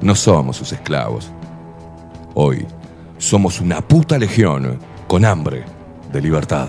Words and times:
No 0.00 0.14
somos 0.14 0.56
sus 0.56 0.72
esclavos. 0.72 1.30
Hoy 2.34 2.66
somos 3.18 3.60
una 3.60 3.80
puta 3.80 4.16
legión 4.18 4.78
con 5.08 5.24
hambre 5.24 5.64
de 6.12 6.22
libertad. 6.22 6.68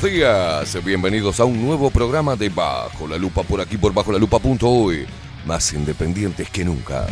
Buenos 0.00 0.18
días. 0.18 0.84
Bienvenidos 0.84 1.40
a 1.40 1.44
un 1.44 1.62
nuevo 1.62 1.90
programa 1.90 2.36
de 2.36 2.48
Bajo 2.48 3.06
la 3.06 3.18
Lupa 3.18 3.42
por 3.42 3.60
aquí 3.60 3.76
por 3.76 3.92
bajo 3.92 4.12
la 4.12 4.18
lupa.hoy. 4.18 5.06
Más 5.44 5.72
independientes 5.72 6.48
que 6.48 6.64
nunca. 6.64 7.06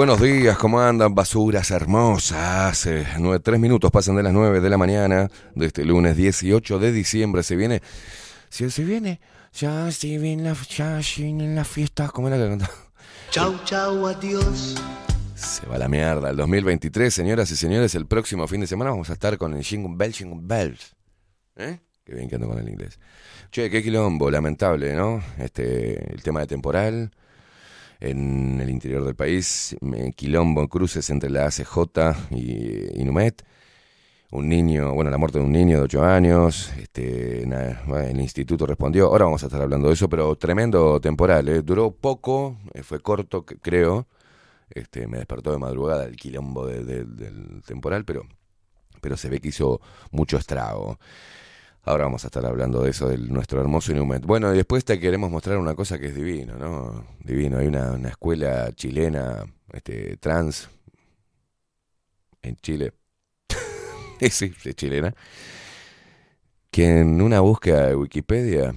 Buenos 0.00 0.22
días, 0.22 0.56
¿cómo 0.56 0.80
andan? 0.80 1.14
Basuras 1.14 1.70
hermosas. 1.70 2.86
Eh, 2.86 3.06
tres 3.42 3.60
minutos 3.60 3.90
pasan 3.90 4.16
de 4.16 4.22
las 4.22 4.32
nueve 4.32 4.62
de 4.62 4.70
la 4.70 4.78
mañana 4.78 5.30
de 5.54 5.66
este 5.66 5.84
lunes 5.84 6.16
18 6.16 6.78
de 6.78 6.90
diciembre. 6.90 7.42
Se 7.42 7.54
viene. 7.54 7.82
Si 8.48 8.70
se 8.70 8.82
viene. 8.82 9.20
Ya 9.52 9.90
se 9.90 10.16
viene 10.16 10.42
la, 10.44 10.56
ya 10.74 11.00
viene 11.18 11.54
la 11.54 11.64
fiesta. 11.64 12.08
¿Cómo 12.08 12.28
era 12.28 12.38
que 12.38 12.48
cantaba? 12.48 12.72
Chau, 13.30 13.54
chau, 13.66 14.06
adiós. 14.06 14.76
Se 15.34 15.66
va 15.66 15.76
la 15.76 15.86
mierda. 15.86 16.30
El 16.30 16.36
2023, 16.38 17.12
señoras 17.12 17.50
y 17.50 17.56
señores, 17.56 17.94
el 17.94 18.06
próximo 18.06 18.46
fin 18.46 18.62
de 18.62 18.66
semana 18.66 18.92
vamos 18.92 19.10
a 19.10 19.12
estar 19.12 19.36
con 19.36 19.52
el 19.52 19.62
Jingle 19.62 19.96
Bell, 19.96 20.14
Jingle 20.14 20.40
Bells. 20.40 20.96
¿Eh? 21.56 21.78
Qué 22.06 22.14
bien 22.14 22.26
que 22.30 22.36
ando 22.36 22.48
con 22.48 22.58
el 22.58 22.66
inglés. 22.66 22.98
Che, 23.50 23.68
qué 23.68 23.82
quilombo, 23.82 24.30
lamentable, 24.30 24.94
¿no? 24.94 25.22
Este, 25.36 26.10
el 26.10 26.22
tema 26.22 26.40
de 26.40 26.46
temporal 26.46 27.10
en 28.00 28.60
el 28.60 28.70
interior 28.70 29.04
del 29.04 29.14
país, 29.14 29.76
quilombo, 30.16 30.66
cruces 30.68 31.08
entre 31.10 31.30
la 31.30 31.46
ACJ 31.46 31.76
y, 32.30 33.04
Numet. 33.04 33.44
Un 34.32 34.48
niño, 34.48 34.94
bueno, 34.94 35.10
la 35.10 35.18
muerte 35.18 35.38
de 35.38 35.44
un 35.44 35.50
niño 35.52 35.78
de 35.78 35.82
8 35.82 36.04
años, 36.04 36.72
este, 36.78 37.42
el 37.42 38.20
instituto 38.20 38.64
respondió, 38.64 39.06
ahora 39.06 39.24
vamos 39.24 39.42
a 39.42 39.46
estar 39.46 39.60
hablando 39.60 39.88
de 39.88 39.94
eso, 39.94 40.08
pero 40.08 40.36
tremendo 40.36 41.00
temporal, 41.00 41.48
¿eh? 41.48 41.62
duró 41.62 41.90
poco, 41.90 42.56
eh, 42.72 42.84
fue 42.84 43.00
corto, 43.00 43.44
creo, 43.44 44.06
este, 44.70 45.08
me 45.08 45.18
despertó 45.18 45.50
de 45.50 45.58
madrugada 45.58 46.04
el 46.04 46.14
quilombo 46.14 46.66
del 46.66 47.62
temporal, 47.66 48.04
pero, 48.04 48.24
pero 49.00 49.16
se 49.16 49.28
ve 49.28 49.40
que 49.40 49.48
hizo 49.48 49.80
mucho 50.12 50.36
estrago. 50.36 51.00
Ahora 51.82 52.04
vamos 52.04 52.24
a 52.24 52.28
estar 52.28 52.44
hablando 52.44 52.82
de 52.82 52.90
eso, 52.90 53.08
de 53.08 53.16
nuestro 53.16 53.60
hermoso 53.60 53.92
Inumet. 53.92 54.24
Bueno, 54.26 54.52
y 54.52 54.56
después 54.56 54.84
te 54.84 55.00
queremos 55.00 55.30
mostrar 55.30 55.56
una 55.56 55.74
cosa 55.74 55.98
que 55.98 56.06
es 56.06 56.14
divino, 56.14 56.56
¿no? 56.56 57.06
Divino. 57.24 57.58
Hay 57.58 57.68
una, 57.68 57.96
escuela 58.08 58.70
chilena, 58.72 59.44
este, 59.72 60.16
trans, 60.18 60.68
en 62.42 62.56
Chile. 62.56 62.92
sí, 64.30 64.52
es 64.64 64.74
chilena. 64.76 65.14
Que 66.70 67.00
en 67.00 67.20
una 67.22 67.40
búsqueda 67.40 67.86
de 67.88 67.96
Wikipedia 67.96 68.74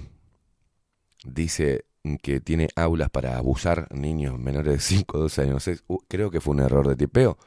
dice 1.24 1.84
que 2.22 2.40
tiene 2.40 2.68
aulas 2.74 3.10
para 3.10 3.36
abusar 3.36 3.86
niños 3.94 4.38
menores 4.38 4.72
de 4.72 4.80
5 4.80 5.18
o 5.18 5.20
12 5.22 5.42
años. 5.42 5.70
creo 6.08 6.30
que 6.30 6.40
fue 6.40 6.54
un 6.54 6.60
error 6.60 6.88
de 6.88 6.96
tipeo 6.96 7.38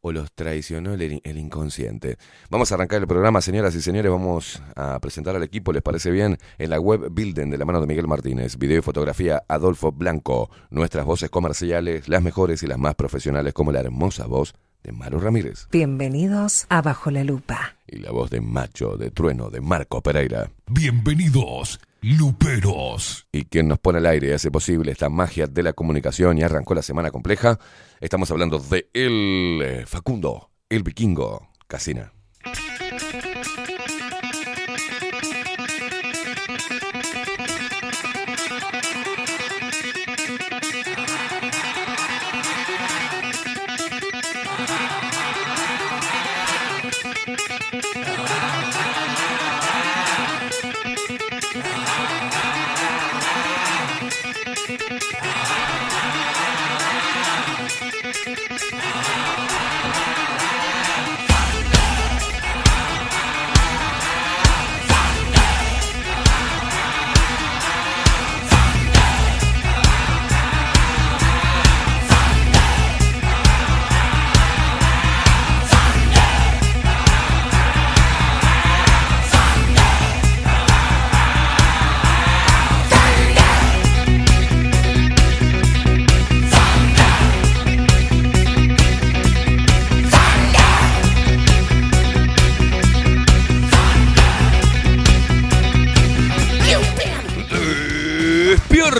o 0.00 0.12
los 0.12 0.32
traicionó 0.32 0.94
el, 0.94 1.38
inconsciente. 1.38 2.16
Vamos 2.48 2.72
a 2.72 2.74
arrancar 2.74 3.00
el 3.00 3.06
programa, 3.06 3.40
señoras 3.40 3.74
y 3.74 3.82
señores. 3.82 4.10
Vamos 4.10 4.62
a 4.76 4.98
presentar 5.00 5.36
al 5.36 5.42
equipo, 5.42 5.72
¿les 5.72 5.82
parece 5.82 6.10
bien? 6.10 6.38
En 6.58 6.70
la 6.70 6.80
web 6.80 7.08
Builden 7.10 7.50
de 7.50 7.58
la 7.58 7.64
mano 7.64 7.80
de 7.80 7.86
Miguel 7.86 8.08
Martínez. 8.08 8.56
Video 8.56 8.78
y 8.78 8.82
fotografía 8.82 9.42
Adolfo 9.48 9.92
Blanco. 9.92 10.50
Nuestras 10.70 11.04
voces 11.04 11.30
comerciales, 11.30 12.08
las 12.08 12.22
mejores 12.22 12.62
y 12.62 12.66
las 12.66 12.78
más 12.78 12.94
profesionales, 12.94 13.52
como 13.52 13.72
la 13.72 13.80
hermosa 13.80 14.26
voz 14.26 14.54
de 14.82 14.92
Maru 14.92 15.20
Ramírez. 15.20 15.68
Bienvenidos 15.70 16.66
a 16.70 16.80
Bajo 16.80 17.10
la 17.10 17.24
Lupa. 17.24 17.76
Y 17.86 17.98
la 17.98 18.12
voz 18.12 18.30
de 18.30 18.40
Macho 18.40 18.96
de 18.96 19.10
Trueno 19.10 19.50
de 19.50 19.60
Marco 19.60 20.00
Pereira. 20.00 20.50
Bienvenidos 20.66 21.80
Luperos. 22.02 23.26
Y 23.32 23.44
quien 23.44 23.68
nos 23.68 23.78
pone 23.78 23.98
al 23.98 24.06
aire 24.06 24.28
y 24.28 24.32
hace 24.32 24.50
posible 24.50 24.92
esta 24.92 25.08
magia 25.08 25.46
de 25.46 25.62
la 25.62 25.72
comunicación 25.72 26.38
y 26.38 26.42
arrancó 26.42 26.74
la 26.74 26.82
semana 26.82 27.10
compleja, 27.10 27.58
estamos 28.00 28.30
hablando 28.30 28.58
de 28.58 28.88
el 28.94 29.60
eh, 29.62 29.84
Facundo, 29.86 30.50
el 30.68 30.82
vikingo, 30.82 31.48
Casina. 31.66 32.12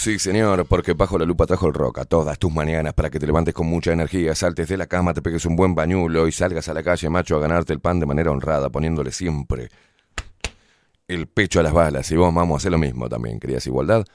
Sí 0.00 0.18
señor, 0.18 0.64
porque 0.66 0.94
bajo 0.94 1.18
la 1.18 1.26
lupa 1.26 1.46
trajo 1.46 1.66
el 1.66 1.74
rock 1.74 1.98
a 1.98 2.04
todas 2.06 2.38
tus 2.38 2.50
mañanas 2.50 2.94
para 2.94 3.10
que 3.10 3.20
te 3.20 3.26
levantes 3.26 3.52
con 3.52 3.66
mucha 3.66 3.92
energía, 3.92 4.34
saltes 4.34 4.66
de 4.68 4.78
la 4.78 4.86
cama, 4.86 5.12
te 5.12 5.20
pegues 5.20 5.44
un 5.44 5.56
buen 5.56 5.74
bañulo 5.74 6.26
y 6.26 6.32
salgas 6.32 6.68
a 6.68 6.74
la 6.74 6.82
calle, 6.82 7.10
macho, 7.10 7.36
a 7.36 7.40
ganarte 7.40 7.74
el 7.74 7.80
pan 7.80 8.00
de 8.00 8.06
manera 8.06 8.30
honrada, 8.30 8.70
poniéndole 8.70 9.12
siempre 9.12 9.68
el 11.06 11.26
pecho 11.26 11.60
a 11.60 11.62
las 11.62 11.74
balas. 11.74 12.10
Y 12.10 12.16
vos, 12.16 12.32
vamos 12.32 12.54
a 12.54 12.56
hacer 12.56 12.72
lo 12.72 12.78
mismo 12.78 13.10
también. 13.10 13.38
¿Querías 13.38 13.66
igualdad? 13.66 14.06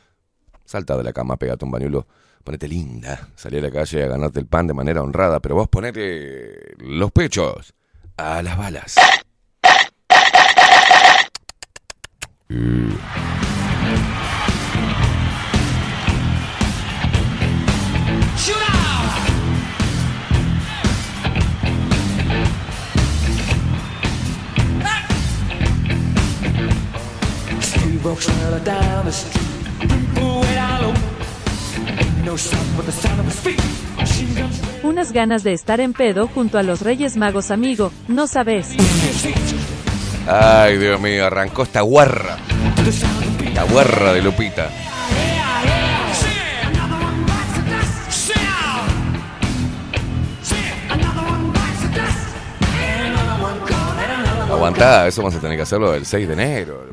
Salta 0.65 0.97
de 0.97 1.03
la 1.03 1.13
cama, 1.13 1.37
pégate 1.37 1.65
un 1.65 1.71
bañulo, 1.71 2.07
ponete 2.43 2.67
linda, 2.67 3.29
salí 3.35 3.59
a 3.59 3.61
la 3.61 3.69
calle 3.71 4.03
a 4.03 4.07
ganarte 4.07 4.39
el 4.39 4.47
pan 4.47 4.65
de 4.65 4.73
manera 4.73 5.03
honrada, 5.03 5.39
pero 5.39 5.53
vos 5.53 5.67
ponete 5.67 6.73
los 6.79 7.11
pechos 7.11 7.75
a 8.17 8.41
las 8.41 8.57
balas. 8.57 8.95
walks 28.05 28.29
right 28.29 28.63
down 28.63 29.05
the 29.05 29.11
street. 29.11 29.89
People 29.89 30.41
way 30.41 30.53
down 30.53 30.81
low. 30.83 30.93
Ain't 31.87 32.25
no 32.25 32.37
sound 32.37 32.77
but 32.77 32.85
the 32.85 32.91
sound 32.91 33.19
of 33.19 33.25
his 33.25 33.39
feet. 33.39 33.61
Machine 33.97 34.35
guns 34.35 34.61
Unas 34.83 35.11
ganas 35.11 35.43
de 35.43 35.53
estar 35.53 35.79
en 35.79 35.93
pedo 35.93 36.27
junto 36.27 36.59
a 36.59 36.63
los 36.63 36.81
Reyes 36.81 37.17
Magos 37.17 37.49
amigo, 37.49 37.91
no 38.07 38.27
sabes. 38.27 38.75
Ay, 40.27 40.77
Dios 40.77 41.01
mío, 41.01 41.25
arrancó 41.25 41.63
esta 41.63 41.81
guarra. 41.81 42.37
La 43.53 43.63
guarra 43.63 44.13
de 44.13 44.21
Lupita. 44.21 44.69
Aguantá, 54.51 55.07
eso 55.07 55.21
vamos 55.21 55.35
a 55.35 55.39
tener 55.41 55.57
que 55.57 55.63
hacerlo 55.63 55.93
el 55.93 56.05
6 56.05 56.27
de 56.27 56.33
enero, 56.33 56.87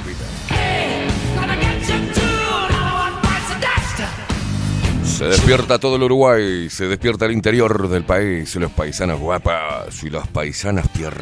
Se 5.23 5.29
despierta 5.29 5.79
todo 5.79 5.95
el 5.95 6.03
Uruguay, 6.03 6.69
se 6.69 6.89
despierta 6.89 7.27
el 7.27 7.33
interior 7.33 7.89
del 7.89 8.03
país, 8.03 8.57
los 8.57 8.73
paisanos 8.73 9.21
guapas 9.21 10.03
y 10.03 10.11
las 10.11 10.27
paisanas 10.27 10.89
piernudas. 10.89 11.15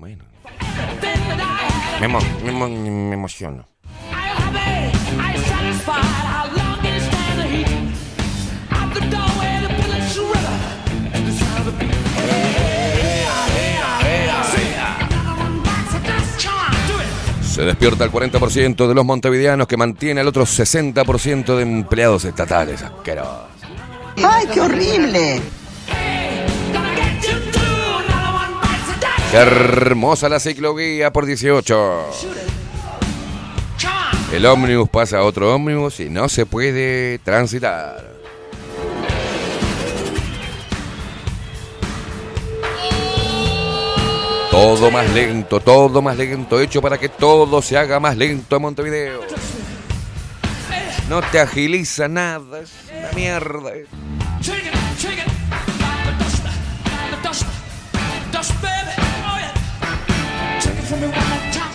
Bueno, 0.00 0.24
me, 2.00 2.08
me 2.68 3.14
emociono. 3.14 3.73
Se 17.54 17.62
despierta 17.62 18.02
el 18.02 18.10
40% 18.10 18.88
de 18.88 18.94
los 18.96 19.04
montevideanos 19.04 19.68
que 19.68 19.76
mantiene 19.76 20.20
al 20.20 20.26
otro 20.26 20.44
60% 20.44 21.54
de 21.54 21.62
empleados 21.62 22.24
estatales. 22.24 22.82
Asqueroso. 22.82 23.46
¡Ay, 24.24 24.48
qué 24.52 24.60
horrible! 24.60 25.40
Qué 29.30 29.36
hermosa 29.36 30.28
la 30.28 30.40
ciclovía 30.40 31.12
por 31.12 31.26
18. 31.26 32.10
El 34.32 34.46
ómnibus 34.46 34.88
pasa 34.88 35.18
a 35.18 35.22
otro 35.22 35.54
ómnibus 35.54 36.00
y 36.00 36.10
no 36.10 36.28
se 36.28 36.46
puede 36.46 37.20
transitar. 37.20 38.13
Todo 44.54 44.88
más 44.92 45.10
lento, 45.10 45.58
todo 45.58 46.00
más 46.00 46.16
lento, 46.16 46.60
hecho 46.60 46.80
para 46.80 46.96
que 46.96 47.08
todo 47.08 47.60
se 47.60 47.76
haga 47.76 47.98
más 47.98 48.16
lento 48.16 48.54
en 48.54 48.62
Montevideo. 48.62 49.22
No 51.08 51.20
te 51.22 51.40
agiliza 51.40 52.06
nada, 52.06 52.60
es 52.60 52.72
una 52.96 53.10
mierda. 53.16 53.72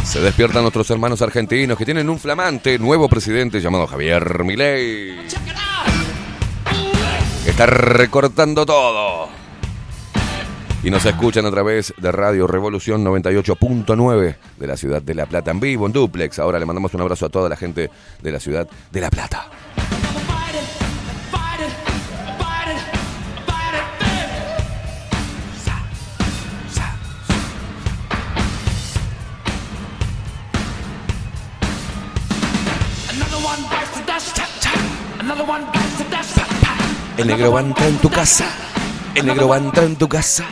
Se 0.06 0.22
despiertan 0.22 0.62
nuestros 0.62 0.90
hermanos 0.90 1.22
argentinos 1.22 1.78
que 1.78 1.84
tienen 1.84 2.10
un 2.10 2.18
flamante 2.18 2.80
nuevo 2.80 3.10
presidente 3.10 3.60
llamado 3.60 3.88
Javier 3.88 4.46
Milei. 4.46 5.20
Está 7.46 7.66
recortando 7.66 8.66
todo. 8.66 9.49
Y 10.82 10.90
nos 10.90 11.06
escuchan 11.06 11.46
a 11.46 11.52
través 11.52 11.94
de 11.98 12.10
Radio 12.10 12.48
Revolución 12.48 13.04
98.9 13.04 14.36
de 14.58 14.68
la 14.68 14.78
ciudad 14.78 15.02
de 15.02 15.14
La 15.14 15.26
Plata 15.26 15.52
en 15.52 15.60
vivo, 15.60 15.86
en 15.86 15.92
duplex. 15.92 16.40
Ahora 16.40 16.58
le 16.58 16.66
mandamos 16.66 16.94
un 16.94 17.02
abrazo 17.02 17.26
a 17.26 17.30
toda 17.30 17.50
la 17.50 17.58
gente 17.58 17.90
de 18.22 18.32
la 18.32 18.40
ciudad 18.40 18.66
de 18.90 19.02
La 19.02 19.10
Plata. 19.10 19.50
El 37.18 37.28
negro 37.28 37.52
va 37.52 37.60
en 37.60 37.98
tu 37.98 38.10
casa. 38.10 38.46
El 39.14 39.26
negro 39.26 39.50
va 39.50 39.58
en 39.58 39.96
tu 39.98 40.08
casa. 40.08 40.46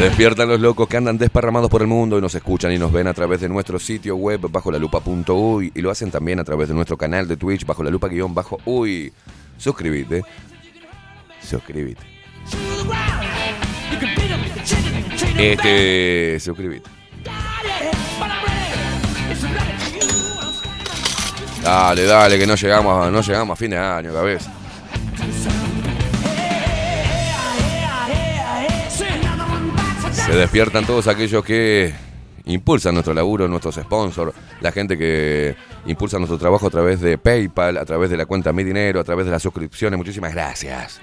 Despiertan 0.00 0.48
los 0.48 0.60
locos 0.60 0.88
que 0.88 0.96
andan 0.96 1.18
desparramados 1.18 1.68
por 1.68 1.82
el 1.82 1.88
mundo 1.88 2.18
y 2.18 2.20
nos 2.20 2.34
escuchan 2.34 2.72
y 2.72 2.78
nos 2.78 2.92
ven 2.92 3.08
a 3.08 3.14
través 3.14 3.40
de 3.40 3.48
nuestro 3.48 3.78
sitio 3.80 4.14
web 4.14 4.40
bajo 4.48 4.70
la 4.70 4.78
lupa.uy 4.78 5.72
y 5.74 5.80
lo 5.80 5.90
hacen 5.90 6.10
también 6.10 6.38
a 6.38 6.44
través 6.44 6.68
de 6.68 6.74
nuestro 6.74 6.96
canal 6.96 7.26
de 7.26 7.36
Twitch 7.36 7.66
bajo 7.66 7.82
la 7.82 7.90
lupa 7.90 8.06
guion 8.06 8.32
bajo 8.32 8.58
uy. 8.64 9.12
Suscríbete. 9.56 10.22
Suscríbete. 11.40 12.02
Este, 15.36 16.38
suscríbete. 16.40 16.88
Dale, 21.62 22.04
dale, 22.04 22.38
que 22.38 22.46
no 22.46 22.54
llegamos, 22.54 23.10
no 23.12 23.20
llegamos 23.20 23.54
a 23.54 23.56
fin 23.56 23.70
de 23.70 23.78
año, 23.78 24.12
cabeza. 24.12 24.52
Se 30.28 30.36
despiertan 30.36 30.84
todos 30.84 31.06
aquellos 31.06 31.42
que 31.42 31.90
impulsan 32.44 32.92
nuestro 32.92 33.14
laburo, 33.14 33.48
nuestros 33.48 33.76
sponsors, 33.76 34.34
la 34.60 34.70
gente 34.72 34.98
que 34.98 35.56
impulsa 35.86 36.18
nuestro 36.18 36.36
trabajo 36.36 36.66
a 36.66 36.70
través 36.70 37.00
de 37.00 37.16
PayPal, 37.16 37.78
a 37.78 37.86
través 37.86 38.10
de 38.10 38.18
la 38.18 38.26
cuenta 38.26 38.52
Mi 38.52 38.62
Dinero, 38.62 39.00
a 39.00 39.04
través 39.04 39.24
de 39.24 39.32
las 39.32 39.42
suscripciones. 39.42 39.96
Muchísimas 39.96 40.34
gracias. 40.34 41.00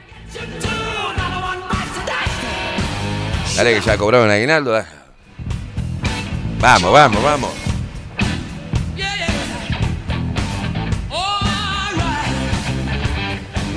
Dale 3.55 3.73
que 3.73 3.81
ya 3.81 3.97
cobraron 3.97 4.29
aguinaldo. 4.29 4.83
Vamos, 6.59 6.93
vamos, 6.93 7.23
vamos. 7.23 7.51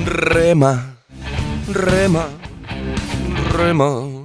Rema, 0.04 0.94
rema, 1.72 2.28
rema. 3.52 4.17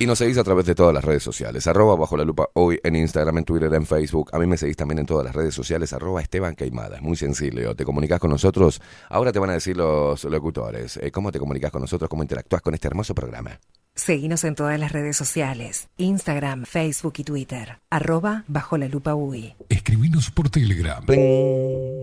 Y 0.00 0.06
nos 0.06 0.16
seguís 0.16 0.38
a 0.38 0.44
través 0.44 0.64
de 0.64 0.74
todas 0.74 0.94
las 0.94 1.04
redes 1.04 1.22
sociales. 1.22 1.66
Arroba 1.66 1.94
bajo 1.94 2.16
la 2.16 2.24
lupa 2.24 2.48
hoy 2.54 2.80
en 2.82 2.96
Instagram, 2.96 3.36
en 3.36 3.44
Twitter, 3.44 3.72
en 3.74 3.84
Facebook. 3.84 4.30
A 4.32 4.38
mí 4.38 4.46
me 4.46 4.56
seguís 4.56 4.74
también 4.78 4.98
en 4.98 5.04
todas 5.04 5.26
las 5.26 5.34
redes 5.34 5.54
sociales. 5.54 5.92
Arroba 5.92 6.22
Esteban 6.22 6.54
Caimada. 6.54 6.96
Es 6.96 7.02
muy 7.02 7.16
sencillo. 7.18 7.76
Te 7.76 7.84
comunicas 7.84 8.18
con 8.18 8.30
nosotros. 8.30 8.80
Ahora 9.10 9.30
te 9.30 9.38
van 9.38 9.50
a 9.50 9.52
decir 9.52 9.76
los 9.76 10.24
locutores. 10.24 10.96
eh, 10.96 11.10
¿Cómo 11.10 11.30
te 11.30 11.38
comunicas 11.38 11.70
con 11.70 11.82
nosotros? 11.82 12.08
¿Cómo 12.08 12.22
interactúas 12.22 12.62
con 12.62 12.72
este 12.72 12.88
hermoso 12.88 13.14
programa? 13.14 13.60
Seguinos 13.94 14.42
en 14.44 14.54
todas 14.54 14.80
las 14.80 14.90
redes 14.92 15.18
sociales. 15.18 15.90
Instagram, 15.98 16.64
Facebook 16.64 17.12
y 17.18 17.24
Twitter. 17.24 17.80
Arroba 17.90 18.44
bajo 18.48 18.78
la 18.78 18.88
lupa 18.88 19.14
UI. 19.14 19.54
Escribinos 19.68 20.30
por 20.30 20.48
Telegram. 20.48 21.04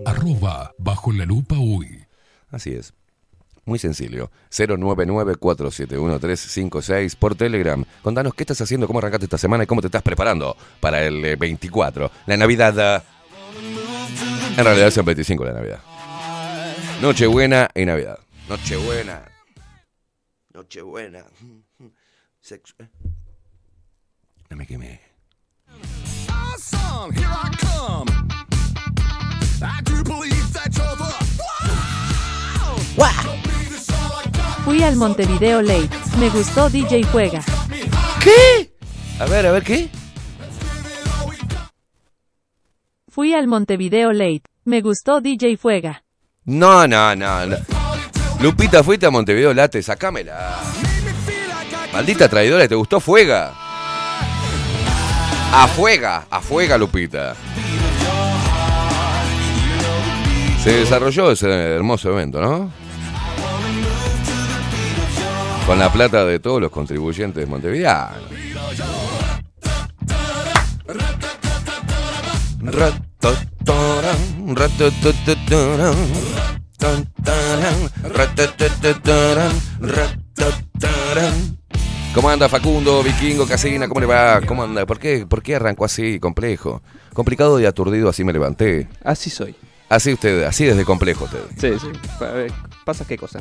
Arroba 0.06 0.72
bajo 0.78 1.10
la 1.10 1.24
lupa 1.24 1.56
hoy. 1.58 2.04
Así 2.50 2.74
es. 2.74 2.94
Muy 3.68 3.78
sencillo. 3.78 4.30
099-471-356 4.50 7.14
por 7.16 7.34
Telegram. 7.34 7.84
Contanos 8.02 8.32
qué 8.32 8.44
estás 8.44 8.58
haciendo, 8.62 8.86
cómo 8.86 8.98
arrancaste 8.98 9.26
esta 9.26 9.36
semana 9.36 9.64
y 9.64 9.66
cómo 9.66 9.82
te 9.82 9.88
estás 9.88 10.00
preparando 10.02 10.56
para 10.80 11.04
el 11.04 11.22
eh, 11.22 11.36
24. 11.36 12.10
La 12.24 12.38
Navidad. 12.38 12.96
eh, 12.96 13.02
En 14.56 14.64
realidad 14.64 14.88
es 14.88 14.96
el 14.96 15.02
25 15.02 15.44
la 15.44 15.52
Navidad. 15.52 15.80
Nochebuena 17.02 17.68
y 17.74 17.84
Navidad. 17.84 18.18
Nochebuena. 18.48 19.20
Nochebuena. 20.54 21.24
Sexo. 22.40 22.72
eh. 22.78 22.88
No 24.48 24.56
me 24.56 24.66
quemé. 24.66 24.98
Awesome, 26.30 27.12
here 27.14 27.28
I 27.28 27.50
come. 27.60 28.08
I 29.60 29.82
do 29.82 30.02
believe 30.04 30.52
that 30.54 30.74
you're 30.74 30.96
the 30.96 31.12
wow. 32.96 33.37
Fui 34.68 34.82
al 34.82 34.96
Montevideo 34.96 35.62
Late. 35.62 35.88
Me 36.20 36.28
gustó 36.28 36.68
DJ 36.68 37.02
Juega. 37.04 37.40
¿Qué? 38.22 38.70
A 39.18 39.24
ver, 39.24 39.46
a 39.46 39.52
ver, 39.52 39.62
¿qué? 39.62 39.88
Fui 43.10 43.32
al 43.32 43.46
Montevideo 43.46 44.12
Late. 44.12 44.42
Me 44.64 44.82
gustó 44.82 45.22
DJ 45.22 45.56
Fuega. 45.56 46.04
No, 46.44 46.86
no, 46.86 47.16
no. 47.16 47.46
no. 47.46 47.56
Lupita, 48.42 48.84
fuiste 48.84 49.06
a 49.06 49.10
Montevideo 49.10 49.54
Late, 49.54 49.82
sacámela. 49.82 50.60
Maldita 51.90 52.28
traidora, 52.28 52.68
¿te 52.68 52.74
gustó 52.74 53.00
Fuega? 53.00 53.54
A 55.50 55.66
Fuega, 55.74 56.26
a 56.28 56.42
Fuega, 56.42 56.76
Lupita. 56.76 57.34
Se 60.62 60.72
desarrolló 60.80 61.30
ese 61.30 61.48
hermoso 61.48 62.10
evento, 62.10 62.42
¿no? 62.42 62.87
Con 65.68 65.78
la 65.78 65.92
plata 65.92 66.24
de 66.24 66.38
todos 66.40 66.60
los 66.62 66.70
contribuyentes 66.70 67.46
montevideanos. 67.46 68.16
Ratataran, 78.58 79.52
ratataran. 79.80 81.58
¿Cómo 82.14 82.30
anda 82.30 82.48
Facundo, 82.48 83.02
Vikingo, 83.02 83.46
Casina? 83.46 83.86
¿Cómo 83.88 84.00
le 84.00 84.06
va? 84.06 84.40
¿Cómo 84.40 84.62
anda? 84.64 84.86
¿Por 84.86 84.98
qué, 84.98 85.26
¿Por 85.26 85.42
qué 85.42 85.56
arrancó 85.56 85.84
así, 85.84 86.18
complejo? 86.18 86.82
Complicado 87.12 87.60
y 87.60 87.66
aturdido, 87.66 88.08
así 88.08 88.24
me 88.24 88.32
levanté. 88.32 88.88
Así 89.04 89.30
soy. 89.30 89.54
Así 89.88 90.12
usted, 90.12 90.42
así 90.44 90.64
desde 90.64 90.84
complejo 90.84 91.24
usted. 91.26 91.40
Sí, 91.58 91.78
sí. 91.80 91.88
Pa- 92.18 92.30
eh, 92.34 92.48
Pasa 92.84 93.04
qué 93.06 93.16
cosa. 93.16 93.40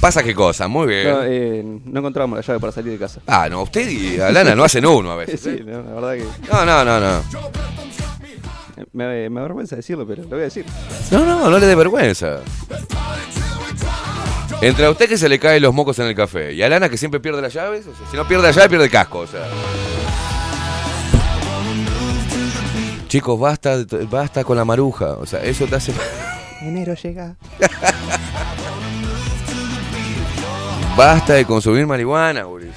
Pasa 0.00 0.22
qué 0.22 0.34
cosa, 0.34 0.68
muy 0.68 0.86
bien. 0.86 1.08
No, 1.10 1.24
eh, 1.24 1.62
no 1.84 1.98
encontrábamos 2.00 2.36
la 2.38 2.42
llave 2.44 2.60
para 2.60 2.72
salir 2.72 2.92
de 2.92 2.98
casa. 2.98 3.20
Ah, 3.26 3.48
no, 3.50 3.62
usted 3.62 3.88
y 3.88 4.20
Alana 4.20 4.54
no 4.54 4.62
hacen 4.64 4.86
uno 4.86 5.10
a 5.10 5.16
veces. 5.24 5.40
Sí, 5.40 5.50
¿eh? 5.50 5.64
no, 5.66 5.82
la 5.82 5.92
verdad 5.92 6.14
que 6.14 6.24
No, 6.52 6.64
no, 6.64 6.84
no, 6.84 7.00
no. 7.00 7.22
me, 8.92 9.28
me 9.28 9.40
avergüenza 9.40 9.74
decirlo, 9.74 10.06
pero 10.06 10.22
lo 10.22 10.28
voy 10.28 10.40
a 10.40 10.44
decir. 10.44 10.64
No, 11.10 11.24
no, 11.24 11.50
no 11.50 11.58
le 11.58 11.66
dé 11.66 11.74
vergüenza. 11.74 12.38
Entre 14.60 14.86
a 14.86 14.90
usted 14.90 15.08
que 15.08 15.18
se 15.18 15.28
le 15.28 15.38
caen 15.38 15.62
los 15.62 15.74
mocos 15.74 15.98
en 15.98 16.06
el 16.06 16.14
café 16.14 16.52
y 16.52 16.62
a 16.62 16.66
Alana 16.66 16.88
que 16.88 16.96
siempre 16.96 17.18
pierde 17.20 17.42
las 17.42 17.52
llaves, 17.52 17.86
o 17.86 17.94
sea, 17.96 18.06
si 18.10 18.16
no 18.16 18.26
pierde 18.26 18.44
la 18.44 18.50
llave, 18.52 18.68
pierde 18.68 18.84
el 18.86 18.90
casco, 18.90 19.18
o 19.20 19.26
sea. 19.26 19.46
Chicos, 23.08 23.38
basta, 23.40 23.78
basta 24.10 24.44
con 24.44 24.56
la 24.56 24.64
maruja, 24.64 25.12
o 25.14 25.26
sea, 25.26 25.42
eso 25.42 25.66
te 25.66 25.76
hace... 25.76 25.92
Enero 26.60 26.94
llega. 26.94 27.36
Basta 30.98 31.34
de 31.34 31.44
consumir 31.44 31.86
marihuana, 31.86 32.42
guris. 32.42 32.72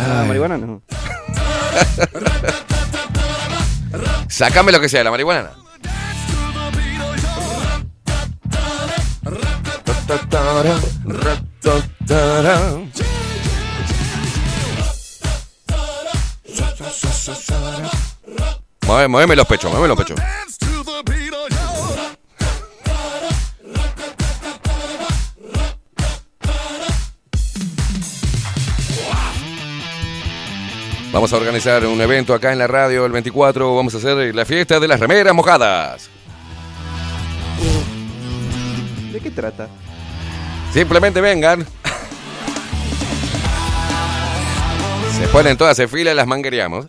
Ah, 0.00 0.24
marihuana 0.26 0.56
no. 0.56 0.80
Sácame 4.30 4.72
lo 4.72 4.80
que 4.80 4.88
sea, 4.88 5.04
la 5.04 5.10
marihuana. 5.10 5.50
Mueve, 18.86 19.08
muéveme 19.08 19.36
los 19.36 19.46
pechos, 19.46 19.70
muéveme 19.70 19.88
los 19.88 19.98
pechos. 19.98 20.18
Vamos 31.14 31.32
a 31.32 31.36
organizar 31.36 31.86
un 31.86 32.00
evento 32.00 32.34
acá 32.34 32.52
en 32.52 32.58
la 32.58 32.66
radio 32.66 33.06
el 33.06 33.12
24. 33.12 33.76
Vamos 33.76 33.94
a 33.94 33.98
hacer 33.98 34.34
la 34.34 34.44
fiesta 34.44 34.80
de 34.80 34.88
las 34.88 34.98
remeras 34.98 35.32
mojadas. 35.32 36.10
¿De 39.12 39.20
qué 39.20 39.30
trata? 39.30 39.68
Simplemente 40.72 41.20
vengan. 41.20 41.64
Se 45.16 45.28
ponen 45.28 45.56
todas 45.56 45.78
en 45.78 45.88
fila 45.88 46.10
y 46.10 46.14
las 46.16 46.26
manguereamos. 46.26 46.86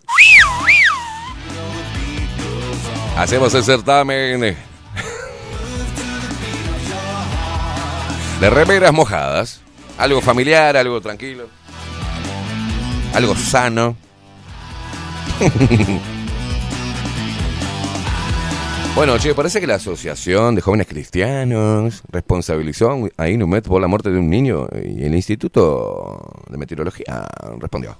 Hacemos 3.16 3.54
el 3.54 3.62
certamen 3.62 4.56
de 8.40 8.50
remeras 8.50 8.92
mojadas. 8.92 9.60
Algo 9.96 10.20
familiar, 10.20 10.76
algo 10.76 11.00
tranquilo. 11.00 11.46
Algo 13.14 13.36
sano. 13.36 13.96
Bueno, 18.96 19.18
che, 19.18 19.34
parece 19.34 19.60
que 19.60 19.66
la 19.66 19.74
Asociación 19.74 20.54
de 20.54 20.62
Jóvenes 20.62 20.86
Cristianos 20.86 22.02
responsabilizó 22.10 23.10
a 23.18 23.28
Inumet 23.28 23.68
por 23.68 23.78
la 23.78 23.88
muerte 23.88 24.10
de 24.10 24.18
un 24.18 24.30
niño 24.30 24.66
y 24.72 25.04
el 25.04 25.14
Instituto 25.14 26.18
de 26.48 26.56
Meteorología 26.56 27.26
respondió. 27.58 27.98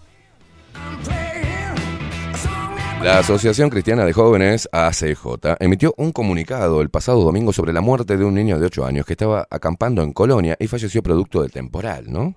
La 3.02 3.18
Asociación 3.18 3.68
Cristiana 3.68 4.06
de 4.06 4.14
Jóvenes, 4.14 4.70
ACJ, 4.72 5.56
emitió 5.60 5.92
un 5.98 6.12
comunicado 6.12 6.80
el 6.80 6.88
pasado 6.88 7.22
domingo 7.22 7.52
sobre 7.52 7.74
la 7.74 7.82
muerte 7.82 8.16
de 8.16 8.24
un 8.24 8.32
niño 8.32 8.58
de 8.58 8.64
8 8.64 8.86
años 8.86 9.04
que 9.04 9.12
estaba 9.12 9.46
acampando 9.50 10.02
en 10.02 10.14
Colonia 10.14 10.56
y 10.58 10.66
falleció 10.66 11.02
producto 11.02 11.42
del 11.42 11.52
temporal, 11.52 12.10
¿no? 12.10 12.34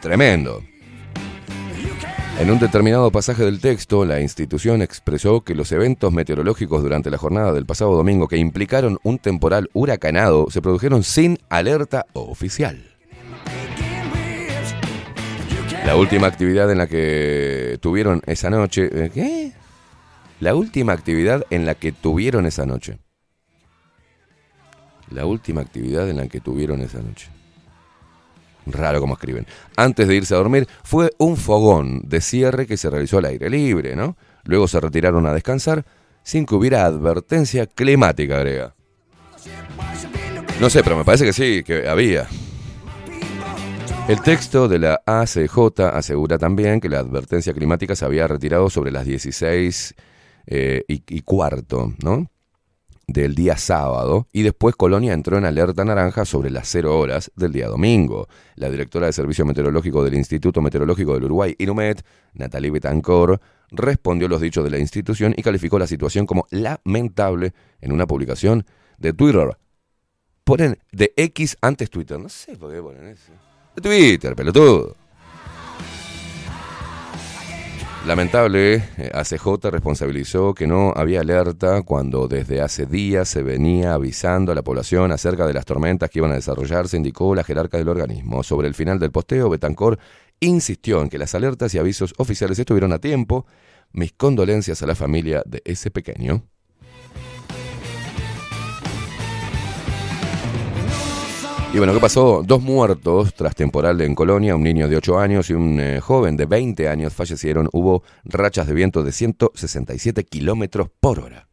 Tremendo. 0.00 0.62
En 2.40 2.50
un 2.50 2.58
determinado 2.58 3.10
pasaje 3.10 3.44
del 3.44 3.60
texto, 3.60 4.06
la 4.06 4.22
institución 4.22 4.80
expresó 4.80 5.42
que 5.42 5.54
los 5.54 5.70
eventos 5.72 6.10
meteorológicos 6.10 6.82
durante 6.82 7.10
la 7.10 7.18
jornada 7.18 7.52
del 7.52 7.66
pasado 7.66 7.94
domingo 7.94 8.28
que 8.28 8.38
implicaron 8.38 8.98
un 9.02 9.18
temporal 9.18 9.68
huracanado 9.74 10.46
se 10.48 10.62
produjeron 10.62 11.02
sin 11.02 11.36
alerta 11.50 12.06
oficial. 12.14 12.82
La 15.84 15.96
última 15.96 16.28
actividad 16.28 16.72
en 16.72 16.78
la 16.78 16.86
que 16.86 17.76
tuvieron 17.82 18.22
esa 18.24 18.48
noche... 18.48 18.88
¿eh, 18.90 19.10
¿Qué? 19.12 19.52
La 20.40 20.54
última 20.54 20.94
actividad 20.94 21.44
en 21.50 21.66
la 21.66 21.74
que 21.74 21.92
tuvieron 21.92 22.46
esa 22.46 22.64
noche. 22.64 23.00
La 25.10 25.26
última 25.26 25.60
actividad 25.60 26.08
en 26.08 26.16
la 26.16 26.26
que 26.26 26.40
tuvieron 26.40 26.80
esa 26.80 27.02
noche. 27.02 27.28
Raro 28.66 29.00
como 29.00 29.14
escriben. 29.14 29.46
Antes 29.76 30.06
de 30.06 30.16
irse 30.16 30.34
a 30.34 30.38
dormir, 30.38 30.68
fue 30.84 31.10
un 31.18 31.36
fogón 31.36 32.02
de 32.04 32.20
cierre 32.20 32.66
que 32.66 32.76
se 32.76 32.90
realizó 32.90 33.18
al 33.18 33.26
aire 33.26 33.48
libre, 33.50 33.96
¿no? 33.96 34.16
Luego 34.44 34.68
se 34.68 34.80
retiraron 34.80 35.26
a 35.26 35.32
descansar 35.32 35.84
sin 36.22 36.46
que 36.46 36.54
hubiera 36.54 36.84
advertencia 36.84 37.66
climática, 37.66 38.36
agrega. 38.36 38.74
No 40.60 40.68
sé, 40.68 40.82
pero 40.82 40.96
me 40.96 41.04
parece 41.04 41.24
que 41.24 41.32
sí, 41.32 41.62
que 41.62 41.88
había. 41.88 42.28
El 44.08 44.20
texto 44.22 44.68
de 44.68 44.78
la 44.78 45.02
ACJ 45.06 45.80
asegura 45.92 46.36
también 46.36 46.80
que 46.80 46.88
la 46.88 46.98
advertencia 46.98 47.52
climática 47.52 47.94
se 47.94 48.04
había 48.04 48.26
retirado 48.26 48.68
sobre 48.68 48.90
las 48.90 49.06
16 49.06 49.94
eh, 50.46 50.84
y, 50.88 51.02
y 51.08 51.22
cuarto, 51.22 51.92
¿no? 52.02 52.28
Del 53.12 53.34
día 53.34 53.56
sábado 53.56 54.28
y 54.32 54.42
después 54.42 54.76
Colonia 54.76 55.12
entró 55.12 55.36
en 55.36 55.44
alerta 55.44 55.84
naranja 55.84 56.24
sobre 56.24 56.50
las 56.50 56.68
0 56.68 56.98
horas 56.98 57.30
del 57.34 57.52
día 57.52 57.68
domingo. 57.68 58.28
La 58.54 58.70
directora 58.70 59.06
de 59.06 59.12
Servicio 59.12 59.44
Meteorológico 59.44 60.04
del 60.04 60.14
Instituto 60.14 60.62
Meteorológico 60.62 61.14
del 61.14 61.24
Uruguay, 61.24 61.54
Inumet, 61.58 62.04
Natalie 62.34 62.70
Betancor, 62.70 63.40
respondió 63.70 64.28
los 64.28 64.40
dichos 64.40 64.64
de 64.64 64.70
la 64.70 64.78
institución 64.78 65.34
y 65.36 65.42
calificó 65.42 65.78
la 65.78 65.86
situación 65.86 66.26
como 66.26 66.46
lamentable 66.50 67.52
en 67.80 67.92
una 67.92 68.06
publicación 68.06 68.64
de 68.98 69.12
Twitter. 69.12 69.56
Ponen 70.44 70.78
de 70.92 71.12
X 71.16 71.56
antes 71.60 71.90
Twitter. 71.90 72.18
No 72.18 72.28
sé 72.28 72.56
por 72.56 72.72
qué 72.72 72.80
ponen 72.80 73.06
eso. 73.08 73.32
De 73.74 73.82
Twitter, 73.82 74.34
pelotudo. 74.34 74.99
Lamentable, 78.06 78.76
eh, 78.96 79.10
ACJ 79.12 79.70
responsabilizó 79.70 80.54
que 80.54 80.66
no 80.66 80.94
había 80.96 81.20
alerta 81.20 81.82
cuando 81.82 82.28
desde 82.28 82.62
hace 82.62 82.86
días 82.86 83.28
se 83.28 83.42
venía 83.42 83.92
avisando 83.92 84.52
a 84.52 84.54
la 84.54 84.62
población 84.62 85.12
acerca 85.12 85.46
de 85.46 85.52
las 85.52 85.66
tormentas 85.66 86.08
que 86.08 86.18
iban 86.18 86.32
a 86.32 86.36
desarrollarse, 86.36 86.96
indicó 86.96 87.34
la 87.34 87.44
jerarca 87.44 87.76
del 87.76 87.90
organismo. 87.90 88.42
Sobre 88.42 88.68
el 88.68 88.74
final 88.74 88.98
del 88.98 89.10
posteo, 89.10 89.50
Betancor 89.50 89.98
insistió 90.40 91.02
en 91.02 91.10
que 91.10 91.18
las 91.18 91.34
alertas 91.34 91.74
y 91.74 91.78
avisos 91.78 92.14
oficiales 92.16 92.58
estuvieron 92.58 92.94
a 92.94 93.00
tiempo. 93.00 93.46
Mis 93.92 94.12
condolencias 94.12 94.82
a 94.82 94.86
la 94.86 94.94
familia 94.94 95.42
de 95.44 95.60
ese 95.66 95.90
pequeño. 95.90 96.42
Y 101.72 101.78
bueno, 101.78 101.94
¿qué 101.94 102.00
pasó? 102.00 102.42
Dos 102.44 102.60
muertos 102.60 103.32
tras 103.32 103.54
temporal 103.54 104.00
en 104.00 104.16
Colonia, 104.16 104.56
un 104.56 104.62
niño 104.64 104.88
de 104.88 104.96
8 104.96 105.20
años 105.20 105.50
y 105.50 105.52
un 105.52 105.78
eh, 105.78 106.00
joven 106.00 106.36
de 106.36 106.46
20 106.46 106.88
años 106.88 107.12
fallecieron. 107.12 107.68
Hubo 107.72 108.02
rachas 108.24 108.66
de 108.66 108.74
viento 108.74 109.04
de 109.04 109.12
167 109.12 110.24
kilómetros 110.24 110.88
por 110.98 111.20
hora. 111.20 111.46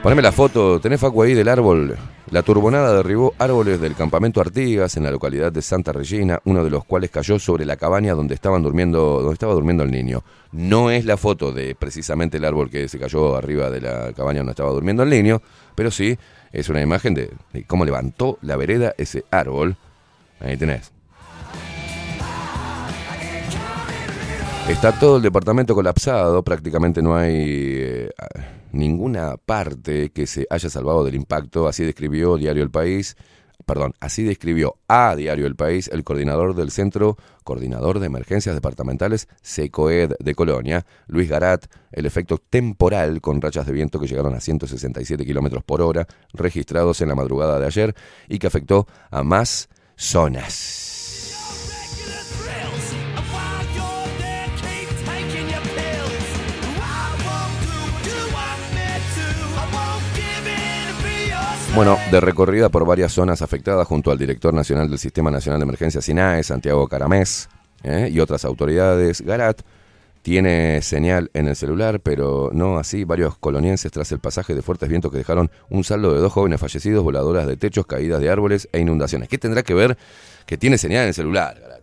Poneme 0.00 0.22
la 0.22 0.30
foto, 0.30 0.78
tenés 0.78 1.00
Facu 1.00 1.22
ahí 1.22 1.34
del 1.34 1.48
árbol. 1.48 1.96
La 2.30 2.42
turbonada 2.42 2.94
derribó 2.94 3.32
árboles 3.38 3.80
del 3.80 3.94
campamento 3.94 4.42
Artigas 4.42 4.98
en 4.98 5.04
la 5.04 5.10
localidad 5.10 5.50
de 5.50 5.62
Santa 5.62 5.92
Regina, 5.92 6.40
uno 6.44 6.62
de 6.62 6.68
los 6.68 6.84
cuales 6.84 7.10
cayó 7.10 7.38
sobre 7.38 7.64
la 7.64 7.76
cabaña 7.76 8.14
donde 8.14 8.34
estaba 8.34 8.58
durmiendo 8.58 9.24
el 9.82 9.90
niño. 9.90 10.22
No 10.52 10.90
es 10.90 11.06
la 11.06 11.16
foto 11.16 11.52
de 11.52 11.74
precisamente 11.74 12.36
el 12.36 12.44
árbol 12.44 12.68
que 12.68 12.86
se 12.86 12.98
cayó 12.98 13.34
arriba 13.34 13.70
de 13.70 13.80
la 13.80 14.12
cabaña 14.12 14.40
donde 14.40 14.52
estaba 14.52 14.72
durmiendo 14.72 15.02
el 15.02 15.08
niño, 15.08 15.40
pero 15.74 15.90
sí 15.90 16.18
es 16.52 16.68
una 16.68 16.82
imagen 16.82 17.14
de, 17.14 17.30
de 17.54 17.64
cómo 17.64 17.86
levantó 17.86 18.36
la 18.42 18.56
vereda 18.56 18.94
ese 18.98 19.24
árbol. 19.30 19.76
Ahí 20.40 20.58
tenés. 20.58 20.92
Está 24.68 24.92
todo 24.92 25.16
el 25.16 25.22
departamento 25.22 25.74
colapsado, 25.74 26.42
prácticamente 26.42 27.00
no 27.00 27.16
hay 27.16 27.34
eh, 27.34 28.10
ninguna 28.72 29.36
parte 29.36 30.10
que 30.10 30.26
se 30.26 30.46
haya 30.50 30.70
salvado 30.70 31.04
del 31.04 31.14
impacto, 31.14 31.68
así 31.68 31.84
describió 31.84 32.36
Diario 32.36 32.62
El 32.62 32.70
País, 32.70 33.16
perdón, 33.66 33.94
así 34.00 34.24
describió 34.24 34.76
a 34.88 35.14
Diario 35.16 35.46
El 35.46 35.56
País 35.56 35.88
el 35.92 36.04
coordinador 36.04 36.54
del 36.54 36.70
Centro 36.70 37.16
Coordinador 37.44 37.98
de 37.98 38.06
Emergencias 38.06 38.54
Departamentales 38.54 39.28
SECOED 39.42 40.14
de 40.18 40.34
Colonia, 40.34 40.86
Luis 41.06 41.28
Garat, 41.28 41.66
el 41.92 42.06
efecto 42.06 42.38
temporal 42.38 43.20
con 43.20 43.40
rachas 43.40 43.66
de 43.66 43.72
viento 43.72 44.00
que 44.00 44.06
llegaron 44.06 44.34
a 44.34 44.40
167 44.40 45.24
kilómetros 45.24 45.62
por 45.64 45.82
hora 45.82 46.06
registrados 46.32 47.00
en 47.00 47.08
la 47.08 47.14
madrugada 47.14 47.58
de 47.58 47.66
ayer 47.66 47.94
y 48.28 48.38
que 48.38 48.46
afectó 48.46 48.86
a 49.10 49.22
más 49.22 49.68
zonas. 49.96 50.87
Bueno, 61.78 61.96
de 62.10 62.20
recorrida 62.20 62.70
por 62.70 62.84
varias 62.84 63.12
zonas 63.12 63.40
afectadas 63.40 63.86
junto 63.86 64.10
al 64.10 64.18
director 64.18 64.52
nacional 64.52 64.90
del 64.90 64.98
Sistema 64.98 65.30
Nacional 65.30 65.60
de 65.60 65.62
Emergencia 65.62 66.02
SINAE, 66.02 66.42
Santiago 66.42 66.88
Caramés, 66.88 67.48
¿eh? 67.84 68.10
y 68.12 68.18
otras 68.18 68.44
autoridades, 68.44 69.20
Garat 69.20 69.62
tiene 70.22 70.82
señal 70.82 71.30
en 71.34 71.46
el 71.46 71.54
celular, 71.54 72.00
pero 72.00 72.50
no 72.52 72.78
así 72.78 73.04
varios 73.04 73.38
colonienses 73.38 73.92
tras 73.92 74.10
el 74.10 74.18
pasaje 74.18 74.56
de 74.56 74.62
fuertes 74.62 74.88
vientos 74.88 75.12
que 75.12 75.18
dejaron 75.18 75.52
un 75.70 75.84
saldo 75.84 76.12
de 76.12 76.18
dos 76.18 76.32
jóvenes 76.32 76.58
fallecidos, 76.58 77.04
voladoras 77.04 77.46
de 77.46 77.56
techos, 77.56 77.86
caídas 77.86 78.20
de 78.20 78.28
árboles 78.28 78.68
e 78.72 78.80
inundaciones. 78.80 79.28
¿Qué 79.28 79.38
tendrá 79.38 79.62
que 79.62 79.74
ver 79.74 79.96
que 80.46 80.58
tiene 80.58 80.78
señal 80.78 81.02
en 81.02 81.08
el 81.08 81.14
celular? 81.14 81.60
Garat? 81.60 81.82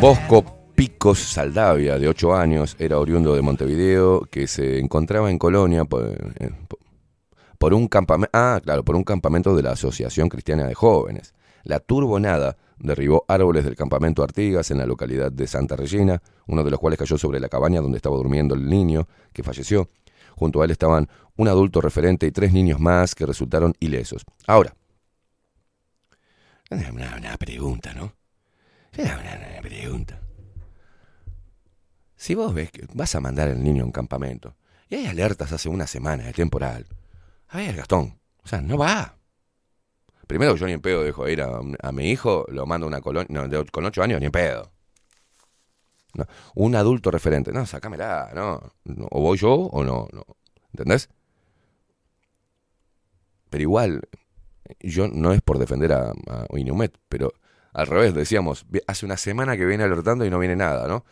Bosco 0.00 0.44
Picos 0.76 1.18
Saldavia, 1.18 1.98
de 1.98 2.06
8 2.06 2.36
años, 2.36 2.76
era 2.78 3.00
oriundo 3.00 3.34
de 3.34 3.42
Montevideo, 3.42 4.28
que 4.30 4.46
se 4.46 4.78
encontraba 4.78 5.28
en 5.28 5.36
Colonia 5.36 5.84
por, 7.58 7.74
un 7.74 7.88
campamento, 7.88 8.30
ah, 8.32 8.60
claro, 8.62 8.84
por 8.84 8.96
un 8.96 9.04
campamento 9.04 9.54
de 9.54 9.62
la 9.62 9.72
Asociación 9.72 10.28
Cristiana 10.28 10.66
de 10.66 10.74
Jóvenes. 10.74 11.34
La 11.64 11.80
turbonada 11.80 12.56
derribó 12.78 13.24
árboles 13.28 13.64
del 13.64 13.76
campamento 13.76 14.22
Artigas 14.22 14.70
en 14.70 14.78
la 14.78 14.86
localidad 14.86 15.32
de 15.32 15.46
Santa 15.46 15.76
Regina, 15.76 16.22
uno 16.46 16.64
de 16.64 16.70
los 16.70 16.78
cuales 16.78 16.98
cayó 16.98 17.18
sobre 17.18 17.40
la 17.40 17.48
cabaña 17.48 17.80
donde 17.80 17.96
estaba 17.96 18.16
durmiendo 18.16 18.54
el 18.54 18.68
niño 18.68 19.08
que 19.32 19.42
falleció. 19.42 19.90
Junto 20.36 20.62
a 20.62 20.64
él 20.64 20.70
estaban 20.70 21.08
un 21.36 21.48
adulto 21.48 21.80
referente 21.80 22.26
y 22.26 22.30
tres 22.30 22.52
niños 22.52 22.78
más 22.78 23.14
que 23.14 23.26
resultaron 23.26 23.74
ilesos. 23.80 24.24
Ahora, 24.46 24.74
una, 26.70 27.16
una 27.16 27.36
pregunta, 27.36 27.92
¿no? 27.92 28.12
Una, 28.96 29.18
una 29.18 29.60
pregunta. 29.62 30.20
Si 32.14 32.34
vos 32.34 32.52
ves 32.54 32.70
que 32.70 32.86
vas 32.94 33.14
a 33.14 33.20
mandar 33.20 33.48
al 33.48 33.62
niño 33.62 33.82
a 33.82 33.86
un 33.86 33.92
campamento 33.92 34.56
y 34.88 34.96
hay 34.96 35.06
alertas 35.06 35.52
hace 35.52 35.68
una 35.68 35.86
semana 35.86 36.24
de 36.24 36.32
temporal, 36.32 36.86
a 37.48 37.58
ver, 37.58 37.76
Gastón, 37.76 38.18
o 38.42 38.48
sea, 38.48 38.60
no 38.60 38.76
va. 38.78 39.16
Primero, 40.26 40.56
yo 40.56 40.66
ni 40.66 40.72
en 40.72 40.80
pedo 40.82 41.02
dejo 41.02 41.28
ir 41.28 41.42
a, 41.42 41.92
mi 41.92 42.10
hijo, 42.10 42.44
lo 42.48 42.66
mando 42.66 42.86
a 42.86 42.88
una 42.88 43.00
colonia, 43.00 43.28
no, 43.30 43.48
de- 43.48 43.64
con 43.66 43.84
ocho 43.86 44.02
años, 44.02 44.20
ni 44.20 44.26
en 44.26 44.32
pedo. 44.32 44.70
Un 46.54 46.74
adulto 46.74 47.10
referente, 47.10 47.52
no, 47.52 47.64
sacámela, 47.66 48.30
no, 48.34 48.60
no, 48.84 49.06
o 49.10 49.20
voy 49.22 49.38
yo 49.38 49.52
o 49.54 49.84
no, 49.84 50.08
no, 50.12 50.24
¿entendés? 50.72 51.08
Pero 53.50 53.62
igual, 53.62 54.02
yo 54.80 55.08
no 55.08 55.32
es 55.32 55.40
por 55.42 55.58
defender 55.58 55.92
a, 55.92 56.10
a 56.10 56.46
pero 57.08 57.32
al 57.72 57.86
revés, 57.86 58.14
decíamos, 58.14 58.66
hace 58.86 59.06
una 59.06 59.16
semana 59.16 59.56
que 59.56 59.66
viene 59.66 59.84
alertando 59.84 60.24
y 60.24 60.30
no 60.30 60.38
viene 60.38 60.56
nada, 60.56 60.88
¿no? 60.88 61.04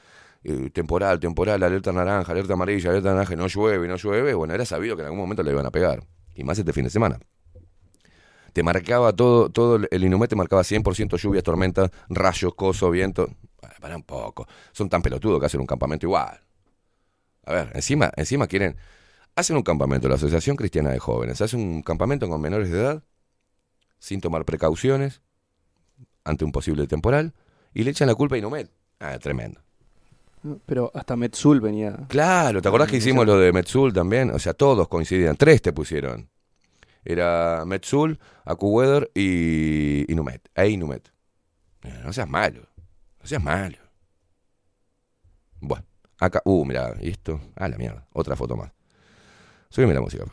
Eh, 0.45 0.71
temporal, 0.71 1.21
temporal, 1.21 1.63
alerta 1.63 1.93
naranja, 1.93 2.33
alerta 2.33 2.55
amarilla, 2.55 2.91
alerta 2.91 3.11
naranja, 3.11 3.37
no 3.37 3.47
llueve, 3.49 3.89
no 3.89 3.97
llueve, 3.97 4.35
bueno, 4.35 4.55
era 4.55 4.65
sabido 4.65 4.97
que 4.97 5.03
en 5.03 5.07
algún 5.07 5.21
momento 5.21 5.43
le 5.43 5.53
iban 5.53 5.67
a 5.67 5.71
pegar, 5.71 6.05
y 6.37 6.45
más 6.45 6.59
este 6.59 6.73
fin 6.73 6.85
de 6.85 6.91
semana. 6.91 7.19
Te 8.53 8.63
marcaba 8.63 9.13
todo, 9.13 9.51
todo 9.51 9.81
el 9.91 10.05
Inumet 10.05 10.31
te 10.31 10.37
marcaba 10.37 10.63
100% 10.63 11.17
lluvias, 11.19 11.45
tormentas, 11.45 11.91
rayos, 12.09 12.55
coso, 12.55 12.91
viento. 12.91 13.29
Para, 13.81 13.97
un 13.97 14.03
poco. 14.03 14.47
Son 14.73 14.89
tan 14.89 15.03
pelotudos 15.03 15.41
que 15.41 15.47
hacen 15.47 15.61
un 15.61 15.67
campamento 15.67 16.07
igual. 16.07 16.41
A 17.45 17.53
ver, 17.53 17.71
encima, 17.75 18.11
encima 18.17 18.47
quieren. 18.47 18.77
Hacen 19.35 19.57
un 19.57 19.63
campamento, 19.63 20.09
la 20.09 20.15
Asociación 20.15 20.57
Cristiana 20.57 20.91
de 20.91 20.99
Jóvenes. 20.99 21.41
Hacen 21.43 21.61
un 21.61 21.83
campamento 21.83 22.29
con 22.29 22.41
menores 22.41 22.71
de 22.71 22.81
edad, 22.81 23.03
sin 23.99 24.21
tomar 24.21 24.45
precauciones, 24.45 25.21
ante 26.25 26.45
un 26.45 26.53
posible 26.53 26.87
temporal, 26.87 27.35
y 27.75 27.85
le 27.85 27.91
echan 27.91 28.09
la 28.09 28.15
culpa 28.15 28.37
a 28.37 28.39
Inumet. 28.39 28.71
Ah, 29.01 29.19
tremendo. 29.19 29.66
Pero 30.65 30.91
hasta 30.95 31.17
Metsul 31.17 31.61
venía. 31.61 31.97
Claro, 32.09 32.63
¿te 32.63 32.69
acordás 32.69 32.91
que 32.91 32.99
hicimos 32.99 33.27
lo 33.27 33.39
de 33.39 33.53
Metsul 33.53 33.93
también? 33.93 34.31
O 34.31 34.39
sea, 34.39 34.55
todos 34.55 34.89
coincidían. 34.89 35.37
Tres 35.37 35.63
te 35.63 35.73
pusieron. 35.73 36.29
Era 37.05 37.65
Metsul, 37.67 38.19
AcuWeather 38.45 39.11
y 39.15 40.11
Inumet. 40.13 40.49
E 40.55 40.69
Inumet. 40.69 41.11
No 42.05 42.13
seas 42.13 42.29
malo. 42.29 42.63
No 43.21 43.27
seas 43.27 43.43
malo. 43.43 43.79
Bueno, 45.61 45.85
acá. 46.19 46.43
Uh, 46.45 46.65
mira, 46.65 46.95
¿y 47.01 47.11
esto? 47.11 47.41
Ah, 47.55 47.69
la 47.69 47.77
mierda. 47.77 48.07
Otra 48.13 48.37
foto 48.37 48.57
más. 48.57 48.73
Subime 49.69 49.95
la 49.95 50.01
música. 50.01 50.25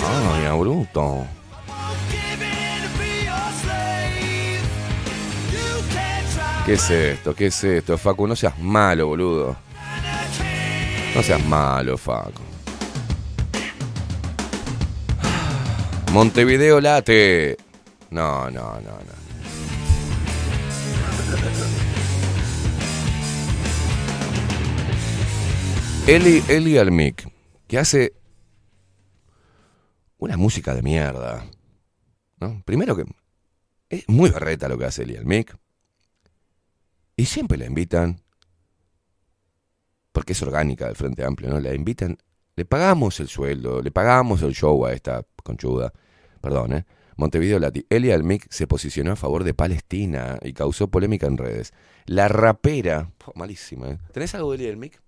Ay, 0.00 0.44
a 0.46 0.54
bruto. 0.54 1.26
¿Qué 6.68 6.74
es 6.74 6.90
esto? 6.90 7.34
¿Qué 7.34 7.46
es 7.46 7.64
esto, 7.64 7.96
Facu? 7.96 8.26
No 8.26 8.36
seas 8.36 8.58
malo, 8.58 9.06
boludo. 9.06 9.56
No 11.14 11.22
seas 11.22 11.42
malo, 11.46 11.96
Facu. 11.96 12.42
Montevideo 16.12 16.78
late. 16.78 17.56
No, 18.10 18.50
no, 18.50 18.74
no, 18.74 18.80
no. 18.82 19.18
Eli, 26.06 26.44
Eli 26.48 26.76
Almic, 26.76 27.30
que 27.66 27.78
hace 27.78 28.12
una 30.18 30.36
música 30.36 30.74
de 30.74 30.82
mierda. 30.82 31.46
Primero 32.66 32.94
que 32.94 33.06
es 33.88 34.06
muy 34.06 34.28
berreta 34.28 34.68
lo 34.68 34.76
que 34.76 34.84
hace 34.84 35.04
Eli 35.04 35.16
Almic. 35.16 35.56
Y 37.18 37.24
siempre 37.24 37.58
la 37.58 37.66
invitan, 37.66 38.20
porque 40.12 40.34
es 40.34 40.42
orgánica 40.42 40.86
del 40.86 40.94
Frente 40.94 41.24
Amplio, 41.24 41.50
¿no? 41.50 41.58
La 41.58 41.74
invitan, 41.74 42.16
le 42.54 42.64
pagamos 42.64 43.18
el 43.18 43.26
sueldo, 43.26 43.82
le 43.82 43.90
pagamos 43.90 44.40
el 44.42 44.54
show 44.54 44.86
a 44.86 44.92
esta 44.92 45.26
conchuda. 45.42 45.92
Perdón, 46.40 46.74
¿eh? 46.74 46.86
Montevideo 47.16 47.58
Lati. 47.58 47.84
Eli 47.90 48.12
Almic 48.12 48.46
se 48.50 48.68
posicionó 48.68 49.10
a 49.10 49.16
favor 49.16 49.42
de 49.42 49.52
Palestina 49.52 50.38
y 50.42 50.52
causó 50.52 50.92
polémica 50.92 51.26
en 51.26 51.38
redes. 51.38 51.72
La 52.06 52.28
rapera, 52.28 53.10
malísima, 53.34 53.90
¿eh? 53.90 53.98
¿Tenés 54.12 54.36
algo 54.36 54.52
de 54.52 54.58
Eli 54.58 54.68
Almic? 54.68 55.02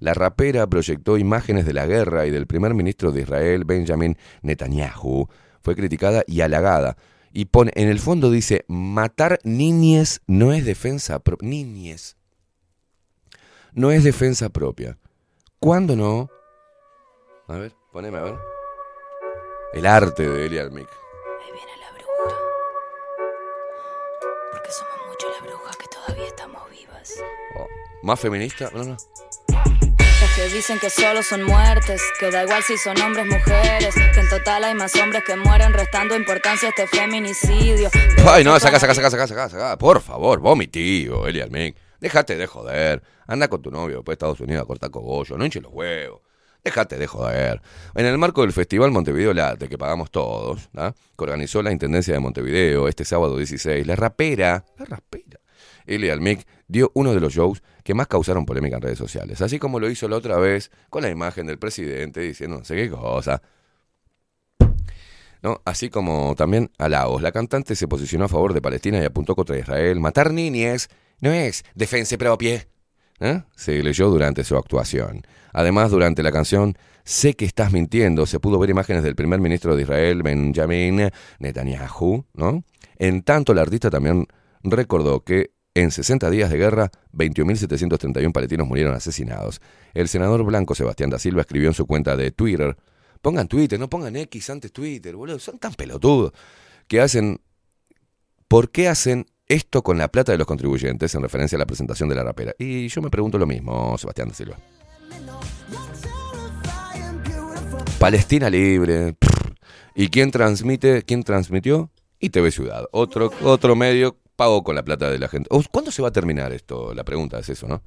La 0.00 0.12
rapera 0.12 0.66
proyectó 0.66 1.16
imágenes 1.16 1.64
de 1.64 1.72
la 1.72 1.86
guerra 1.86 2.26
y 2.26 2.30
del 2.30 2.46
primer 2.46 2.74
ministro 2.74 3.10
de 3.10 3.22
Israel, 3.22 3.64
Benjamin 3.64 4.18
Netanyahu. 4.42 5.28
Fue 5.62 5.74
criticada 5.74 6.24
y 6.26 6.42
halagada. 6.42 6.98
Y 7.32 7.46
pone, 7.46 7.72
en 7.76 7.88
el 7.88 8.00
fondo 8.00 8.30
dice, 8.30 8.64
matar 8.68 9.38
niñes 9.44 10.20
no 10.26 10.52
es 10.52 10.64
defensa 10.64 11.20
propia. 11.20 11.48
Niñes. 11.48 12.16
No 13.72 13.92
es 13.92 14.02
defensa 14.02 14.48
propia. 14.48 14.98
¿Cuándo 15.60 15.94
no? 15.94 16.28
A 17.46 17.56
ver, 17.56 17.72
poneme 17.92 18.18
a 18.18 18.22
ver. 18.22 18.34
El 19.74 19.86
arte 19.86 20.28
de 20.28 20.46
Eli 20.46 20.58
Almic. 20.58 20.88
Ahí 20.88 21.52
viene 21.52 21.72
la 21.80 21.92
bruja. 21.92 22.36
Porque 24.50 24.70
somos 24.72 24.94
mucho 25.08 25.28
la 25.30 25.46
bruja 25.46 25.70
que 25.78 25.86
todavía 25.86 26.26
estamos 26.26 26.62
vivas. 26.70 27.14
Oh, 27.58 27.66
¿Más 28.02 28.18
feminista? 28.18 28.70
No, 28.74 28.82
no. 28.82 28.96
Que 30.40 30.48
dicen 30.48 30.78
que 30.78 30.88
solo 30.88 31.22
son 31.22 31.42
muertes, 31.42 32.00
que 32.18 32.30
da 32.30 32.44
igual 32.44 32.62
si 32.62 32.78
son 32.78 32.98
hombres 33.02 33.26
mujeres, 33.26 33.94
que 33.94 34.20
en 34.20 34.28
total 34.30 34.64
hay 34.64 34.74
más 34.74 34.94
hombres 34.96 35.22
que 35.22 35.36
mueren 35.36 35.74
restando 35.74 36.16
importancia 36.16 36.68
a 36.68 36.70
este 36.70 36.86
feminicidio. 36.86 37.90
Ay, 38.26 38.42
no, 38.42 38.58
saca, 38.58 38.80
saca, 38.80 38.94
saca, 38.94 39.10
saca, 39.10 39.26
saca, 39.26 39.48
saca. 39.50 39.76
Por 39.76 40.00
favor, 40.00 40.40
vos 40.40 40.56
mi 40.56 40.66
tío, 40.66 41.26
Eli 41.26 41.42
Almic. 41.42 41.76
Déjate 42.00 42.38
de 42.38 42.46
joder. 42.46 43.02
Anda 43.26 43.48
con 43.48 43.60
tu 43.60 43.70
novio 43.70 43.96
después 43.96 44.14
de 44.14 44.14
Estados 44.14 44.40
Unidos 44.40 44.62
a 44.62 44.64
cortar 44.64 44.90
cogollo. 44.90 45.36
No 45.36 45.44
hinche 45.44 45.60
los 45.60 45.74
huevos. 45.74 46.22
Déjate 46.64 46.96
de 46.96 47.06
joder. 47.06 47.60
En 47.94 48.06
el 48.06 48.16
marco 48.16 48.40
del 48.40 48.54
Festival 48.54 48.92
Montevideo 48.92 49.34
Late, 49.34 49.68
que 49.68 49.76
pagamos 49.76 50.10
todos, 50.10 50.70
¿ah? 50.74 50.94
que 51.18 51.22
organizó 51.22 51.62
la 51.62 51.70
Intendencia 51.70 52.14
de 52.14 52.20
Montevideo 52.20 52.88
este 52.88 53.04
sábado 53.04 53.36
16, 53.36 53.86
la 53.86 53.94
rapera, 53.94 54.64
la 54.78 54.86
rapera, 54.86 55.38
Eli 55.84 56.08
Almic 56.08 56.46
dio 56.70 56.90
uno 56.94 57.12
de 57.14 57.20
los 57.20 57.32
shows 57.32 57.62
que 57.82 57.94
más 57.94 58.06
causaron 58.06 58.46
polémica 58.46 58.76
en 58.76 58.82
redes 58.82 58.98
sociales, 58.98 59.42
así 59.42 59.58
como 59.58 59.80
lo 59.80 59.90
hizo 59.90 60.08
la 60.08 60.16
otra 60.16 60.38
vez 60.38 60.70
con 60.88 61.02
la 61.02 61.10
imagen 61.10 61.46
del 61.46 61.58
presidente 61.58 62.20
diciendo 62.20 62.58
no 62.58 62.64
sé 62.64 62.76
qué 62.76 62.90
cosa. 62.90 63.42
¿No? 65.42 65.62
Así 65.64 65.88
como 65.88 66.34
también 66.36 66.70
a 66.76 66.88
Lagos, 66.88 67.22
la 67.22 67.32
cantante 67.32 67.74
se 67.74 67.88
posicionó 67.88 68.26
a 68.26 68.28
favor 68.28 68.52
de 68.52 68.60
Palestina 68.60 69.00
y 69.00 69.06
apuntó 69.06 69.34
contra 69.34 69.58
Israel. 69.58 69.98
Matar 69.98 70.32
niñes 70.32 70.90
no 71.20 71.32
es 71.32 71.64
defensa 71.74 72.18
propia. 72.18 72.66
¿eh? 73.20 73.42
Se 73.56 73.82
leyó 73.82 74.10
durante 74.10 74.44
su 74.44 74.54
actuación. 74.58 75.22
Además, 75.54 75.90
durante 75.90 76.22
la 76.22 76.30
canción 76.30 76.76
Sé 77.04 77.34
que 77.34 77.44
estás 77.44 77.72
mintiendo, 77.72 78.26
se 78.26 78.40
pudo 78.40 78.58
ver 78.58 78.70
imágenes 78.70 79.02
del 79.02 79.14
primer 79.14 79.40
ministro 79.40 79.74
de 79.74 79.82
Israel, 79.82 80.22
Benjamin 80.22 81.10
Netanyahu, 81.38 82.24
¿no? 82.34 82.62
En 82.96 83.22
tanto, 83.22 83.52
el 83.52 83.58
artista 83.58 83.90
también 83.90 84.26
recordó 84.62 85.24
que 85.24 85.50
en 85.74 85.90
60 85.90 86.30
días 86.30 86.50
de 86.50 86.58
guerra, 86.58 86.90
21.731 87.12 88.32
palestinos 88.32 88.66
murieron 88.66 88.94
asesinados. 88.94 89.60
El 89.94 90.08
senador 90.08 90.42
blanco 90.44 90.74
Sebastián 90.74 91.10
da 91.10 91.18
Silva 91.18 91.42
escribió 91.42 91.68
en 91.68 91.74
su 91.74 91.86
cuenta 91.86 92.16
de 92.16 92.30
Twitter, 92.32 92.76
pongan 93.22 93.46
Twitter, 93.46 93.78
no 93.78 93.88
pongan 93.88 94.16
X 94.16 94.50
antes 94.50 94.72
Twitter, 94.72 95.14
boludo, 95.14 95.38
son 95.38 95.58
tan 95.58 95.74
pelotudos, 95.74 96.32
que 96.88 97.00
hacen, 97.00 97.40
¿por 98.48 98.70
qué 98.70 98.88
hacen 98.88 99.26
esto 99.46 99.82
con 99.82 99.98
la 99.98 100.08
plata 100.08 100.32
de 100.32 100.38
los 100.38 100.46
contribuyentes 100.46 101.14
en 101.14 101.22
referencia 101.22 101.56
a 101.56 101.60
la 101.60 101.66
presentación 101.66 102.08
de 102.08 102.16
la 102.16 102.24
rapera? 102.24 102.52
Y 102.58 102.88
yo 102.88 103.00
me 103.00 103.10
pregunto 103.10 103.38
lo 103.38 103.46
mismo, 103.46 103.96
Sebastián 103.96 104.28
da 104.28 104.34
Silva. 104.34 104.56
Palestina 108.00 108.48
libre. 108.48 109.14
¿Y 109.94 110.08
quién 110.08 110.30
transmite? 110.30 111.02
¿Quién 111.02 111.22
transmitió? 111.22 111.90
Y 112.18 112.30
TV 112.30 112.50
Ciudad. 112.50 112.86
Otro, 112.92 113.30
otro 113.42 113.76
medio 113.76 114.16
pagó 114.40 114.64
con 114.64 114.74
la 114.74 114.82
plata 114.82 115.10
de 115.10 115.18
la 115.18 115.28
gente. 115.28 115.50
¿Cuándo 115.70 115.90
se 115.90 116.00
va 116.00 116.08
a 116.08 116.12
terminar 116.12 116.50
esto? 116.54 116.94
La 116.94 117.04
pregunta 117.04 117.38
es 117.38 117.50
eso, 117.50 117.68
¿no? 117.68 117.82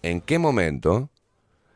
¿En 0.00 0.22
qué 0.22 0.38
momento 0.38 1.10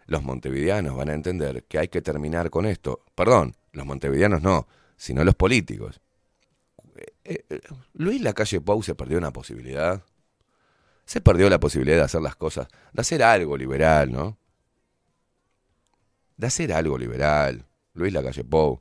los 0.06 0.22
montevideanos 0.22 0.96
van 0.96 1.10
a 1.10 1.12
entender 1.12 1.64
que 1.64 1.78
hay 1.78 1.88
que 1.88 2.00
terminar 2.00 2.48
con 2.48 2.64
esto? 2.64 3.04
Perdón, 3.14 3.54
los 3.72 3.84
montevideanos 3.84 4.40
no, 4.40 4.66
sino 4.96 5.22
los 5.24 5.34
políticos. 5.34 6.00
Eh, 7.22 7.44
eh, 7.50 7.60
Luis 7.92 8.22
Lacalle 8.22 8.62
Pou 8.62 8.82
se 8.82 8.94
perdió 8.94 9.18
una 9.18 9.30
posibilidad. 9.30 10.02
Se 11.04 11.20
perdió 11.20 11.50
la 11.50 11.60
posibilidad 11.60 11.98
de 11.98 12.04
hacer 12.04 12.22
las 12.22 12.36
cosas, 12.36 12.68
de 12.94 13.00
hacer 13.02 13.22
algo 13.22 13.58
liberal, 13.58 14.10
¿no? 14.10 14.38
De 16.38 16.46
hacer 16.46 16.72
algo 16.72 16.96
liberal. 16.96 17.66
Luis 17.92 18.10
Lacalle 18.10 18.42
Pou. 18.42 18.80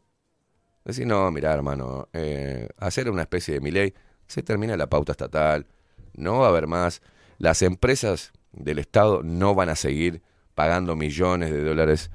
Decir, 0.85 1.05
no, 1.05 1.29
mira, 1.31 1.53
hermano, 1.53 2.07
eh, 2.13 2.69
hacer 2.77 3.09
una 3.09 3.23
especie 3.23 3.55
de 3.55 3.59
mi 3.59 3.71
ley, 3.71 3.93
se 4.33 4.41
termina 4.41 4.75
la 4.75 4.87
pauta 4.87 5.11
estatal, 5.11 5.67
no 6.15 6.39
va 6.39 6.47
a 6.47 6.49
haber 6.49 6.65
más. 6.65 7.01
Las 7.37 7.61
empresas 7.61 8.31
del 8.51 8.79
Estado 8.79 9.21
no 9.21 9.53
van 9.53 9.69
a 9.69 9.75
seguir 9.75 10.23
pagando 10.55 10.95
millones 10.95 11.51
de 11.51 11.63
dólares 11.63 12.09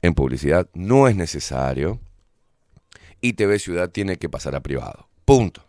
en 0.00 0.14
publicidad, 0.14 0.68
no 0.72 1.08
es 1.08 1.16
necesario. 1.16 2.00
Y 3.20 3.32
TV 3.32 3.58
Ciudad 3.58 3.90
tiene 3.90 4.18
que 4.18 4.28
pasar 4.28 4.54
a 4.54 4.60
privado. 4.60 5.08
Punto. 5.24 5.66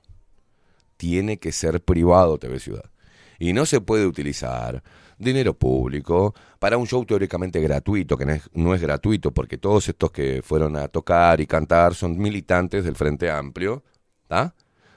Tiene 0.98 1.40
que 1.40 1.52
ser 1.52 1.82
privado 1.82 2.38
TV 2.38 2.60
Ciudad. 2.60 2.92
Y 3.40 3.54
no 3.54 3.66
se 3.66 3.82
puede 3.82 4.06
utilizar 4.06 4.84
dinero 5.18 5.58
público 5.58 6.36
para 6.60 6.78
un 6.78 6.86
show 6.86 7.04
teóricamente 7.04 7.60
gratuito, 7.62 8.16
que 8.16 8.26
no 8.26 8.34
es, 8.34 8.50
no 8.54 8.76
es, 8.76 8.82
gratuito 8.82 9.32
porque 9.32 9.58
todos 9.58 9.90
estos 9.90 10.12
que 10.12 10.42
fueron 10.44 10.76
a 10.76 10.88
tocar 10.88 11.42
y 11.42 11.48
cantar 11.48 11.96
son 11.96 12.18
militantes 12.18 12.84
del 12.84 12.96
Frente 12.96 13.32
Amplio, 13.32 13.84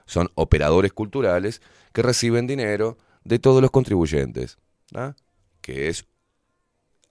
son 0.08 0.30
operadores 0.34 0.92
culturales 0.92 1.60
que 1.92 2.02
reciben 2.02 2.46
dinero 2.46 2.96
de 3.24 3.38
todos 3.38 3.60
los 3.62 3.70
contribuyentes, 3.70 4.58
que 5.60 5.88
es 5.88 6.06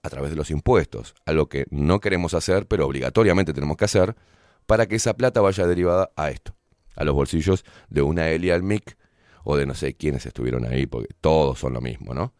a 0.02 0.10
través 0.10 0.30
de 0.30 0.36
los 0.36 0.50
impuestos, 0.50 1.14
algo 1.24 1.48
que 1.48 1.66
no 1.70 2.00
queremos 2.00 2.34
hacer, 2.34 2.66
pero 2.66 2.86
obligatoriamente 2.86 3.52
tenemos 3.52 3.76
que 3.76 3.84
hacer, 3.84 4.16
para 4.66 4.86
que 4.86 4.96
esa 4.96 5.14
plata 5.14 5.40
vaya 5.40 5.66
derivada 5.66 6.10
a 6.16 6.30
esto, 6.30 6.54
a 6.96 7.04
los 7.04 7.14
bolsillos 7.14 7.64
de 7.88 8.02
una 8.02 8.28
Elia 8.30 8.54
Almic 8.54 8.98
o 9.44 9.56
de 9.56 9.64
no 9.64 9.74
sé 9.74 9.94
quiénes 9.94 10.26
estuvieron 10.26 10.66
ahí, 10.66 10.86
porque 10.86 11.14
todos 11.20 11.58
son 11.60 11.72
lo 11.72 11.80
mismo, 11.80 12.14
¿no? 12.14 12.34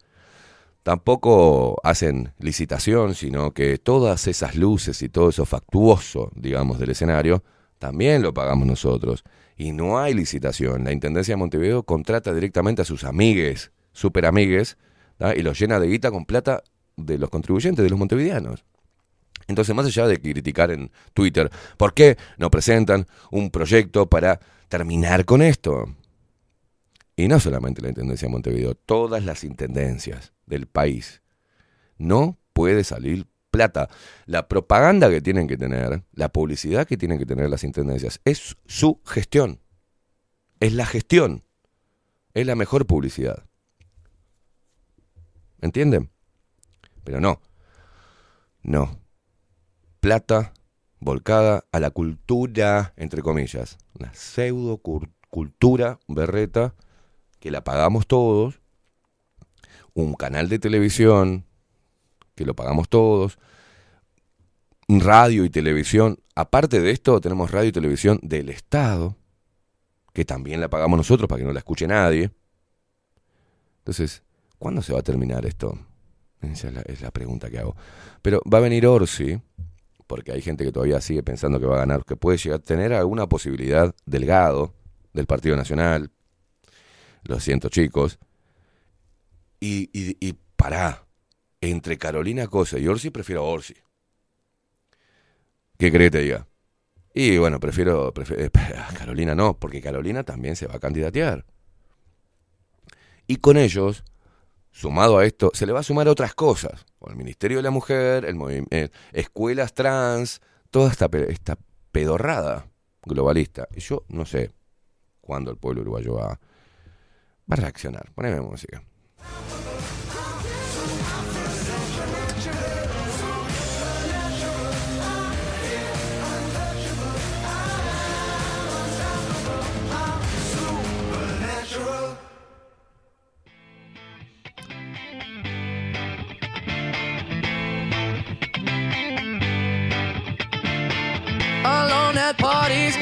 Tampoco 0.83 1.79
hacen 1.83 2.33
licitación, 2.37 3.15
sino 3.15 3.53
que 3.53 3.77
todas 3.77 4.27
esas 4.27 4.55
luces 4.55 5.01
y 5.01 5.09
todo 5.09 5.29
eso 5.29 5.45
factuoso, 5.45 6.31
digamos, 6.35 6.79
del 6.79 6.91
escenario, 6.91 7.43
también 7.77 8.21
lo 8.21 8.33
pagamos 8.33 8.67
nosotros. 8.67 9.23
Y 9.59 9.73
no 9.73 9.99
hay 9.99 10.13
licitación. 10.13 10.85
La 10.85 10.93
Intendencia 10.93 11.33
de 11.33 11.37
Montevideo 11.37 11.83
contrata 11.83 12.33
directamente 12.33 12.81
a 12.81 12.85
sus 12.85 13.03
amigues, 13.03 13.71
super 13.91 14.25
amigues, 14.25 14.77
y 15.35 15.41
los 15.41 15.59
llena 15.59 15.81
de 15.81 15.87
guita 15.87 16.11
con 16.11 16.23
plata 16.23 16.63
de 16.95 17.17
los 17.17 17.29
contribuyentes, 17.29 17.83
de 17.83 17.89
los 17.89 17.99
montevideanos. 17.99 18.63
Entonces, 19.47 19.75
más 19.75 19.85
allá 19.85 20.07
de 20.07 20.21
criticar 20.21 20.71
en 20.71 20.91
Twitter, 21.13 21.51
¿por 21.75 21.93
qué 21.93 22.17
no 22.37 22.49
presentan 22.49 23.05
un 23.31 23.49
proyecto 23.49 24.09
para 24.09 24.39
terminar 24.69 25.25
con 25.25 25.41
esto? 25.41 25.93
Y 27.17 27.27
no 27.27 27.37
solamente 27.41 27.81
la 27.81 27.89
Intendencia 27.89 28.29
de 28.29 28.31
Montevideo, 28.31 28.75
todas 28.75 29.25
las 29.25 29.43
intendencias 29.43 30.31
del 30.45 30.67
país. 30.67 31.21
No 31.97 32.37
puede 32.53 32.85
salir 32.85 33.27
plata. 33.49 33.89
La 34.25 34.47
propaganda 34.47 35.09
que 35.09 35.21
tienen 35.21 35.47
que 35.47 35.57
tener, 35.57 36.03
la 36.13 36.29
publicidad 36.29 36.87
que 36.87 36.97
tienen 36.97 37.17
que 37.17 37.25
tener 37.25 37.49
las 37.49 37.63
intendencias, 37.63 38.21
es 38.25 38.57
su 38.65 39.01
gestión. 39.05 39.59
Es 40.59 40.73
la 40.73 40.85
gestión. 40.85 41.43
Es 42.33 42.45
la 42.45 42.55
mejor 42.55 42.85
publicidad. 42.85 43.45
¿Entienden? 45.61 46.09
Pero 47.03 47.19
no. 47.19 47.41
No. 48.61 48.99
Plata 49.99 50.53
volcada 50.99 51.65
a 51.71 51.79
la 51.79 51.91
cultura, 51.91 52.93
entre 52.97 53.21
comillas. 53.21 53.77
Una 53.97 54.13
pseudo 54.13 54.81
cultura 55.29 55.99
berreta 56.07 56.75
que 57.39 57.51
la 57.51 57.63
pagamos 57.63 58.07
todos. 58.07 58.61
Un 59.93 60.13
canal 60.13 60.49
de 60.49 60.59
televisión 60.59 61.45
que 62.39 62.45
lo 62.45 62.55
pagamos 62.55 62.89
todos, 62.89 63.37
radio 64.87 65.45
y 65.45 65.49
televisión 65.49 66.17
Aparte 66.39 66.79
de 66.79 66.91
esto, 66.91 67.19
tenemos 67.19 67.51
radio 67.51 67.67
y 67.67 67.73
televisión 67.73 68.17
del 68.23 68.47
Estado, 68.47 69.17
que 70.13 70.23
también 70.23 70.61
la 70.61 70.69
pagamos 70.69 70.95
nosotros 70.95 71.27
para 71.27 71.39
que 71.39 71.45
no 71.45 71.51
la 71.51 71.59
escuche 71.59 71.85
nadie. 71.85 72.31
Entonces, 73.79 74.23
¿cuándo 74.57 74.81
se 74.81 74.93
va 74.93 74.99
a 74.99 75.03
terminar 75.03 75.45
esto? 75.45 75.77
Esa 76.39 76.69
es 76.85 77.01
la, 77.01 77.11
pregunta 77.11 77.49
que 77.49 77.59
hago. 77.59 77.75
Pero 78.21 78.41
va 78.49 78.59
a 78.59 78.61
venir 78.61 78.87
Orsi, 78.87 79.37
porque 80.07 80.31
hay 80.31 80.41
gente 80.41 80.63
que 80.63 80.71
todavía 80.71 81.01
sigue 81.01 81.23
pensando 81.23 81.59
que 81.59 81.65
va 81.65 81.75
a 81.75 81.79
ganar, 81.79 82.05
que 82.05 82.15
puede 82.15 82.37
llegar 82.37 82.61
a 82.61 82.63
tener 82.63 82.93
alguna 82.93 83.27
posibilidad 83.27 83.93
delgado 84.05 84.73
del 85.11 85.25
Partido 85.25 85.57
Nacional. 85.57 86.09
Lo 87.23 87.41
siento, 87.41 87.67
chicos. 87.67 88.17
Y, 89.59 89.89
y, 89.91 90.15
y 90.25 90.37
pará. 90.55 91.03
Entre 91.61 91.97
Carolina 91.97 92.47
Cosa 92.47 92.79
y 92.79 92.87
Orsi, 92.87 93.09
prefiero 93.09 93.41
a 93.41 93.45
Orsi. 93.45 93.75
¿Qué 95.77 95.91
crees 95.91 96.11
que 96.11 96.17
te 96.17 96.23
diga? 96.23 96.47
Y 97.13 97.37
bueno, 97.37 97.59
prefiero, 97.59 98.13
prefiero 98.13 98.43
eh, 98.43 98.51
Carolina 98.97 99.35
no, 99.35 99.57
porque 99.57 99.81
Carolina 99.81 100.23
también 100.23 100.55
se 100.55 100.67
va 100.67 100.75
a 100.75 100.79
candidatear. 100.79 101.45
Y 103.27 103.37
con 103.37 103.57
ellos, 103.57 104.03
sumado 104.71 105.17
a 105.17 105.25
esto, 105.25 105.51
se 105.53 105.65
le 105.65 105.71
va 105.71 105.81
a 105.81 105.83
sumar 105.83 106.07
otras 106.07 106.33
cosas. 106.33 106.85
Con 106.97 107.11
el 107.11 107.17
Ministerio 107.17 107.57
de 107.57 107.63
la 107.63 107.71
Mujer, 107.71 108.25
el 108.25 108.37
eh, 108.71 108.89
escuelas 109.11 109.73
trans, 109.73 110.41
toda 110.69 110.91
esta, 110.91 111.09
esta 111.27 111.57
pedorrada 111.91 112.67
globalista. 113.03 113.67
Y 113.75 113.81
yo 113.81 114.03
no 114.09 114.25
sé 114.25 114.51
cuándo 115.21 115.51
el 115.51 115.57
pueblo 115.57 115.81
uruguayo 115.81 116.15
va, 116.15 116.27
va 116.29 116.39
a 117.47 117.55
reaccionar. 117.55 118.11
Poneme 118.13 118.41
música. 118.41 118.81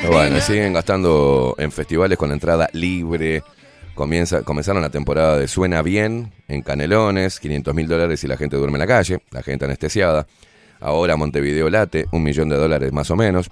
Bueno, 0.07 0.39
siguen 0.41 0.73
gastando 0.73 1.55
en 1.57 1.71
festivales 1.71 2.17
con 2.17 2.31
entrada 2.31 2.69
libre. 2.73 3.43
Comienza, 3.95 4.43
comenzaron 4.43 4.81
la 4.81 4.89
temporada 4.89 5.37
de 5.37 5.47
Suena 5.47 5.81
Bien 5.81 6.31
en 6.47 6.61
Canelones, 6.61 7.39
500 7.39 7.73
mil 7.73 7.87
dólares 7.87 8.23
y 8.23 8.27
la 8.27 8.37
gente 8.37 8.55
duerme 8.55 8.75
en 8.75 8.81
la 8.81 8.87
calle, 8.87 9.19
la 9.31 9.41
gente 9.41 9.65
anestesiada. 9.65 10.27
Ahora 10.79 11.17
Montevideo 11.17 11.69
Late, 11.69 12.05
un 12.11 12.23
millón 12.23 12.49
de 12.49 12.57
dólares 12.57 12.93
más 12.93 13.09
o 13.09 13.15
menos. 13.15 13.49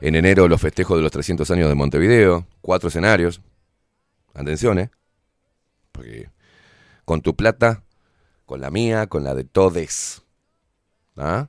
En 0.00 0.14
enero 0.14 0.48
los 0.48 0.60
festejos 0.60 0.96
de 0.96 1.02
los 1.02 1.12
300 1.12 1.50
años 1.50 1.68
de 1.68 1.74
Montevideo, 1.74 2.46
cuatro 2.60 2.88
escenarios. 2.88 3.40
Atención, 4.34 4.78
¿eh? 4.78 4.90
Porque 5.92 6.28
con 7.04 7.20
tu 7.20 7.36
plata, 7.36 7.82
con 8.46 8.60
la 8.60 8.70
mía, 8.70 9.06
con 9.06 9.24
la 9.24 9.34
de 9.34 9.44
todes. 9.44 10.22
¿Ah? 11.16 11.48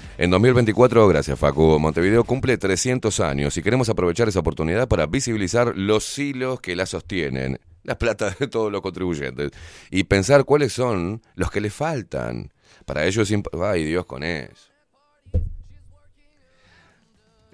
En 0.21 0.29
2024, 0.29 1.07
gracias 1.07 1.39
Facu, 1.39 1.79
Montevideo 1.79 2.23
cumple 2.23 2.55
300 2.59 3.19
años 3.21 3.57
y 3.57 3.63
queremos 3.63 3.89
aprovechar 3.89 4.27
esa 4.29 4.41
oportunidad 4.41 4.87
para 4.87 5.07
visibilizar 5.07 5.75
los 5.75 6.15
hilos 6.19 6.61
que 6.61 6.75
la 6.75 6.85
sostienen, 6.85 7.59
la 7.83 7.97
plata 7.97 8.35
de 8.39 8.47
todos 8.47 8.71
los 8.71 8.81
contribuyentes, 8.81 9.49
y 9.89 10.03
pensar 10.03 10.45
cuáles 10.45 10.73
son 10.73 11.23
los 11.33 11.49
que 11.49 11.59
le 11.59 11.71
faltan. 11.71 12.53
Para 12.85 13.05
ello 13.05 13.23
es... 13.23 13.31
imp- 13.31 13.49
Ay, 13.67 13.83
Dios 13.83 14.05
con 14.05 14.21
eso. 14.21 14.70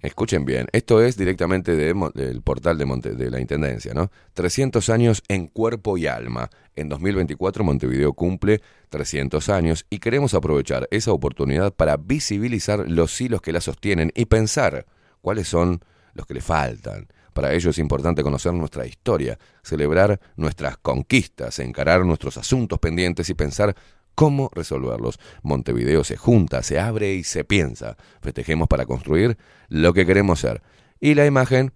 Escuchen 0.02 0.46
bien, 0.46 0.68
esto 0.74 1.02
es 1.02 1.18
directamente 1.18 1.76
de 1.76 1.94
del 2.14 2.42
portal 2.44 2.78
de, 2.78 2.86
Monte- 2.86 3.16
de 3.16 3.32
la 3.32 3.40
Intendencia, 3.40 3.94
¿no? 3.96 4.12
300 4.36 4.90
años 4.90 5.24
en 5.28 5.48
cuerpo 5.48 5.98
y 5.98 6.06
alma. 6.06 6.50
En 6.76 6.88
2024 6.88 7.64
Montevideo 7.64 8.14
cumple 8.14 8.62
300 8.90 9.50
años 9.50 9.88
y 9.90 9.98
queremos 9.98 10.36
aprovechar 10.36 10.88
esa 10.92 11.12
oportunidad 11.12 11.74
para 11.74 11.98
visibilizar 11.98 12.88
los 12.88 13.20
hilos 13.20 13.42
que 13.42 13.52
la 13.52 13.60
sostienen 13.62 14.12
y 14.16 14.26
pensar 14.26 14.86
cuáles 15.22 15.48
son 15.48 15.82
los 16.14 16.28
que 16.28 16.36
le 16.36 16.42
faltan. 16.42 17.08
Para 17.34 17.54
ello 17.54 17.70
es 17.72 17.78
importante 17.80 18.24
conocer 18.24 18.54
nuestra 18.54 18.86
historia, 18.86 19.38
celebrar 19.64 20.20
nuestras 20.36 20.78
conquistas, 20.78 21.58
encarar 21.60 22.06
nuestros 22.06 22.38
asuntos 22.38 22.78
pendientes 22.80 23.30
y 23.30 23.34
pensar 23.34 23.76
cómo 24.18 24.50
resolverlos. 24.52 25.20
Montevideo 25.44 26.04
se 26.04 26.18
junta, 26.18 26.64
se 26.64 26.80
abre 26.80 27.14
y 27.14 27.24
se 27.24 27.44
piensa. 27.44 27.98
Festejemos 28.20 28.68
para 28.68 28.88
construir 28.88 29.38
lo 29.70 29.94
que 29.94 30.08
queremos 30.08 30.40
ser. 30.40 30.64
Y 31.00 31.14
la 31.14 31.28
imagen 31.28 31.72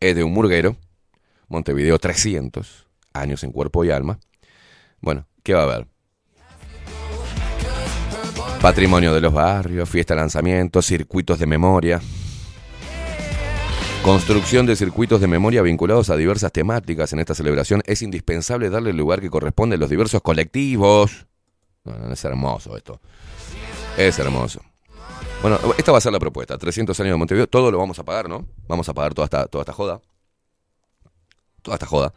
es 0.00 0.16
de 0.16 0.24
un 0.24 0.32
murguero, 0.32 0.78
Montevideo 1.48 1.98
300, 1.98 2.86
años 3.12 3.44
en 3.44 3.52
cuerpo 3.52 3.84
y 3.84 3.90
alma. 3.90 4.18
Bueno, 5.02 5.28
¿qué 5.42 5.52
va 5.52 5.60
a 5.60 5.64
haber? 5.64 5.86
Patrimonio 8.62 9.12
de 9.12 9.20
los 9.20 9.34
barrios, 9.34 9.90
fiesta 9.90 10.14
lanzamiento, 10.14 10.80
circuitos 10.80 11.38
de 11.38 11.46
memoria. 11.46 12.00
Construcción 14.02 14.64
de 14.64 14.74
circuitos 14.74 15.20
de 15.20 15.26
memoria 15.26 15.60
vinculados 15.60 16.08
a 16.08 16.16
diversas 16.16 16.50
temáticas. 16.50 17.12
En 17.12 17.18
esta 17.18 17.34
celebración 17.34 17.82
es 17.84 18.00
indispensable 18.00 18.70
darle 18.70 18.90
el 18.90 18.96
lugar 18.96 19.20
que 19.20 19.28
corresponde 19.28 19.76
a 19.76 19.78
los 19.78 19.90
diversos 19.90 20.22
colectivos. 20.22 21.26
No, 21.84 21.98
no, 21.98 22.12
es 22.12 22.24
hermoso 22.24 22.76
esto. 22.76 23.00
Es 23.96 24.18
hermoso. 24.18 24.60
Bueno, 25.40 25.58
esta 25.76 25.90
va 25.90 25.98
a 25.98 26.00
ser 26.00 26.12
la 26.12 26.20
propuesta. 26.20 26.56
300 26.56 26.98
años 27.00 27.14
de 27.14 27.16
Montevideo. 27.16 27.48
Todo 27.48 27.70
lo 27.70 27.78
vamos 27.78 27.98
a 27.98 28.04
pagar, 28.04 28.28
¿no? 28.28 28.46
Vamos 28.68 28.88
a 28.88 28.94
pagar 28.94 29.14
toda 29.14 29.24
esta, 29.24 29.46
toda 29.46 29.62
esta 29.62 29.72
joda. 29.72 30.00
Toda 31.62 31.74
esta 31.76 31.86
joda. 31.86 32.14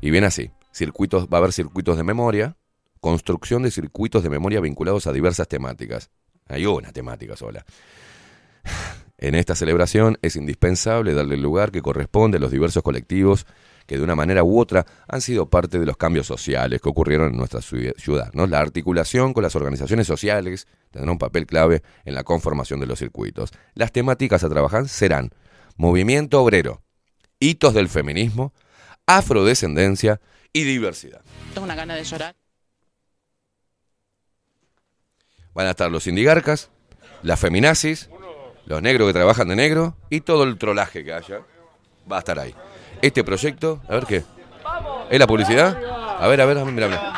Y 0.00 0.10
viene 0.10 0.28
así. 0.28 0.50
Circuitos, 0.72 1.26
va 1.26 1.38
a 1.38 1.40
haber 1.40 1.52
circuitos 1.52 1.96
de 1.96 2.04
memoria. 2.04 2.56
Construcción 3.00 3.62
de 3.62 3.70
circuitos 3.70 4.22
de 4.22 4.30
memoria 4.30 4.60
vinculados 4.60 5.06
a 5.06 5.12
diversas 5.12 5.48
temáticas. 5.48 6.10
Hay 6.46 6.66
una 6.66 6.92
temática 6.92 7.36
sola. 7.36 7.64
En 9.22 9.34
esta 9.34 9.54
celebración 9.54 10.16
es 10.22 10.34
indispensable 10.36 11.12
darle 11.12 11.34
el 11.34 11.42
lugar 11.42 11.72
que 11.72 11.82
corresponde 11.82 12.38
a 12.38 12.40
los 12.40 12.50
diversos 12.50 12.82
colectivos 12.82 13.44
que 13.90 13.96
de 13.96 14.04
una 14.04 14.14
manera 14.14 14.44
u 14.44 14.60
otra 14.60 14.86
han 15.08 15.20
sido 15.20 15.50
parte 15.50 15.80
de 15.80 15.84
los 15.84 15.96
cambios 15.96 16.24
sociales 16.24 16.80
que 16.80 16.88
ocurrieron 16.88 17.32
en 17.32 17.36
nuestra 17.36 17.58
ciu- 17.58 17.92
ciudad. 17.98 18.30
¿no? 18.34 18.46
La 18.46 18.60
articulación 18.60 19.32
con 19.34 19.42
las 19.42 19.56
organizaciones 19.56 20.06
sociales 20.06 20.68
tendrá 20.92 21.10
un 21.10 21.18
papel 21.18 21.44
clave 21.44 21.82
en 22.04 22.14
la 22.14 22.22
conformación 22.22 22.78
de 22.78 22.86
los 22.86 23.00
circuitos. 23.00 23.50
Las 23.74 23.90
temáticas 23.90 24.44
a 24.44 24.48
trabajar 24.48 24.88
serán 24.88 25.30
movimiento 25.76 26.40
obrero, 26.40 26.84
hitos 27.40 27.74
del 27.74 27.88
feminismo, 27.88 28.52
afrodescendencia 29.06 30.20
y 30.52 30.62
diversidad. 30.62 31.22
Tengo 31.52 31.64
una 31.64 31.74
gana 31.74 31.96
de 31.96 32.04
llorar. 32.04 32.36
Van 35.52 35.66
a 35.66 35.70
estar 35.70 35.90
los 35.90 36.06
indigarcas, 36.06 36.70
las 37.24 37.40
feminazis, 37.40 38.08
los 38.66 38.80
negros 38.82 39.08
que 39.08 39.14
trabajan 39.14 39.48
de 39.48 39.56
negro 39.56 39.96
y 40.10 40.20
todo 40.20 40.44
el 40.44 40.58
trolaje 40.58 41.02
que 41.04 41.12
haya. 41.12 41.40
Va 42.10 42.18
a 42.18 42.20
estar 42.20 42.38
ahí. 42.38 42.54
Este 43.02 43.24
proyecto, 43.24 43.80
a 43.88 43.94
ver 43.94 44.06
qué. 44.06 44.24
¿Es 45.10 45.18
la 45.18 45.26
publicidad? 45.26 45.76
A 46.20 46.28
ver, 46.28 46.40
a 46.40 46.44
ver, 46.44 46.58
mira, 46.66 46.86
mira. 46.86 47.12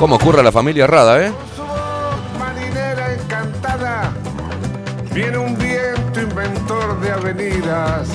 ¿Cómo 0.00 0.16
ocurre 0.16 0.42
la 0.42 0.52
familia 0.52 0.86
Rada, 0.86 1.24
eh? 1.24 1.32
marinera 2.38 3.14
encantada. 3.14 4.12
Viene 5.12 5.38
un 5.38 5.56
viento 5.56 6.20
inventor 6.20 7.00
de 7.00 7.12
avenidas. 7.12 8.08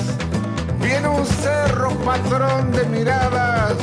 Viene 0.80 1.08
un 1.08 1.24
cerro 1.24 1.90
patrón 2.04 2.70
de 2.72 2.84
miradas 2.84 3.74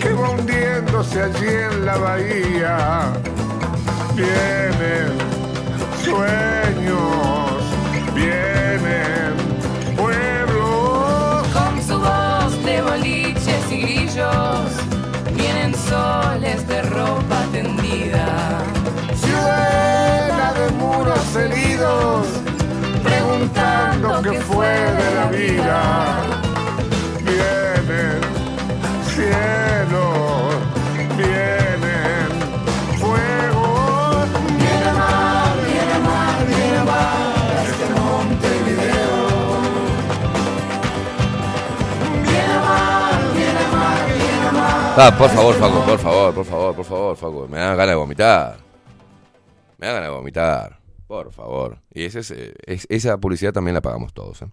que 0.00 0.12
va 0.14 0.30
hundiéndose 0.30 1.22
allí 1.22 1.48
en 1.48 1.84
la 1.84 1.96
bahía. 1.98 3.12
Vienen 4.16 5.31
sueños 6.04 7.62
vienen 8.14 9.34
pueblos. 9.96 11.46
Con 11.52 11.82
su 11.82 11.98
voz 11.98 12.64
de 12.64 12.82
boliches 12.82 13.70
y 13.70 13.80
grillos 13.82 14.66
vienen 15.34 15.74
soles 15.74 16.66
de 16.66 16.82
ropa 16.82 17.44
tendida. 17.52 18.26
Ciudad 19.14 20.54
de 20.54 20.70
muros 20.72 21.36
heridos 21.36 22.26
preguntando 23.02 24.22
qué 24.22 24.40
fue 24.40 24.66
de 24.66 25.14
la 25.14 25.21
Ah, 44.94 45.14
por 45.18 45.30
favor, 45.30 45.54
Facu, 45.54 45.84
por 45.86 45.98
favor, 45.98 46.34
por 46.34 46.44
favor, 46.44 46.74
por 46.76 46.84
favor, 46.84 47.16
Facu. 47.16 47.48
Me 47.48 47.58
da 47.58 47.70
ganas 47.74 47.88
de 47.88 47.94
vomitar. 47.94 48.58
Me 49.78 49.86
da 49.86 49.92
ganas 49.94 50.08
de 50.10 50.14
vomitar. 50.14 50.78
Por 51.06 51.32
favor. 51.32 51.78
Y 51.92 52.04
eh, 52.04 52.54
es- 52.66 52.86
esa 52.90 53.18
publicidad 53.18 53.52
también 53.52 53.74
la 53.74 53.80
pagamos 53.80 54.12
todos. 54.12 54.42
¿eh? 54.42 54.46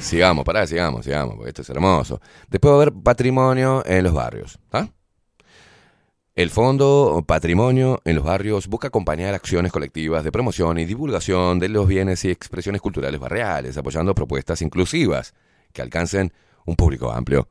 Sigamos, 0.00 0.44
pará, 0.44 0.66
sigamos, 0.66 1.04
sigamos, 1.04 1.34
porque 1.36 1.48
esto 1.50 1.62
es 1.62 1.70
hermoso. 1.70 2.20
Después 2.48 2.70
va 2.70 2.74
a 2.74 2.82
haber 2.82 2.92
patrimonio 2.92 3.82
en 3.86 4.04
los 4.04 4.12
barrios. 4.12 4.58
El 6.36 6.50
Fondo 6.50 7.22
Patrimonio 7.26 8.00
en 8.04 8.16
los 8.16 8.24
Barrios 8.24 8.66
busca 8.66 8.88
acompañar 8.88 9.34
acciones 9.34 9.70
colectivas 9.70 10.24
de 10.24 10.32
promoción 10.32 10.78
y 10.78 10.84
divulgación 10.84 11.60
de 11.60 11.68
los 11.68 11.86
bienes 11.86 12.24
y 12.24 12.30
expresiones 12.30 12.80
culturales 12.80 13.20
barriales, 13.20 13.76
apoyando 13.78 14.14
propuestas 14.16 14.60
inclusivas 14.60 15.32
que 15.72 15.80
alcancen 15.82 16.32
un 16.66 16.74
público 16.74 17.12
amplio. 17.12 17.48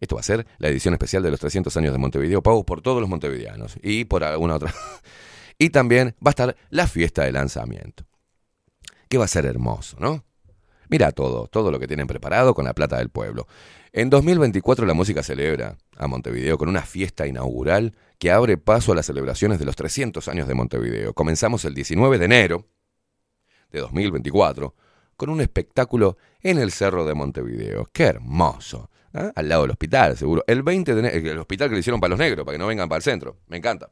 Esto 0.00 0.16
va 0.16 0.20
a 0.20 0.24
ser 0.24 0.46
la 0.58 0.68
edición 0.68 0.94
especial 0.94 1.22
de 1.22 1.30
los 1.30 1.40
300 1.40 1.76
años 1.76 1.92
de 1.92 1.98
Montevideo, 1.98 2.42
pagos 2.42 2.64
por 2.64 2.82
todos 2.82 3.00
los 3.00 3.08
montevideanos 3.08 3.76
y 3.82 4.04
por 4.04 4.24
alguna 4.24 4.56
otra. 4.56 4.74
y 5.58 5.70
también 5.70 6.14
va 6.24 6.30
a 6.30 6.30
estar 6.30 6.56
la 6.70 6.86
fiesta 6.86 7.24
de 7.24 7.32
lanzamiento, 7.32 8.04
que 9.08 9.18
va 9.18 9.24
a 9.24 9.28
ser 9.28 9.46
hermoso, 9.46 9.96
¿no? 10.00 10.24
Mira 10.88 11.10
todo, 11.12 11.48
todo 11.48 11.70
lo 11.70 11.80
que 11.80 11.88
tienen 11.88 12.06
preparado 12.06 12.54
con 12.54 12.64
la 12.64 12.74
plata 12.74 12.98
del 12.98 13.10
pueblo. 13.10 13.48
En 13.92 14.10
2024 14.10 14.86
la 14.86 14.94
música 14.94 15.22
celebra 15.22 15.78
a 15.96 16.06
Montevideo 16.06 16.58
con 16.58 16.68
una 16.68 16.82
fiesta 16.82 17.26
inaugural 17.26 17.94
que 18.18 18.30
abre 18.30 18.56
paso 18.56 18.92
a 18.92 18.94
las 18.94 19.06
celebraciones 19.06 19.58
de 19.58 19.64
los 19.64 19.74
300 19.74 20.28
años 20.28 20.46
de 20.46 20.54
Montevideo. 20.54 21.12
Comenzamos 21.12 21.64
el 21.64 21.74
19 21.74 22.18
de 22.18 22.24
enero 22.24 22.66
de 23.70 23.80
2024 23.80 24.74
con 25.16 25.30
un 25.30 25.40
espectáculo 25.40 26.18
en 26.40 26.58
el 26.58 26.70
Cerro 26.70 27.04
de 27.04 27.14
Montevideo. 27.14 27.88
¡Qué 27.92 28.04
hermoso! 28.04 28.90
¿Ah? 29.16 29.32
Al 29.34 29.48
lado 29.48 29.62
del 29.62 29.70
hospital, 29.72 30.16
seguro. 30.16 30.44
El 30.46 30.62
20 30.62 30.94
de 30.94 31.00
enero, 31.00 31.32
el 31.32 31.38
hospital 31.38 31.68
que 31.68 31.74
le 31.74 31.80
hicieron 31.80 32.00
para 32.00 32.10
los 32.10 32.18
negros, 32.18 32.44
para 32.44 32.54
que 32.54 32.58
no 32.58 32.66
vengan 32.66 32.88
para 32.88 32.98
el 32.98 33.02
centro. 33.02 33.38
Me 33.48 33.56
encanta. 33.56 33.88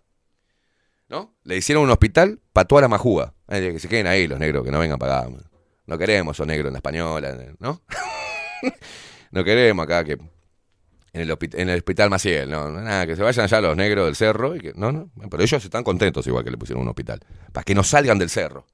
¿No? 1.09 1.37
Le 1.45 1.57
hicieron 1.57 1.85
un 1.85 1.91
hospital 1.91 2.41
para 2.53 2.66
toda 2.66 2.83
la 2.83 2.89
majúa. 2.89 3.35
Que 3.49 3.79
se 3.79 3.89
queden 3.89 4.07
ahí 4.07 4.27
los 4.27 4.39
negros, 4.39 4.64
que 4.64 4.70
no 4.70 4.79
vengan 4.79 4.99
para 4.99 5.20
acá. 5.20 5.31
No 5.87 5.99
queremos 5.99 6.37
esos 6.37 6.47
negros 6.47 6.68
en 6.68 6.75
la 6.75 6.79
española, 6.79 7.37
¿no? 7.59 7.83
no 9.31 9.45
queremos 9.45 9.85
acá 9.85 10.03
que 10.05 10.18
en 11.14 11.20
el, 11.20 11.39
en 11.53 11.68
el 11.68 11.77
hospital 11.77 12.11
Maciel, 12.11 12.51
no, 12.51 12.70
no, 12.70 12.81
nada, 12.81 13.07
que 13.07 13.14
se 13.14 13.22
vayan 13.22 13.45
allá 13.45 13.61
los 13.61 13.77
negros 13.77 14.07
del 14.07 14.16
cerro 14.16 14.57
y 14.57 14.61
que 14.61 14.72
no, 14.75 14.91
no, 14.91 15.11
pero 15.31 15.43
ellos 15.43 15.64
están 15.64 15.85
contentos 15.85 16.27
igual 16.27 16.43
que 16.43 16.51
le 16.51 16.59
pusieron 16.59 16.83
un 16.83 16.89
hospital, 16.89 17.20
para 17.53 17.62
que 17.62 17.75
no 17.75 17.85
salgan 17.85 18.18
del 18.18 18.31
cerro. 18.31 18.66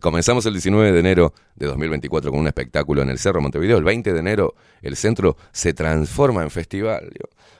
Comenzamos 0.00 0.46
el 0.46 0.52
19 0.52 0.92
de 0.92 1.00
enero 1.00 1.34
de 1.56 1.66
2024 1.66 2.30
con 2.30 2.40
un 2.40 2.46
espectáculo 2.46 3.02
en 3.02 3.10
el 3.10 3.18
Cerro 3.18 3.40
Montevideo. 3.40 3.78
El 3.78 3.84
20 3.84 4.12
de 4.12 4.18
enero 4.18 4.54
el 4.80 4.96
centro 4.96 5.36
se 5.52 5.74
transforma 5.74 6.42
en 6.42 6.50
festival, 6.50 7.10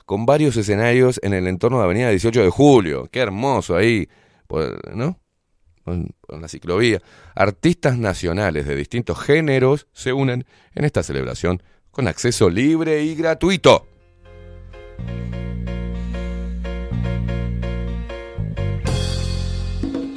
con 0.06 0.24
varios 0.24 0.56
escenarios 0.56 1.18
en 1.22 1.34
el 1.34 1.48
entorno 1.48 1.78
de 1.78 1.84
Avenida 1.84 2.10
18 2.10 2.42
de 2.44 2.50
Julio. 2.50 3.08
Qué 3.10 3.20
hermoso 3.20 3.76
ahí, 3.76 4.08
¿no? 4.94 5.18
Con 5.84 6.14
la 6.40 6.48
ciclovía. 6.48 7.00
Artistas 7.34 7.98
nacionales 7.98 8.66
de 8.66 8.76
distintos 8.76 9.18
géneros 9.18 9.88
se 9.92 10.12
unen 10.12 10.44
en 10.74 10.84
esta 10.84 11.02
celebración 11.02 11.62
con 11.90 12.06
acceso 12.06 12.48
libre 12.50 13.02
y 13.02 13.16
gratuito. 13.16 13.86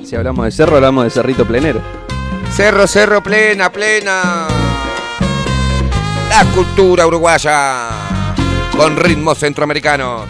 Si 0.04 0.16
hablamos 0.16 0.46
de 0.46 0.52
cerro, 0.52 0.76
hablamos 0.76 1.06
de 1.06 1.10
cerrito 1.10 1.48
plenero. 1.48 2.01
Cerro, 2.56 2.86
cerro, 2.86 3.22
plena, 3.24 3.72
plena. 3.72 4.48
La 6.30 6.46
cultura 6.54 7.08
uruguaya. 7.08 7.90
Con 8.76 8.98
ritmos 8.98 9.40
centroamericanos. 9.40 10.28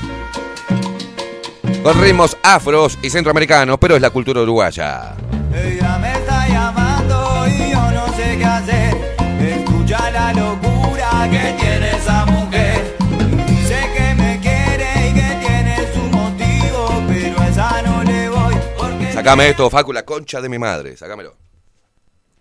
Con 1.84 2.00
ritmos 2.00 2.38
afros 2.44 2.98
y 3.02 3.10
centroamericanos, 3.10 3.78
pero 3.80 3.96
es 3.96 4.02
la 4.02 4.12
cultura 4.12 4.42
uruguaya. 4.42 5.16
Ella 5.54 5.98
me 5.98 6.14
está 6.14 6.48
llamando 6.48 7.48
y 7.48 7.72
yo 7.72 7.92
no 7.92 8.08
sé 8.16 8.38
qué 8.38 8.46
hacer. 8.46 9.16
Escucha 9.42 10.12
la 10.12 10.32
locura 10.34 11.28
que 11.30 11.56
tiene 11.60 11.92
esa 11.98 12.26
mujer. 12.26 12.98
Dice 13.48 13.80
que 13.98 14.14
me 14.14 14.40
quiere 14.40 15.10
y 15.10 15.14
que 15.14 15.46
tiene 15.46 15.76
su 15.94 16.02
motivo, 16.16 17.04
pero 17.08 17.42
a 17.42 17.48
esa 17.48 17.82
no 17.82 18.04
le 18.04 18.30
voy 18.30 18.56
porque 18.78 19.12
Sacame 19.12 19.50
esto, 19.50 19.70
Facu, 19.70 19.92
la 19.92 20.06
concha 20.06 20.40
de 20.40 20.50
mi 20.50 20.60
madre. 20.60 20.96
Sácamelo. 20.96 21.41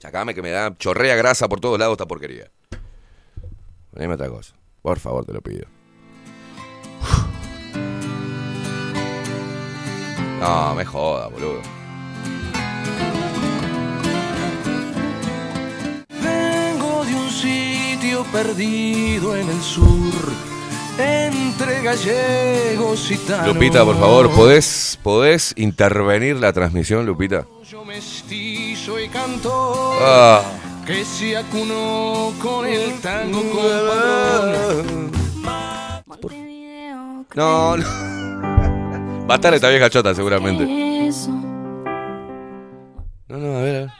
Sacame 0.01 0.34
que 0.34 0.40
me 0.40 0.51
da 0.51 0.74
chorrea 0.78 1.14
grasa 1.14 1.46
por 1.46 1.61
todos 1.61 1.78
lados 1.78 1.92
esta 1.92 2.07
porquería. 2.07 2.51
Poneme 3.90 4.14
otra 4.14 4.30
cosa. 4.30 4.55
Por 4.80 4.98
favor, 4.98 5.26
te 5.26 5.34
lo 5.34 5.42
pido. 5.42 5.66
No, 10.40 10.74
me 10.74 10.86
joda, 10.86 11.28
boludo. 11.28 11.61
Vengo 16.09 17.05
de 17.05 17.14
un 17.14 17.30
sitio 17.30 18.24
perdido 18.32 19.36
en 19.36 19.51
el 19.51 19.61
sur, 19.61 20.14
entre 21.01 21.82
gallegos 21.82 23.11
y 23.11 23.16
tanos. 23.18 23.48
Lupita, 23.55 23.84
por 23.84 23.98
favor, 23.98 24.30
¿podés, 24.30 24.98
¿podés 25.03 25.53
intervenir 25.57 26.36
la 26.36 26.53
transmisión, 26.53 27.07
Lupita? 27.07 27.46
Yo 27.68 27.84
mestizo 27.84 28.98
y 29.01 29.09
cantor 29.09 29.98
Ah. 30.03 30.42
que 30.86 31.05
se 31.05 31.36
acunó 31.36 32.32
con 32.42 32.66
el 32.66 33.01
tango 33.01 33.40
compadrón. 33.51 35.11
No, 37.34 37.76
no. 37.76 37.84
Va 39.28 39.34
a 39.34 39.36
estar 39.36 39.55
esta 39.55 39.68
vieja 39.68 39.88
chota, 39.88 40.14
seguramente. 40.14 40.64
No, 43.28 43.36
no, 43.38 43.57
a 43.59 43.61
ver, 43.62 43.76
a 43.76 43.80
ver. 43.80 43.90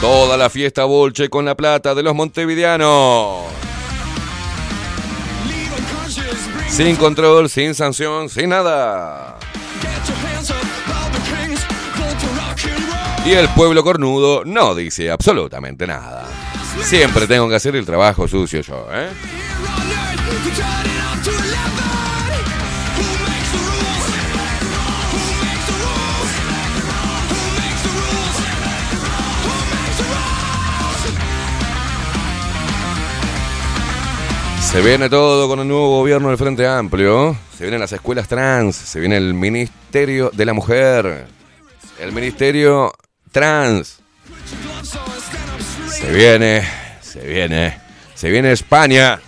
Toda 0.00 0.36
la 0.36 0.48
fiesta 0.48 0.84
bolche 0.84 1.28
con 1.28 1.44
la 1.44 1.56
plata 1.56 1.94
de 1.94 2.02
los 2.02 2.14
montevideanos. 2.14 3.46
Sin 6.68 6.94
control, 6.96 7.50
sin 7.50 7.74
sanción, 7.74 8.28
sin 8.28 8.50
nada. 8.50 9.36
Y 13.26 13.32
el 13.32 13.48
pueblo 13.48 13.82
cornudo 13.82 14.42
no 14.44 14.74
dice 14.74 15.10
absolutamente 15.10 15.86
nada. 15.86 16.26
Siempre 16.82 17.26
tengo 17.26 17.48
que 17.48 17.56
hacer 17.56 17.74
el 17.74 17.84
trabajo 17.84 18.28
sucio 18.28 18.60
yo, 18.60 18.86
¿eh? 18.92 19.08
Se 34.70 34.82
viene 34.82 35.08
todo 35.08 35.48
con 35.48 35.60
el 35.60 35.66
nuevo 35.66 35.88
gobierno 35.98 36.28
del 36.28 36.36
Frente 36.36 36.66
Amplio. 36.66 37.34
Se 37.56 37.64
vienen 37.64 37.80
las 37.80 37.90
escuelas 37.90 38.28
trans. 38.28 38.76
Se 38.76 39.00
viene 39.00 39.16
el 39.16 39.32
Ministerio 39.32 40.30
de 40.30 40.44
la 40.44 40.52
Mujer. 40.52 41.26
El 41.98 42.12
Ministerio 42.12 42.92
Trans. 43.32 44.00
Se 45.90 46.12
viene, 46.12 46.68
se 47.00 47.26
viene, 47.26 47.80
se 48.14 48.30
viene 48.30 48.52
España. 48.52 49.18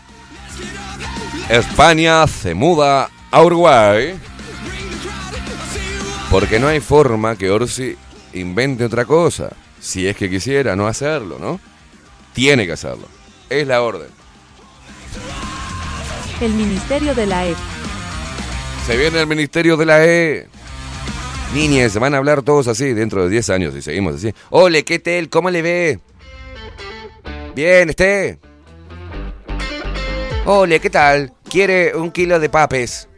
España 1.49 2.27
se 2.27 2.55
muda 2.55 3.09
a 3.31 3.43
Uruguay. 3.43 4.21
Porque 6.31 6.61
no 6.61 6.69
hay 6.69 6.81
forma 6.81 7.35
que 7.35 7.51
Orsi 7.51 7.97
invente 8.35 8.85
otra 8.85 9.07
cosa. 9.07 9.49
Si 9.81 10.07
es 10.07 10.15
que 10.17 10.29
quisiera 10.29 10.77
no 10.77 10.87
hacerlo, 10.87 11.39
¿no? 11.41 11.59
Tiene 12.35 12.67
que 12.67 12.73
hacerlo. 12.73 13.09
Es 13.49 13.67
la 13.67 13.81
orden. 13.81 14.20
El 16.41 16.53
Ministerio 16.55 17.15
de 17.15 17.27
la 17.27 17.47
E. 17.47 17.55
Se 18.87 18.97
viene 18.97 19.21
el 19.21 19.27
Ministerio 19.27 19.77
de 19.77 19.87
la 19.87 20.05
E. 20.05 20.49
Niñes, 21.55 21.99
van 21.99 22.15
a 22.15 22.19
hablar 22.19 22.43
todos 22.43 22.69
así 22.69 22.93
dentro 22.93 23.25
de 23.25 23.31
10 23.31 23.51
años 23.51 23.75
y 23.75 23.83
seguimos 23.83 24.17
así. 24.17 24.33
Ole, 24.51 24.85
¿qué 24.85 24.99
tal? 24.99 25.29
¿Cómo 25.29 25.51
le 25.51 25.63
ve? 25.63 25.99
Bien, 27.55 27.91
¿este? 27.91 28.39
Ole, 30.47 30.81
¿qué 30.81 30.91
tal? 30.91 31.33
¿Quiere 31.49 31.97
un 31.97 32.11
kilo 32.11 32.39
de 32.39 32.49
papes? 32.49 33.09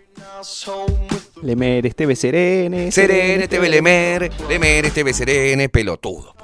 Lemer, 1.42 1.86
este 1.86 2.06
beserene. 2.06 2.90
Serene, 2.90 3.44
este 3.44 3.58
Belemer, 3.58 4.30
Lemer, 4.48 4.86
este 4.86 5.02
Beserene, 5.02 5.68
pelotudo. 5.68 6.34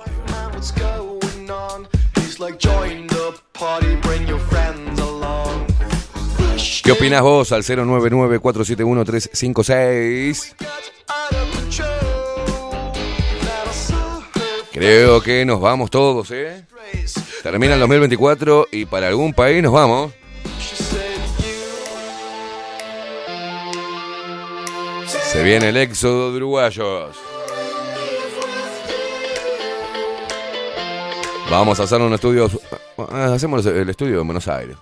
what's 4.59 4.78
¿Qué 6.89 6.93
opinas 6.93 7.21
vos 7.21 7.53
al 7.53 7.63
099-471-356? 7.65 10.55
Creo 14.73 15.21
que 15.21 15.45
nos 15.45 15.61
vamos 15.61 15.91
todos, 15.91 16.31
¿eh? 16.31 16.65
Termina 17.43 17.75
el 17.75 17.81
2024 17.81 18.69
y 18.73 18.87
para 18.87 19.09
algún 19.09 19.35
país 19.35 19.63
nos 19.63 19.75
vamos. 19.75 20.15
Se 25.07 25.43
viene 25.43 25.69
el 25.69 25.77
éxodo 25.77 26.31
de 26.31 26.39
uruguayos. 26.39 27.15
Vamos 31.51 31.79
a 31.81 31.83
hacer 31.83 32.01
un 32.01 32.15
estudio. 32.15 32.51
ah, 32.97 33.33
Hacemos 33.35 33.67
el 33.67 33.91
estudio 33.91 34.23
en 34.23 34.27
Buenos 34.27 34.49
Aires. 34.49 34.79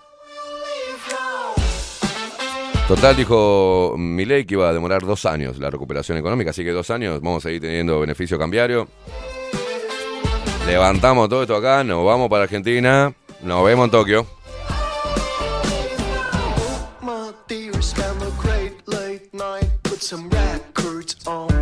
Total, 2.88 3.16
dijo 3.16 3.96
Milei 3.98 4.44
que 4.44 4.54
iba 4.54 4.68
a 4.68 4.72
demorar 4.72 5.02
dos 5.02 5.26
años 5.26 5.58
la 5.58 5.70
recuperación 5.70 6.18
económica, 6.18 6.50
así 6.50 6.62
que 6.62 6.70
dos 6.70 6.88
años 6.90 7.20
vamos 7.20 7.44
a 7.44 7.48
seguir 7.48 7.60
teniendo 7.60 7.98
beneficio 7.98 8.38
cambiario. 8.38 8.86
Levantamos 10.66 11.28
todo 11.28 11.42
esto 11.42 11.56
acá, 11.56 11.82
nos 11.82 12.04
vamos 12.04 12.30
para 12.30 12.44
Argentina, 12.44 13.12
nos 13.42 13.64
vemos 13.64 13.86
en 13.86 13.90
Tokio. 13.90 14.26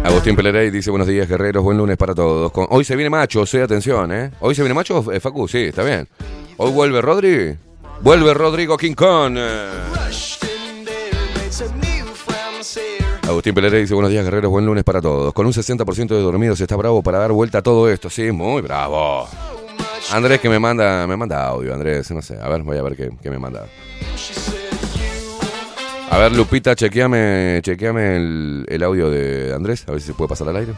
Agustín 0.04 0.36
Pelerey 0.36 0.70
dice 0.70 0.90
buenos 0.90 1.08
días 1.08 1.26
guerreros, 1.26 1.64
buen 1.64 1.78
lunes 1.78 1.96
para 1.96 2.14
todos. 2.14 2.52
Hoy 2.68 2.84
se 2.84 2.96
viene 2.96 3.08
macho, 3.08 3.46
sí, 3.46 3.58
atención, 3.58 4.12
¿eh? 4.12 4.30
Hoy 4.40 4.54
se 4.54 4.60
viene 4.60 4.74
macho, 4.74 5.10
eh, 5.10 5.20
Facu, 5.20 5.48
sí, 5.48 5.64
está 5.64 5.82
bien. 5.82 6.06
Hoy 6.58 6.70
vuelve 6.70 7.00
Rodri, 7.00 7.56
vuelve 8.02 8.34
Rodrigo 8.34 8.76
King 8.76 8.94
Agustín 13.26 13.54
Pelerey 13.54 13.82
dice 13.82 13.94
buenos 13.94 14.10
días 14.10 14.22
guerreros, 14.24 14.50
buen 14.50 14.66
lunes 14.66 14.84
para 14.84 15.00
todos. 15.00 15.32
Con 15.32 15.46
un 15.46 15.52
60% 15.52 16.08
de 16.08 16.20
dormidos 16.20 16.60
está 16.60 16.76
bravo 16.76 17.02
para 17.02 17.18
dar 17.18 17.32
vuelta 17.32 17.58
a 17.58 17.62
todo 17.62 17.88
esto, 17.88 18.10
sí, 18.10 18.30
muy 18.30 18.60
bravo. 18.60 19.26
Andrés 20.12 20.40
que 20.40 20.50
me 20.50 20.58
manda, 20.58 21.06
me 21.06 21.16
manda 21.16 21.46
audio, 21.46 21.72
Andrés, 21.72 22.10
no 22.10 22.20
sé, 22.20 22.36
a 22.40 22.48
ver, 22.50 22.62
voy 22.62 22.76
a 22.76 22.82
ver 22.82 22.96
qué, 22.96 23.30
me 23.30 23.38
manda. 23.38 23.66
A 26.10 26.18
ver, 26.18 26.32
Lupita, 26.32 26.76
chequeame, 26.76 27.60
chequeame 27.62 28.16
el, 28.16 28.66
el 28.68 28.82
audio 28.82 29.08
de 29.10 29.54
Andrés, 29.54 29.84
a 29.88 29.92
ver 29.92 30.02
si 30.02 30.08
se 30.08 30.14
puede 30.14 30.28
pasar 30.28 30.48
al 30.50 30.56
aire. 30.56 30.74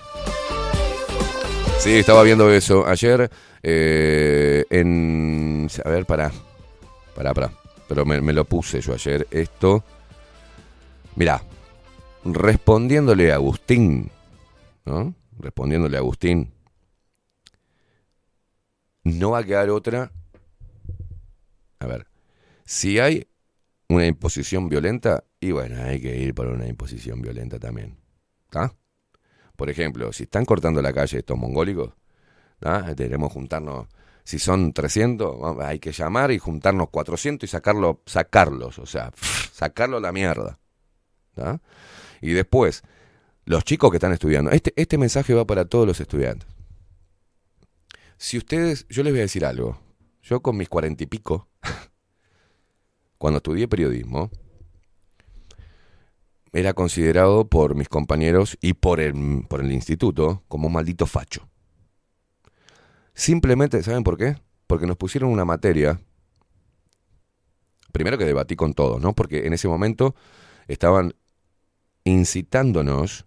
Sí, 1.78 1.96
estaba 1.96 2.22
viendo 2.22 2.50
eso 2.50 2.86
ayer 2.86 3.28
eh, 3.62 4.64
en... 4.70 5.68
A 5.84 5.88
ver, 5.88 6.06
pará. 6.06 6.32
Pará, 7.14 7.34
pará. 7.34 7.50
Pero 7.86 8.04
me, 8.04 8.20
me 8.20 8.32
lo 8.32 8.44
puse 8.44 8.80
yo 8.80 8.94
ayer. 8.94 9.26
Esto... 9.30 9.84
Mirá, 11.16 11.40
respondiéndole 12.34 13.32
a 13.32 13.36
Agustín, 13.36 14.10
¿no? 14.84 15.14
Respondiéndole 15.38 15.96
a 15.96 16.00
Agustín, 16.00 16.52
no 19.04 19.30
va 19.30 19.38
a 19.38 19.44
quedar 19.44 19.70
otra. 19.70 20.10
A 21.78 21.86
ver, 21.86 22.06
si 22.64 22.98
hay 22.98 23.28
una 23.88 24.06
imposición 24.06 24.68
violenta, 24.68 25.24
y 25.40 25.52
bueno, 25.52 25.82
hay 25.82 26.00
que 26.00 26.16
ir 26.16 26.34
por 26.34 26.46
una 26.48 26.66
imposición 26.66 27.22
violenta 27.22 27.58
también. 27.58 27.96
¿Está? 28.46 28.74
Por 29.54 29.70
ejemplo, 29.70 30.12
si 30.12 30.24
están 30.24 30.44
cortando 30.44 30.82
la 30.82 30.92
calle 30.92 31.18
estos 31.18 31.38
mongólicos, 31.38 31.94
¿tá? 32.58 32.94
tenemos 32.94 33.32
juntarnos. 33.32 33.86
Si 34.24 34.38
son 34.40 34.72
300, 34.72 35.38
vamos, 35.38 35.64
hay 35.64 35.78
que 35.78 35.92
llamar 35.92 36.32
y 36.32 36.38
juntarnos 36.38 36.88
400 36.90 37.48
y 37.48 37.50
sacarlo, 37.50 38.02
sacarlos, 38.06 38.78
o 38.80 38.86
sea, 38.86 39.12
sacarlo 39.52 39.98
a 39.98 40.00
la 40.00 40.12
mierda. 40.12 40.58
¿tá? 41.34 41.60
Y 42.20 42.32
después, 42.32 42.82
los 43.44 43.64
chicos 43.64 43.90
que 43.90 43.96
están 43.96 44.12
estudiando, 44.12 44.50
este, 44.50 44.72
este 44.76 44.98
mensaje 44.98 45.34
va 45.34 45.46
para 45.46 45.64
todos 45.64 45.86
los 45.86 46.00
estudiantes. 46.00 46.48
Si 48.18 48.38
ustedes, 48.38 48.86
yo 48.88 49.02
les 49.02 49.12
voy 49.12 49.20
a 49.20 49.22
decir 49.22 49.44
algo, 49.44 49.78
yo 50.22 50.40
con 50.40 50.56
mis 50.56 50.68
cuarenta 50.68 51.04
y 51.04 51.06
pico, 51.06 51.48
cuando 53.18 53.38
estudié 53.38 53.68
periodismo, 53.68 54.30
era 56.52 56.72
considerado 56.72 57.48
por 57.48 57.74
mis 57.74 57.88
compañeros 57.88 58.56
y 58.60 58.72
por 58.74 59.00
el, 59.00 59.44
por 59.48 59.60
el 59.60 59.70
instituto 59.72 60.42
como 60.48 60.68
un 60.68 60.72
maldito 60.72 61.06
facho. 61.06 61.48
Simplemente, 63.14 63.82
¿saben 63.82 64.04
por 64.04 64.16
qué? 64.16 64.36
Porque 64.66 64.86
nos 64.86 64.96
pusieron 64.96 65.30
una 65.30 65.44
materia, 65.44 66.00
primero 67.92 68.16
que 68.18 68.24
debatí 68.24 68.56
con 68.56 68.72
todos, 68.74 69.00
¿no? 69.00 69.14
Porque 69.14 69.46
en 69.46 69.52
ese 69.52 69.68
momento 69.68 70.14
estaban 70.66 71.14
incitándonos 72.06 73.26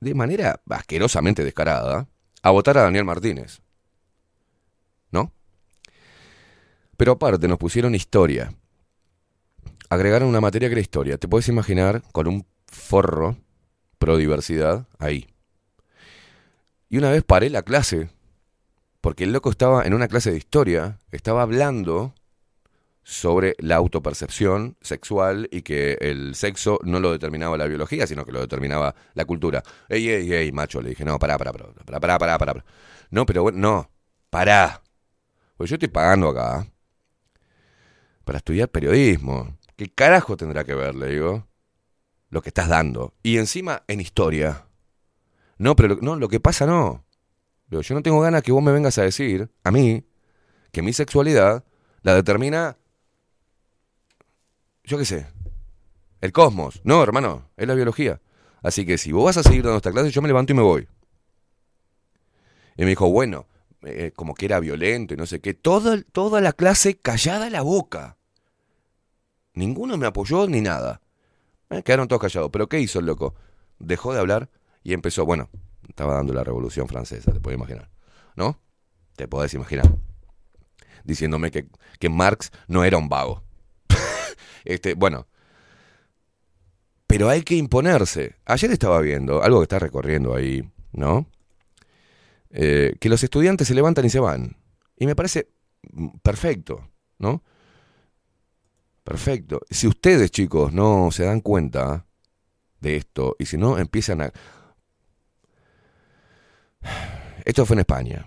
de 0.00 0.14
manera 0.14 0.62
asquerosamente 0.70 1.44
descarada 1.44 2.08
a 2.42 2.50
votar 2.50 2.78
a 2.78 2.82
Daniel 2.82 3.04
Martínez. 3.04 3.60
¿No? 5.10 5.32
Pero 6.96 7.12
aparte 7.12 7.46
nos 7.48 7.58
pusieron 7.58 7.94
historia. 7.94 8.54
Agregaron 9.90 10.28
una 10.28 10.40
materia 10.40 10.68
que 10.68 10.72
era 10.72 10.80
historia. 10.80 11.18
Te 11.18 11.28
puedes 11.28 11.48
imaginar 11.48 12.02
con 12.12 12.28
un 12.28 12.46
forro 12.66 13.36
pro 13.98 14.16
diversidad 14.16 14.86
ahí. 14.98 15.28
Y 16.88 16.96
una 16.96 17.10
vez 17.10 17.22
paré 17.24 17.50
la 17.50 17.62
clase, 17.62 18.08
porque 19.02 19.24
el 19.24 19.32
loco 19.32 19.50
estaba 19.50 19.84
en 19.84 19.92
una 19.92 20.08
clase 20.08 20.30
de 20.30 20.38
historia, 20.38 20.98
estaba 21.10 21.42
hablando 21.42 22.14
sobre 23.02 23.56
la 23.58 23.76
autopercepción 23.76 24.76
sexual 24.80 25.48
y 25.50 25.62
que 25.62 25.98
el 26.00 26.34
sexo 26.34 26.78
no 26.84 27.00
lo 27.00 27.12
determinaba 27.12 27.56
la 27.56 27.66
biología, 27.66 28.06
sino 28.06 28.24
que 28.24 28.32
lo 28.32 28.40
determinaba 28.40 28.94
la 29.14 29.24
cultura. 29.24 29.62
Ey, 29.88 30.08
ey, 30.08 30.32
ey, 30.32 30.52
macho, 30.52 30.80
le 30.80 30.90
dije, 30.90 31.04
no, 31.04 31.18
pará, 31.18 31.38
pará, 31.38 31.52
pará, 31.52 31.72
pará, 31.84 32.00
pará, 32.00 32.18
pará, 32.18 32.38
pará. 32.38 32.64
No, 33.10 33.26
pero 33.26 33.42
bueno, 33.42 33.58
no, 33.58 33.90
pará. 34.30 34.82
Pues 35.56 35.70
yo 35.70 35.74
estoy 35.74 35.88
pagando 35.88 36.28
acá 36.28 36.66
para 38.24 38.38
estudiar 38.38 38.68
periodismo. 38.68 39.58
¿Qué 39.76 39.88
carajo 39.88 40.36
tendrá 40.36 40.64
que 40.64 40.74
ver, 40.74 40.94
le 40.94 41.08
digo? 41.08 41.46
Lo 42.28 42.42
que 42.42 42.50
estás 42.50 42.68
dando. 42.68 43.14
Y 43.22 43.38
encima 43.38 43.82
en 43.88 44.00
historia. 44.00 44.66
No, 45.58 45.74
pero 45.74 45.98
no, 46.00 46.16
lo 46.16 46.28
que 46.28 46.38
pasa 46.38 46.66
no. 46.66 47.04
Yo 47.68 47.94
no 47.94 48.02
tengo 48.02 48.20
ganas 48.20 48.42
que 48.42 48.52
vos 48.52 48.62
me 48.62 48.72
vengas 48.72 48.98
a 48.98 49.02
decir, 49.02 49.50
a 49.64 49.70
mí, 49.70 50.04
que 50.72 50.82
mi 50.82 50.92
sexualidad 50.92 51.64
la 52.02 52.14
determina 52.14 52.78
yo 54.90 54.98
qué 54.98 55.04
sé, 55.04 55.26
el 56.20 56.32
cosmos. 56.32 56.80
No, 56.82 57.00
hermano, 57.00 57.48
es 57.56 57.68
la 57.68 57.74
biología. 57.74 58.20
Así 58.60 58.84
que 58.84 58.98
si 58.98 59.12
vos 59.12 59.24
vas 59.24 59.36
a 59.36 59.44
seguir 59.44 59.62
dando 59.62 59.76
esta 59.76 59.92
clase, 59.92 60.10
yo 60.10 60.20
me 60.20 60.26
levanto 60.26 60.52
y 60.52 60.56
me 60.56 60.62
voy. 60.62 60.88
Y 62.76 62.82
me 62.82 62.88
dijo, 62.88 63.08
bueno, 63.08 63.46
eh, 63.82 64.10
como 64.16 64.34
que 64.34 64.46
era 64.46 64.58
violento 64.58 65.14
y 65.14 65.16
no 65.16 65.26
sé 65.26 65.40
qué. 65.40 65.54
Toda, 65.54 66.02
toda 66.10 66.40
la 66.40 66.52
clase 66.52 66.96
callada 66.96 67.50
la 67.50 67.62
boca. 67.62 68.16
Ninguno 69.54 69.96
me 69.96 70.06
apoyó 70.06 70.48
ni 70.48 70.60
nada. 70.60 71.00
Eh, 71.70 71.84
quedaron 71.84 72.08
todos 72.08 72.22
callados. 72.22 72.50
Pero 72.50 72.68
¿qué 72.68 72.80
hizo 72.80 72.98
el 72.98 73.06
loco? 73.06 73.36
Dejó 73.78 74.12
de 74.12 74.18
hablar 74.18 74.50
y 74.82 74.92
empezó, 74.92 75.24
bueno, 75.24 75.50
estaba 75.88 76.14
dando 76.14 76.34
la 76.34 76.42
revolución 76.42 76.88
francesa, 76.88 77.32
te 77.32 77.38
puedes 77.38 77.58
imaginar. 77.58 77.88
¿No? 78.34 78.58
Te 79.14 79.28
podés 79.28 79.54
imaginar. 79.54 79.88
Diciéndome 81.04 81.52
que, 81.52 81.68
que 82.00 82.08
Marx 82.08 82.50
no 82.66 82.82
era 82.82 82.98
un 82.98 83.08
vago. 83.08 83.44
Este, 84.64 84.94
bueno. 84.94 85.26
Pero 87.06 87.28
hay 87.28 87.42
que 87.42 87.56
imponerse. 87.56 88.36
Ayer 88.44 88.70
estaba 88.70 89.00
viendo 89.00 89.42
algo 89.42 89.58
que 89.60 89.64
está 89.64 89.78
recorriendo 89.78 90.34
ahí, 90.34 90.70
¿no? 90.92 91.26
Eh, 92.50 92.94
que 93.00 93.08
los 93.08 93.22
estudiantes 93.22 93.68
se 93.68 93.74
levantan 93.74 94.04
y 94.04 94.10
se 94.10 94.20
van. 94.20 94.56
Y 94.96 95.06
me 95.06 95.16
parece 95.16 95.48
perfecto, 96.22 96.88
¿no? 97.18 97.42
Perfecto. 99.04 99.60
Si 99.70 99.86
ustedes, 99.86 100.30
chicos, 100.30 100.72
no 100.72 101.10
se 101.10 101.24
dan 101.24 101.40
cuenta 101.40 102.06
de 102.80 102.96
esto, 102.96 103.36
y 103.38 103.46
si 103.46 103.56
no, 103.56 103.78
empiezan 103.78 104.20
a... 104.22 104.32
Esto 107.44 107.66
fue 107.66 107.74
en 107.74 107.80
España. 107.80 108.26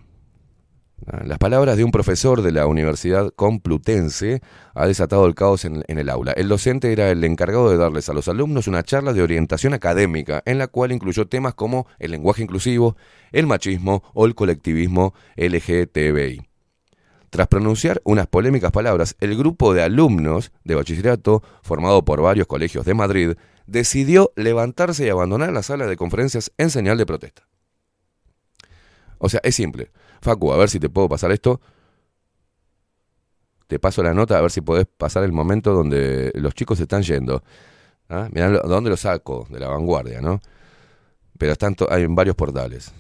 Las 1.06 1.38
palabras 1.38 1.76
de 1.76 1.84
un 1.84 1.92
profesor 1.92 2.42
de 2.42 2.52
la 2.52 2.66
Universidad 2.66 3.32
Complutense 3.36 4.42
ha 4.74 4.88
desatado 4.88 5.26
el 5.26 5.36
caos 5.36 5.66
en, 5.66 5.84
en, 5.88 5.98
el 5.98 6.10
aula. 6.10 6.32
El 6.32 6.48
docente 6.48 6.94
era 6.94 7.12
el 7.12 7.24
encargado 7.24 7.70
de 7.70 7.78
darles 7.78 8.08
a 8.08 8.14
los 8.14 8.30
alumnos 8.30 8.68
una 8.68 8.84
charla 8.84 9.12
de 9.12 9.22
orientación 9.22 9.74
académica, 9.74 10.42
en 10.46 10.58
la 10.58 10.68
cual 10.68 10.94
incluyó 10.94 11.28
temas 11.28 11.56
como 11.56 11.88
el 12.00 12.12
lenguaje 12.12 12.44
inclusivo, 12.44 12.96
el 13.32 13.48
machismo 13.48 14.04
o 14.14 14.26
el 14.26 14.36
colectivismo 14.36 15.14
LGTBI. 15.36 16.48
Tras 17.30 17.48
pronunciar 17.48 18.00
unas 18.06 18.28
polémicas 18.28 18.72
palabras, 18.72 19.16
el 19.20 19.36
grupo 19.36 19.74
de 19.74 19.82
alumnos 19.82 20.52
de 20.64 20.76
bachillerato, 20.76 21.42
formado 21.64 22.06
por 22.06 22.22
varios 22.22 22.48
colegios 22.48 22.86
de 22.86 22.94
Madrid, 22.94 23.34
decidió 23.66 24.32
levantarse 24.36 25.06
y 25.06 25.10
abandonar 25.10 25.52
la 25.52 25.64
sala 25.64 25.88
de 25.88 25.98
conferencias 25.98 26.52
en 26.58 26.70
señal 26.70 26.98
de 26.98 27.06
protesta. 27.06 27.48
O 29.18 29.30
sea, 29.30 29.40
es 29.44 29.56
simple. 29.56 29.90
Facu, 30.24 30.54
a 30.54 30.58
ver 30.58 30.70
si 30.70 30.80
te 30.80 30.90
puedo 30.90 31.10
pasar 31.10 31.32
esto. 31.32 31.60
Te 33.68 33.78
paso 33.78 34.02
la 34.04 34.14
nota 34.14 34.38
a 34.38 34.42
ver 34.42 34.52
si 34.52 34.62
podés 34.62 34.86
pasar 34.86 35.24
el 35.24 35.32
momento 35.32 35.74
donde 35.74 36.32
los 36.36 36.54
chicos 36.54 36.78
se 36.78 36.84
están 36.84 37.04
yendo. 37.04 37.44
¿Ah? 38.10 38.30
Mirá, 38.32 38.50
¿dónde 38.50 38.90
lo 38.90 38.98
saco? 38.98 39.46
De 39.50 39.60
la 39.60 39.68
vanguardia, 39.68 40.22
¿no? 40.22 40.42
Pero 41.38 41.52
están 41.52 41.76
hay 41.90 42.04
en 42.04 42.16
varios 42.16 42.36
portales. 42.36 42.94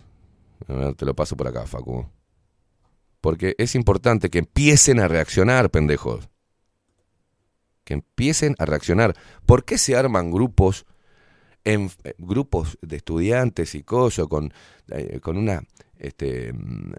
A 0.67 0.73
ver, 0.73 0.95
te 0.95 1.05
lo 1.05 1.15
paso 1.15 1.37
por 1.37 1.47
acá, 1.47 1.65
Facu. 1.65 2.05
Porque 3.21 3.55
es 3.57 3.75
importante 3.75 4.29
que 4.29 4.39
empiecen 4.39 4.99
a 4.99 5.07
reaccionar, 5.07 5.69
pendejos. 5.69 6.29
Que 7.85 7.93
empiecen 7.93 8.55
a 8.59 8.65
reaccionar. 8.65 9.15
¿Por 9.45 9.63
qué 9.63 9.77
se 9.77 9.95
arman 9.95 10.31
grupos, 10.31 10.85
en, 11.63 11.91
eh, 12.03 12.15
grupos 12.17 12.77
de 12.81 12.97
estudiantes 12.97 13.75
y 13.75 13.83
cosas 13.83 14.27
con, 14.27 14.53
eh, 14.89 15.19
con 15.21 15.37
una 15.37 15.63
este, 15.97 16.51
mm, 16.53 16.93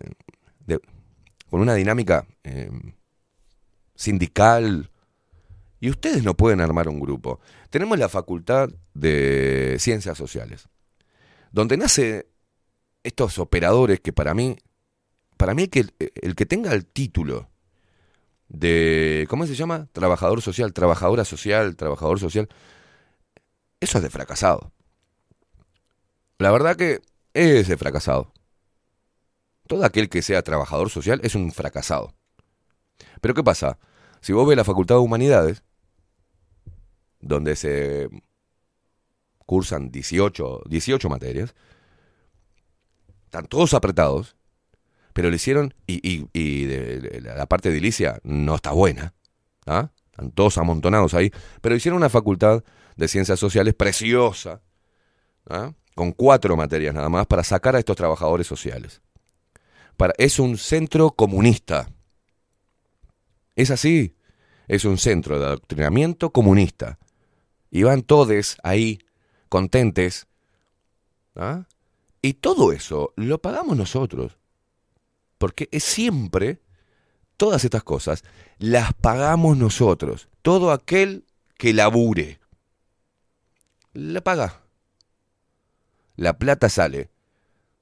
con 1.51 1.61
una 1.61 1.75
dinámica 1.75 2.27
eh, 2.43 2.71
sindical? 3.95 4.91
Y 5.81 5.91
ustedes 5.91 6.25
no 6.25 6.35
pueden 6.35 6.61
armar 6.61 6.89
un 6.89 6.99
grupo. 6.99 7.41
Tenemos 7.71 7.99
la 7.99 8.09
Facultad 8.09 8.71
de 8.95 9.77
Ciencias 9.79 10.17
Sociales, 10.17 10.69
donde 11.53 11.77
nace 11.77 12.27
estos 13.03 13.39
operadores 13.39 14.01
que 14.01 14.13
para 14.13 14.33
mí, 14.35 14.57
para 15.37 15.55
mí 15.55 15.69
que 15.69 15.81
el, 15.81 15.95
el 15.99 16.35
que 16.35 16.47
tenga 16.47 16.73
el 16.73 16.87
título 16.87 17.51
de, 18.49 19.27
¿cómo 19.29 19.47
se 19.47 19.55
llama? 19.55 19.89
Trabajador 19.93 20.41
social, 20.43 20.73
trabajadora 20.73 21.25
social, 21.25 21.77
trabajador 21.77 22.19
social, 22.21 22.49
eso 23.85 23.99
es 23.99 24.03
de 24.05 24.11
fracasado. 24.11 24.73
La 26.39 26.51
verdad 26.51 26.77
que 26.77 27.01
es 27.33 27.69
de 27.69 27.77
fracasado. 27.77 28.33
Todo 29.67 29.85
aquel 29.85 30.09
que 30.09 30.23
sea 30.23 30.43
trabajador 30.43 30.91
social 30.91 31.21
es 31.23 31.35
un 31.35 31.53
fracasado. 31.53 32.15
Pero 33.21 33.35
¿qué 33.35 33.43
pasa? 33.43 33.79
Si 34.21 34.33
vos 34.33 34.47
ves 34.47 34.57
la 34.57 34.65
Facultad 34.65 34.97
de 34.97 35.01
Humanidades, 35.01 35.63
donde 37.21 37.57
se 37.57 38.09
cursan 39.47 39.91
18, 39.91 40.63
18 40.67 41.09
materias, 41.09 41.55
están 43.27 43.47
todos 43.47 43.75
apretados, 43.75 44.37
pero 45.13 45.31
le 45.31 45.37
hicieron, 45.37 45.75
y, 45.87 45.95
y- 46.09 46.29
y 46.33 46.65
de- 46.65 47.21
la 47.23 47.47
parte 47.47 47.69
edilicia 47.71 48.21
no 48.23 48.55
está 48.57 48.73
buena, 48.73 49.15
¿ah? 49.67 49.91
están 50.07 50.31
todos 50.33 50.59
amontonados 50.59 51.15
ahí, 51.15 51.31
pero 51.61 51.75
hicieron 51.75 51.97
una 51.99 52.09
facultad 52.11 52.63
de 52.97 53.09
ciencias 53.09 53.39
sociales 53.39 53.75
preciosa, 53.75 54.63
¿ah? 55.49 55.73
con 55.95 56.13
cuatro 56.13 56.57
materias 56.57 56.95
nada 56.95 57.09
más, 57.09 57.27
para 57.27 57.45
sacar 57.45 57.77
a 57.77 57.79
estos 57.79 57.97
trabajadores 57.97 58.47
sociales. 58.47 59.03
Para, 59.97 60.13
es 60.19 60.39
un 60.39 60.59
centro 60.59 61.11
comunista. 61.11 61.89
Es 63.55 63.71
así. 63.71 64.17
Es 64.67 64.85
un 64.85 64.99
centro 64.99 65.39
de 65.39 65.47
adoctrinamiento 65.47 66.31
comunista. 66.31 66.99
Y 67.71 67.83
van 67.83 68.03
todos 68.03 68.57
ahí, 68.63 68.99
contentes. 69.49 70.27
¿ah? 71.37 71.67
Y 72.23 72.35
todo 72.35 72.73
eso 72.73 73.13
lo 73.17 73.39
pagamos 73.41 73.77
nosotros. 73.77 74.39
Porque 75.39 75.69
es 75.71 75.85
siempre, 75.85 76.61
todas 77.37 77.65
estas 77.65 77.85
cosas, 77.85 78.25
las 78.59 78.95
pagamos 78.95 79.57
nosotros. 79.57 80.29
Todo 80.43 80.73
aquel 80.73 81.25
que 81.59 81.73
labure. 81.73 82.41
La 83.95 84.23
paga. 84.23 84.61
La 86.17 86.37
plata 86.37 86.69
sale 86.69 87.11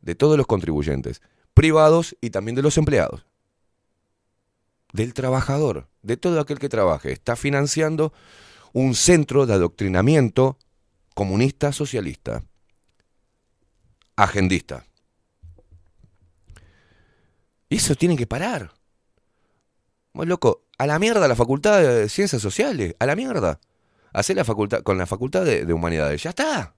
de 0.03 0.15
todos 0.15 0.37
los 0.37 0.47
contribuyentes, 0.47 1.23
privados 1.55 2.17
y 2.21 2.29
también 2.29 2.55
de 2.55 2.63
los 2.63 2.77
empleados. 2.77 3.25
Del 4.93 5.15
trabajador, 5.15 5.89
de 6.03 6.19
todo 6.19 6.39
aquel 6.39 6.59
que 6.59 6.69
trabaje. 6.69 7.13
Está 7.13 7.35
financiando 7.35 8.13
un 8.75 8.95
centro 8.95 9.47
de 9.47 9.55
adoctrinamiento 9.55 10.59
comunista 11.15 11.73
socialista. 11.73 12.45
Agendista. 14.15 14.85
Y 17.71 17.77
eso 17.77 17.95
tiene 17.95 18.19
que 18.19 18.27
parar. 18.27 18.75
Muy 20.13 20.27
loco, 20.27 20.67
a 20.77 20.87
la 20.87 20.99
mierda 20.99 21.27
la 21.27 21.37
facultad 21.37 21.81
de 21.81 22.09
ciencias 22.11 22.43
sociales, 22.43 22.95
a 22.99 23.07
la 23.07 23.17
mierda. 23.17 23.61
Hacé 24.13 24.35
la 24.35 24.45
facultad, 24.45 24.83
con 24.83 24.99
la 24.99 25.07
facultad 25.07 25.45
de, 25.45 25.65
de 25.65 25.73
humanidades, 25.73 26.23
ya 26.23 26.31
está. 26.31 26.75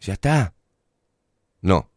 Ya 0.00 0.12
está. 0.14 0.54
No. 1.60 1.90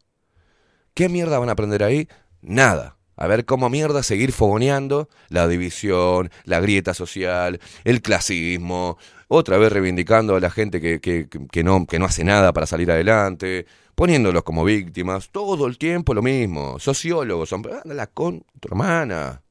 ¿Qué 0.94 1.10
mierda 1.10 1.40
van 1.40 1.50
a 1.50 1.54
aprender 1.54 1.84
ahí? 1.84 2.08
Nada. 2.42 2.98
A 3.16 3.28
ver 3.28 3.46
cómo 3.46 3.70
mierda 3.70 4.04
seguir 4.04 4.32
fogoneando 4.32 5.10
la 5.30 5.48
división, 5.48 6.30
la 6.46 6.60
grieta 6.60 6.94
social, 6.94 7.60
el 7.84 8.02
clasismo, 8.02 8.98
otra 9.28 9.58
vez 9.58 9.72
reivindicando 9.72 10.36
a 10.36 10.40
la 10.40 10.52
gente 10.52 10.80
que, 10.80 11.02
que- 11.02 11.28
que 11.52 11.64
no, 11.64 11.86
que 11.88 11.98
no 12.00 12.06
hace 12.06 12.24
nada 12.24 12.54
para 12.54 12.68
salir 12.68 12.92
adelante, 12.92 13.66
poniéndolos 13.96 14.44
como 14.44 14.64
víctimas, 14.64 15.30
todo 15.32 15.66
el 15.66 15.78
tiempo 15.80 16.14
lo 16.14 16.22
mismo. 16.22 16.78
Sociólogos, 16.80 17.50
son, 17.50 17.64
ándala 17.84 18.08
con 18.08 18.44
tu 18.60 18.68
hermana. 18.70 19.42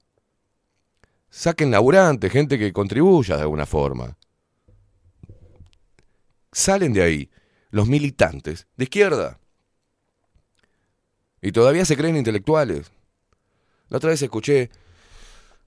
Saquen 1.36 1.70
laburante, 1.70 2.30
gente 2.30 2.58
que 2.58 2.72
contribuya 2.72 3.36
de 3.36 3.42
alguna 3.42 3.66
forma. 3.66 4.16
Salen 6.50 6.94
de 6.94 7.02
ahí 7.02 7.30
los 7.68 7.86
militantes 7.86 8.66
de 8.74 8.84
izquierda. 8.84 9.38
Y 11.42 11.52
todavía 11.52 11.84
se 11.84 11.94
creen 11.94 12.16
intelectuales. 12.16 12.90
La 13.90 13.98
otra 13.98 14.08
vez 14.08 14.22
escuché 14.22 14.70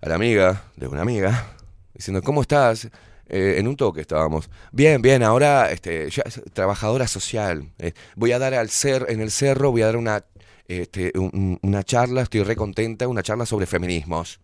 a 0.02 0.10
la 0.10 0.16
amiga 0.16 0.64
de 0.76 0.88
una 0.88 1.04
amiga 1.04 1.56
diciendo, 1.94 2.24
¿cómo 2.24 2.42
estás? 2.42 2.90
Eh, 3.28 3.58
en 3.60 3.68
un 3.68 3.76
toque 3.76 4.02
estábamos. 4.02 4.50
Bien, 4.72 5.04
bien, 5.04 5.22
ahora 5.22 5.70
este, 5.70 6.10
trabajadora 6.52 7.06
social. 7.08 7.72
Eh, 7.78 7.94
voy 8.16 8.32
a 8.32 8.40
dar 8.40 8.56
al 8.56 8.72
cer 8.72 9.06
en 9.10 9.22
el 9.22 9.30
cerro, 9.30 9.70
voy 9.70 9.84
a 9.84 9.86
dar 9.86 9.98
una, 9.98 10.26
este, 10.68 11.12
un- 11.14 11.30
un- 11.32 11.60
una 11.62 11.84
charla, 11.84 12.24
estoy 12.24 12.42
re 12.42 12.56
contenta, 12.56 13.08
una 13.08 13.22
charla 13.22 13.46
sobre 13.46 13.68
feminismos. 13.68 14.40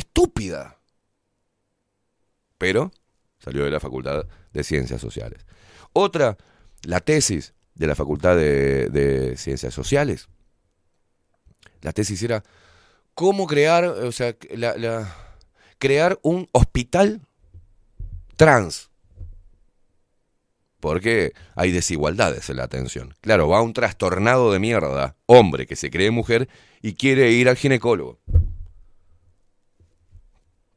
Estúpida. 0.00 0.78
Pero 2.56 2.90
salió 3.38 3.64
de 3.64 3.70
la 3.70 3.80
Facultad 3.80 4.24
de 4.50 4.64
Ciencias 4.64 4.98
Sociales. 4.98 5.44
Otra, 5.92 6.38
la 6.84 7.00
tesis 7.00 7.52
de 7.74 7.86
la 7.86 7.94
Facultad 7.94 8.34
de, 8.36 9.34
Ciencias 9.36 9.74
Sociales. 9.74 10.28
La 11.82 11.92
tesis 11.92 12.22
era 12.22 12.42
cómo 13.14 13.46
crear, 13.46 13.84
o 13.84 14.10
sea, 14.10 14.34
crear 15.78 16.18
un 16.22 16.48
hospital 16.52 17.20
trans. 18.36 18.88
Porque 20.80 21.34
hay 21.56 21.72
desigualdades 21.72 22.48
en 22.48 22.56
la 22.56 22.64
atención. 22.64 23.14
Claro, 23.20 23.48
va 23.48 23.60
un 23.60 23.74
trastornado 23.74 24.50
de 24.50 24.60
mierda, 24.60 25.16
hombre 25.26 25.66
que 25.66 25.76
se 25.76 25.90
cree 25.90 26.10
mujer 26.10 26.48
y 26.80 26.94
quiere 26.94 27.32
ir 27.32 27.50
al 27.50 27.56
ginecólogo. 27.58 28.18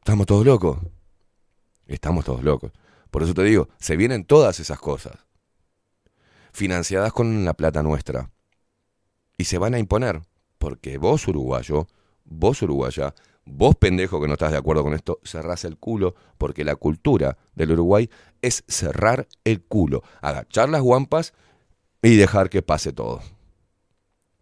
Estamos 0.04 0.26
todos 0.26 0.46
locos. 0.46 0.80
Estamos 1.88 2.26
todos 2.26 2.44
locos. 2.44 2.74
Por 3.10 3.24
eso 3.24 3.34
te 3.34 3.42
digo, 3.44 3.70
se 3.80 3.96
vienen 3.96 4.26
todas 4.26 4.60
esas 4.60 4.78
cosas. 4.78 5.14
Financiadas 6.52 7.14
con 7.14 7.46
la 7.46 7.54
plata 7.54 7.82
nuestra. 7.82 8.30
Y 9.38 9.46
se 9.46 9.58
van 9.58 9.76
a 9.76 9.80
imponer. 9.80 10.22
Porque 10.58 10.98
vos, 10.98 11.26
uruguayo, 11.30 11.88
vos, 12.26 12.62
uruguaya, 12.62 13.16
vos, 13.46 13.78
pendejo 13.78 14.20
que 14.20 14.28
no 14.28 14.34
estás 14.34 14.52
de 14.52 14.58
acuerdo 14.58 14.84
con 14.84 14.94
esto, 14.94 15.22
cerrás 15.24 15.64
el 15.64 15.78
culo. 15.78 16.16
Porque 16.38 16.66
la 16.66 16.76
cultura 16.76 17.38
del 17.56 17.72
Uruguay 17.72 18.10
es 18.42 18.66
cerrar 18.68 19.30
el 19.46 19.64
culo. 19.64 20.04
Agachar 20.22 20.68
las 20.68 20.82
guampas 20.82 21.34
y 22.02 22.18
dejar 22.18 22.50
que 22.50 22.62
pase 22.62 22.92
todo. 22.92 23.22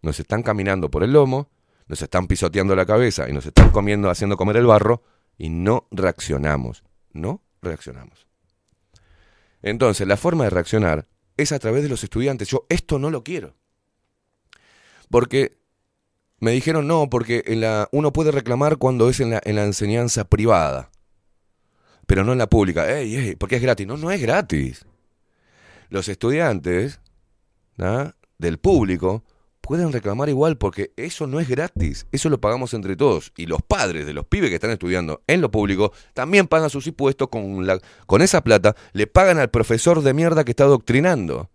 Nos 0.00 0.18
están 0.18 0.42
caminando 0.42 0.90
por 0.90 1.04
el 1.04 1.12
lomo, 1.12 1.50
nos 1.86 2.02
están 2.02 2.26
pisoteando 2.26 2.74
la 2.74 2.84
cabeza 2.84 3.28
y 3.28 3.32
nos 3.32 3.46
están 3.46 3.70
comiendo, 3.70 4.10
haciendo 4.10 4.36
comer 4.36 4.56
el 4.56 4.66
barro 4.66 5.04
y 5.42 5.50
no 5.50 5.88
reaccionamos. 5.90 6.84
No 7.12 7.42
reaccionamos. 7.62 8.28
Entonces, 9.60 10.06
la 10.06 10.16
forma 10.16 10.44
de 10.44 10.50
reaccionar 10.50 11.08
es 11.36 11.50
a 11.50 11.58
través 11.58 11.82
de 11.82 11.88
los 11.88 12.04
estudiantes. 12.04 12.46
Yo 12.46 12.64
esto 12.68 13.00
no 13.00 13.10
lo 13.10 13.24
quiero. 13.24 13.56
Porque 15.10 15.58
me 16.38 16.52
dijeron 16.52 16.86
no, 16.86 17.10
porque 17.10 17.42
en 17.48 17.60
la, 17.60 17.88
uno 17.90 18.12
puede 18.12 18.30
reclamar 18.30 18.76
cuando 18.76 19.08
es 19.08 19.18
en 19.18 19.30
la, 19.30 19.40
en 19.44 19.56
la 19.56 19.64
enseñanza 19.64 20.28
privada, 20.28 20.92
pero 22.06 22.22
no 22.22 22.30
en 22.30 22.38
la 22.38 22.48
pública. 22.48 22.96
Ey, 22.96 23.16
ey, 23.16 23.34
porque 23.34 23.56
es 23.56 23.62
gratis. 23.62 23.84
No, 23.84 23.96
no 23.96 24.12
es 24.12 24.22
gratis. 24.22 24.86
Los 25.88 26.06
estudiantes 26.06 27.00
¿ah? 27.78 28.14
del 28.38 28.58
público 28.58 29.24
pueden 29.62 29.92
reclamar 29.92 30.28
igual 30.28 30.58
porque 30.58 30.92
eso 30.96 31.26
no 31.26 31.40
es 31.40 31.48
gratis, 31.48 32.06
eso 32.12 32.28
lo 32.28 32.40
pagamos 32.40 32.74
entre 32.74 32.96
todos. 32.96 33.32
Y 33.36 33.46
los 33.46 33.62
padres 33.62 34.04
de 34.04 34.12
los 34.12 34.26
pibes 34.26 34.50
que 34.50 34.56
están 34.56 34.72
estudiando 34.72 35.22
en 35.26 35.40
lo 35.40 35.50
público 35.50 35.92
también 36.12 36.48
pagan 36.48 36.68
sus 36.68 36.86
impuestos 36.86 37.28
con, 37.28 37.66
la, 37.66 37.80
con 38.06 38.20
esa 38.20 38.42
plata, 38.42 38.76
le 38.92 39.06
pagan 39.06 39.38
al 39.38 39.48
profesor 39.48 40.02
de 40.02 40.12
mierda 40.12 40.44
que 40.44 40.50
está 40.50 40.64
adoctrinando. 40.64 41.48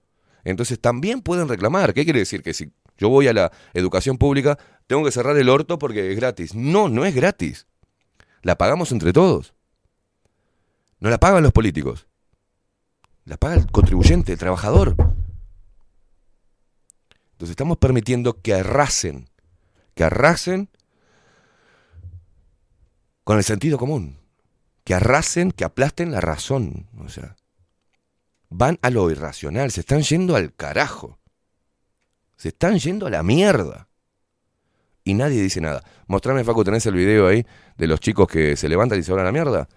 Entonces 0.43 0.79
también 0.79 1.21
pueden 1.21 1.49
reclamar. 1.49 1.93
¿Qué 1.93 2.05
quiere 2.05 2.19
decir? 2.19 2.41
Que 2.41 2.53
si 2.53 2.71
yo 2.97 3.09
voy 3.09 3.27
a 3.27 3.33
la 3.33 3.51
educación 3.73 4.17
pública, 4.17 4.57
tengo 4.87 5.03
que 5.03 5.11
cerrar 5.11 5.37
el 5.37 5.49
orto 5.49 5.77
porque 5.77 6.11
es 6.11 6.15
gratis. 6.15 6.55
No, 6.55 6.89
no 6.89 7.05
es 7.05 7.13
gratis. 7.13 7.67
La 8.41 8.57
pagamos 8.57 8.91
entre 8.91 9.11
todos. 9.11 9.53
No 10.99 11.09
la 11.09 11.19
pagan 11.19 11.43
los 11.43 11.51
políticos. 11.51 12.07
La 13.25 13.35
paga 13.35 13.55
el 13.55 13.69
contribuyente, 13.69 14.31
el 14.31 14.39
trabajador. 14.39 14.95
Entonces 17.37 17.51
estamos 17.51 17.77
permitiendo 17.77 18.41
que 18.41 18.55
arrasen, 18.55 19.29
que 19.93 20.03
arrasen 20.03 20.69
con 23.23 23.37
el 23.37 23.43
sentido 23.43 23.77
común, 23.77 24.17
que 24.83 24.95
arrasen, 24.95 25.51
que 25.51 25.63
aplasten 25.63 26.11
la 26.11 26.19
razón. 26.19 26.87
O 26.97 27.09
sea, 27.09 27.35
van 28.49 28.79
a 28.81 28.89
lo 28.89 29.11
irracional, 29.11 29.69
se 29.69 29.81
están 29.81 30.01
yendo 30.01 30.35
al 30.35 30.51
carajo. 30.55 31.19
Se 32.37 32.47
están 32.47 32.79
yendo 32.79 33.05
a 33.05 33.11
la 33.11 33.21
mierda. 33.21 33.87
Y 35.03 35.13
nadie 35.13 35.39
dice 35.39 35.61
nada. 35.61 35.83
Mostrame, 36.07 36.43
Facu, 36.43 36.63
tenés 36.63 36.87
el 36.87 36.95
video 36.95 37.27
ahí 37.27 37.45
de 37.77 37.85
los 37.85 37.99
chicos 37.99 38.27
que 38.27 38.57
se 38.57 38.67
levantan 38.67 38.97
y 38.97 39.03
se 39.03 39.11
van 39.11 39.21
a 39.21 39.25
la 39.25 39.31
mierda. 39.31 39.69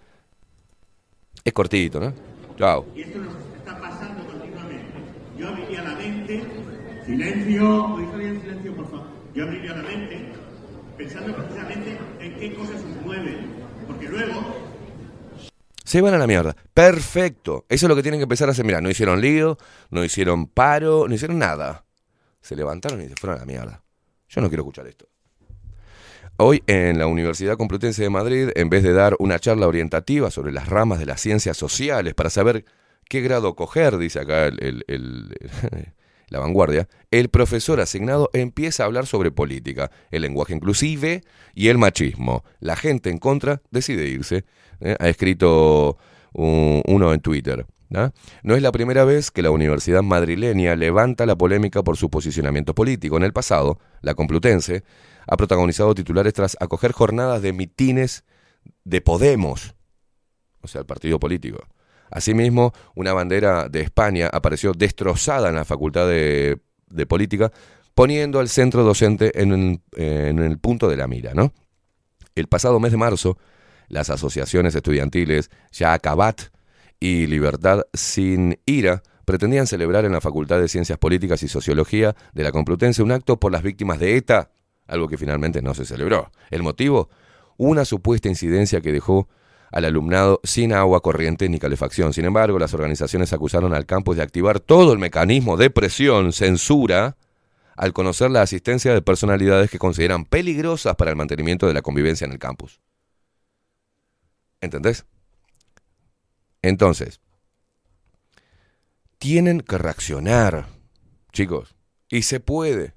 Es 1.44 1.52
cortito, 1.52 2.00
¿no? 2.00 2.14
Chao. 2.56 2.86
Y 2.96 3.02
esto 3.02 3.18
nos 3.18 3.34
está 3.58 3.78
pasando 3.78 4.26
continuamente. 4.26 4.94
Yo 5.36 5.48
abriría 5.48 5.82
la 5.82 5.94
mente, 5.94 6.42
silencio, 7.10 7.86
¿podéis 7.90 8.10
salir 8.10 8.26
en 8.28 8.40
silencio, 8.40 8.76
por 8.76 8.90
favor? 8.90 9.06
Yo 9.34 9.44
abriría 9.44 9.76
la 9.76 9.82
mente 9.82 10.18
pensando 10.96 11.34
precisamente 11.36 11.98
en 12.20 12.34
qué 12.34 12.54
cosas 12.54 12.84
nos 12.84 13.04
mueven. 13.04 13.38
Porque 13.86 14.08
luego 14.08 14.70
Se 15.84 16.00
van 16.00 16.14
a 16.14 16.18
la 16.18 16.26
mierda. 16.26 16.54
Perfecto. 16.74 17.64
Eso 17.68 17.86
es 17.86 17.88
lo 17.88 17.96
que 17.96 18.02
tienen 18.02 18.20
que 18.20 18.24
empezar 18.24 18.48
a 18.48 18.52
hacer. 18.52 18.64
Mira, 18.64 18.80
no 18.80 18.90
hicieron 18.90 19.20
lío, 19.20 19.58
no 19.90 20.04
hicieron 20.04 20.46
paro, 20.46 21.08
no 21.08 21.14
hicieron 21.14 21.38
nada. 21.38 21.84
Se 22.40 22.54
levantaron 22.54 23.00
y 23.02 23.08
se 23.08 23.16
fueron 23.16 23.38
a 23.38 23.40
la 23.40 23.46
mierda. 23.46 23.82
Yo 24.28 24.40
no 24.40 24.48
quiero 24.48 24.62
escuchar 24.62 24.86
esto. 24.86 25.08
Hoy 26.36 26.62
en 26.66 26.98
la 26.98 27.06
Universidad 27.06 27.56
Complutense 27.56 28.02
de 28.02 28.10
Madrid, 28.10 28.50
en 28.54 28.70
vez 28.70 28.82
de 28.82 28.92
dar 28.92 29.16
una 29.18 29.38
charla 29.38 29.66
orientativa 29.66 30.30
sobre 30.30 30.52
las 30.52 30.68
ramas 30.68 30.98
de 30.98 31.06
las 31.06 31.20
ciencias 31.20 31.56
sociales 31.56 32.14
para 32.14 32.30
saber 32.30 32.64
qué 33.08 33.20
grado 33.20 33.54
coger, 33.56 33.98
dice 33.98 34.20
acá 34.20 34.46
el- 34.46 34.84
la 36.30 36.38
vanguardia, 36.38 36.88
el 37.10 37.28
profesor 37.28 37.80
asignado 37.80 38.30
empieza 38.32 38.82
a 38.82 38.86
hablar 38.86 39.06
sobre 39.06 39.30
política, 39.30 39.90
el 40.10 40.22
lenguaje 40.22 40.54
inclusive 40.54 41.22
y 41.54 41.68
el 41.68 41.76
machismo. 41.76 42.44
La 42.60 42.76
gente 42.76 43.10
en 43.10 43.18
contra 43.18 43.60
decide 43.70 44.06
irse. 44.08 44.44
¿eh? 44.80 44.96
Ha 44.98 45.08
escrito 45.08 45.98
un- 46.32 46.82
uno 46.86 47.12
en 47.12 47.20
Twitter. 47.20 47.66
¿ah? 47.94 48.12
No 48.42 48.54
es 48.54 48.62
la 48.62 48.72
primera 48.72 49.04
vez 49.04 49.30
que 49.30 49.42
la 49.42 49.50
Universidad 49.50 50.02
madrileña 50.02 50.76
levanta 50.76 51.26
la 51.26 51.36
polémica 51.36 51.82
por 51.82 51.96
su 51.96 52.08
posicionamiento 52.08 52.74
político. 52.74 53.16
En 53.16 53.24
el 53.24 53.32
pasado, 53.32 53.78
la 54.00 54.14
Complutense 54.14 54.84
ha 55.26 55.36
protagonizado 55.36 55.94
titulares 55.94 56.32
tras 56.32 56.56
acoger 56.60 56.92
jornadas 56.92 57.42
de 57.42 57.52
mitines 57.52 58.24
de 58.84 59.00
Podemos, 59.00 59.74
o 60.62 60.68
sea, 60.68 60.82
el 60.82 60.86
partido 60.86 61.18
político. 61.18 61.58
Asimismo, 62.10 62.72
una 62.94 63.12
bandera 63.12 63.68
de 63.68 63.80
España 63.80 64.28
apareció 64.32 64.72
destrozada 64.72 65.48
en 65.48 65.54
la 65.54 65.64
Facultad 65.64 66.08
de, 66.08 66.58
Política, 67.08 67.52
poniendo 67.94 68.40
al 68.40 68.48
centro 68.48 68.82
docente 68.82 69.40
en, 69.40 69.52
el- 69.52 69.80
en 69.96 70.38
el 70.40 70.58
punto 70.58 70.88
de 70.88 70.96
la 70.96 71.06
mira, 71.06 71.34
¿no? 71.34 71.52
El 72.34 72.46
pasado 72.46 72.80
mes 72.80 72.92
de 72.92 72.98
marzo, 72.98 73.38
las 73.88 74.10
asociaciones 74.10 74.74
estudiantiles 74.74 75.50
Yacabat 75.72 76.42
y 76.98 77.26
Libertad 77.26 77.82
Sin 77.92 78.58
Ira 78.66 79.02
pretendían 79.24 79.66
celebrar 79.66 80.04
en 80.04 80.12
la 80.12 80.20
Facultad 80.20 80.60
de 80.60 80.68
Ciencias 80.68 80.98
Políticas 80.98 81.42
y 81.42 81.48
Sociología 81.48 82.14
de 82.32 82.42
la 82.42 82.52
Complutense 82.52 83.02
un 83.02 83.12
acto 83.12 83.38
por 83.38 83.52
las 83.52 83.62
víctimas 83.62 83.98
de 83.98 84.16
ETA, 84.16 84.50
algo 84.86 85.08
que 85.08 85.16
finalmente 85.18 85.62
no 85.62 85.74
se 85.74 85.84
celebró. 85.84 86.30
¿El 86.50 86.62
motivo? 86.62 87.08
Una 87.56 87.84
supuesta 87.84 88.28
incidencia 88.28 88.80
que 88.80 88.92
dejó 88.92 89.28
al 89.70 89.84
alumnado 89.84 90.40
sin 90.44 90.72
agua 90.72 91.00
corriente 91.00 91.48
ni 91.48 91.58
calefacción. 91.58 92.12
Sin 92.12 92.24
embargo, 92.24 92.58
las 92.58 92.74
organizaciones 92.74 93.32
acusaron 93.32 93.74
al 93.74 93.86
campus 93.86 94.16
de 94.16 94.22
activar 94.22 94.60
todo 94.60 94.92
el 94.92 94.98
mecanismo 94.98 95.56
de 95.56 95.70
presión, 95.70 96.32
censura, 96.32 97.16
al 97.76 97.92
conocer 97.92 98.30
la 98.30 98.42
asistencia 98.42 98.92
de 98.92 99.02
personalidades 99.02 99.70
que 99.70 99.78
consideran 99.78 100.24
peligrosas 100.24 100.96
para 100.96 101.10
el 101.10 101.16
mantenimiento 101.16 101.66
de 101.66 101.74
la 101.74 101.82
convivencia 101.82 102.26
en 102.26 102.32
el 102.32 102.38
campus. 102.38 102.80
¿Entendés? 104.60 105.06
Entonces, 106.62 107.20
tienen 109.18 109.60
que 109.60 109.78
reaccionar, 109.78 110.66
chicos, 111.32 111.74
y 112.08 112.22
se 112.22 112.40
puede. 112.40 112.94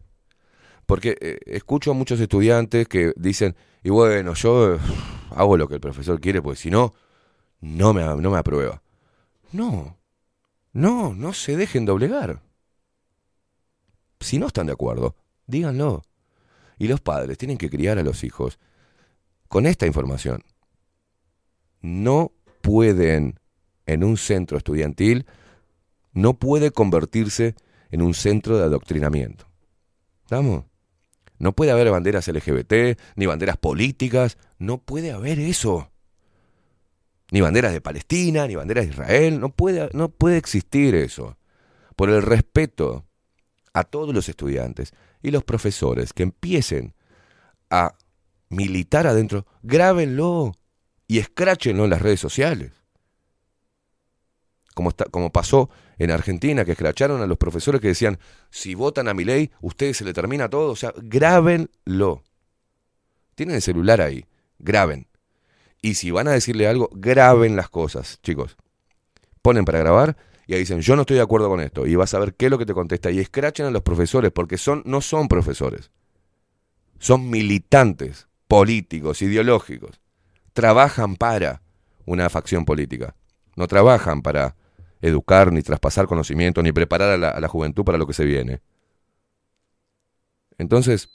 Porque 0.93 1.17
eh, 1.19 1.39
escucho 1.47 1.89
a 1.89 1.95
muchos 1.95 2.19
estudiantes 2.19 2.87
que 2.87 3.13
dicen, 3.15 3.55
y 3.83 3.89
bueno, 3.89 4.35
yo 4.35 4.77
hago 5.31 5.57
lo 5.57 5.67
que 5.67 5.73
el 5.73 5.79
profesor 5.79 6.21
quiere, 6.21 6.39
porque 6.39 6.59
si 6.59 6.69
no, 6.69 6.93
no 7.61 7.95
me, 7.95 8.03
no 8.03 8.29
me 8.29 8.37
aprueba. 8.37 8.83
No, 9.51 9.97
no, 10.71 11.15
no 11.15 11.33
se 11.33 11.57
dejen 11.57 11.85
doblegar. 11.85 12.43
Si 14.19 14.37
no 14.37 14.45
están 14.45 14.67
de 14.67 14.73
acuerdo, 14.73 15.15
díganlo. 15.47 16.03
Y 16.77 16.87
los 16.87 17.01
padres 17.01 17.39
tienen 17.39 17.57
que 17.57 17.71
criar 17.71 17.97
a 17.97 18.03
los 18.03 18.23
hijos 18.23 18.59
con 19.47 19.65
esta 19.65 19.87
información. 19.87 20.43
No 21.81 22.33
pueden 22.61 23.39
en 23.87 24.03
un 24.03 24.15
centro 24.15 24.59
estudiantil, 24.59 25.25
no 26.11 26.35
puede 26.35 26.69
convertirse 26.69 27.55
en 27.89 28.03
un 28.03 28.13
centro 28.13 28.59
de 28.59 28.65
adoctrinamiento. 28.65 29.47
¿Estamos? 30.21 30.65
No 31.39 31.53
puede 31.53 31.71
haber 31.71 31.89
banderas 31.91 32.27
LGBT, 32.27 32.99
ni 33.15 33.25
banderas 33.25 33.57
políticas, 33.57 34.37
no 34.59 34.77
puede 34.79 35.11
haber 35.11 35.39
eso. 35.39 35.91
Ni 37.31 37.41
banderas 37.41 37.73
de 37.73 37.81
Palestina, 37.81 38.47
ni 38.47 38.55
banderas 38.55 38.85
de 38.85 38.91
Israel, 38.91 39.39
no 39.39 39.49
puede, 39.49 39.89
no 39.93 40.09
puede 40.09 40.37
existir 40.37 40.95
eso. 40.95 41.37
Por 41.95 42.09
el 42.09 42.21
respeto 42.21 43.05
a 43.73 43.83
todos 43.83 44.13
los 44.13 44.29
estudiantes 44.29 44.93
y 45.21 45.31
los 45.31 45.43
profesores 45.43 46.13
que 46.13 46.23
empiecen 46.23 46.93
a 47.69 47.95
militar 48.49 49.07
adentro, 49.07 49.47
grábenlo 49.63 50.53
y 51.07 51.19
escráchenlo 51.19 51.85
en 51.85 51.89
las 51.89 52.01
redes 52.01 52.19
sociales. 52.19 52.82
Como, 54.73 54.91
como 55.11 55.31
pasó 55.31 55.69
en 55.97 56.11
Argentina, 56.11 56.65
que 56.65 56.71
escracharon 56.71 57.21
a 57.21 57.27
los 57.27 57.37
profesores 57.37 57.79
que 57.79 57.89
decían, 57.89 58.19
si 58.49 58.75
votan 58.75 59.07
a 59.07 59.13
mi 59.13 59.23
ley, 59.23 59.51
ustedes 59.61 59.97
se 59.97 60.05
le 60.05 60.13
termina 60.13 60.49
todo. 60.49 60.71
O 60.71 60.75
sea, 60.75 60.93
grábenlo. 60.97 62.23
Tienen 63.35 63.55
el 63.55 63.61
celular 63.61 64.01
ahí, 64.01 64.25
graben. 64.59 65.07
Y 65.81 65.95
si 65.95 66.11
van 66.11 66.27
a 66.27 66.31
decirle 66.31 66.67
algo, 66.67 66.89
graben 66.93 67.55
las 67.55 67.69
cosas, 67.69 68.19
chicos. 68.23 68.57
Ponen 69.41 69.65
para 69.65 69.79
grabar 69.79 70.15
y 70.45 70.53
ahí 70.53 70.59
dicen, 70.59 70.81
yo 70.81 70.95
no 70.95 71.01
estoy 71.01 71.17
de 71.17 71.23
acuerdo 71.23 71.49
con 71.49 71.61
esto. 71.61 71.85
Y 71.85 71.95
vas 71.95 72.13
a 72.13 72.19
ver 72.19 72.35
qué 72.35 72.45
es 72.45 72.51
lo 72.51 72.57
que 72.57 72.65
te 72.65 72.73
contesta. 72.73 73.11
Y 73.11 73.19
escrachen 73.19 73.65
a 73.65 73.71
los 73.71 73.81
profesores, 73.81 74.31
porque 74.31 74.57
son, 74.57 74.83
no 74.85 75.01
son 75.01 75.27
profesores. 75.27 75.91
Son 76.99 77.29
militantes 77.29 78.27
políticos, 78.47 79.21
ideológicos. 79.21 80.01
Trabajan 80.53 81.15
para 81.15 81.61
una 82.05 82.29
facción 82.29 82.65
política. 82.65 83.15
No 83.55 83.67
trabajan 83.67 84.21
para 84.21 84.55
educar, 85.03 85.51
ni 85.51 85.61
traspasar 85.61 86.07
conocimiento, 86.07 86.63
ni 86.63 86.71
preparar 86.71 87.11
a 87.11 87.17
la, 87.17 87.29
a 87.29 87.39
la 87.41 87.47
juventud 87.49 87.83
para 87.83 87.97
lo 87.97 88.07
que 88.07 88.13
se 88.13 88.23
viene. 88.23 88.61
Entonces, 90.57 91.09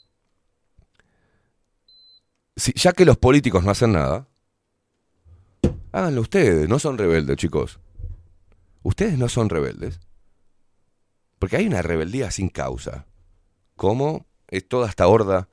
si, 2.54 2.72
ya 2.74 2.92
que 2.92 3.06
los 3.06 3.16
políticos 3.16 3.64
no 3.64 3.70
hacen 3.70 3.92
nada, 3.92 4.28
háganlo 5.90 6.20
ustedes, 6.20 6.68
no 6.68 6.78
son 6.78 6.98
rebeldes, 6.98 7.36
chicos. 7.38 7.80
Ustedes 8.82 9.16
no 9.16 9.28
son 9.28 9.48
rebeldes. 9.48 10.00
Porque 11.38 11.56
hay 11.56 11.66
una 11.66 11.80
rebeldía 11.80 12.30
sin 12.30 12.50
causa. 12.50 13.06
¿Cómo 13.74 14.26
es 14.48 14.68
toda 14.68 14.88
esta 14.88 15.06
horda 15.06 15.48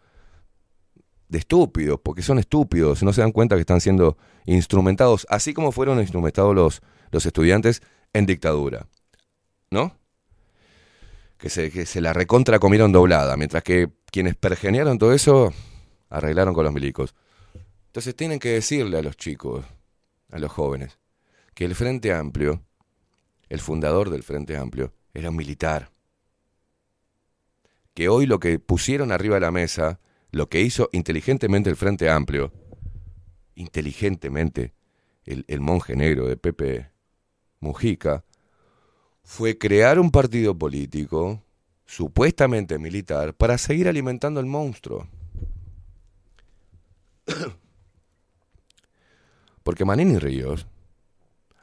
de 1.30 1.38
estúpidos? 1.38 2.02
Porque 2.02 2.22
son 2.22 2.38
estúpidos, 2.38 3.02
no 3.02 3.14
se 3.14 3.22
dan 3.22 3.32
cuenta 3.32 3.56
que 3.56 3.62
están 3.62 3.80
siendo 3.80 4.18
instrumentados, 4.46 5.26
así 5.30 5.54
como 5.54 5.72
fueron 5.72 6.00
instrumentados 6.02 6.54
los, 6.54 6.82
los 7.12 7.26
estudiantes 7.26 7.82
en 8.16 8.26
dictadura. 8.26 8.88
¿No? 9.70 9.98
Que 11.38 11.50
se, 11.50 11.70
que 11.70 11.86
se 11.86 12.00
la 12.00 12.14
recontra 12.14 12.60
comieron 12.60 12.94
doblada, 12.94 13.36
mientras 13.36 13.62
que 13.62 13.90
quienes 14.10 14.36
pergenearon 14.36 14.98
todo 14.98 15.14
eso 15.14 15.54
arreglaron 16.10 16.54
con 16.54 16.64
los 16.64 16.74
milicos. 16.74 17.14
Entonces 17.88 18.16
tienen 18.16 18.40
que 18.40 18.50
decirle 18.50 18.98
a 18.98 19.02
los 19.02 19.18
chicos, 19.18 19.66
a 20.32 20.40
los 20.40 20.50
jóvenes, 20.50 20.98
que 21.54 21.66
el 21.66 21.76
Frente 21.76 22.14
Amplio, 22.14 22.64
el 23.50 23.60
fundador 23.60 24.10
del 24.10 24.24
Frente 24.24 24.56
Amplio, 24.56 24.94
era 25.14 25.30
un 25.30 25.36
militar. 25.36 25.90
Que 27.94 28.08
hoy 28.08 28.26
lo 28.26 28.40
que 28.40 28.60
pusieron 28.60 29.12
arriba 29.12 29.36
de 29.36 29.42
la 29.42 29.52
mesa, 29.52 30.00
lo 30.32 30.48
que 30.48 30.62
hizo 30.62 30.90
inteligentemente 30.94 31.70
el 31.70 31.76
Frente 31.76 32.10
Amplio, 32.10 32.54
inteligentemente 33.56 34.74
el, 35.26 35.44
el 35.50 35.60
monje 35.60 35.98
negro 35.98 36.28
de 36.28 36.38
Pepe 36.38 36.95
Mujica, 37.60 38.24
fue 39.24 39.58
crear 39.58 40.00
un 40.00 40.12
partido 40.12 40.58
político, 40.58 41.42
supuestamente 41.86 42.78
militar, 42.78 43.34
para 43.34 43.58
seguir 43.58 43.88
alimentando 43.88 44.40
el 44.40 44.46
monstruo. 44.46 45.08
Porque 49.64 49.84
Manini 49.84 50.20
Ríos. 50.20 50.68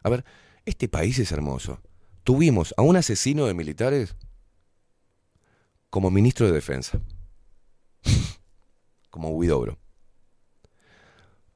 A 0.03 0.11
ver, 0.11 0.25
este 0.65 0.89
país 0.89 1.19
es 1.21 1.31
hermoso. 1.31 1.81
Tuvimos 2.25 2.75
a 2.77 2.83
un 2.83 2.97
asesino 2.97 3.47
de 3.47 3.55
militares 3.55 4.17
como 5.89 6.11
ministro 6.11 6.47
de 6.47 6.53
Defensa. 6.53 7.01
como 9.11 9.31
Huidobro. 9.31 9.79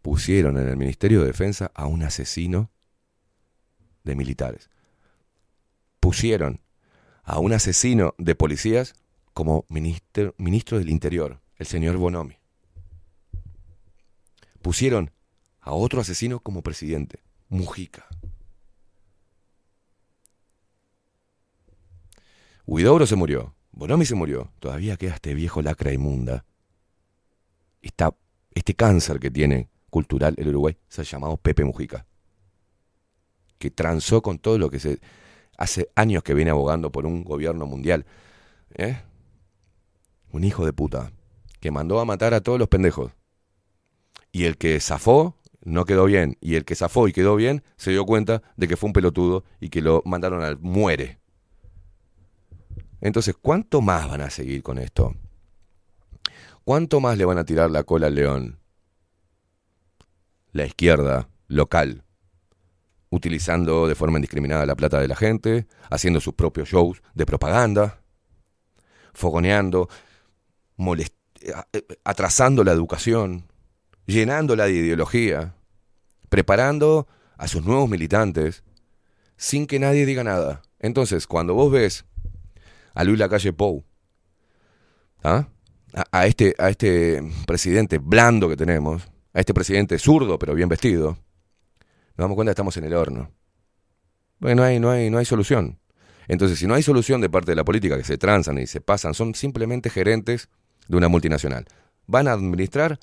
Pusieron 0.03 0.57
en 0.59 0.68
el 0.68 0.76
Ministerio 0.76 1.20
de 1.20 1.26
Defensa 1.26 1.72
a 1.74 1.87
un 1.87 2.05
asesino 2.05 2.70
de 4.07 4.16
militares. 4.16 4.70
Pusieron 6.00 6.61
a 7.24 7.38
un 7.40 7.52
asesino 7.52 8.14
de 8.16 8.34
policías 8.34 8.94
como 9.34 9.66
ministro, 9.68 10.34
ministro 10.38 10.78
del 10.78 10.88
Interior, 10.88 11.40
el 11.57 11.66
señor 11.66 11.96
Bonomi. 11.98 12.38
Pusieron 14.62 15.11
a 15.61 15.72
otro 15.72 16.00
asesino 16.00 16.40
como 16.40 16.62
presidente, 16.62 17.20
Mujica. 17.48 18.07
Huidobro 22.64 23.07
se 23.07 23.16
murió, 23.16 23.54
Bonomi 23.72 24.07
se 24.07 24.14
murió, 24.14 24.52
todavía 24.59 24.96
queda 24.96 25.14
este 25.14 25.34
viejo 25.34 25.62
lacra 25.62 25.92
inmunda. 25.92 26.44
Está 27.82 28.16
este 28.54 28.74
cáncer 28.74 29.20
que 29.20 29.30
tiene 29.30 29.68
cultural 29.90 30.34
el 30.38 30.48
Uruguay, 30.48 30.76
se 30.88 31.02
ha 31.02 31.04
llamado 31.04 31.36
Pepe 31.36 31.64
Mujica, 31.64 32.07
que 33.59 33.70
transó 33.70 34.22
con 34.22 34.38
todo 34.38 34.59
lo 34.59 34.70
que 34.70 34.78
se 34.78 35.00
hace 35.57 35.88
años 35.94 36.22
que 36.22 36.34
viene 36.34 36.50
abogando 36.50 36.92
por 36.92 37.07
un 37.07 37.24
gobierno 37.24 37.66
mundial. 37.66 38.07
¿eh? 38.74 39.00
Un 40.32 40.44
hijo 40.44 40.64
de 40.66 40.72
puta, 40.72 41.12
que 41.61 41.70
mandó 41.70 42.00
a 42.00 42.04
matar 42.04 42.34
a 42.34 42.40
todos 42.40 42.59
los 42.59 42.68
pendejos. 42.68 43.12
Y 44.32 44.44
el 44.44 44.59
que 44.59 44.78
zafó 44.80 45.36
no 45.62 45.84
quedó 45.84 46.04
bien. 46.04 46.36
Y 46.40 46.57
el 46.57 46.64
que 46.64 46.74
zafó 46.74 47.09
y 47.09 47.12
quedó 47.12 47.36
bien 47.36 47.62
se 47.76 47.90
dio 47.90 48.04
cuenta 48.04 48.42
de 48.57 48.68
que 48.68 48.76
fue 48.76 48.88
un 48.88 48.92
pelotudo 48.92 49.44
y 49.61 49.70
que 49.70 49.82
lo 49.82 50.02
mandaron 50.04 50.42
al 50.42 50.59
muere. 50.59 51.18
Entonces, 53.00 53.34
¿cuánto 53.40 53.80
más 53.80 54.09
van 54.09 54.20
a 54.20 54.30
seguir 54.30 54.62
con 54.62 54.78
esto? 54.78 55.14
¿Cuánto 56.64 57.00
más 57.00 57.16
le 57.16 57.24
van 57.24 57.38
a 57.38 57.44
tirar 57.44 57.70
la 57.70 57.84
cola 57.84 58.09
al 58.09 58.14
león? 58.14 58.59
La 60.52 60.66
izquierda 60.66 61.28
local, 61.46 62.02
utilizando 63.11 63.86
de 63.86 63.94
forma 63.94 64.18
indiscriminada 64.18 64.66
la 64.66 64.74
plata 64.74 65.00
de 65.00 65.09
la 65.09 65.16
gente, 65.16 65.66
haciendo 65.90 66.20
sus 66.20 66.34
propios 66.34 66.68
shows 66.68 67.02
de 67.14 67.26
propaganda, 67.26 68.00
fogoneando, 69.14 69.88
eh, 71.40 71.82
atrasando 72.04 72.64
la 72.64 72.72
educación, 72.72 73.46
llenándola 74.07 74.66
de 74.66 74.72
ideología, 74.72 75.54
preparando 76.28 77.07
a 77.36 77.48
sus 77.48 77.64
nuevos 77.64 77.88
militantes 77.88 78.64
sin 79.36 79.66
que 79.66 79.78
nadie 79.78 80.07
diga 80.07 80.24
nada. 80.24 80.62
Entonces, 80.78 81.26
cuando 81.26 81.54
vos 81.54 81.70
ves 81.70 82.04
a 82.94 83.04
Luis 83.04 83.18
Lacalle 83.18 83.52
Pou, 83.52 83.84
¿ah? 85.22 85.48
a, 85.94 86.04
a 86.11 86.26
este, 86.26 86.54
a 86.59 86.70
este 86.70 87.22
presidente 87.46 87.98
blando 87.98 88.48
que 88.48 88.57
tenemos, 88.57 89.09
a 89.32 89.40
este 89.40 89.54
presidente 89.54 89.98
zurdo 89.98 90.38
pero 90.38 90.54
bien 90.54 90.68
vestido, 90.68 91.18
nos 92.16 92.24
damos 92.24 92.34
cuenta 92.34 92.50
que 92.50 92.54
estamos 92.54 92.76
en 92.76 92.84
el 92.84 92.94
horno. 92.94 93.30
Bueno, 94.38 94.62
no 94.62 94.66
hay, 94.66 94.80
no 94.80 94.90
hay, 94.90 95.10
no 95.10 95.18
hay 95.18 95.24
solución. 95.24 95.78
Entonces, 96.28 96.58
si 96.58 96.66
no 96.66 96.74
hay 96.74 96.82
solución 96.82 97.20
de 97.20 97.30
parte 97.30 97.52
de 97.52 97.56
la 97.56 97.64
política, 97.64 97.96
que 97.96 98.04
se 98.04 98.18
transan 98.18 98.58
y 98.58 98.66
se 98.66 98.80
pasan, 98.80 99.14
son 99.14 99.34
simplemente 99.34 99.90
gerentes 99.90 100.48
de 100.88 100.96
una 100.96 101.08
multinacional. 101.08 101.66
Van 102.06 102.28
a 102.28 102.32
administrar, 102.32 102.98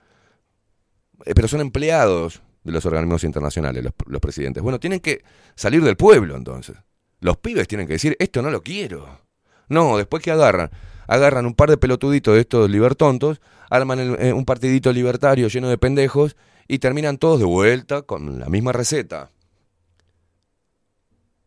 eh, 1.25 1.33
pero 1.33 1.47
son 1.47 1.61
empleados 1.61 2.41
de 2.63 2.71
los 2.71 2.85
organismos 2.85 3.23
internacionales, 3.23 3.83
los, 3.83 3.93
los 4.07 4.21
presidentes. 4.21 4.61
Bueno, 4.63 4.79
tienen 4.79 4.99
que 4.99 5.23
salir 5.55 5.83
del 5.83 5.95
pueblo 5.95 6.35
entonces. 6.35 6.75
Los 7.19 7.37
pibes 7.37 7.67
tienen 7.67 7.87
que 7.87 7.93
decir, 7.93 8.15
esto 8.19 8.41
no 8.41 8.49
lo 8.49 8.61
quiero. 8.61 9.21
No, 9.69 9.97
después 9.97 10.21
que 10.21 10.31
agarran, 10.31 10.69
agarran 11.07 11.45
un 11.45 11.53
par 11.53 11.69
de 11.69 11.77
pelotuditos 11.77 12.35
de 12.35 12.41
estos 12.41 12.69
libertontos, 12.69 13.41
arman 13.69 14.17
eh, 14.19 14.33
un 14.33 14.45
partidito 14.45 14.91
libertario 14.91 15.47
lleno 15.47 15.69
de 15.69 15.77
pendejos 15.77 16.35
y 16.67 16.79
terminan 16.79 17.17
todos 17.17 17.39
de 17.39 17.45
vuelta 17.45 18.01
con 18.03 18.39
la 18.39 18.47
misma 18.47 18.71
receta. 18.71 19.31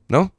¿No? 0.09 0.33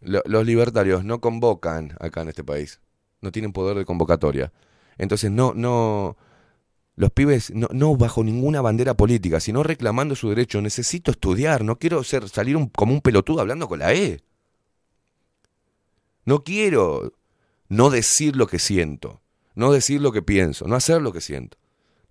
Lo- 0.00 0.22
los 0.26 0.46
libertarios 0.46 1.04
no 1.04 1.20
convocan 1.20 1.96
acá 2.00 2.22
en 2.22 2.28
este 2.28 2.44
país. 2.44 2.80
No 3.20 3.32
tienen 3.32 3.52
poder 3.52 3.76
de 3.76 3.84
convocatoria. 3.84 4.52
Entonces 4.96 5.30
no, 5.30 5.52
no, 5.54 6.16
los 6.96 7.10
pibes 7.12 7.52
no, 7.54 7.96
bajo 7.96 8.24
ninguna 8.24 8.60
bandera 8.60 8.94
política, 8.94 9.40
sino 9.40 9.62
reclamando 9.62 10.14
su 10.16 10.28
derecho. 10.30 10.60
Necesito 10.62 11.10
estudiar, 11.12 11.64
no 11.64 11.78
quiero 11.78 12.04
ser, 12.04 12.28
salir 12.28 12.56
como 12.76 12.92
un 12.94 13.00
pelotudo 13.00 13.40
hablando 13.40 13.68
con 13.68 13.80
la 13.80 13.94
E. 13.94 14.22
No 16.24 16.44
quiero 16.44 17.12
no 17.68 17.90
decir 17.90 18.36
lo 18.36 18.46
que 18.46 18.58
siento, 18.58 19.20
no 19.54 19.72
decir 19.72 20.00
lo 20.00 20.12
que 20.12 20.22
pienso, 20.22 20.66
no 20.66 20.76
hacer 20.76 21.00
lo 21.02 21.12
que 21.12 21.20
siento. 21.20 21.58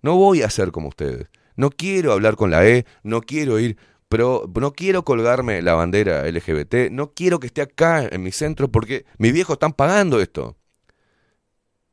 No 0.02 0.16
voy 0.16 0.42
a 0.42 0.50
ser 0.50 0.70
como 0.72 0.88
ustedes. 0.88 1.28
No 1.56 1.70
quiero 1.70 2.12
hablar 2.12 2.36
con 2.36 2.50
la 2.50 2.66
E, 2.66 2.86
no 3.02 3.20
quiero 3.20 3.58
ir, 3.58 3.76
pero 4.08 4.50
no 4.54 4.72
quiero 4.72 5.04
colgarme 5.04 5.60
la 5.60 5.74
bandera 5.74 6.24
LGBT, 6.28 6.90
no 6.90 7.12
quiero 7.12 7.40
que 7.40 7.48
esté 7.48 7.62
acá 7.62 8.06
en 8.06 8.22
mi 8.22 8.32
centro 8.32 8.70
porque 8.70 9.04
mis 9.18 9.32
viejos 9.32 9.54
están 9.54 9.72
pagando 9.72 10.20
esto. 10.20 10.56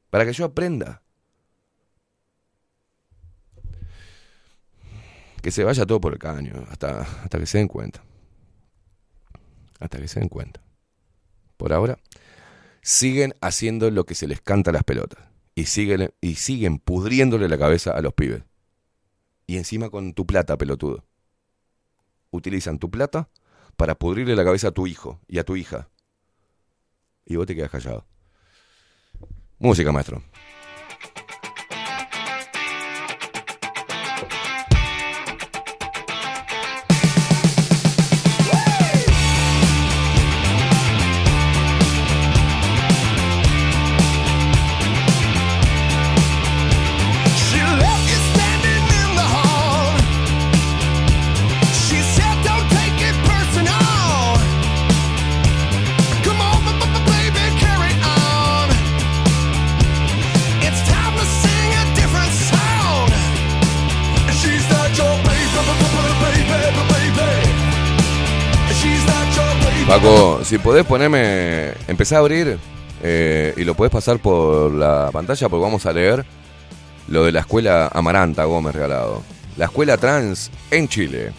Para 0.09 0.25
que 0.25 0.33
yo 0.33 0.45
aprenda. 0.45 1.01
Que 5.41 5.51
se 5.51 5.63
vaya 5.63 5.85
todo 5.85 5.99
por 5.99 6.13
el 6.13 6.19
caño, 6.19 6.65
hasta, 6.69 7.01
hasta 7.01 7.39
que 7.39 7.45
se 7.45 7.57
den 7.57 7.67
cuenta. 7.67 8.03
Hasta 9.79 9.99
que 9.99 10.07
se 10.07 10.19
den 10.19 10.29
cuenta. 10.29 10.61
Por 11.57 11.73
ahora, 11.73 11.97
siguen 12.81 13.33
haciendo 13.41 13.89
lo 13.91 14.05
que 14.05 14.15
se 14.15 14.27
les 14.27 14.41
canta 14.41 14.69
a 14.69 14.73
las 14.73 14.83
pelotas. 14.83 15.34
Y 15.55 15.65
siguen, 15.65 16.13
y 16.21 16.35
siguen 16.35 16.79
pudriéndole 16.79 17.47
la 17.47 17.57
cabeza 17.57 17.91
a 17.91 18.01
los 18.01 18.13
pibes. 18.13 18.43
Y 19.47 19.57
encima 19.57 19.89
con 19.89 20.13
tu 20.13 20.25
plata, 20.25 20.57
pelotudo. 20.57 21.05
Utilizan 22.31 22.77
tu 22.77 22.91
plata 22.91 23.29
para 23.77 23.95
pudrirle 23.95 24.35
la 24.35 24.43
cabeza 24.43 24.69
a 24.69 24.71
tu 24.71 24.85
hijo 24.87 25.21
y 25.27 25.39
a 25.39 25.43
tu 25.43 25.55
hija. 25.55 25.89
Y 27.25 27.37
vos 27.37 27.47
te 27.47 27.55
quedas 27.55 27.71
callado. 27.71 28.05
Música, 29.57 29.91
maestro. 29.91 30.21
Paco, 69.95 70.41
si 70.43 70.57
podés 70.57 70.85
ponerme. 70.85 71.71
Empezá 71.87 72.17
a 72.17 72.19
abrir 72.19 72.57
eh, 73.01 73.53
y 73.55 73.63
lo 73.63 73.75
podés 73.75 73.93
pasar 73.93 74.19
por 74.19 74.73
la 74.73 75.09
pantalla 75.13 75.47
porque 75.47 75.63
vamos 75.63 75.85
a 75.85 75.93
leer 75.93 76.25
lo 77.07 77.23
de 77.23 77.31
la 77.31 77.39
escuela 77.39 77.89
Amaranta 77.93 78.43
Gómez 78.43 78.75
regalado. 78.75 79.23
La 79.55 79.65
escuela 79.65 79.95
trans 79.95 80.51
en 80.69 80.89
Chile. 80.89 81.31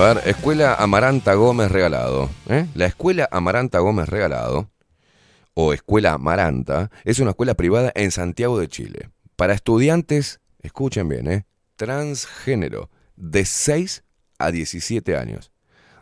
Ver, 0.00 0.22
Escuela 0.24 0.74
Amaranta 0.74 1.34
Gómez 1.34 1.70
regalado. 1.70 2.30
¿eh? 2.48 2.66
La 2.74 2.86
Escuela 2.86 3.28
Amaranta 3.30 3.80
Gómez 3.80 4.08
regalado, 4.08 4.70
o 5.54 5.74
Escuela 5.74 6.14
Amaranta, 6.14 6.90
es 7.04 7.18
una 7.18 7.30
escuela 7.30 7.54
privada 7.54 7.92
en 7.94 8.10
Santiago 8.10 8.58
de 8.58 8.68
Chile, 8.68 9.10
para 9.36 9.52
estudiantes 9.52 10.40
escuchen 10.62 11.08
bien, 11.08 11.30
¿eh? 11.30 11.44
transgénero, 11.76 12.90
de 13.16 13.44
6 13.44 14.04
a 14.38 14.50
17 14.50 15.16
años. 15.16 15.52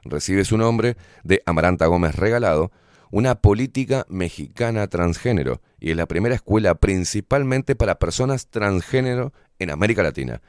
Recibe 0.05 0.45
su 0.45 0.57
nombre 0.59 0.97
de 1.25 1.43
Amaranta 1.45 1.87
Gómez 1.87 2.15
Regalado, 2.15 2.71
una 3.11 3.37
política 3.37 4.07
mexicana 4.09 4.87
transgénero, 4.87 5.61
y 5.81 5.91
es 5.91 5.97
la 5.97 6.07
primera 6.07 6.35
escuela 6.35 6.75
principalmente 6.77 7.75
para 7.75 7.99
personas 7.99 8.49
transgénero 8.49 9.33
en 9.59 9.71
América 9.71 10.03
Latina 10.03 10.41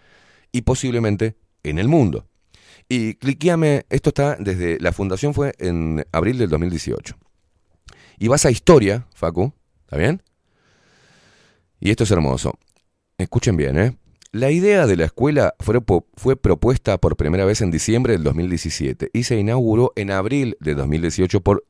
y 0.52 0.62
posiblemente 0.62 1.36
en 1.64 1.80
el 1.80 1.88
mundo. 1.88 2.28
Y 2.90 3.14
cliqueame, 3.14 3.86
esto 3.90 4.10
está 4.10 4.36
desde, 4.40 4.80
la 4.80 4.92
fundación 4.92 5.36
fue 5.36 5.54
en 5.60 6.04
abril 6.12 6.40
del 6.40 6.50
2018. 6.50 7.16
Y 8.18 8.28
vas 8.28 8.46
a 8.46 8.52
historia, 8.52 9.06
Facu, 9.14 9.54
¿está 9.82 9.98
bien? 9.98 10.24
Y 11.80 11.92
esto 11.92 12.04
es 12.04 12.12
hermoso. 12.12 12.58
Escuchen 13.20 13.56
bien, 13.56 13.78
¿eh? 13.78 13.98
La 14.32 14.52
idea 14.52 14.86
de 14.86 14.96
la 14.96 15.06
escuela 15.06 15.56
fue, 15.60 16.36
propuesta 16.36 17.00
por 17.00 17.16
primera 17.16 17.46
vez 17.46 17.62
en 17.62 17.72
diciembre 17.72 18.14
del 18.14 18.24
2017 18.24 19.10
y 19.12 19.24
se 19.24 19.40
inauguró 19.40 19.92
en 19.96 20.12
abril 20.12 20.56
de 20.60 20.76
2018 20.76 21.42
por 21.42 21.66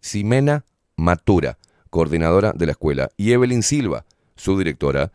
Ximena 0.00 0.64
Matura, 0.96 1.58
coordinadora 1.90 2.52
de 2.56 2.66
la 2.66 2.72
escuela, 2.72 3.10
y 3.16 3.30
Evelyn 3.30 3.62
Silva, 3.62 4.04
su 4.34 4.58
directora, 4.58 5.12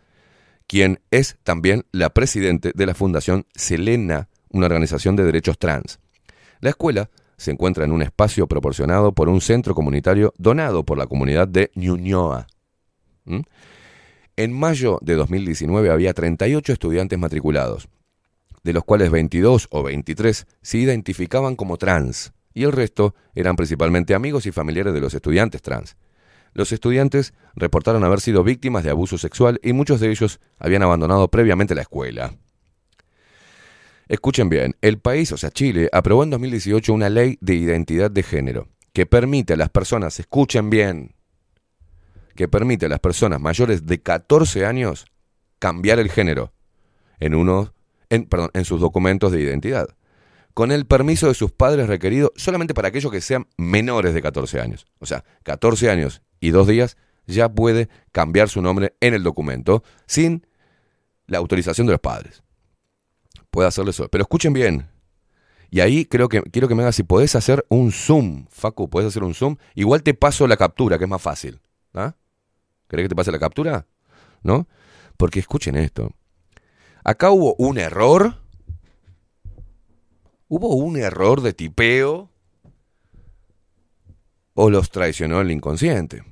quien 0.66 1.02
es 1.12 1.38
también 1.44 1.86
la 1.92 2.10
presidente 2.10 2.72
de 2.74 2.86
la 2.86 2.94
Fundación 2.94 3.46
Selena, 3.54 4.30
una 4.50 4.66
organización 4.66 5.16
de 5.16 5.24
derechos 5.24 5.58
trans. 5.58 6.00
La 6.60 6.70
escuela 6.70 7.10
se 7.38 7.52
encuentra 7.52 7.86
en 7.86 7.92
un 7.92 8.02
espacio 8.02 8.48
proporcionado 8.48 9.14
por 9.14 9.30
un 9.30 9.42
centro 9.42 9.76
comunitario 9.76 10.34
donado 10.38 10.84
por 10.84 10.98
la 10.98 11.08
comunidad 11.08 11.48
de 11.48 11.72
Ñuñoa. 11.76 12.48
¿Mm? 13.26 13.42
En 14.36 14.54
mayo 14.54 15.00
de 15.02 15.16
2019 15.16 15.90
había 15.90 16.14
38 16.14 16.74
estudiantes 16.74 17.18
matriculados, 17.18 17.88
de 18.64 18.74
los 18.74 18.84
cuales 18.84 19.12
22 19.12 19.68
o 19.72 19.84
23 19.84 20.46
se 20.62 20.78
identificaban 20.78 21.56
como 21.56 21.78
trans 21.78 22.34
y 22.54 22.64
el 22.64 22.72
resto 22.72 23.16
eran 23.36 23.56
principalmente 23.56 24.16
amigos 24.16 24.46
y 24.48 24.52
familiares 24.52 24.94
de 24.94 25.02
los 25.02 25.14
estudiantes 25.14 25.62
trans. 25.62 25.96
Los 26.54 26.72
estudiantes 26.72 27.34
reportaron 27.56 28.04
haber 28.04 28.20
sido 28.20 28.44
víctimas 28.44 28.84
de 28.84 28.90
abuso 28.90 29.20
sexual 29.20 29.60
y 29.62 29.74
muchos 29.74 30.00
de 30.00 30.10
ellos 30.10 30.40
habían 30.58 30.82
abandonado 30.82 31.28
previamente 31.28 31.76
la 31.76 31.82
escuela. 31.82 32.34
Escuchen 34.08 34.50
bien, 34.50 34.76
el 34.82 35.00
país, 35.00 35.32
o 35.32 35.38
sea 35.38 35.52
Chile, 35.52 35.90
aprobó 35.92 36.24
en 36.24 36.30
2018 36.30 36.94
una 36.94 37.10
ley 37.10 37.38
de 37.42 37.56
identidad 37.56 38.10
de 38.10 38.24
género 38.24 38.70
que 38.94 39.06
permite 39.06 39.54
a 39.54 39.58
las 39.58 39.70
personas, 39.70 40.20
escuchen 40.20 40.70
bien, 40.70 41.16
que 42.36 42.48
permite 42.48 42.86
a 42.86 42.90
las 42.90 43.00
personas 43.00 43.42
mayores 43.42 43.86
de 43.86 44.02
14 44.02 44.66
años 44.66 45.06
cambiar 45.60 46.00
el 46.00 46.10
género 46.10 46.54
en 47.20 47.36
uno, 47.36 47.74
perdón, 48.30 48.52
en 48.54 48.64
sus 48.64 48.80
documentos 48.80 49.32
de 49.32 49.42
identidad, 49.42 49.90
con 50.54 50.72
el 50.72 50.86
permiso 50.86 51.28
de 51.28 51.34
sus 51.34 51.52
padres 51.52 51.88
requerido 51.88 52.32
solamente 52.36 52.74
para 52.74 52.88
aquellos 52.88 53.12
que 53.12 53.22
sean 53.22 53.48
menores 53.58 54.14
de 54.14 54.22
14 54.22 54.62
años. 54.62 54.88
O 55.00 55.06
sea, 55.06 55.26
14 55.44 55.90
años 55.90 56.22
y 56.40 56.52
dos 56.52 56.68
días 56.68 56.98
ya 57.26 57.50
puede 57.50 57.90
cambiar 58.12 58.50
su 58.50 58.62
nombre 58.62 58.96
en 59.02 59.14
el 59.14 59.24
documento 59.24 59.84
sin 60.06 60.48
la 61.28 61.40
autorización 61.40 61.88
de 61.88 61.94
los 61.94 62.00
padres. 62.00 62.42
Puede 63.52 63.68
hacerlo 63.68 63.92
eso. 63.92 64.08
Pero 64.10 64.24
escuchen 64.24 64.54
bien. 64.54 64.88
Y 65.70 65.82
ahí 65.82 66.06
creo 66.06 66.30
que 66.30 66.42
quiero 66.44 66.68
que 66.68 66.76
me 66.76 66.84
hagas 66.84 66.96
si 66.96 67.04
podés 67.04 67.36
hacer 67.36 67.66
un 67.70 67.92
zoom, 67.92 68.46
Facu, 68.50 68.90
podés 68.90 69.08
hacer 69.08 69.24
un 69.24 69.34
zoom. 69.34 69.58
Igual 69.76 70.04
te 70.04 70.14
paso 70.14 70.48
la 70.48 70.58
captura, 70.58 70.98
que 70.98 71.04
es 71.04 71.10
más 71.10 71.22
fácil. 71.22 71.60
¿Ah? 71.94 72.16
¿Querés 72.88 73.06
que 73.06 73.10
te 73.10 73.16
pase 73.16 73.32
la 73.32 73.40
captura? 73.40 73.86
¿No? 74.44 74.68
Porque 75.18 75.40
escuchen 75.40 75.76
esto. 75.76 76.14
Acá 77.04 77.32
hubo 77.32 77.56
un 77.58 77.78
error. 77.78 78.36
¿Hubo 80.48 80.76
un 80.76 80.98
error 80.98 81.42
de 81.42 81.54
tipeo? 81.54 82.30
¿O 84.54 84.70
los 84.70 84.90
traicionó 84.90 85.42
el 85.42 85.52
inconsciente? 85.52 86.24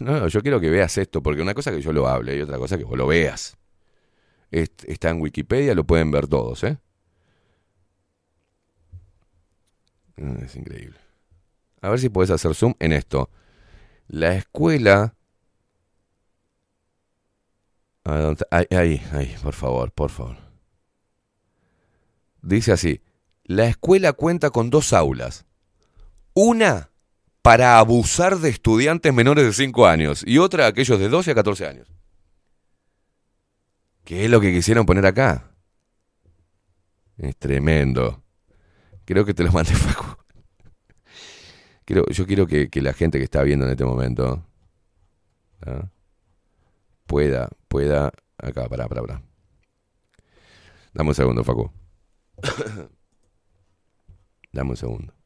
No, 0.00 0.28
yo 0.28 0.42
quiero 0.42 0.60
que 0.60 0.70
veas 0.70 0.98
esto, 0.98 1.22
porque 1.22 1.42
una 1.42 1.54
cosa 1.54 1.70
que 1.70 1.80
yo 1.80 1.92
lo 1.92 2.08
hable 2.08 2.36
y 2.36 2.40
otra 2.40 2.58
cosa 2.58 2.76
que 2.76 2.84
vos 2.84 2.98
lo 2.98 3.06
veas. 3.06 3.56
Est- 4.50 4.84
Está 4.86 5.10
en 5.10 5.20
Wikipedia, 5.20 5.74
lo 5.74 5.84
pueden 5.84 6.10
ver 6.10 6.26
todos, 6.26 6.64
¿eh? 6.64 6.78
Mm, 10.16 10.44
Es 10.44 10.56
increíble. 10.56 10.98
A 11.80 11.90
ver 11.90 12.00
si 12.00 12.08
puedes 12.08 12.30
hacer 12.30 12.54
zoom 12.54 12.74
en 12.80 12.92
esto. 12.92 13.30
La 14.08 14.34
escuela. 14.34 15.14
Ahí, 18.50 19.02
ahí, 19.12 19.36
por 19.42 19.52
favor, 19.52 19.92
por 19.92 20.10
favor. 20.10 20.38
Dice 22.40 22.72
así: 22.72 23.02
La 23.44 23.66
escuela 23.66 24.12
cuenta 24.14 24.50
con 24.50 24.70
dos 24.70 24.92
aulas. 24.92 25.44
Una 26.32 26.90
para 27.42 27.78
abusar 27.78 28.38
de 28.38 28.48
estudiantes 28.48 29.12
menores 29.12 29.44
de 29.44 29.52
5 29.52 29.86
años 29.86 30.22
y 30.26 30.38
otra 30.38 30.66
aquellos 30.66 30.98
de 30.98 31.08
12 31.08 31.32
a 31.32 31.34
14 31.34 31.66
años. 31.66 31.88
¿Qué 34.08 34.24
es 34.24 34.30
lo 34.30 34.40
que 34.40 34.50
quisieron 34.50 34.86
poner 34.86 35.04
acá? 35.04 35.54
Es 37.18 37.36
tremendo. 37.36 38.24
Creo 39.04 39.26
que 39.26 39.34
te 39.34 39.44
lo 39.44 39.52
mandé, 39.52 39.74
Facu. 39.74 40.16
Quiero, 41.84 42.06
yo 42.06 42.26
quiero 42.26 42.46
que, 42.46 42.70
que 42.70 42.80
la 42.80 42.94
gente 42.94 43.18
que 43.18 43.24
está 43.24 43.42
viendo 43.42 43.66
en 43.66 43.72
este 43.72 43.84
momento 43.84 44.46
¿ah? 45.60 45.90
pueda, 47.06 47.50
pueda. 47.68 48.10
Acá, 48.38 48.66
pará, 48.70 48.88
pará, 48.88 49.02
pará. 49.02 49.22
Dame 50.94 51.10
un 51.10 51.14
segundo, 51.14 51.44
Facu. 51.44 51.70
Dame 54.52 54.70
un 54.70 54.76
segundo. 54.78 55.17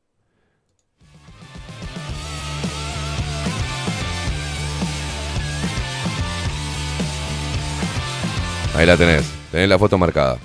Ahí 8.82 8.88
la 8.88 8.96
tenés. 8.96 9.24
Tenés 9.52 9.68
la 9.68 9.78
foto 9.78 9.96
marcada. 9.96 10.38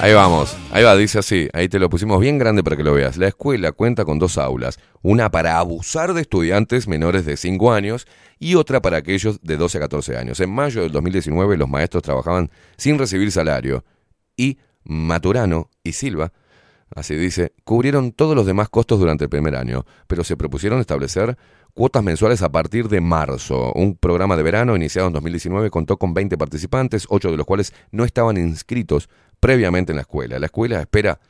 Ahí 0.00 0.14
vamos, 0.14 0.57
ahí 0.70 0.84
va, 0.84 0.96
dice 0.96 1.18
así, 1.18 1.48
ahí 1.52 1.68
te 1.68 1.78
lo 1.78 1.88
pusimos 1.88 2.20
bien 2.20 2.38
grande 2.38 2.62
para 2.62 2.76
que 2.76 2.82
lo 2.82 2.92
veas. 2.92 3.16
La 3.16 3.28
escuela 3.28 3.72
cuenta 3.72 4.04
con 4.04 4.18
dos 4.18 4.38
aulas, 4.38 4.78
una 5.02 5.30
para 5.30 5.58
abusar 5.58 6.12
de 6.14 6.20
estudiantes 6.20 6.88
menores 6.88 7.24
de 7.24 7.36
5 7.36 7.72
años 7.72 8.06
y 8.38 8.54
otra 8.54 8.80
para 8.80 8.98
aquellos 8.98 9.40
de 9.42 9.56
12 9.56 9.78
a 9.78 9.80
14 9.82 10.16
años. 10.16 10.40
En 10.40 10.50
mayo 10.50 10.82
del 10.82 10.92
2019 10.92 11.56
los 11.56 11.68
maestros 11.68 12.02
trabajaban 12.02 12.50
sin 12.76 12.98
recibir 12.98 13.32
salario 13.32 13.84
y 14.36 14.58
Maturano 14.84 15.70
y 15.82 15.92
Silva, 15.92 16.32
así 16.94 17.14
dice, 17.14 17.52
cubrieron 17.64 18.12
todos 18.12 18.34
los 18.34 18.46
demás 18.46 18.68
costos 18.68 18.98
durante 18.98 19.24
el 19.24 19.30
primer 19.30 19.54
año, 19.54 19.84
pero 20.06 20.24
se 20.24 20.36
propusieron 20.36 20.80
establecer 20.80 21.36
cuotas 21.74 22.02
mensuales 22.02 22.42
a 22.42 22.50
partir 22.50 22.88
de 22.88 23.00
marzo. 23.00 23.72
Un 23.74 23.96
programa 23.96 24.36
de 24.36 24.42
verano 24.42 24.74
iniciado 24.74 25.08
en 25.08 25.12
2019 25.14 25.70
contó 25.70 25.96
con 25.96 26.14
20 26.14 26.38
participantes, 26.38 27.06
8 27.08 27.30
de 27.30 27.36
los 27.36 27.46
cuales 27.46 27.72
no 27.90 28.04
estaban 28.04 28.36
inscritos 28.36 29.08
previamente 29.40 29.92
en 29.92 29.96
la 29.96 30.02
escuela. 30.02 30.38
La 30.38 30.46
escuela 30.46 30.80
espera 30.80 31.20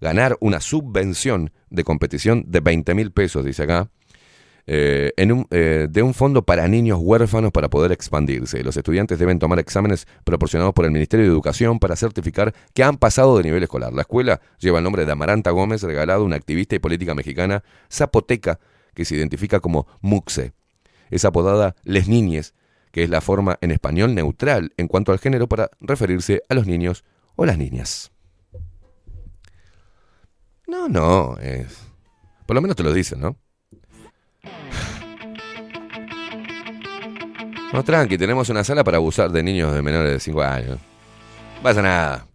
ganar 0.00 0.36
una 0.40 0.60
subvención 0.60 1.50
de 1.70 1.84
competición 1.84 2.44
de 2.46 2.60
20 2.60 2.94
mil 2.94 3.10
pesos, 3.10 3.44
dice 3.44 3.62
acá, 3.64 3.88
eh, 4.66 5.12
en 5.18 5.30
un, 5.30 5.46
eh, 5.50 5.88
de 5.90 6.02
un 6.02 6.14
fondo 6.14 6.42
para 6.42 6.66
niños 6.68 6.98
huérfanos 7.02 7.52
para 7.52 7.68
poder 7.68 7.92
expandirse. 7.92 8.64
Los 8.64 8.76
estudiantes 8.78 9.18
deben 9.18 9.38
tomar 9.38 9.58
exámenes 9.58 10.06
proporcionados 10.24 10.72
por 10.72 10.86
el 10.86 10.90
Ministerio 10.90 11.26
de 11.26 11.32
Educación 11.32 11.78
para 11.78 11.96
certificar 11.96 12.54
que 12.72 12.82
han 12.82 12.96
pasado 12.96 13.36
de 13.36 13.42
nivel 13.42 13.62
escolar. 13.62 13.92
La 13.92 14.02
escuela 14.02 14.40
lleva 14.58 14.78
el 14.78 14.84
nombre 14.84 15.04
de 15.04 15.12
Amaranta 15.12 15.50
Gómez, 15.50 15.82
regalado 15.82 16.24
una 16.24 16.36
activista 16.36 16.76
y 16.76 16.78
política 16.78 17.14
mexicana 17.14 17.62
zapoteca 17.92 18.58
que 18.94 19.04
se 19.04 19.16
identifica 19.16 19.60
como 19.60 19.86
Muxe. 20.00 20.52
Es 21.10 21.26
apodada 21.26 21.76
Les 21.84 22.08
Niñes, 22.08 22.54
que 22.90 23.02
es 23.02 23.10
la 23.10 23.20
forma 23.20 23.58
en 23.60 23.70
español 23.70 24.14
neutral 24.14 24.72
en 24.78 24.88
cuanto 24.88 25.12
al 25.12 25.18
género 25.18 25.46
para 25.46 25.70
referirse 25.80 26.42
a 26.48 26.54
los 26.54 26.66
niños 26.66 27.04
o 27.36 27.46
las 27.46 27.58
niñas. 27.58 28.12
No, 30.66 30.88
no, 30.88 31.36
es... 31.38 31.78
Por 32.46 32.54
lo 32.54 32.60
menos 32.60 32.76
te 32.76 32.82
lo 32.82 32.92
dicen, 32.92 33.20
¿no? 33.20 33.36
No, 37.72 37.82
tranqui, 37.82 38.16
tenemos 38.16 38.48
una 38.50 38.62
sala 38.62 38.84
para 38.84 38.98
abusar 38.98 39.32
de 39.32 39.42
niños 39.42 39.74
de 39.74 39.82
menores 39.82 40.12
de 40.12 40.20
5 40.20 40.42
años. 40.42 40.78
No 41.56 41.62
pasa 41.64 41.82
nada. 41.82 42.28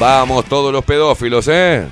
Vamos 0.00 0.46
todos 0.46 0.72
los 0.72 0.82
pedófilos, 0.82 1.46
¿eh? 1.48 1.86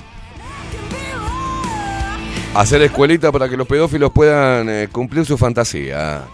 Hacer 2.54 2.80
escuelita 2.80 3.30
para 3.30 3.50
que 3.50 3.56
los 3.58 3.68
pedófilos 3.68 4.10
puedan 4.12 4.66
eh, 4.70 4.88
cumplir 4.90 5.26
su 5.26 5.36
fantasía. 5.36 6.24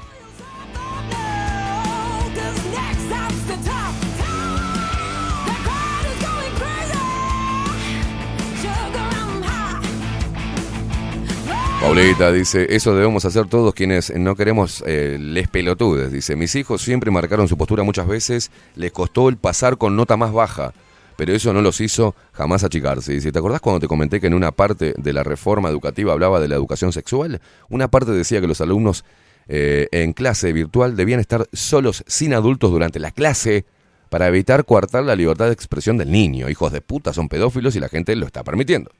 Paulita 11.81 12.31
dice, 12.31 12.68
eso 12.70 12.95
debemos 12.95 13.25
hacer 13.25 13.47
todos 13.47 13.75
quienes 13.75 14.14
no 14.14 14.37
queremos 14.37 14.85
eh, 14.87 15.18
les 15.20 15.49
pelotudes. 15.49 16.12
Dice, 16.12 16.37
mis 16.37 16.55
hijos 16.55 16.83
siempre 16.83 17.11
marcaron 17.11 17.49
su 17.49 17.59
postura 17.59 17.83
muchas 17.83 18.07
veces, 18.07 18.53
les 18.77 18.93
costó 18.93 19.29
el 19.29 19.37
pasar 19.37 19.77
con 19.77 19.97
nota 19.97 20.16
más 20.16 20.33
baja, 20.33 20.72
pero 21.17 21.33
eso 21.33 21.53
no 21.53 21.62
los 21.62 21.81
hizo 21.81 22.15
jamás 22.33 22.65
achicarse. 22.65 23.12
Dice, 23.12 23.33
¿te 23.33 23.39
acordás 23.39 23.61
cuando 23.61 23.81
te 23.81 23.89
comenté 23.89 24.21
que 24.21 24.27
en 24.27 24.35
una 24.35 24.53
parte 24.53 24.95
de 24.97 25.12
la 25.12 25.23
reforma 25.23 25.69
educativa 25.69 26.12
hablaba 26.12 26.41
de 26.41 26.49
la 26.49 26.55
educación 26.55 26.93
sexual? 26.93 27.41
Una 27.69 27.89
parte 27.89 28.12
decía 28.12 28.41
que 28.41 28.47
los 28.47 28.61
alumnos 28.61 29.05
eh, 29.47 29.89
en 29.93 30.12
clase 30.12 30.53
virtual 30.53 30.97
debían 30.97 31.21
estar 31.21 31.47
solos 31.53 32.05
sin 32.07 32.35
adultos 32.35 32.71
durante 32.71 32.99
la 32.99 33.11
clase 33.11 33.67
para 34.09 34.29
evitar 34.29 34.65
coartar 34.65 35.05
la 35.05 35.17
libertad 35.17 35.47
de 35.47 35.53
expresión 35.53 35.99
del 35.99 36.11
niño. 36.11 36.49
Hijos 36.49 36.73
de 36.73 36.81
puta 36.81 37.12
son 37.12 37.29
pedófilos 37.29 37.77
y 37.77 37.81
la 37.81 37.89
gente 37.89 38.15
lo 38.17 38.27
está 38.27 38.45
permitiendo. 38.45 38.91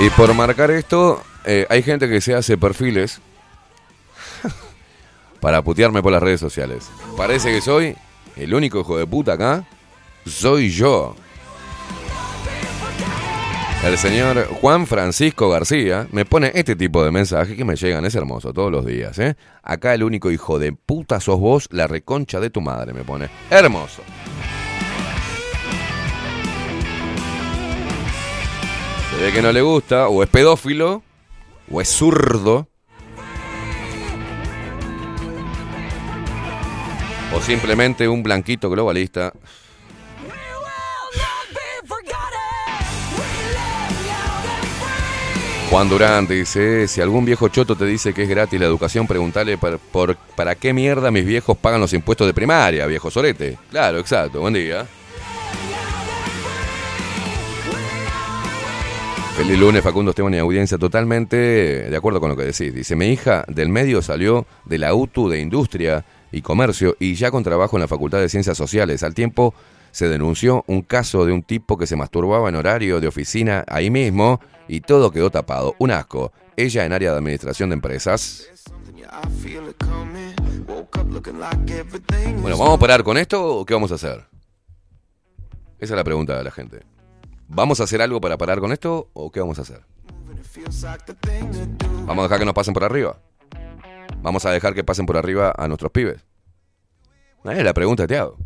Y 0.00 0.10
por 0.10 0.32
marcar 0.32 0.70
esto, 0.70 1.20
eh, 1.44 1.66
hay 1.68 1.82
gente 1.82 2.08
que 2.08 2.20
se 2.20 2.32
hace 2.32 2.56
perfiles 2.56 3.20
para 5.40 5.60
putearme 5.62 6.02
por 6.02 6.12
las 6.12 6.22
redes 6.22 6.38
sociales. 6.38 6.88
Parece 7.16 7.50
que 7.50 7.60
soy 7.60 7.96
el 8.36 8.54
único 8.54 8.80
hijo 8.80 8.96
de 8.96 9.06
puta 9.06 9.32
acá. 9.32 9.66
Soy 10.24 10.70
yo. 10.70 11.16
El 13.84 13.96
señor 13.96 14.46
Juan 14.60 14.86
Francisco 14.86 15.48
García 15.48 16.06
me 16.12 16.24
pone 16.24 16.52
este 16.54 16.76
tipo 16.76 17.04
de 17.04 17.10
mensajes 17.10 17.56
que 17.56 17.64
me 17.64 17.76
llegan, 17.76 18.04
es 18.04 18.14
hermoso, 18.14 18.52
todos 18.52 18.70
los 18.72 18.84
días, 18.84 19.18
¿eh? 19.18 19.36
Acá 19.62 19.94
el 19.94 20.02
único 20.02 20.30
hijo 20.30 20.58
de 20.58 20.72
puta 20.72 21.20
sos 21.20 21.38
vos, 21.38 21.68
la 21.70 21.86
reconcha 21.86 22.40
de 22.40 22.50
tu 22.50 22.60
madre, 22.60 22.92
me 22.92 23.04
pone. 23.04 23.28
Hermoso. 23.50 24.02
Se 29.18 29.24
ve 29.24 29.32
que 29.32 29.42
no 29.42 29.50
le 29.50 29.60
gusta, 29.62 30.06
o 30.06 30.22
es 30.22 30.28
pedófilo, 30.28 31.02
o 31.68 31.80
es 31.80 31.88
zurdo, 31.88 32.68
o 37.34 37.40
simplemente 37.40 38.06
un 38.06 38.22
blanquito 38.22 38.70
globalista. 38.70 39.32
Juan 45.70 45.88
Durán 45.90 46.26
dice, 46.26 46.88
si 46.88 47.02
algún 47.02 47.26
viejo 47.26 47.48
choto 47.48 47.76
te 47.76 47.84
dice 47.84 48.14
que 48.14 48.22
es 48.22 48.28
gratis 48.28 48.58
la 48.58 48.64
educación, 48.66 49.06
pregúntale 49.06 49.58
por, 49.58 49.78
por- 49.78 50.16
para 50.34 50.54
qué 50.54 50.72
mierda 50.72 51.10
mis 51.10 51.26
viejos 51.26 51.58
pagan 51.58 51.80
los 51.80 51.92
impuestos 51.92 52.26
de 52.26 52.32
primaria, 52.32 52.86
viejo 52.86 53.10
sorete. 53.10 53.58
Claro, 53.70 53.98
exacto, 53.98 54.40
buen 54.40 54.54
día. 54.54 54.86
Feliz 59.38 59.56
lunes, 59.56 59.84
Facundo 59.84 60.10
Esteban 60.10 60.34
y 60.34 60.38
audiencia, 60.38 60.78
totalmente 60.78 61.36
de 61.36 61.96
acuerdo 61.96 62.18
con 62.18 62.28
lo 62.28 62.36
que 62.36 62.42
decís. 62.42 62.74
Dice, 62.74 62.96
mi 62.96 63.06
hija 63.06 63.44
del 63.46 63.68
medio 63.68 64.02
salió 64.02 64.46
de 64.64 64.78
la 64.78 64.92
UTU 64.94 65.28
de 65.28 65.38
Industria 65.38 66.04
y 66.32 66.42
Comercio 66.42 66.96
y 66.98 67.14
ya 67.14 67.30
con 67.30 67.44
trabajo 67.44 67.76
en 67.76 67.82
la 67.82 67.86
Facultad 67.86 68.18
de 68.18 68.28
Ciencias 68.28 68.58
Sociales. 68.58 69.04
Al 69.04 69.14
tiempo 69.14 69.54
se 69.92 70.08
denunció 70.08 70.64
un 70.66 70.82
caso 70.82 71.24
de 71.24 71.32
un 71.32 71.44
tipo 71.44 71.78
que 71.78 71.86
se 71.86 71.94
masturbaba 71.94 72.48
en 72.48 72.56
horario 72.56 73.00
de 73.00 73.06
oficina 73.06 73.64
ahí 73.68 73.90
mismo 73.90 74.40
y 74.66 74.80
todo 74.80 75.12
quedó 75.12 75.30
tapado. 75.30 75.76
Un 75.78 75.92
asco. 75.92 76.32
Ella 76.56 76.84
en 76.84 76.92
área 76.92 77.12
de 77.12 77.18
administración 77.18 77.70
de 77.70 77.74
empresas. 77.74 78.44
Bueno, 82.42 82.58
¿vamos 82.58 82.74
a 82.74 82.78
parar 82.78 83.04
con 83.04 83.16
esto 83.16 83.58
o 83.58 83.64
qué 83.64 83.72
vamos 83.72 83.92
a 83.92 83.94
hacer? 83.94 84.24
Esa 85.78 85.94
es 85.94 85.96
la 85.96 86.02
pregunta 86.02 86.36
de 86.36 86.42
la 86.42 86.50
gente. 86.50 86.97
¿Vamos 87.48 87.80
a 87.80 87.84
hacer 87.84 88.02
algo 88.02 88.20
para 88.20 88.36
parar 88.36 88.60
con 88.60 88.72
esto 88.72 89.10
o 89.14 89.32
qué 89.32 89.40
vamos 89.40 89.58
a 89.58 89.62
hacer? 89.62 89.82
¿Vamos 92.04 92.18
a 92.18 92.22
dejar 92.24 92.38
que 92.38 92.44
nos 92.44 92.54
pasen 92.54 92.74
por 92.74 92.84
arriba? 92.84 93.18
¿Vamos 94.20 94.44
a 94.44 94.50
dejar 94.50 94.74
que 94.74 94.84
pasen 94.84 95.06
por 95.06 95.16
arriba 95.16 95.52
a 95.56 95.66
nuestros 95.66 95.90
pibes? 95.90 96.24
Es 97.44 97.64
la 97.64 97.72
pregunta 97.72 98.06
te 98.06 98.18
hago. 98.18 98.36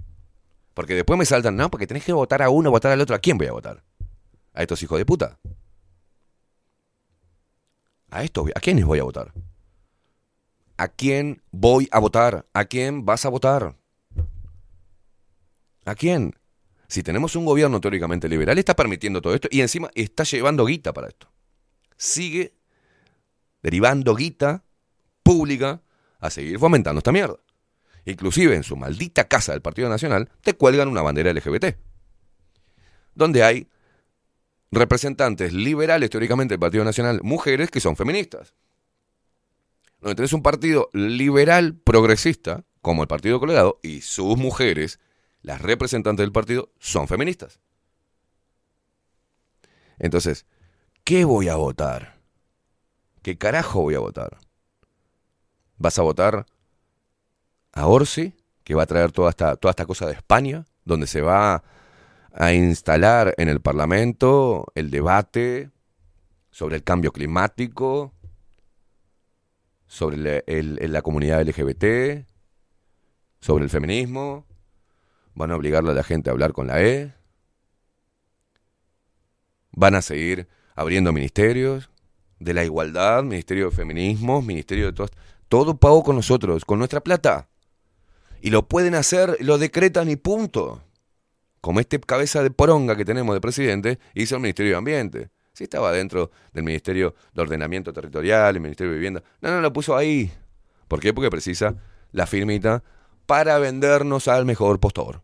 Porque 0.75 0.95
después 0.95 1.19
me 1.19 1.27
saltan, 1.27 1.57
no, 1.57 1.69
porque 1.69 1.89
tenés 1.89 2.05
que 2.05 2.13
votar 2.13 2.43
a 2.43 2.49
uno, 2.49 2.71
votar 2.71 2.93
al 2.93 3.01
otro. 3.01 3.17
¿A 3.17 3.19
quién 3.19 3.37
voy 3.37 3.49
a 3.49 3.53
votar? 3.53 3.83
¿A 4.55 4.63
estos 4.63 4.81
hijos 4.83 4.99
de 4.99 5.05
puta? 5.05 5.39
¿A 8.11 8.23
estos? 8.23 8.49
¿A 8.55 8.61
quiénes 8.61 8.85
voy 8.85 9.01
a 9.01 9.05
votar? 9.05 9.33
¿A 10.77 10.89
quién 10.89 11.43
voy 11.51 11.89
a 11.91 11.99
votar? 11.99 12.47
¿A 12.53 12.65
quién 12.67 13.05
vas 13.05 13.27
a 13.27 13.31
votar? 13.31 13.75
¿A 15.85 15.95
quién? 15.97 16.35
Si 16.93 17.03
tenemos 17.03 17.37
un 17.37 17.47
gobierno 17.47 17.81
teóricamente 17.81 18.29
liberal, 18.29 18.59
está 18.59 18.77
permitiendo 18.77 19.23
todo 19.23 19.35
esto 19.35 19.49
y 19.51 19.63
encima 19.63 19.91
está 19.95 20.25
llevando 20.25 20.67
guita 20.67 20.93
para 20.93 21.09
esto. 21.09 21.27
Sigue 21.97 22.53
derivando 23.63 24.15
guita 24.15 24.63
pública 25.23 25.81
a 26.19 26.29
seguir 26.29 26.59
fomentando 26.59 26.99
esta 26.99 27.11
mierda. 27.11 27.39
Inclusive 28.05 28.55
en 28.55 28.63
su 28.63 28.77
maldita 28.77 29.27
casa 29.27 29.53
del 29.53 29.63
Partido 29.63 29.89
Nacional 29.89 30.29
te 30.43 30.53
cuelgan 30.53 30.89
una 30.89 31.01
bandera 31.01 31.33
LGBT. 31.33 31.77
Donde 33.15 33.43
hay 33.43 33.71
representantes 34.71 35.55
liberales 35.55 36.11
teóricamente 36.11 36.53
del 36.53 36.61
Partido 36.61 36.85
Nacional, 36.85 37.21
mujeres 37.23 37.71
que 37.71 37.81
son 37.81 37.97
feministas. 37.97 38.53
Donde 39.99 40.17
tenés 40.17 40.35
un 40.35 40.43
partido 40.43 40.91
liberal 40.93 41.75
progresista, 41.75 42.67
como 42.83 43.01
el 43.01 43.09
Partido 43.09 43.41
Colorado, 43.41 43.81
y 43.83 44.03
sus 44.03 44.37
mujeres, 44.37 45.01
las 45.43 45.61
representantes 45.61 46.23
del 46.23 46.33
partido, 46.33 46.71
son 46.79 47.09
feministas. 47.09 47.61
Entonces, 49.99 50.47
¿qué 51.05 51.25
voy 51.25 51.49
a 51.49 51.57
votar? 51.57 52.21
¿Qué 53.23 53.39
carajo 53.39 53.83
voy 53.83 53.95
a 53.95 54.01
votar? 54.01 54.39
¿Vas 55.79 55.99
a 55.99 56.03
votar 56.03 56.47
a 57.73 57.87
Orsi, 57.87 58.35
que 58.65 58.75
va 58.75 58.85
a 58.85 58.87
traer 58.87 59.13
toda 59.13 59.31
esta, 59.31 59.57
toda 59.57 59.71
esta 59.71 59.87
cosa 59.87 60.07
de 60.07 60.13
España, 60.13 60.65
donde 60.85 61.07
se 61.07 61.21
va 61.21 61.63
a 62.33 62.53
instalar 62.53 63.35
en 63.37 63.49
el 63.49 63.61
Parlamento 63.61 64.67
el 64.75 64.91
debate 64.91 65.71
sobre 66.51 66.77
el 66.77 66.85
cambio 66.85 67.13
climático, 67.13 68.13
sobre 69.87 70.43
la, 70.89 71.03
comunidad 71.03 71.43
LGBT, 71.43 72.27
sobre 73.41 73.65
el 73.65 73.71
feminismo? 73.71 74.47
¿Van 75.35 75.51
a 75.51 75.57
obligarle 75.57 75.91
a 75.91 75.95
la 75.95 76.05
gente 76.05 76.31
a 76.31 76.33
hablar 76.33 76.53
con 76.53 76.67
la 76.67 76.83
E? 76.83 77.15
¿Van 79.73 79.95
a 79.95 80.03
seguir 80.03 80.49
abriendo 80.75 81.13
ministerios 81.13 81.91
de 82.39 82.55
la 82.55 82.65
igualdad, 82.65 83.23
ministerio 83.23 83.71
de 83.71 83.77
feminismo, 83.77 84.43
ministerio 84.43 84.87
de 84.87 84.93
todo, 84.93 85.09
todo 85.49 85.77
pago 85.77 86.03
con 86.03 86.17
nosotros, 86.17 86.65
con 86.65 86.79
nuestra 86.79 87.01
plata? 87.01 87.49
Y 88.43 88.51
lo 88.51 88.69
pueden 88.69 88.95
hacer, 88.95 89.37
lo 89.41 89.57
decretan 89.57 90.11
y 90.11 90.17
punto. 90.17 90.83
Como 91.61 91.79
este 91.79 92.01
cabeza 92.01 92.43
de 92.43 92.51
poronga 92.51 92.97
que 92.97 93.05
tenemos 93.05 93.35
de 93.35 93.41
presidente 93.41 93.99
hizo 94.15 94.35
el 94.35 94.43
Ministerio 94.43 94.73
de 94.73 94.79
Ambiente. 94.79 95.31
Sí 95.53 95.65
estaba 95.65 95.93
dentro 95.93 96.31
del 96.53 96.65
Ministerio 96.65 97.15
de 97.35 97.43
Ordenamiento 97.43 97.93
Territorial, 97.93 98.57
el 98.57 98.63
Ministerio 98.63 98.91
de 98.91 98.97
Vivienda. 98.97 99.23
No, 99.41 99.51
no, 99.51 99.61
lo 99.61 99.73
puso 99.73 99.97
ahí. 99.97 100.33
¿Por 100.89 100.99
qué? 100.99 101.15
Porque 101.15 101.31
precisa 101.31 101.77
la 102.11 102.27
firmita 102.27 102.83
para 103.33 103.59
vendernos 103.59 104.29
al 104.29 104.45
mejor 104.45 104.79
postor. 104.79 105.23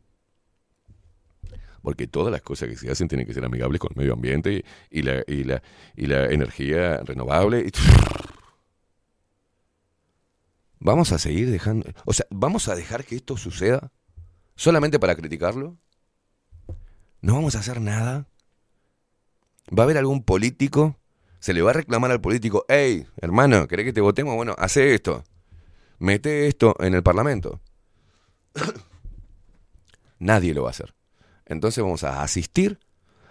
Porque 1.82 2.06
todas 2.06 2.32
las 2.32 2.40
cosas 2.40 2.70
que 2.70 2.76
se 2.76 2.90
hacen 2.90 3.06
tienen 3.06 3.26
que 3.26 3.34
ser 3.34 3.44
amigables 3.44 3.80
con 3.80 3.90
el 3.92 3.98
medio 3.98 4.14
ambiente 4.14 4.64
y, 4.90 5.02
la, 5.02 5.22
energía 6.30 7.02
renovable. 7.04 7.66
Vamos 10.80 11.12
a 11.12 11.18
seguir 11.18 11.50
dejando... 11.50 11.86
O 12.06 12.14
sea, 12.14 12.24
¿vamos 12.30 12.68
a 12.68 12.74
dejar 12.74 13.04
que 13.04 13.14
esto 13.14 13.36
suceda 13.36 13.92
solamente 14.56 14.98
para 14.98 15.14
criticarlo? 15.14 15.76
¿No 17.20 17.34
vamos 17.34 17.56
a 17.56 17.58
hacer 17.58 17.78
nada? 17.78 18.26
Va 19.68 19.82
a 19.82 19.84
haber 19.84 19.98
algún 19.98 20.22
político, 20.22 20.96
se 21.40 21.52
le 21.52 21.60
va 21.60 21.72
a 21.72 21.74
reclamar 21.74 22.10
al 22.10 22.22
político, 22.22 22.64
hey, 22.68 23.06
hermano, 23.18 23.68
¿querés 23.68 23.84
que 23.84 23.92
te 23.92 24.00
votemos? 24.00 24.34
Bueno, 24.34 24.54
hace 24.56 24.94
esto. 24.94 25.24
Mete 25.98 26.46
esto 26.46 26.74
en 26.80 26.94
el 26.94 27.02
Parlamento. 27.02 27.60
Nadie 30.18 30.54
lo 30.54 30.62
va 30.62 30.68
a 30.68 30.70
hacer. 30.70 30.94
Entonces 31.46 31.82
vamos 31.82 32.04
a 32.04 32.22
asistir 32.22 32.78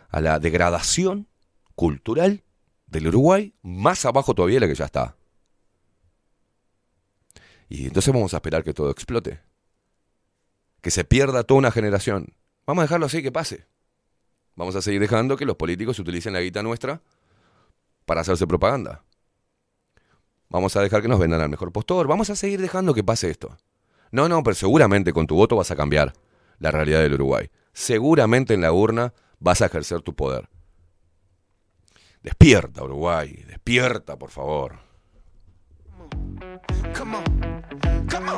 a 0.09 0.21
la 0.21 0.39
degradación 0.39 1.27
cultural 1.75 2.43
del 2.87 3.07
Uruguay, 3.07 3.53
más 3.61 4.05
abajo 4.05 4.33
todavía 4.33 4.55
de 4.55 4.61
la 4.61 4.67
que 4.67 4.75
ya 4.75 4.85
está. 4.85 5.15
Y 7.69 7.87
entonces 7.87 8.13
vamos 8.13 8.33
a 8.33 8.37
esperar 8.37 8.63
que 8.63 8.73
todo 8.73 8.89
explote. 8.89 9.41
Que 10.81 10.91
se 10.91 11.03
pierda 11.03 11.43
toda 11.43 11.59
una 11.59 11.71
generación. 11.71 12.33
Vamos 12.65 12.81
a 12.81 12.85
dejarlo 12.85 13.05
así, 13.05 13.21
que 13.21 13.31
pase. 13.31 13.67
Vamos 14.55 14.75
a 14.75 14.81
seguir 14.81 15.01
dejando 15.01 15.37
que 15.37 15.45
los 15.45 15.57
políticos 15.57 15.99
utilicen 15.99 16.33
la 16.33 16.41
guita 16.41 16.63
nuestra 16.63 17.01
para 18.05 18.21
hacerse 18.21 18.47
propaganda. 18.47 19.03
Vamos 20.49 20.75
a 20.75 20.81
dejar 20.81 21.01
que 21.01 21.07
nos 21.09 21.19
vendan 21.19 21.41
al 21.41 21.49
mejor 21.49 21.71
postor. 21.71 22.07
Vamos 22.07 22.29
a 22.29 22.35
seguir 22.35 22.61
dejando 22.61 22.93
que 22.93 23.03
pase 23.03 23.29
esto. 23.29 23.57
No, 24.11 24.29
no, 24.29 24.43
pero 24.43 24.55
seguramente 24.55 25.13
con 25.13 25.27
tu 25.27 25.35
voto 25.35 25.55
vas 25.55 25.71
a 25.71 25.75
cambiar 25.75 26.13
la 26.59 26.71
realidad 26.71 27.01
del 27.01 27.13
Uruguay. 27.13 27.49
Seguramente 27.73 28.53
en 28.53 28.61
la 28.61 28.71
urna 28.71 29.13
vas 29.39 29.61
a 29.61 29.67
ejercer 29.67 30.01
tu 30.01 30.15
poder. 30.15 30.49
Despierta, 32.23 32.83
Uruguay. 32.83 33.43
Despierta, 33.47 34.17
por 34.17 34.31
favor. 34.31 34.79
Come 36.93 37.17
on, 37.17 38.07
come 38.09 38.31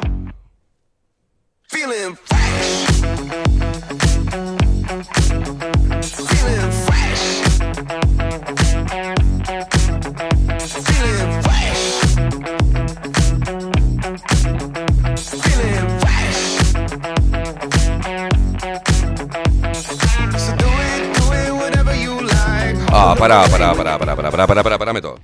Ah, 23.01 23.15
pará, 23.17 23.47
pará, 23.47 23.73
pará, 23.73 23.97
pará, 23.97 24.15
pará, 24.17 24.29
pará, 24.29 24.47
pará, 24.47 24.63
pará, 24.63 24.77
parame 24.77 25.01
todo. 25.01 25.19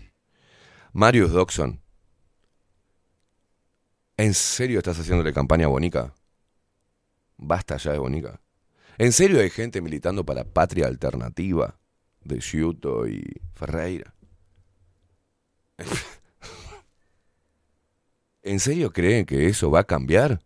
Marius 0.94 1.34
Doxon. 1.34 1.82
¿En 4.16 4.34
serio 4.34 4.78
estás 4.80 4.98
haciéndole 4.98 5.34
campaña 5.34 5.66
a 5.66 5.68
Bonica? 5.68 6.14
Basta 7.36 7.76
ya 7.76 7.92
de 7.92 7.98
Bonica. 7.98 8.40
¿En 8.98 9.12
serio 9.12 9.42
hay 9.42 9.50
gente 9.50 9.82
militando 9.82 10.26
para 10.26 10.46
Patria 10.46 10.88
Alternativa 10.88 11.78
de 12.24 12.40
Ciuto 12.40 13.10
y 13.10 13.22
Ferreira? 13.56 14.16
¿En 18.42 18.62
serio 18.62 18.94
creen 18.94 19.26
que 19.26 19.50
eso 19.50 19.70
va 19.70 19.82
a 19.82 19.84
cambiar? 19.84 20.40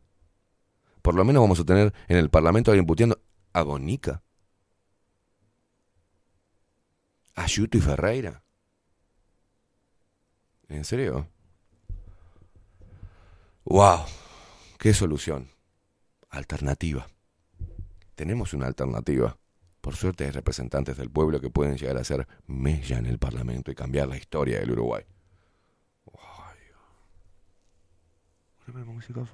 Por 1.04 1.14
lo 1.14 1.24
menos 1.24 1.42
vamos 1.42 1.60
a 1.60 1.64
tener 1.64 1.94
en 2.08 2.18
el 2.18 2.32
Parlamento 2.32 2.72
a 2.72 2.74
alguien 2.74 2.88
puteando 2.88 3.22
a 3.54 3.62
Bonica. 3.62 4.24
A 7.40 7.46
y 7.48 7.80
Ferreira. 7.80 8.44
¿En 10.68 10.84
serio? 10.84 11.30
¡Wow! 13.64 14.00
¡Qué 14.78 14.94
solución! 14.94 15.50
Alternativa. 16.30 17.08
Tenemos 18.16 18.54
una 18.54 18.68
alternativa. 18.68 19.38
Por 19.80 19.96
suerte 19.96 20.26
hay 20.26 20.32
representantes 20.32 20.98
del 20.98 21.10
pueblo 21.10 21.40
que 21.40 21.50
pueden 21.50 21.78
llegar 21.78 21.96
a 21.96 22.04
ser 22.04 22.28
mella 22.46 22.98
en 22.98 23.06
el 23.06 23.20
Parlamento 23.20 23.72
y 23.72 23.76
cambiar 23.76 24.10
la 24.10 24.18
historia 24.18 24.60
del 24.60 24.72
Uruguay. 24.72 25.06
Música, 28.68 29.24
música. 29.24 29.26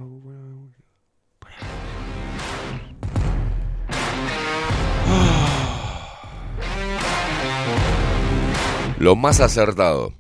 Lo 9.00 9.16
más 9.16 9.40
acertado. 9.40 10.14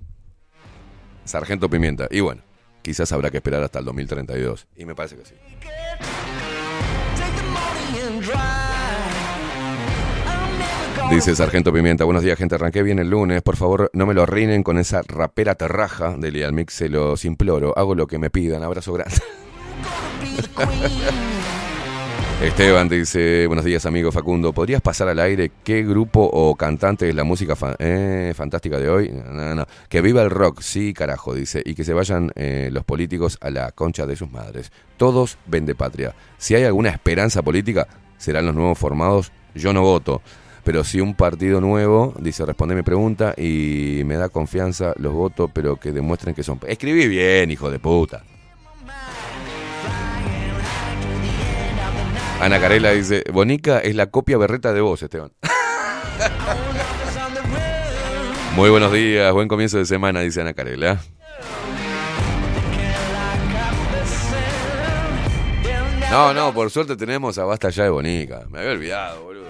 Sargento 1.23 1.69
Pimienta. 1.69 2.07
Y 2.11 2.19
bueno, 2.19 2.43
quizás 2.81 3.11
habrá 3.11 3.31
que 3.31 3.37
esperar 3.37 3.63
hasta 3.63 3.79
el 3.79 3.85
2032. 3.85 4.67
Y 4.75 4.85
me 4.85 4.95
parece 4.95 5.15
que 5.17 5.25
sí. 5.25 5.35
Dice 11.09 11.35
Sargento 11.35 11.71
Pimienta, 11.71 12.03
buenos 12.03 12.23
días 12.23 12.37
gente, 12.37 12.55
arranqué 12.55 12.81
bien 12.81 12.97
el 12.97 13.11
lunes, 13.11 13.43
por 13.43 13.57
favor 13.57 13.91
no 13.93 14.07
me 14.07 14.15
lo 14.15 14.23
arruinen 14.23 14.63
con 14.63 14.79
esa 14.79 15.03
rapera 15.03 15.53
terraja 15.53 16.15
de 16.17 16.31
Lial 16.31 16.51
Mix, 16.51 16.73
se 16.73 16.89
los 16.89 17.25
imploro, 17.25 17.77
hago 17.77 17.93
lo 17.93 18.07
que 18.07 18.17
me 18.17 18.31
pidan, 18.31 18.63
abrazo 18.63 18.93
grande. 18.93 19.15
Esteban 22.41 22.89
dice, 22.89 23.47
buenos 23.47 23.63
días 23.63 23.85
amigo 23.85 24.11
Facundo, 24.11 24.51
¿podrías 24.51 24.81
pasar 24.81 25.07
al 25.07 25.19
aire 25.19 25.53
qué 25.63 25.83
grupo 25.83 26.29
o 26.31 26.53
cantante 26.55 27.07
es 27.07 27.15
la 27.15 27.23
música 27.23 27.55
eh, 27.79 28.33
fantástica 28.35 28.77
de 28.77 28.89
hoy? 28.89 29.09
No, 29.09 29.55
no. 29.55 29.65
Que 29.87 30.01
viva 30.01 30.21
el 30.21 30.29
rock, 30.29 30.59
sí 30.59 30.93
carajo, 30.93 31.33
dice, 31.33 31.63
y 31.65 31.75
que 31.75 31.85
se 31.85 31.93
vayan 31.93 32.31
eh, 32.35 32.69
los 32.73 32.83
políticos 32.83 33.37
a 33.39 33.49
la 33.49 33.71
concha 33.71 34.05
de 34.05 34.17
sus 34.17 34.29
madres. 34.29 34.73
Todos 34.97 35.37
vende 35.45 35.75
patria. 35.75 36.13
Si 36.37 36.53
hay 36.55 36.65
alguna 36.65 36.89
esperanza 36.89 37.41
política, 37.41 37.87
serán 38.17 38.45
los 38.45 38.53
nuevos 38.53 38.77
formados, 38.77 39.31
yo 39.55 39.71
no 39.71 39.81
voto. 39.81 40.21
Pero 40.65 40.83
si 40.83 40.99
un 40.99 41.15
partido 41.15 41.61
nuevo, 41.61 42.13
dice, 42.19 42.45
responde 42.45 42.75
mi 42.75 42.83
pregunta 42.83 43.33
y 43.37 44.01
me 44.05 44.17
da 44.17 44.27
confianza, 44.27 44.93
los 44.97 45.13
voto, 45.13 45.47
pero 45.47 45.77
que 45.77 45.93
demuestren 45.93 46.35
que 46.35 46.43
son... 46.43 46.59
Escribí 46.67 47.07
bien, 47.07 47.49
hijo 47.49 47.71
de 47.71 47.79
puta. 47.79 48.23
Ana 52.41 52.59
Carela 52.59 52.91
dice, 52.91 53.23
Bonica 53.31 53.79
es 53.79 53.95
la 53.95 54.07
copia 54.07 54.37
berreta 54.37 54.73
de 54.73 54.81
vos, 54.81 55.01
Esteban. 55.01 55.31
Muy 58.55 58.69
buenos 58.69 58.91
días, 58.91 59.33
buen 59.33 59.47
comienzo 59.47 59.77
de 59.77 59.85
semana, 59.85 60.21
dice 60.21 60.41
Ana 60.41 60.53
Carela. 60.53 60.99
No, 66.11 66.33
no, 66.33 66.53
por 66.53 66.69
suerte 66.71 66.95
tenemos 66.95 67.37
a 67.37 67.45
Basta 67.45 67.69
ya 67.69 67.83
de 67.83 67.89
Bonica. 67.89 68.43
Me 68.49 68.59
había 68.59 68.71
olvidado, 68.71 69.23
boludo. 69.23 69.45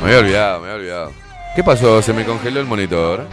Me 0.00 0.06
había 0.06 0.18
olvidado, 0.20 0.60
me 0.60 0.66
había 0.70 0.76
olvidado. 0.76 1.12
¿Qué 1.54 1.62
pasó? 1.62 2.00
¿Se 2.00 2.12
me 2.12 2.24
congeló 2.24 2.60
el 2.60 2.66
monitor? 2.66 3.26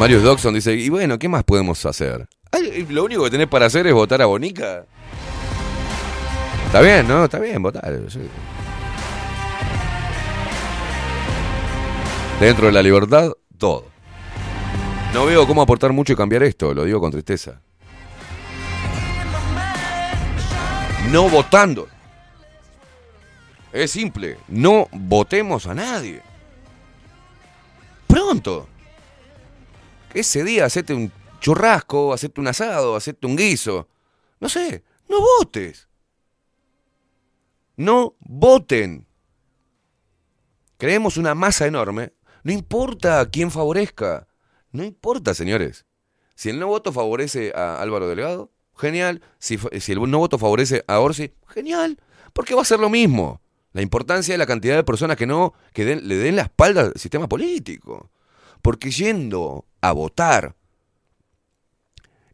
Marius 0.00 0.22
Doxon 0.22 0.54
dice, 0.54 0.72
y 0.72 0.88
bueno, 0.88 1.18
¿qué 1.18 1.28
más 1.28 1.44
podemos 1.44 1.84
hacer? 1.84 2.26
Lo 2.88 3.04
único 3.04 3.24
que 3.24 3.30
tenés 3.30 3.48
para 3.48 3.66
hacer 3.66 3.86
es 3.86 3.92
votar 3.92 4.22
a 4.22 4.24
Bonica. 4.24 4.86
Está 6.64 6.80
bien, 6.80 7.06
¿no? 7.06 7.24
Está 7.26 7.38
bien, 7.38 7.62
votar. 7.62 8.00
Dentro 12.40 12.66
de 12.66 12.72
la 12.72 12.82
libertad, 12.82 13.30
todo. 13.58 13.84
No 15.12 15.26
veo 15.26 15.46
cómo 15.46 15.60
aportar 15.60 15.92
mucho 15.92 16.14
y 16.14 16.16
cambiar 16.16 16.44
esto, 16.44 16.72
lo 16.72 16.84
digo 16.84 16.98
con 16.98 17.10
tristeza. 17.10 17.60
No 21.10 21.28
votando. 21.28 21.88
Es 23.70 23.90
simple, 23.90 24.38
no 24.48 24.88
votemos 24.92 25.66
a 25.66 25.74
nadie. 25.74 26.22
Pronto. 28.06 28.66
Ese 30.14 30.44
día 30.44 30.64
hacete 30.64 30.94
un 30.94 31.12
churrasco, 31.40 32.12
hacete 32.12 32.40
un 32.40 32.48
asado, 32.48 32.96
hacete 32.96 33.26
un 33.26 33.36
guiso. 33.36 33.88
No 34.40 34.48
sé, 34.48 34.82
no 35.08 35.20
votes. 35.20 35.88
No 37.76 38.14
voten. 38.20 39.06
Creemos 40.78 41.16
una 41.16 41.34
masa 41.34 41.66
enorme. 41.66 42.12
No 42.42 42.52
importa 42.52 43.20
a 43.20 43.30
quién 43.30 43.50
favorezca. 43.50 44.26
No 44.72 44.82
importa, 44.84 45.34
señores. 45.34 45.84
Si 46.34 46.48
el 46.48 46.58
no 46.58 46.66
voto 46.68 46.92
favorece 46.92 47.52
a 47.54 47.80
Álvaro 47.80 48.08
Delgado, 48.08 48.50
genial. 48.76 49.22
Si, 49.38 49.58
si 49.80 49.92
el 49.92 50.10
no 50.10 50.18
voto 50.18 50.38
favorece 50.38 50.84
a 50.88 51.00
Orsi, 51.00 51.32
genial. 51.48 52.00
Porque 52.32 52.54
va 52.54 52.62
a 52.62 52.66
ser 52.66 52.80
lo 52.80 52.88
mismo. 52.88 53.40
La 53.72 53.82
importancia 53.82 54.34
de 54.34 54.38
la 54.38 54.46
cantidad 54.46 54.74
de 54.76 54.84
personas 54.84 55.16
que 55.16 55.26
no 55.26 55.52
que 55.72 55.84
den- 55.84 56.08
le 56.08 56.16
den 56.16 56.36
la 56.36 56.42
espalda 56.42 56.80
al 56.82 56.94
sistema 56.96 57.28
político. 57.28 58.10
Porque 58.62 58.90
yendo 58.90 59.66
a 59.80 59.92
votar, 59.92 60.56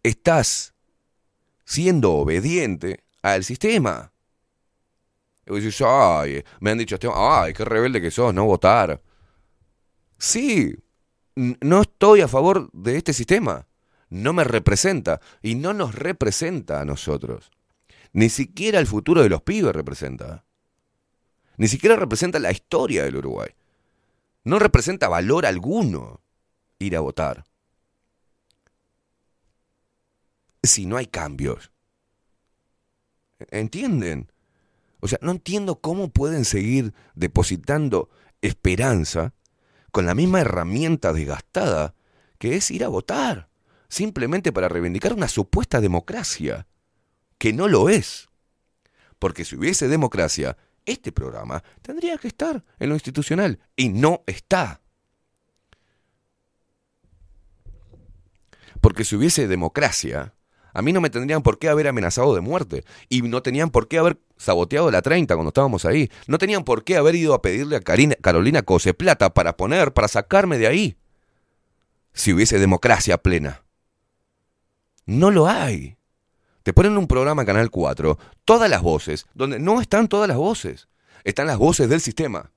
estás 0.03 0.75
siendo 1.65 2.13
obediente 2.13 3.05
al 3.23 3.45
sistema. 3.45 4.13
Y 5.47 5.85
ay, 5.85 6.45
me 6.61 6.71
han 6.71 6.79
dicho, 6.79 6.97
Esteban, 6.97 7.17
ay, 7.17 7.53
qué 7.53 7.65
rebelde 7.65 8.01
que 8.01 8.11
sos, 8.11 8.35
no 8.35 8.45
votar. 8.47 9.01
Sí, 10.19 10.77
no 11.37 11.83
estoy 11.83 12.21
a 12.23 12.29
favor 12.29 12.71
de 12.73 12.97
este 12.97 13.13
sistema. 13.13 13.67
no 14.09 14.33
me 14.33 14.45
representa 14.45 15.21
y 15.43 15.57
no 15.57 15.73
nos 15.73 15.95
representa 15.95 16.81
a 16.81 16.85
nosotros. 16.85 17.51
Ni 18.13 18.29
siquiera 18.29 18.79
el 18.79 18.87
futuro 18.87 19.23
de 19.23 19.29
los 19.29 19.43
pibes 19.43 19.75
representa. 19.75 20.45
Ni 21.57 21.69
siquiera 21.69 21.97
representa 21.97 22.39
la 22.39 22.53
historia 22.53 23.05
del 23.05 23.17
Uruguay. 23.17 23.49
No 24.47 24.61
representa 24.61 25.09
valor 25.09 25.45
alguno 25.45 26.21
ir 26.79 26.95
a 26.97 27.01
votar. 27.01 27.43
Si 30.63 30.87
no 30.87 30.97
hay 30.97 31.07
cambios. 31.07 31.73
¿Entienden? 33.51 34.31
O 35.01 35.09
sea, 35.09 35.19
no 35.21 35.33
entiendo 35.33 35.81
cómo 35.81 36.11
pueden 36.11 36.45
seguir 36.45 36.95
depositando 37.17 38.09
esperanza 38.41 39.35
con 39.91 40.07
la 40.07 40.15
misma 40.15 40.43
herramienta 40.43 41.13
desgastada 41.13 41.97
que 42.39 42.55
es 42.55 42.71
ir 42.71 42.85
a 42.85 42.89
votar, 42.89 43.49
simplemente 43.89 44.53
para 44.53 44.69
reivindicar 44.69 45.13
una 45.13 45.27
supuesta 45.27 45.81
democracia, 45.81 46.69
que 47.39 47.53
no 47.53 47.67
lo 47.67 47.89
es. 47.89 48.29
Porque 49.19 49.45
si 49.45 49.57
hubiese 49.57 49.89
democracia, 49.89 50.57
este 50.87 51.13
programa 51.13 51.63
tendría 51.83 52.17
que 52.17 52.29
estar 52.29 52.65
en 52.79 52.89
lo 52.89 52.95
institucional 52.95 53.59
y 53.77 53.89
no 53.91 54.23
está. 54.27 54.81
Porque 58.81 59.05
si 59.05 59.17
hubiese 59.17 59.49
democracia, 59.49 60.35
a 60.73 60.83
mí 60.83 60.93
no 60.93 61.01
me 61.01 61.11
tendrían 61.11 61.43
por 61.43 61.59
qué 61.59 61.69
haber 61.69 61.89
amenazado 61.89 62.35
de 62.35 62.41
muerte. 62.41 62.85
Y 63.09 63.23
no 63.23 63.43
tenían 63.43 63.71
por 63.71 63.89
qué 63.89 63.99
haber 63.99 64.21
saboteado 64.37 64.91
la 64.91 65.03
30 65.03 65.35
cuando 65.35 65.49
estábamos 65.49 65.85
ahí. 65.85 66.11
No 66.27 66.39
tenían 66.39 66.65
por 66.65 66.85
qué 66.85 66.97
haber 66.97 67.15
ido 67.15 67.35
a 67.35 67.43
pedirle 67.43 67.77
a 67.77 67.81
Karina- 67.81 68.17
Carolina 68.21 68.63
Cose 68.63 68.95
plata 68.95 69.33
para 69.33 69.57
poner, 69.57 69.93
para 69.93 70.09
sacarme 70.09 70.59
de 70.59 70.67
ahí. 70.67 70.97
Si 72.13 72.33
hubiese 72.33 72.59
democracia 72.59 73.19
plena. 73.19 73.63
No 75.07 75.31
lo 75.31 75.49
hay. 75.49 75.96
Te 76.67 76.73
ponen 76.73 76.99
un 76.99 77.07
programa 77.07 77.45
Canal 77.45 77.71
4, 77.71 78.19
todas 78.45 78.69
las 78.69 78.83
voces, 78.83 79.27
donde 79.35 79.61
no 79.61 79.81
están 79.81 80.09
todas 80.09 80.27
las 80.27 80.37
voces. 80.37 80.89
Están 81.23 81.47
las 81.47 81.59
voces 81.59 81.89
del 81.89 82.01
sistema. 82.01 82.51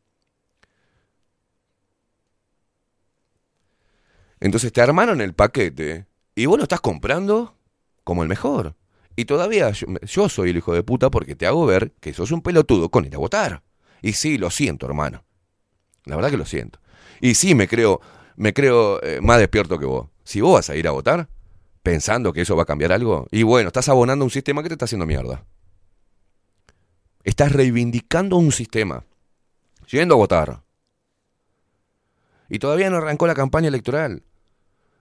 Entonces 4.39 4.73
te 4.73 4.81
armaron 4.81 5.21
el 5.21 5.35
paquete 5.35 6.07
y 6.33 6.47
vos 6.47 6.57
lo 6.57 6.63
estás 6.63 6.81
comprando 6.81 7.55
como 8.03 8.23
el 8.23 8.29
mejor. 8.29 8.73
Y 9.15 9.25
todavía 9.25 9.69
yo, 9.69 9.85
yo 10.01 10.27
soy 10.27 10.49
el 10.49 10.57
hijo 10.57 10.73
de 10.73 10.81
puta 10.81 11.11
porque 11.11 11.35
te 11.35 11.45
hago 11.45 11.67
ver 11.67 11.91
que 11.99 12.11
sos 12.11 12.31
un 12.31 12.41
pelotudo 12.41 12.89
con 12.89 13.05
ir 13.05 13.13
a 13.13 13.19
votar. 13.19 13.61
Y 14.01 14.13
sí, 14.13 14.39
lo 14.39 14.49
siento, 14.49 14.87
hermano. 14.87 15.23
La 16.05 16.15
verdad 16.15 16.31
que 16.31 16.37
lo 16.37 16.47
siento. 16.47 16.79
Y 17.21 17.35
sí, 17.35 17.53
me 17.53 17.67
creo, 17.67 18.01
me 18.37 18.55
creo 18.55 19.03
eh, 19.03 19.19
más 19.21 19.37
despierto 19.37 19.77
que 19.77 19.85
vos. 19.85 20.09
Si 20.23 20.41
vos 20.41 20.53
vas 20.53 20.71
a 20.71 20.75
ir 20.75 20.87
a 20.87 20.91
votar 20.91 21.29
pensando 21.89 22.31
que 22.33 22.41
eso 22.41 22.55
va 22.55 22.63
a 22.63 22.67
cambiar 22.67 22.91
algo, 22.91 23.25
y 23.31 23.41
bueno, 23.41 23.69
estás 23.69 23.89
abonando 23.89 24.23
un 24.23 24.29
sistema 24.29 24.61
que 24.61 24.69
te 24.69 24.75
está 24.75 24.85
haciendo 24.85 25.07
mierda. 25.07 25.43
Estás 27.23 27.51
reivindicando 27.51 28.37
un 28.37 28.51
sistema. 28.51 29.05
Yendo 29.87 30.13
a 30.13 30.17
votar. 30.17 30.61
Y 32.47 32.59
todavía 32.59 32.91
no 32.91 32.97
arrancó 32.97 33.25
la 33.25 33.33
campaña 33.33 33.69
electoral. 33.69 34.21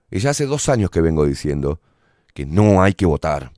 Y 0.09 0.17
ya 0.17 0.31
hace 0.31 0.47
dos 0.47 0.67
años 0.67 0.89
que 0.89 0.99
vengo 0.99 1.25
diciendo 1.25 1.79
que 2.33 2.47
no 2.47 2.81
hay 2.81 2.93
que 2.93 3.05
votar. 3.05 3.51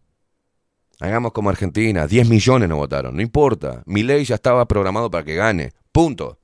Hagamos 1.00 1.32
como 1.32 1.50
Argentina, 1.50 2.08
10 2.08 2.28
millones 2.28 2.68
no 2.68 2.76
votaron, 2.76 3.16
no 3.16 3.22
importa. 3.22 3.82
Mi 3.86 4.04
ley 4.04 4.26
ya 4.26 4.36
estaba 4.36 4.68
programado 4.68 5.10
para 5.10 5.24
que 5.24 5.36
gane. 5.36 5.72
Punto. 5.94 6.38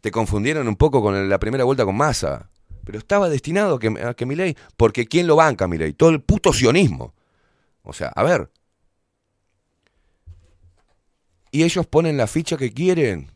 Te 0.00 0.10
confundieron 0.10 0.66
un 0.66 0.74
poco 0.74 1.00
con 1.00 1.28
la 1.28 1.38
primera 1.38 1.62
vuelta 1.62 1.84
con 1.84 1.96
Massa. 1.96 2.49
Pero 2.84 2.98
estaba 2.98 3.28
destinado 3.28 3.76
a 3.76 3.78
que, 3.78 3.88
a 3.88 4.14
que. 4.14 4.56
Porque 4.76 5.06
¿quién 5.06 5.26
lo 5.26 5.36
banca, 5.36 5.68
mi 5.68 5.78
ley? 5.78 5.92
Todo 5.92 6.10
el 6.10 6.20
puto 6.20 6.52
sionismo. 6.52 7.14
O 7.82 7.92
sea, 7.92 8.08
a 8.08 8.22
ver. 8.22 8.50
Y 11.50 11.64
ellos 11.64 11.86
ponen 11.86 12.16
la 12.16 12.26
ficha 12.26 12.56
que 12.56 12.72
quieren. 12.72 13.30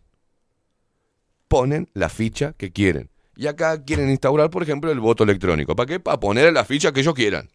Ponen 1.49 1.89
la 1.95 2.09
ficha 2.09 2.55
que 2.57 2.73
quieren. 2.73 3.11
Y 3.37 3.47
acá 3.49 3.83
quieren 3.83 4.11
instaurar, 4.11 4.51
por 4.51 4.63
ejemplo, 4.63 4.91
el 4.93 5.01
voto 5.01 5.25
electrónico. 5.25 5.75
¿Para 5.75 5.87
qué? 5.87 6.01
Para 6.01 6.21
poner 6.21 6.53
la 6.53 6.65
ficha 6.65 6.93
que 6.93 7.01
ellos 7.01 7.15
quieran. 7.15 7.49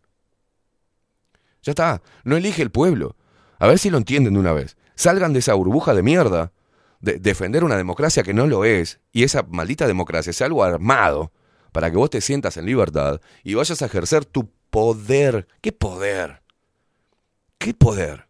Ya 1.63 1.71
está. 1.71 2.01
No 2.23 2.35
elige 2.35 2.61
el 2.61 2.71
pueblo. 2.71 3.15
A 3.59 3.67
ver 3.67 3.79
si 3.79 3.89
lo 3.89 3.97
entienden 3.97 4.33
de 4.33 4.39
una 4.39 4.53
vez. 4.53 4.77
Salgan 4.95 5.33
de 5.33 5.39
esa 5.39 5.53
burbuja 5.53 5.93
de 5.93 6.03
mierda. 6.03 6.51
De 6.99 7.17
defender 7.19 7.63
una 7.63 7.77
democracia 7.77 8.23
que 8.23 8.33
no 8.33 8.45
lo 8.45 8.65
es. 8.65 8.99
Y 9.13 9.23
esa 9.23 9.43
maldita 9.43 9.87
democracia 9.87 10.33
sea 10.33 10.47
algo 10.47 10.63
armado. 10.63 11.31
Para 11.71 11.91
que 11.91 11.97
vos 11.97 12.09
te 12.09 12.21
sientas 12.21 12.57
en 12.57 12.65
libertad 12.65 13.21
y 13.43 13.53
vayas 13.53 13.81
a 13.81 13.85
ejercer 13.85 14.25
tu 14.25 14.49
poder. 14.69 15.47
¿Qué 15.61 15.71
poder? 15.71 16.41
¿Qué 17.57 17.73
poder? 17.73 18.27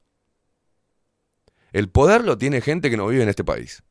El 1.71 1.89
poder 1.89 2.23
lo 2.23 2.37
tiene 2.37 2.61
gente 2.61 2.89
que 2.89 2.97
no 2.97 3.07
vive 3.07 3.23
en 3.23 3.29
este 3.29 3.43
país. 3.43 3.83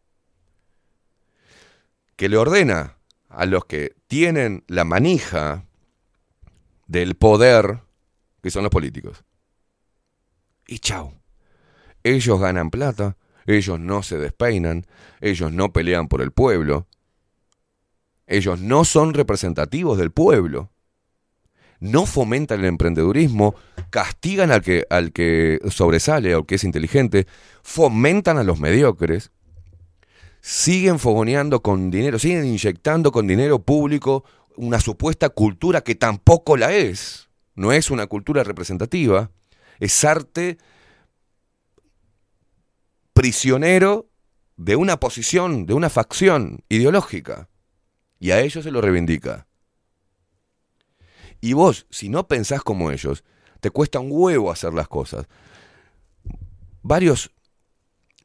Que 2.16 2.28
le 2.28 2.36
ordena 2.36 2.96
a 3.28 3.46
los 3.46 3.64
que 3.66 3.94
tienen 4.08 4.64
la 4.66 4.84
manija 4.84 5.64
del 6.86 7.14
poder, 7.14 7.82
que 8.42 8.50
son 8.50 8.64
los 8.64 8.70
políticos. 8.70 9.24
Y 10.66 10.80
chao. 10.80 11.14
Ellos 12.02 12.40
ganan 12.40 12.70
plata, 12.70 13.16
ellos 13.46 13.78
no 13.78 14.02
se 14.02 14.18
despeinan, 14.18 14.86
ellos 15.20 15.52
no 15.52 15.72
pelean 15.72 16.08
por 16.08 16.22
el 16.22 16.32
pueblo, 16.32 16.86
ellos 18.28 18.60
no 18.60 18.84
son 18.84 19.14
representativos 19.14 19.98
del 19.98 20.10
pueblo, 20.12 20.70
no 21.80 22.06
fomentan 22.06 22.60
el 22.60 22.66
emprendedurismo, 22.66 23.54
castigan 23.90 24.50
al 24.50 24.62
que, 24.62 24.84
al 24.90 25.12
que 25.12 25.60
sobresale, 25.70 26.34
al 26.34 26.44
que 26.44 26.56
es 26.56 26.64
inteligente, 26.64 27.26
fomentan 27.62 28.36
a 28.38 28.44
los 28.44 28.60
mediocres, 28.60 29.30
siguen 30.40 30.98
fogoneando 30.98 31.62
con 31.62 31.90
dinero, 31.90 32.18
siguen 32.18 32.44
inyectando 32.44 33.12
con 33.12 33.26
dinero 33.26 33.60
público 33.60 34.24
una 34.56 34.80
supuesta 34.80 35.28
cultura 35.28 35.82
que 35.82 35.94
tampoco 35.94 36.56
la 36.56 36.72
es. 36.72 37.28
No 37.54 37.72
es 37.72 37.90
una 37.90 38.06
cultura 38.06 38.44
representativa, 38.44 39.30
es 39.80 40.04
arte 40.04 40.58
prisionero 43.12 44.08
de 44.56 44.76
una 44.76 45.00
posición, 45.00 45.66
de 45.66 45.74
una 45.74 45.90
facción 45.90 46.64
ideológica. 46.68 47.48
Y 48.18 48.30
a 48.32 48.40
ellos 48.40 48.64
se 48.64 48.70
lo 48.70 48.80
reivindica. 48.80 49.46
Y 51.40 51.52
vos, 51.52 51.86
si 51.90 52.08
no 52.08 52.26
pensás 52.26 52.62
como 52.62 52.90
ellos, 52.90 53.24
te 53.60 53.70
cuesta 53.70 54.00
un 54.00 54.08
huevo 54.10 54.50
hacer 54.50 54.74
las 54.74 54.88
cosas. 54.88 55.26
Varios, 56.82 57.30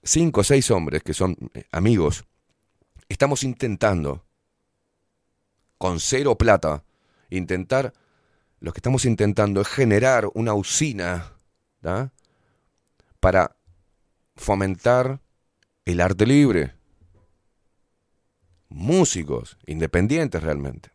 cinco 0.03 0.41
o 0.41 0.44
seis 0.44 0.72
hombres 0.72 1.03
que 1.03 1.14
son 1.14 1.36
eh, 1.53 1.65
amigos, 1.72 2.26
estamos 3.10 3.44
intentando, 3.44 4.26
con 5.78 5.99
cero 5.99 6.38
plata, 6.38 6.84
intentar, 7.30 7.94
lo 8.60 8.72
que 8.72 8.80
estamos 8.80 9.06
intentando 9.06 9.61
es 9.61 9.68
generar 9.68 10.30
una 10.34 10.53
usina 10.53 11.34
para 13.20 13.57
fomentar 14.36 15.20
el 15.86 15.99
arte 15.99 16.26
libre. 16.26 16.74
Músicos, 18.74 19.60
independientes 19.68 20.41
realmente. 20.41 20.90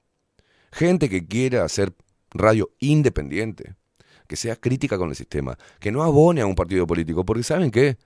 Gente 0.73 1.09
que 1.09 1.27
quiera 1.27 1.65
hacer 1.65 1.95
radio 2.31 2.71
independiente, 2.81 3.77
que 4.27 4.35
sea 4.35 4.57
crítica 4.57 4.99
con 4.99 5.11
el 5.11 5.15
sistema, 5.15 5.57
que 5.79 5.93
no 5.93 6.03
abone 6.03 6.41
a 6.41 6.47
un 6.47 6.57
partido 6.57 6.89
político, 6.89 7.25
porque 7.25 7.45
¿saben 7.45 7.71
qué? 7.71 7.97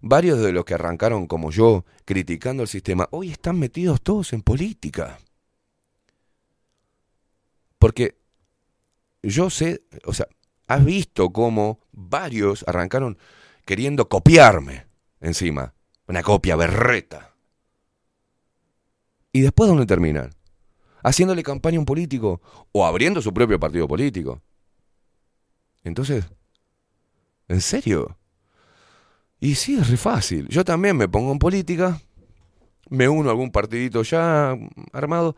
Varios 0.00 0.40
de 0.40 0.52
los 0.52 0.64
que 0.64 0.74
arrancaron 0.74 1.26
como 1.26 1.50
yo 1.50 1.84
criticando 2.06 2.62
el 2.62 2.68
sistema, 2.68 3.06
hoy 3.10 3.30
están 3.30 3.58
metidos 3.58 4.00
todos 4.00 4.32
en 4.32 4.40
política. 4.40 5.18
Porque 7.78 8.16
yo 9.22 9.50
sé, 9.50 9.82
o 10.06 10.14
sea, 10.14 10.26
has 10.68 10.84
visto 10.84 11.30
cómo 11.30 11.80
varios 11.92 12.64
arrancaron 12.66 13.18
queriendo 13.66 14.08
copiarme 14.08 14.86
encima, 15.20 15.74
una 16.08 16.22
copia 16.22 16.56
berreta. 16.56 17.31
¿Y 19.32 19.40
después 19.40 19.68
dónde 19.68 19.86
terminan? 19.86 20.30
Haciéndole 21.02 21.42
campaña 21.42 21.78
a 21.78 21.80
un 21.80 21.86
político 21.86 22.40
o 22.70 22.86
abriendo 22.86 23.20
su 23.22 23.32
propio 23.32 23.58
partido 23.58 23.88
político. 23.88 24.40
Entonces, 25.82 26.24
¿en 27.48 27.60
serio? 27.60 28.18
Y 29.40 29.56
sí, 29.56 29.74
es 29.74 29.90
re 29.90 29.96
fácil. 29.96 30.46
Yo 30.48 30.64
también 30.64 30.96
me 30.96 31.08
pongo 31.08 31.32
en 31.32 31.38
política, 31.38 32.00
me 32.88 33.08
uno 33.08 33.28
a 33.28 33.32
algún 33.32 33.50
partidito 33.50 34.02
ya 34.02 34.56
armado, 34.92 35.34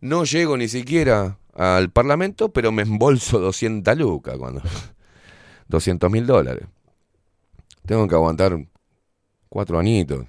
no 0.00 0.24
llego 0.24 0.56
ni 0.56 0.68
siquiera 0.68 1.38
al 1.54 1.90
parlamento, 1.90 2.52
pero 2.52 2.72
me 2.72 2.82
embolso 2.82 3.38
200 3.40 3.96
lucas 3.98 4.38
cuando... 4.38 4.62
200 5.68 6.10
mil 6.10 6.26
dólares. 6.26 6.66
Tengo 7.86 8.06
que 8.06 8.14
aguantar 8.14 8.66
cuatro 9.48 9.78
añitos. 9.78 10.26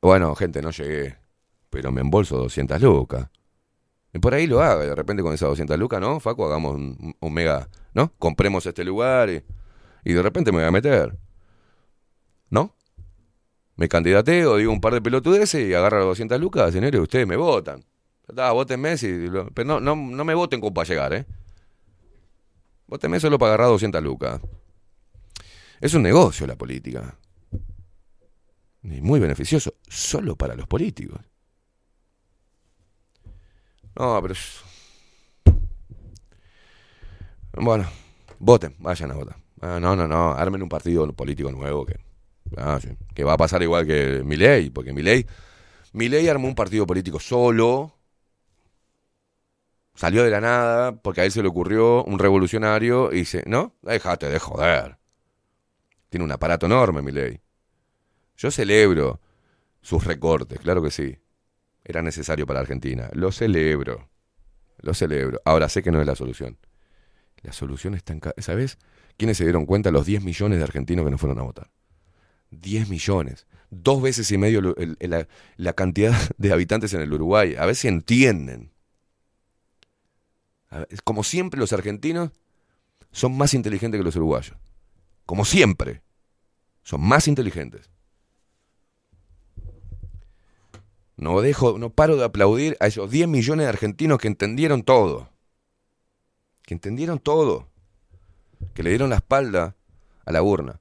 Bueno, 0.00 0.34
gente, 0.34 0.60
no 0.60 0.70
llegué, 0.70 1.16
pero 1.72 1.90
me 1.90 2.02
embolso 2.02 2.36
200 2.36 2.82
lucas. 2.82 3.30
Y 4.12 4.18
por 4.18 4.34
ahí 4.34 4.46
lo 4.46 4.60
haga, 4.60 4.84
de 4.84 4.94
repente 4.94 5.22
con 5.22 5.32
esas 5.32 5.48
200 5.48 5.78
lucas, 5.78 6.02
¿no? 6.02 6.20
Facu, 6.20 6.44
hagamos 6.44 6.76
un, 6.76 7.32
mega, 7.32 7.66
¿no? 7.94 8.12
Compremos 8.18 8.66
este 8.66 8.84
lugar 8.84 9.30
y, 9.30 9.42
y 10.04 10.12
de 10.12 10.22
repente 10.22 10.52
me 10.52 10.58
voy 10.58 10.66
a 10.66 10.70
meter. 10.70 11.16
¿No? 12.50 12.76
Me 13.76 13.88
candidateo, 13.88 14.58
digo 14.58 14.70
un 14.70 14.82
par 14.82 14.92
de 14.92 15.00
pelotudeces 15.00 15.66
y 15.66 15.72
agarro 15.72 15.96
las 15.96 16.06
200 16.08 16.38
lucas, 16.38 16.74
señores, 16.74 17.00
ustedes 17.00 17.26
me 17.26 17.36
votan. 17.36 17.82
Está, 18.28 18.52
votenme, 18.52 18.98
si, 18.98 19.30
pero 19.54 19.66
no, 19.66 19.80
no, 19.80 19.96
no 19.96 20.24
me 20.26 20.34
voten 20.34 20.60
como 20.60 20.74
para 20.74 20.86
llegar, 20.86 21.14
¿eh? 21.14 21.24
Votenme 22.86 23.18
solo 23.18 23.38
para 23.38 23.54
agarrar 23.54 23.68
200 23.68 24.02
lucas. 24.02 24.42
Es 25.80 25.94
un 25.94 26.02
negocio 26.02 26.46
la 26.46 26.56
política. 26.56 27.16
Y 28.82 29.00
muy 29.00 29.20
beneficioso, 29.20 29.76
solo 29.88 30.36
para 30.36 30.54
los 30.54 30.66
políticos. 30.66 31.31
No, 33.96 34.20
pero... 34.22 34.34
Bueno, 37.54 37.86
voten, 38.38 38.74
vayan 38.78 39.10
a 39.10 39.14
votar. 39.14 39.36
Ah, 39.60 39.78
no, 39.80 39.94
no, 39.94 40.08
no, 40.08 40.32
armen 40.32 40.62
un 40.62 40.68
partido 40.68 41.10
político 41.12 41.52
nuevo 41.52 41.84
que, 41.86 41.96
ah, 42.56 42.80
que 43.14 43.24
va 43.24 43.34
a 43.34 43.36
pasar 43.36 43.62
igual 43.62 43.86
que 43.86 44.22
Milei, 44.24 44.70
porque 44.70 44.92
Milei, 44.92 45.26
Milei 45.92 46.28
armó 46.28 46.48
un 46.48 46.54
partido 46.54 46.86
político 46.86 47.20
solo, 47.20 47.94
salió 49.94 50.24
de 50.24 50.30
la 50.30 50.40
nada, 50.40 50.96
porque 50.96 51.20
a 51.20 51.24
él 51.24 51.32
se 51.32 51.42
le 51.42 51.48
ocurrió 51.48 52.04
un 52.04 52.18
revolucionario 52.18 53.12
y 53.12 53.18
dice, 53.18 53.44
no, 53.46 53.74
déjate 53.82 54.28
de 54.28 54.38
joder. 54.38 54.98
Tiene 56.08 56.24
un 56.24 56.32
aparato 56.32 56.66
enorme, 56.66 57.02
Milei. 57.02 57.40
Yo 58.36 58.50
celebro 58.50 59.20
sus 59.80 60.04
recortes, 60.04 60.58
claro 60.60 60.82
que 60.82 60.90
sí. 60.90 61.18
Era 61.84 62.02
necesario 62.02 62.46
para 62.46 62.60
Argentina. 62.60 63.08
Lo 63.12 63.32
celebro. 63.32 64.08
Lo 64.78 64.94
celebro. 64.94 65.40
Ahora 65.44 65.68
sé 65.68 65.82
que 65.82 65.90
no 65.90 66.00
es 66.00 66.06
la 66.06 66.14
solución. 66.14 66.58
La 67.42 67.52
solución 67.52 67.94
está 67.94 68.12
en... 68.12 68.20
¿Sabes? 68.38 68.78
¿Quiénes 69.16 69.36
se 69.36 69.44
dieron 69.44 69.66
cuenta? 69.66 69.90
Los 69.90 70.06
10 70.06 70.22
millones 70.22 70.58
de 70.58 70.64
argentinos 70.64 71.04
que 71.04 71.10
no 71.10 71.18
fueron 71.18 71.38
a 71.38 71.42
votar. 71.42 71.70
10 72.50 72.88
millones. 72.88 73.46
Dos 73.70 74.02
veces 74.02 74.30
y 74.30 74.38
medio 74.38 74.60
la, 74.60 75.28
la 75.56 75.72
cantidad 75.72 76.14
de 76.38 76.52
habitantes 76.52 76.94
en 76.94 77.00
el 77.00 77.12
Uruguay. 77.12 77.56
A 77.58 77.66
ver 77.66 77.74
si 77.74 77.88
entienden. 77.88 78.72
Como 81.04 81.22
siempre, 81.22 81.60
los 81.60 81.72
argentinos 81.72 82.30
son 83.10 83.36
más 83.36 83.54
inteligentes 83.54 83.98
que 83.98 84.04
los 84.04 84.16
uruguayos. 84.16 84.56
Como 85.26 85.44
siempre. 85.44 86.02
Son 86.82 87.00
más 87.00 87.28
inteligentes. 87.28 87.90
No 91.22 91.40
dejo, 91.40 91.78
no 91.78 91.90
paro 91.90 92.16
de 92.16 92.24
aplaudir 92.24 92.76
a 92.80 92.88
esos 92.88 93.08
10 93.08 93.28
millones 93.28 93.64
de 93.64 93.68
argentinos 93.68 94.18
que 94.18 94.26
entendieron 94.26 94.82
todo. 94.82 95.30
Que 96.64 96.74
entendieron 96.74 97.20
todo. 97.20 97.68
Que 98.74 98.82
le 98.82 98.90
dieron 98.90 99.10
la 99.10 99.16
espalda 99.16 99.76
a 100.24 100.32
la 100.32 100.42
urna. 100.42 100.80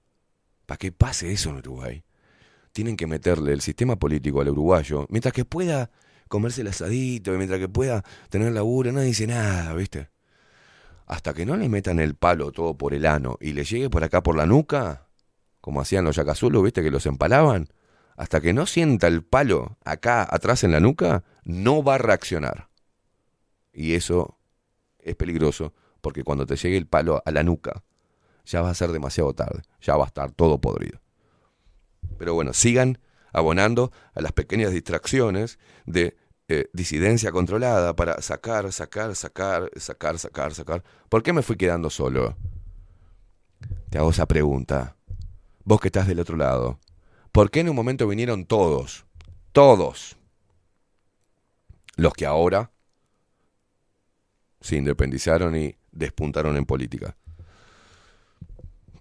Para 0.66 0.80
que 0.80 0.92
pase 0.92 1.32
eso 1.32 1.52
en 1.52 1.58
Uruguay, 1.58 2.04
tienen 2.72 2.98
que 2.98 3.06
meterle 3.06 3.54
el 3.54 3.62
sistema 3.62 3.98
político 3.98 4.42
al 4.42 4.50
uruguayo, 4.50 5.06
mientras 5.10 5.32
que 5.32 5.46
pueda 5.46 5.92
comerse 6.28 6.62
el 6.62 6.70
asadito, 6.70 7.34
mientras 7.34 7.60
que 7.60 7.70
pueda 7.70 8.04
tener 8.30 8.52
laburo, 8.52 8.92
no 8.92 9.02
dice 9.02 9.28
nada, 9.28 9.76
¿viste? 9.76 10.10
Hasta 11.06 11.36
que 11.36 11.46
no 11.46 11.56
le 11.56 11.70
metan 11.70 12.00
el 12.00 12.16
palo 12.16 12.52
todo 12.52 12.76
por 12.76 12.96
el 12.96 13.06
ano 13.06 13.38
y 13.42 13.54
le 13.54 13.64
llegue 13.64 13.92
por 13.92 14.04
acá 14.04 14.24
por 14.24 14.36
la 14.36 14.48
nuca, 14.48 15.08
como 15.60 15.82
hacían 15.82 16.04
los 16.04 16.16
yacazulos, 16.16 16.64
¿viste? 16.64 16.82
Que 16.82 16.90
los 16.90 17.06
empalaban. 17.06 17.68
Hasta 18.16 18.42
que 18.42 18.54
no 18.54 18.66
sienta 18.66 19.08
el 19.08 19.24
palo 19.24 19.78
acá 19.84 20.28
atrás 20.30 20.64
en 20.64 20.72
la 20.72 20.80
nuca, 20.80 21.24
no 21.44 21.84
va 21.84 21.96
a 21.96 22.00
reaccionar. 22.00 22.70
Y 23.74 23.96
eso 23.96 24.38
es 25.00 25.16
peligroso, 25.16 25.74
porque 26.02 26.24
cuando 26.24 26.46
te 26.46 26.56
llegue 26.56 26.78
el 26.78 26.88
palo 26.88 27.22
a 27.26 27.32
la 27.32 27.44
nuca, 27.44 27.84
ya 28.46 28.62
va 28.62 28.70
a 28.70 28.76
ser 28.76 28.92
demasiado 28.92 29.34
tarde, 29.34 29.62
ya 29.82 29.96
va 29.96 30.06
a 30.06 30.08
estar 30.08 30.32
todo 30.32 30.60
podrido. 30.60 31.00
Pero 32.18 32.34
bueno, 32.34 32.54
sigan 32.54 33.00
abonando 33.34 33.92
a 34.14 34.22
las 34.22 34.32
pequeñas 34.34 34.72
distracciones 34.72 35.58
de 35.86 36.18
eh, 36.48 36.70
disidencia 36.74 37.32
controlada 37.32 37.96
para 37.96 38.22
sacar, 38.22 38.72
sacar, 38.74 39.16
sacar, 39.16 39.72
sacar, 39.78 40.20
sacar, 40.20 40.54
sacar. 40.54 40.84
¿Por 41.08 41.24
qué 41.24 41.32
me 41.32 41.44
fui 41.44 41.56
quedando 41.56 41.90
solo? 41.90 42.36
Te 43.90 43.98
hago 43.98 44.10
esa 44.10 44.26
pregunta. 44.26 44.98
Vos 45.64 45.80
que 45.80 45.88
estás 45.88 46.08
del 46.08 46.20
otro 46.20 46.36
lado. 46.36 46.80
¿Por 47.32 47.49
qué 47.49 47.62
en 47.62 47.70
un 47.70 47.76
momento 47.76 48.08
vinieron 48.08 48.45
todos? 48.45 49.06
Todos. 49.53 50.18
Los 51.95 52.14
que 52.14 52.26
ahora 52.26 52.72
se 54.60 54.76
independizaron 54.76 55.56
y 55.56 55.76
despuntaron 55.91 56.58
en 56.58 56.66
política. 56.66 57.16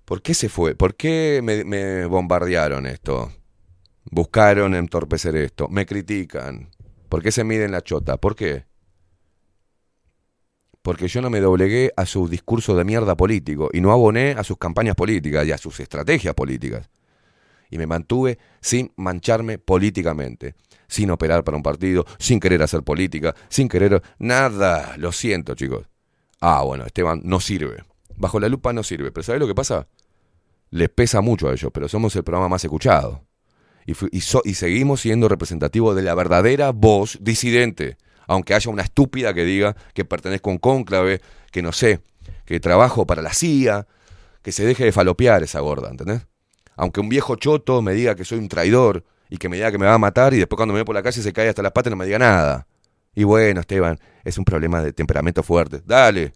¿Por 0.04 0.22
qué 0.22 0.34
se 0.34 0.48
fue? 0.48 0.74
¿Por 0.74 0.96
qué 0.96 1.40
me, 1.42 2.04
bombardearon 2.06 2.86
esto? 2.86 3.32
Buscaron 4.04 4.74
entorpecer 4.74 5.36
esto. 5.36 5.68
Me 5.68 5.86
critican. 5.86 6.70
¿Por 7.08 7.22
qué 7.22 7.32
se 7.32 7.44
miden 7.44 7.72
la 7.72 7.82
chota? 7.82 8.16
¿Por 8.16 8.34
qué? 8.34 8.64
Porque 10.82 11.08
yo 11.08 11.20
no 11.20 11.30
me 11.30 11.40
doblegué 11.40 11.92
a 11.96 12.06
su 12.06 12.28
discurso 12.28 12.74
de 12.74 12.84
mierda 12.84 13.16
político 13.16 13.68
y 13.72 13.80
no 13.80 13.92
aboné 13.92 14.32
a 14.32 14.44
sus 14.44 14.56
campañas 14.56 14.94
políticas 14.94 15.46
y 15.46 15.52
a 15.52 15.58
sus 15.58 15.78
estrategias 15.80 16.34
políticas. 16.34 16.88
Y 17.70 17.78
me 17.78 17.86
mantuve 17.86 18.38
sin 18.60 18.92
mancharme 18.96 19.58
políticamente, 19.58 20.54
sin 20.88 21.10
operar 21.10 21.44
para 21.44 21.56
un 21.56 21.62
partido, 21.62 22.04
sin 22.18 22.40
querer 22.40 22.62
hacer 22.62 22.82
política, 22.82 23.34
sin 23.48 23.68
querer 23.68 24.02
nada. 24.18 24.96
Lo 24.96 25.12
siento, 25.12 25.54
chicos. 25.54 25.86
Ah, 26.40 26.62
bueno, 26.62 26.84
Esteban 26.84 27.20
no 27.24 27.40
sirve. 27.40 27.84
Bajo 28.16 28.40
la 28.40 28.48
lupa 28.48 28.72
no 28.72 28.82
sirve. 28.82 29.12
Pero 29.12 29.22
¿sabes 29.22 29.40
lo 29.40 29.46
que 29.46 29.54
pasa? 29.54 29.86
Les 30.70 30.88
pesa 30.88 31.20
mucho 31.20 31.48
a 31.48 31.52
ellos, 31.52 31.70
pero 31.72 31.88
somos 31.88 32.14
el 32.16 32.24
programa 32.24 32.48
más 32.48 32.64
escuchado. 32.64 33.24
Y, 33.86 33.94
y 34.12 34.54
seguimos 34.54 35.00
siendo 35.00 35.28
representativos 35.28 35.96
de 35.96 36.02
la 36.02 36.14
verdadera 36.14 36.70
voz 36.72 37.18
disidente. 37.20 37.96
Aunque 38.26 38.54
haya 38.54 38.70
una 38.70 38.82
estúpida 38.82 39.34
que 39.34 39.44
diga 39.44 39.74
que 39.94 40.04
pertenezco 40.04 40.50
a 40.50 40.52
un 40.52 40.58
cónclave, 40.58 41.20
que 41.50 41.62
no 41.62 41.72
sé, 41.72 42.00
que 42.44 42.60
trabajo 42.60 43.06
para 43.06 43.22
la 43.22 43.32
CIA, 43.32 43.86
que 44.42 44.52
se 44.52 44.64
deje 44.64 44.84
de 44.84 44.92
falopear 44.92 45.42
esa 45.42 45.60
gorda, 45.60 45.90
¿entendés? 45.90 46.26
Aunque 46.80 47.00
un 47.00 47.10
viejo 47.10 47.36
choto 47.36 47.82
me 47.82 47.92
diga 47.92 48.14
que 48.14 48.24
soy 48.24 48.38
un 48.38 48.48
traidor 48.48 49.04
y 49.28 49.36
que 49.36 49.50
me 49.50 49.56
diga 49.56 49.70
que 49.70 49.76
me 49.76 49.84
va 49.84 49.92
a 49.92 49.98
matar 49.98 50.32
y 50.32 50.38
después 50.38 50.56
cuando 50.56 50.72
me 50.72 50.80
ve 50.80 50.86
por 50.86 50.94
la 50.94 51.02
calle 51.02 51.20
se 51.20 51.30
cae 51.30 51.50
hasta 51.50 51.60
las 51.60 51.72
patas 51.72 51.90
y 51.90 51.92
no 51.92 51.96
me 51.96 52.06
diga 52.06 52.18
nada. 52.18 52.66
Y 53.14 53.24
bueno, 53.24 53.60
Esteban, 53.60 53.98
es 54.24 54.38
un 54.38 54.46
problema 54.46 54.80
de 54.80 54.94
temperamento 54.94 55.42
fuerte. 55.42 55.82
Dale. 55.84 56.32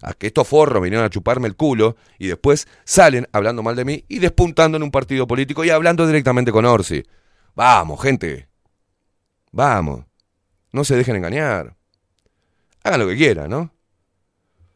A 0.00 0.12
que 0.12 0.28
estos 0.28 0.46
forros 0.46 0.80
vinieron 0.80 1.04
a 1.04 1.10
chuparme 1.10 1.48
el 1.48 1.56
culo 1.56 1.96
y 2.20 2.28
después 2.28 2.68
salen 2.84 3.26
hablando 3.32 3.64
mal 3.64 3.74
de 3.74 3.84
mí 3.84 4.04
y 4.06 4.20
despuntando 4.20 4.76
en 4.76 4.84
un 4.84 4.92
partido 4.92 5.26
político 5.26 5.64
y 5.64 5.70
hablando 5.70 6.06
directamente 6.06 6.52
con 6.52 6.66
Orsi. 6.66 7.02
Vamos, 7.56 8.00
gente. 8.00 8.48
Vamos. 9.50 10.04
No 10.70 10.84
se 10.84 10.94
dejen 10.94 11.16
engañar. 11.16 11.74
Hagan 12.84 13.00
lo 13.00 13.08
que 13.08 13.16
quieran, 13.16 13.50
¿no? 13.50 13.74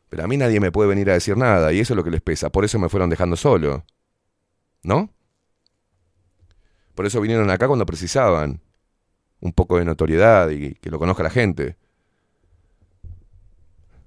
Pero 0.08 0.24
a 0.24 0.26
mí 0.26 0.36
nadie 0.36 0.58
me 0.58 0.72
puede 0.72 0.88
venir 0.88 1.08
a 1.08 1.14
decir 1.14 1.36
nada 1.36 1.72
y 1.72 1.78
eso 1.78 1.92
es 1.92 1.96
lo 1.96 2.02
que 2.02 2.10
les 2.10 2.20
pesa. 2.20 2.50
Por 2.50 2.64
eso 2.64 2.80
me 2.80 2.88
fueron 2.88 3.10
dejando 3.10 3.36
solo. 3.36 3.84
¿No? 4.84 5.10
Por 6.94 7.06
eso 7.06 7.20
vinieron 7.20 7.50
acá 7.50 7.66
cuando 7.66 7.86
precisaban 7.86 8.60
un 9.40 9.52
poco 9.52 9.78
de 9.78 9.84
notoriedad 9.84 10.50
y 10.50 10.74
que 10.76 10.90
lo 10.90 10.98
conozca 10.98 11.22
la 11.24 11.30
gente. 11.30 11.76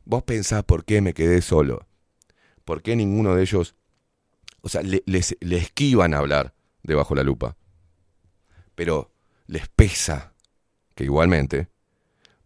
Vos 0.05 0.23
pensás 0.23 0.63
por 0.63 0.85
qué 0.85 1.01
me 1.01 1.13
quedé 1.13 1.41
solo. 1.41 1.85
¿Por 2.63 2.81
qué 2.81 2.95
ninguno 2.95 3.35
de 3.35 3.41
ellos, 3.41 3.75
o 4.61 4.69
sea, 4.69 4.81
le, 4.81 5.03
les- 5.05 5.35
le 5.41 5.57
esquivan 5.57 6.13
a 6.13 6.19
hablar 6.19 6.53
debajo 6.83 7.15
la 7.15 7.23
lupa? 7.23 7.57
Pero 8.75 9.11
les 9.47 9.67
pesa 9.67 10.33
que 10.95 11.03
igualmente, 11.03 11.69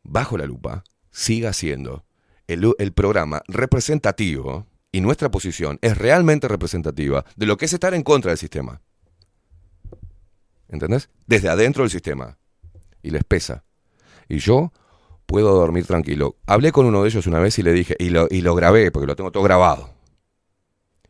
bajo 0.03 0.37
la 0.37 0.45
lupa, 0.45 0.83
siga 1.11 1.53
siendo 1.53 2.05
el, 2.47 2.73
el 2.79 2.93
programa 2.93 3.43
representativo 3.47 4.65
y 4.91 5.01
nuestra 5.01 5.31
posición 5.31 5.79
es 5.81 5.97
realmente 5.97 6.47
representativa 6.47 7.25
de 7.35 7.45
lo 7.45 7.57
que 7.57 7.65
es 7.65 7.73
estar 7.73 7.93
en 7.93 8.03
contra 8.03 8.31
del 8.31 8.37
sistema. 8.37 8.81
¿Entendés? 10.67 11.09
Desde 11.27 11.49
adentro 11.49 11.83
del 11.83 11.91
sistema. 11.91 12.37
Y 13.01 13.09
les 13.09 13.23
pesa. 13.23 13.63
Y 14.27 14.39
yo 14.39 14.71
puedo 15.25 15.53
dormir 15.53 15.85
tranquilo. 15.85 16.37
Hablé 16.45 16.71
con 16.71 16.85
uno 16.85 17.03
de 17.03 17.09
ellos 17.09 17.27
una 17.27 17.39
vez 17.39 17.57
y 17.59 17.63
le 17.63 17.73
dije, 17.73 17.95
y 17.99 18.09
lo, 18.09 18.27
y 18.29 18.41
lo 18.41 18.53
grabé, 18.55 18.91
porque 18.91 19.07
lo 19.07 19.15
tengo 19.15 19.31
todo 19.31 19.43
grabado. 19.43 19.93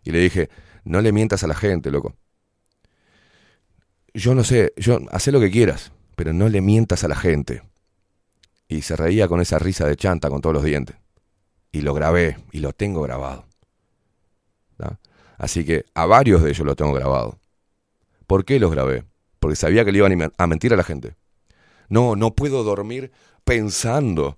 Y 0.04 0.12
le 0.12 0.20
dije, 0.20 0.50
no 0.84 1.02
le 1.02 1.12
mientas 1.12 1.44
a 1.44 1.48
la 1.48 1.56
gente, 1.56 1.92
loco. 1.92 2.16
Yo 4.14 4.36
no 4.36 4.44
sé, 4.44 4.74
yo, 4.78 5.00
haz 5.12 5.28
lo 5.28 5.40
que 5.40 5.52
quieras, 5.52 5.92
pero 6.16 6.34
no 6.34 6.50
le 6.50 6.62
mientas 6.62 7.04
a 7.04 7.08
la 7.08 7.16
gente. 7.16 7.64
Y 8.68 8.82
se 8.82 8.96
reía 8.96 9.28
con 9.28 9.42
esa 9.42 9.60
risa 9.60 9.88
de 9.88 9.96
chanta 9.96 10.30
con 10.30 10.42
todos 10.42 10.54
los 10.54 10.64
dientes. 10.64 10.98
Y 11.72 11.82
lo 11.82 11.94
grabé, 11.94 12.38
y 12.52 12.60
lo 12.60 12.74
tengo 12.74 13.02
grabado. 13.02 13.51
Así 15.42 15.66
que 15.66 15.86
a 15.96 16.06
varios 16.06 16.44
de 16.44 16.52
ellos 16.52 16.68
lo 16.68 16.76
tengo 16.76 16.94
grabado. 16.94 17.40
¿Por 18.28 18.46
qué 18.46 18.60
los 18.60 18.70
grabé? 18.70 19.06
Porque 19.40 19.56
sabía 19.56 19.84
que 19.84 19.92
le 19.92 19.98
iban 19.98 20.12
a 20.12 20.16
men- 20.16 20.34
a 20.38 20.46
mentir 20.46 20.72
a 20.72 20.78
la 20.78 20.84
gente. 20.84 21.16
No, 21.90 22.16
no 22.16 22.36
puedo 22.36 22.64
dormir 22.64 23.12
pensando 23.44 24.38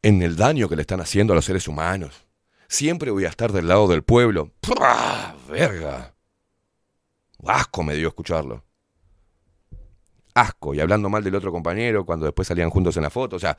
en 0.00 0.22
el 0.22 0.36
daño 0.36 0.68
que 0.68 0.76
le 0.76 0.82
están 0.82 1.00
haciendo 1.00 1.32
a 1.32 1.36
los 1.36 1.44
seres 1.44 1.66
humanos. 1.66 2.24
Siempre 2.68 3.10
voy 3.10 3.24
a 3.24 3.30
estar 3.30 3.50
del 3.50 3.66
lado 3.66 3.88
del 3.88 4.04
pueblo. 4.04 4.52
¡Pua! 4.60 5.34
¡Verga! 5.48 6.14
Asco 7.44 7.82
me 7.82 7.96
dio 7.96 8.06
escucharlo. 8.06 8.62
Asco. 10.34 10.72
Y 10.72 10.78
hablando 10.78 11.08
mal 11.08 11.24
del 11.24 11.34
otro 11.34 11.50
compañero 11.50 12.06
cuando 12.06 12.26
después 12.26 12.46
salían 12.46 12.70
juntos 12.70 12.96
en 12.96 13.02
la 13.02 13.10
foto. 13.10 13.34
O 13.34 13.40
sea, 13.40 13.58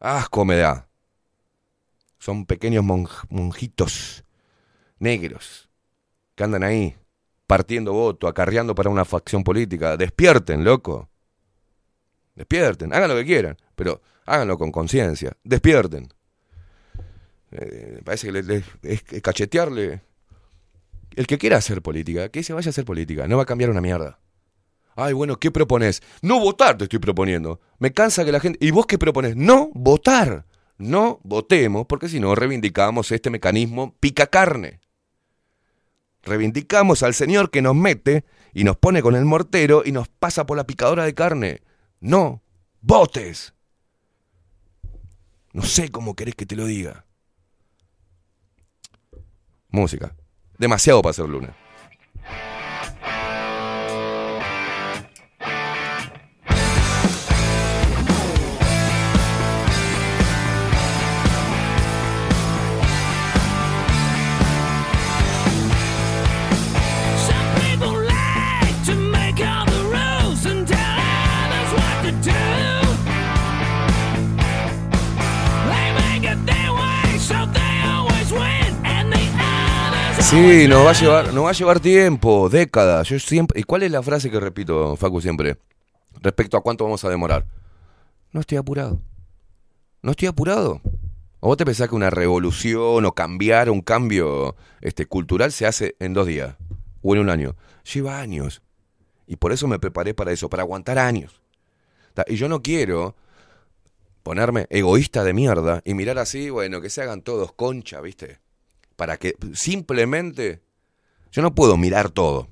asco 0.00 0.46
me 0.46 0.56
da. 0.56 0.88
Son 2.18 2.46
pequeños 2.46 2.82
monj- 2.86 3.26
monjitos 3.28 4.24
negros 4.98 5.68
que 6.34 6.44
andan 6.44 6.62
ahí 6.62 6.96
partiendo 7.48 7.92
voto, 7.94 8.28
acarreando 8.28 8.74
para 8.74 8.90
una 8.90 9.04
facción 9.04 9.42
política. 9.42 9.96
Despierten, 9.96 10.64
loco. 10.64 11.08
Despierten. 12.36 12.92
Hagan 12.92 13.08
lo 13.08 13.16
que 13.16 13.24
quieran, 13.24 13.56
pero 13.74 14.00
háganlo 14.26 14.58
con 14.58 14.70
conciencia. 14.70 15.32
Despierten. 15.42 16.12
Eh, 17.50 18.00
parece 18.04 18.30
que 18.30 18.62
es 18.82 19.22
cachetearle. 19.22 20.02
El 21.16 21.26
que 21.26 21.38
quiera 21.38 21.56
hacer 21.56 21.80
política, 21.82 22.28
que 22.28 22.42
se 22.42 22.52
vaya 22.52 22.68
a 22.68 22.70
hacer 22.70 22.84
política. 22.84 23.26
No 23.26 23.38
va 23.38 23.44
a 23.44 23.46
cambiar 23.46 23.70
una 23.70 23.80
mierda. 23.80 24.20
Ay, 24.94 25.14
bueno, 25.14 25.36
¿qué 25.38 25.50
propones? 25.50 26.02
No 26.22 26.38
votar 26.40 26.76
te 26.76 26.84
estoy 26.84 26.98
proponiendo. 26.98 27.60
Me 27.78 27.92
cansa 27.92 28.24
que 28.24 28.32
la 28.32 28.40
gente... 28.40 28.58
¿Y 28.60 28.72
vos 28.72 28.86
qué 28.86 28.98
propones? 28.98 29.36
No 29.36 29.70
votar. 29.72 30.44
No 30.76 31.18
votemos, 31.24 31.86
porque 31.86 32.08
si 32.08 32.20
no 32.20 32.34
reivindicamos 32.34 33.10
este 33.10 33.30
mecanismo 33.30 33.96
pica 34.00 34.26
carne. 34.26 34.80
Reivindicamos 36.22 37.02
al 37.02 37.14
señor 37.14 37.50
que 37.50 37.62
nos 37.62 37.74
mete 37.74 38.24
y 38.52 38.64
nos 38.64 38.76
pone 38.76 39.02
con 39.02 39.14
el 39.14 39.24
mortero 39.24 39.82
y 39.84 39.92
nos 39.92 40.08
pasa 40.08 40.46
por 40.46 40.56
la 40.56 40.66
picadora 40.66 41.04
de 41.04 41.14
carne. 41.14 41.62
No 42.00 42.42
votes. 42.80 43.54
No 45.52 45.62
sé 45.62 45.90
cómo 45.90 46.14
querés 46.14 46.34
que 46.34 46.46
te 46.46 46.56
lo 46.56 46.66
diga. 46.66 47.04
Música. 49.70 50.14
Demasiado 50.58 51.02
para 51.02 51.12
ser 51.12 51.28
luna. 51.28 51.56
Sí, 80.28 80.68
nos 80.68 80.84
va 80.84 80.90
a 80.90 80.92
llevar, 80.92 81.32
nos 81.32 81.46
va 81.46 81.48
a 81.48 81.54
llevar 81.54 81.80
tiempo, 81.80 82.50
décadas. 82.50 83.08
Yo 83.08 83.18
siempre. 83.18 83.58
¿Y 83.58 83.62
cuál 83.62 83.82
es 83.84 83.90
la 83.90 84.02
frase 84.02 84.30
que 84.30 84.38
repito, 84.38 84.94
Facu, 84.94 85.22
siempre? 85.22 85.56
Respecto 86.20 86.58
a 86.58 86.60
cuánto 86.60 86.84
vamos 86.84 87.02
a 87.02 87.08
demorar. 87.08 87.46
No 88.32 88.40
estoy 88.40 88.58
apurado. 88.58 89.00
No 90.02 90.10
estoy 90.10 90.28
apurado. 90.28 90.82
¿O 91.40 91.48
vos 91.48 91.56
te 91.56 91.64
pensás 91.64 91.88
que 91.88 91.94
una 91.94 92.10
revolución 92.10 93.06
o 93.06 93.12
cambiar 93.12 93.70
un 93.70 93.80
cambio 93.80 94.54
este, 94.82 95.06
cultural 95.06 95.50
se 95.50 95.64
hace 95.64 95.96
en 95.98 96.12
dos 96.12 96.26
días 96.26 96.56
o 97.00 97.14
en 97.14 97.22
un 97.22 97.30
año? 97.30 97.56
Lleva 97.90 98.20
años. 98.20 98.60
Y 99.26 99.36
por 99.36 99.52
eso 99.52 99.66
me 99.66 99.78
preparé 99.78 100.12
para 100.12 100.30
eso, 100.30 100.50
para 100.50 100.62
aguantar 100.62 100.98
años. 100.98 101.40
Y 102.26 102.36
yo 102.36 102.50
no 102.50 102.60
quiero 102.60 103.16
ponerme 104.22 104.66
egoísta 104.68 105.24
de 105.24 105.32
mierda 105.32 105.80
y 105.86 105.94
mirar 105.94 106.18
así, 106.18 106.50
bueno, 106.50 106.82
que 106.82 106.90
se 106.90 107.00
hagan 107.00 107.22
todos 107.22 107.52
concha, 107.52 108.02
¿viste? 108.02 108.40
Para 108.98 109.16
que 109.16 109.36
simplemente... 109.54 110.60
Yo 111.30 111.40
no 111.40 111.54
puedo 111.54 111.76
mirar 111.76 112.10
todo. 112.10 112.48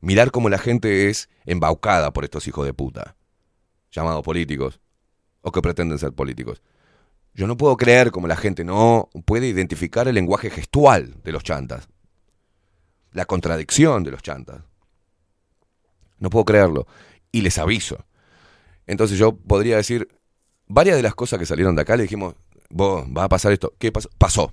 Mirar 0.00 0.30
cómo 0.30 0.48
la 0.48 0.58
gente 0.58 1.10
es 1.10 1.28
embaucada 1.46 2.12
por 2.12 2.22
estos 2.22 2.46
hijos 2.46 2.64
de 2.64 2.72
puta, 2.72 3.16
llamados 3.90 4.22
políticos, 4.22 4.78
o 5.40 5.50
que 5.50 5.60
pretenden 5.60 5.98
ser 5.98 6.12
políticos. 6.12 6.62
Yo 7.32 7.48
no 7.48 7.56
puedo 7.56 7.76
creer 7.76 8.12
como 8.12 8.28
la 8.28 8.36
gente 8.36 8.62
no 8.62 9.08
puede 9.24 9.48
identificar 9.48 10.06
el 10.06 10.14
lenguaje 10.14 10.48
gestual 10.48 11.20
de 11.24 11.32
los 11.32 11.42
chantas. 11.42 11.88
La 13.10 13.24
contradicción 13.24 14.04
de 14.04 14.12
los 14.12 14.22
chantas. 14.22 14.62
No 16.20 16.30
puedo 16.30 16.44
creerlo. 16.44 16.86
Y 17.32 17.40
les 17.40 17.58
aviso. 17.58 18.04
Entonces 18.86 19.18
yo 19.18 19.34
podría 19.34 19.78
decir, 19.78 20.06
varias 20.68 20.94
de 20.94 21.02
las 21.02 21.16
cosas 21.16 21.40
que 21.40 21.46
salieron 21.46 21.74
de 21.74 21.82
acá 21.82 21.96
le 21.96 22.04
dijimos, 22.04 22.36
vos, 22.70 23.04
va 23.06 23.24
a 23.24 23.28
pasar 23.28 23.50
esto. 23.50 23.74
¿Qué 23.76 23.90
pasó? 23.90 24.08
Pasó. 24.16 24.52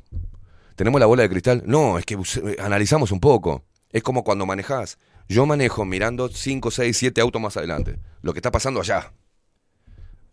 ¿Tenemos 0.76 1.00
la 1.00 1.06
bola 1.06 1.24
de 1.24 1.30
cristal? 1.30 1.64
No, 1.66 1.98
es 1.98 2.06
que 2.06 2.16
eh, 2.16 2.58
analizamos 2.60 3.12
un 3.12 3.20
poco. 3.20 3.64
Es 3.92 4.04
como 4.04 4.24
cuando 4.24 4.46
manejás. 4.46 4.98
Yo 5.28 5.46
manejo 5.46 5.86
mirando 5.86 6.30
5, 6.30 6.72
6, 6.72 6.98
7 6.98 7.22
autos 7.22 7.42
más 7.42 7.58
adelante. 7.58 8.00
Lo 8.22 8.34
que 8.34 8.40
está 8.40 8.52
pasando 8.52 8.80
allá. 8.80 9.14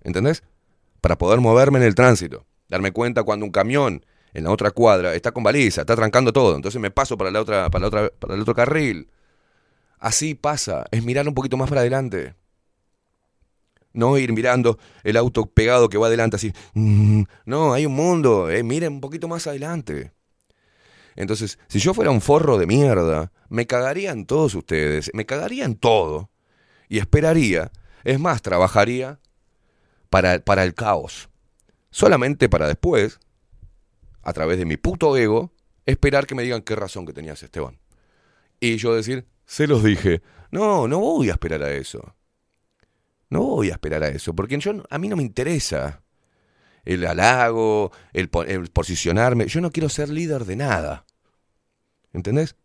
¿Entendés? 0.02 0.42
Para 1.00 1.18
poder 1.18 1.40
moverme 1.40 1.78
en 1.78 1.84
el 1.84 1.94
tránsito. 1.94 2.46
Darme 2.68 2.92
cuenta 2.92 3.22
cuando 3.22 3.46
un 3.46 3.52
camión 3.52 4.04
en 4.34 4.44
la 4.44 4.50
otra 4.50 4.70
cuadra 4.70 5.14
está 5.14 5.32
con 5.32 5.42
baliza, 5.42 5.82
está 5.82 5.96
trancando 5.96 6.32
todo. 6.32 6.54
Entonces 6.56 6.80
me 6.80 6.90
paso 6.90 7.16
para 7.16 7.30
la 7.30 7.40
otra, 7.40 7.70
para 7.70 7.82
la 7.82 7.88
otra, 7.88 8.10
para 8.18 8.34
el 8.34 8.40
otro 8.40 8.54
carril. 8.54 9.10
Así 9.98 10.34
pasa. 10.34 10.84
Es 10.90 11.04
mirar 11.04 11.26
un 11.28 11.34
poquito 11.34 11.56
más 11.56 11.68
para 11.68 11.80
adelante. 11.82 12.34
No 13.92 14.16
ir 14.18 14.32
mirando 14.32 14.78
el 15.02 15.16
auto 15.16 15.46
pegado 15.46 15.88
que 15.88 15.98
va 15.98 16.06
adelante 16.06 16.36
así. 16.36 16.52
Mm, 16.74 17.22
No, 17.46 17.72
hay 17.72 17.86
un 17.86 17.94
mundo. 17.94 18.50
Eh, 18.50 18.62
miren 18.62 18.94
un 18.94 19.00
poquito 19.00 19.28
más 19.28 19.46
adelante. 19.46 20.12
Entonces, 21.18 21.58
si 21.66 21.80
yo 21.80 21.94
fuera 21.94 22.12
un 22.12 22.20
forro 22.20 22.58
de 22.58 22.66
mierda, 22.68 23.32
me 23.48 23.66
cagarían 23.66 24.24
todos 24.24 24.54
ustedes, 24.54 25.10
me 25.14 25.26
cagarían 25.26 25.74
todo. 25.74 26.30
Y 26.88 26.98
esperaría, 26.98 27.72
es 28.04 28.20
más, 28.20 28.40
trabajaría 28.40 29.18
para, 30.10 30.38
para 30.38 30.62
el 30.62 30.74
caos. 30.74 31.28
Solamente 31.90 32.48
para 32.48 32.68
después, 32.68 33.18
a 34.22 34.32
través 34.32 34.58
de 34.58 34.64
mi 34.64 34.76
puto 34.76 35.16
ego, 35.16 35.52
esperar 35.86 36.24
que 36.24 36.36
me 36.36 36.44
digan 36.44 36.62
qué 36.62 36.76
razón 36.76 37.04
que 37.04 37.12
tenías, 37.12 37.42
Esteban. 37.42 37.80
Y 38.60 38.76
yo 38.76 38.94
decir, 38.94 39.26
se 39.44 39.66
los 39.66 39.82
dije, 39.82 40.22
no, 40.52 40.86
no 40.86 41.00
voy 41.00 41.30
a 41.30 41.32
esperar 41.32 41.64
a 41.64 41.72
eso. 41.72 42.14
No 43.28 43.42
voy 43.42 43.70
a 43.70 43.72
esperar 43.72 44.04
a 44.04 44.08
eso, 44.08 44.36
porque 44.36 44.56
yo, 44.60 44.84
a 44.88 44.98
mí 44.98 45.08
no 45.08 45.16
me 45.16 45.24
interesa 45.24 46.00
el 46.84 47.04
halago, 47.04 47.90
el 48.12 48.28
posicionarme. 48.28 49.48
Yo 49.48 49.60
no 49.60 49.72
quiero 49.72 49.88
ser 49.88 50.10
líder 50.10 50.44
de 50.44 50.54
nada. 50.54 51.04
¿Entendés? 52.12 52.56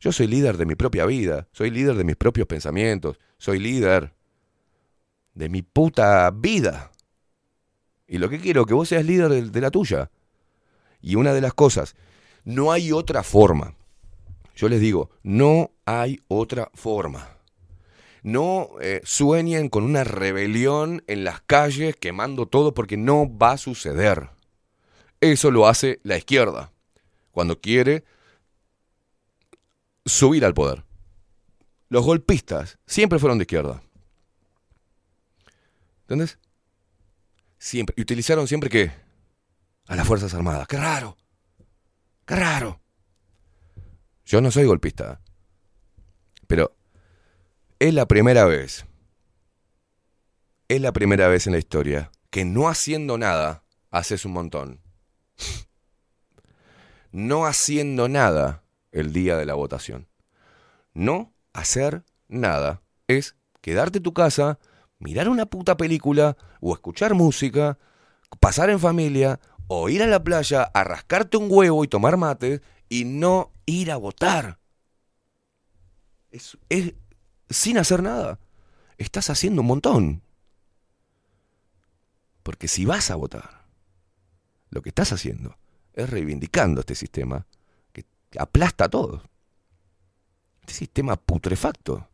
Yo 0.00 0.12
soy 0.12 0.26
líder 0.26 0.56
de 0.56 0.66
mi 0.66 0.74
propia 0.74 1.06
vida, 1.06 1.48
soy 1.52 1.70
líder 1.70 1.96
de 1.96 2.04
mis 2.04 2.16
propios 2.16 2.46
pensamientos, 2.46 3.20
soy 3.38 3.58
líder 3.58 4.12
de 5.34 5.48
mi 5.48 5.62
puta 5.62 6.30
vida. 6.30 6.90
Y 8.06 8.18
lo 8.18 8.28
que 8.28 8.40
quiero 8.40 8.66
que 8.66 8.74
vos 8.74 8.88
seas 8.88 9.04
líder 9.04 9.28
de, 9.28 9.42
de 9.50 9.60
la 9.60 9.70
tuya. 9.70 10.10
Y 11.00 11.14
una 11.14 11.32
de 11.32 11.40
las 11.40 11.54
cosas, 11.54 11.94
no 12.44 12.72
hay 12.72 12.92
otra 12.92 13.22
forma. 13.22 13.74
Yo 14.56 14.68
les 14.68 14.80
digo, 14.80 15.10
no 15.22 15.70
hay 15.86 16.20
otra 16.28 16.70
forma. 16.74 17.38
No 18.22 18.70
eh, 18.80 19.00
sueñen 19.04 19.68
con 19.68 19.82
una 19.82 20.04
rebelión 20.04 21.02
en 21.06 21.24
las 21.24 21.40
calles 21.40 21.96
quemando 21.96 22.46
todo 22.46 22.72
porque 22.72 22.96
no 22.96 23.36
va 23.36 23.52
a 23.52 23.58
suceder. 23.58 24.30
Eso 25.20 25.50
lo 25.50 25.66
hace 25.66 26.00
la 26.02 26.16
izquierda 26.16 26.72
cuando 27.32 27.60
quiere 27.60 28.04
subir 30.04 30.44
al 30.44 30.54
poder. 30.54 30.84
Los 31.88 32.04
golpistas 32.04 32.78
siempre 32.86 33.18
fueron 33.18 33.38
de 33.38 33.42
izquierda. 33.42 33.82
¿Entendés? 36.02 36.38
Siempre. 37.58 37.94
Y 37.98 38.02
utilizaron 38.02 38.48
siempre 38.48 38.70
qué? 38.70 38.92
A 39.86 39.96
las 39.96 40.06
Fuerzas 40.06 40.34
Armadas. 40.34 40.66
¡Qué 40.68 40.76
raro! 40.76 41.16
¡Qué 42.24 42.36
raro! 42.36 42.80
Yo 44.24 44.40
no 44.40 44.50
soy 44.50 44.64
golpista. 44.64 45.20
Pero 46.46 46.76
es 47.78 47.92
la 47.94 48.06
primera 48.06 48.44
vez. 48.44 48.86
Es 50.68 50.80
la 50.80 50.92
primera 50.92 51.28
vez 51.28 51.46
en 51.46 51.52
la 51.52 51.58
historia 51.58 52.10
que 52.30 52.44
no 52.44 52.68
haciendo 52.68 53.18
nada 53.18 53.64
haces 53.90 54.24
un 54.24 54.32
montón. 54.32 54.80
No 57.10 57.44
haciendo 57.44 58.08
nada 58.08 58.61
el 58.92 59.12
día 59.12 59.36
de 59.36 59.46
la 59.46 59.54
votación. 59.54 60.08
No 60.94 61.32
hacer 61.52 62.04
nada 62.28 62.82
es 63.08 63.36
quedarte 63.60 63.98
en 63.98 64.04
tu 64.04 64.12
casa, 64.12 64.58
mirar 64.98 65.28
una 65.28 65.46
puta 65.46 65.76
película 65.76 66.36
o 66.60 66.72
escuchar 66.72 67.14
música, 67.14 67.78
pasar 68.40 68.70
en 68.70 68.78
familia 68.78 69.40
o 69.66 69.88
ir 69.88 70.02
a 70.02 70.06
la 70.06 70.22
playa 70.22 70.62
a 70.62 70.84
rascarte 70.84 71.36
un 71.36 71.48
huevo 71.50 71.82
y 71.84 71.88
tomar 71.88 72.16
mate 72.16 72.60
y 72.88 73.04
no 73.04 73.52
ir 73.66 73.90
a 73.90 73.96
votar. 73.96 74.58
Es, 76.30 76.58
es 76.68 76.94
sin 77.48 77.78
hacer 77.78 78.02
nada. 78.02 78.38
Estás 78.98 79.30
haciendo 79.30 79.62
un 79.62 79.66
montón. 79.66 80.22
Porque 82.42 82.68
si 82.68 82.84
vas 82.84 83.10
a 83.10 83.16
votar, 83.16 83.66
lo 84.70 84.82
que 84.82 84.88
estás 84.88 85.12
haciendo 85.12 85.56
es 85.94 86.08
reivindicando 86.10 86.80
este 86.80 86.94
sistema 86.94 87.46
aplasta 88.38 88.84
a 88.84 88.88
todos. 88.88 89.22
Este 90.60 90.74
sistema 90.74 91.16
putrefacto. 91.16 92.06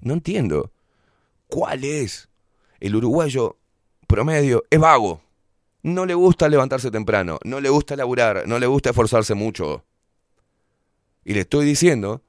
No 0.00 0.14
entiendo. 0.14 0.70
¿Cuál 1.48 1.84
es? 1.84 2.28
El 2.78 2.96
uruguayo 2.96 3.58
promedio 4.06 4.64
es 4.70 4.78
vago. 4.78 5.20
No 5.82 6.04
le 6.04 6.14
gusta 6.14 6.48
levantarse 6.48 6.90
temprano, 6.90 7.38
no 7.44 7.60
le 7.60 7.70
gusta 7.70 7.96
laburar, 7.96 8.46
no 8.46 8.58
le 8.58 8.66
gusta 8.66 8.90
esforzarse 8.90 9.34
mucho. 9.34 9.84
Y 11.24 11.34
le 11.34 11.40
estoy 11.40 11.64
diciendo 11.64 12.22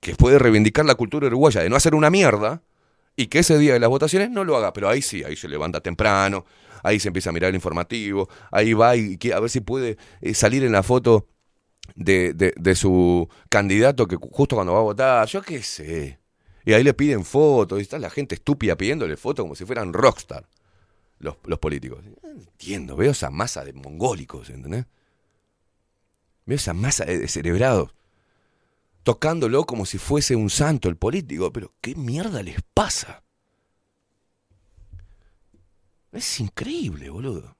que 0.00 0.14
puede 0.14 0.38
reivindicar 0.38 0.84
la 0.84 0.94
cultura 0.94 1.26
uruguaya 1.26 1.62
de 1.62 1.68
no 1.68 1.76
hacer 1.76 1.94
una 1.94 2.10
mierda 2.10 2.62
y 3.16 3.26
que 3.28 3.38
ese 3.40 3.58
día 3.58 3.72
de 3.72 3.80
las 3.80 3.88
votaciones 3.90 4.30
no 4.30 4.44
lo 4.44 4.56
haga. 4.56 4.72
Pero 4.72 4.88
ahí 4.88 5.02
sí, 5.02 5.24
ahí 5.24 5.36
se 5.36 5.48
levanta 5.48 5.80
temprano, 5.80 6.44
ahí 6.82 7.00
se 7.00 7.08
empieza 7.08 7.30
a 7.30 7.32
mirar 7.32 7.48
el 7.50 7.54
informativo, 7.54 8.28
ahí 8.50 8.72
va 8.74 8.94
y 8.96 9.18
a 9.34 9.40
ver 9.40 9.50
si 9.50 9.60
puede 9.60 9.96
eh, 10.20 10.34
salir 10.34 10.62
en 10.64 10.72
la 10.72 10.82
foto 10.82 11.28
de, 11.94 12.32
de- 12.34 12.54
de 12.56 12.74
su 12.74 13.28
candidato 13.48 14.06
que 14.06 14.16
justo 14.16 14.56
cuando 14.56 14.72
va 14.74 14.80
a 14.80 14.82
votar, 14.82 15.26
yo 15.28 15.42
qué 15.42 15.62
sé. 15.62 16.18
Y 16.64 16.72
ahí 16.72 16.82
le 16.82 16.94
piden 16.94 17.24
fotos, 17.24 17.78
y 17.78 17.82
está 17.82 17.98
la 17.98 18.10
gente 18.10 18.34
estúpida 18.34 18.76
pidiéndole 18.76 19.16
fotos 19.16 19.44
como 19.44 19.54
si 19.54 19.64
fueran 19.64 19.92
rockstar, 19.92 20.48
los, 21.20 21.36
los 21.44 21.58
políticos. 21.60 22.00
Entiendo, 22.24 22.96
veo 22.96 23.12
esa 23.12 23.30
masa 23.30 23.64
de 23.64 23.72
mongólicos, 23.72 24.50
¿entendés? 24.50 24.86
Veo 26.44 26.56
esa 26.56 26.74
masa 26.74 27.04
de 27.04 27.18
descerebrados 27.18 27.94
tocándolo 29.06 29.66
como 29.66 29.86
si 29.86 29.98
fuese 29.98 30.34
un 30.34 30.50
santo 30.50 30.88
el 30.88 30.96
político, 30.96 31.52
pero 31.52 31.72
¿qué 31.80 31.94
mierda 31.94 32.42
les 32.42 32.60
pasa? 32.74 33.22
Es 36.10 36.40
increíble, 36.40 37.08
boludo. 37.08 37.56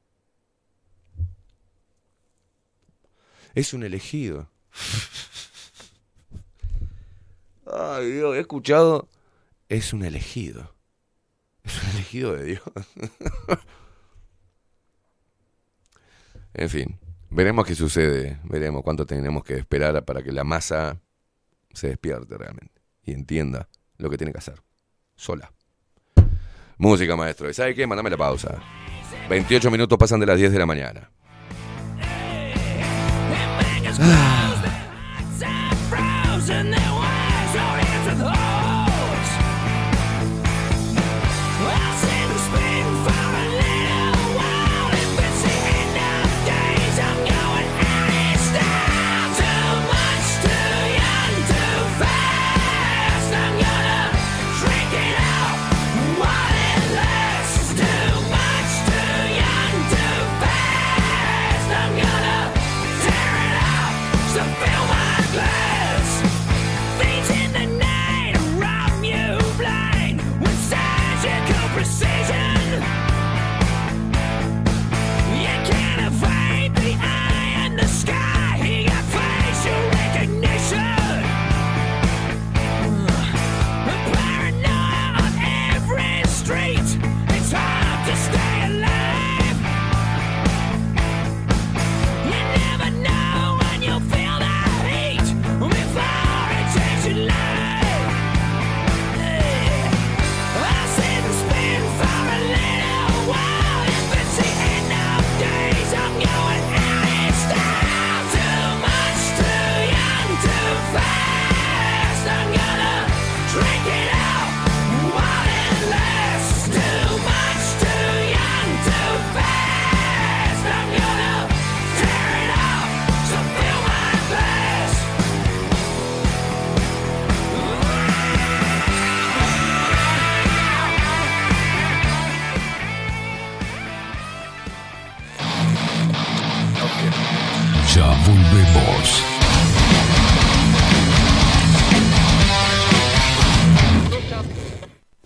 Es 3.54 3.72
un 3.74 3.84
elegido. 3.84 4.50
Ay, 7.64 8.10
Dios, 8.10 8.34
he 8.34 8.40
escuchado. 8.40 9.08
Es 9.68 9.92
un 9.92 10.04
elegido. 10.04 10.74
Es 11.62 11.80
un 11.80 11.90
elegido 11.90 12.34
de 12.34 12.44
Dios. 12.44 12.62
en 16.54 16.70
fin, 16.70 16.98
veremos 17.30 17.64
qué 17.64 17.76
sucede. 17.76 18.40
Veremos 18.42 18.82
cuánto 18.82 19.06
tenemos 19.06 19.44
que 19.44 19.54
esperar 19.54 20.04
para 20.04 20.24
que 20.24 20.32
la 20.32 20.42
masa 20.42 21.00
se 21.76 21.88
despierte 21.88 22.36
realmente 22.36 22.82
y 23.04 23.12
entienda 23.12 23.68
lo 23.98 24.10
que 24.10 24.16
tiene 24.16 24.32
que 24.32 24.38
hacer. 24.38 24.60
Sola. 25.14 25.52
Música, 26.78 27.16
maestro. 27.16 27.48
¿Y 27.48 27.54
sabe 27.54 27.74
qué? 27.74 27.86
Mándame 27.86 28.10
la 28.10 28.16
pausa. 28.16 28.60
28 29.30 29.70
minutos 29.70 29.98
pasan 29.98 30.20
de 30.20 30.26
las 30.26 30.38
10 30.38 30.52
de 30.52 30.58
la 30.58 30.66
mañana. 30.66 31.10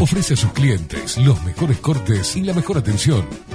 Ofrece 0.00 0.34
a 0.34 0.36
sus 0.36 0.52
clientes 0.52 1.16
los 1.18 1.42
mejores 1.44 1.78
cortes 1.78 2.36
y 2.36 2.42
la 2.42 2.52
mejor 2.52 2.78
atención. 2.78 3.24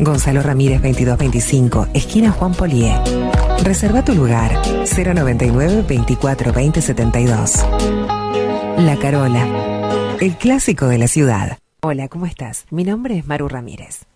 Gonzalo 0.00 0.42
Ramírez 0.42 0.80
2225, 0.80 1.88
esquina 1.92 2.30
Juan 2.30 2.54
Polié. 2.54 2.94
Reserva 3.64 4.04
tu 4.04 4.14
lugar 4.14 4.52
099 4.84 5.84
24 5.88 6.52
20 6.52 6.80
72. 6.80 7.66
La 8.78 8.96
Carola, 9.00 10.16
el 10.20 10.36
clásico 10.36 10.86
de 10.86 10.98
la 10.98 11.08
ciudad. 11.08 11.58
Hola, 11.80 12.08
¿cómo 12.08 12.26
estás? 12.26 12.66
Mi 12.70 12.84
nombre 12.84 13.18
es 13.18 13.26
Maru 13.26 13.48
Ramírez. 13.48 14.04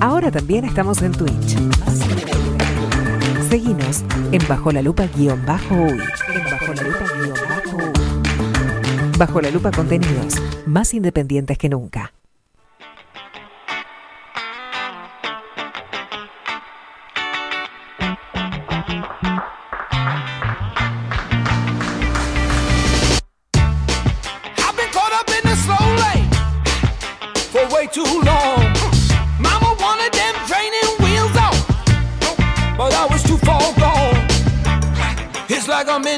Ahora 0.00 0.30
también 0.30 0.64
estamos 0.64 1.02
en 1.02 1.10
Twitch. 1.10 1.56
Seguinos 3.50 4.04
en 4.30 4.46
Bajo 4.46 4.70
la 4.70 4.80
Lupa 4.80 5.08
guion 5.08 5.44
bajo 5.44 5.74
uy. 5.74 6.00
Bajo 6.50 6.72
la 6.72 6.82
Lupa 6.82 7.04
guion 7.14 7.34
bajo 7.48 7.76
uy. 7.76 7.92
Bajo 9.18 9.40
la 9.40 9.50
Lupa 9.50 9.72
contenidos 9.72 10.36
más 10.66 10.94
independientes 10.94 11.58
que 11.58 11.68
nunca. 11.68 12.12
I've 25.10 25.26
been 28.22 28.37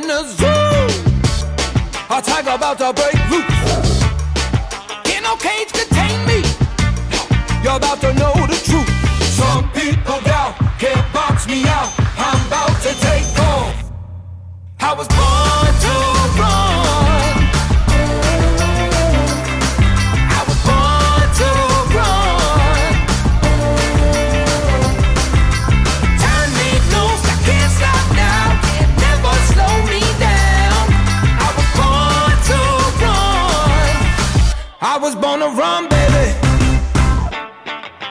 in 0.00 0.06
the 0.06 0.22
zoo. 0.24 0.46
A 2.10 2.22
tiger 2.22 2.54
about 2.54 2.78
to 2.78 2.92
break 2.92 3.18
loose. 3.30 4.00
Can't 5.04 5.24
no 5.24 5.36
cage 5.36 5.72
contain 5.72 6.18
me. 6.26 6.40
You're 7.62 7.76
about 7.76 8.00
to 8.00 8.12
know 8.14 8.34
the 8.52 8.58
truth. 8.68 8.90
Some 9.38 9.70
people 9.72 10.20
doubt, 10.22 10.54
can't 10.78 11.06
box 11.12 11.46
me 11.46 11.64
out. 11.66 11.90
I'm 12.16 12.40
about 12.46 12.76
to 12.86 12.92
take 13.08 13.28
off. 13.52 13.92
I 14.80 14.94
was 14.94 15.08
born 15.08 15.74
to 15.84 16.09
Born 35.40 35.54
to 35.54 35.58
run, 35.58 35.88
baby. 35.88 36.36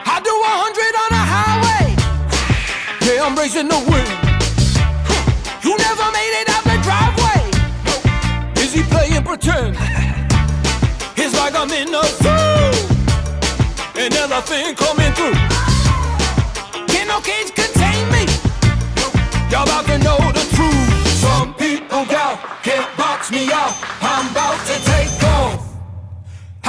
I 0.02 0.20
do 0.24 0.34
hundred 0.50 0.94
on 1.02 1.10
a 1.14 1.24
highway. 1.34 1.94
Yeah, 3.06 3.24
I'm 3.24 3.36
racing 3.38 3.68
the 3.68 3.78
wind. 3.86 4.10
You 5.62 5.76
never 5.78 6.10
made 6.10 6.34
it 6.42 6.48
out 6.50 6.64
the 6.66 6.78
driveway. 6.82 7.42
Is 8.60 8.72
he 8.72 8.82
playing 8.82 9.22
pretend? 9.22 9.76
It's 11.22 11.36
like 11.36 11.54
I'm 11.54 11.70
in 11.70 11.94
a 11.94 12.02
zoo. 12.18 12.72
An 14.00 14.12
elephant 14.14 14.76
coming 14.78 15.12
through. 15.12 15.38
Can 16.88 17.06
no 17.06 17.20
cage 17.20 17.54
contain 17.54 18.10
me? 18.10 18.26
Y'all 19.50 19.62
about 19.62 19.86
to 19.86 19.98
know 19.98 20.18
the 20.32 20.44
truth. 20.56 21.06
Some 21.20 21.54
people 21.54 22.04
doubt, 22.06 22.40
can't 22.64 22.88
box 22.96 23.30
me 23.30 23.52
out. 23.52 23.74
I'm 24.00 24.30
about 24.30 24.58
to 24.66 24.89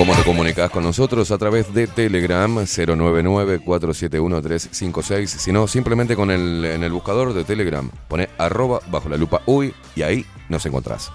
¿Cómo 0.00 0.14
te 0.14 0.22
comunicas 0.22 0.70
con 0.70 0.82
nosotros? 0.82 1.30
A 1.30 1.36
través 1.36 1.74
de 1.74 1.86
Telegram 1.86 2.56
099-471-356. 2.56 5.26
Si 5.26 5.52
no, 5.52 5.68
simplemente 5.68 6.16
con 6.16 6.30
el, 6.30 6.64
en 6.64 6.82
el 6.82 6.90
buscador 6.90 7.34
de 7.34 7.44
Telegram 7.44 7.86
pone 8.08 8.30
arroba 8.38 8.80
bajo 8.86 9.10
la 9.10 9.18
lupa 9.18 9.42
uy 9.44 9.74
y 9.94 10.00
ahí 10.00 10.24
nos 10.48 10.64
encontrás. 10.64 11.12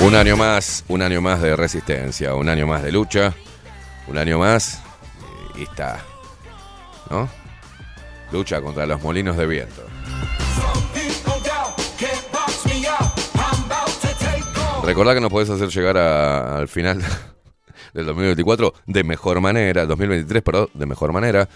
Un 0.00 0.16
año 0.16 0.36
más, 0.36 0.84
un 0.88 1.02
año 1.02 1.20
más 1.20 1.40
de 1.40 1.54
resistencia, 1.54 2.34
un 2.34 2.48
año 2.48 2.66
más 2.66 2.82
de 2.82 2.90
lucha, 2.90 3.34
un 4.08 4.18
año 4.18 4.40
más 4.40 4.78
eh, 4.78 5.60
y 5.60 5.62
está, 5.62 6.00
¿no? 7.08 7.28
Lucha 8.32 8.60
contra 8.60 8.84
los 8.84 9.00
molinos 9.00 9.36
de 9.36 9.46
viento. 9.46 9.86
Recordá 14.84 15.14
que 15.14 15.20
nos 15.20 15.30
podés 15.30 15.48
hacer 15.48 15.68
llegar 15.68 15.96
al 15.96 16.66
final 16.68 17.00
del 17.94 18.04
2024 18.06 18.74
de 18.86 19.04
mejor 19.04 19.40
manera, 19.40 19.86
2023, 19.86 20.42
perdón, 20.42 20.68
de 20.74 20.86
mejor 20.86 21.12
manera. 21.12 21.48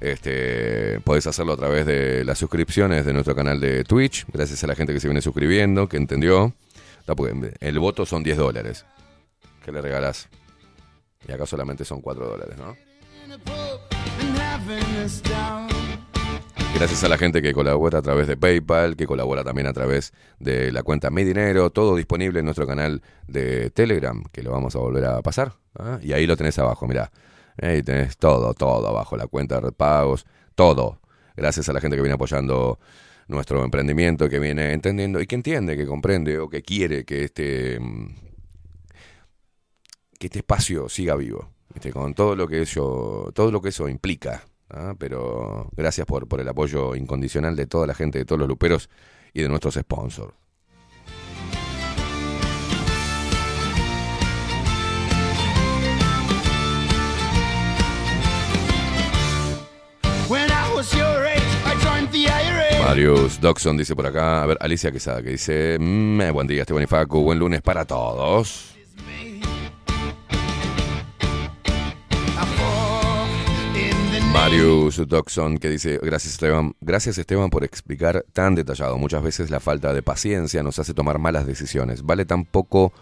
Este, 0.00 1.00
podés 1.00 1.26
hacerlo 1.26 1.54
a 1.54 1.56
través 1.56 1.86
de 1.86 2.24
las 2.24 2.38
suscripciones 2.38 3.06
de 3.06 3.12
nuestro 3.14 3.34
canal 3.34 3.58
de 3.58 3.84
Twitch, 3.84 4.26
gracias 4.30 4.62
a 4.64 4.66
la 4.66 4.74
gente 4.74 4.92
que 4.92 5.00
se 5.00 5.08
viene 5.08 5.22
suscribiendo, 5.22 5.88
que 5.88 5.96
entendió. 5.96 6.52
El 7.60 7.78
voto 7.78 8.04
son 8.04 8.22
10 8.22 8.36
dólares. 8.36 8.84
que 9.64 9.72
le 9.72 9.80
regalás? 9.80 10.28
Y 11.26 11.32
acá 11.32 11.46
solamente 11.46 11.84
son 11.86 12.02
4 12.02 12.26
dólares, 12.26 12.56
¿no? 12.58 12.76
Gracias 16.74 17.04
a 17.04 17.08
la 17.08 17.16
gente 17.16 17.40
que 17.40 17.54
colabora 17.54 18.00
a 18.00 18.02
través 18.02 18.26
de 18.26 18.36
PayPal, 18.36 18.96
que 18.96 19.06
colabora 19.06 19.44
también 19.44 19.68
a 19.68 19.72
través 19.72 20.12
de 20.40 20.72
la 20.72 20.82
cuenta 20.82 21.08
Mi 21.08 21.22
Dinero, 21.22 21.70
todo 21.70 21.94
disponible 21.94 22.40
en 22.40 22.44
nuestro 22.44 22.66
canal 22.66 23.00
de 23.28 23.70
Telegram, 23.70 24.24
que 24.32 24.42
lo 24.42 24.50
vamos 24.50 24.74
a 24.74 24.80
volver 24.80 25.04
a 25.04 25.22
pasar. 25.22 25.54
¿ah? 25.78 25.98
Y 26.02 26.12
ahí 26.12 26.26
lo 26.26 26.36
tenés 26.36 26.58
abajo, 26.58 26.88
mirá. 26.88 27.12
Ahí 27.62 27.82
tenés 27.82 28.18
todo, 28.18 28.52
todo 28.54 28.86
abajo, 28.88 29.16
la 29.16 29.28
cuenta 29.28 29.60
de 29.60 29.70
pagos, 29.70 30.26
todo. 30.56 31.00
Gracias 31.36 31.68
a 31.68 31.72
la 31.72 31.80
gente 31.80 31.96
que 31.96 32.02
viene 32.02 32.14
apoyando 32.14 32.80
nuestro 33.28 33.64
emprendimiento, 33.64 34.28
que 34.28 34.40
viene 34.40 34.72
entendiendo 34.72 35.20
y 35.20 35.26
que 35.26 35.36
entiende, 35.36 35.76
que 35.76 35.86
comprende 35.86 36.38
o 36.38 36.48
que 36.48 36.62
quiere 36.62 37.04
que 37.04 37.24
este, 37.24 37.78
mm, 37.80 38.14
que 40.18 40.26
este 40.26 40.40
espacio 40.40 40.88
siga 40.88 41.14
vivo, 41.16 41.50
¿viste? 41.72 41.92
con 41.92 42.14
todo 42.14 42.34
lo 42.34 42.48
que 42.48 42.62
eso, 42.62 43.30
todo 43.32 43.50
lo 43.52 43.62
que 43.62 43.68
eso 43.70 43.88
implica. 43.88 44.44
¿Ah? 44.70 44.94
Pero 44.98 45.68
gracias 45.76 46.06
por, 46.06 46.26
por 46.28 46.40
el 46.40 46.48
apoyo 46.48 46.94
incondicional 46.94 47.56
de 47.56 47.66
toda 47.66 47.86
la 47.86 47.94
gente, 47.94 48.18
de 48.18 48.24
todos 48.24 48.38
los 48.38 48.48
luperos 48.48 48.88
y 49.32 49.42
de 49.42 49.48
nuestros 49.48 49.74
sponsors. 49.74 50.34
Marius 62.84 63.40
Doxon 63.40 63.76
dice 63.76 63.96
por 63.96 64.06
acá, 64.06 64.42
a 64.42 64.46
ver, 64.46 64.58
Alicia 64.60 64.92
Quesada, 64.92 65.22
que 65.22 65.30
dice, 65.30 65.78
"Mm, 65.80 66.20
eh, 66.20 66.30
buen 66.30 66.46
día 66.46 66.62
Esteban 66.62 66.82
y 66.82 66.86
Facu, 66.86 67.22
buen 67.22 67.38
lunes 67.38 67.62
para 67.62 67.84
todos. 67.84 68.73
Marius 74.34 75.06
Doxon 75.06 75.58
que 75.58 75.70
dice, 75.70 76.00
gracias 76.02 76.32
Esteban, 76.32 76.74
gracias 76.80 77.18
Esteban 77.18 77.50
por 77.50 77.62
explicar 77.62 78.26
tan 78.32 78.56
detallado. 78.56 78.98
Muchas 78.98 79.22
veces 79.22 79.48
la 79.48 79.60
falta 79.60 79.94
de 79.94 80.02
paciencia 80.02 80.64
nos 80.64 80.80
hace 80.80 80.92
tomar 80.92 81.20
malas 81.20 81.46
decisiones. 81.46 82.02
Vale 82.02 82.24
tan 82.24 82.44
poco, 82.44 82.92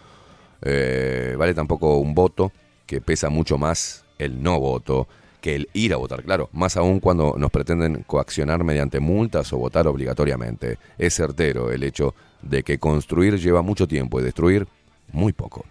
eh, 0.61 1.35
vale 1.35 1.55
tan 1.55 1.65
poco 1.65 1.97
un 1.97 2.13
voto 2.13 2.51
que 2.85 3.01
pesa 3.01 3.29
mucho 3.29 3.57
más 3.57 4.05
el 4.19 4.43
no 4.43 4.59
voto 4.59 5.07
que 5.41 5.55
el 5.55 5.69
ir 5.73 5.93
a 5.93 5.97
votar, 5.97 6.23
claro, 6.23 6.49
más 6.53 6.77
aún 6.77 6.99
cuando 6.99 7.33
nos 7.35 7.49
pretenden 7.49 8.03
coaccionar 8.03 8.63
mediante 8.63 8.99
multas 8.99 9.51
o 9.53 9.57
votar 9.57 9.87
obligatoriamente. 9.87 10.77
Es 10.99 11.15
certero 11.15 11.71
el 11.71 11.81
hecho 11.81 12.13
de 12.43 12.61
que 12.61 12.77
construir 12.77 13.39
lleva 13.39 13.63
mucho 13.63 13.87
tiempo 13.87 14.19
y 14.19 14.23
destruir 14.23 14.67
muy 15.11 15.33
poco. 15.33 15.65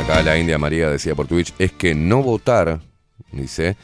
Acá 0.00 0.22
la 0.22 0.38
India 0.38 0.58
María 0.58 0.88
decía 0.88 1.14
por 1.14 1.26
Twitch, 1.26 1.54
es 1.58 1.72
que 1.72 1.94
no 1.94 2.22
votar, 2.22 2.80
dice, 3.30 3.76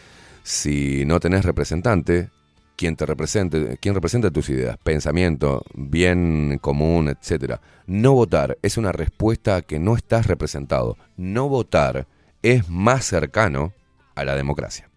si 0.42 1.04
no 1.04 1.20
tenés 1.20 1.44
representante, 1.44 2.30
quien 2.78 2.96
te 2.96 3.06
represente, 3.06 3.76
quien 3.80 3.94
representa 3.94 4.30
tus 4.30 4.48
ideas, 4.50 4.78
pensamiento, 4.78 5.64
bien 5.74 6.58
común, 6.60 7.08
etcétera. 7.08 7.60
No 7.86 8.14
votar 8.14 8.56
es 8.62 8.76
una 8.76 8.92
respuesta 8.92 9.56
a 9.56 9.62
que 9.62 9.78
no 9.80 9.96
estás 9.96 10.26
representado. 10.26 10.96
No 11.16 11.48
votar 11.48 12.06
es 12.42 12.68
más 12.68 13.04
cercano 13.04 13.72
a 14.14 14.24
la 14.24 14.36
democracia. 14.36 14.88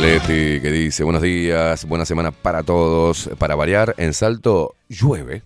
Leti 0.00 0.60
que 0.62 0.70
dice, 0.70 1.04
buenos 1.04 1.20
días, 1.20 1.84
buena 1.84 2.06
semana 2.06 2.30
para 2.30 2.62
todos. 2.62 3.28
Para 3.36 3.54
variar, 3.54 3.94
en 3.98 4.14
Salto 4.14 4.76
llueve. 4.88 5.42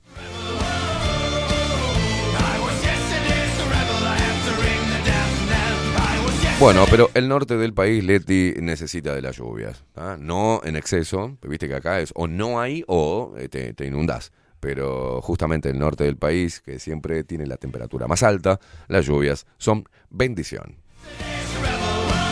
Bueno, 6.60 6.84
pero 6.88 7.10
el 7.14 7.28
norte 7.28 7.56
del 7.56 7.74
país, 7.74 8.04
Leti, 8.04 8.54
necesita 8.60 9.12
de 9.12 9.22
las 9.22 9.36
lluvias. 9.36 9.84
¿ah? 9.96 10.16
No 10.20 10.60
en 10.62 10.76
exceso, 10.76 11.36
viste 11.42 11.66
que 11.66 11.74
acá 11.74 11.98
es 11.98 12.12
o 12.14 12.28
no 12.28 12.60
hay 12.60 12.84
o 12.86 13.34
eh, 13.36 13.48
te, 13.48 13.74
te 13.74 13.86
inundás. 13.86 14.30
Pero 14.60 15.20
justamente 15.20 15.68
el 15.68 15.80
norte 15.80 16.04
del 16.04 16.16
país, 16.16 16.60
que 16.60 16.78
siempre 16.78 17.24
tiene 17.24 17.46
la 17.46 17.56
temperatura 17.56 18.06
más 18.06 18.22
alta, 18.22 18.60
las 18.86 19.04
lluvias 19.04 19.46
son 19.58 19.88
bendición. 20.10 20.76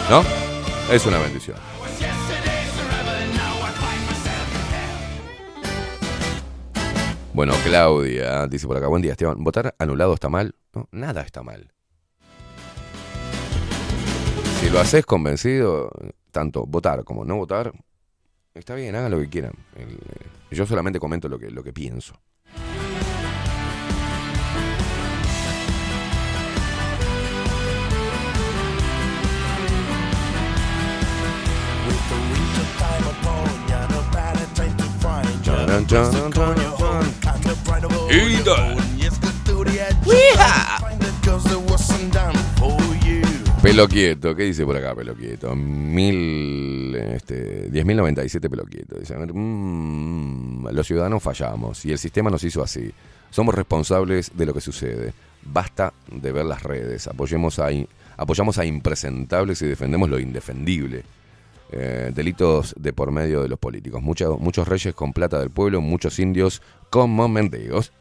¿No? 0.08 0.22
Es 0.92 1.04
una 1.04 1.18
bendición. 1.18 1.71
Bueno, 7.34 7.54
Claudia 7.64 8.46
dice 8.46 8.66
por 8.66 8.76
acá, 8.76 8.88
buen 8.88 9.00
día 9.00 9.12
Esteban, 9.12 9.42
¿votar 9.42 9.74
anulado 9.78 10.12
está 10.12 10.28
mal? 10.28 10.54
No, 10.74 10.86
nada 10.92 11.22
está 11.22 11.42
mal. 11.42 11.72
Si 14.60 14.68
lo 14.68 14.78
haces 14.78 15.06
convencido, 15.06 15.90
tanto 16.30 16.66
votar 16.66 17.04
como 17.04 17.24
no 17.24 17.36
votar, 17.36 17.72
está 18.52 18.74
bien, 18.74 18.94
hagan 18.96 19.10
lo 19.10 19.18
que 19.18 19.30
quieran. 19.30 19.54
Eh, 19.76 19.96
yo 20.50 20.66
solamente 20.66 21.00
comento 21.00 21.30
lo 21.30 21.38
que, 21.38 21.50
lo 21.50 21.64
que 21.64 21.72
pienso. 21.72 22.20
Pelo 43.62 43.88
quieto, 43.88 44.34
¿qué 44.34 44.42
dice 44.42 44.64
por 44.66 44.76
acá 44.76 44.94
pelo 44.94 45.14
quieto? 45.14 45.54
Mil, 45.54 46.94
este, 46.94 47.70
10.097 47.70 48.50
pelo 48.50 48.64
quieto. 48.64 48.98
Dice, 48.98 49.14
"Mm, 49.16 50.66
los 50.72 50.86
ciudadanos 50.86 51.22
fallamos 51.22 51.84
y 51.86 51.92
el 51.92 51.98
sistema 51.98 52.28
nos 52.28 52.42
hizo 52.44 52.62
así. 52.62 52.92
Somos 53.30 53.54
responsables 53.54 54.32
de 54.34 54.46
lo 54.46 54.52
que 54.52 54.60
sucede. 54.60 55.14
Basta 55.44 55.92
de 56.10 56.32
ver 56.32 56.44
las 56.44 56.62
redes. 56.62 57.06
Apoyemos 57.06 57.58
a, 57.60 57.68
apoyamos 58.16 58.58
a 58.58 58.64
impresentables 58.64 59.62
y 59.62 59.66
defendemos 59.66 60.10
lo 60.10 60.18
indefendible. 60.18 61.04
Eh, 61.74 62.12
delitos 62.14 62.74
de 62.78 62.92
por 62.92 63.10
medio 63.12 63.42
de 63.42 63.48
los 63.48 63.58
políticos. 63.58 64.02
Muchos, 64.02 64.38
muchos 64.38 64.68
reyes 64.68 64.94
con 64.94 65.14
plata 65.14 65.40
del 65.40 65.48
pueblo, 65.48 65.80
muchos 65.80 66.18
indios 66.18 66.60
como 66.90 67.28
mendigos. 67.28 67.92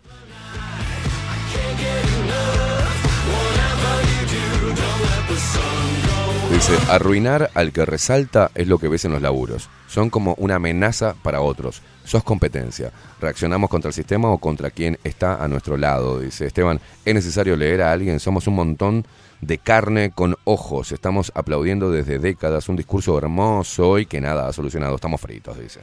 Dice, 6.52 6.77
arruinar 6.89 7.49
al 7.53 7.72
que 7.72 7.85
resalta 7.85 8.52
es 8.56 8.68
lo 8.68 8.77
que 8.77 8.89
ves 8.89 9.06
en 9.06 9.14
los 9.14 9.22
laburos. 9.22 9.69
Son 9.88 10.10
como 10.10 10.35
una 10.38 10.56
amenaza 10.56 11.15
para 11.23 11.39
otros. 11.39 11.81
Sos 12.03 12.26
competencia. 12.26 12.91
Reaccionamos 13.22 13.69
contra 13.69 13.88
el 13.88 13.93
sistema 13.93 14.30
o 14.30 14.38
contra 14.38 14.69
quien 14.69 14.99
está 15.06 15.41
a 15.41 15.48
nuestro 15.48 15.77
lado. 15.77 16.19
Dice 16.19 16.45
Esteban, 16.45 16.81
es 17.06 17.15
necesario 17.15 17.56
leer 17.56 17.81
a 17.81 17.93
alguien. 17.93 18.19
Somos 18.19 18.48
un 18.48 18.56
montón 18.56 19.06
de 19.41 19.57
carne 19.57 20.11
con 20.11 20.35
ojos. 20.43 20.91
Estamos 20.91 21.31
aplaudiendo 21.35 21.91
desde 21.91 22.19
décadas 22.19 22.69
un 22.69 22.76
discurso 22.76 23.18
hermoso 23.18 23.99
y 23.99 24.05
que 24.05 24.22
nada 24.22 24.47
ha 24.47 24.53
solucionado. 24.53 24.95
Estamos 24.95 25.19
fritos, 25.19 25.59
dice. 25.59 25.81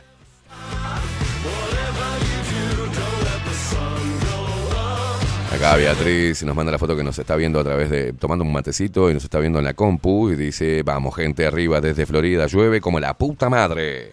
Acá 5.53 5.77
Beatriz 5.77 6.45
nos 6.45 6.55
manda 6.55 6.71
la 6.71 6.79
foto 6.79 6.97
que 6.97 7.03
nos 7.03 7.19
está 7.19 7.35
viendo 7.35 7.59
a 7.59 7.65
través 7.65 7.91
de. 7.91 8.13
tomando 8.13 8.45
un 8.45 8.53
matecito 8.53 9.11
y 9.11 9.15
nos 9.15 9.25
está 9.25 9.41
viendo 9.41 9.59
en 9.59 9.65
la 9.65 9.75
compu 9.75 10.31
y 10.31 10.37
dice: 10.37 10.83
Vamos, 10.85 11.17
gente 11.17 11.47
arriba 11.47 11.81
desde 11.81 12.07
Florida, 12.07 12.47
llueve 12.47 12.81
como 12.81 13.01
la 13.01 13.15
puta 13.15 13.49
madre. 13.49 14.13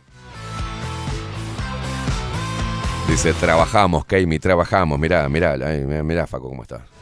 Dice: 3.08 3.34
Trabajamos, 3.34 4.06
Keimi, 4.06 4.40
trabajamos. 4.40 4.98
Mirá, 4.98 5.30
mirá, 5.30 5.56
mirá, 5.56 6.04
mirá, 6.04 6.26
Faco, 6.26 6.50
cómo 6.50 6.64
está. 6.64 6.95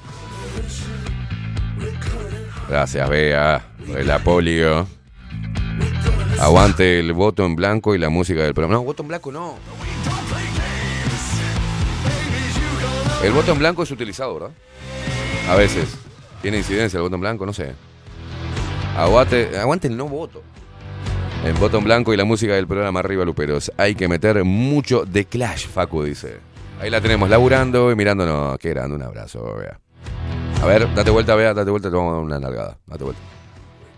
Gracias, 2.69 3.09
Bea. 3.09 3.65
El 3.95 4.09
apolio. 4.11 4.87
Aguante 6.39 6.99
el 6.99 7.13
voto 7.13 7.45
en 7.45 7.55
blanco 7.55 7.95
y 7.95 7.97
la 7.97 8.09
música 8.09 8.41
del 8.41 8.53
programa. 8.53 8.75
No, 8.75 8.83
voto 8.83 9.03
en 9.03 9.09
blanco 9.09 9.31
no. 9.31 9.55
El 13.23 13.31
voto 13.31 13.53
en 13.53 13.59
blanco 13.59 13.83
es 13.83 13.91
utilizado, 13.91 14.33
¿verdad? 14.33 14.51
A 15.49 15.55
veces. 15.55 15.97
Tiene 16.41 16.57
incidencia 16.57 16.97
el 16.97 17.03
voto 17.03 17.15
en 17.15 17.21
blanco, 17.21 17.45
no 17.45 17.53
sé. 17.53 17.73
Aguante, 18.97 19.57
aguante 19.57 19.87
el 19.87 19.95
no 19.95 20.07
voto. 20.07 20.43
El 21.45 21.53
voto 21.53 21.77
en 21.77 21.83
blanco 21.83 22.13
y 22.13 22.17
la 22.17 22.25
música 22.25 22.53
del 22.53 22.67
programa 22.67 22.99
Arriba 22.99 23.23
Luperos. 23.23 23.71
Hay 23.77 23.95
que 23.95 24.07
meter 24.07 24.43
mucho 24.43 25.05
de 25.05 25.25
Clash, 25.25 25.67
Facu 25.67 26.03
dice. 26.03 26.37
Ahí 26.81 26.89
la 26.89 26.99
tenemos 26.99 27.29
laburando 27.29 27.91
y 27.91 27.95
mirándonos. 27.95 28.57
Qué 28.59 28.69
grande, 28.69 28.95
un 28.95 29.03
abrazo, 29.03 29.55
vea. 29.55 29.79
A 30.63 30.65
ver, 30.65 30.95
date 30.95 31.11
vuelta, 31.11 31.35
vea, 31.35 31.53
date 31.53 31.69
vuelta, 31.69 31.89
te 31.89 31.95
vamos 31.97 32.23
una 32.23 32.39
nalgada. 32.39 32.77
Date 32.87 33.03
vuelta. 33.03 33.21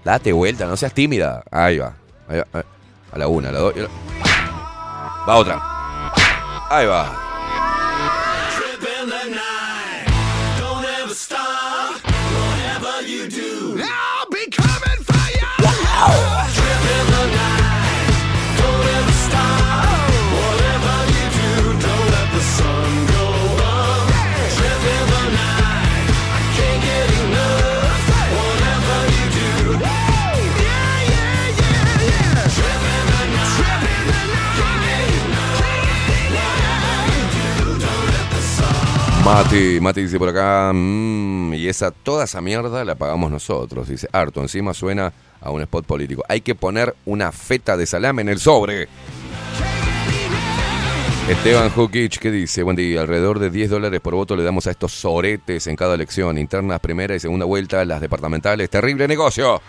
Date 0.04 0.34
vuelta, 0.34 0.66
no 0.66 0.76
seas 0.76 0.94
tímida. 0.94 1.44
Ahí 1.52 1.78
va. 1.78 1.94
Ahí 2.28 2.40
va. 2.40 2.64
A 3.12 3.18
la 3.20 3.28
una, 3.28 3.50
a 3.50 3.52
la 3.52 3.60
dos. 3.60 3.76
a 3.76 3.80
la- 3.82 3.90
Va 5.28 5.36
otra. 5.38 5.62
Ahí 6.72 6.88
va. 6.88 7.16
Mati, 39.26 39.80
Mati 39.82 40.04
dice 40.04 40.20
por 40.20 40.30
acá, 40.30 40.72
"Mm, 40.72 41.56
y 41.56 41.68
esa, 41.68 41.90
toda 41.90 42.26
esa 42.26 42.42
mierda 42.42 42.86
la 42.86 42.94
pagamos 42.94 43.32
nosotros. 43.32 43.90
Dice, 43.90 44.08
harto, 44.12 44.40
encima 44.40 44.72
suena 44.76 45.12
a 45.42 45.50
un 45.50 45.62
spot 45.62 45.84
político. 45.86 46.24
Hay 46.30 46.42
que 46.42 46.54
poner 46.54 46.96
una 47.06 47.32
feta 47.32 47.76
de 47.76 47.88
salame 47.88 48.22
en 48.22 48.30
el 48.30 48.40
sobre. 48.40 48.88
Esteban 51.28 51.72
Jukic, 51.72 52.20
¿qué 52.20 52.30
dice? 52.30 52.62
Buen 52.62 52.76
día, 52.76 53.02
alrededor 53.02 53.40
de 53.40 53.50
10 53.50 53.72
dólares 53.72 54.00
por 54.00 54.14
voto 54.14 54.36
le 54.36 54.44
damos 54.44 54.68
a 54.68 54.72
estos 54.72 54.92
soretes 54.92 55.66
en 55.66 55.76
cada 55.76 55.96
elección, 55.96 56.38
internas, 56.38 56.80
primera 56.80 57.16
y 57.16 57.20
segunda 57.20 57.48
vuelta, 57.48 57.84
las 57.84 58.00
departamentales. 58.02 58.70
Terrible 58.70 59.08
negocio. 59.08 59.60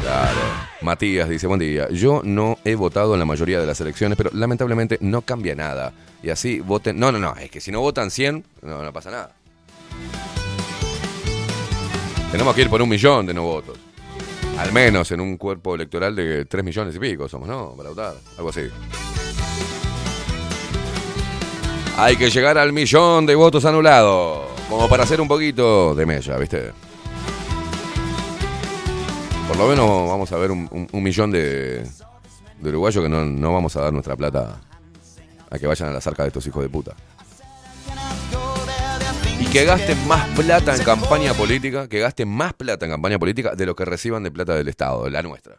Claro. 0.00 0.40
Matías 0.86 1.28
dice, 1.28 1.48
buen 1.48 1.58
día. 1.58 1.88
Yo 1.90 2.20
no 2.22 2.58
he 2.64 2.76
votado 2.76 3.14
en 3.14 3.18
la 3.18 3.26
mayoría 3.26 3.58
de 3.58 3.66
las 3.66 3.80
elecciones, 3.80 4.16
pero 4.16 4.30
lamentablemente 4.32 4.98
no 5.00 5.22
cambia 5.22 5.56
nada. 5.56 5.92
Y 6.22 6.30
así 6.30 6.60
voten... 6.60 6.96
No, 6.96 7.10
no, 7.10 7.18
no, 7.18 7.34
es 7.34 7.50
que 7.50 7.60
si 7.60 7.72
no 7.72 7.80
votan 7.80 8.08
100, 8.08 8.44
no, 8.62 8.92
pasa 8.92 9.10
nada. 9.10 9.32
Tenemos 12.30 12.54
que 12.54 12.62
ir 12.62 12.70
por 12.70 12.80
un 12.80 12.88
millón 12.88 13.26
de 13.26 13.34
no 13.34 13.42
votos. 13.42 13.76
Al 14.58 14.72
menos 14.72 15.10
en 15.10 15.20
un 15.20 15.36
cuerpo 15.36 15.74
electoral 15.74 16.14
de 16.14 16.44
3 16.44 16.64
millones 16.64 16.94
y 16.94 17.00
pico 17.00 17.28
somos, 17.28 17.48
¿no? 17.48 17.74
Para 17.76 17.88
votar, 17.88 18.14
algo 18.38 18.50
así. 18.50 18.62
Hay 21.98 22.16
que 22.16 22.30
llegar 22.30 22.58
al 22.58 22.72
millón 22.72 23.26
de 23.26 23.34
votos 23.34 23.64
anulados. 23.64 24.46
Como 24.68 24.88
para 24.88 25.02
hacer 25.02 25.20
un 25.20 25.26
poquito 25.26 25.96
de 25.96 26.06
mella, 26.06 26.36
¿viste? 26.38 26.85
Por 29.48 29.56
lo 29.56 29.68
menos 29.68 30.08
vamos 30.08 30.32
a 30.32 30.36
ver 30.36 30.50
un, 30.50 30.68
un- 30.70 30.88
un 30.90 31.02
millón 31.02 31.30
de, 31.30 31.86
de 32.60 32.68
uruguayos 32.68 33.02
que 33.02 33.08
no, 33.08 33.24
no 33.24 33.52
vamos 33.52 33.76
a 33.76 33.80
dar 33.82 33.92
nuestra 33.92 34.16
plata 34.16 34.60
a 35.50 35.58
que 35.58 35.66
vayan 35.66 35.88
a 35.88 35.92
las 35.92 36.06
arcas 36.06 36.24
de 36.24 36.28
estos 36.28 36.46
hijos 36.46 36.62
de 36.62 36.68
puta. 36.68 36.92
Y 39.38 39.46
que 39.46 39.64
gasten 39.64 40.06
más 40.08 40.26
plata 40.30 40.74
en 40.74 40.82
campaña 40.82 41.32
política, 41.34 41.88
que 41.88 42.00
gasten 42.00 42.28
más 42.28 42.54
plata 42.54 42.86
en 42.86 42.92
campaña 42.92 43.18
política 43.18 43.54
de 43.54 43.66
lo 43.66 43.76
que 43.76 43.84
reciban 43.84 44.22
de 44.22 44.30
plata 44.30 44.54
del 44.54 44.68
Estado, 44.68 45.04
de 45.04 45.10
la 45.10 45.22
nuestra. 45.22 45.56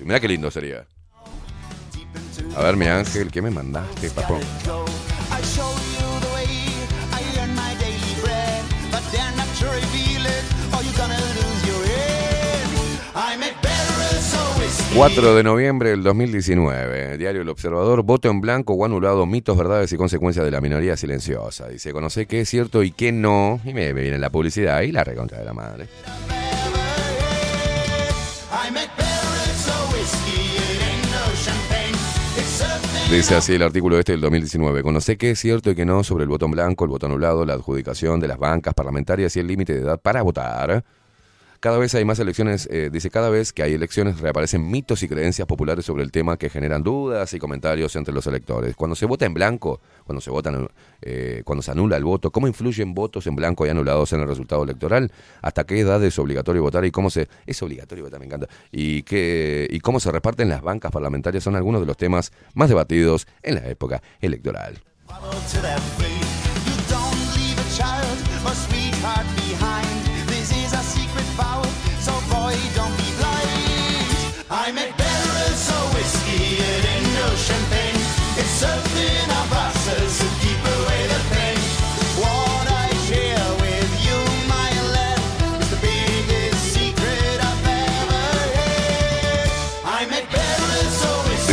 Mirá 0.00 0.18
qué 0.20 0.28
lindo 0.28 0.50
sería. 0.50 0.86
A 2.56 2.62
ver, 2.62 2.76
mi 2.76 2.86
ángel, 2.86 3.30
¿qué 3.30 3.40
me 3.42 3.50
mandaste, 3.50 4.10
papo? 4.10 4.38
4 14.94 15.34
de 15.34 15.42
noviembre 15.42 15.90
del 15.90 16.02
2019, 16.02 17.18
Diario 17.18 17.42
El 17.42 17.48
Observador, 17.48 18.02
voto 18.02 18.30
en 18.30 18.40
blanco 18.40 18.74
o 18.74 18.84
anulado, 18.84 19.26
mitos, 19.26 19.56
verdades 19.56 19.92
y 19.92 19.96
consecuencias 19.96 20.44
de 20.44 20.50
la 20.50 20.60
minoría 20.60 20.96
silenciosa. 20.96 21.68
Dice, 21.68 21.92
conoce 21.92 22.26
qué 22.26 22.40
es 22.40 22.48
cierto 22.48 22.82
y 22.82 22.92
qué 22.92 23.10
no, 23.10 23.60
y 23.64 23.74
me, 23.74 23.92
viene 23.92 24.18
la 24.18 24.30
publicidad 24.30 24.82
y 24.82 24.92
la 24.92 25.02
recontra 25.02 25.38
de 25.38 25.44
la 25.44 25.52
madre. 25.52 25.88
Dice 33.10 33.36
así 33.36 33.54
el 33.54 33.62
artículo 33.62 33.98
este 33.98 34.12
del 34.12 34.20
2019. 34.22 34.82
Conoce 34.82 35.16
qué 35.16 35.32
es 35.32 35.38
cierto 35.38 35.70
y 35.70 35.74
qué 35.74 35.84
no 35.84 36.02
sobre 36.02 36.24
el 36.24 36.28
voto 36.28 36.46
en 36.46 36.52
blanco, 36.52 36.84
el 36.84 36.90
voto 36.90 37.06
anulado, 37.06 37.44
la 37.44 37.52
adjudicación 37.52 38.18
de 38.18 38.28
las 38.28 38.38
bancas 38.38 38.74
parlamentarias 38.74 39.36
y 39.36 39.40
el 39.40 39.46
límite 39.46 39.74
de 39.74 39.80
edad 39.80 40.00
para 40.00 40.22
votar. 40.22 40.84
Cada 41.64 41.78
vez 41.78 41.94
hay 41.94 42.04
más 42.04 42.18
elecciones, 42.18 42.68
eh, 42.70 42.90
dice, 42.92 43.08
cada 43.08 43.30
vez 43.30 43.54
que 43.54 43.62
hay 43.62 43.72
elecciones 43.72 44.20
reaparecen 44.20 44.70
mitos 44.70 45.02
y 45.02 45.08
creencias 45.08 45.48
populares 45.48 45.86
sobre 45.86 46.02
el 46.02 46.12
tema 46.12 46.36
que 46.36 46.50
generan 46.50 46.82
dudas 46.82 47.32
y 47.32 47.38
comentarios 47.38 47.96
entre 47.96 48.12
los 48.12 48.26
electores. 48.26 48.76
Cuando 48.76 48.94
se 48.94 49.06
vota 49.06 49.24
en 49.24 49.32
blanco, 49.32 49.80
cuando 50.04 50.20
se 50.20 50.28
votan, 50.28 50.68
eh, 51.00 51.40
cuando 51.42 51.62
se 51.62 51.70
anula 51.70 51.96
el 51.96 52.04
voto, 52.04 52.30
¿cómo 52.30 52.46
influyen 52.48 52.92
votos 52.92 53.26
en 53.28 53.34
blanco 53.34 53.64
y 53.64 53.70
anulados 53.70 54.12
en 54.12 54.20
el 54.20 54.28
resultado 54.28 54.62
electoral? 54.62 55.10
¿Hasta 55.40 55.64
qué 55.64 55.80
edad 55.80 56.04
es 56.04 56.18
obligatorio 56.18 56.60
votar 56.60 56.84
y 56.84 56.90
cómo 56.90 57.08
se 57.08 57.28
es 57.46 57.62
obligatorio 57.62 58.04
votar? 58.04 58.20
Me 58.20 58.26
encanta. 58.26 58.46
Y 58.70 59.02
qué 59.02 59.66
y 59.70 59.80
cómo 59.80 60.00
se 60.00 60.12
reparten 60.12 60.50
las 60.50 60.60
bancas 60.60 60.92
parlamentarias 60.92 61.44
son 61.44 61.56
algunos 61.56 61.80
de 61.80 61.86
los 61.86 61.96
temas 61.96 62.30
más 62.52 62.68
debatidos 62.68 63.26
en 63.42 63.54
la 63.54 63.66
época 63.70 64.02
electoral. 64.20 64.82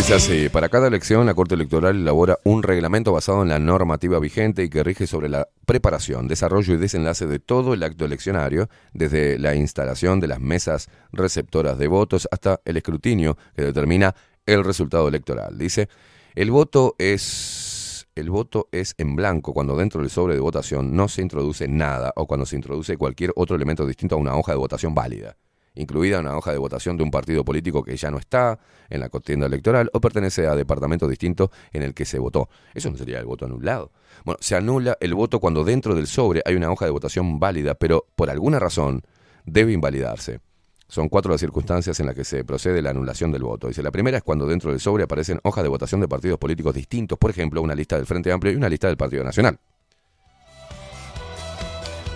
Dice 0.01 0.15
así, 0.15 0.49
para 0.49 0.67
cada 0.67 0.87
elección 0.87 1.27
la 1.27 1.35
Corte 1.35 1.53
Electoral 1.53 1.95
elabora 1.95 2.39
un 2.43 2.63
reglamento 2.63 3.11
basado 3.11 3.43
en 3.43 3.49
la 3.49 3.59
normativa 3.59 4.17
vigente 4.17 4.63
y 4.63 4.69
que 4.71 4.81
rige 4.81 5.05
sobre 5.05 5.29
la 5.29 5.47
preparación, 5.67 6.27
desarrollo 6.27 6.73
y 6.73 6.77
desenlace 6.77 7.27
de 7.27 7.37
todo 7.37 7.75
el 7.75 7.83
acto 7.83 8.05
eleccionario, 8.05 8.67
desde 8.93 9.37
la 9.37 9.53
instalación 9.53 10.19
de 10.19 10.27
las 10.27 10.39
mesas 10.39 10.89
receptoras 11.11 11.77
de 11.77 11.87
votos 11.87 12.27
hasta 12.31 12.61
el 12.65 12.77
escrutinio 12.77 13.37
que 13.55 13.61
determina 13.61 14.15
el 14.47 14.63
resultado 14.63 15.07
electoral. 15.07 15.59
Dice, 15.59 15.87
el 16.33 16.49
voto 16.49 16.95
es 16.97 18.07
el 18.15 18.31
voto 18.31 18.69
es 18.71 18.95
en 18.97 19.15
blanco 19.15 19.53
cuando 19.53 19.77
dentro 19.77 20.01
del 20.01 20.09
sobre 20.09 20.33
de 20.33 20.39
votación 20.39 20.95
no 20.95 21.09
se 21.09 21.21
introduce 21.21 21.67
nada 21.67 22.11
o 22.15 22.25
cuando 22.25 22.47
se 22.47 22.55
introduce 22.55 22.97
cualquier 22.97 23.33
otro 23.35 23.55
elemento 23.55 23.85
distinto 23.85 24.15
a 24.15 24.17
una 24.17 24.35
hoja 24.35 24.51
de 24.51 24.57
votación 24.57 24.95
válida 24.95 25.37
incluida 25.76 26.19
una 26.19 26.38
hoja 26.38 26.52
de 26.52 26.57
votación 26.57 26.98
de 26.98 27.03
un 27.03 27.11
partido 27.11 27.45
político 27.45 27.84
que 27.84 27.95
ya 27.95 28.11
no 28.11 28.18
está 28.18 28.60
en 28.89 28.99
la 28.99 29.10
contienda 29.10 29.45
electoral 29.45 29.89
o 29.93 30.02
pertenece 30.02 30.48
a 30.48 30.56
departamento 30.56 31.07
distinto 31.07 31.52
en 31.72 31.84
el 31.84 31.93
que 31.93 32.06
se 32.06 32.19
votó. 32.19 32.49
Eso 32.73 32.89
no 32.89 32.98
sería 32.98 33.19
el 33.19 33.26
voto 33.26 33.45
anulado. 33.45 33.91
Bueno, 34.26 34.38
se 34.41 34.56
anula 34.56 34.98
el 34.99 35.14
voto 35.14 35.39
cuando 35.39 35.64
dentro 35.64 35.95
del 35.95 36.07
sobre 36.07 36.41
hay 36.45 36.56
una 36.56 36.72
hoja 36.72 36.85
de 36.85 36.91
votación 36.91 37.39
válida, 37.39 37.76
pero 37.76 38.07
por 38.15 38.30
alguna 38.30 38.60
razón 38.60 39.02
debe 39.45 39.72
invalidarse. 39.72 40.39
Son 40.88 41.07
cuatro 41.07 41.31
las 41.31 41.39
circunstancias 41.39 41.98
en 42.02 42.06
las 42.06 42.15
que 42.15 42.26
se 42.26 42.43
procede 42.43 42.81
la 42.81 42.89
anulación 42.89 43.31
del 43.31 43.43
voto. 43.43 43.69
Dice, 43.69 43.81
la 43.81 43.91
primera 43.91 44.18
es 44.18 44.23
cuando 44.23 44.45
dentro 44.45 44.72
del 44.72 44.81
sobre 44.81 45.06
aparecen 45.06 45.39
hojas 45.43 45.64
de 45.64 45.69
votación 45.69 46.02
de 46.02 46.10
partidos 46.10 46.38
políticos 46.38 46.76
distintos, 46.76 47.18
por 47.18 47.30
ejemplo, 47.30 47.61
una 47.61 47.73
lista 47.73 47.95
del 47.95 48.06
Frente 48.06 48.30
Amplio 48.30 48.52
y 48.52 48.57
una 48.57 48.68
lista 48.68 48.88
del 48.88 48.98
Partido 48.98 49.23
Nacional. 49.23 49.57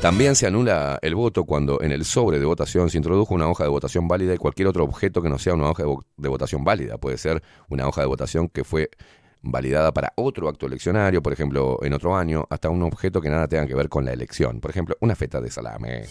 También 0.02 0.36
se 0.36 0.46
anula 0.46 1.00
el 1.02 1.16
voto 1.16 1.46
cuando 1.46 1.82
en 1.82 1.92
el 1.92 2.06
sobre 2.06 2.38
de 2.38 2.46
votación 2.46 2.90
se 2.90 2.98
introdujo 2.98 3.34
una 3.34 3.48
hoja 3.48 3.64
de 3.64 3.70
votación 3.70 4.08
válida 4.08 4.36
y 4.36 4.38
cualquier 4.38 4.68
otro 4.68 4.84
objeto 4.84 5.22
que 5.22 5.30
no 5.30 5.40
sea 5.40 5.56
una 5.56 5.70
hoja 5.70 5.84
de, 5.84 5.96
de 6.18 6.30
votación 6.30 6.64
válida. 6.64 6.98
Puede 6.98 7.18
ser 7.18 7.42
una 7.70 7.88
hoja 7.88 8.02
de 8.02 8.08
votación 8.08 8.48
que 8.50 8.64
fue 8.64 8.92
validada 9.42 9.94
para 9.94 10.14
otro 10.16 10.50
acto 10.50 10.66
eleccionario, 10.66 11.22
por 11.22 11.34
ejemplo, 11.34 11.80
en 11.82 11.94
otro 11.94 12.16
año, 12.16 12.46
hasta 12.50 12.70
un 12.70 12.84
objeto 12.84 13.22
que 13.22 13.30
nada 13.30 13.48
tenga 13.48 13.66
que 13.66 13.76
ver 13.76 13.90
con 13.90 14.06
la 14.06 14.14
elección. 14.14 14.60
Por 14.60 14.72
ejemplo, 14.72 14.96
una 15.00 15.16
feta 15.16 15.40
de 15.40 15.50
salame. 15.50 16.04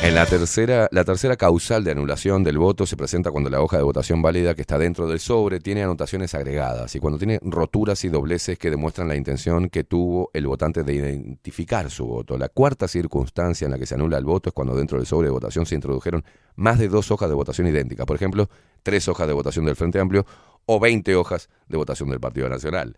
En 0.00 0.14
la 0.14 0.26
tercera, 0.26 0.88
la 0.92 1.04
tercera 1.04 1.36
causal 1.36 1.82
de 1.82 1.90
anulación 1.90 2.44
del 2.44 2.56
voto 2.56 2.86
se 2.86 2.96
presenta 2.96 3.32
cuando 3.32 3.50
la 3.50 3.60
hoja 3.60 3.78
de 3.78 3.82
votación 3.82 4.22
válida 4.22 4.54
que 4.54 4.60
está 4.60 4.78
dentro 4.78 5.08
del 5.08 5.18
sobre 5.18 5.58
tiene 5.58 5.82
anotaciones 5.82 6.34
agregadas 6.34 6.94
y 6.94 7.00
cuando 7.00 7.18
tiene 7.18 7.40
roturas 7.42 8.04
y 8.04 8.08
dobleces 8.08 8.58
que 8.58 8.70
demuestran 8.70 9.08
la 9.08 9.16
intención 9.16 9.68
que 9.68 9.82
tuvo 9.82 10.30
el 10.32 10.46
votante 10.46 10.84
de 10.84 10.94
identificar 10.94 11.90
su 11.90 12.06
voto. 12.06 12.38
La 12.38 12.48
cuarta 12.48 12.86
circunstancia 12.86 13.64
en 13.64 13.72
la 13.72 13.78
que 13.78 13.86
se 13.86 13.96
anula 13.96 14.18
el 14.18 14.24
voto 14.24 14.50
es 14.50 14.54
cuando 14.54 14.76
dentro 14.76 14.98
del 14.98 15.06
sobre 15.06 15.26
de 15.26 15.32
votación 15.32 15.66
se 15.66 15.74
introdujeron 15.74 16.24
más 16.54 16.78
de 16.78 16.88
dos 16.88 17.10
hojas 17.10 17.28
de 17.28 17.34
votación 17.34 17.66
idénticas. 17.66 18.06
Por 18.06 18.16
ejemplo, 18.16 18.48
tres 18.84 19.08
hojas 19.08 19.26
de 19.26 19.32
votación 19.32 19.64
del 19.64 19.74
Frente 19.74 19.98
Amplio 19.98 20.24
o 20.64 20.78
20 20.78 21.16
hojas 21.16 21.50
de 21.66 21.76
votación 21.76 22.08
del 22.08 22.20
Partido 22.20 22.48
Nacional. 22.48 22.96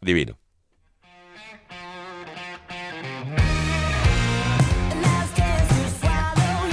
Divino. 0.00 0.38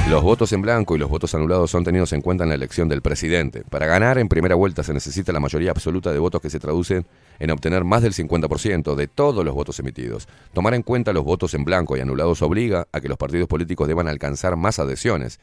Los 0.10 0.22
votos 0.22 0.54
en 0.54 0.62
blanco 0.62 0.96
y 0.96 1.00
los 1.00 1.10
votos 1.10 1.34
anulados 1.34 1.72
son 1.72 1.84
tenidos 1.84 2.14
en 2.14 2.22
cuenta 2.22 2.44
en 2.44 2.50
la 2.50 2.56
elección 2.56 2.88
del 2.88 3.02
presidente. 3.02 3.64
Para 3.64 3.88
ganar 3.88 4.20
en 4.20 4.30
primera 4.30 4.54
vuelta 4.54 4.84
se 4.84 4.94
necesita 4.94 5.34
la 5.34 5.40
mayoría 5.40 5.72
absoluta 5.72 6.14
de 6.14 6.20
votos 6.20 6.42
que 6.42 6.52
se 6.52 6.60
traducen 6.60 7.08
en 7.40 7.50
obtener 7.50 7.84
más 7.84 8.04
del 8.04 8.14
50% 8.14 8.94
de 8.94 9.08
todos 9.08 9.44
los 9.44 9.56
votos 9.56 9.80
emitidos. 9.80 10.28
Tomar 10.54 10.76
en 10.76 10.84
cuenta 10.84 11.12
los 11.12 11.24
votos 11.24 11.56
en 11.56 11.66
blanco 11.66 11.98
y 11.98 12.02
anulados 12.02 12.44
obliga 12.44 12.88
a 12.92 13.02
que 13.02 13.10
los 13.10 13.18
partidos 13.18 13.48
políticos 13.48 13.88
deban 13.88 14.08
alcanzar 14.08 14.56
más 14.56 14.78
adhesiones 14.78 15.40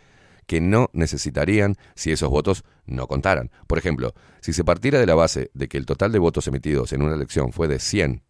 que 0.47 0.61
no 0.61 0.91
necesitarían 0.93 1.77
si 1.97 2.13
esos 2.13 2.31
votos 2.31 2.65
no 2.87 3.09
contaran. 3.09 3.51
Por 3.67 3.79
ejemplo, 3.79 4.15
si 4.41 4.53
se 4.53 4.63
partiera 4.63 5.01
de 5.01 5.07
la 5.07 5.17
base 5.17 5.51
de 5.55 5.67
que 5.67 5.77
el 5.77 5.87
total 5.87 6.13
de 6.13 6.21
votos 6.21 6.47
emitidos 6.47 6.93
en 6.93 7.03
una 7.03 7.17
elección 7.17 7.53
fue 7.53 7.67
de 7.67 7.81
100, 7.81 8.23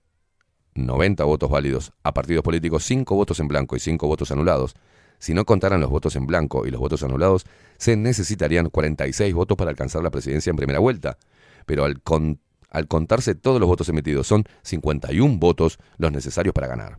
90 0.77 1.25
votos 1.25 1.51
válidos 1.51 1.93
a 2.03 2.15
partidos 2.15 2.43
políticos, 2.43 2.85
5 2.85 3.15
votos 3.15 3.39
en 3.39 3.49
blanco 3.49 3.77
y 3.77 3.81
5 3.81 4.07
votos 4.07 4.33
anulados, 4.33 4.75
si 5.23 5.35
no 5.35 5.45
contaran 5.45 5.81
los 5.81 5.89
votos 5.89 6.17
en 6.17 6.27
blanco 6.27 6.67
y 6.67 6.73
los 6.73 6.81
votos 6.81 7.05
anulados, 7.05 7.47
se 7.79 7.95
necesitarían 7.97 8.69
46 8.71 9.33
votos 9.35 9.57
para 9.57 9.71
alcanzar 9.71 10.03
la 10.03 10.11
presidencia 10.11 10.51
en 10.51 10.57
primera 10.57 10.81
vuelta. 10.81 11.17
Pero 11.65 11.85
al, 11.85 12.01
con- 12.03 12.41
al 12.71 12.89
contarse 12.89 13.37
todos 13.37 13.61
los 13.61 13.69
votos 13.69 13.89
emitidos, 13.89 14.27
son 14.27 14.43
51 14.63 15.39
votos 15.39 15.79
los 15.97 16.11
necesarios 16.11 16.53
para 16.53 16.67
ganar. 16.67 16.99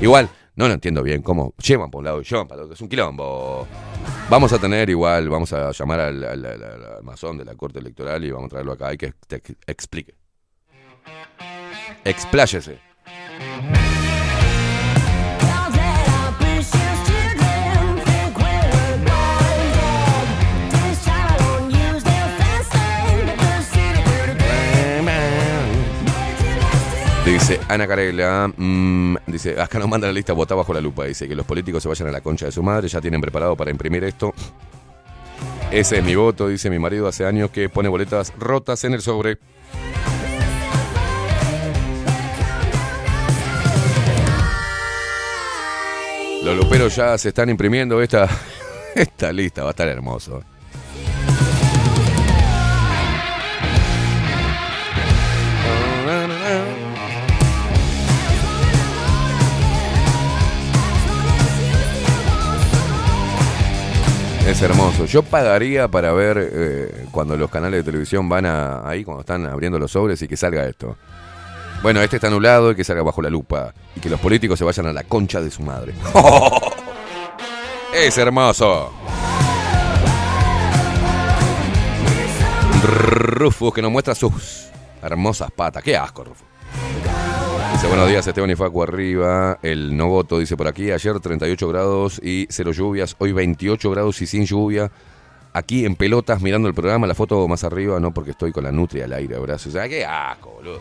Igual, 0.00 0.28
no 0.56 0.66
lo 0.66 0.74
entiendo 0.74 1.04
bien 1.04 1.22
cómo 1.22 1.54
llevan 1.62 1.92
por 1.92 2.00
un 2.00 2.06
lado 2.06 2.20
y 2.20 2.24
llevan 2.24 2.48
para 2.48 2.62
otro. 2.62 2.74
Es 2.74 2.80
un 2.80 2.88
quilombo. 2.88 3.68
Vamos 4.28 4.52
a 4.52 4.58
tener 4.58 4.90
igual, 4.90 5.28
vamos 5.28 5.52
a 5.52 5.70
llamar 5.70 6.00
al, 6.00 6.24
al, 6.24 6.42
de 7.38 7.44
la 7.44 7.54
Corte 7.54 7.78
Electoral 7.78 8.24
y 8.24 8.32
vamos 8.32 8.46
a 8.46 8.50
traerlo 8.50 8.72
acá 8.72 8.92
y 8.92 8.96
que 8.98 9.12
te 9.28 9.40
explique. 9.68 10.14
Expláyese. 12.04 12.80
Dice 27.28 27.60
Ana 27.68 27.86
Carela, 27.86 28.50
mm, 28.56 29.16
dice, 29.26 29.60
acá 29.60 29.78
nos 29.78 29.86
manda 29.86 30.06
la 30.06 30.14
lista, 30.14 30.32
votá 30.32 30.54
bajo 30.54 30.72
la 30.72 30.80
lupa. 30.80 31.04
Dice 31.04 31.28
que 31.28 31.34
los 31.34 31.44
políticos 31.44 31.82
se 31.82 31.88
vayan 31.88 32.08
a 32.08 32.10
la 32.10 32.22
concha 32.22 32.46
de 32.46 32.52
su 32.52 32.62
madre, 32.62 32.88
ya 32.88 33.02
tienen 33.02 33.20
preparado 33.20 33.54
para 33.54 33.70
imprimir 33.70 34.02
esto. 34.04 34.32
Ese 35.70 35.98
es 35.98 36.04
mi 36.04 36.14
voto, 36.14 36.48
dice 36.48 36.70
mi 36.70 36.78
marido 36.78 37.06
hace 37.06 37.26
años 37.26 37.50
que 37.50 37.68
pone 37.68 37.90
boletas 37.90 38.32
rotas 38.38 38.82
en 38.84 38.94
el 38.94 39.02
sobre. 39.02 39.36
Los 46.42 46.56
luperos 46.56 46.96
ya 46.96 47.18
se 47.18 47.28
están 47.28 47.50
imprimiendo 47.50 48.00
esta, 48.00 48.26
esta 48.94 49.34
lista, 49.34 49.64
va 49.64 49.68
a 49.68 49.72
estar 49.72 49.86
hermoso. 49.86 50.42
Es 64.48 64.62
hermoso. 64.62 65.04
Yo 65.04 65.22
pagaría 65.22 65.88
para 65.88 66.10
ver 66.14 66.50
eh, 66.50 67.06
cuando 67.10 67.36
los 67.36 67.50
canales 67.50 67.80
de 67.80 67.84
televisión 67.84 68.30
van 68.30 68.46
a, 68.46 68.88
ahí, 68.88 69.04
cuando 69.04 69.20
están 69.20 69.44
abriendo 69.44 69.78
los 69.78 69.92
sobres 69.92 70.22
y 70.22 70.26
que 70.26 70.38
salga 70.38 70.64
esto. 70.64 70.96
Bueno, 71.82 72.00
este 72.00 72.16
está 72.16 72.28
anulado 72.28 72.70
y 72.72 72.74
que 72.74 72.82
salga 72.82 73.02
bajo 73.02 73.20
la 73.20 73.28
lupa. 73.28 73.74
Y 73.94 74.00
que 74.00 74.08
los 74.08 74.18
políticos 74.18 74.58
se 74.58 74.64
vayan 74.64 74.86
a 74.86 74.92
la 74.94 75.04
concha 75.04 75.42
de 75.42 75.50
su 75.50 75.62
madre. 75.62 75.92
Es 77.94 78.16
hermoso. 78.16 78.92
Rufus 82.82 83.74
que 83.74 83.82
nos 83.82 83.90
muestra 83.90 84.14
sus 84.14 84.68
hermosas 85.02 85.50
patas. 85.50 85.82
Qué 85.82 85.96
asco, 85.96 86.24
Rufus. 86.24 86.46
Buenos 87.86 88.08
días, 88.08 88.26
Esteban 88.26 88.50
y 88.50 88.56
Facu 88.56 88.82
arriba. 88.82 89.58
El 89.62 89.96
no 89.96 90.08
voto, 90.08 90.38
dice 90.38 90.56
por 90.56 90.66
aquí. 90.66 90.90
Ayer 90.90 91.18
38 91.18 91.68
grados 91.68 92.20
y 92.22 92.46
cero 92.50 92.72
lluvias. 92.72 93.16
Hoy 93.18 93.32
28 93.32 93.90
grados 93.90 94.20
y 94.20 94.26
sin 94.26 94.44
lluvia. 94.44 94.90
Aquí 95.52 95.86
en 95.86 95.96
pelotas 95.96 96.42
mirando 96.42 96.68
el 96.68 96.74
programa. 96.74 97.06
La 97.06 97.14
foto 97.14 97.46
más 97.48 97.64
arriba, 97.64 97.98
no 97.98 98.12
porque 98.12 98.32
estoy 98.32 98.52
con 98.52 98.64
la 98.64 98.72
nutria 98.72 99.04
al 99.04 99.12
aire, 99.14 99.38
brazos. 99.38 99.68
O 99.68 99.70
sea, 99.78 99.88
qué 99.88 100.04
asco, 100.04 100.50
boludo. 100.50 100.80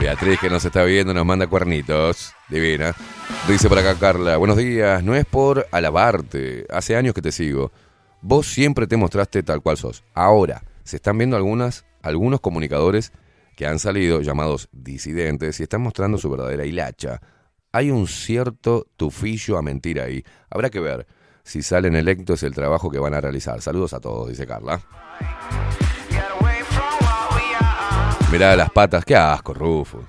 Beatriz 0.00 0.40
que 0.40 0.48
nos 0.48 0.64
está 0.64 0.82
viendo 0.84 1.12
nos 1.12 1.26
manda 1.26 1.46
cuernitos. 1.46 2.32
Divina. 2.48 2.94
Dice 3.46 3.68
por 3.68 3.78
acá 3.78 3.94
Carla, 3.96 4.38
buenos 4.38 4.56
días, 4.56 5.04
no 5.04 5.14
es 5.14 5.26
por 5.26 5.66
alabarte, 5.72 6.66
hace 6.70 6.96
años 6.96 7.12
que 7.12 7.20
te 7.20 7.30
sigo. 7.30 7.70
Vos 8.22 8.46
siempre 8.46 8.86
te 8.86 8.96
mostraste 8.96 9.42
tal 9.42 9.60
cual 9.60 9.76
sos. 9.76 10.02
Ahora, 10.14 10.62
se 10.84 10.96
están 10.96 11.18
viendo 11.18 11.36
algunas, 11.36 11.84
algunos 12.00 12.40
comunicadores 12.40 13.12
que 13.56 13.66
han 13.66 13.78
salido 13.78 14.22
llamados 14.22 14.70
disidentes 14.72 15.60
y 15.60 15.64
están 15.64 15.82
mostrando 15.82 16.16
su 16.16 16.30
verdadera 16.30 16.64
hilacha. 16.64 17.20
Hay 17.70 17.90
un 17.90 18.06
cierto 18.06 18.86
tufillo 18.96 19.58
a 19.58 19.62
mentir 19.62 20.00
ahí. 20.00 20.24
Habrá 20.48 20.70
que 20.70 20.80
ver 20.80 21.06
si 21.42 21.62
salen 21.62 21.94
electos 21.94 22.42
el 22.42 22.54
trabajo 22.54 22.90
que 22.90 22.98
van 22.98 23.12
a 23.12 23.20
realizar. 23.20 23.60
Saludos 23.60 23.92
a 23.92 24.00
todos, 24.00 24.30
dice 24.30 24.46
Carla. 24.46 24.80
Mirá 28.30 28.54
las 28.54 28.70
patas, 28.70 29.04
qué 29.04 29.16
asco, 29.16 29.52
Rufo. 29.52 30.04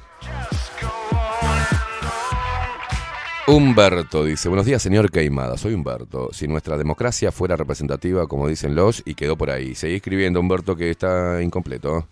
Humberto 3.47 4.23
dice, 4.23 4.47
buenos 4.47 4.67
días 4.67 4.81
señor 4.81 5.09
Queimada, 5.11 5.57
soy 5.57 5.73
Humberto. 5.73 6.29
Si 6.31 6.47
nuestra 6.47 6.77
democracia 6.77 7.31
fuera 7.31 7.57
representativa, 7.57 8.27
como 8.27 8.47
dicen 8.47 8.75
los, 8.75 9.01
y 9.05 9.15
quedó 9.15 9.35
por 9.35 9.49
ahí. 9.49 9.73
Seguí 9.73 9.95
escribiendo, 9.95 10.39
Humberto, 10.39 10.75
que 10.75 10.91
está 10.91 11.41
incompleto. 11.41 12.07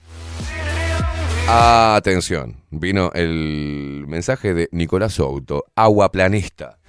Atención, 1.47 2.55
vino 2.71 3.11
el 3.13 4.05
mensaje 4.07 4.53
de 4.55 4.69
Nicolás 4.71 5.13
Souto, 5.13 5.65
aguaplanista. 5.75 6.79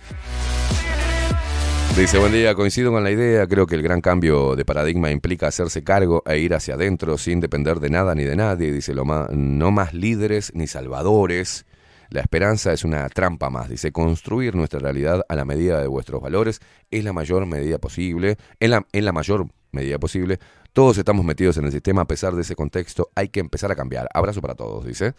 Dice, 1.96 2.18
buen 2.18 2.32
día, 2.32 2.54
coincido 2.54 2.90
con 2.92 3.04
la 3.04 3.10
idea, 3.10 3.46
creo 3.46 3.66
que 3.66 3.74
el 3.74 3.82
gran 3.82 4.00
cambio 4.00 4.56
de 4.56 4.64
paradigma 4.64 5.10
implica 5.10 5.48
hacerse 5.48 5.84
cargo 5.84 6.22
e 6.24 6.38
ir 6.38 6.54
hacia 6.54 6.74
adentro 6.74 7.18
sin 7.18 7.40
depender 7.40 7.78
de 7.78 7.90
nada 7.90 8.14
ni 8.14 8.24
de 8.24 8.36
nadie, 8.36 8.72
dice, 8.72 8.94
lo 8.94 9.04
ma- 9.04 9.28
no 9.30 9.70
más 9.70 9.92
líderes 9.92 10.50
ni 10.54 10.66
salvadores. 10.66 11.66
La 12.08 12.22
esperanza 12.22 12.72
es 12.72 12.84
una 12.84 13.06
trampa 13.10 13.50
más, 13.50 13.68
dice, 13.68 13.92
construir 13.92 14.54
nuestra 14.54 14.80
realidad 14.80 15.24
a 15.28 15.34
la 15.36 15.44
medida 15.44 15.78
de 15.80 15.88
vuestros 15.88 16.22
valores 16.22 16.60
es 16.90 17.04
la 17.04 17.12
mayor 17.12 17.44
medida 17.44 17.78
posible, 17.78 18.38
en 18.60 18.70
la, 18.70 18.86
en 18.92 19.04
la 19.04 19.12
mayor 19.12 19.48
medida 19.70 19.98
posible. 19.98 20.38
Todos 20.72 20.96
estamos 20.96 21.24
metidos 21.26 21.58
en 21.58 21.66
el 21.66 21.72
sistema, 21.72 22.02
a 22.02 22.06
pesar 22.06 22.34
de 22.34 22.40
ese 22.42 22.56
contexto, 22.56 23.10
hay 23.14 23.28
que 23.28 23.40
empezar 23.40 23.70
a 23.72 23.76
cambiar. 23.76 24.08
Abrazo 24.14 24.40
para 24.40 24.54
todos, 24.54 24.86
dice. 24.86 25.12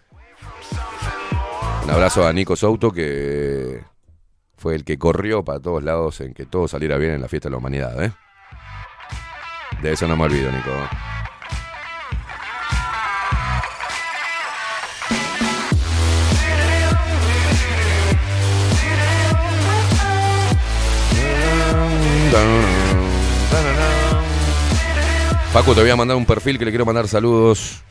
Un 1.84 1.90
abrazo 1.92 2.26
a 2.26 2.34
Nico 2.34 2.56
Souto, 2.56 2.92
que 2.92 3.82
fue 4.62 4.76
el 4.76 4.84
que 4.84 5.00
corrió 5.00 5.44
para 5.44 5.60
todos 5.60 5.84
lados 5.84 6.22
en 6.22 6.36
que 6.36 6.46
todo 6.46 6.68
saliera 6.68 6.98
bien 6.98 7.14
en 7.14 7.22
la 7.22 7.28
fiesta 7.28 7.50
de 7.50 7.52
la 7.54 7.58
humanidad, 7.58 8.04
¿eh? 8.04 8.12
De 9.82 9.92
eso 9.92 10.08
no 10.08 10.16
me 10.16 10.26
olvido, 10.26 10.52
Nico. 10.52 10.70
Paco, 25.52 25.74
te 25.74 25.82
voy 25.82 25.90
a 25.90 25.96
mandar 25.96 26.16
un 26.16 26.26
perfil 26.28 26.60
que 26.60 26.66
le 26.66 26.72
quiero 26.72 26.86
mandar 26.86 27.08
saludos. 27.08 27.82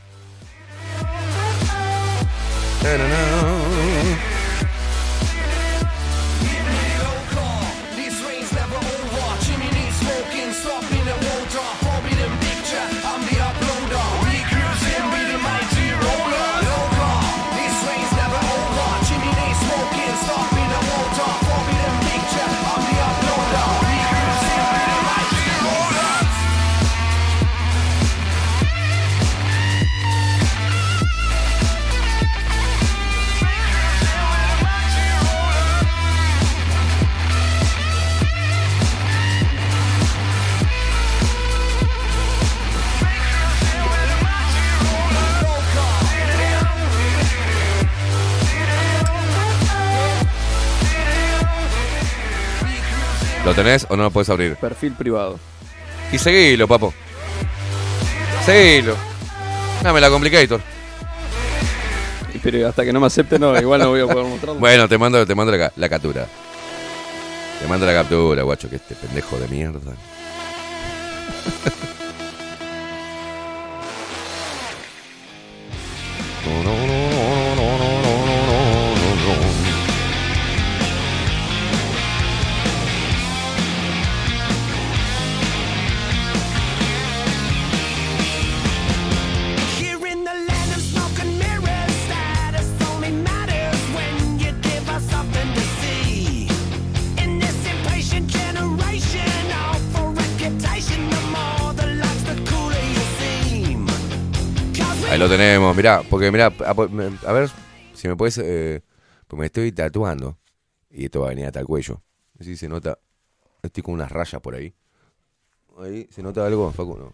¿Lo 53.51 53.55
tenés 53.55 53.85
o 53.89 53.97
no 53.97 54.03
lo 54.03 54.11
puedes 54.11 54.29
abrir? 54.29 54.55
Perfil 54.55 54.93
privado. 54.93 55.37
Y 56.13 56.17
seguilo, 56.17 56.69
papo. 56.69 56.93
Seguilo. 58.45 58.95
Dame 59.83 59.99
la 59.99 60.09
complicator. 60.09 60.61
Pero 62.41 62.69
hasta 62.69 62.85
que 62.85 62.93
no 62.93 63.01
me 63.01 63.07
acepte, 63.07 63.37
no, 63.37 63.59
igual 63.59 63.81
no 63.81 63.89
voy 63.89 63.99
a 63.99 64.07
poder 64.07 64.25
mostrarlo. 64.25 64.55
Bueno, 64.61 64.87
te 64.87 64.97
mando, 64.97 65.27
te 65.27 65.35
mando 65.35 65.51
la, 65.51 65.69
la 65.75 65.89
captura. 65.89 66.27
Te 67.59 67.67
mando 67.67 67.85
la 67.85 67.93
captura, 67.93 68.41
guacho, 68.43 68.69
que 68.69 68.77
este 68.77 68.95
pendejo 68.95 69.37
de 69.37 69.47
mierda. 69.49 69.95
Mirá, 105.81 106.03
porque 106.07 106.31
mirá, 106.31 106.53
a, 106.65 106.73
ver 107.33 107.49
si 107.95 108.07
me 108.07 108.15
puedes. 108.15 108.35
Pues 108.35 109.39
me 109.39 109.45
estoy 109.47 109.71
tatuando. 109.71 110.37
Y 110.91 111.05
esto 111.05 111.21
va 111.21 111.27
a 111.27 111.29
venir 111.29 111.45
hasta 111.45 111.59
el 111.59 111.65
cuello. 111.65 112.01
Si 112.39 112.55
se 112.55 112.67
nota. 112.67 112.99
Estoy 113.63 113.81
con 113.81 113.95
unas 113.95 114.11
rayas 114.11 114.41
por 114.41 114.55
ahí. 114.55 114.73
Ahí, 115.79 116.07
¿se 116.11 116.21
nota 116.21 116.45
algo, 116.45 116.71
Facu? 116.71 116.97
No. 116.97 117.13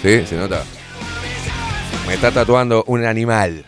¿Sí? 0.00 0.24
¿Se 0.26 0.36
nota? 0.36 0.62
Me 2.06 2.14
está 2.14 2.30
tatuando 2.30 2.84
un 2.86 3.04
animal. 3.04 3.64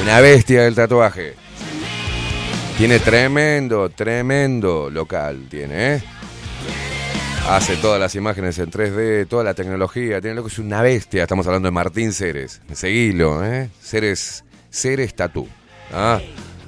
Una 0.00 0.20
bestia 0.20 0.62
del 0.62 0.74
tatuaje. 0.74 1.34
Tiene 2.76 2.98
tremendo, 2.98 3.90
tremendo 3.90 4.88
local, 4.90 5.46
tiene, 5.50 5.94
¿eh? 5.94 6.02
Hace 7.48 7.76
todas 7.78 7.98
las 7.98 8.14
imágenes 8.14 8.58
en 8.58 8.70
3D, 8.70 9.26
toda 9.26 9.42
la 9.42 9.54
tecnología. 9.54 10.20
Tiene 10.20 10.36
loco, 10.36 10.48
es 10.48 10.58
una 10.58 10.82
bestia. 10.82 11.22
Estamos 11.22 11.46
hablando 11.46 11.68
de 11.68 11.72
Martín 11.72 12.12
Ceres. 12.12 12.60
Seguilo, 12.74 13.42
¿eh? 13.42 13.70
Ceres, 13.80 14.44
Ceres 14.70 15.14
Tatú. 15.14 15.48
¿ah? 15.90 16.20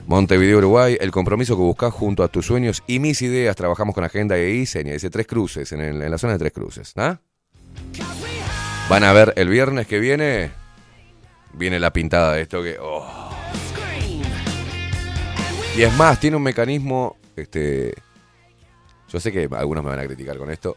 Montevideo, 0.07 0.57
Uruguay. 0.57 0.97
El 0.99 1.11
compromiso 1.11 1.55
que 1.55 1.63
buscas 1.63 1.93
junto 1.93 2.25
a 2.25 2.29
tus 2.29 2.47
sueños 2.47 2.83
y 2.87 2.99
mis 2.99 3.21
ideas. 3.21 3.55
Trabajamos 3.57 3.95
con 3.95 4.05
Agenda 4.05 4.39
e 4.39 4.53
Iseña. 4.53 4.95
Dice 4.95 5.11
Tres 5.11 5.27
Cruces, 5.27 5.71
en, 5.73 6.11
la 6.11 6.17
zona 6.17 6.33
de 6.33 6.39
Tres 6.39 6.53
Cruces. 6.53 6.95
¿ah? 6.97 7.21
Van 8.89 9.05
a 9.05 9.13
ver 9.13 9.35
el 9.37 9.51
viernes 9.51 9.87
que 9.87 9.99
viene. 9.99 10.51
Viene 11.53 11.79
la 11.79 11.93
pintada 11.93 12.33
de 12.33 12.41
esto 12.41 12.63
que. 12.63 12.79
oh. 12.81 13.29
Y 15.77 15.83
es 15.83 15.93
más, 15.99 16.19
tiene 16.19 16.39
un 16.39 16.43
mecanismo. 16.43 17.19
Este. 17.37 17.93
Yo 19.13 19.21
sé 19.21 19.33
que 19.33 19.49
algunos 19.53 19.83
me 19.83 19.91
van 19.91 19.99
a 19.99 20.05
criticar 20.05 20.39
con 20.39 20.51
esto. 20.51 20.77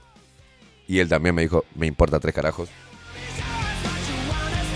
Y 0.87 0.99
él 0.99 1.07
también 1.07 1.35
me 1.35 1.43
dijo, 1.43 1.65
me 1.75 1.87
importa 1.87 2.19
tres 2.19 2.33
carajos. 2.33 2.69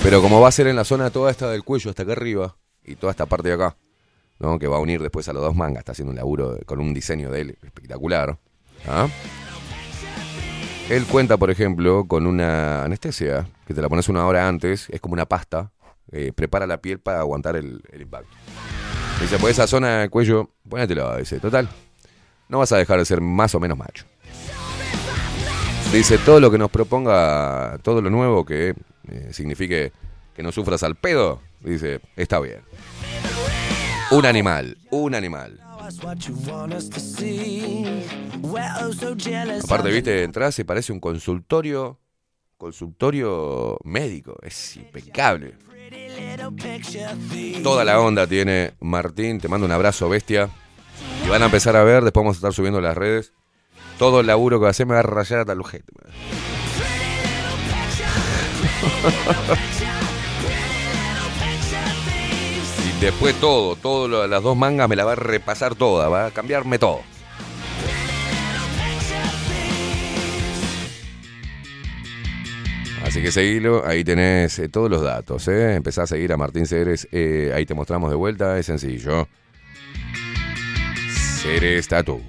Pero 0.04 0.22
como 0.22 0.40
va 0.40 0.48
a 0.48 0.52
ser 0.52 0.68
en 0.68 0.76
la 0.76 0.84
zona 0.84 1.10
toda 1.10 1.32
esta 1.32 1.50
del 1.50 1.64
cuello 1.64 1.90
hasta 1.90 2.04
acá 2.04 2.14
arriba 2.14 2.56
y 2.84 2.96
toda 2.96 3.12
esta 3.12 3.26
parte 3.26 3.50
de 3.50 3.56
acá, 3.56 3.76
¿no? 4.40 4.58
que 4.60 4.68
va 4.68 4.78
a 4.78 4.80
unir 4.80 5.02
después 5.02 5.28
a 5.28 5.34
los 5.34 5.42
dos 5.44 5.56
mangas, 5.56 5.80
está 5.80 5.92
haciendo 5.92 6.12
un 6.12 6.18
laburo 6.18 6.58
con 6.66 6.80
un 6.80 6.94
diseño 6.94 7.32
de 7.32 7.42
él 7.42 7.58
espectacular. 7.64 8.38
¿ah? 8.88 9.08
Él 10.90 11.06
cuenta, 11.06 11.36
por 11.36 11.52
ejemplo, 11.52 12.06
con 12.08 12.26
una 12.26 12.86
anestesia, 12.86 13.50
que 13.66 13.74
te 13.74 13.82
la 13.82 13.90
pones 13.90 14.08
una 14.08 14.26
hora 14.26 14.48
antes, 14.48 14.88
es 14.90 15.02
como 15.02 15.14
una 15.14 15.26
pasta, 15.26 15.74
eh, 16.12 16.32
prepara 16.34 16.66
la 16.66 16.78
piel 16.78 17.00
para 17.00 17.20
aguantar 17.20 17.58
el, 17.58 17.82
impacto. 18.00 18.30
Dice, 19.20 19.38
pues 19.40 19.58
esa 19.58 19.68
zona 19.68 20.00
del 20.00 20.10
cuello, 20.10 20.52
pónetelo, 20.70 21.18
dice, 21.18 21.40
total, 21.40 21.68
no 22.50 22.60
vas 22.60 22.72
a 22.72 22.78
dejar 22.78 23.00
de 23.00 23.06
ser 23.06 23.22
más 23.22 23.54
o 23.56 23.60
menos 23.60 23.78
macho. 23.78 24.06
Dice, 25.92 26.18
todo 26.18 26.40
lo 26.40 26.52
que 26.52 26.58
nos 26.58 26.70
proponga, 26.70 27.80
todo 27.82 28.02
lo 28.02 28.10
nuevo 28.10 28.46
que 28.46 28.76
eh, 29.10 29.30
signifique 29.32 29.94
que 30.36 30.44
no 30.44 30.52
sufras 30.52 30.84
al 30.84 30.96
pedo, 30.96 31.42
dice, 31.62 32.02
está 32.16 32.40
bien. 32.40 32.60
Un 34.12 34.26
animal, 34.26 34.78
un 34.92 35.16
animal. 35.16 35.60
Aparte, 39.64 39.90
viste, 39.90 40.24
entras 40.24 40.60
y 40.60 40.64
parece 40.66 40.92
un 40.92 41.00
consultorio, 41.00 41.98
consultorio 42.58 43.78
médico, 43.84 44.38
es 44.44 44.76
impecable. 44.76 45.56
Toda 47.64 47.86
la 47.86 48.00
onda 48.00 48.28
tiene 48.28 48.74
Martín, 48.82 49.40
te 49.40 49.48
mando 49.48 49.66
un 49.66 49.72
abrazo 49.72 50.10
bestia. 50.10 50.50
Y 51.28 51.30
van 51.30 51.42
a 51.42 51.46
empezar 51.48 51.76
a 51.76 51.84
ver, 51.84 52.06
después 52.06 52.24
vamos 52.24 52.38
a 52.38 52.40
estar 52.40 52.54
subiendo 52.54 52.80
las 52.80 52.96
redes. 52.96 53.34
Todo 54.00 54.22
el 54.22 54.28
laburo 54.28 54.60
que 54.60 54.64
va 54.64 54.68
a 54.68 54.72
hacer 54.72 54.86
me 54.86 54.94
va 54.94 55.00
a 55.00 55.04
rayar 55.04 55.42
hasta 55.42 55.52
el. 55.52 55.62
Y 62.98 63.00
después 63.02 63.36
todo, 63.40 64.08
lo- 64.08 64.28
las 64.28 64.42
dos 64.44 64.56
mangas 64.58 64.90
me 64.90 64.96
la 64.96 65.06
va 65.06 65.12
a 65.14 65.16
repasar 65.16 65.76
toda, 65.76 66.10
va 66.10 66.28
a 66.28 66.32
cambiarme 66.32 66.80
todo. 66.80 67.02
Así 73.04 73.22
que 73.22 73.32
seguilo, 73.32 73.86
ahí 73.86 74.04
tenés 74.04 74.58
eh, 74.60 74.70
todos 74.70 74.90
los 74.90 75.02
datos, 75.02 75.48
¿eh? 75.48 75.76
Empezá 75.76 76.04
a 76.04 76.08
seguir 76.08 76.34
a 76.34 76.38
Martín 76.38 76.66
Ceres, 76.66 77.08
eh, 77.12 77.52
ahí 77.56 77.66
te 77.66 77.74
mostramos 77.74 78.10
de 78.10 78.16
vuelta, 78.18 78.58
es 78.58 78.66
sencillo. 78.66 79.28
Ceres 81.38 81.88
Tatu. 81.88 82.20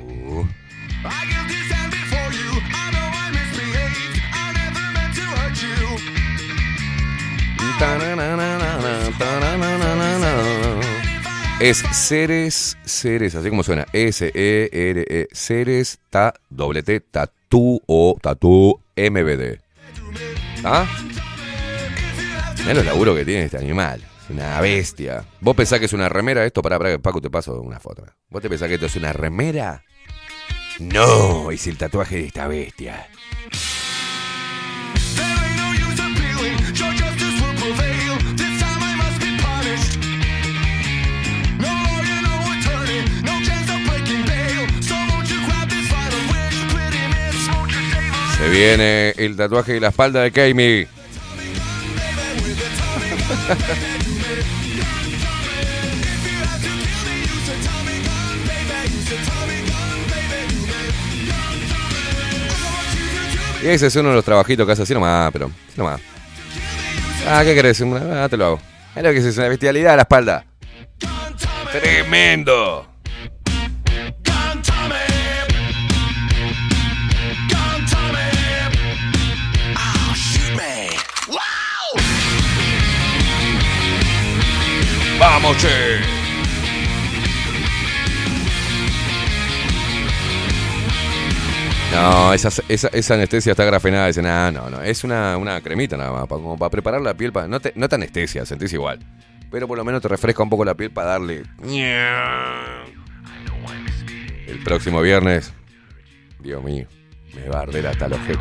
Es 11.61 11.83
Ceres, 11.93 12.77
Ceres, 12.85 13.35
así 13.35 13.49
como 13.49 13.63
suena. 13.63 13.87
S-E-R-E, 13.93 15.29
Ceres, 15.33 15.99
ta, 16.11 16.35
doble 16.51 16.83
T, 16.83 17.01
Tatú 17.01 17.81
o 17.87 18.17
Tatú 18.21 18.81
MBD. 18.95 19.59
¿Ah? 20.65 20.87
Mirá 22.67 22.95
los 22.95 23.17
que 23.17 23.25
tiene 23.25 23.45
este 23.45 23.57
animal. 23.57 24.03
Una 24.31 24.61
bestia. 24.61 25.25
¿Vos 25.41 25.57
pensás 25.57 25.79
que 25.79 25.87
es 25.87 25.93
una 25.93 26.09
remera 26.09 26.45
esto? 26.45 26.61
Pará, 26.61 26.79
pará, 26.79 26.91
que 26.91 26.99
Paco, 26.99 27.21
te 27.21 27.31
paso 27.31 27.61
una 27.61 27.81
foto. 27.81 28.05
¿Vos 28.29 28.43
te 28.43 28.49
pensás 28.49 28.69
que 28.69 28.75
esto 28.75 28.87
es 28.87 28.97
una 28.97 29.13
remera? 29.13 29.85
No, 30.79 31.51
es 31.51 31.67
el 31.67 31.79
tatuaje 31.79 32.17
de 32.17 32.27
esta 32.27 32.47
bestia. 32.47 33.09
Your 36.75 36.93
justice 36.93 37.43
will 37.43 37.55
prevail. 37.57 38.19
This 38.37 38.61
time 38.61 38.83
I 38.83 38.95
must 38.95 39.21
be 39.21 39.39
Y 63.63 63.67
ese 63.67 63.89
es 63.89 63.97
uno 63.97 64.11
de 64.11 64.15
los 64.17 64.25
trabajitos 64.25 64.65
que 64.65 64.73
hace 64.73 64.83
así 64.83 64.95
nomás, 64.95 65.31
pero 65.33 65.47
así 65.47 65.79
nomás. 65.79 66.01
Ah, 67.27 67.43
¿qué 67.45 67.55
querés? 67.55 67.83
Ah, 67.83 68.29
te 68.31 68.37
lo 68.37 68.47
hago. 68.47 68.61
Es 68.95 69.03
lo 69.03 69.11
que 69.11 69.19
es 69.19 69.37
una 69.37 69.49
bestialidad 69.49 69.95
a 69.95 69.97
la 69.97 70.03
espalda. 70.03 70.45
Tremendo. 71.73 72.87
¡Vamos, 85.19 85.57
che! 85.59 86.18
No, 91.93 92.33
esa, 92.35 92.49
esa, 92.69 92.89
esa 92.89 93.15
anestesia 93.15 93.53
está 93.53 93.65
grafenada. 93.65 94.07
Dice, 94.09 94.23
nah, 94.23 94.51
no, 94.51 94.69
no. 94.71 94.83
Es 94.83 95.05
una, 95.05 95.37
una 95.37 95.61
cremita 95.61 95.97
nada 95.97 96.13
más, 96.13 96.23
pa- 96.29 96.37
como 96.37 96.57
para 96.59 96.71
preparar 96.71 97.01
la 97.01 97.15
piel. 97.15 97.33
para 97.33 97.49
no, 97.49 97.61
te, 97.61 97.73
no 97.77 97.89
te 97.89 97.95
anestesia, 97.95 98.45
sentís 98.45 98.73
igual. 98.73 98.99
Pero 99.51 99.67
por 99.67 99.79
lo 99.79 99.85
menos 99.85 100.03
te 100.03 100.09
refresca 100.09 100.43
un 100.43 100.51
poco 100.51 100.65
la 100.65 100.75
piel 100.75 100.91
para 100.91 101.09
darle. 101.13 101.43
El 104.47 104.63
próximo 104.65 105.01
viernes. 105.01 105.53
Dios 106.41 106.63
mío, 106.63 106.87
me 107.35 107.49
va 107.49 107.61
a 107.61 107.63
arder 107.63 107.87
hasta 107.87 108.09
los 108.09 108.19
objeto. 108.19 108.41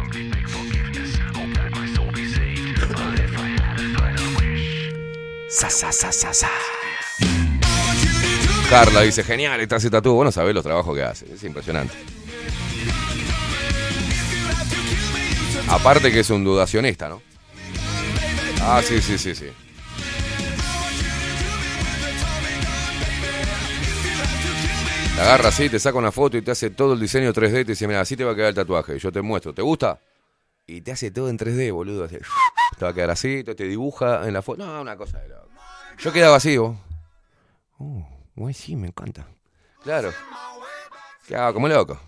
Sa, 5.50 5.70
sa, 5.70 5.92
sa, 5.92 6.12
sa, 6.12 6.34
sa. 6.34 6.50
Carla 8.70 9.02
dice, 9.02 9.24
genial, 9.24 9.60
está 9.62 9.78
ese 9.78 9.90
tatu. 9.90 10.14
Vos 10.14 10.26
no 10.26 10.32
sabés 10.32 10.54
los 10.54 10.64
trabajos 10.64 10.96
que 10.96 11.04
hace. 11.04 11.26
Es 11.34 11.44
impresionante. 11.44 11.94
Aparte 15.70 16.12
que 16.12 16.22
es 16.22 16.30
un 16.30 16.44
dudacionista, 16.44 17.10
¿no? 17.10 17.22
Ah, 18.62 18.82
sí, 18.84 19.02
sí, 19.02 19.18
sí, 19.18 19.36
sí. 19.36 19.48
Te 25.16 25.22
agarra 25.22 25.50
así, 25.50 25.68
te 25.68 25.80
saca 25.80 25.98
una 25.98 26.12
foto 26.12 26.38
y 26.38 26.42
te 26.42 26.52
hace 26.52 26.70
todo 26.70 26.94
el 26.94 27.00
diseño 27.00 27.34
3D 27.34 27.62
y 27.62 27.66
te 27.66 27.72
dice, 27.72 27.88
mira, 27.88 28.02
así 28.02 28.16
te 28.16 28.24
va 28.24 28.34
a 28.34 28.36
quedar 28.36 28.50
el 28.50 28.56
tatuaje. 28.56 29.00
Yo 29.00 29.12
te 29.12 29.22
muestro, 29.22 29.54
¿te 29.54 29.62
gusta? 29.62 30.00
Y 30.68 30.82
te 30.82 30.92
hace 30.92 31.12
todo 31.12 31.30
en 31.30 31.38
3D, 31.38 31.74
boludo. 31.74 32.04
así. 32.06 32.18
Te 32.78 32.86
va 32.86 32.92
a 32.92 32.94
quedar 32.94 33.10
así, 33.10 33.44
te, 33.44 33.56
dibuja 33.56 34.28
en 34.28 34.34
la 34.34 34.42
foto. 34.42 34.64
No, 34.64 34.82
una 34.82 34.96
cosa 34.96 35.20
de 35.20 35.30
loco. 35.30 35.50
Yo 35.98 36.14
quedaba 36.14 36.38
así, 36.38 36.58
vos. 36.58 36.78
Uh, 37.80 38.04
güey, 38.36 38.54
sí, 38.54 38.76
me 38.76 38.88
encanta. 38.88 39.28
Claro. 39.82 40.14
Quedaba 41.28 41.52
como 41.52 41.68
loco. 41.68 42.00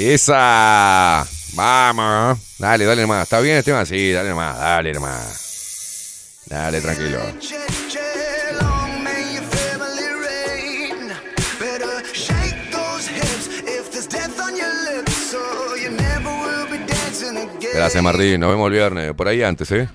Esa. 0.00 1.26
Vamos. 1.52 2.38
Dale, 2.58 2.86
dale 2.86 3.02
nomás. 3.02 3.24
¿Está 3.24 3.38
bien 3.40 3.58
este 3.58 3.70
tema? 3.70 3.84
Sí, 3.84 4.12
dale 4.12 4.30
nomás. 4.30 4.58
Dale 4.58 4.92
nomás. 4.94 6.40
Dale, 6.46 6.80
tranquilo. 6.80 7.18
Gracias, 17.74 18.02
Martín. 18.02 18.40
Nos 18.40 18.50
vemos 18.50 18.66
el 18.68 18.72
viernes. 18.72 19.12
Por 19.12 19.28
ahí 19.28 19.42
antes, 19.42 19.70
¿eh? 19.72 19.86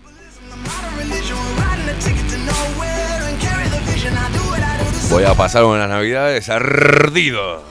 Voy 5.10 5.24
a 5.24 5.34
pasar 5.34 5.64
unas 5.64 5.90
navidades 5.90 6.48
ardido. 6.50 7.64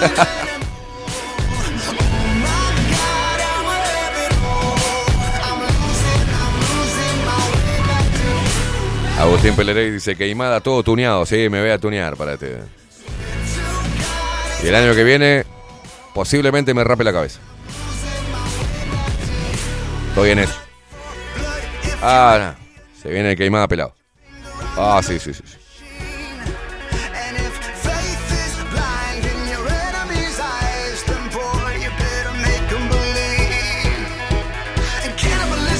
Agustín 9.24 9.56
Pelerey 9.56 9.90
dice 9.90 10.16
queimada 10.16 10.60
todo 10.60 10.82
tuneado. 10.82 11.24
Sí, 11.24 11.48
me 11.48 11.58
voy 11.62 11.70
a 11.70 11.78
tunear 11.78 12.14
para 12.14 12.34
este. 12.34 12.58
Y 14.62 14.66
el 14.66 14.74
año 14.74 14.94
que 14.94 15.02
viene, 15.02 15.46
posiblemente 16.12 16.74
me 16.74 16.84
rape 16.84 17.04
la 17.04 17.12
cabeza. 17.14 17.40
Estoy 20.10 20.28
en 20.28 20.40
eso. 20.40 20.54
Ah. 22.02 22.54
Se 23.00 23.08
viene 23.08 23.30
el 23.30 23.36
queimada 23.38 23.66
pelado. 23.66 23.94
Ah, 24.76 25.00
sí, 25.02 25.18
sí, 25.18 25.32
sí. 25.32 25.42
sí. 25.46 25.56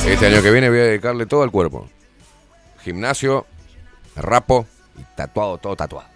Este 0.09 0.27
año 0.27 0.43
que 0.43 0.51
viene 0.51 0.71
voy 0.71 0.79
a 0.79 0.85
dedicarle 0.85 1.27
todo 1.27 1.43
al 1.43 1.51
cuerpo. 1.51 1.91
Gimnasio, 2.85 3.47
rapo 4.15 4.66
y 4.98 5.02
tatuado, 5.16 5.56
todo 5.56 5.74
tatuado. 5.74 6.06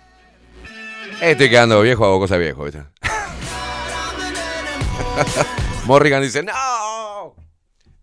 Estoy 1.23 1.49
quedando 1.49 1.81
viejo, 1.81 2.05
hago 2.05 2.21
cosas 2.21 2.39
viejo, 2.39 2.65
¿viste? 2.65 2.83
Morrigan 5.87 6.21
dice, 6.23 6.43
¡No! 6.43 7.35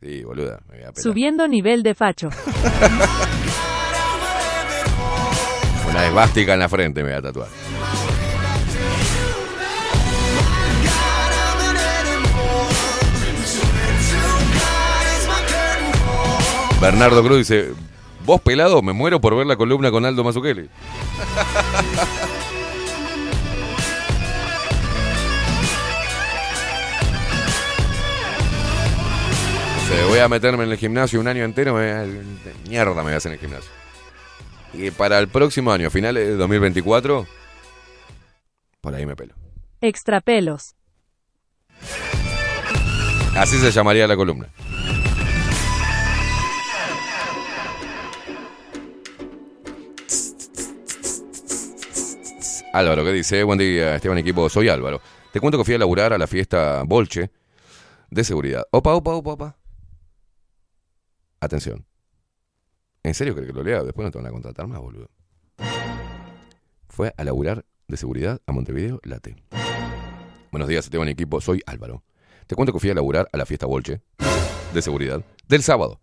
Sí, 0.01 0.23
boluda, 0.23 0.59
me 0.67 0.77
voy 0.77 0.85
a 0.85 0.91
pelar. 0.91 1.03
Subiendo 1.03 1.47
nivel 1.47 1.83
de 1.83 1.93
facho. 1.93 2.29
Una 5.87 6.07
esvástica 6.07 6.53
en 6.53 6.59
la 6.59 6.67
frente 6.67 7.03
me 7.03 7.09
voy 7.09 7.19
a 7.19 7.21
tatuar. 7.21 7.47
Bernardo 16.81 17.23
Cruz 17.23 17.37
dice, 17.37 17.69
vos 18.25 18.41
pelado, 18.41 18.81
me 18.81 18.93
muero 18.93 19.21
por 19.21 19.35
ver 19.35 19.45
la 19.45 19.55
columna 19.55 19.91
con 19.91 20.05
Aldo 20.05 20.23
Mazzucchelli. 20.23 20.69
Se 29.87 30.03
voy 30.05 30.17
a 30.19 30.27
meterme 30.27 30.63
en 30.63 30.71
el 30.71 30.77
gimnasio 30.77 31.19
un 31.19 31.27
año 31.27 31.43
entero, 31.43 31.75
me, 31.75 32.05
mierda 32.67 32.95
me 32.95 33.03
voy 33.03 33.13
a 33.13 33.17
hacer 33.17 33.31
en 33.31 33.35
el 33.35 33.39
gimnasio. 33.39 33.69
Y 34.73 34.89
para 34.91 35.19
el 35.19 35.27
próximo 35.27 35.71
año, 35.71 35.89
finales 35.91 36.27
de 36.27 36.35
2024, 36.35 37.27
por 38.81 38.95
ahí 38.95 39.05
me 39.05 39.15
pelo. 39.15 39.35
Extrapelos. 39.79 40.75
Así 43.37 43.57
se 43.57 43.71
llamaría 43.71 44.07
la 44.07 44.15
columna. 44.15 44.49
Álvaro, 52.75 53.05
¿qué 53.05 53.13
dice? 53.13 53.41
Buen 53.43 53.57
día, 53.57 53.95
Esteban 53.95 54.17
Equipo. 54.17 54.49
Soy 54.49 54.67
Álvaro. 54.67 54.99
Te 55.31 55.39
cuento 55.39 55.57
que 55.57 55.63
fui 55.63 55.75
a 55.75 55.77
laburar 55.77 56.11
a 56.11 56.17
la 56.17 56.27
fiesta 56.27 56.83
Bolche 56.85 57.31
de 58.09 58.23
seguridad. 58.25 58.63
Opa, 58.69 58.93
opa, 58.93 59.11
opa, 59.11 59.31
opa. 59.31 59.57
Atención. 61.39 61.85
¿En 63.01 63.13
serio 63.13 63.33
crees 63.33 63.47
que 63.47 63.53
lo 63.55 63.63
lea? 63.63 63.81
Después 63.81 64.03
no 64.03 64.11
te 64.11 64.17
van 64.17 64.27
a 64.27 64.31
contratar 64.31 64.67
más, 64.67 64.81
boludo. 64.81 65.09
Fue 66.89 67.13
a 67.15 67.23
laburar 67.23 67.63
de 67.87 67.95
seguridad 67.95 68.41
a 68.45 68.51
Montevideo, 68.51 68.99
Late. 69.03 69.37
Buenos 70.51 70.67
días, 70.67 70.83
Esteban 70.83 71.07
Equipo. 71.07 71.39
Soy 71.39 71.61
Álvaro. 71.67 72.03
Te 72.45 72.55
cuento 72.55 72.73
que 72.73 72.79
fui 72.79 72.89
a 72.89 72.93
laburar 72.93 73.29
a 73.31 73.37
la 73.37 73.45
fiesta 73.45 73.67
Bolche 73.67 74.01
de 74.73 74.81
seguridad 74.81 75.23
del 75.47 75.63
sábado. 75.63 76.01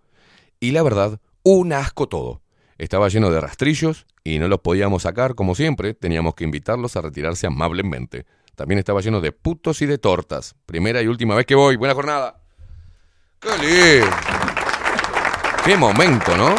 y 0.58 0.70
la 0.70 0.82
verdad, 0.82 1.20
un 1.42 1.74
asco 1.74 2.08
todo. 2.08 2.40
Estaba 2.78 3.08
lleno 3.08 3.30
de 3.30 3.40
rastrillos 3.40 4.06
y 4.24 4.38
no 4.38 4.48
los 4.48 4.60
podíamos 4.60 5.02
sacar 5.02 5.34
como 5.34 5.54
siempre, 5.54 5.94
teníamos 5.94 6.34
que 6.34 6.44
invitarlos 6.44 6.96
a 6.96 7.02
retirarse 7.02 7.46
amablemente. 7.46 8.26
También 8.54 8.78
estaba 8.78 9.00
lleno 9.00 9.20
de 9.20 9.32
putos 9.32 9.82
y 9.82 9.86
de 9.86 9.98
tortas. 9.98 10.54
Primera 10.66 11.00
y 11.02 11.06
última 11.06 11.34
vez 11.34 11.46
que 11.46 11.54
voy. 11.54 11.76
Buena 11.76 11.94
jornada. 11.94 12.40
¡Qué 13.40 13.48
lindo! 13.58 14.16
¡Qué 15.64 15.76
momento, 15.76 16.36
¿no? 16.36 16.54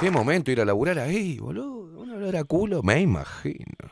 ¡Qué 0.00 0.10
momento 0.10 0.50
ir 0.50 0.60
a 0.60 0.64
laburar 0.64 0.98
ahí, 0.98 1.38
boludo! 1.38 2.00
Un 2.00 2.10
olor 2.10 2.36
a 2.36 2.44
culo, 2.44 2.82
me 2.82 3.00
imagino. 3.00 3.90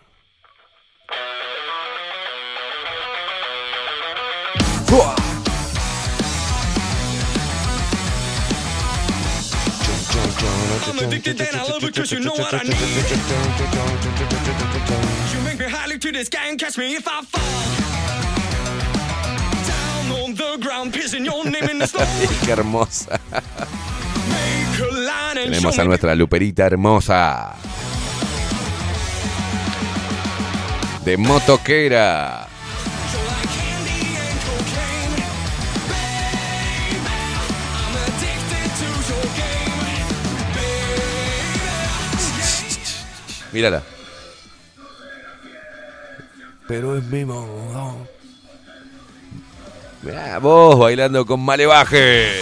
I'm 10.87 10.99
addicted 10.99 11.41
and 11.41 11.57
I 11.57 11.63
love 11.65 11.83
it 11.85 11.95
'cause 11.95 12.13
you 12.13 12.21
know 12.21 12.33
what 12.35 12.55
I 12.55 12.63
need. 12.63 12.75
You 15.33 15.41
make 15.45 15.59
me 15.59 15.67
highly 15.67 15.99
to 15.99 16.13
the 16.13 16.25
sky 16.25 16.49
and 16.49 16.59
catch 16.59 16.77
me 16.79 16.95
if 16.95 17.07
I 17.07 17.23
fall. 17.25 17.43
Down 19.69 20.13
on 20.23 20.35
the 20.35 20.59
ground, 20.61 20.93
pissing 20.93 21.25
your 21.25 21.45
name 21.45 21.69
in 21.71 21.79
the 21.79 21.87
snow. 21.87 22.01
¡Qué 22.45 22.53
hermosa! 22.53 23.21
Tenemos 25.35 25.79
a 25.79 25.85
nuestra 25.85 26.15
Luperita 26.15 26.67
hermosa. 26.67 27.55
De 31.05 31.17
motoquera. 31.17 32.48
Mírala. 43.59 43.83
Pero 46.69 46.97
es 46.97 47.03
mi 47.07 47.25
modo. 47.25 48.07
Mirá, 50.03 50.39
vos 50.39 50.79
bailando 50.79 51.27
con 51.27 51.41
malevaje. 51.41 52.41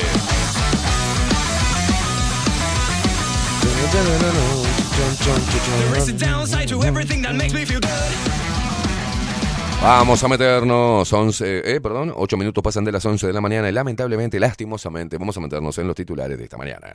Vamos 9.82 10.22
a 10.22 10.28
meternos 10.28 11.10
11, 11.10 11.76
eh, 11.76 11.80
perdón, 11.80 12.12
8 12.14 12.36
minutos 12.36 12.62
pasan 12.62 12.84
de 12.84 12.92
las 12.92 13.06
11 13.06 13.26
de 13.26 13.32
la 13.32 13.40
mañana 13.40 13.70
y 13.70 13.72
lamentablemente, 13.72 14.38
lastimosamente, 14.38 15.16
vamos 15.16 15.34
a 15.38 15.40
meternos 15.40 15.78
en 15.78 15.86
los 15.86 15.96
titulares 15.96 16.36
de 16.36 16.44
esta 16.44 16.58
mañana. 16.58 16.94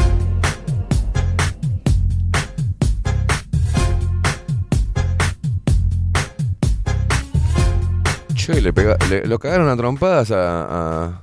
Che, 8.53 8.61
le, 8.61 8.73
pega- 8.73 8.97
le- 9.09 9.25
lo 9.25 9.39
cagaron 9.39 9.69
a 9.69 9.75
trompadas 9.77 10.31
a, 10.31 11.05
a- 11.05 11.21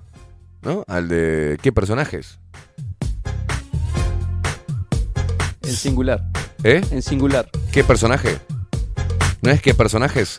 ¿No? 0.62 0.84
Al 0.88 1.08
de. 1.08 1.58
¿Qué 1.62 1.72
personajes? 1.72 2.38
En 5.62 5.72
singular. 5.72 6.22
¿Eh? 6.64 6.80
En 6.90 7.02
singular. 7.02 7.48
¿Qué 7.72 7.84
personaje? 7.84 8.38
¿No 9.42 9.50
es 9.50 9.62
qué 9.62 9.74
personajes? 9.74 10.38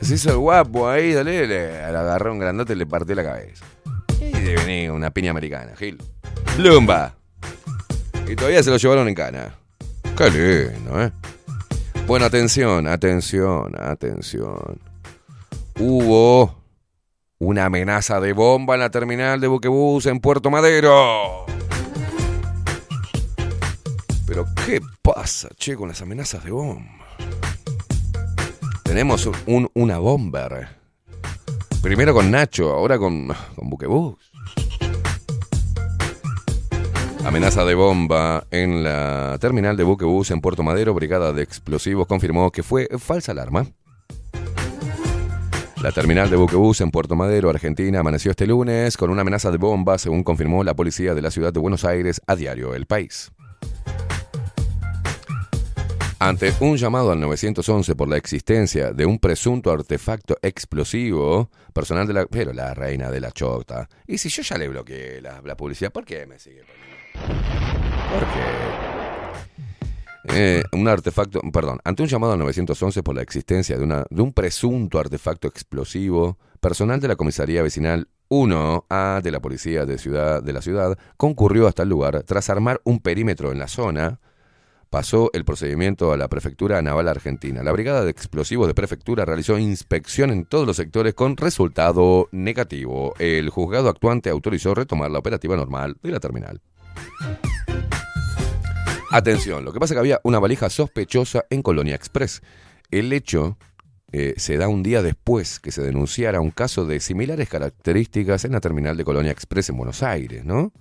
Se 0.00 0.14
hizo 0.14 0.30
el 0.30 0.36
guapo 0.38 0.88
ahí, 0.88 1.12
dale, 1.12 1.46
le, 1.46 1.80
agarré 1.84 2.30
un 2.30 2.38
grandote 2.38 2.72
y 2.72 2.76
le 2.76 2.86
partió 2.86 3.14
la 3.14 3.22
cabeza. 3.22 3.64
Y 4.20 4.32
de 4.32 4.54
venir 4.56 4.90
una 4.90 5.10
piña 5.10 5.30
americana, 5.30 5.72
Gil. 5.76 6.02
Lumba. 6.58 7.14
Y 8.28 8.34
todavía 8.34 8.62
se 8.62 8.70
lo 8.70 8.76
llevaron 8.78 9.08
en 9.08 9.14
cana. 9.14 9.54
Qué 10.16 10.30
lindo, 10.30 11.02
¿eh? 11.02 11.12
Bueno, 12.06 12.24
atención, 12.26 12.86
atención, 12.88 13.72
atención. 13.78 14.80
Hubo 15.78 16.54
una 17.38 17.64
amenaza 17.66 18.20
de 18.20 18.32
bomba 18.32 18.74
en 18.74 18.80
la 18.80 18.90
terminal 18.90 19.40
de 19.40 19.48
buquebús 19.48 20.06
en 20.06 20.20
Puerto 20.20 20.50
Madero. 20.50 21.46
Pero 24.26 24.46
¿qué 24.64 24.80
pasa, 25.02 25.48
che, 25.56 25.76
con 25.76 25.88
las 25.88 26.00
amenazas 26.02 26.44
de 26.44 26.50
bomba? 26.50 27.06
Tenemos 28.82 29.28
un, 29.46 29.70
una 29.74 29.98
bomber. 29.98 30.68
Primero 31.82 32.14
con 32.14 32.30
Nacho, 32.30 32.72
ahora 32.72 32.98
con, 32.98 33.28
con 33.56 33.70
Buquebús. 33.70 34.16
Amenaza 37.24 37.64
de 37.64 37.74
bomba 37.74 38.46
en 38.50 38.84
la 38.84 39.36
terminal 39.40 39.76
de 39.76 39.84
Buquebús 39.84 40.30
en 40.30 40.40
Puerto 40.40 40.62
Madero. 40.62 40.94
Brigada 40.94 41.32
de 41.32 41.42
Explosivos 41.42 42.06
confirmó 42.06 42.50
que 42.50 42.62
fue 42.62 42.88
falsa 42.98 43.32
alarma. 43.32 43.66
La 45.82 45.90
terminal 45.90 46.30
de 46.30 46.36
Buquebús 46.36 46.80
en 46.80 46.92
Puerto 46.92 47.16
Madero, 47.16 47.50
Argentina, 47.50 47.98
amaneció 47.98 48.30
este 48.30 48.46
lunes 48.46 48.96
con 48.96 49.10
una 49.10 49.22
amenaza 49.22 49.50
de 49.50 49.56
bomba, 49.56 49.98
según 49.98 50.22
confirmó 50.22 50.62
la 50.62 50.74
policía 50.74 51.12
de 51.12 51.20
la 51.20 51.32
ciudad 51.32 51.52
de 51.52 51.58
Buenos 51.58 51.84
Aires 51.84 52.20
a 52.28 52.36
diario 52.36 52.76
El 52.76 52.86
País. 52.86 53.32
Ante 56.20 56.52
un 56.60 56.76
llamado 56.76 57.10
al 57.10 57.18
911 57.18 57.96
por 57.96 58.08
la 58.08 58.16
existencia 58.16 58.92
de 58.92 59.06
un 59.06 59.18
presunto 59.18 59.72
artefacto 59.72 60.36
explosivo, 60.40 61.50
personal 61.72 62.06
de 62.06 62.12
la... 62.12 62.26
Pero 62.26 62.52
la 62.52 62.74
reina 62.74 63.10
de 63.10 63.18
la 63.18 63.32
chota. 63.32 63.88
Y 64.06 64.18
si 64.18 64.28
yo 64.28 64.42
ya 64.42 64.56
le 64.58 64.68
bloqueé 64.68 65.20
la, 65.20 65.42
la 65.42 65.56
publicidad, 65.56 65.90
¿por 65.90 66.04
qué 66.04 66.26
me 66.26 66.38
sigue 66.38 66.62
poniendo? 66.62 67.42
¿Por 68.14 68.20
qué? 68.20 68.91
Eh, 70.28 70.62
un 70.72 70.86
artefacto, 70.86 71.40
perdón, 71.52 71.80
ante 71.84 72.02
un 72.02 72.08
llamado 72.08 72.32
al 72.34 72.38
911 72.38 73.02
por 73.02 73.14
la 73.14 73.22
existencia 73.22 73.76
de, 73.76 73.84
una, 73.84 74.04
de 74.08 74.22
un 74.22 74.32
presunto 74.32 74.98
artefacto 74.98 75.48
explosivo, 75.48 76.38
personal 76.60 77.00
de 77.00 77.08
la 77.08 77.16
comisaría 77.16 77.62
vecinal 77.62 78.08
1A 78.28 79.20
de 79.20 79.30
la 79.30 79.40
policía 79.40 79.84
de, 79.84 79.98
ciudad, 79.98 80.42
de 80.42 80.52
la 80.52 80.62
ciudad 80.62 80.96
concurrió 81.16 81.66
hasta 81.66 81.82
el 81.82 81.90
lugar 81.90 82.22
tras 82.22 82.48
armar 82.50 82.80
un 82.84 83.00
perímetro 83.00 83.52
en 83.52 83.58
la 83.58 83.68
zona 83.68 84.20
pasó 84.92 85.30
el 85.32 85.46
procedimiento 85.46 86.12
a 86.12 86.18
la 86.18 86.28
Prefectura 86.28 86.82
Naval 86.82 87.08
Argentina. 87.08 87.62
La 87.62 87.72
Brigada 87.72 88.04
de 88.04 88.10
Explosivos 88.10 88.68
de 88.68 88.74
Prefectura 88.74 89.24
realizó 89.24 89.58
inspección 89.58 90.30
en 90.30 90.44
todos 90.44 90.66
los 90.66 90.76
sectores 90.76 91.14
con 91.14 91.38
resultado 91.38 92.28
negativo. 92.30 93.14
El 93.18 93.48
juzgado 93.48 93.88
actuante 93.88 94.28
autorizó 94.28 94.74
retomar 94.74 95.10
la 95.10 95.18
operativa 95.18 95.56
normal 95.56 95.96
de 96.02 96.10
la 96.10 96.20
terminal. 96.20 96.60
Atención, 99.12 99.64
lo 99.64 99.72
que 99.72 99.78
pasa 99.78 99.92
es 99.92 99.96
que 99.96 100.00
había 100.00 100.20
una 100.24 100.38
valija 100.38 100.70
sospechosa 100.70 101.44
en 101.50 101.62
Colonia 101.62 101.94
Express. 101.94 102.42
El 102.90 103.12
hecho 103.12 103.58
eh, 104.10 104.34
se 104.38 104.56
da 104.56 104.68
un 104.68 104.82
día 104.82 105.02
después 105.02 105.60
que 105.60 105.70
se 105.70 105.82
denunciara 105.82 106.40
un 106.40 106.50
caso 106.50 106.86
de 106.86 106.98
similares 107.00 107.48
características 107.48 108.44
en 108.44 108.52
la 108.52 108.60
terminal 108.60 108.96
de 108.96 109.04
Colonia 109.04 109.32
Express 109.32 109.68
en 109.68 109.76
Buenos 109.76 110.02
Aires, 110.02 110.44
¿no? 110.44 110.72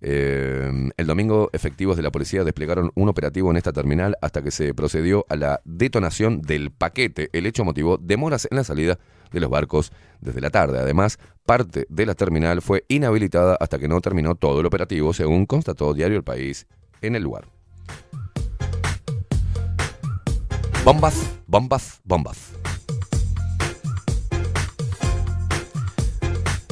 Eh, 0.00 0.70
el 0.96 1.06
domingo, 1.06 1.50
efectivos 1.52 1.96
de 1.96 2.02
la 2.02 2.12
policía 2.12 2.44
desplegaron 2.44 2.92
un 2.94 3.08
operativo 3.08 3.50
en 3.50 3.56
esta 3.56 3.72
terminal 3.72 4.16
hasta 4.22 4.42
que 4.42 4.50
se 4.50 4.72
procedió 4.72 5.26
a 5.28 5.36
la 5.36 5.60
detonación 5.64 6.40
del 6.40 6.70
paquete. 6.70 7.30
El 7.32 7.46
hecho 7.46 7.64
motivó 7.64 7.98
demoras 7.98 8.46
en 8.50 8.56
la 8.56 8.64
salida 8.64 8.98
de 9.32 9.40
los 9.40 9.50
barcos 9.50 9.92
desde 10.20 10.40
la 10.40 10.50
tarde. 10.50 10.78
Además, 10.78 11.18
parte 11.44 11.86
de 11.88 12.06
la 12.06 12.14
terminal 12.14 12.62
fue 12.62 12.84
inhabilitada 12.88 13.56
hasta 13.58 13.78
que 13.78 13.88
no 13.88 14.00
terminó 14.00 14.36
todo 14.36 14.60
el 14.60 14.66
operativo, 14.66 15.12
según 15.12 15.46
constató 15.46 15.92
Diario 15.94 16.16
El 16.16 16.24
País 16.24 16.66
en 17.02 17.16
el 17.16 17.22
lugar. 17.22 17.57
Bombas, 20.84 21.30
bombas, 21.46 22.00
bombas. 22.04 22.38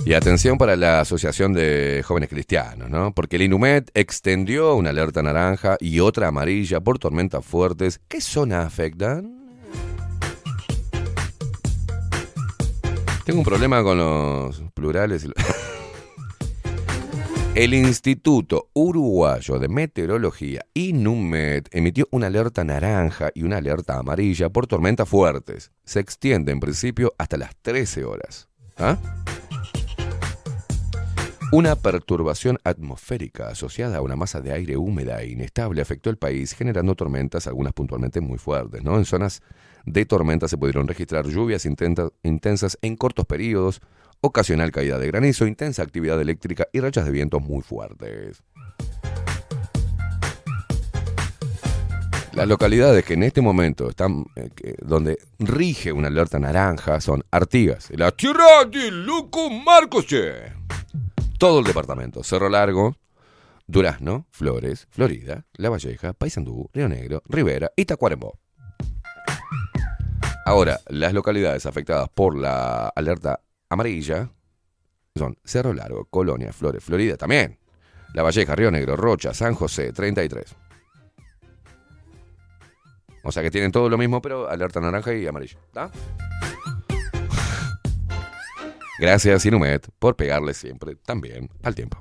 Y 0.06 0.14
atención 0.14 0.56
para 0.56 0.76
la 0.76 1.00
Asociación 1.00 1.52
de 1.52 2.02
Jóvenes 2.06 2.28
Cristianos, 2.28 2.88
¿no? 2.88 3.12
Porque 3.12 3.36
el 3.36 3.42
INUMED 3.42 3.88
extendió 3.92 4.76
una 4.76 4.90
alerta 4.90 5.20
naranja 5.20 5.76
y 5.80 5.98
otra 5.98 6.28
amarilla 6.28 6.80
por 6.80 7.00
tormentas 7.00 7.44
fuertes. 7.44 8.00
¿Qué 8.06 8.20
zona 8.20 8.62
afectan? 8.62 9.36
Tengo 13.24 13.40
un 13.40 13.44
problema 13.44 13.82
con 13.82 13.98
los 13.98 14.62
plurales. 14.74 15.26
El 17.56 17.72
Instituto 17.72 18.68
Uruguayo 18.74 19.58
de 19.58 19.68
Meteorología, 19.68 20.66
INUMET, 20.74 21.74
emitió 21.74 22.06
una 22.10 22.26
alerta 22.26 22.64
naranja 22.64 23.30
y 23.34 23.44
una 23.44 23.56
alerta 23.56 23.98
amarilla 23.98 24.50
por 24.50 24.66
tormentas 24.66 25.08
fuertes. 25.08 25.72
Se 25.82 25.98
extiende 25.98 26.52
en 26.52 26.60
principio 26.60 27.14
hasta 27.16 27.38
las 27.38 27.56
13 27.62 28.04
horas. 28.04 28.50
¿Ah? 28.76 28.98
Una 31.50 31.76
perturbación 31.76 32.58
atmosférica 32.62 33.48
asociada 33.48 33.96
a 33.96 34.02
una 34.02 34.16
masa 34.16 34.42
de 34.42 34.52
aire 34.52 34.76
húmeda 34.76 35.22
e 35.22 35.30
inestable 35.30 35.80
afectó 35.80 36.10
el 36.10 36.18
país, 36.18 36.52
generando 36.52 36.94
tormentas, 36.94 37.46
algunas 37.46 37.72
puntualmente 37.72 38.20
muy 38.20 38.36
fuertes. 38.36 38.84
¿no? 38.84 38.98
En 38.98 39.06
zonas 39.06 39.40
de 39.86 40.04
tormenta 40.04 40.46
se 40.46 40.58
pudieron 40.58 40.86
registrar 40.86 41.26
lluvias 41.26 41.64
intensas 41.64 42.78
en 42.82 42.96
cortos 42.96 43.24
periodos, 43.24 43.80
ocasional 44.26 44.70
caída 44.70 44.98
de 44.98 45.06
granizo, 45.06 45.46
intensa 45.46 45.82
actividad 45.82 46.20
eléctrica 46.20 46.68
y 46.72 46.80
rachas 46.80 47.04
de 47.04 47.10
vientos 47.10 47.42
muy 47.42 47.62
fuertes. 47.62 48.42
Las 52.36 52.46
localidades 52.46 53.02
que 53.02 53.14
en 53.14 53.22
este 53.22 53.40
momento 53.40 53.88
están 53.88 54.26
eh, 54.36 54.50
donde 54.82 55.18
rige 55.38 55.90
una 55.90 56.08
alerta 56.08 56.38
naranja 56.38 57.00
son 57.00 57.24
Artigas, 57.30 57.88
la 57.92 58.10
tierra 58.10 58.66
de 58.70 58.90
Loco 58.90 59.48
Marcos. 59.48 60.04
Todo 61.38 61.60
el 61.60 61.64
departamento, 61.64 62.22
Cerro 62.22 62.50
Largo, 62.50 62.94
Durazno, 63.66 64.26
Flores, 64.30 64.86
Florida, 64.90 65.46
La 65.54 65.70
Valleja, 65.70 66.12
Paysandú, 66.12 66.68
Río 66.74 66.90
Negro, 66.90 67.22
Rivera 67.26 67.72
y 67.74 67.86
Tacuarembó. 67.86 68.38
Ahora, 70.44 70.78
las 70.88 71.14
localidades 71.14 71.64
afectadas 71.64 72.08
por 72.08 72.36
la 72.36 72.88
alerta 72.94 73.40
amarilla 73.68 74.30
son 75.14 75.38
Cerro 75.44 75.72
Largo, 75.72 76.04
Colonia, 76.06 76.52
Flores, 76.52 76.84
Florida 76.84 77.16
también. 77.16 77.58
La 78.14 78.22
Valleja, 78.22 78.54
Río 78.54 78.70
Negro, 78.70 78.96
Rocha, 78.96 79.34
San 79.34 79.54
José, 79.54 79.92
33. 79.92 80.54
O 83.22 83.32
sea 83.32 83.42
que 83.42 83.50
tienen 83.50 83.72
todo 83.72 83.88
lo 83.88 83.98
mismo, 83.98 84.22
pero 84.22 84.48
alerta 84.48 84.80
naranja 84.80 85.12
y 85.14 85.26
amarilla. 85.26 85.58
¿Está? 85.66 85.90
Gracias, 88.98 89.44
Inumet, 89.44 89.88
por 89.98 90.16
pegarle 90.16 90.54
siempre 90.54 90.94
también 90.96 91.50
al 91.62 91.74
tiempo. 91.74 91.98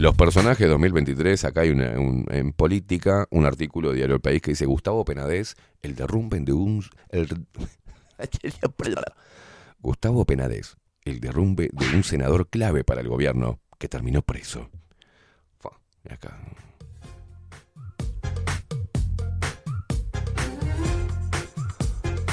Los 0.00 0.16
personajes 0.16 0.66
2023, 0.66 1.44
acá 1.44 1.60
hay 1.60 1.68
una- 1.68 2.00
un- 2.00 2.24
en 2.30 2.54
política 2.54 3.26
un 3.30 3.44
artículo 3.44 3.90
de 3.90 3.96
Diario 3.96 4.14
El 4.14 4.22
País 4.22 4.40
que 4.40 4.52
dice 4.52 4.64
Gustavo 4.64 5.04
Penadez, 5.04 5.56
el 5.82 5.94
derrumbe 5.94 6.40
de 6.40 6.54
un... 6.54 6.82
Gustavo 9.80 10.24
Penadez, 10.24 10.76
el 11.04 11.20
derrumbe 11.20 11.68
de 11.70 11.94
un 11.94 12.02
senador 12.02 12.48
clave 12.48 12.82
para 12.82 13.02
el 13.02 13.08
gobierno 13.08 13.60
que 13.78 13.88
terminó 13.88 14.22
preso. 14.22 14.70
Acá. 16.08 16.34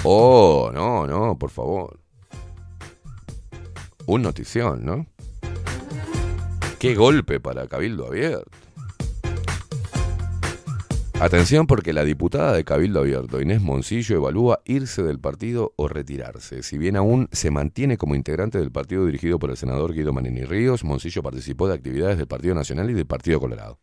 Oh, 0.06 0.72
no, 0.74 1.06
no, 1.06 1.38
por 1.38 1.50
favor. 1.50 2.00
Un 4.06 4.22
notición, 4.22 4.86
¿no? 4.86 5.06
Qué 6.80 6.94
golpe 6.94 7.40
para 7.40 7.68
Cabildo 7.68 8.06
Abierto. 8.06 8.52
Atención 11.20 11.66
porque 11.66 11.94
la 11.94 12.04
diputada 12.04 12.54
de 12.54 12.64
Cabildo 12.64 13.00
Abierto, 13.00 13.42
Inés 13.42 13.64
Moncillo, 13.64 14.16
evalúa 14.16 14.60
irse 14.66 15.02
del 15.02 15.20
partido 15.20 15.74
o 15.76 15.88
retirarse. 15.88 16.62
Si 16.62 16.78
bien 16.78 16.96
aún 16.96 17.28
se 17.32 17.50
mantiene 17.50 17.98
como 17.98 18.14
integrante 18.14 18.60
del 18.60 18.72
partido 18.72 19.08
dirigido 19.08 19.40
por 19.40 19.50
el 19.50 19.58
senador 19.58 19.94
Guido 19.94 20.14
Manini 20.14 20.44
Ríos, 20.44 20.84
Moncillo 20.84 21.24
participó 21.24 21.68
de 21.68 21.74
actividades 21.74 22.20
del 22.20 22.28
Partido 22.28 22.54
Nacional 22.54 22.92
y 22.92 22.94
del 22.94 23.08
Partido 23.08 23.40
Colorado. 23.40 23.80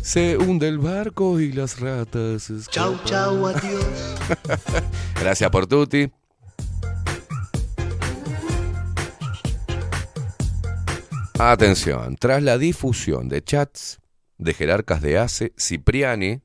Se 0.00 0.38
hunde 0.38 0.68
el 0.68 0.78
barco 0.78 1.38
y 1.40 1.52
las 1.52 1.80
ratas. 1.80 2.50
Chau, 2.70 2.98
chau, 3.04 3.46
adiós. 3.46 3.84
Gracias 5.20 5.50
por 5.50 5.66
Tuti. 5.66 6.10
Atención, 11.38 12.16
tras 12.16 12.42
la 12.44 12.58
difusión 12.58 13.28
de 13.28 13.42
chats 13.42 14.00
de 14.38 14.54
jerarcas 14.54 15.02
de 15.02 15.18
ACE, 15.18 15.52
Cipriani 15.58 16.42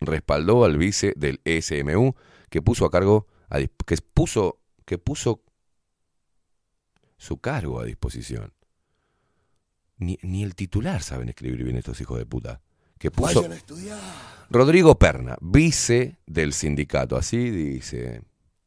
respaldó 0.00 0.64
al 0.64 0.76
vice 0.76 1.14
del 1.16 1.40
SMU 1.44 2.14
que 2.50 2.60
puso 2.60 2.84
a 2.84 2.90
cargo 2.90 3.28
a 3.48 3.58
que 3.60 3.96
puso 4.12 4.58
que 4.84 4.98
puso 4.98 5.42
su 7.16 7.38
cargo 7.38 7.80
a 7.80 7.84
disposición. 7.84 8.52
Ni, 9.98 10.18
ni 10.22 10.42
el 10.42 10.56
titular 10.56 11.02
saben 11.02 11.28
escribir 11.28 11.62
bien 11.62 11.76
estos 11.76 12.00
hijos 12.00 12.18
de 12.18 12.26
puta. 12.26 12.60
Que 12.98 13.12
puso 13.12 13.40
Vayan 13.40 13.52
a 13.52 13.56
estudiar. 13.56 14.00
Rodrigo 14.50 14.98
Perna, 14.98 15.36
vice 15.40 16.18
del 16.26 16.52
sindicato, 16.52 17.16
así 17.16 17.50
dice. 17.50 18.22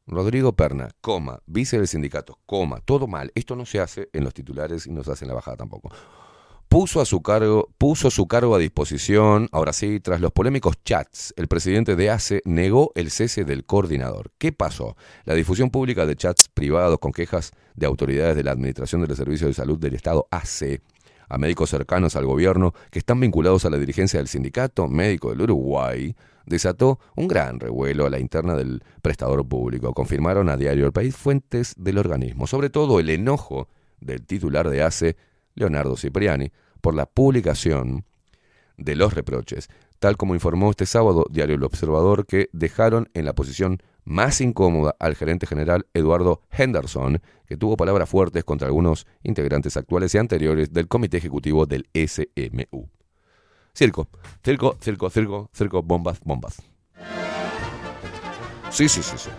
Rodrigo 0.07 0.53
Perna, 0.53 0.89
coma, 1.01 1.39
vice 1.45 1.77
del 1.77 1.87
sindicato, 1.87 2.39
coma, 2.45 2.79
todo 2.79 3.07
mal. 3.07 3.29
Esto 3.35 3.57
no 3.57 3.65
se 3.65 3.81
hace 3.81 4.09
en 4.13 4.23
los 4.23 4.33
titulares 4.33 4.87
y 4.87 4.91
no 4.91 5.03
se 5.03 5.11
hace 5.11 5.25
en 5.25 5.29
la 5.29 5.35
bajada 5.35 5.57
tampoco. 5.57 5.91
Puso 6.69 6.99
a 6.99 7.05
su 7.05 7.21
cargo, 7.21 7.69
puso 7.77 8.09
su 8.09 8.27
cargo 8.27 8.55
a 8.55 8.59
disposición, 8.59 9.47
ahora 9.51 9.71
sí, 9.73 9.99
tras 9.99 10.19
los 10.19 10.31
polémicos 10.31 10.75
chats, 10.83 11.33
el 11.37 11.47
presidente 11.47 11.95
de 11.95 12.09
ACE 12.09 12.41
negó 12.45 12.91
el 12.95 13.11
cese 13.11 13.45
del 13.45 13.65
coordinador. 13.65 14.31
¿Qué 14.37 14.51
pasó? 14.51 14.97
La 15.25 15.33
difusión 15.33 15.69
pública 15.69 16.05
de 16.05 16.15
chats 16.15 16.49
privados 16.49 16.99
con 16.99 17.11
quejas 17.11 17.51
de 17.75 17.85
autoridades 17.85 18.35
de 18.35 18.43
la 18.43 18.51
Administración 18.51 19.01
de 19.01 19.07
los 19.07 19.17
Servicios 19.17 19.49
de 19.49 19.53
Salud 19.53 19.77
del 19.77 19.95
Estado 19.95 20.27
ACE 20.31 20.81
a 21.29 21.37
médicos 21.37 21.69
cercanos 21.69 22.15
al 22.15 22.25
gobierno 22.25 22.73
que 22.91 22.99
están 22.99 23.19
vinculados 23.19 23.65
a 23.65 23.69
la 23.69 23.77
dirigencia 23.77 24.19
del 24.19 24.27
Sindicato 24.27 24.87
Médico 24.87 25.29
del 25.29 25.41
Uruguay, 25.41 26.15
desató 26.45 26.99
un 27.15 27.27
gran 27.27 27.59
revuelo 27.59 28.05
a 28.05 28.09
la 28.09 28.19
interna 28.19 28.55
del 28.55 28.81
prestador 29.01 29.47
público. 29.47 29.93
Confirmaron 29.93 30.49
a 30.49 30.57
Diario 30.57 30.85
El 30.85 30.93
País 30.93 31.15
fuentes 31.15 31.75
del 31.77 31.97
organismo, 31.97 32.47
sobre 32.47 32.69
todo 32.69 32.99
el 32.99 33.09
enojo 33.09 33.67
del 33.99 34.25
titular 34.25 34.69
de 34.69 34.81
ACE, 34.81 35.17
Leonardo 35.55 35.97
Cipriani, 35.97 36.51
por 36.81 36.95
la 36.95 37.05
publicación 37.05 38.05
de 38.77 38.95
los 38.95 39.13
reproches, 39.13 39.69
tal 39.99 40.17
como 40.17 40.35
informó 40.35 40.69
este 40.69 40.85
sábado 40.85 41.25
Diario 41.29 41.55
El 41.55 41.63
Observador 41.63 42.25
que 42.25 42.49
dejaron 42.53 43.09
en 43.13 43.25
la 43.25 43.33
posición 43.33 43.81
más 44.07 44.39
incómoda 44.39 44.95
al 44.99 45.15
gerente 45.15 45.45
general 45.45 45.85
Eduardo 45.93 46.41
Henderson, 46.49 47.21
que 47.45 47.57
tuvo 47.57 47.75
palabras 47.75 48.09
fuertes 48.09 48.45
contra 48.45 48.67
algunos 48.67 49.05
integrantes 49.21 49.75
actuales 49.75 50.15
y 50.15 50.17
anteriores 50.17 50.71
del 50.71 50.87
comité 50.87 51.17
ejecutivo 51.17 51.65
del 51.65 51.89
SMU. 51.93 52.87
Circo, 53.73 54.07
circo, 54.43 54.77
circo, 54.79 55.09
circo, 55.09 55.49
circo, 55.53 55.83
bombas, 55.83 56.19
bombas. 56.23 56.61
Sí, 58.69 58.87
sí, 58.87 59.03
sí, 59.03 59.17
sí. 59.17 59.29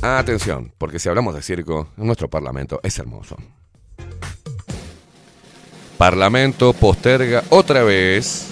Atención, 0.00 0.72
porque 0.78 1.00
si 1.00 1.08
hablamos 1.08 1.34
de 1.34 1.42
circo, 1.42 1.88
nuestro 1.96 2.30
parlamento 2.30 2.78
es 2.84 2.96
hermoso. 2.98 3.36
Parlamento 5.98 6.72
posterga 6.72 7.42
otra 7.50 7.82
vez 7.82 8.48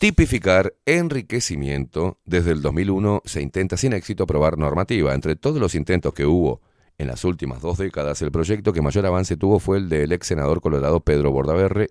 tipificar 0.00 0.72
enriquecimiento. 0.86 2.18
Desde 2.24 2.52
el 2.52 2.62
2001 2.62 3.20
se 3.26 3.42
intenta 3.42 3.76
sin 3.76 3.92
éxito 3.92 4.24
aprobar 4.24 4.56
normativa. 4.56 5.14
Entre 5.14 5.36
todos 5.36 5.60
los 5.60 5.74
intentos 5.74 6.14
que 6.14 6.24
hubo 6.24 6.62
en 6.96 7.06
las 7.06 7.22
últimas 7.22 7.60
dos 7.60 7.76
décadas, 7.76 8.22
el 8.22 8.32
proyecto 8.32 8.72
que 8.72 8.80
mayor 8.80 9.04
avance 9.04 9.36
tuvo 9.36 9.58
fue 9.58 9.76
el 9.76 9.90
del 9.90 10.12
ex 10.12 10.26
senador 10.26 10.62
colorado 10.62 11.00
Pedro 11.00 11.32
Bordaberre 11.32 11.88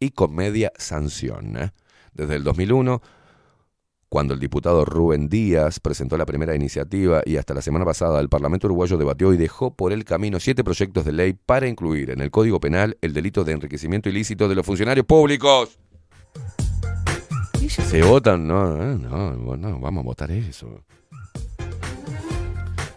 y 0.00 0.10
con 0.10 0.34
media 0.34 0.72
sanción. 0.76 1.72
Desde 2.12 2.34
el 2.34 2.42
2001 2.42 3.00
cuando 4.08 4.34
el 4.34 4.40
diputado 4.40 4.84
Rubén 4.84 5.28
Díaz 5.28 5.78
presentó 5.78 6.18
la 6.18 6.26
primera 6.26 6.56
iniciativa 6.56 7.22
y 7.24 7.36
hasta 7.36 7.54
la 7.54 7.62
semana 7.62 7.84
pasada 7.84 8.20
el 8.20 8.28
Parlamento 8.28 8.66
uruguayo 8.66 8.98
debatió 8.98 9.32
y 9.32 9.36
dejó 9.36 9.74
por 9.74 9.92
el 9.92 10.04
camino 10.04 10.40
siete 10.40 10.64
proyectos 10.64 11.04
de 11.04 11.12
ley 11.12 11.32
para 11.32 11.68
incluir 11.68 12.10
en 12.10 12.20
el 12.20 12.30
Código 12.32 12.58
Penal 12.58 12.98
el 13.00 13.14
delito 13.14 13.44
de 13.44 13.52
enriquecimiento 13.52 14.08
ilícito 14.08 14.48
de 14.48 14.56
los 14.56 14.66
funcionarios 14.66 15.06
públicos. 15.06 15.78
Se 17.68 18.02
votan, 18.02 18.46
no, 18.46 18.82
eh, 18.82 18.96
no, 18.98 19.34
no, 19.56 19.80
vamos 19.80 20.02
a 20.02 20.04
votar 20.04 20.30
eso. 20.30 20.84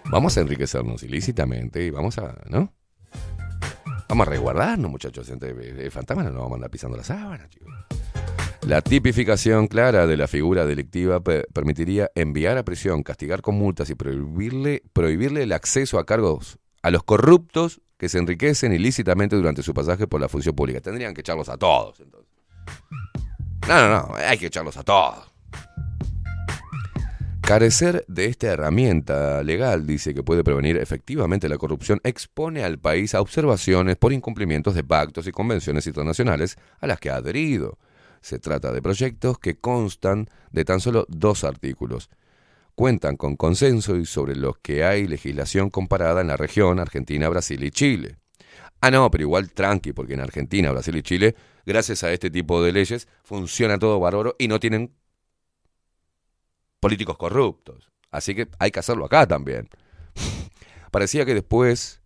Vamos 0.09 0.37
a 0.37 0.41
enriquecernos 0.41 1.03
ilícitamente 1.03 1.83
y 1.85 1.89
vamos 1.89 2.17
a, 2.17 2.35
¿no? 2.49 2.73
Vamos 4.07 4.27
a 4.27 4.29
resguardarnos, 4.29 4.89
muchachos. 4.91 5.29
El 5.29 5.91
fantasma 5.91 6.23
no 6.23 6.29
nos 6.29 6.39
vamos 6.39 6.51
a 6.53 6.55
andar 6.55 6.69
pisando 6.69 6.95
la 6.97 7.03
sábana, 7.03 7.49
chicos. 7.49 7.73
La 8.67 8.81
tipificación 8.81 9.67
clara 9.67 10.07
de 10.07 10.17
la 10.17 10.27
figura 10.27 10.65
delictiva 10.65 11.19
pe- 11.19 11.45
permitiría 11.53 12.09
enviar 12.15 12.57
a 12.57 12.63
prisión, 12.63 13.03
castigar 13.03 13.41
con 13.41 13.55
multas 13.55 13.89
y 13.89 13.95
prohibirle, 13.95 14.81
prohibirle 14.93 15.43
el 15.43 15.51
acceso 15.53 15.99
a 15.99 16.05
cargos 16.05 16.57
a 16.81 16.91
los 16.91 17.03
corruptos 17.03 17.81
que 17.97 18.09
se 18.09 18.17
enriquecen 18.17 18.73
ilícitamente 18.73 19.35
durante 19.35 19.63
su 19.63 19.73
pasaje 19.73 20.07
por 20.07 20.19
la 20.21 20.29
función 20.29 20.55
pública. 20.55 20.81
Tendrían 20.81 21.13
que 21.13 21.21
echarlos 21.21 21.49
a 21.49 21.57
todos, 21.57 21.99
entonces. 21.99 22.31
No, 23.67 23.81
no, 23.81 23.89
no, 23.89 24.15
hay 24.15 24.37
que 24.37 24.47
echarlos 24.47 24.77
a 24.77 24.83
todos. 24.83 25.35
Carecer 27.45 28.03
de 28.07 28.25
esta 28.25 28.47
herramienta 28.47 29.43
legal, 29.43 29.85
dice 29.85 30.15
que 30.15 30.23
puede 30.23 30.43
prevenir 30.43 30.77
efectivamente 30.77 31.47
la 31.47 31.59
corrupción, 31.59 32.01
expone 32.03 32.63
al 32.63 32.79
país 32.79 33.13
a 33.13 33.21
observaciones 33.21 33.97
por 33.97 34.11
incumplimientos 34.13 34.73
de 34.73 34.83
pactos 34.83 35.27
y 35.27 35.31
convenciones 35.31 35.85
internacionales 35.85 36.57
a 36.79 36.87
las 36.87 36.99
que 36.99 37.11
ha 37.11 37.17
adherido. 37.17 37.77
Se 38.21 38.39
trata 38.39 38.71
de 38.71 38.81
proyectos 38.81 39.37
que 39.37 39.59
constan 39.59 40.27
de 40.51 40.65
tan 40.65 40.79
solo 40.79 41.05
dos 41.07 41.43
artículos. 41.43 42.09
Cuentan 42.73 43.15
con 43.15 43.35
consenso 43.35 43.95
y 43.95 44.07
sobre 44.07 44.35
los 44.35 44.57
que 44.57 44.83
hay 44.83 45.07
legislación 45.07 45.69
comparada 45.69 46.21
en 46.21 46.27
la 46.29 46.37
región 46.37 46.79
Argentina, 46.79 47.29
Brasil 47.29 47.63
y 47.63 47.69
Chile. 47.69 48.17
Ah, 48.85 48.91
no, 48.91 49.09
pero 49.09 49.23
igual 49.23 49.51
tranqui, 49.51 49.93
porque 49.93 50.13
en 50.13 50.19
Argentina, 50.19 50.71
Brasil 50.71 50.95
y 50.95 51.01
Chile, 51.01 51.35
gracias 51.65 52.03
a 52.03 52.13
este 52.13 52.29
tipo 52.29 52.61
de 52.61 52.71
leyes, 52.71 53.07
funciona 53.23 53.79
todo 53.79 53.99
bárbaro 53.99 54.35
y 54.37 54.47
no 54.47 54.59
tienen 54.59 54.93
políticos 56.79 57.17
corruptos. 57.17 57.89
Así 58.11 58.35
que 58.35 58.47
hay 58.59 58.69
que 58.69 58.77
hacerlo 58.77 59.05
acá 59.05 59.25
también. 59.25 59.69
Parecía 60.91 61.25
que 61.25 61.33
después, 61.33 62.03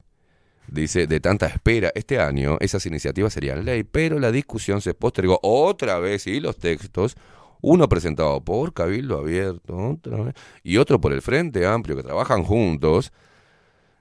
dice, 0.70 1.06
de 1.06 1.20
tanta 1.20 1.48
espera, 1.48 1.92
este 1.96 2.18
año 2.18 2.56
esas 2.62 2.86
iniciativas 2.86 3.34
serían 3.34 3.66
ley, 3.66 3.84
pero 3.84 4.18
la 4.18 4.32
discusión 4.32 4.80
se 4.80 4.94
postergó 4.94 5.38
otra 5.44 6.00
vez 6.00 6.28
y 6.28 6.40
los 6.40 6.60
textos, 6.60 7.18
uno 7.60 7.90
presentado 7.90 8.40
por 8.46 8.74
Cabildo 8.74 9.18
Abierto 9.18 9.76
otra 9.76 10.24
vez, 10.24 10.36
y 10.64 10.78
otro 10.78 11.02
por 11.02 11.12
el 11.12 11.22
Frente 11.22 11.66
Amplio, 11.66 11.98
que 11.98 12.04
trabajan 12.04 12.46
juntos, 12.46 13.12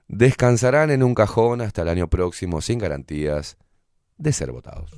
descansarán 0.08 0.90
en 0.90 1.02
un 1.02 1.14
cajón 1.14 1.60
hasta 1.60 1.82
el 1.82 1.88
año 1.88 2.08
próximo 2.08 2.60
sin 2.60 2.78
garantías 2.78 3.56
de 4.16 4.32
ser 4.32 4.50
votados. 4.50 4.90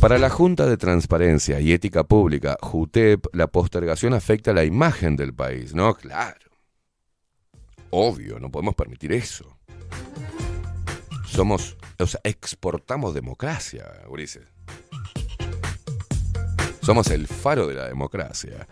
Para 0.00 0.18
la 0.18 0.30
Junta 0.30 0.66
de 0.66 0.76
Transparencia 0.76 1.58
y 1.58 1.72
Ética 1.72 2.04
Pública, 2.04 2.56
JUTEP, 2.62 3.26
la 3.34 3.48
postergación 3.48 4.14
afecta 4.14 4.52
la 4.52 4.64
imagen 4.64 5.16
del 5.16 5.34
país, 5.34 5.74
¿no? 5.74 5.92
Claro. 5.94 6.48
Obvio, 7.90 8.38
no 8.38 8.48
podemos 8.48 8.76
permitir 8.76 9.12
eso. 9.12 9.58
Somos, 11.26 11.76
o 11.98 12.06
sea, 12.06 12.20
exportamos 12.22 13.12
democracia, 13.12 13.86
Ulises. 14.08 14.46
Somos 16.80 17.10
el 17.10 17.26
faro 17.26 17.66
de 17.66 17.74
la 17.74 17.88
democracia. 17.88 18.68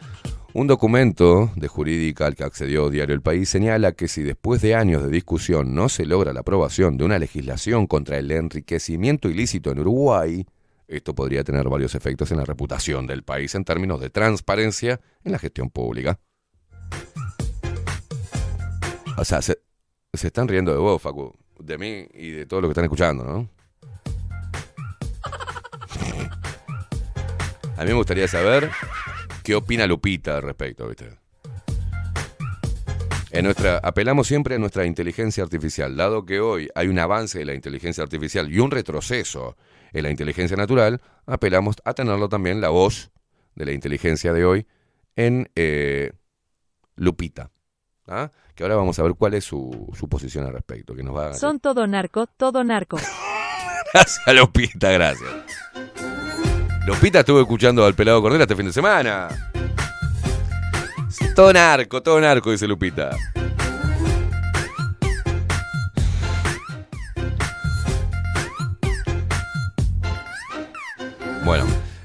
Un 0.52 0.66
documento 0.66 1.50
de 1.54 1.68
jurídica 1.68 2.26
al 2.26 2.34
que 2.34 2.44
accedió 2.44 2.88
Diario 2.88 3.14
El 3.14 3.20
País 3.20 3.48
señala 3.48 3.92
que 3.92 4.08
si 4.08 4.22
después 4.22 4.62
de 4.62 4.74
años 4.74 5.02
de 5.02 5.10
discusión 5.10 5.74
no 5.74 5.88
se 5.88 6.06
logra 6.06 6.32
la 6.32 6.40
aprobación 6.40 6.96
de 6.96 7.04
una 7.04 7.18
legislación 7.18 7.86
contra 7.86 8.16
el 8.16 8.30
enriquecimiento 8.30 9.28
ilícito 9.28 9.70
en 9.70 9.80
Uruguay, 9.80 10.46
esto 10.88 11.14
podría 11.14 11.44
tener 11.44 11.68
varios 11.68 11.94
efectos 11.94 12.30
en 12.30 12.38
la 12.38 12.44
reputación 12.44 13.06
del 13.06 13.22
país 13.22 13.54
en 13.54 13.64
términos 13.64 14.00
de 14.00 14.08
transparencia 14.08 15.00
en 15.24 15.32
la 15.32 15.38
gestión 15.38 15.68
pública. 15.68 16.18
O 19.18 19.24
sea, 19.24 19.42
se, 19.42 19.58
se 20.12 20.26
están 20.28 20.48
riendo 20.48 20.72
de 20.72 20.78
vos, 20.78 21.02
Facu, 21.02 21.34
de 21.58 21.78
mí 21.78 22.06
y 22.14 22.30
de 22.30 22.46
todo 22.46 22.60
lo 22.60 22.68
que 22.68 22.72
están 22.72 22.84
escuchando, 22.84 23.24
¿no? 23.24 23.50
A 27.76 27.82
mí 27.82 27.88
me 27.90 27.94
gustaría 27.94 28.26
saber 28.26 28.70
qué 29.46 29.54
opina 29.54 29.86
Lupita 29.86 30.38
al 30.38 30.42
respecto, 30.42 30.88
¿viste? 30.88 31.08
En 33.30 33.44
nuestra, 33.44 33.78
apelamos 33.78 34.26
siempre 34.26 34.56
a 34.56 34.58
nuestra 34.58 34.86
inteligencia 34.86 35.44
artificial, 35.44 35.96
dado 35.96 36.26
que 36.26 36.40
hoy 36.40 36.68
hay 36.74 36.88
un 36.88 36.98
avance 36.98 37.38
de 37.38 37.44
la 37.44 37.54
inteligencia 37.54 38.02
artificial 38.02 38.52
y 38.52 38.58
un 38.58 38.72
retroceso 38.72 39.56
en 39.92 40.02
la 40.02 40.10
inteligencia 40.10 40.56
natural, 40.56 41.00
apelamos 41.26 41.76
a 41.84 41.94
tenerlo 41.94 42.28
también 42.28 42.60
la 42.60 42.70
voz 42.70 43.12
de 43.54 43.66
la 43.66 43.70
inteligencia 43.70 44.32
de 44.32 44.44
hoy 44.44 44.66
en 45.14 45.48
eh, 45.54 46.10
Lupita. 46.96 47.52
¿ah? 48.08 48.32
Que 48.56 48.64
ahora 48.64 48.74
vamos 48.74 48.98
a 48.98 49.04
ver 49.04 49.14
cuál 49.14 49.34
es 49.34 49.44
su, 49.44 49.92
su 49.96 50.08
posición 50.08 50.44
al 50.44 50.54
respecto. 50.54 50.96
Que 50.96 51.04
nos 51.04 51.14
va 51.14 51.30
a... 51.30 51.34
Son 51.34 51.60
todo 51.60 51.86
narco, 51.86 52.26
todo 52.26 52.64
narco. 52.64 52.96
Gracias, 53.94 54.36
Lupita, 54.36 54.90
gracias. 54.90 55.30
Lupita 56.86 57.18
estuvo 57.20 57.40
escuchando 57.40 57.84
al 57.84 57.94
pelado 57.94 58.22
Cordera 58.22 58.44
este 58.44 58.54
fin 58.54 58.66
de 58.66 58.72
semana. 58.72 59.26
Todo 61.34 61.52
narco, 61.52 62.00
todo 62.00 62.20
narco, 62.20 62.52
dice 62.52 62.68
Lupita. 62.68 63.10
Bueno, 71.44 71.64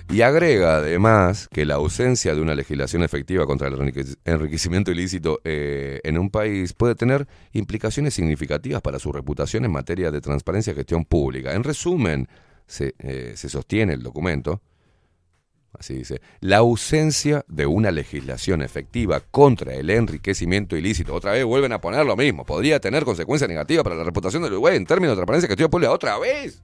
y 0.10 0.22
agrega 0.22 0.78
además 0.78 1.48
que 1.52 1.66
la 1.66 1.76
ausencia 1.76 2.34
de 2.34 2.42
una 2.42 2.56
legislación 2.56 3.04
efectiva 3.04 3.46
contra 3.46 3.68
el 3.68 3.76
enrique- 3.76 4.16
enriquecimiento 4.26 4.92
ilícito 4.92 5.42
eh, 5.44 6.00
en 6.04 6.18
un 6.18 6.32
país 6.32 6.74
puede 6.74 6.96
tener 6.96 7.28
implicaciones 7.54 8.16
significativas 8.16 8.82
para 8.82 8.98
su 8.98 9.12
reputación 9.12 9.64
en 9.66 9.72
materia 9.72 10.10
de 10.10 10.22
transparencia 10.22 10.74
y 10.74 10.76
gestión 10.76 11.06
pública. 11.06 11.54
En 11.54 11.64
resumen, 11.64 12.28
se, 12.68 12.96
eh, 13.00 13.34
se 13.36 13.50
sostiene 13.50 13.94
el 13.94 14.04
documento, 14.04 14.62
así 15.78 15.96
dice, 15.96 16.22
la 16.40 16.58
ausencia 16.58 17.44
de 17.48 17.66
una 17.66 17.92
legislación 17.92 18.62
efectiva 18.62 19.22
contra 19.32 19.74
el 19.74 19.90
enriquecimiento 19.90 20.76
ilícito, 20.76 21.14
otra 21.14 21.32
vez 21.32 21.46
vuelven 21.46 21.74
a 21.74 21.82
poner 21.82 22.06
lo 22.06 22.16
mismo, 22.16 22.46
podría 22.46 22.80
tener 22.80 23.06
consecuencias 23.06 23.50
negativas 23.50 23.84
para 23.84 23.96
la 23.96 24.04
reputación 24.04 24.44
del 24.44 24.54
Uruguay 24.54 24.76
en 24.76 24.86
términos 24.86 25.14
de 25.14 25.18
transparencia 25.18 25.48
y 25.48 25.50
gestión 25.50 25.70
pública, 25.70 25.92
otra 25.92 26.18
vez. 26.20 26.62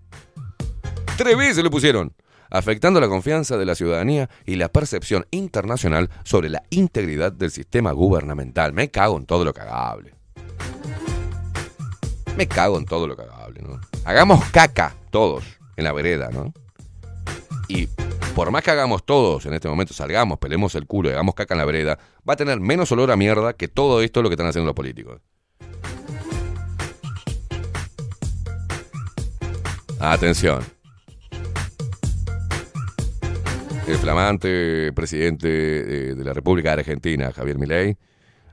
Tres 1.17 1.37
veces 1.37 1.63
le 1.63 1.69
pusieron 1.69 2.13
afectando 2.49 2.99
la 2.99 3.07
confianza 3.07 3.57
de 3.57 3.65
la 3.65 3.75
ciudadanía 3.75 4.29
y 4.45 4.55
la 4.55 4.69
percepción 4.69 5.25
internacional 5.31 6.09
sobre 6.23 6.49
la 6.49 6.63
integridad 6.69 7.31
del 7.31 7.51
sistema 7.51 7.91
gubernamental. 7.91 8.73
Me 8.73 8.89
cago 8.89 9.17
en 9.17 9.25
todo 9.25 9.43
lo 9.43 9.53
cagable. 9.53 10.13
Me 12.37 12.47
cago 12.47 12.77
en 12.77 12.85
todo 12.85 13.07
lo 13.07 13.15
cagable, 13.15 13.61
¿no? 13.63 13.79
Hagamos 14.05 14.45
caca 14.51 14.95
todos 15.09 15.43
en 15.75 15.83
la 15.83 15.91
vereda, 15.91 16.29
¿no? 16.31 16.53
Y 17.67 17.87
por 18.35 18.51
más 18.51 18.63
que 18.63 18.71
hagamos 18.71 19.05
todos 19.05 19.45
en 19.45 19.53
este 19.53 19.67
momento, 19.67 19.93
salgamos, 19.93 20.37
pelemos 20.39 20.75
el 20.75 20.85
culo 20.85 21.09
y 21.09 21.13
hagamos 21.13 21.35
caca 21.35 21.53
en 21.53 21.59
la 21.59 21.65
vereda, 21.65 21.99
va 22.27 22.33
a 22.33 22.37
tener 22.37 22.59
menos 22.59 22.91
olor 22.91 23.11
a 23.11 23.15
mierda 23.15 23.53
que 23.53 23.67
todo 23.67 24.01
esto 24.01 24.21
lo 24.21 24.29
que 24.29 24.33
están 24.33 24.47
haciendo 24.47 24.67
los 24.67 24.75
políticos. 24.75 25.21
Atención. 29.99 30.77
el 33.87 33.95
flamante 33.95 34.91
presidente 34.93 35.47
eh, 35.47 36.13
de 36.13 36.23
la 36.25 36.33
República 36.33 36.73
Argentina, 36.73 37.31
Javier 37.31 37.57
Milei, 37.57 37.97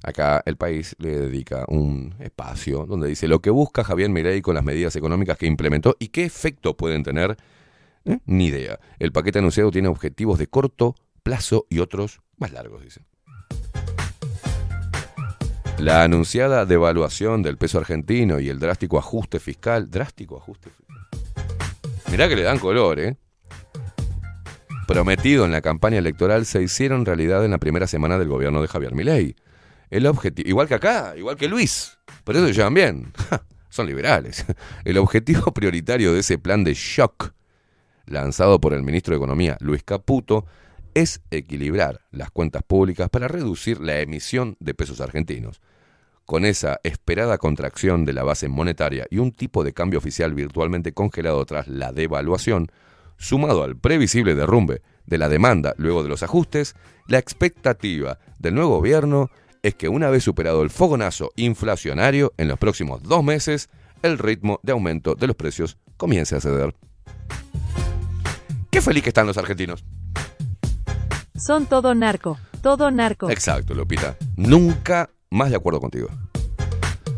acá 0.04 0.40
el 0.46 0.56
país 0.56 0.94
le 0.98 1.18
dedica 1.18 1.64
un 1.66 2.14
espacio 2.20 2.86
donde 2.86 3.08
dice 3.08 3.26
lo 3.26 3.40
que 3.40 3.50
busca 3.50 3.82
Javier 3.82 4.10
Milei 4.10 4.42
con 4.42 4.54
las 4.54 4.62
medidas 4.62 4.94
económicas 4.94 5.36
que 5.36 5.46
implementó 5.46 5.96
y 5.98 6.08
qué 6.08 6.24
efecto 6.24 6.76
pueden 6.76 7.02
tener, 7.02 7.36
¿eh? 8.04 8.18
ni 8.26 8.46
idea. 8.46 8.78
El 8.98 9.12
paquete 9.12 9.38
anunciado 9.38 9.70
tiene 9.70 9.88
objetivos 9.88 10.38
de 10.38 10.46
corto 10.46 10.94
plazo 11.22 11.66
y 11.70 11.78
otros 11.78 12.20
más 12.36 12.52
largos, 12.52 12.82
dice. 12.82 13.02
La 15.78 16.02
anunciada 16.02 16.66
devaluación 16.66 17.42
del 17.42 17.58
peso 17.58 17.78
argentino 17.78 18.38
y 18.38 18.48
el 18.48 18.58
drástico 18.58 18.98
ajuste 18.98 19.40
fiscal, 19.40 19.90
drástico 19.90 20.36
ajuste 20.36 20.70
fiscal. 20.70 20.96
Mirá 22.10 22.28
que 22.28 22.36
le 22.36 22.42
dan 22.42 22.58
color, 22.58 23.00
¿eh? 23.00 23.16
prometido 24.86 25.44
en 25.44 25.52
la 25.52 25.60
campaña 25.60 25.98
electoral 25.98 26.46
se 26.46 26.62
hicieron 26.62 27.04
realidad 27.04 27.44
en 27.44 27.50
la 27.50 27.58
primera 27.58 27.86
semana 27.86 28.18
del 28.18 28.28
gobierno 28.28 28.62
de 28.62 28.68
Javier 28.68 28.94
Milei. 28.94 29.34
El 29.90 30.06
objetivo, 30.06 30.48
igual 30.48 30.68
que 30.68 30.74
acá, 30.74 31.14
igual 31.16 31.36
que 31.36 31.48
Luis, 31.48 31.98
por 32.22 32.36
eso 32.36 32.46
se 32.46 32.52
llevan 32.52 32.74
bien. 32.74 33.12
Son 33.68 33.86
liberales. 33.86 34.44
El 34.84 34.98
objetivo 34.98 35.52
prioritario 35.52 36.12
de 36.12 36.20
ese 36.20 36.38
plan 36.38 36.62
de 36.62 36.74
shock 36.74 37.32
lanzado 38.06 38.60
por 38.60 38.74
el 38.74 38.82
ministro 38.82 39.12
de 39.12 39.18
Economía, 39.18 39.56
Luis 39.60 39.82
Caputo, 39.82 40.46
es 40.94 41.20
equilibrar 41.30 42.00
las 42.10 42.30
cuentas 42.30 42.62
públicas 42.62 43.08
para 43.10 43.28
reducir 43.28 43.80
la 43.80 44.00
emisión 44.00 44.56
de 44.60 44.74
pesos 44.74 45.00
argentinos. 45.00 45.60
Con 46.24 46.44
esa 46.44 46.80
esperada 46.84 47.36
contracción 47.36 48.04
de 48.04 48.14
la 48.14 48.22
base 48.22 48.48
monetaria 48.48 49.06
y 49.10 49.18
un 49.18 49.32
tipo 49.32 49.62
de 49.64 49.74
cambio 49.74 49.98
oficial 49.98 50.32
virtualmente 50.32 50.92
congelado 50.92 51.44
tras 51.44 51.68
la 51.68 51.92
devaluación, 51.92 52.68
sumado 53.18 53.62
al 53.62 53.76
previsible 53.76 54.34
derrumbe 54.34 54.82
de 55.06 55.18
la 55.18 55.28
demanda 55.28 55.74
luego 55.76 56.02
de 56.02 56.08
los 56.08 56.22
ajustes, 56.22 56.74
la 57.08 57.18
expectativa 57.18 58.18
del 58.38 58.54
nuevo 58.54 58.78
gobierno 58.78 59.30
es 59.62 59.74
que 59.74 59.88
una 59.88 60.10
vez 60.10 60.24
superado 60.24 60.62
el 60.62 60.70
fogonazo 60.70 61.32
inflacionario 61.36 62.32
en 62.36 62.48
los 62.48 62.58
próximos 62.58 63.02
dos 63.02 63.24
meses, 63.24 63.68
el 64.02 64.18
ritmo 64.18 64.60
de 64.62 64.72
aumento 64.72 65.14
de 65.14 65.26
los 65.26 65.36
precios 65.36 65.78
comience 65.96 66.36
a 66.36 66.40
ceder. 66.40 66.74
Qué 68.74 68.82
feliz 68.82 69.04
que 69.04 69.10
están 69.10 69.28
los 69.28 69.38
argentinos. 69.38 69.84
Son 71.36 71.66
todo 71.66 71.94
narco, 71.94 72.40
todo 72.60 72.90
narco. 72.90 73.30
Exacto, 73.30 73.72
Lupita. 73.72 74.16
Nunca 74.34 75.10
más 75.30 75.50
de 75.50 75.56
acuerdo 75.56 75.78
contigo. 75.78 76.08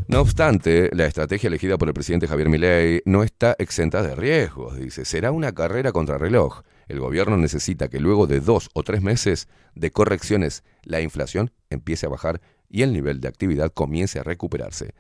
No 0.07 0.21
obstante, 0.21 0.91
la 0.93 1.07
estrategia 1.07 1.47
elegida 1.49 1.79
por 1.79 1.89
el 1.89 1.95
presidente 1.95 2.29
Javier 2.29 2.51
Milei 2.51 3.01
no 3.07 3.23
está 3.23 3.57
exenta 3.59 4.03
de 4.03 4.15
riesgos, 4.15 4.77
dice. 4.77 5.07
Será 5.07 5.33
una 5.33 5.53
carrera 5.53 5.93
contra 5.93 6.19
reloj. 6.19 6.61
El 6.89 7.01
gobierno 7.01 7.39
necesita 7.39 7.89
que 7.89 8.01
luego 8.01 8.27
de 8.27 8.41
dos 8.41 8.69
o 8.75 8.83
tres 8.83 9.01
meses 9.01 9.49
de 9.75 9.91
correcciones 9.91 10.63
la 10.83 11.01
inflación 11.01 11.53
empiece 11.71 12.05
a 12.05 12.11
bajar 12.11 12.43
y 12.69 12.83
el 12.83 12.93
nivel 12.93 13.23
de 13.23 13.29
actividad 13.29 13.73
comience 13.73 14.19
a 14.19 14.25
recuperarse. 14.25 14.93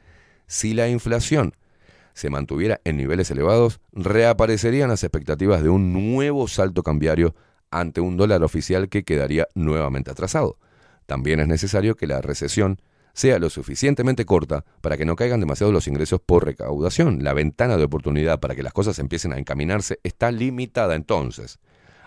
Si 0.47 0.73
la 0.73 0.89
inflación 0.89 1.52
se 2.17 2.31
mantuviera 2.31 2.81
en 2.85 2.97
niveles 2.97 3.31
elevados, 3.31 3.78
reaparecerían 3.93 4.89
las 4.89 5.05
expectativas 5.05 5.62
de 5.62 5.69
un 5.69 5.93
nuevo 5.93 6.49
salto 6.49 6.83
cambiario 6.83 7.35
ante 7.70 8.01
un 8.01 8.17
dólar 8.17 8.43
oficial 8.43 8.89
que 8.89 9.05
quedaría 9.05 9.49
nuevamente 9.55 10.11
atrasado. 10.11 10.59
También 11.05 11.41
es 11.41 11.47
necesario 11.47 11.95
que 11.95 12.07
la 12.07 12.23
recesión 12.23 12.81
sea 13.12 13.39
lo 13.39 13.51
suficientemente 13.51 14.25
corta 14.25 14.65
para 14.81 14.97
que 14.97 15.05
no 15.05 15.15
caigan 15.15 15.41
demasiado 15.41 15.73
los 15.73 15.89
ingresos 15.89 16.19
por 16.25 16.47
recaudación. 16.47 17.23
La 17.23 17.35
ventana 17.35 17.77
de 17.77 17.85
oportunidad 17.85 18.41
para 18.41 18.55
que 18.55 18.62
las 18.62 18.73
cosas 18.73 18.99
empiecen 18.99 19.35
a 19.35 19.39
encaminarse 19.39 20.01
está 20.03 20.31
limitada 20.31 20.95
entonces. 20.95 21.59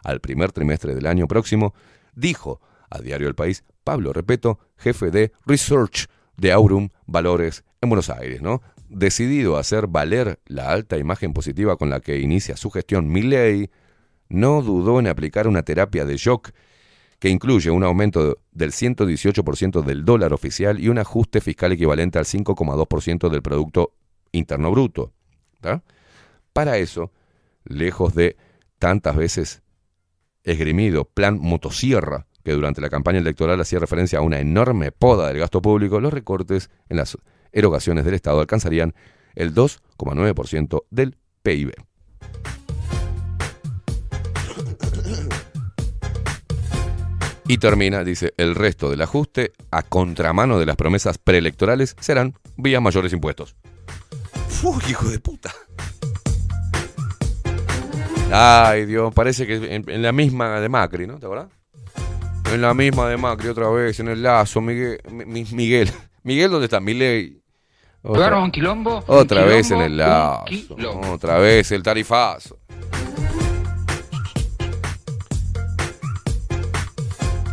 Al 0.03 0.21
primer 0.21 0.51
trimestre 0.51 0.95
del 0.95 1.05
año 1.05 1.27
próximo, 1.27 1.75
dijo 2.15 2.61
a 2.89 2.97
Diario 2.97 3.27
El 3.27 3.35
País 3.35 3.63
Pablo 3.83 4.11
Repeto, 4.11 4.57
jefe 4.75 5.11
de 5.11 5.33
Research 5.45 6.07
de 6.35 6.51
Aurum 6.51 6.89
Valores 7.05 7.63
en 7.79 7.89
Buenos 7.89 8.09
Aires, 8.09 8.41
¿no? 8.41 8.63
Decidido 8.89 9.55
a 9.55 9.59
hacer 9.59 9.87
valer 9.87 10.39
la 10.47 10.71
alta 10.71 10.97
imagen 10.97 11.31
positiva 11.31 11.77
con 11.77 11.89
la 11.89 11.99
que 11.99 12.19
inicia 12.19 12.57
su 12.57 12.71
gestión 12.71 13.07
Milley, 13.07 13.69
no 14.29 14.61
dudó 14.61 14.99
en 14.99 15.07
aplicar 15.07 15.47
una 15.47 15.63
terapia 15.63 16.05
de 16.05 16.17
shock 16.17 16.49
que 17.19 17.29
incluye 17.29 17.69
un 17.69 17.83
aumento 17.83 18.39
del 18.51 18.71
118% 18.71 19.83
del 19.83 20.05
dólar 20.05 20.33
oficial 20.33 20.79
y 20.79 20.89
un 20.89 20.97
ajuste 20.97 21.41
fiscal 21.41 21.71
equivalente 21.71 22.17
al 22.17 22.25
5,2% 22.25 23.29
del 23.29 23.41
Producto 23.41 23.93
Interno 24.31 24.71
Bruto. 24.71 25.13
Para 26.53 26.77
eso, 26.77 27.11
lejos 27.65 28.15
de 28.15 28.37
tantas 28.79 29.15
veces 29.15 29.61
esgrimido 30.43 31.05
plan 31.05 31.37
motosierra, 31.39 32.25
que 32.43 32.53
durante 32.53 32.81
la 32.81 32.89
campaña 32.89 33.19
electoral 33.19 33.59
hacía 33.59 33.79
referencia 33.79 34.19
a 34.19 34.23
una 34.23 34.39
enorme 34.39 34.91
poda 34.91 35.27
del 35.27 35.39
gasto 35.39 35.61
público, 35.61 35.99
los 35.99 36.13
recortes 36.13 36.71
en 36.87 36.97
las 36.97 37.17
erogaciones 37.51 38.05
del 38.05 38.13
Estado 38.13 38.39
alcanzarían 38.39 38.93
el 39.35 39.53
2,9% 39.53 40.83
del 40.89 41.15
PIB. 41.43 41.71
Y 47.47 47.57
termina, 47.57 48.03
dice, 48.03 48.33
el 48.37 48.53
resto 48.53 48.91
del 48.91 49.01
ajuste, 49.01 49.53
a 49.71 49.81
contramano 49.81 50.59
de 50.59 50.67
las 50.67 50.75
promesas 50.75 51.17
preelectorales, 51.17 51.95
serán 51.99 52.35
vía 52.57 52.79
mayores 52.79 53.11
impuestos. 53.11 53.55
¡Uf, 54.61 54.87
hijo 54.89 55.07
de 55.09 55.19
puta! 55.19 55.51
Ay, 58.31 58.85
Dios, 58.85 59.11
parece 59.15 59.47
que 59.47 59.55
en, 59.55 59.89
en 59.89 60.01
la 60.03 60.11
misma 60.11 60.59
de 60.59 60.69
Macri, 60.69 61.07
¿no? 61.07 61.17
¿Te 61.17 61.25
acuerdas? 61.25 61.47
En 62.53 62.61
la 62.61 62.75
misma 62.75 63.09
de 63.09 63.17
Macri 63.17 63.47
otra 63.47 63.67
vez, 63.69 63.99
en 63.99 64.09
el 64.09 64.21
lazo, 64.21 64.61
Miguel. 64.61 64.99
Mi- 65.11 65.25
mi- 65.25 65.45
Miguel, 65.51 65.89
Miguel 66.23 66.51
¿dónde 66.51 66.65
está? 66.65 66.79
Milei. 66.79 67.38
Pegaron 68.01 68.43
un 68.43 68.51
quilombo, 68.51 68.97
un 68.99 69.03
Otra 69.07 69.43
vez 69.43 69.71
en 69.71 69.77
quilombo, 69.79 69.85
el 69.85 69.91
un 69.91 69.97
lazo. 69.97 70.45
quilombo. 70.45 71.11
Otra 71.11 71.37
vez 71.39 71.71
el 71.71 71.83
tarifazo. 71.83 72.57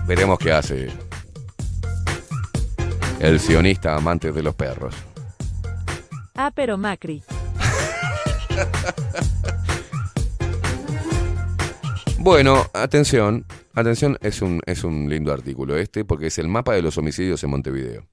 Veremos 0.07 0.39
qué 0.39 0.53
hace 0.53 0.89
el 3.19 3.41
sionista 3.41 3.97
amante 3.97 4.31
de 4.31 4.43
los 4.43 4.55
perros. 4.55 4.95
Ah, 6.35 6.53
pero 6.55 6.77
Macri. 6.79 7.23
Bueno, 12.19 12.67
atención, 12.73 13.45
atención, 13.75 14.19
es 14.21 14.43
un, 14.43 14.61
es 14.67 14.83
un 14.83 15.09
lindo 15.09 15.33
artículo 15.33 15.77
este 15.77 16.05
porque 16.05 16.27
es 16.27 16.39
el 16.39 16.49
mapa 16.49 16.75
de 16.75 16.83
los 16.83 16.99
homicidios 16.99 17.45
en 17.45 17.51
Montevideo. 17.51 18.05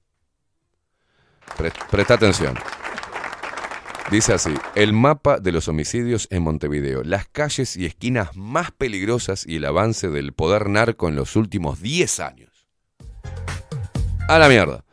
Pre- 1.56 1.72
presta 1.90 2.14
atención. 2.14 2.54
Dice 4.10 4.34
así, 4.34 4.52
el 4.74 4.92
mapa 4.92 5.38
de 5.38 5.50
los 5.50 5.66
homicidios 5.68 6.28
en 6.30 6.42
Montevideo, 6.42 7.02
las 7.04 7.26
calles 7.26 7.76
y 7.76 7.86
esquinas 7.86 8.36
más 8.36 8.70
peligrosas 8.70 9.46
y 9.46 9.56
el 9.56 9.64
avance 9.64 10.10
del 10.10 10.32
poder 10.34 10.68
narco 10.68 11.08
en 11.08 11.16
los 11.16 11.36
últimos 11.36 11.80
10 11.80 12.20
años. 12.20 12.68
A 14.28 14.38
la 14.38 14.48
mierda. 14.48 14.84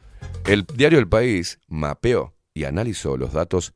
El 0.45 0.65
diario 0.65 0.97
El 0.97 1.07
País 1.07 1.59
mapeó 1.67 2.33
y 2.53 2.63
analizó 2.63 3.17
los 3.17 3.33
datos 3.33 3.73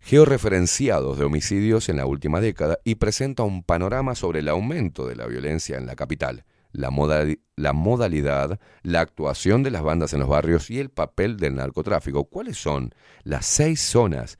georreferenciados 0.00 1.18
de 1.18 1.24
homicidios 1.24 1.88
en 1.88 1.96
la 1.96 2.06
última 2.06 2.40
década 2.40 2.78
y 2.84 2.94
presenta 2.94 3.42
un 3.42 3.62
panorama 3.62 4.14
sobre 4.14 4.40
el 4.40 4.48
aumento 4.48 5.06
de 5.06 5.16
la 5.16 5.26
violencia 5.26 5.76
en 5.76 5.86
la 5.86 5.94
capital, 5.94 6.44
la, 6.72 6.90
moda- 6.90 7.26
la 7.56 7.72
modalidad, 7.72 8.58
la 8.82 9.00
actuación 9.00 9.62
de 9.62 9.70
las 9.70 9.82
bandas 9.82 10.12
en 10.12 10.20
los 10.20 10.28
barrios 10.28 10.70
y 10.70 10.78
el 10.78 10.90
papel 10.90 11.36
del 11.36 11.56
narcotráfico. 11.56 12.24
¿Cuáles 12.24 12.58
son 12.58 12.94
las 13.24 13.46
seis 13.46 13.80
zonas 13.80 14.38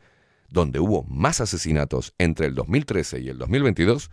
donde 0.49 0.81
hubo 0.81 1.05
más 1.05 1.41
asesinatos 1.41 2.15
entre 2.19 2.47
el 2.47 2.55
2013 2.55 3.21
y 3.21 3.29
el 3.29 3.39
2022? 3.39 4.11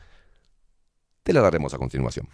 Te 1.24 1.34
la 1.34 1.42
daremos 1.42 1.74
a 1.74 1.78
continuación. 1.78 2.28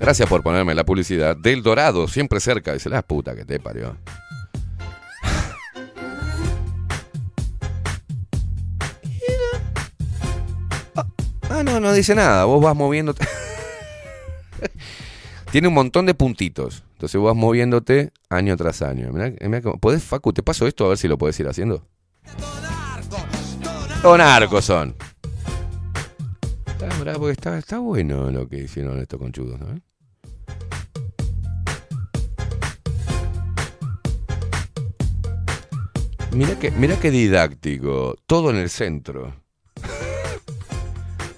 Gracias 0.00 0.28
por 0.28 0.42
ponerme 0.42 0.74
la 0.74 0.84
publicidad 0.84 1.36
del 1.36 1.62
Dorado, 1.62 2.08
siempre 2.08 2.40
cerca. 2.40 2.72
Dice 2.74 2.88
la 2.90 3.02
puta 3.02 3.34
que 3.34 3.44
te 3.44 3.58
parió. 3.58 3.96
Ah, 11.56 11.62
no, 11.62 11.78
no 11.78 11.92
dice 11.92 12.14
nada. 12.16 12.44
Vos 12.46 12.60
vas 12.62 12.74
moviéndote. 12.74 13.24
Tiene 15.52 15.68
un 15.68 15.74
montón 15.74 16.04
de 16.06 16.14
puntitos. 16.14 16.82
Entonces 16.94 17.20
vos 17.20 17.28
vas 17.32 17.36
moviéndote 17.36 18.10
año 18.28 18.56
tras 18.56 18.82
año. 18.82 19.12
Mirá, 19.12 19.32
mirá 19.40 19.62
cómo- 19.62 19.78
¿Podés, 19.78 20.02
Facu? 20.02 20.32
Te 20.32 20.42
paso 20.42 20.66
esto 20.66 20.84
a 20.86 20.88
ver 20.88 20.98
si 20.98 21.06
lo 21.06 21.16
podés 21.16 21.38
ir 21.38 21.46
haciendo. 21.46 21.86
Todo 24.02 24.18
narcos 24.18 24.64
son. 24.64 24.96
Está, 26.66 26.88
mirá, 26.98 27.12
porque 27.14 27.32
está, 27.32 27.56
está 27.56 27.78
bueno 27.78 28.30
lo 28.32 28.48
que 28.48 28.56
hicieron 28.64 28.98
estos 29.00 29.20
conchudos, 29.20 29.60
¿no? 29.60 29.80
Mira 36.32 36.58
que, 36.58 36.70
mira 36.72 36.98
qué 36.98 37.10
didáctico. 37.10 38.16
Todo 38.26 38.50
en 38.50 38.56
el 38.56 38.68
centro. 38.70 39.34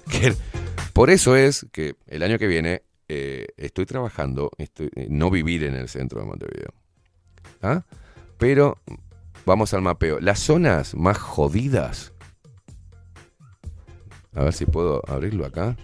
Por 0.93 1.09
eso 1.09 1.35
es 1.35 1.67
que 1.71 1.95
el 2.07 2.23
año 2.23 2.39
que 2.39 2.47
viene 2.47 2.83
eh, 3.07 3.47
estoy 3.57 3.85
trabajando, 3.85 4.51
estoy, 4.57 4.89
eh, 4.95 5.07
no 5.09 5.29
vivir 5.29 5.63
en 5.63 5.75
el 5.75 5.87
centro 5.89 6.19
de 6.19 6.25
Montevideo. 6.25 6.73
¿Ah? 7.61 7.85
Pero 8.37 8.79
vamos 9.45 9.73
al 9.73 9.81
mapeo. 9.81 10.19
Las 10.19 10.39
zonas 10.39 10.95
más 10.95 11.17
jodidas. 11.17 12.13
A 14.33 14.43
ver 14.43 14.53
si 14.53 14.65
puedo 14.65 15.01
abrirlo 15.07 15.45
acá. 15.45 15.75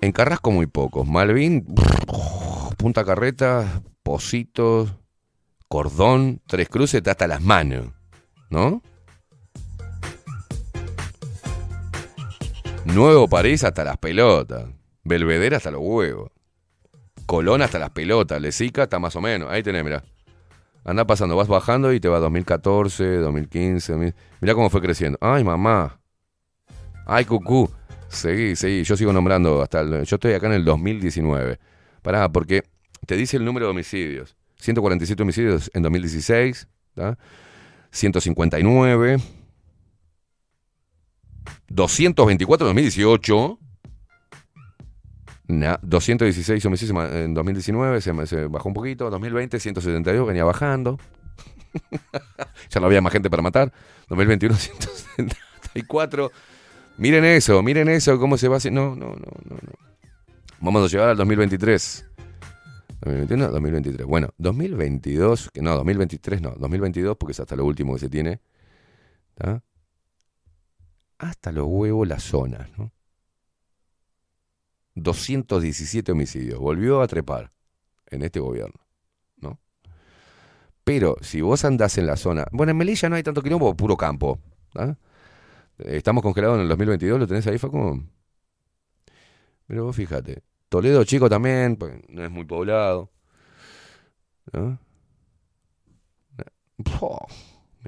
En 0.00 0.12
Carrasco 0.12 0.50
muy 0.50 0.66
pocos. 0.66 1.06
Malvin, 1.06 1.66
Punta 2.78 3.04
Carreta, 3.04 3.82
Positos, 4.02 4.94
Cordón, 5.68 6.40
Tres 6.46 6.68
Cruces, 6.68 7.06
hasta 7.06 7.26
las 7.26 7.42
manos. 7.42 7.88
¿No? 8.48 8.82
Nuevo 12.94 13.28
París 13.28 13.62
hasta 13.62 13.84
las 13.84 13.98
pelotas. 13.98 14.64
Belvedere 15.04 15.54
hasta 15.54 15.70
los 15.70 15.80
huevos. 15.82 16.30
Colón 17.26 17.62
hasta 17.62 17.78
las 17.78 17.90
pelotas. 17.90 18.40
Lesica 18.40 18.84
está 18.84 18.98
más 18.98 19.14
o 19.14 19.20
menos. 19.20 19.48
Ahí 19.50 19.62
tenés, 19.62 19.84
mirá. 19.84 20.02
Anda 20.84 21.06
pasando, 21.06 21.36
vas 21.36 21.46
bajando 21.46 21.92
y 21.92 22.00
te 22.00 22.08
va 22.08 22.18
2014, 22.18 23.18
2015. 23.18 23.92
2000. 23.92 24.14
Mirá 24.40 24.54
cómo 24.54 24.70
fue 24.70 24.80
creciendo. 24.80 25.18
Ay, 25.20 25.44
mamá. 25.44 26.00
Ay, 27.06 27.24
cucú. 27.24 27.70
Seguí, 28.08 28.56
seguí. 28.56 28.82
Yo 28.82 28.96
sigo 28.96 29.12
nombrando 29.12 29.62
hasta 29.62 29.80
el. 29.80 30.04
Yo 30.04 30.16
estoy 30.16 30.32
acá 30.32 30.48
en 30.48 30.54
el 30.54 30.64
2019. 30.64 31.60
Pará, 32.02 32.28
porque 32.28 32.64
te 33.06 33.16
dice 33.16 33.36
el 33.36 33.44
número 33.44 33.66
de 33.66 33.70
homicidios. 33.70 34.36
147 34.56 35.22
homicidios 35.22 35.70
en 35.74 35.82
2016. 35.82 36.66
¿tá? 36.94 37.16
159. 37.92 39.18
224 41.70 42.66
en 42.66 42.74
2018. 42.74 43.58
Na- 45.48 45.80
216 45.82 46.64
homicidios 46.66 47.12
en 47.12 47.34
2019, 47.34 48.00
se, 48.00 48.26
se 48.26 48.46
bajó 48.46 48.68
un 48.68 48.74
poquito. 48.74 49.10
2020, 49.10 49.58
172, 49.58 50.26
venía 50.28 50.44
bajando. 50.44 50.98
ya 52.70 52.80
no 52.80 52.86
había 52.86 53.00
más 53.00 53.12
gente 53.12 53.30
para 53.30 53.42
matar. 53.42 53.72
2021, 54.08 54.54
174. 54.56 56.30
Miren 56.98 57.24
eso, 57.24 57.62
miren 57.62 57.88
eso, 57.88 58.18
cómo 58.18 58.36
se 58.36 58.48
va 58.48 58.56
haciendo. 58.58 58.94
No, 58.94 58.96
no, 58.96 59.06
no, 59.16 59.32
no, 59.48 59.54
no. 59.56 59.72
Vamos 60.60 60.84
a 60.84 60.88
llegar 60.88 61.08
al 61.08 61.16
2023. 61.16 62.06
2021, 63.00 63.48
2023. 63.48 64.06
Bueno, 64.06 64.28
2022, 64.36 65.50
que 65.54 65.62
no, 65.62 65.74
2023 65.76 66.42
no, 66.42 66.50
2022 66.58 67.16
porque 67.16 67.32
es 67.32 67.40
hasta 67.40 67.56
lo 67.56 67.64
último 67.64 67.94
que 67.94 68.00
se 68.00 68.08
tiene. 68.10 68.40
¿tá? 69.34 69.62
Hasta 71.20 71.52
los 71.52 71.66
huevos 71.66 72.08
las 72.08 72.22
zonas, 72.22 72.70
¿no? 72.78 72.92
217 74.94 76.12
homicidios. 76.12 76.58
Volvió 76.58 77.02
a 77.02 77.08
trepar 77.08 77.52
en 78.06 78.22
este 78.22 78.40
gobierno, 78.40 78.80
¿no? 79.36 79.60
Pero 80.82 81.16
si 81.20 81.42
vos 81.42 81.62
andás 81.66 81.98
en 81.98 82.06
la 82.06 82.16
zona. 82.16 82.46
Bueno, 82.52 82.70
en 82.70 82.78
Melilla 82.78 83.10
no 83.10 83.16
hay 83.16 83.22
tanto 83.22 83.42
quilombo, 83.42 83.76
puro 83.76 83.98
campo. 83.98 84.40
¿tá? 84.72 84.96
Estamos 85.76 86.22
congelados 86.22 86.56
en 86.56 86.62
el 86.62 86.68
2022, 86.68 87.20
lo 87.20 87.26
tenés 87.26 87.46
ahí, 87.46 87.58
Facu. 87.58 88.02
Pero 89.66 89.84
vos 89.84 89.94
fíjate. 89.94 90.42
Toledo 90.70 91.04
chico 91.04 91.28
también, 91.28 91.76
pues, 91.76 92.00
no 92.08 92.24
es 92.24 92.30
muy 92.30 92.46
poblado. 92.46 93.10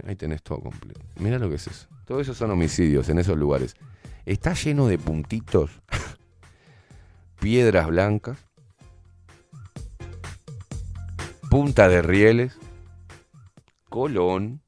Ahí 0.05 0.17
tenés 0.17 0.43
todo 0.43 0.61
completo. 0.61 1.01
Mira 1.17 1.39
lo 1.39 1.49
que 1.49 1.55
es 1.55 1.67
eso. 1.67 1.92
Todo 2.05 2.21
eso 2.21 2.35
son 2.35 2.51
homicidios 2.51 3.09
en 3.09 3.19
esos 3.19 3.37
lugares. 3.37 3.77
Está 4.27 4.55
lleno 4.55 4.87
de 4.87 4.99
puntitos, 4.99 5.71
piedras 7.41 7.87
blancas, 7.89 8.39
punta 11.51 11.89
de 11.89 12.03
rieles, 12.03 12.59
Colón, 13.89 14.63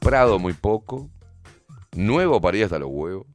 Prado 0.00 0.38
muy 0.38 0.52
poco, 0.52 1.10
Nuevo 1.96 2.40
París 2.40 2.66
hasta 2.66 2.78
los 2.78 2.90
huevos, 2.92 3.26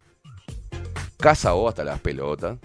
Casa 1.18 1.54
O 1.54 1.68
hasta 1.68 1.84
las 1.84 2.00
pelotas. 2.00 2.60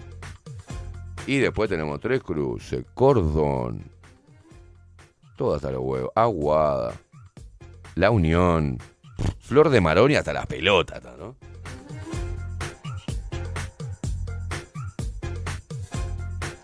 Y 1.25 1.39
después 1.39 1.69
tenemos 1.69 1.99
Tres 1.99 2.23
Cruces, 2.23 2.85
Cordón, 2.93 3.83
todo 5.35 5.55
hasta 5.55 5.71
los 5.71 5.81
huevos, 5.83 6.11
Aguada, 6.15 6.93
La 7.97 8.11
Unión, 8.11 8.77
Flor 9.39 9.69
de 9.69 9.81
Marón 9.81 10.11
y 10.11 10.15
hasta 10.15 10.31
las 10.31 10.45
pelotas, 10.45 11.01
¿no? 11.17 11.35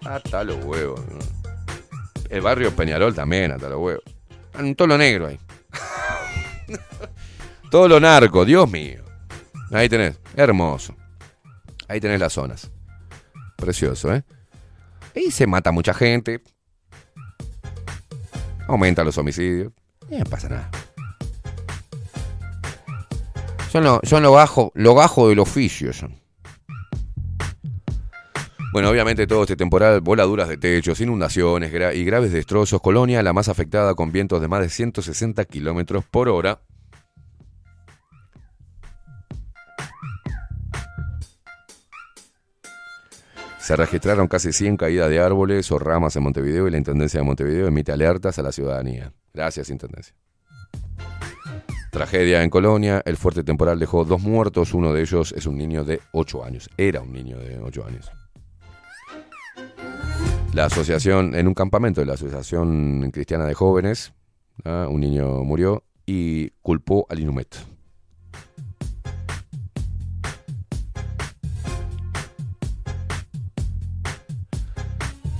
Hasta 0.06 0.44
los 0.44 0.64
huevos, 0.64 1.00
¿no? 1.10 1.18
El 2.30 2.42
barrio 2.42 2.76
Peñarol 2.76 3.16
también, 3.16 3.52
hasta 3.52 3.68
los 3.68 3.80
huevos. 3.80 4.04
Todo 4.78 4.88
lo 4.88 4.98
negro 4.98 5.26
ahí. 5.26 5.40
todo 7.72 7.88
lo 7.88 8.00
narco, 8.00 8.46
Dios 8.46 8.70
mío. 8.70 9.04
Ahí 9.72 9.90
tenés, 9.90 10.20
hermoso. 10.36 10.96
Ahí 11.88 12.00
tenés 12.00 12.20
las 12.20 12.34
zonas. 12.34 12.70
Precioso, 13.56 14.14
¿eh? 14.14 14.24
Y 15.16 15.32
se 15.32 15.48
mata 15.48 15.72
mucha 15.72 15.96
gente. 15.96 16.44
Aumenta 18.68 19.04
los 19.04 19.18
homicidios. 19.18 19.74
Y 20.12 20.18
no 20.18 20.26
pasa 20.26 20.50
nada. 20.50 20.70
Son 23.74 23.84
lo, 23.84 24.02
lo 24.04 24.32
bajo, 24.32 24.72
lo 24.76 24.94
bajo 24.94 25.30
del 25.30 25.40
oficio. 25.40 25.94
Son. 25.94 26.16
Bueno, 28.72 28.92
obviamente 28.92 29.26
todo 29.26 29.42
este 29.42 29.56
temporal, 29.56 30.00
voladuras 30.00 30.48
de 30.48 30.58
techos, 30.58 31.02
inundaciones 31.02 31.74
y 31.96 32.04
graves 32.06 32.32
destrozos. 32.32 32.80
Colonia, 32.82 33.24
la 33.24 33.34
más 33.34 33.50
afectada 33.50 33.96
con 33.96 34.12
vientos 34.12 34.42
de 34.42 34.48
más 34.48 34.62
de 34.62 34.70
160 34.70 35.44
kilómetros 35.46 36.06
por 36.06 36.30
hora. 36.30 36.62
Se 43.58 43.76
registraron 43.76 44.28
casi 44.28 44.54
100 44.54 44.78
caídas 44.78 45.10
de 45.10 45.20
árboles 45.20 45.72
o 45.72 45.80
ramas 45.80 46.16
en 46.16 46.22
Montevideo 46.22 46.68
y 46.68 46.72
la 46.72 46.78
Intendencia 46.78 47.22
de 47.22 47.26
Montevideo 47.26 47.66
emite 47.66 47.92
alertas 47.92 48.38
a 48.38 48.44
la 48.44 48.52
ciudadanía. 48.52 49.12
Gracias, 49.34 49.72
Intendencia. 49.72 50.14
Tragedia 51.94 52.42
en 52.42 52.50
Colonia. 52.50 53.04
El 53.06 53.18
fuerte 53.18 53.44
temporal 53.44 53.78
dejó 53.78 54.04
dos 54.04 54.20
muertos. 54.20 54.74
Uno 54.74 54.94
de 54.94 55.02
ellos 55.02 55.32
es 55.38 55.46
un 55.46 55.60
niño 55.60 55.84
de 55.84 56.02
8 56.14 56.44
años. 56.44 56.68
Era 56.76 57.02
un 57.02 57.14
niño 57.14 57.38
de 57.38 57.60
8 57.60 57.86
años. 57.86 58.12
La 60.54 60.66
asociación, 60.66 61.36
en 61.36 61.48
un 61.48 61.54
campamento 61.54 62.02
de 62.02 62.08
la 62.08 62.14
Asociación 62.14 63.12
Cristiana 63.12 63.46
de 63.46 63.54
Jóvenes, 63.54 64.12
¿ah? 64.66 64.88
un 64.90 65.02
niño 65.02 65.44
murió 65.44 65.84
y 66.08 66.50
culpó 66.64 67.06
al 67.10 67.20
Inumet. 67.20 67.58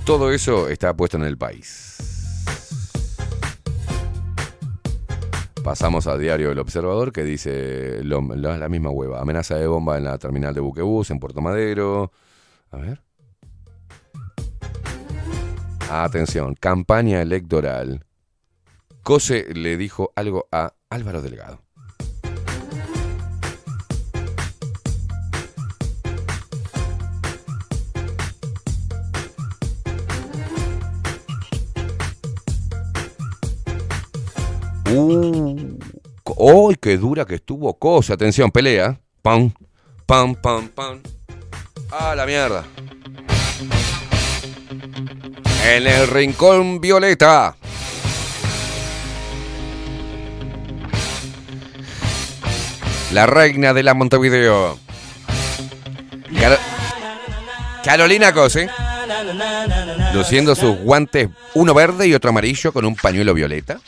Todo 0.06 0.30
eso 0.30 0.68
está 0.68 0.94
puesto 0.94 1.16
en 1.16 1.24
el 1.24 1.36
país. 1.36 1.83
Pasamos 5.64 6.06
a 6.06 6.18
Diario 6.18 6.52
El 6.52 6.58
Observador 6.58 7.10
que 7.10 7.24
dice 7.24 8.04
la, 8.04 8.58
la 8.58 8.68
misma 8.68 8.90
hueva. 8.90 9.22
Amenaza 9.22 9.56
de 9.56 9.66
bomba 9.66 9.96
en 9.96 10.04
la 10.04 10.18
terminal 10.18 10.52
de 10.52 10.60
buquebús 10.60 11.10
en 11.10 11.18
Puerto 11.18 11.40
Madero. 11.40 12.12
A 12.70 12.76
ver. 12.76 13.02
Atención, 15.90 16.54
campaña 16.54 17.22
electoral. 17.22 18.04
Cose 19.02 19.54
le 19.54 19.78
dijo 19.78 20.12
algo 20.16 20.48
a 20.52 20.74
Álvaro 20.90 21.22
Delgado. 21.22 21.63
Uh, 34.96 35.78
¡Ay, 36.70 36.76
qué 36.80 36.96
dura 36.96 37.24
que 37.24 37.34
estuvo 37.36 37.76
Cosa! 37.78 38.14
Atención, 38.14 38.50
pelea. 38.50 38.98
Pam, 39.22 39.52
pam, 40.06 40.34
pam, 40.34 40.68
pam. 40.68 41.00
¡Ah, 41.90 42.14
la 42.14 42.24
mierda! 42.26 42.64
En 45.66 45.86
el 45.86 46.06
rincón 46.08 46.80
violeta. 46.80 47.56
La 53.12 53.26
reina 53.26 53.72
de 53.72 53.82
la 53.82 53.94
Montevideo. 53.94 54.78
Caro- 56.38 56.58
Carolina 57.84 58.32
Cose. 58.32 58.68
Luciendo 60.12 60.54
sus 60.54 60.76
guantes, 60.78 61.28
uno 61.54 61.74
verde 61.74 62.06
y 62.08 62.14
otro 62.14 62.30
amarillo 62.30 62.72
con 62.72 62.84
un 62.84 62.96
pañuelo 62.96 63.34
violeta. 63.34 63.80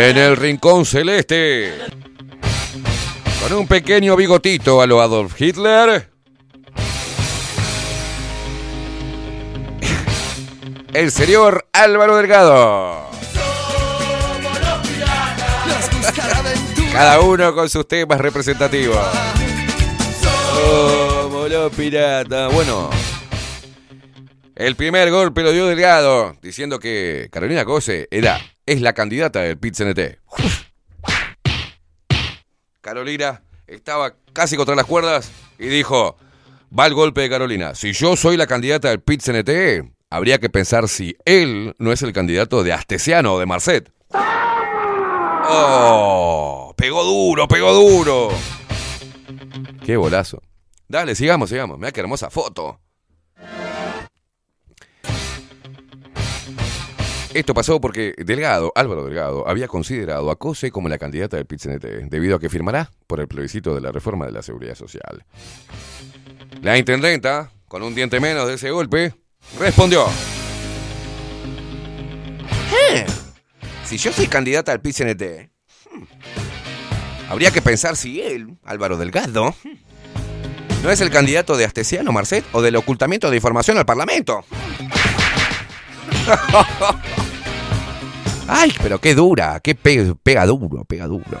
En 0.00 0.16
el 0.16 0.36
rincón 0.36 0.86
celeste. 0.86 1.72
Con 3.42 3.58
un 3.58 3.66
pequeño 3.66 4.14
bigotito 4.14 4.80
a 4.80 4.86
lo 4.86 5.00
Adolf 5.00 5.34
Hitler. 5.40 6.08
El 10.94 11.10
señor 11.10 11.66
Álvaro 11.72 12.16
Delgado. 12.16 13.10
Cada 16.92 17.18
uno 17.18 17.52
con 17.52 17.68
sus 17.68 17.88
temas 17.88 18.20
representativos. 18.20 19.04
Somos 20.54 21.50
los 21.50 21.72
piratas. 21.74 22.54
Bueno, 22.54 22.88
el 24.58 24.74
primer 24.74 25.10
golpe 25.12 25.42
lo 25.44 25.52
dio 25.52 25.66
Delgado, 25.68 26.36
diciendo 26.42 26.80
que 26.80 27.28
Carolina 27.30 27.64
Cose 27.64 28.08
era, 28.10 28.40
es 28.66 28.80
la 28.80 28.92
candidata 28.92 29.38
del 29.40 29.56
pit 29.56 29.74
-CNT. 29.74 30.18
Carolina 32.80 33.42
estaba 33.68 34.16
casi 34.32 34.56
contra 34.56 34.74
las 34.74 34.84
cuerdas 34.84 35.30
y 35.60 35.68
dijo, 35.68 36.16
va 36.76 36.88
el 36.88 36.94
golpe 36.94 37.20
de 37.20 37.30
Carolina. 37.30 37.76
Si 37.76 37.92
yo 37.92 38.16
soy 38.16 38.36
la 38.36 38.48
candidata 38.48 38.88
del 38.88 39.00
pit 39.00 39.22
-CNT, 39.22 39.92
habría 40.10 40.38
que 40.38 40.50
pensar 40.50 40.88
si 40.88 41.16
él 41.24 41.76
no 41.78 41.92
es 41.92 42.02
el 42.02 42.12
candidato 42.12 42.64
de 42.64 42.72
Astesiano 42.72 43.34
o 43.34 43.38
de 43.38 43.46
Marcet. 43.46 43.92
¡Oh! 45.50 46.74
Pegó 46.76 47.04
duro, 47.04 47.46
pegó 47.46 47.72
duro. 47.72 48.30
Qué 49.86 49.96
bolazo. 49.96 50.42
Dale, 50.88 51.14
sigamos, 51.14 51.48
sigamos. 51.48 51.78
Mira 51.78 51.92
qué 51.92 52.00
hermosa 52.00 52.28
foto. 52.28 52.80
Esto 57.38 57.54
pasó 57.54 57.80
porque 57.80 58.14
Delgado, 58.18 58.72
Álvaro 58.74 59.04
Delgado, 59.04 59.46
había 59.48 59.68
considerado 59.68 60.28
a 60.32 60.36
Cose 60.36 60.72
como 60.72 60.88
la 60.88 60.98
candidata 60.98 61.36
del 61.36 61.46
PIT-CNT, 61.46 62.08
debido 62.10 62.34
a 62.34 62.40
que 62.40 62.48
firmará 62.48 62.90
por 63.06 63.20
el 63.20 63.28
plebiscito 63.28 63.76
de 63.76 63.80
la 63.80 63.92
reforma 63.92 64.26
de 64.26 64.32
la 64.32 64.42
seguridad 64.42 64.74
social. 64.74 65.24
La 66.62 66.76
intendenta, 66.76 67.52
con 67.68 67.84
un 67.84 67.94
diente 67.94 68.18
menos 68.18 68.48
de 68.48 68.54
ese 68.54 68.72
golpe, 68.72 69.14
respondió. 69.60 70.04
"Eh, 72.90 73.06
Si 73.84 73.98
yo 73.98 74.12
soy 74.12 74.26
candidata 74.26 74.72
al 74.72 74.80
PIT-CNT, 74.80 75.50
hmm, 75.92 76.02
habría 77.30 77.52
que 77.52 77.62
pensar 77.62 77.94
si 77.94 78.20
él, 78.20 78.58
Álvaro 78.64 78.96
Delgado, 78.96 79.54
hmm, 79.62 80.82
¿No 80.82 80.90
es 80.90 81.00
el 81.00 81.10
candidato 81.10 81.56
de 81.56 81.64
Astesiano, 81.64 82.10
Marcet? 82.12 82.44
¿O 82.52 82.62
del 82.62 82.74
ocultamiento 82.76 83.30
de 83.30 83.36
información 83.36 83.78
al 83.78 83.86
Parlamento? 83.86 84.44
Ay, 88.48 88.72
pero 88.82 88.98
qué 89.00 89.14
dura, 89.14 89.60
qué 89.60 89.74
pe- 89.74 90.14
pega 90.22 90.46
duro, 90.46 90.84
pega 90.84 91.06
duro. 91.06 91.38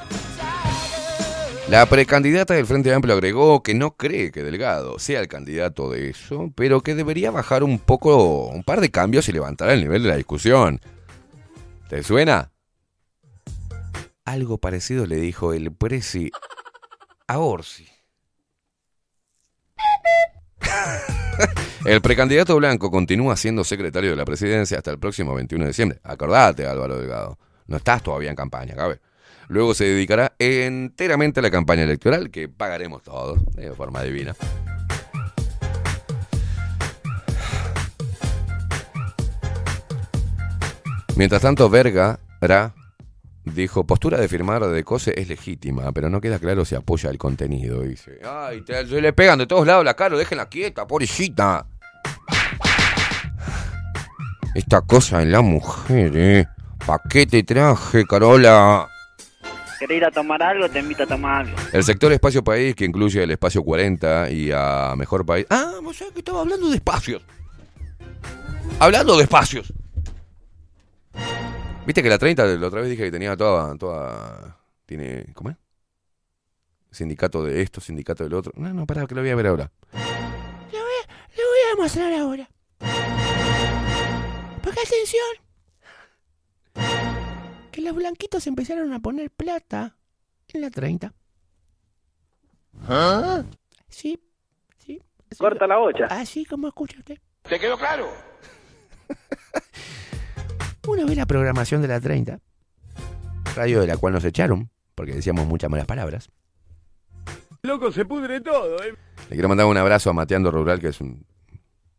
La 1.70 1.84
precandidata 1.86 2.54
del 2.54 2.66
Frente 2.66 2.92
Amplio 2.94 3.14
agregó 3.14 3.62
que 3.62 3.74
no 3.74 3.96
cree 3.96 4.30
que 4.32 4.42
Delgado 4.42 4.98
sea 4.98 5.20
el 5.20 5.28
candidato 5.28 5.90
de 5.90 6.10
eso, 6.10 6.50
pero 6.54 6.80
que 6.82 6.94
debería 6.94 7.30
bajar 7.30 7.62
un 7.62 7.78
poco, 7.78 8.46
un 8.48 8.62
par 8.62 8.80
de 8.80 8.90
cambios 8.90 9.28
y 9.28 9.32
levantar 9.32 9.70
el 9.70 9.80
nivel 9.80 10.02
de 10.02 10.08
la 10.08 10.16
discusión. 10.16 10.80
¿Te 11.90 12.02
suena? 12.02 12.52
Algo 14.24 14.58
parecido 14.58 15.06
le 15.06 15.16
dijo 15.16 15.52
el 15.54 15.72
presi 15.72 16.30
a 17.26 17.38
Orsi. 17.38 17.86
El 21.84 22.00
precandidato 22.02 22.56
blanco 22.56 22.90
continúa 22.90 23.36
siendo 23.36 23.62
secretario 23.62 24.10
de 24.10 24.16
la 24.16 24.24
presidencia 24.24 24.78
hasta 24.78 24.90
el 24.90 24.98
próximo 24.98 25.34
21 25.34 25.64
de 25.64 25.68
diciembre. 25.68 26.00
Acordate, 26.02 26.66
Álvaro 26.66 26.98
Delgado. 26.98 27.38
No 27.66 27.76
estás 27.76 28.02
todavía 28.02 28.30
en 28.30 28.36
campaña, 28.36 28.74
cabe. 28.74 29.00
Luego 29.48 29.74
se 29.74 29.84
dedicará 29.84 30.34
enteramente 30.38 31.40
a 31.40 31.42
la 31.42 31.50
campaña 31.50 31.84
electoral 31.84 32.30
que 32.30 32.48
pagaremos 32.48 33.02
todos 33.02 33.38
de 33.54 33.72
forma 33.72 34.02
divina. 34.02 34.34
Mientras 41.16 41.42
tanto, 41.42 41.68
Verga 41.70 42.20
Ra, 42.40 42.74
dijo, 43.54 43.86
postura 43.86 44.18
de 44.18 44.28
firmar 44.28 44.64
de 44.66 44.84
Cose 44.84 45.14
es 45.16 45.28
legítima, 45.28 45.92
pero 45.92 46.10
no 46.10 46.20
queda 46.20 46.38
claro 46.38 46.64
si 46.64 46.74
apoya 46.74 47.10
el 47.10 47.18
contenido. 47.18 47.82
Dice, 47.82 48.20
ay, 48.24 48.62
te, 48.62 48.86
se 48.86 49.00
le 49.00 49.12
pegan 49.12 49.38
de 49.38 49.46
todos 49.46 49.66
lados 49.66 49.84
la 49.84 49.94
cara, 49.94 50.16
déjenla 50.16 50.48
quieta, 50.48 50.86
pobrecita. 50.86 51.66
Esta 54.54 54.80
cosa 54.80 55.22
en 55.22 55.32
la 55.32 55.40
mujer, 55.40 56.12
eh. 56.16 56.46
¿Pa' 56.86 57.00
qué 57.08 57.26
te 57.26 57.42
traje, 57.42 58.04
Carola? 58.04 58.88
¿Querés 59.78 59.98
ir 59.98 60.04
a 60.04 60.10
tomar 60.10 60.42
algo? 60.42 60.68
Te 60.68 60.80
invito 60.80 61.04
a 61.04 61.06
tomar 61.06 61.46
algo. 61.46 61.56
El 61.72 61.84
sector 61.84 62.12
Espacio 62.12 62.42
País, 62.42 62.74
que 62.74 62.84
incluye 62.84 63.22
el 63.22 63.30
Espacio 63.30 63.62
40 63.62 64.30
y 64.30 64.50
a 64.52 64.94
Mejor 64.96 65.24
País. 65.24 65.46
Ah, 65.50 65.74
vos 65.82 65.96
sabés 65.96 66.14
que 66.14 66.20
estaba 66.20 66.40
hablando 66.40 66.68
de 66.68 66.76
espacios. 66.76 67.22
Hablando 68.80 69.16
de 69.16 69.24
espacios. 69.24 69.72
Viste 71.88 72.02
que 72.02 72.10
la 72.10 72.18
30, 72.18 72.44
la 72.44 72.66
otra 72.66 72.82
vez 72.82 72.90
dije 72.90 73.04
que 73.04 73.10
tenía 73.10 73.34
toda. 73.34 73.74
toda 73.78 74.58
tiene. 74.84 75.32
¿Cómo 75.32 75.48
es? 75.48 75.56
Sindicato 76.90 77.42
de 77.42 77.62
esto, 77.62 77.80
sindicato 77.80 78.24
del 78.24 78.34
otro. 78.34 78.52
No, 78.56 78.74
no, 78.74 78.86
pará, 78.86 79.06
que 79.06 79.14
lo 79.14 79.22
voy 79.22 79.30
a 79.30 79.34
ver 79.34 79.46
ahora. 79.46 79.72
Le 79.90 80.78
voy 81.44 81.72
a 81.72 81.76
mostrar 81.82 82.12
ahora. 82.12 82.46
Porque 84.62 84.80
atención. 84.80 85.24
Que 87.72 87.80
los 87.80 87.94
blanquitos 87.94 88.46
empezaron 88.46 88.92
a 88.92 89.00
poner 89.00 89.30
plata 89.30 89.96
en 90.48 90.60
la 90.60 90.68
30. 90.70 91.14
¿Ah? 92.86 93.44
Sí, 93.88 94.22
sí. 94.76 95.00
así- 95.30 95.38
Corta 95.38 95.66
la 95.66 95.78
bocha. 95.78 96.04
Así 96.10 96.44
como 96.44 96.68
escucha 96.68 96.98
usted. 96.98 97.18
¿Te 97.44 97.58
quedó 97.58 97.78
claro? 97.78 98.10
Uno 100.88 101.06
ve 101.06 101.14
la 101.14 101.26
programación 101.26 101.82
de 101.82 101.88
la 101.88 102.00
30, 102.00 102.40
radio 103.54 103.80
de 103.82 103.86
la 103.86 103.98
cual 103.98 104.14
nos 104.14 104.24
echaron, 104.24 104.70
porque 104.94 105.12
decíamos 105.12 105.46
muchas 105.46 105.68
malas 105.70 105.84
palabras. 105.84 106.30
Loco, 107.62 107.92
se 107.92 108.06
pudre 108.06 108.40
todo, 108.40 108.82
¿eh? 108.82 108.94
Le 109.28 109.36
quiero 109.36 109.48
mandar 109.50 109.66
un 109.66 109.76
abrazo 109.76 110.08
a 110.08 110.14
Mateando 110.14 110.50
Rural, 110.50 110.80
que 110.80 110.88
es 110.88 111.00
un. 111.02 111.26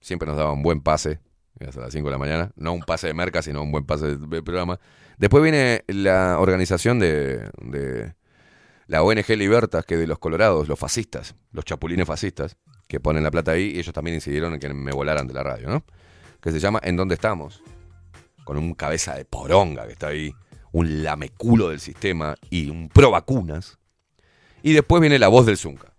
Siempre 0.01 0.27
nos 0.27 0.37
daba 0.37 0.53
un 0.53 0.63
buen 0.63 0.81
pase. 0.81 1.19
Hasta 1.59 1.81
las 1.81 1.93
5 1.93 2.07
de 2.07 2.11
la 2.11 2.17
mañana. 2.17 2.51
No 2.55 2.73
un 2.73 2.79
pase 2.79 3.05
de 3.07 3.13
merca, 3.13 3.43
sino 3.43 3.61
un 3.61 3.71
buen 3.71 3.85
pase 3.85 4.17
de, 4.17 4.17
de 4.17 4.41
programa. 4.41 4.79
Después 5.19 5.43
viene 5.43 5.83
la 5.87 6.39
organización 6.39 6.97
de, 6.97 7.47
de 7.61 8.15
la 8.87 9.03
ONG 9.03 9.29
Libertas, 9.37 9.85
que 9.85 9.97
de 9.97 10.07
los 10.07 10.17
colorados, 10.17 10.67
los 10.67 10.79
fascistas, 10.79 11.35
los 11.51 11.63
chapulines 11.63 12.07
fascistas, 12.07 12.57
que 12.87 12.99
ponen 12.99 13.21
la 13.21 13.29
plata 13.29 13.51
ahí, 13.51 13.73
y 13.75 13.79
ellos 13.79 13.93
también 13.93 14.15
incidieron 14.15 14.55
en 14.55 14.59
que 14.59 14.73
me 14.73 14.93
volaran 14.93 15.27
de 15.27 15.33
la 15.35 15.43
radio, 15.43 15.69
¿no? 15.69 15.83
Que 16.41 16.51
se 16.51 16.59
llama 16.59 16.79
¿En 16.81 16.95
dónde 16.95 17.13
estamos? 17.13 17.61
Con 18.49 18.57
un 18.57 18.73
cabeza 18.73 19.13
de 19.13 19.25
poronga 19.25 19.85
que 19.85 19.91
está 19.91 20.07
ahí, 20.07 20.33
un 20.71 21.03
lameculo 21.03 21.69
del 21.69 21.79
sistema 21.79 22.35
y 22.49 22.71
un 22.71 22.89
pro 22.89 23.11
vacunas. 23.11 23.77
Y 24.63 24.73
después 24.73 25.01
viene 25.01 25.19
la 25.19 25.27
voz 25.27 25.45
del 25.45 25.55
Zunca. 25.55 25.93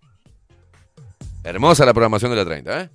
Hermosa 1.45 1.85
la 1.85 1.93
programación 1.93 2.29
de 2.31 2.35
la 2.35 2.43
30, 2.43 2.81
¿eh? 2.81 2.89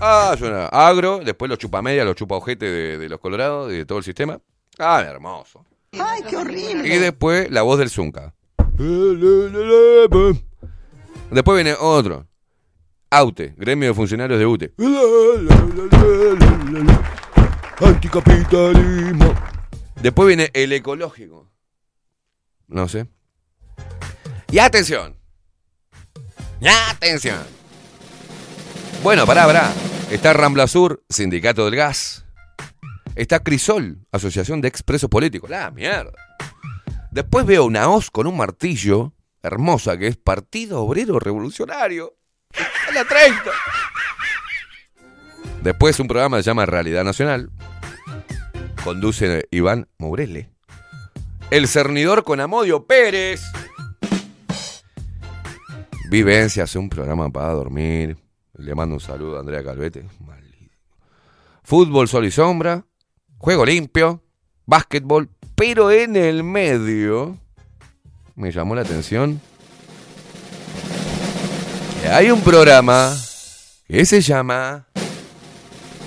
Ah, 0.00 0.34
suena 0.38 0.64
agro, 0.68 1.20
después 1.22 1.50
los 1.50 1.58
chupamedia, 1.58 2.06
los 2.06 2.16
chupaojete 2.16 2.64
de, 2.64 2.96
de 2.96 3.08
los 3.10 3.20
colorados 3.20 3.70
y 3.70 3.76
de 3.76 3.84
todo 3.84 3.98
el 3.98 4.04
sistema. 4.04 4.40
Ah, 4.78 5.04
hermoso. 5.06 5.62
¡Ay, 5.92 6.22
qué 6.26 6.38
horrible! 6.38 6.88
Y 6.88 6.96
después 6.96 7.50
la 7.50 7.60
voz 7.60 7.80
del 7.80 7.90
Zunca. 7.90 8.32
Después 11.30 11.54
viene 11.62 11.74
otro. 11.78 12.26
AUTE, 13.10 13.52
gremio 13.58 13.88
de 13.90 13.94
funcionarios 13.94 14.38
de 14.38 14.46
UTE. 14.46 14.72
Anticapitalismo. 17.80 19.34
Después 20.00 20.28
viene 20.28 20.50
el 20.52 20.72
ecológico. 20.72 21.50
No 22.68 22.88
sé. 22.88 23.06
Y 24.50 24.58
atención. 24.58 25.16
Y 26.60 26.68
atención. 26.68 27.38
Bueno, 29.02 29.26
pará, 29.26 29.46
pará. 29.46 29.72
Está 30.10 30.32
Rambla 30.32 30.66
Sur, 30.66 31.02
Sindicato 31.08 31.64
del 31.64 31.76
Gas. 31.76 32.24
Está 33.14 33.40
Crisol, 33.40 34.06
Asociación 34.12 34.60
de 34.60 34.68
Expresos 34.68 35.10
Políticos. 35.10 35.50
La 35.50 35.70
mierda. 35.70 36.12
Después 37.10 37.44
veo 37.44 37.64
una 37.64 37.88
hoz 37.88 38.10
con 38.10 38.26
un 38.26 38.36
martillo, 38.36 39.12
hermosa, 39.42 39.98
que 39.98 40.06
es 40.06 40.16
Partido 40.16 40.82
Obrero 40.82 41.18
Revolucionario. 41.18 42.14
A 42.88 42.92
la 42.94 43.04
30. 43.04 43.50
Después 45.62 46.00
un 46.00 46.08
programa 46.08 46.38
se 46.38 46.42
llama 46.42 46.66
Realidad 46.66 47.04
Nacional. 47.04 47.50
Conduce 48.82 49.46
Iván 49.52 49.86
Mourele. 49.96 50.50
El 51.52 51.68
cernidor 51.68 52.24
con 52.24 52.40
Amodio 52.40 52.84
Pérez. 52.84 53.42
Vivencias, 56.10 56.74
un 56.74 56.88
programa 56.88 57.30
para 57.30 57.52
dormir. 57.52 58.16
Le 58.54 58.74
mando 58.74 58.96
un 58.96 59.00
saludo 59.00 59.36
a 59.36 59.40
Andrea 59.40 59.62
Calvete. 59.62 60.04
Fútbol, 61.62 62.08
sol 62.08 62.26
y 62.26 62.32
sombra. 62.32 62.84
Juego 63.38 63.64
limpio. 63.64 64.20
Básquetbol. 64.66 65.30
Pero 65.54 65.92
en 65.92 66.16
el 66.16 66.42
medio 66.42 67.38
me 68.34 68.50
llamó 68.50 68.74
la 68.74 68.80
atención 68.80 69.40
que 72.02 72.08
hay 72.08 72.32
un 72.32 72.40
programa 72.40 73.16
que 73.86 74.04
se 74.04 74.20
llama 74.20 74.88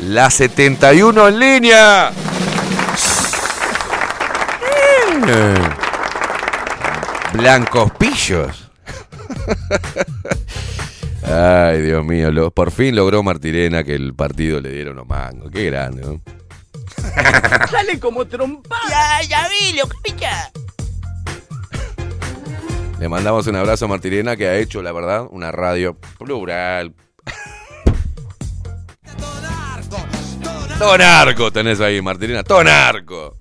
La 0.02 0.30
71 0.30 1.28
en 1.30 1.40
línea. 1.40 2.12
Eh, 5.28 5.56
Blancos 7.34 7.92
pillos. 7.98 8.70
Ay, 11.28 11.82
Dios 11.82 12.06
mío, 12.06 12.32
lo- 12.32 12.52
por 12.52 12.72
fin 12.72 12.96
logró 12.96 13.24
Martirena 13.24 13.84
que 13.84 13.96
el 13.96 14.14
partido 14.14 14.62
le 14.62 14.70
diera 14.70 14.92
unos 14.92 15.08
mangos. 15.08 15.50
Qué 15.52 15.66
grande, 15.66 16.04
¿no? 16.04 16.22
Sale 17.72 18.00
como 18.00 18.26
trompa. 18.28 18.76
Ya, 18.90 19.22
ya 19.28 19.48
vi, 19.50 19.74
lo 19.78 19.88
picha. 20.04 20.52
Le 23.00 23.10
mandamos 23.10 23.48
un 23.48 23.56
abrazo 23.56 23.86
a 23.86 23.88
Martirena 23.88 24.36
que 24.38 24.48
ha 24.48 24.56
hecho, 24.58 24.82
la 24.82 24.92
verdad, 24.92 25.26
una 25.32 25.52
radio 25.52 25.98
plural. 26.20 26.94
Todo 30.78 30.98
narco 30.98 31.52
tenés 31.52 31.80
ahí, 31.80 32.02
Martirena. 32.02 32.44
Todo 32.44 32.64
narco. 32.64 33.38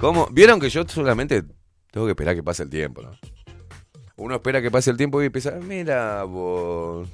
¿Cómo? 0.00 0.26
Vieron 0.32 0.58
que 0.58 0.68
yo 0.68 0.82
solamente 0.88 1.44
tengo 1.92 2.06
que 2.06 2.12
esperar 2.12 2.34
que 2.34 2.42
pase 2.42 2.64
el 2.64 2.70
tiempo, 2.70 3.02
¿no? 3.02 3.12
Uno 4.16 4.34
espera 4.34 4.60
que 4.60 4.70
pase 4.70 4.90
el 4.90 4.96
tiempo 4.96 5.22
y 5.22 5.26
empieza, 5.26 5.52
mira 5.52 6.24
vos, 6.24 7.08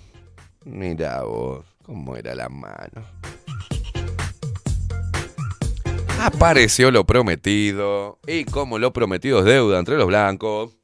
mira 0.65 1.23
vos, 1.25 1.67
cómo 1.85 2.17
era 2.17 2.35
la 2.35 2.49
mano. 2.49 3.05
Apareció 6.19 6.91
lo 6.91 7.05
prometido. 7.05 8.19
Y 8.27 8.45
como 8.45 8.79
lo 8.79 8.93
prometido 8.95 9.41
es 9.41 9.45
deuda 9.45 9.79
entre 9.79 9.97
los 9.97 10.07
blancos. 10.07 10.78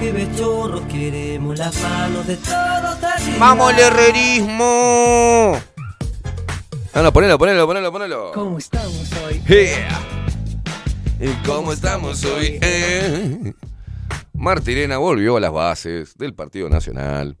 Pibes 0.00 0.36
chorros, 0.36 0.80
queremos 0.86 1.58
las 1.58 1.80
manos 1.82 2.26
de 2.26 2.36
todos 2.36 3.04
arriba. 3.04 3.36
¡Vamos, 3.38 3.72
el 3.72 3.78
herrerismo! 3.80 5.60
No, 6.94 7.02
no, 7.02 7.12
ponelo, 7.12 7.38
ponelo, 7.38 7.66
ponelo, 7.66 7.92
ponelo. 7.92 8.32
¿Cómo 8.32 8.58
estamos 8.58 9.12
hoy? 9.24 9.40
Yeah. 9.46 10.00
¿Y 11.20 11.28
cómo 11.46 11.72
estamos 11.72 12.24
hoy? 12.24 12.58
Eh. 12.62 13.52
Martirena 14.32 14.96
volvió 14.96 15.36
a 15.36 15.40
las 15.40 15.52
bases 15.52 16.16
del 16.16 16.34
Partido 16.34 16.70
Nacional 16.70 17.36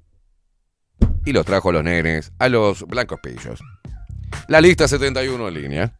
y 1.24 1.32
los 1.32 1.46
trajo 1.46 1.70
a 1.70 1.72
los 1.72 1.82
nenes, 1.84 2.30
a 2.38 2.48
los 2.50 2.86
blancos 2.86 3.20
pillos. 3.22 3.60
La 4.48 4.60
lista 4.60 4.86
71 4.86 5.48
en 5.48 5.54
línea. 5.54 5.96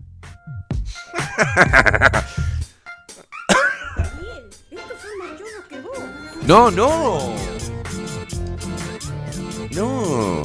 No, 6.50 6.68
no. 6.68 7.32
No. 9.70 10.42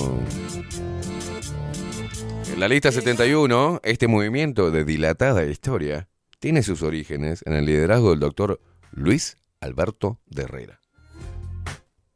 En 2.54 2.60
la 2.60 2.68
lista 2.68 2.92
71, 2.92 3.82
este 3.84 4.08
movimiento 4.08 4.70
de 4.70 4.86
dilatada 4.86 5.46
historia 5.46 6.08
tiene 6.38 6.62
sus 6.62 6.84
orígenes 6.84 7.42
en 7.48 7.54
el 7.54 7.66
liderazgo 7.66 8.12
del 8.12 8.20
doctor 8.20 8.62
Luis 8.92 9.38
Alberto 9.60 10.20
de 10.28 10.44
Herrera. 10.44 10.80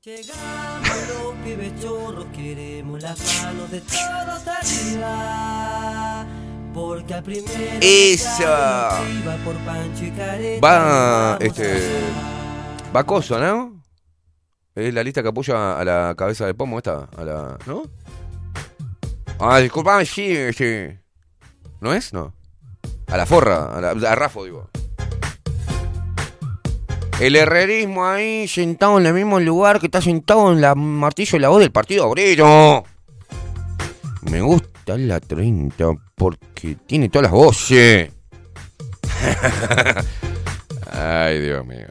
Llegamos 0.04 1.08
los 1.08 1.34
pibes 1.44 1.82
chorros, 1.82 2.28
queremos 2.28 3.02
las 3.02 3.44
manos 3.44 3.72
de 3.72 3.82
todos 3.82 4.48
arriba. 4.48 6.28
Porque 6.76 7.14
al 7.16 7.24
primero 7.24 7.80
Esa. 7.82 9.02
Va, 10.64 11.38
este. 11.42 11.82
Va 12.96 13.04
Coso, 13.04 13.40
¿no? 13.40 13.79
Es 14.76 14.94
la 14.94 15.04
lista 15.04 15.22
que 15.22 15.30
apoya 15.30 15.80
a 15.80 15.84
la 15.84 16.14
cabeza 16.18 16.46
de 16.46 16.54
pomo 16.54 16.78
esta, 16.78 17.10
a 17.16 17.24
la. 17.24 17.58
¿No? 17.66 17.84
Ah, 19.40 19.60
disculpame, 19.60 20.06
sí, 20.06 20.54
sí. 20.54 20.88
¿No 21.82 21.94
es? 21.94 22.14
No. 22.14 22.34
A 23.08 23.18
la 23.18 23.26
forra, 23.26 23.78
a, 23.78 23.82
la, 23.82 24.12
a 24.12 24.16
Rafo, 24.16 24.44
digo. 24.44 24.70
El 27.20 27.36
herrerismo 27.36 28.06
ahí 28.06 28.48
sentado 28.48 28.98
en 28.98 29.06
el 29.06 29.14
mismo 29.14 29.40
lugar 29.40 29.80
que 29.80 29.88
está 29.88 30.02
sentado 30.02 30.54
en 30.54 30.62
la 30.62 30.76
martillo 30.76 31.34
de 31.34 31.40
la 31.40 31.50
voz 31.50 31.60
del 31.60 31.72
Partido 31.72 32.08
Obrero. 32.08 32.86
Me 34.22 34.42
gusta 34.42 34.98
la 34.98 35.20
30 35.20 35.86
porque 36.16 36.78
tiene 36.86 37.10
todas 37.10 37.24
las 37.24 37.32
voces. 37.32 38.12
Ay, 40.92 41.40
Dios 41.42 41.66
mío. 41.66 41.88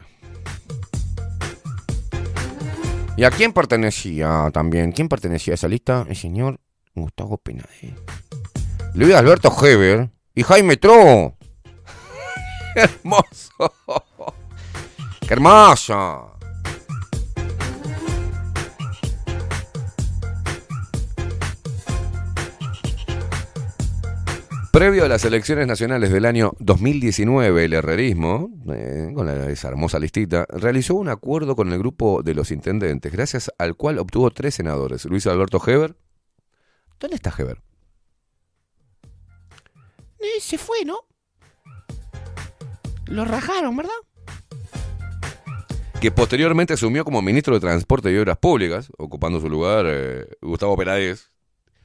¿Y 3.18 3.24
a 3.24 3.32
quién 3.32 3.52
pertenecía 3.52 4.48
también? 4.52 4.92
¿Quién 4.92 5.08
pertenecía 5.08 5.52
a 5.52 5.56
esa 5.56 5.66
lista? 5.66 6.06
El 6.08 6.14
señor 6.14 6.60
Gustavo 6.94 7.36
Penade. 7.36 7.96
Luis 8.94 9.12
Alberto 9.12 9.52
Heber 9.60 10.08
y 10.36 10.44
Jaime 10.44 10.76
Tro. 10.76 11.36
hermoso. 12.76 13.74
¡Qué 15.26 15.34
hermoso! 15.34 16.37
Previo 24.78 25.04
a 25.04 25.08
las 25.08 25.24
elecciones 25.24 25.66
nacionales 25.66 26.12
del 26.12 26.24
año 26.24 26.52
2019, 26.60 27.64
el 27.64 27.72
herrerismo, 27.72 28.48
eh, 28.72 29.10
con 29.12 29.26
la- 29.26 29.50
esa 29.50 29.66
hermosa 29.66 29.98
listita, 29.98 30.46
realizó 30.50 30.94
un 30.94 31.08
acuerdo 31.08 31.56
con 31.56 31.72
el 31.72 31.80
grupo 31.80 32.22
de 32.22 32.32
los 32.34 32.52
intendentes, 32.52 33.10
gracias 33.10 33.50
al 33.58 33.74
cual 33.74 33.98
obtuvo 33.98 34.30
tres 34.30 34.54
senadores. 34.54 35.04
Luis 35.06 35.26
Alberto 35.26 35.60
Heber. 35.66 35.96
¿Dónde 37.00 37.16
está 37.16 37.34
Heber? 37.36 37.60
Eh, 40.20 40.40
se 40.40 40.58
fue, 40.58 40.84
¿no? 40.84 40.98
Lo 43.06 43.24
rajaron, 43.24 43.76
¿verdad? 43.76 43.90
Que 46.00 46.12
posteriormente 46.12 46.74
asumió 46.74 47.04
como 47.04 47.20
ministro 47.20 47.52
de 47.54 47.58
Transporte 47.60 48.12
y 48.12 48.16
Obras 48.16 48.38
Públicas, 48.38 48.92
ocupando 48.96 49.40
su 49.40 49.48
lugar 49.50 49.86
eh, 49.88 50.28
Gustavo 50.40 50.76
Penades 50.76 51.32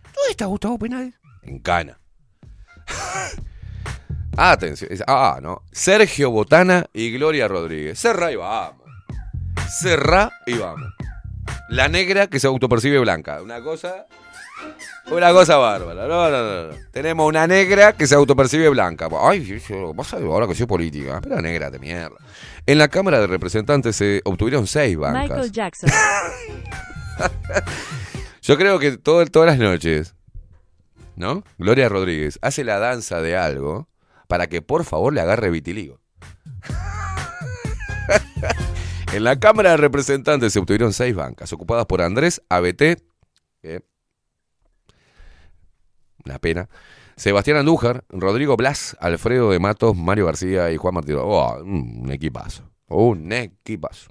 ¿Dónde 0.04 0.30
está 0.30 0.46
Gustavo 0.46 0.78
Penades? 0.78 1.16
en 1.42 1.58
Cana. 1.58 2.00
Atención. 4.38 4.92
es- 4.92 5.04
Ah, 5.08 5.40
no. 5.42 5.62
Sergio 5.72 6.32
Botana 6.32 6.86
y 6.94 7.12
Gloria 7.12 7.48
Rodríguez. 7.48 8.00
Cerrá 8.00 8.32
y 8.32 8.36
vamos. 8.36 8.82
Cerrá 9.80 10.32
y 10.46 10.54
vamos. 10.58 10.92
La 11.70 11.88
negra 11.88 12.28
que 12.28 12.40
se 12.40 12.48
autopercibe 12.48 13.00
blanca. 13.00 13.42
Una 13.42 13.62
cosa. 13.62 14.06
Una 15.12 15.32
cosa 15.34 15.58
bárbara. 15.58 16.08
No, 16.08 16.30
no, 16.30 16.44
no, 16.44 16.68
no. 16.72 16.78
Tenemos 16.92 17.28
una 17.28 17.46
negra 17.48 17.94
que 17.94 18.08
se 18.08 18.16
autopercibe 18.16 18.70
blanca. 18.70 19.08
Ay, 19.22 19.44
yo- 19.44 19.56
yo- 19.58 19.94
vas 19.94 20.14
a 20.14 20.18
ver 20.18 20.26
ahora 20.28 20.48
que 20.48 20.56
soy 20.56 20.66
política. 20.66 21.20
Pero 21.22 21.42
negra 21.42 21.70
de 21.70 21.80
mierda. 21.80 22.16
En 22.66 22.78
la 22.78 22.88
Cámara 22.88 23.20
de 23.20 23.28
Representantes 23.28 23.96
se 23.96 24.22
obtuvieron 24.24 24.66
seis 24.68 24.98
bancas. 24.98 25.22
Michael 25.24 25.52
Jackson. 25.52 25.90
Yo 28.42 28.58
creo 28.58 28.80
que 28.80 28.98
todo- 28.98 29.26
todas 29.28 29.48
las 29.48 29.58
noches, 29.60 30.16
¿no? 31.16 31.44
Gloria 31.58 31.90
Rodríguez 31.90 32.40
hace 32.42 32.64
la 32.64 32.80
danza 32.80 33.22
de 33.22 33.38
algo 33.38 33.88
para 34.28 34.48
que 34.48 34.62
por 34.62 34.84
favor 34.84 35.14
le 35.14 35.22
agarre 35.22 35.50
vitiligo. 35.50 36.00
en 39.14 39.24
la 39.24 39.40
Cámara 39.40 39.72
de 39.72 39.78
Representantes 39.78 40.54
se 40.54 40.60
obtuvieron 40.60 40.94
seis 40.94 41.16
bancas, 41.16 41.52
ocupadas 41.54 41.86
por 41.86 42.02
Andrés 42.02 42.42
ABT, 42.50 42.82
eh, 43.64 43.80
una 46.26 46.40
pena, 46.40 46.70
Sebastián 47.16 47.58
Andújar, 47.58 48.06
Rodrigo 48.10 48.58
Blas, 48.58 48.98
Alfredo 49.00 49.52
de 49.52 49.60
Matos, 49.60 49.96
Mario 49.96 50.26
García 50.26 50.72
y 50.72 50.78
Juan 50.78 50.96
Martínez. 50.96 51.22
Oh, 51.24 51.58
un 51.62 52.12
equipazo, 52.12 52.72
un 52.88 53.32
equipazo. 53.32 54.10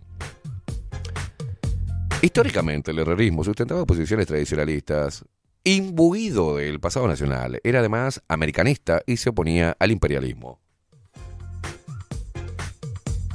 Históricamente, 2.20 2.92
el 2.92 3.00
herrerismo 3.00 3.42
sustentaba 3.42 3.84
posiciones 3.84 4.28
tradicionalistas, 4.28 5.24
imbuido 5.64 6.56
del 6.56 6.80
pasado 6.80 7.08
nacional. 7.08 7.60
Era 7.64 7.80
además 7.80 8.22
americanista 8.28 9.02
y 9.06 9.16
se 9.16 9.30
oponía 9.30 9.76
al 9.78 9.90
imperialismo. 9.90 10.60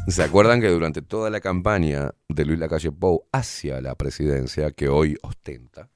¿Se 0.08 0.24
acuerdan 0.24 0.62
que 0.62 0.70
durante 0.70 1.02
toda 1.02 1.30
la 1.30 1.42
campaña 1.42 2.12
de 2.30 2.46
Luis 2.46 2.60
Lacalle 2.60 2.92
Pou 2.92 3.28
hacia 3.34 3.82
la 3.82 3.94
presidencia 3.96 4.72
que 4.72 4.88
hoy 4.88 5.18
ostenta, 5.22 5.90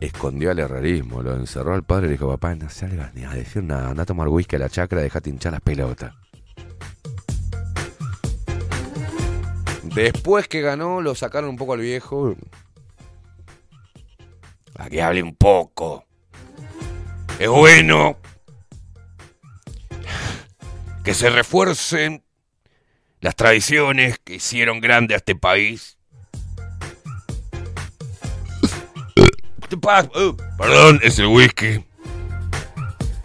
escondió 0.00 0.50
al 0.50 0.58
herrerismo, 0.58 1.22
lo 1.22 1.36
encerró 1.36 1.74
al 1.74 1.84
padre 1.84 2.06
y 2.06 2.08
le 2.08 2.12
dijo, 2.14 2.28
papá, 2.28 2.54
no 2.54 2.70
salgas 2.70 3.14
ni 3.14 3.24
a 3.24 3.30
decir 3.30 3.62
nada, 3.62 3.90
anda 3.90 4.04
a 4.04 4.06
tomar 4.06 4.28
whisky 4.28 4.56
a 4.56 4.60
la 4.60 4.70
chacra, 4.70 5.02
dejate 5.02 5.28
hinchar 5.28 5.52
las 5.52 5.60
pelotas. 5.60 6.14
Después 9.94 10.48
que 10.48 10.62
ganó, 10.62 11.02
lo 11.02 11.14
sacaron 11.14 11.50
un 11.50 11.56
poco 11.56 11.74
al 11.74 11.80
viejo. 11.80 12.36
A 14.80 14.88
que 14.88 15.02
hable 15.02 15.22
un 15.22 15.36
poco. 15.36 16.06
Es 17.38 17.48
bueno 17.48 18.16
que 21.04 21.12
se 21.12 21.28
refuercen 21.28 22.24
las 23.20 23.36
tradiciones 23.36 24.18
que 24.18 24.36
hicieron 24.36 24.80
grande 24.80 25.12
a 25.12 25.18
este 25.18 25.34
país. 25.36 25.98
¿Qué 29.14 29.68
te 29.68 29.76
pasa? 29.76 30.08
Oh, 30.14 30.34
perdón, 30.56 30.98
es 31.02 31.18
el 31.18 31.26
whisky. 31.26 31.84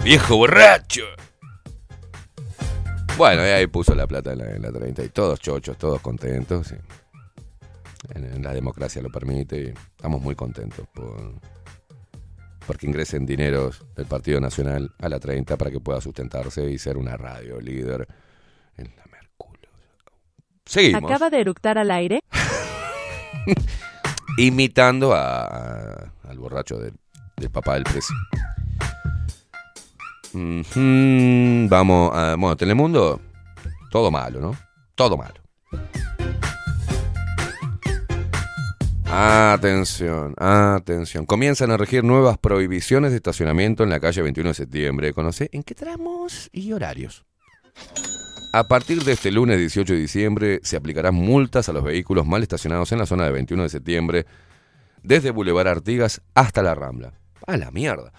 Viejo 0.03 0.35
borracho. 0.35 1.05
Bueno, 3.15 3.47
y 3.47 3.49
ahí 3.49 3.67
puso 3.67 3.95
la 3.95 4.05
plata 4.07 4.33
en 4.33 4.39
la, 4.39 4.51
en 4.51 4.61
la 4.61 4.73
30 4.73 5.03
y 5.05 5.09
todos 5.09 5.39
chochos, 5.39 5.77
todos 5.77 6.01
contentos. 6.01 6.73
En, 8.13 8.43
la 8.43 8.53
democracia 8.53 9.01
lo 9.01 9.09
permite 9.09 9.61
y 9.61 9.67
estamos 9.95 10.21
muy 10.21 10.35
contentos 10.35 10.87
por, 10.93 11.33
porque 12.67 12.87
ingresen 12.87 13.25
dineros 13.25 13.83
del 13.95 14.05
Partido 14.05 14.39
Nacional 14.39 14.91
a 14.99 15.09
la 15.09 15.19
30 15.19 15.57
para 15.57 15.71
que 15.71 15.79
pueda 15.79 15.99
sustentarse 16.01 16.69
y 16.69 16.77
ser 16.77 16.97
una 16.97 17.17
radio 17.17 17.59
líder 17.59 18.07
en 18.77 18.93
la 18.95 19.03
Mercurio. 19.11 19.69
Seguimos. 20.65 21.09
Acaba 21.11 21.29
de 21.29 21.41
eructar 21.41 21.77
al 21.77 21.91
aire. 21.91 22.21
imitando 24.37 25.13
a, 25.13 25.45
a- 25.45 26.11
al 26.27 26.37
borracho 26.39 26.77
del, 26.79 26.93
del 27.37 27.49
papá 27.49 27.75
del. 27.75 27.83
Ujú, 30.33 31.69
Vamos 31.69 32.11
a. 32.13 32.35
Bueno, 32.35 32.55
Telemundo, 32.57 33.21
todo 33.91 34.11
malo, 34.11 34.39
¿no? 34.41 34.57
Todo 34.95 35.15
malo. 35.17 35.35
Atención, 39.07 40.33
atención. 40.37 41.25
Comienzan 41.25 41.71
a 41.71 41.77
regir 41.77 42.03
nuevas 42.03 42.37
prohibiciones 42.37 43.11
de 43.11 43.17
estacionamiento 43.17 43.83
en 43.83 43.89
la 43.89 43.99
calle 43.99 44.21
21 44.21 44.49
de 44.49 44.53
septiembre. 44.53 45.13
Conoce 45.13 45.49
en 45.51 45.63
qué 45.63 45.75
tramos 45.75 46.49
y 46.51 46.73
horarios. 46.73 47.23
A 48.51 48.67
partir 48.67 49.03
de 49.03 49.11
este 49.11 49.31
lunes 49.31 49.57
18 49.57 49.93
de 49.93 49.99
diciembre 49.99 50.59
se 50.63 50.77
aplicarán 50.77 51.13
multas 51.13 51.69
a 51.69 51.73
los 51.73 51.83
vehículos 51.83 52.25
mal 52.25 52.41
estacionados 52.41 52.91
en 52.91 52.99
la 52.99 53.05
zona 53.05 53.25
de 53.25 53.31
21 53.31 53.63
de 53.63 53.69
septiembre, 53.69 54.25
desde 55.03 55.31
Boulevard 55.31 55.67
Artigas 55.67 56.21
hasta 56.33 56.63
la 56.63 56.73
Rambla. 56.73 57.13
A 57.45 57.57
la 57.57 57.69
mierda. 57.69 58.11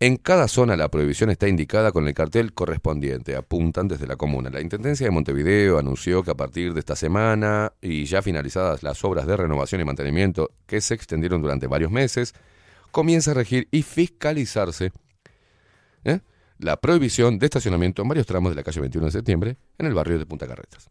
En 0.00 0.16
cada 0.16 0.46
zona 0.46 0.76
la 0.76 0.90
prohibición 0.90 1.28
está 1.30 1.48
indicada 1.48 1.90
con 1.90 2.06
el 2.06 2.14
cartel 2.14 2.52
correspondiente, 2.52 3.34
apuntan 3.34 3.88
desde 3.88 4.06
la 4.06 4.14
comuna. 4.14 4.48
La 4.48 4.60
Intendencia 4.60 5.04
de 5.04 5.10
Montevideo 5.10 5.76
anunció 5.76 6.22
que 6.22 6.30
a 6.30 6.36
partir 6.36 6.72
de 6.72 6.78
esta 6.78 6.94
semana 6.94 7.72
y 7.82 8.04
ya 8.04 8.22
finalizadas 8.22 8.84
las 8.84 9.02
obras 9.02 9.26
de 9.26 9.36
renovación 9.36 9.80
y 9.80 9.84
mantenimiento 9.84 10.52
que 10.66 10.80
se 10.80 10.94
extendieron 10.94 11.42
durante 11.42 11.66
varios 11.66 11.90
meses, 11.90 12.32
comienza 12.92 13.32
a 13.32 13.34
regir 13.34 13.66
y 13.72 13.82
fiscalizarse 13.82 14.92
¿eh? 16.04 16.20
la 16.58 16.76
prohibición 16.76 17.40
de 17.40 17.46
estacionamiento 17.46 18.02
en 18.02 18.08
varios 18.08 18.26
tramos 18.26 18.52
de 18.52 18.56
la 18.56 18.62
calle 18.62 18.80
21 18.80 19.06
de 19.06 19.12
septiembre 19.12 19.56
en 19.78 19.86
el 19.86 19.94
barrio 19.94 20.16
de 20.16 20.26
Punta 20.26 20.46
Carretas. 20.46 20.90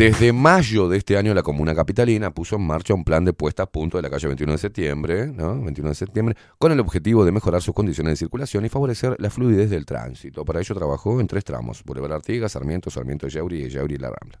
Desde 0.00 0.32
mayo 0.32 0.88
de 0.88 0.96
este 0.96 1.18
año, 1.18 1.34
la 1.34 1.42
comuna 1.42 1.74
capitalina 1.74 2.30
puso 2.30 2.56
en 2.56 2.62
marcha 2.62 2.94
un 2.94 3.04
plan 3.04 3.22
de 3.22 3.34
puesta 3.34 3.64
a 3.64 3.66
punto 3.66 3.98
de 3.98 4.02
la 4.02 4.08
calle 4.08 4.28
21 4.28 4.52
de 4.52 4.58
septiembre, 4.58 5.26
¿no? 5.26 5.60
21 5.60 5.90
de 5.90 5.94
septiembre, 5.94 6.36
con 6.56 6.72
el 6.72 6.80
objetivo 6.80 7.22
de 7.22 7.32
mejorar 7.32 7.60
sus 7.60 7.74
condiciones 7.74 8.12
de 8.12 8.16
circulación 8.16 8.64
y 8.64 8.70
favorecer 8.70 9.14
la 9.18 9.28
fluidez 9.28 9.68
del 9.68 9.84
tránsito. 9.84 10.42
Para 10.46 10.60
ello 10.60 10.74
trabajó 10.74 11.20
en 11.20 11.26
tres 11.26 11.44
tramos: 11.44 11.84
Boulevard 11.84 12.14
Artigas, 12.14 12.52
Sarmiento, 12.52 12.88
Sarmiento 12.88 13.28
Yauri 13.28 13.64
y 13.64 13.68
Yauri 13.68 13.98
La 13.98 14.08
Rambla. 14.08 14.40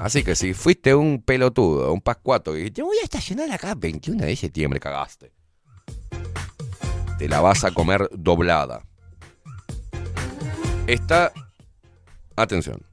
Así 0.00 0.24
que 0.24 0.34
si 0.34 0.54
fuiste 0.54 0.94
un 0.94 1.20
pelotudo, 1.20 1.92
un 1.92 2.00
pascuato, 2.00 2.56
y 2.56 2.70
yo 2.70 2.86
voy 2.86 2.96
a 3.02 3.04
estacionar 3.04 3.50
acá 3.50 3.74
21 3.74 4.24
de 4.24 4.34
septiembre, 4.34 4.80
cagaste. 4.80 5.30
Te 7.18 7.28
la 7.28 7.42
vas 7.42 7.64
a 7.64 7.70
comer 7.70 8.08
doblada. 8.14 8.80
Está. 10.86 11.34
Atención. 12.34 12.91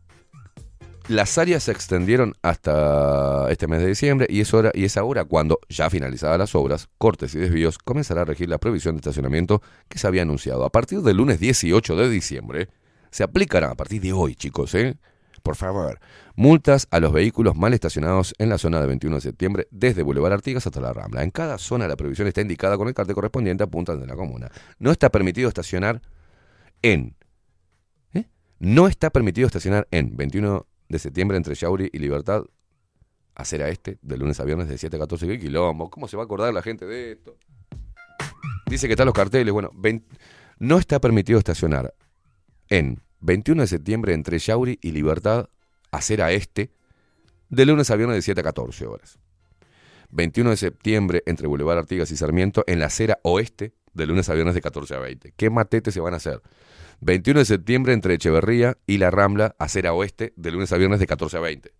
Las 1.09 1.39
áreas 1.39 1.63
se 1.63 1.71
extendieron 1.71 2.35
hasta 2.43 3.49
este 3.49 3.65
mes 3.67 3.79
de 3.79 3.87
diciembre 3.87 4.27
y 4.29 4.41
es, 4.41 4.53
hora, 4.53 4.69
y 4.75 4.85
es 4.85 4.95
ahora 4.95 5.25
cuando, 5.25 5.59
ya 5.67 5.89
finalizadas 5.89 6.37
las 6.37 6.53
obras, 6.53 6.87
cortes 6.99 7.33
y 7.33 7.39
desvíos, 7.39 7.79
comenzará 7.79 8.21
a 8.21 8.25
regir 8.25 8.47
la 8.47 8.59
prohibición 8.59 8.93
de 8.93 8.99
estacionamiento 8.99 9.59
que 9.87 9.97
se 9.97 10.05
había 10.05 10.21
anunciado. 10.21 10.63
A 10.65 10.69
partir 10.69 11.01
del 11.01 11.17
lunes 11.17 11.39
18 11.39 11.95
de 11.95 12.09
diciembre, 12.11 12.69
se 13.09 13.23
aplicará, 13.23 13.71
a 13.71 13.75
partir 13.75 14.03
de 14.03 14.13
hoy, 14.13 14.35
chicos, 14.35 14.75
¿eh? 14.75 14.97
Por 15.41 15.55
favor, 15.55 15.99
multas 16.35 16.87
a 16.91 16.99
los 16.99 17.11
vehículos 17.11 17.55
mal 17.55 17.73
estacionados 17.73 18.35
en 18.37 18.49
la 18.49 18.59
zona 18.59 18.79
de 18.79 18.85
21 18.85 19.15
de 19.15 19.21
septiembre, 19.21 19.67
desde 19.71 20.03
Boulevard 20.03 20.33
Artigas 20.33 20.67
hasta 20.67 20.79
la 20.79 20.93
Rambla. 20.93 21.23
En 21.23 21.31
cada 21.31 21.57
zona 21.57 21.87
la 21.87 21.95
prohibición 21.95 22.27
está 22.27 22.41
indicada 22.41 22.77
con 22.77 22.87
el 22.87 22.93
cartel 22.93 23.15
correspondiente 23.15 23.63
a 23.63 23.67
puntas 23.67 23.99
de 23.99 24.05
la 24.05 24.15
comuna. 24.15 24.51
No 24.77 24.91
está 24.91 25.09
permitido 25.09 25.47
estacionar 25.47 26.03
en. 26.83 27.15
¿eh? 28.13 28.25
No 28.59 28.87
está 28.87 29.09
permitido 29.09 29.47
estacionar 29.47 29.87
en 29.89 30.15
21 30.15 30.67
de 30.89 30.99
septiembre 30.99 31.37
entre 31.37 31.55
Yauri 31.55 31.89
y 31.93 31.99
Libertad, 31.99 32.43
acera 33.35 33.69
este, 33.69 33.99
de 34.01 34.17
lunes 34.17 34.39
a 34.39 34.43
viernes 34.43 34.67
de 34.67 34.77
7 34.77 34.97
a 34.97 34.99
14. 34.99 35.27
¿Qué 35.27 35.39
quilombo? 35.39 35.89
¿Cómo 35.89 36.07
se 36.07 36.17
va 36.17 36.23
a 36.23 36.25
acordar 36.25 36.53
la 36.53 36.61
gente 36.61 36.85
de 36.85 37.13
esto? 37.13 37.37
Dice 38.65 38.87
que 38.87 38.93
están 38.93 39.05
los 39.05 39.15
carteles. 39.15 39.53
Bueno, 39.53 39.71
no 40.57 40.77
está 40.77 40.99
permitido 40.99 41.39
estacionar 41.39 41.93
en 42.69 43.01
21 43.21 43.61
de 43.63 43.67
septiembre 43.67 44.13
entre 44.13 44.39
Yauri 44.39 44.77
y 44.81 44.91
Libertad, 44.91 45.49
acera 45.91 46.31
este, 46.31 46.71
de 47.49 47.65
lunes 47.65 47.89
a 47.91 47.95
viernes 47.95 48.17
de 48.17 48.21
7 48.21 48.41
a 48.41 48.43
14 48.43 48.85
horas. 48.85 49.19
21 50.11 50.49
de 50.49 50.57
septiembre 50.57 51.23
entre 51.25 51.47
Boulevard 51.47 51.77
Artigas 51.77 52.11
y 52.11 52.17
Sarmiento 52.17 52.63
en 52.67 52.79
la 52.79 52.87
acera 52.87 53.19
oeste, 53.23 53.73
de 53.93 54.05
lunes 54.05 54.29
a 54.29 54.33
viernes 54.33 54.55
de 54.55 54.61
14 54.61 54.95
a 54.95 54.99
20. 54.99 55.33
¿Qué 55.35 55.49
matete 55.49 55.91
se 55.91 55.99
van 55.99 56.13
a 56.13 56.17
hacer? 56.17 56.41
21 57.01 57.39
de 57.39 57.45
septiembre 57.45 57.93
entre 57.93 58.15
Echeverría 58.15 58.77
y 58.85 58.97
La 58.97 59.09
Rambla, 59.09 59.55
acera 59.57 59.93
oeste, 59.93 60.33
de 60.35 60.51
lunes 60.51 60.71
a 60.73 60.77
viernes 60.77 60.99
de 60.99 61.07
14 61.07 61.37
a 61.37 61.39
20. 61.39 61.73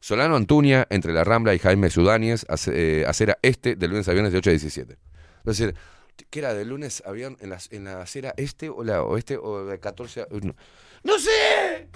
Solano 0.00 0.36
Antuña, 0.36 0.86
entre 0.90 1.12
La 1.12 1.24
Rambla 1.24 1.54
y 1.54 1.58
Jaime 1.58 1.90
Sudáñez, 1.90 2.46
eh, 2.68 3.04
acera 3.06 3.38
este, 3.42 3.76
de 3.76 3.88
lunes 3.88 4.08
a 4.08 4.12
viernes 4.12 4.32
de 4.32 4.38
8 4.38 4.50
a 4.50 4.52
17. 4.52 4.92
Es 4.92 4.98
decir, 5.44 5.74
¿qué 6.30 6.38
era? 6.38 6.54
¿De 6.54 6.64
lunes 6.64 7.02
a 7.06 7.12
viernes 7.12 7.42
en 7.42 7.50
la, 7.50 7.58
en 7.70 7.84
la 7.84 8.02
acera 8.02 8.32
este 8.36 8.68
o 8.68 8.82
la 8.82 9.02
oeste 9.02 9.36
o 9.36 9.66
de 9.66 9.78
14 9.78 10.22
a... 10.22 10.26
No, 10.42 10.54
¡No 11.02 11.18
sé! 11.18 11.88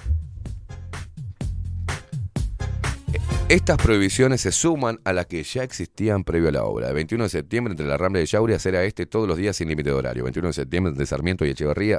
Estas 3.50 3.78
prohibiciones 3.78 4.42
se 4.42 4.52
suman 4.52 5.00
a 5.02 5.12
las 5.12 5.26
que 5.26 5.42
ya 5.42 5.64
existían 5.64 6.22
previo 6.22 6.50
a 6.50 6.52
la 6.52 6.62
obra. 6.62 6.86
El 6.86 6.94
21 6.94 7.24
de 7.24 7.30
septiembre 7.30 7.72
entre 7.72 7.84
la 7.84 7.96
Rambla 7.96 8.20
de 8.20 8.26
Yauri, 8.26 8.54
acera 8.54 8.84
este 8.84 9.06
todos 9.06 9.26
los 9.26 9.36
días 9.36 9.56
sin 9.56 9.66
límite 9.66 9.90
de 9.90 9.96
horario. 9.96 10.22
21 10.22 10.50
de 10.50 10.52
septiembre 10.52 10.90
entre 10.92 11.04
Sarmiento 11.04 11.44
y 11.44 11.50
Echeverría, 11.50 11.98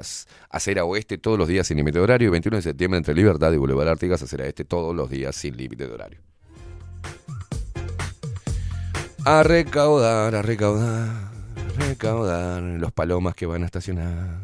acera 0.50 0.86
oeste 0.86 1.18
todos 1.18 1.38
los 1.38 1.50
días 1.50 1.68
sin 1.68 1.76
límite 1.76 1.98
de 1.98 2.04
horario. 2.06 2.30
Y 2.30 2.32
21 2.32 2.56
de 2.56 2.62
septiembre 2.62 3.00
entre 3.00 3.14
Libertad 3.14 3.52
y 3.52 3.58
Boulevard 3.58 3.90
Artigas, 3.90 4.22
acera 4.22 4.46
este 4.46 4.64
todos 4.64 4.96
los 4.96 5.10
días 5.10 5.36
sin 5.36 5.58
límite 5.58 5.88
de 5.88 5.94
horario. 5.94 6.22
A 9.26 9.44
recaudar, 9.44 10.34
a 10.34 10.42
recaudar, 10.42 11.10
a 11.10 11.86
recaudar 11.86 12.64
los 12.64 12.94
palomas 12.94 13.36
que 13.36 13.46
van 13.46 13.64
a 13.64 13.66
estacionar. 13.66 14.40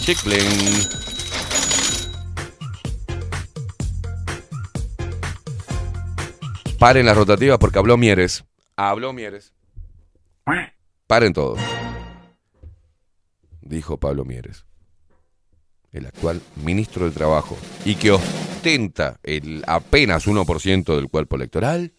Chickling. 0.00 0.99
Paren 6.80 7.04
las 7.04 7.14
rotativas 7.14 7.58
porque 7.58 7.78
habló 7.78 7.98
Mieres. 7.98 8.42
Habló 8.74 9.12
Mieres. 9.12 9.52
Paren 11.06 11.34
todos. 11.34 11.60
Dijo 13.60 14.00
Pablo 14.00 14.24
Mieres, 14.24 14.64
el 15.92 16.06
actual 16.06 16.40
ministro 16.56 17.04
del 17.04 17.12
Trabajo, 17.12 17.58
y 17.84 17.96
que 17.96 18.12
ostenta 18.12 19.20
el 19.22 19.62
apenas 19.66 20.26
1% 20.26 20.96
del 20.96 21.10
cuerpo 21.10 21.36
electoral, 21.36 21.92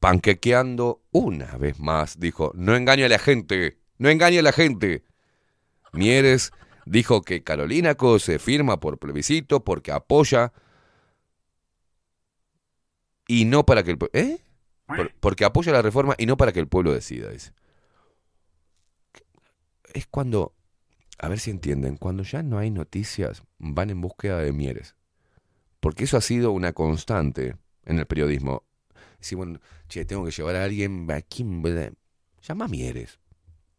panquequeando 0.00 1.02
una 1.12 1.58
vez 1.58 1.78
más, 1.78 2.18
dijo, 2.18 2.50
no 2.54 2.74
engañe 2.76 3.04
a 3.04 3.10
la 3.10 3.18
gente, 3.18 3.78
no 3.98 4.08
engañe 4.08 4.38
a 4.38 4.42
la 4.42 4.52
gente. 4.52 5.04
Mieres 5.92 6.50
dijo 6.86 7.20
que 7.20 7.42
Carolina 7.42 7.94
Co 7.94 8.18
se 8.18 8.38
firma 8.38 8.80
por 8.80 8.98
plebiscito 8.98 9.62
porque 9.64 9.92
apoya 9.92 10.54
y 13.26 13.44
no 13.44 13.64
para 13.66 13.82
que 13.82 13.90
el 13.92 13.98
pue- 13.98 14.10
¿eh? 14.12 14.38
Por- 14.86 15.14
porque 15.20 15.44
apoya 15.44 15.72
la 15.72 15.82
reforma 15.82 16.14
y 16.18 16.26
no 16.26 16.36
para 16.36 16.52
que 16.52 16.60
el 16.60 16.68
pueblo 16.68 16.92
decida, 16.92 17.30
dice. 17.30 17.52
Es 19.92 20.06
cuando, 20.06 20.54
a 21.18 21.28
ver 21.28 21.38
si 21.38 21.50
entienden, 21.50 21.96
cuando 21.96 22.22
ya 22.22 22.42
no 22.42 22.58
hay 22.58 22.70
noticias, 22.70 23.42
van 23.58 23.90
en 23.90 24.00
búsqueda 24.00 24.38
de 24.38 24.52
Mieres. 24.52 24.96
Porque 25.80 26.04
eso 26.04 26.16
ha 26.16 26.20
sido 26.20 26.50
una 26.52 26.72
constante 26.72 27.56
en 27.84 27.98
el 27.98 28.06
periodismo. 28.06 28.64
Si 29.20 29.34
bueno, 29.34 29.60
che, 29.88 30.04
tengo 30.04 30.24
que 30.24 30.30
llevar 30.32 30.56
a 30.56 30.64
alguien, 30.64 31.10
¿a 31.10 31.20
quién? 31.22 31.62
Llama 32.42 32.64
a 32.64 32.68
Mieres. 32.68 33.18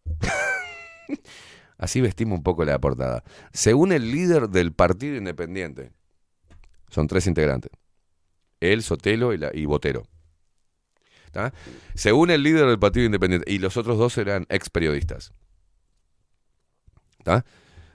Así 1.77 1.99
vestimos 2.01 2.37
un 2.37 2.43
poco 2.43 2.63
la 2.63 2.79
portada. 2.79 3.23
Según 3.51 3.91
el 3.91 4.11
líder 4.11 4.49
del 4.49 4.71
Partido 4.73 5.17
Independiente, 5.17 5.91
son 6.89 7.07
tres 7.07 7.27
integrantes. 7.27 7.71
Él, 8.73 8.83
Sotelo 8.83 9.33
y, 9.33 9.65
Botero. 9.65 10.07
Según 11.95 12.31
el 12.31 12.43
líder 12.43 12.67
del 12.67 12.79
Partido 12.79 13.05
Independiente, 13.05 13.51
y 13.51 13.59
los 13.59 13.75
otros 13.77 13.97
dos 13.97 14.17
eran 14.17 14.45
ex 14.49 14.69
periodistas. 14.69 15.33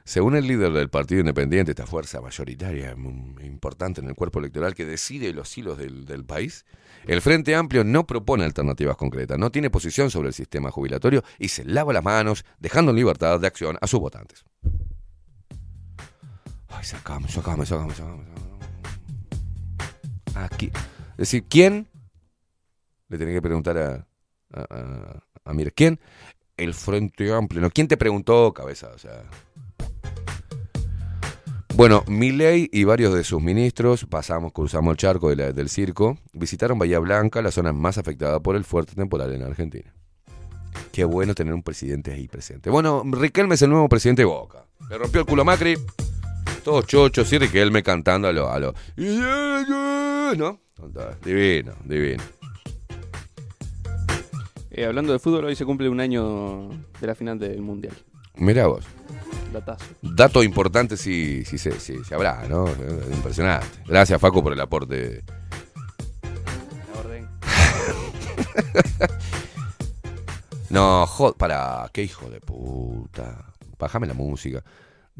Según 0.05 0.35
el 0.35 0.47
líder 0.47 0.73
del 0.73 0.91
Partido 0.91 1.21
Independiente, 1.21 1.73
esta 1.73 1.87
fuerza 1.87 2.21
mayoritaria 2.21 2.97
importante 3.43 4.01
en 4.01 4.09
el 4.09 4.15
cuerpo 4.15 4.41
electoral 4.41 4.75
que 4.75 4.85
decide 4.85 5.33
los 5.33 5.57
hilos 5.57 5.79
del, 5.79 6.05
del 6.05 6.25
país, 6.25 6.65
el 7.07 7.23
Frente 7.23 7.55
Amplio 7.55 7.85
no 7.85 8.07
propone 8.07 8.45
alternativas 8.45 8.97
concretas, 8.97 9.39
no 9.39 9.51
tiene 9.51 9.71
posición 9.71 10.11
sobre 10.11 10.29
el 10.29 10.35
sistema 10.35 10.71
jubilatorio 10.71 11.23
y 11.39 11.49
se 11.49 11.65
lava 11.65 11.93
las 11.93 12.03
manos, 12.03 12.45
dejando 12.59 12.91
en 12.91 12.97
libertad 12.97 13.39
de 13.39 13.47
acción 13.47 13.79
a 13.81 13.87
sus 13.87 14.01
votantes. 14.01 14.45
Ay, 16.69 16.85
sacame, 16.85 17.29
sacame, 17.29 17.67
sacame, 17.67 17.95
sacame. 17.95 18.25
sacame. 18.25 18.50
Aquí. 20.35 20.71
Es 21.13 21.17
decir, 21.17 21.45
¿quién? 21.49 21.89
Le 23.09 23.19
tenía 23.19 23.35
que 23.35 23.43
preguntar 23.43 23.77
a, 23.79 24.07
a, 24.53 24.61
a, 24.71 25.23
a 25.45 25.55
Mire, 25.55 25.73
¿quién? 25.73 25.99
El 26.57 26.75
Frente 26.75 27.33
Amplio. 27.33 27.61
¿no? 27.61 27.71
¿Quién 27.71 27.89
te 27.89 27.97
preguntó, 27.97 28.53
cabeza? 28.53 28.91
O 28.95 28.99
sea. 28.99 29.25
Bueno, 31.75 32.05
Milei 32.09 32.69
y 32.73 32.85
varios 32.85 33.15
de 33.15 33.25
sus 33.25 33.41
ministros, 33.41 34.05
pasamos, 34.05 34.53
cruzamos 34.53 34.91
el 34.93 34.97
charco 34.99 35.31
de 35.31 35.37
la- 35.37 35.53
del 35.53 35.69
circo, 35.71 36.19
visitaron 36.33 36.79
Bahía 36.79 36.99
Blanca, 36.99 37.41
la 37.41 37.51
zona 37.51 37.73
más 37.73 37.97
afectada 37.97 38.41
por 38.41 38.55
el 38.57 38.65
fuerte 38.65 38.95
temporal 38.95 39.33
en 39.33 39.43
Argentina. 39.43 39.95
Qué 40.93 41.05
bueno 41.05 41.35
tener 41.35 41.55
un 41.55 41.63
presidente 41.63 42.13
ahí 42.13 42.29
presente. 42.29 42.69
Bueno, 42.69 43.03
Riquelme 43.07 43.55
es 43.55 43.63
el 43.63 43.71
nuevo 43.71 43.89
presidente 43.89 44.23
de 44.23 44.27
Boca. 44.27 44.65
Le 44.91 44.99
rompió 44.99 45.21
el 45.23 45.27
culo 45.27 45.45
Macri. 45.45 45.77
Todos 46.65 46.87
chochos 46.87 47.33
y 47.33 47.39
Riquelme 47.39 47.83
cantando 47.83 48.29
a 48.29 48.33
lo... 48.33 48.51
A 48.51 48.59
lo 48.59 48.75
¿No? 48.97 50.61
Divino, 51.25 51.75
divino. 51.85 52.23
Eh, 54.71 54.85
hablando 54.85 55.13
de 55.13 55.19
fútbol, 55.19 55.47
hoy 55.47 55.57
se 55.57 55.65
cumple 55.65 55.89
un 55.89 56.01
año 56.01 56.69
de 57.01 57.07
la 57.07 57.15
final 57.15 57.39
del 57.39 57.61
Mundial. 57.61 57.95
Mirá 58.37 58.67
vos. 58.67 58.85
Datazo. 59.53 59.85
Dato 60.01 60.43
importante 60.43 60.97
si, 60.97 61.45
si, 61.45 61.59
se, 61.59 61.79
si 61.81 62.03
se 62.05 62.15
habrá, 62.15 62.47
¿no? 62.49 62.67
Impresionante. 63.13 63.67
Gracias, 63.87 64.21
Facu, 64.21 64.43
por 64.43 64.53
el 64.53 64.61
aporte. 64.61 65.25
La 66.95 67.01
orden. 67.01 67.29
No, 70.71 71.05
jod, 71.05 71.35
para, 71.35 71.91
qué 71.93 72.05
hijo 72.05 72.31
de 72.31 72.41
puta. 72.41 73.53
Bájame 73.77 74.07
la 74.07 74.15
música. 74.15 74.63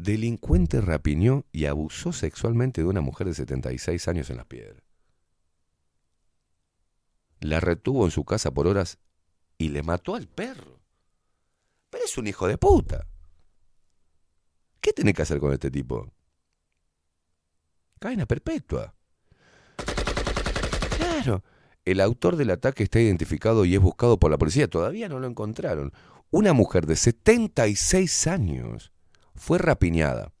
Delincuente 0.01 0.81
rapiñó 0.81 1.45
y 1.51 1.65
abusó 1.65 2.11
sexualmente 2.11 2.81
de 2.81 2.87
una 2.87 3.01
mujer 3.01 3.27
de 3.27 3.35
76 3.35 4.07
años 4.07 4.31
en 4.31 4.37
las 4.37 4.47
piedras. 4.47 4.81
La 7.39 7.59
retuvo 7.59 8.05
en 8.05 8.11
su 8.11 8.25
casa 8.25 8.49
por 8.49 8.65
horas 8.65 8.97
y 9.59 9.69
le 9.69 9.83
mató 9.83 10.15
al 10.15 10.27
perro. 10.27 10.79
Pero 11.91 12.03
es 12.03 12.17
un 12.17 12.25
hijo 12.25 12.47
de 12.47 12.57
puta. 12.57 13.05
¿Qué 14.79 14.91
tiene 14.91 15.13
que 15.13 15.21
hacer 15.21 15.39
con 15.39 15.53
este 15.53 15.69
tipo? 15.69 16.11
Cadena 17.99 18.25
perpetua. 18.25 18.95
Claro. 20.97 21.43
El 21.85 22.01
autor 22.01 22.37
del 22.37 22.49
ataque 22.49 22.81
está 22.81 22.99
identificado 22.99 23.65
y 23.65 23.75
es 23.75 23.81
buscado 23.81 24.19
por 24.19 24.31
la 24.31 24.39
policía. 24.39 24.67
Todavía 24.67 25.09
no 25.09 25.19
lo 25.19 25.27
encontraron. 25.27 25.93
Una 26.31 26.53
mujer 26.53 26.87
de 26.87 26.95
76 26.95 28.25
años 28.25 28.91
fue 29.41 29.57
rapiñada 29.57 30.31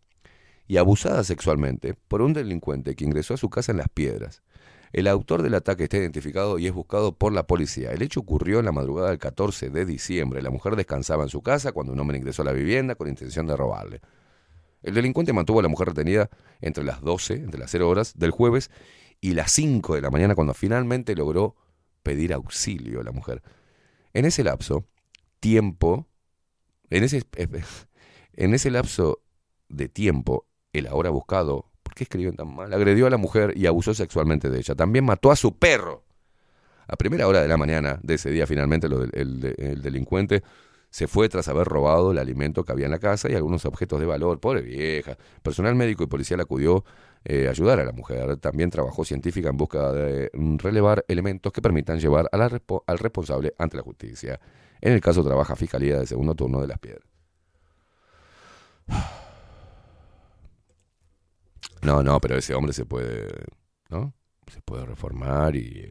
y 0.67 0.77
abusada 0.77 1.23
sexualmente 1.23 1.95
por 2.07 2.21
un 2.21 2.33
delincuente 2.33 2.95
que 2.95 3.03
ingresó 3.03 3.33
a 3.33 3.37
su 3.37 3.49
casa 3.49 3.71
en 3.71 3.79
Las 3.79 3.89
Piedras. 3.89 4.43
El 4.93 5.07
autor 5.07 5.41
del 5.41 5.55
ataque 5.55 5.85
está 5.85 5.97
identificado 5.97 6.59
y 6.59 6.67
es 6.67 6.73
buscado 6.73 7.17
por 7.17 7.33
la 7.33 7.47
policía. 7.47 7.91
El 7.93 8.03
hecho 8.03 8.19
ocurrió 8.19 8.59
en 8.59 8.65
la 8.65 8.71
madrugada 8.71 9.09
del 9.09 9.17
14 9.17 9.71
de 9.71 9.85
diciembre. 9.85 10.43
La 10.43 10.51
mujer 10.51 10.75
descansaba 10.75 11.23
en 11.23 11.29
su 11.29 11.41
casa 11.41 11.71
cuando 11.71 11.93
un 11.93 11.99
hombre 11.99 12.17
ingresó 12.19 12.43
a 12.43 12.45
la 12.45 12.51
vivienda 12.51 12.93
con 12.93 13.07
intención 13.07 13.47
de 13.47 13.57
robarle. 13.57 14.01
El 14.83 14.93
delincuente 14.93 15.33
mantuvo 15.33 15.61
a 15.61 15.63
la 15.63 15.69
mujer 15.69 15.87
retenida 15.87 16.29
entre 16.59 16.83
las 16.83 17.01
12, 17.01 17.33
entre 17.33 17.59
las 17.59 17.71
0 17.71 17.89
horas 17.89 18.13
del 18.15 18.29
jueves 18.29 18.69
y 19.19 19.33
las 19.33 19.51
5 19.51 19.95
de 19.95 20.01
la 20.01 20.11
mañana 20.11 20.35
cuando 20.35 20.53
finalmente 20.53 21.15
logró 21.15 21.55
pedir 22.03 22.33
auxilio 22.33 23.01
a 23.01 23.03
la 23.03 23.11
mujer. 23.11 23.41
En 24.13 24.25
ese 24.25 24.43
lapso, 24.43 24.85
tiempo, 25.39 26.07
en 26.91 27.03
ese, 27.03 27.23
en 28.43 28.55
ese 28.55 28.71
lapso 28.71 29.21
de 29.69 29.87
tiempo, 29.87 30.47
el 30.73 30.87
ahora 30.87 31.11
buscado, 31.11 31.71
¿por 31.83 31.93
qué 31.93 32.05
escriben 32.05 32.35
tan 32.35 32.53
mal? 32.55 32.73
Agredió 32.73 33.05
a 33.05 33.09
la 33.11 33.17
mujer 33.17 33.53
y 33.55 33.67
abusó 33.67 33.93
sexualmente 33.93 34.49
de 34.49 34.57
ella. 34.57 34.73
También 34.73 35.05
mató 35.05 35.31
a 35.31 35.35
su 35.35 35.57
perro. 35.59 36.03
A 36.87 36.95
primera 36.95 37.27
hora 37.27 37.41
de 37.41 37.47
la 37.47 37.57
mañana 37.57 37.99
de 38.01 38.15
ese 38.15 38.31
día, 38.31 38.47
finalmente, 38.47 38.89
lo 38.89 38.99
del- 38.99 39.11
el, 39.13 39.55
el 39.57 39.81
delincuente 39.83 40.41
se 40.89 41.07
fue 41.07 41.29
tras 41.29 41.47
haber 41.47 41.67
robado 41.67 42.11
el 42.11 42.17
alimento 42.17 42.65
que 42.65 42.71
había 42.71 42.85
en 42.85 42.91
la 42.91 42.99
casa 42.99 43.29
y 43.29 43.35
algunos 43.35 43.63
objetos 43.65 43.99
de 43.99 44.07
valor. 44.07 44.39
Pobre 44.39 44.61
vieja. 44.61 45.17
Personal 45.43 45.75
médico 45.75 46.03
y 46.03 46.07
policial 46.07 46.39
acudió 46.41 46.83
eh, 47.23 47.47
a 47.47 47.51
ayudar 47.51 47.79
a 47.79 47.85
la 47.85 47.91
mujer. 47.91 48.37
También 48.37 48.71
trabajó 48.71 49.05
científica 49.05 49.49
en 49.49 49.57
busca 49.57 49.91
de 49.93 50.31
relevar 50.57 51.05
elementos 51.07 51.53
que 51.53 51.61
permitan 51.61 51.99
llevar 51.99 52.27
al 52.31 52.97
responsable 52.99 53.53
ante 53.59 53.77
la 53.77 53.83
justicia. 53.83 54.39
En 54.81 54.93
el 54.93 54.99
caso 54.99 55.23
trabaja 55.23 55.55
Fiscalía 55.55 55.99
de 55.99 56.07
Segundo 56.07 56.33
Turno 56.33 56.59
de 56.59 56.67
Las 56.67 56.79
Piedras. 56.79 57.10
No, 61.81 62.03
no, 62.03 62.19
pero 62.19 62.37
ese 62.37 62.53
hombre 62.53 62.73
se 62.73 62.85
puede, 62.85 63.27
¿no? 63.89 64.13
Se 64.47 64.61
puede 64.61 64.85
reformar 64.85 65.55
y 65.55 65.89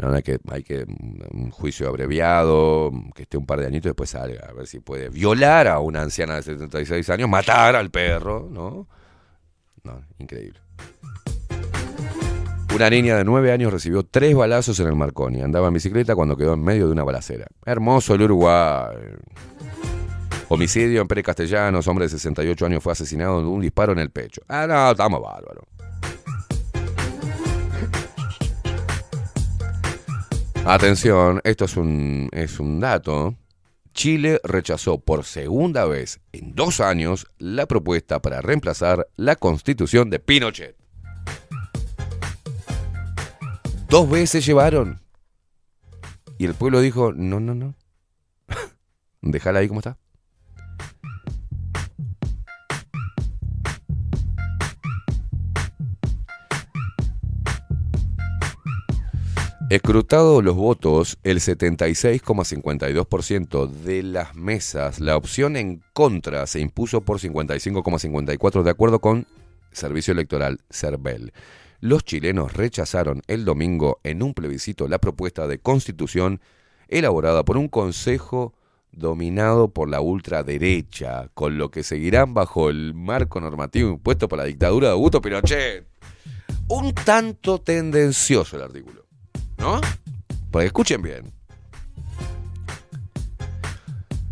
hay 0.00 0.22
que, 0.22 0.38
hay 0.50 0.62
que 0.62 0.84
mm, 0.86 1.36
un 1.36 1.50
juicio 1.50 1.88
abreviado, 1.88 2.92
que 3.14 3.22
esté 3.22 3.36
un 3.36 3.46
par 3.46 3.60
de 3.60 3.66
añitos 3.66 3.86
y 3.86 3.90
después 3.90 4.10
salga, 4.10 4.46
a 4.48 4.52
ver 4.52 4.66
si 4.66 4.80
puede 4.80 5.08
violar 5.08 5.66
a 5.66 5.80
una 5.80 6.02
anciana 6.02 6.36
de 6.36 6.42
76 6.42 7.10
años, 7.10 7.28
matar 7.28 7.74
al 7.74 7.90
perro, 7.90 8.48
¿no? 8.50 8.88
No, 9.82 10.02
increíble. 10.18 10.60
Una 12.74 12.90
niña 12.90 13.16
de 13.16 13.24
9 13.24 13.50
años 13.50 13.72
recibió 13.72 14.04
tres 14.04 14.36
balazos 14.36 14.78
en 14.78 14.86
el 14.86 14.94
Marconi. 14.94 15.40
Andaba 15.40 15.68
en 15.68 15.74
bicicleta 15.74 16.14
cuando 16.14 16.36
quedó 16.36 16.54
en 16.54 16.62
medio 16.62 16.86
de 16.86 16.92
una 16.92 17.02
balacera. 17.02 17.46
Hermoso 17.64 18.14
el 18.14 18.22
Uruguay. 18.22 18.94
Homicidio 20.50 21.02
en 21.02 21.08
Pérez 21.08 21.24
Castellanos. 21.24 21.86
Hombre 21.86 22.06
de 22.06 22.10
68 22.10 22.66
años 22.66 22.82
fue 22.82 22.92
asesinado 22.92 23.40
de 23.40 23.46
un 23.46 23.60
disparo 23.60 23.92
en 23.92 23.98
el 23.98 24.10
pecho. 24.10 24.40
Ah, 24.48 24.66
no, 24.66 24.90
estamos 24.90 25.20
bárbaros. 25.20 25.64
Atención, 30.64 31.40
esto 31.44 31.64
es 31.66 31.76
un, 31.76 32.28
es 32.32 32.60
un 32.60 32.80
dato. 32.80 33.34
Chile 33.92 34.40
rechazó 34.44 34.98
por 34.98 35.24
segunda 35.24 35.84
vez 35.86 36.20
en 36.32 36.54
dos 36.54 36.80
años 36.80 37.26
la 37.38 37.66
propuesta 37.66 38.20
para 38.20 38.40
reemplazar 38.40 39.08
la 39.16 39.36
constitución 39.36 40.08
de 40.10 40.18
Pinochet. 40.18 40.76
Dos 43.88 44.08
veces 44.08 44.44
llevaron. 44.44 45.00
Y 46.36 46.44
el 46.44 46.54
pueblo 46.54 46.80
dijo, 46.80 47.12
no, 47.12 47.40
no, 47.40 47.54
no. 47.54 47.74
Déjala 49.22 49.60
ahí 49.60 49.68
como 49.68 49.80
está. 49.80 49.98
Escrutado 59.70 60.40
los 60.40 60.56
votos, 60.56 61.18
el 61.24 61.40
76,52% 61.40 63.68
de 63.68 64.02
las 64.02 64.34
mesas, 64.34 64.98
la 64.98 65.14
opción 65.14 65.56
en 65.56 65.82
contra 65.92 66.46
se 66.46 66.60
impuso 66.60 67.02
por 67.02 67.20
55,54% 67.20 68.62
de 68.62 68.70
acuerdo 68.70 69.00
con 69.00 69.26
Servicio 69.70 70.12
Electoral 70.12 70.62
CERVEL. 70.70 71.34
Los 71.80 72.02
chilenos 72.02 72.54
rechazaron 72.54 73.20
el 73.26 73.44
domingo 73.44 74.00
en 74.04 74.22
un 74.22 74.32
plebiscito 74.32 74.88
la 74.88 75.00
propuesta 75.00 75.46
de 75.46 75.58
constitución 75.58 76.40
elaborada 76.88 77.44
por 77.44 77.58
un 77.58 77.68
consejo 77.68 78.54
dominado 78.90 79.68
por 79.68 79.90
la 79.90 80.00
ultraderecha, 80.00 81.28
con 81.34 81.58
lo 81.58 81.70
que 81.70 81.82
seguirán 81.82 82.32
bajo 82.32 82.70
el 82.70 82.94
marco 82.94 83.38
normativo 83.38 83.90
impuesto 83.90 84.28
por 84.28 84.38
la 84.38 84.44
dictadura 84.44 84.88
de 84.88 84.94
Augusto 84.94 85.20
Pinochet. 85.20 85.86
Un 86.68 86.94
tanto 86.94 87.58
tendencioso 87.58 88.56
el 88.56 88.62
artículo. 88.62 89.07
¿No? 89.58 89.80
Porque 90.50 90.66
escuchen 90.66 91.02
bien. 91.02 91.32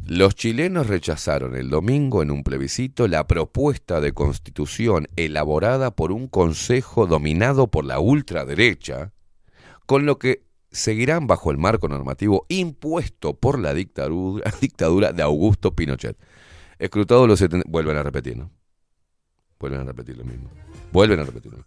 Los 0.06 0.36
chilenos 0.36 0.86
rechazaron 0.86 1.56
el 1.56 1.68
domingo 1.68 2.22
en 2.22 2.30
un 2.30 2.44
plebiscito 2.44 3.08
la 3.08 3.26
propuesta 3.26 4.00
de 4.00 4.12
constitución 4.12 5.08
elaborada 5.16 5.90
por 5.90 6.12
un 6.12 6.28
consejo 6.28 7.08
dominado 7.08 7.66
por 7.66 7.84
la 7.84 7.98
ultraderecha, 7.98 9.12
con 9.84 10.06
lo 10.06 10.20
que 10.20 10.44
seguirán 10.70 11.26
bajo 11.26 11.50
el 11.50 11.58
marco 11.58 11.88
normativo 11.88 12.46
impuesto 12.48 13.34
por 13.34 13.58
la 13.58 13.74
dictadura, 13.74 14.48
dictadura 14.60 15.12
de 15.12 15.24
Augusto 15.24 15.74
Pinochet. 15.74 16.16
Escrutados 16.78 17.26
los 17.26 17.40
70... 17.40 17.68
Vuelven 17.68 17.96
a 17.96 18.04
repetir, 18.04 18.36
¿no? 18.36 18.52
Vuelven 19.58 19.80
a 19.80 19.84
repetir 19.84 20.18
lo 20.18 20.24
mismo. 20.24 20.50
Vuelven 20.92 21.18
a 21.18 21.24
repetirlo. 21.24 21.64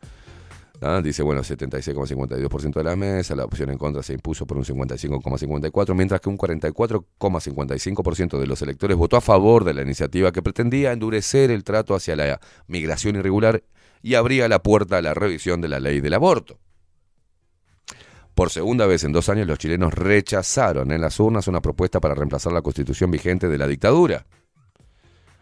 Dice, 1.03 1.23
bueno, 1.23 1.41
76,52% 1.41 2.73
de 2.73 2.83
la 2.85 2.95
mesa, 2.95 3.35
la 3.35 3.43
opción 3.43 3.69
en 3.69 3.77
contra 3.77 4.01
se 4.01 4.13
impuso 4.13 4.47
por 4.47 4.55
un 4.55 4.63
55,54%, 4.63 5.93
mientras 5.93 6.21
que 6.21 6.29
un 6.29 6.37
44,55% 6.37 8.39
de 8.39 8.47
los 8.47 8.61
electores 8.61 8.95
votó 8.95 9.17
a 9.17 9.21
favor 9.21 9.65
de 9.65 9.73
la 9.73 9.81
iniciativa 9.81 10.31
que 10.31 10.41
pretendía 10.41 10.93
endurecer 10.93 11.51
el 11.51 11.65
trato 11.65 11.95
hacia 11.95 12.15
la 12.15 12.39
migración 12.67 13.17
irregular 13.17 13.61
y 14.01 14.15
abría 14.15 14.47
la 14.47 14.63
puerta 14.63 14.99
a 14.99 15.01
la 15.01 15.13
revisión 15.13 15.59
de 15.59 15.67
la 15.67 15.81
ley 15.81 15.99
del 15.99 16.13
aborto. 16.13 16.59
Por 18.33 18.49
segunda 18.49 18.85
vez 18.85 19.03
en 19.03 19.11
dos 19.11 19.27
años, 19.27 19.47
los 19.47 19.59
chilenos 19.59 19.93
rechazaron 19.93 20.93
en 20.93 21.01
las 21.01 21.19
urnas 21.19 21.49
una 21.49 21.59
propuesta 21.59 21.99
para 21.99 22.15
reemplazar 22.15 22.53
la 22.53 22.61
constitución 22.61 23.11
vigente 23.11 23.49
de 23.49 23.57
la 23.57 23.67
dictadura, 23.67 24.25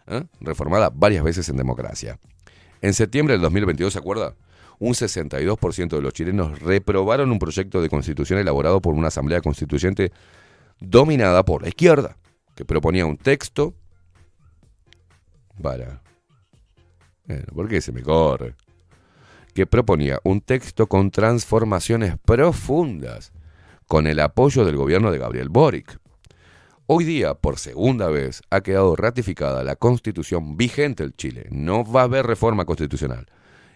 ¿eh? 0.08 0.24
reformada 0.40 0.90
varias 0.92 1.22
veces 1.22 1.48
en 1.48 1.58
democracia. 1.58 2.18
En 2.80 2.92
septiembre 2.92 3.34
del 3.34 3.42
2022, 3.42 3.92
¿se 3.92 4.00
acuerda? 4.00 4.34
Un 4.78 4.94
62% 4.94 5.88
de 5.88 6.02
los 6.02 6.12
chilenos 6.12 6.60
reprobaron 6.60 7.30
un 7.30 7.38
proyecto 7.38 7.82
de 7.82 7.88
constitución 7.88 8.38
elaborado 8.38 8.80
por 8.80 8.94
una 8.94 9.08
asamblea 9.08 9.40
constituyente 9.40 10.12
dominada 10.80 11.44
por 11.44 11.62
la 11.62 11.68
izquierda, 11.68 12.16
que 12.54 12.64
proponía 12.64 13.06
un 13.06 13.16
texto 13.16 13.74
para... 15.60 16.02
Bueno, 17.26 17.44
¿Por 17.54 17.68
qué 17.68 17.80
se 17.80 17.92
me 17.92 18.02
corre? 18.02 18.54
Que 19.54 19.66
proponía 19.66 20.20
un 20.24 20.40
texto 20.40 20.86
con 20.86 21.10
transformaciones 21.10 22.16
profundas, 22.24 23.32
con 23.86 24.06
el 24.06 24.20
apoyo 24.20 24.64
del 24.64 24.76
gobierno 24.76 25.10
de 25.10 25.18
Gabriel 25.18 25.48
Boric. 25.48 25.98
Hoy 26.86 27.04
día, 27.04 27.34
por 27.34 27.58
segunda 27.58 28.08
vez, 28.08 28.40
ha 28.48 28.62
quedado 28.62 28.96
ratificada 28.96 29.62
la 29.62 29.76
constitución 29.76 30.56
vigente 30.56 31.02
del 31.02 31.14
Chile. 31.14 31.46
No 31.50 31.84
va 31.84 32.02
a 32.02 32.04
haber 32.04 32.24
reforma 32.24 32.64
constitucional. 32.64 33.26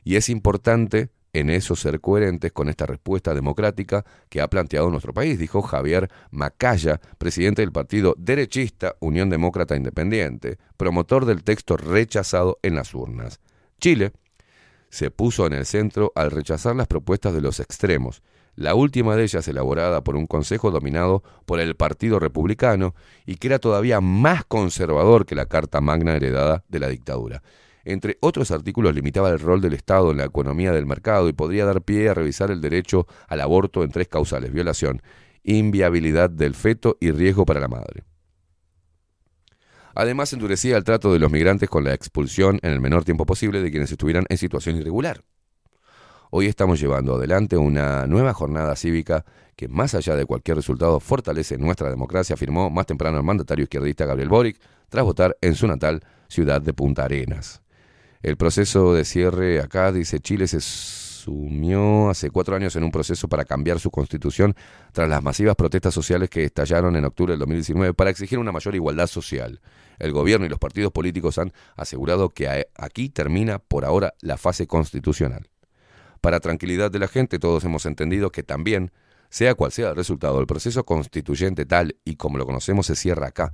Y 0.05 0.17
es 0.17 0.29
importante 0.29 1.11
en 1.33 1.49
eso 1.49 1.77
ser 1.77 2.01
coherentes 2.01 2.53
con 2.53 2.69
esta 2.69 2.87
respuesta 2.87 3.35
democrática 3.35 4.05
que 4.29 4.41
ha 4.41 4.51
planteado 4.51 4.91
nuestro 4.91 5.15
país, 5.15 5.39
dijo 5.39 5.63
Javier 5.63 6.11
Macaya, 6.31 7.01
presidente 7.19 7.63
del 7.63 7.73
partido 7.73 8.15
derechista 8.19 8.97
Unión 9.01 9.31
Demócrata 9.31 9.77
Independiente, 9.77 10.59
promotor 10.77 11.25
del 11.25 11.43
texto 11.43 11.77
rechazado 11.77 12.59
en 12.63 12.75
las 12.75 12.95
urnas. 12.95 13.41
Chile 13.81 14.13
se 14.91 15.11
puso 15.11 15.47
en 15.47 15.55
el 15.55 15.65
centro 15.65 16.13
al 16.15 16.31
rechazar 16.31 16.77
las 16.77 16.87
propuestas 16.87 17.33
de 17.33 17.41
los 17.41 17.61
extremos, 17.61 18.23
la 18.55 18.75
última 18.75 19.17
de 19.17 19.23
ellas 19.23 19.49
elaborada 19.49 20.05
por 20.05 20.17
un 20.17 20.27
consejo 20.27 20.71
dominado 20.71 21.23
por 21.47 21.61
el 21.61 21.75
Partido 21.75 22.19
Republicano 22.19 22.95
y 23.25 23.37
que 23.37 23.49
era 23.49 23.59
todavía 23.59 24.03
más 24.03 24.45
conservador 24.45 25.25
que 25.25 25.35
la 25.35 25.47
Carta 25.47 25.81
Magna 25.81 26.15
heredada 26.15 26.63
de 26.69 26.79
la 26.79 26.89
dictadura. 26.89 27.43
Entre 27.85 28.19
otros 28.21 28.51
artículos 28.51 28.95
limitaba 28.95 29.31
el 29.31 29.41
rol 29.41 29.61
del 29.61 29.75
Estado 29.75 30.11
en 30.11 30.19
la 30.19 30.25
economía 30.25 30.73
del 30.73 30.87
mercado 30.87 31.29
y 31.29 31.33
podría 31.33 31.65
dar 31.65 31.83
pie 31.83 32.09
a 32.09 32.15
revisar 32.15 32.51
el 32.51 32.61
derecho 32.61 33.07
al 33.29 33.41
aborto 33.41 33.83
en 33.83 33.91
tres 33.91 34.09
causales, 34.09 34.53
violación, 34.53 35.03
inviabilidad 35.43 36.31
del 36.31 36.55
feto 36.55 36.97
y 37.01 37.11
riesgo 37.11 37.45
para 37.45 37.61
la 37.61 37.69
madre. 37.69 38.05
Además, 39.95 40.33
endurecía 40.33 40.77
el 40.77 40.85
trato 40.85 41.13
de 41.13 41.19
los 41.19 41.31
migrantes 41.31 41.69
con 41.69 41.85
la 41.85 41.93
expulsión 41.93 42.59
en 42.63 42.73
el 42.73 42.81
menor 42.81 43.05
tiempo 43.05 43.27
posible 43.27 43.61
de 43.61 43.71
quienes 43.71 43.93
estuvieran 43.93 44.25
en 44.29 44.39
situación 44.39 44.77
irregular. 44.77 45.23
Hoy 46.31 46.47
estamos 46.47 46.81
llevando 46.81 47.17
adelante 47.17 47.59
una 47.59 48.07
nueva 48.07 48.33
jornada 48.33 48.75
cívica 48.75 49.27
que, 49.55 49.69
más 49.69 49.95
allá 49.95 50.17
de 50.17 50.25
cualquier 50.25 50.57
resultado, 50.57 50.99
fortalece 50.99 51.59
nuestra 51.59 51.91
democracia, 51.91 52.35
afirmó 52.35 52.71
más 52.71 52.87
temprano 52.87 53.19
el 53.19 53.23
mandatario 53.23 53.65
izquierdista 53.65 54.07
Gabriel 54.07 54.31
Boric, 54.31 54.59
tras 54.89 55.05
votar 55.05 55.37
en 55.43 55.55
su 55.55 55.67
natal 55.67 56.03
ciudad 56.29 56.63
de 56.63 56.73
Punta 56.73 57.05
Arenas. 57.05 57.62
El 58.23 58.37
proceso 58.37 58.95
de 58.95 59.05
cierre 59.05 59.61
acá, 59.61 59.91
dice 59.91 60.21
Chile, 60.21 60.47
se 60.47 60.61
sumió 60.61 62.09
hace 62.09 62.31
cuatro 62.31 62.55
años 62.55 62.77
en 62.77 62.85
un 62.85 62.93
proceso 62.93 63.29
para 63.29 63.45
cambiar 63.45 63.81
su 63.81 63.91
constitución 63.91 64.55
tras 64.93 65.09
las 65.09 65.25
masivas 65.25 65.57
protestas 65.57 65.93
sociales 65.93 66.31
que 66.31 66.45
estallaron 66.45 66.95
en 66.95 67.05
octubre 67.05 67.33
del 67.33 67.41
2019 67.41 67.95
para 67.95 68.11
exigir 68.11 68.39
una 68.39 68.53
mayor 68.53 68.77
igualdad 68.77 69.09
social. 69.09 69.61
El 69.99 70.13
gobierno 70.13 70.47
y 70.47 70.49
los 70.49 70.61
partidos 70.61 70.93
políticos 70.93 71.39
han 71.39 71.53
asegurado 71.75 72.31
que 72.31 72.67
aquí 72.77 73.09
termina 73.09 73.59
por 73.59 73.85
ahora 73.85 74.15
la 74.21 74.37
fase 74.37 74.69
constitucional. 74.69 75.49
Para 76.21 76.39
tranquilidad 76.39 76.93
de 76.93 77.01
la 77.01 77.09
gente, 77.09 77.41
todos 77.41 77.65
hemos 77.65 77.87
entendido 77.87 78.31
que 78.31 78.45
también, 78.45 78.93
sea 79.31 79.57
cual 79.57 79.73
sea 79.73 79.91
el 79.91 79.97
resultado, 79.97 80.41
el 80.41 80.47
proceso 80.47 80.85
constituyente 80.85 81.67
tal 81.67 81.97
y 82.05 82.15
como 82.15 82.39
lo 82.39 82.47
conocemos 82.47 82.87
se 82.87 82.95
cierra 82.95 83.29
acá, 83.29 83.53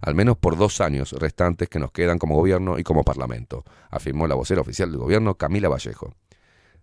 al 0.00 0.14
menos 0.14 0.36
por 0.36 0.56
dos 0.56 0.80
años 0.80 1.12
restantes 1.12 1.68
que 1.68 1.78
nos 1.78 1.92
quedan 1.92 2.18
como 2.18 2.36
gobierno 2.36 2.78
y 2.78 2.82
como 2.82 3.04
parlamento, 3.04 3.64
afirmó 3.90 4.26
la 4.26 4.34
vocera 4.34 4.60
oficial 4.60 4.90
del 4.90 5.00
gobierno, 5.00 5.36
Camila 5.36 5.68
Vallejo. 5.68 6.14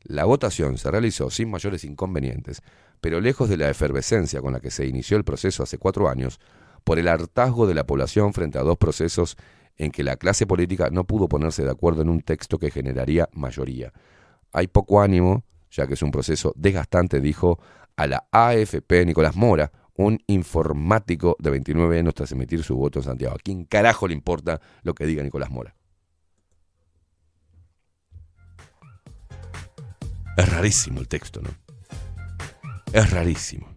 La 0.04 0.26
votación 0.26 0.78
se 0.78 0.92
realizó 0.92 1.30
sin 1.30 1.50
mayores 1.50 1.84
inconvenientes, 1.84 2.62
pero 3.02 3.20
lejos 3.20 3.50
de 3.50 3.58
la 3.58 3.70
efervescencia 3.70 4.42
con 4.42 4.54
la 4.54 4.60
que 4.60 4.72
se 4.72 4.86
inició 4.86 5.18
el 5.18 5.24
proceso 5.24 5.64
hace 5.64 5.78
cuatro 5.78 6.10
años, 6.10 6.40
por 6.84 7.00
el 7.00 7.08
hartazgo 7.08 7.68
de 7.68 7.74
la 7.74 7.86
población 7.86 8.34
frente 8.34 8.58
a 8.58 8.62
dos 8.62 8.78
procesos 8.78 9.36
en 9.78 9.92
que 9.92 10.04
la 10.04 10.16
clase 10.16 10.48
política 10.48 10.90
no 10.92 11.04
pudo 11.04 11.28
ponerse 11.28 11.64
de 11.64 11.72
acuerdo 11.72 12.02
en 12.02 12.10
un 12.10 12.22
texto 12.22 12.58
que 12.58 12.72
generaría 12.72 13.30
mayoría. 13.34 13.92
Hay 14.54 14.68
poco 14.68 15.02
ánimo, 15.02 15.44
ya 15.70 15.86
que 15.86 15.96
es 15.96 16.02
un 16.02 16.12
proceso 16.12 16.54
desgastante, 16.56 17.20
dijo 17.20 17.60
a 17.96 18.08
la 18.08 18.28
AFP 18.32 19.06
Nicolás 19.06 19.36
Mora, 19.36 19.72
un 19.98 20.20
informático 20.28 21.36
de 21.40 21.50
29 21.50 22.00
años 22.00 22.14
tras 22.14 22.32
emitir 22.32 22.64
su 22.64 22.76
voto 22.76 23.00
en 23.00 23.06
Santiago. 23.06 23.36
¿A 23.36 23.40
quién 23.40 23.66
carajo 23.66 24.08
le 24.08 24.14
importa 24.14 24.62
lo 24.84 24.94
que 24.94 25.06
diga 25.06 25.24
Nicolás 25.24 25.52
Mora? 25.52 25.76
Es 30.38 30.50
rarísimo 30.50 31.00
el 31.00 31.08
texto, 31.08 31.42
¿no? 31.42 31.50
Es 32.94 33.12
rarísimo. 33.12 33.68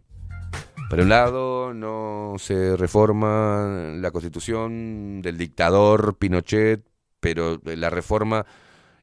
Por 0.90 1.00
un 1.00 1.08
lado, 1.08 1.73
no 1.73 2.34
se 2.39 2.76
reforma 2.76 3.94
la 3.97 4.10
constitución 4.10 5.23
del 5.23 5.39
dictador 5.39 6.16
Pinochet, 6.18 6.84
pero 7.20 7.60
la 7.65 7.90
reforma 7.90 8.44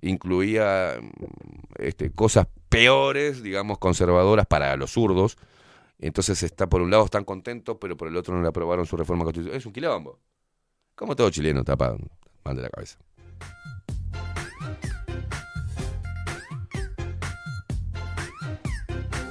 incluía 0.02 0.96
este, 1.80 2.12
cosas 2.12 2.48
peores, 2.70 3.42
digamos, 3.42 3.80
conservadoras 3.80 4.46
para 4.46 4.76
los 4.76 4.92
zurdos. 4.92 5.38
Entonces 6.00 6.44
está 6.44 6.68
por 6.68 6.82
un 6.82 6.92
lado 6.92 7.06
están 7.06 7.24
contentos, 7.24 7.78
pero 7.80 7.98
por 7.98 8.08
el 8.08 8.16
otro 8.18 8.36
no 8.36 8.42
le 8.42 8.48
aprobaron 8.48 8.86
su 8.86 8.98
reforma 8.98 9.24
constitucional. 9.24 9.58
Es 9.58 9.66
un 9.66 9.74
quilombo. 9.74 10.20
Como 10.96 11.16
todo 11.16 11.30
chileno 11.30 11.64
tapa 11.64 11.96
mal 12.44 12.56
de 12.56 12.62
la 12.62 12.70
cabeza. 12.70 12.98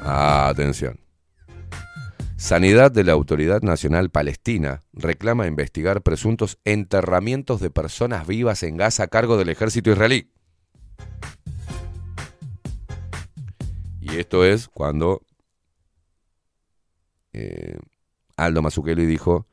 Atención. 0.02 1.00
Sanidad 2.36 2.92
de 2.92 3.02
la 3.02 3.12
Autoridad 3.12 3.62
Nacional 3.62 4.10
Palestina 4.10 4.82
reclama 4.92 5.48
investigar 5.48 6.02
presuntos 6.02 6.58
enterramientos 6.64 7.60
de 7.60 7.70
personas 7.70 8.26
vivas 8.26 8.62
en 8.62 8.76
Gaza 8.76 9.04
a 9.04 9.08
cargo 9.08 9.36
del 9.36 9.48
ejército 9.48 9.90
israelí. 9.90 10.30
Y 14.00 14.18
esto 14.18 14.44
es 14.44 14.68
cuando 14.68 15.22
eh, 17.36 17.78
Aldo 18.36 18.62
Mazzucchelli 18.62 19.06
dijo, 19.06 19.46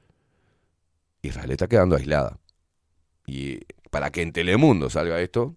Israel 1.22 1.52
está 1.52 1.68
quedando 1.68 1.96
aislada. 1.96 2.40
Y 3.26 3.60
para 3.92 4.10
que 4.10 4.22
en 4.22 4.32
Telemundo 4.32 4.90
salga 4.90 5.20
esto, 5.22 5.56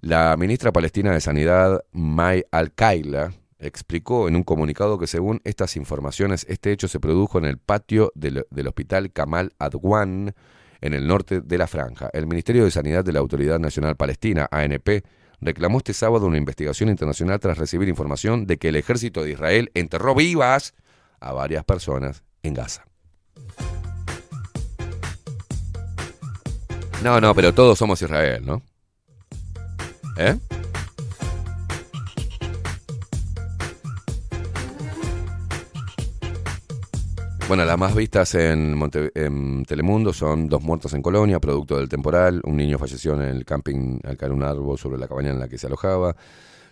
la 0.00 0.36
ministra 0.36 0.72
palestina 0.72 1.12
de 1.12 1.20
Sanidad, 1.20 1.82
May 1.92 2.44
Al-Kaila, 2.50 3.32
explicó 3.58 4.28
en 4.28 4.36
un 4.36 4.42
comunicado 4.42 4.98
que 4.98 5.06
según 5.06 5.40
estas 5.44 5.76
informaciones, 5.76 6.46
este 6.48 6.70
hecho 6.70 6.86
se 6.86 7.00
produjo 7.00 7.38
en 7.38 7.46
el 7.46 7.58
patio 7.58 8.12
del, 8.14 8.46
del 8.50 8.68
hospital 8.68 9.10
Kamal 9.12 9.54
Adwan, 9.58 10.34
en 10.82 10.92
el 10.92 11.06
norte 11.06 11.40
de 11.40 11.58
la 11.58 11.66
franja. 11.66 12.10
El 12.12 12.26
Ministerio 12.26 12.64
de 12.64 12.70
Sanidad 12.70 13.04
de 13.04 13.12
la 13.12 13.20
Autoridad 13.20 13.58
Nacional 13.58 13.96
Palestina, 13.96 14.46
ANP, 14.50 15.02
reclamó 15.40 15.78
este 15.78 15.94
sábado 15.94 16.26
una 16.26 16.36
investigación 16.36 16.90
internacional 16.90 17.40
tras 17.40 17.56
recibir 17.56 17.88
información 17.88 18.46
de 18.46 18.58
que 18.58 18.68
el 18.68 18.76
ejército 18.76 19.22
de 19.22 19.32
Israel 19.32 19.70
enterró 19.74 20.14
vivas 20.14 20.74
a 21.28 21.32
varias 21.32 21.64
personas 21.64 22.22
en 22.42 22.54
Gaza. 22.54 22.84
No, 27.02 27.20
no, 27.20 27.34
pero 27.34 27.52
todos 27.54 27.78
somos 27.78 28.00
Israel, 28.02 28.44
¿no? 28.44 28.62
¿Eh? 30.18 30.36
Bueno, 37.48 37.64
las 37.64 37.78
más 37.78 37.94
vistas 37.94 38.34
en, 38.34 38.74
Monte- 38.76 39.12
en 39.14 39.64
Telemundo 39.64 40.12
son 40.12 40.48
dos 40.48 40.62
muertos 40.62 40.92
en 40.94 41.02
Colonia, 41.02 41.38
producto 41.38 41.76
del 41.76 41.88
temporal. 41.88 42.40
Un 42.44 42.56
niño 42.56 42.76
falleció 42.76 43.14
en 43.14 43.20
el 43.22 43.44
camping 43.44 44.00
al 44.02 44.16
caer 44.16 44.32
un 44.32 44.42
árbol 44.42 44.76
sobre 44.78 44.98
la 44.98 45.06
cabaña 45.06 45.30
en 45.30 45.38
la 45.38 45.46
que 45.48 45.56
se 45.56 45.68
alojaba. 45.68 46.16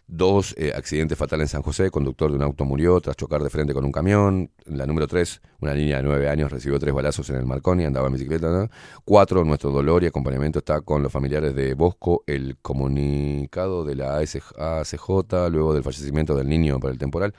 Dos 0.06 0.54
eh, 0.58 0.72
accidentes 0.76 1.16
fatales 1.16 1.44
en 1.44 1.48
San 1.48 1.62
José. 1.62 1.90
Conductor 1.90 2.30
de 2.30 2.36
un 2.36 2.42
auto 2.42 2.64
murió 2.66 3.00
tras 3.00 3.16
chocar 3.16 3.42
de 3.42 3.48
frente 3.48 3.72
con 3.72 3.84
un 3.84 3.92
camión. 3.92 4.50
La 4.66 4.86
número 4.86 5.06
tres, 5.06 5.40
una 5.60 5.72
niña 5.72 5.96
de 5.96 6.02
nueve 6.02 6.28
años 6.28 6.52
recibió 6.52 6.78
tres 6.78 6.92
balazos 6.92 7.30
en 7.30 7.36
el 7.36 7.46
Marconi, 7.46 7.84
andaba 7.84 8.08
en 8.08 8.12
bicicleta. 8.12 8.68
Cuatro, 9.04 9.44
nuestro 9.44 9.70
dolor 9.70 10.04
y 10.04 10.06
acompañamiento 10.06 10.58
está 10.58 10.82
con 10.82 11.02
los 11.02 11.10
familiares 11.10 11.54
de 11.54 11.72
Bosco. 11.74 12.22
El 12.26 12.58
comunicado 12.58 13.84
de 13.84 13.94
la 13.94 14.18
ACJ 14.18 15.48
luego 15.50 15.72
del 15.72 15.82
fallecimiento 15.82 16.36
del 16.36 16.48
niño 16.48 16.78
por 16.78 16.90
el 16.90 16.98
temporal. 16.98 17.34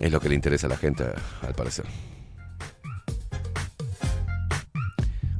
Es 0.00 0.12
lo 0.12 0.20
que 0.20 0.28
le 0.28 0.34
interesa 0.34 0.66
a 0.66 0.70
la 0.70 0.76
gente, 0.76 1.04
al 1.42 1.54
parecer. 1.54 1.86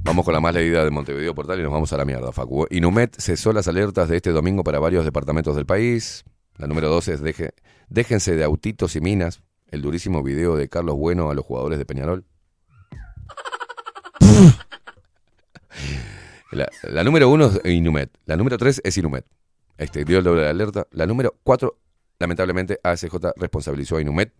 Vamos 0.06 0.24
con 0.24 0.32
la 0.32 0.40
más 0.40 0.54
leída 0.54 0.84
de 0.84 0.90
Montevideo 0.92 1.34
Portal 1.34 1.58
y 1.58 1.64
nos 1.64 1.72
vamos 1.72 1.92
a 1.92 1.96
la 1.96 2.04
mierda, 2.04 2.30
Facu. 2.30 2.68
Inumet 2.70 3.20
cesó 3.20 3.52
las 3.52 3.66
alertas 3.66 4.08
de 4.08 4.14
este 4.14 4.30
domingo 4.30 4.62
para 4.62 4.78
varios 4.78 5.04
departamentos 5.04 5.56
del 5.56 5.66
país. 5.66 6.24
La 6.58 6.68
número 6.68 6.88
12 6.88 7.14
es 7.14 7.20
deje, 7.20 7.50
déjense 7.88 8.36
de 8.36 8.44
autitos 8.44 8.94
y 8.94 9.00
minas. 9.00 9.42
El 9.66 9.82
durísimo 9.82 10.22
video 10.22 10.54
de 10.54 10.68
Carlos 10.68 10.94
Bueno 10.94 11.28
a 11.28 11.34
los 11.34 11.44
jugadores 11.44 11.80
de 11.80 11.84
Peñarol. 11.84 12.24
La, 16.52 17.02
número 17.02 17.28
1 17.28 17.46
es 17.64 17.72
Inumet. 17.72 18.10
La 18.26 18.36
número 18.36 18.58
3 18.58 18.82
es 18.84 18.96
Inumet. 18.96 19.26
Este 19.76 20.04
dio 20.04 20.18
el 20.18 20.24
doble 20.24 20.42
de 20.42 20.48
alerta. 20.48 20.86
La 20.92 21.06
número 21.06 21.34
4, 21.42 21.76
lamentablemente, 22.20 22.78
ASJ 22.82 23.12
responsabilizó 23.36 23.96
a 23.96 24.02
Inumet 24.02 24.32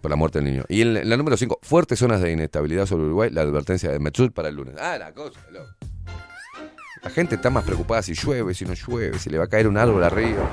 por 0.00 0.10
la 0.10 0.16
muerte 0.16 0.38
del 0.40 0.50
niño. 0.50 0.64
Y 0.68 0.82
en 0.82 1.08
la, 1.08 1.16
número 1.16 1.36
5, 1.36 1.60
fuertes 1.62 1.98
zonas 1.98 2.20
de 2.20 2.32
inestabilidad 2.32 2.86
sobre 2.86 3.04
Uruguay, 3.04 3.30
la 3.30 3.42
advertencia 3.42 3.90
de 3.90 3.98
Metsud 3.98 4.32
para 4.32 4.48
el 4.48 4.56
lunes. 4.56 4.76
Ah, 4.78 4.98
la 4.98 5.12
cosa. 5.12 5.40
La 7.02 7.10
gente 7.10 7.36
está 7.36 7.50
más 7.50 7.64
preocupada 7.64 8.02
si 8.02 8.14
llueve, 8.14 8.54
si 8.54 8.64
no 8.64 8.74
llueve, 8.74 9.18
si 9.18 9.30
le 9.30 9.38
va 9.38 9.44
a 9.44 9.48
caer 9.48 9.68
un 9.68 9.76
árbol 9.76 10.02
arriba. 10.02 10.48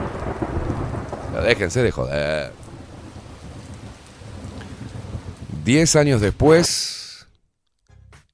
Déjense 1.44 1.82
de 1.82 1.92
joder. 1.92 2.52
Diez 5.64 5.96
años 5.96 6.22
después, 6.22 7.28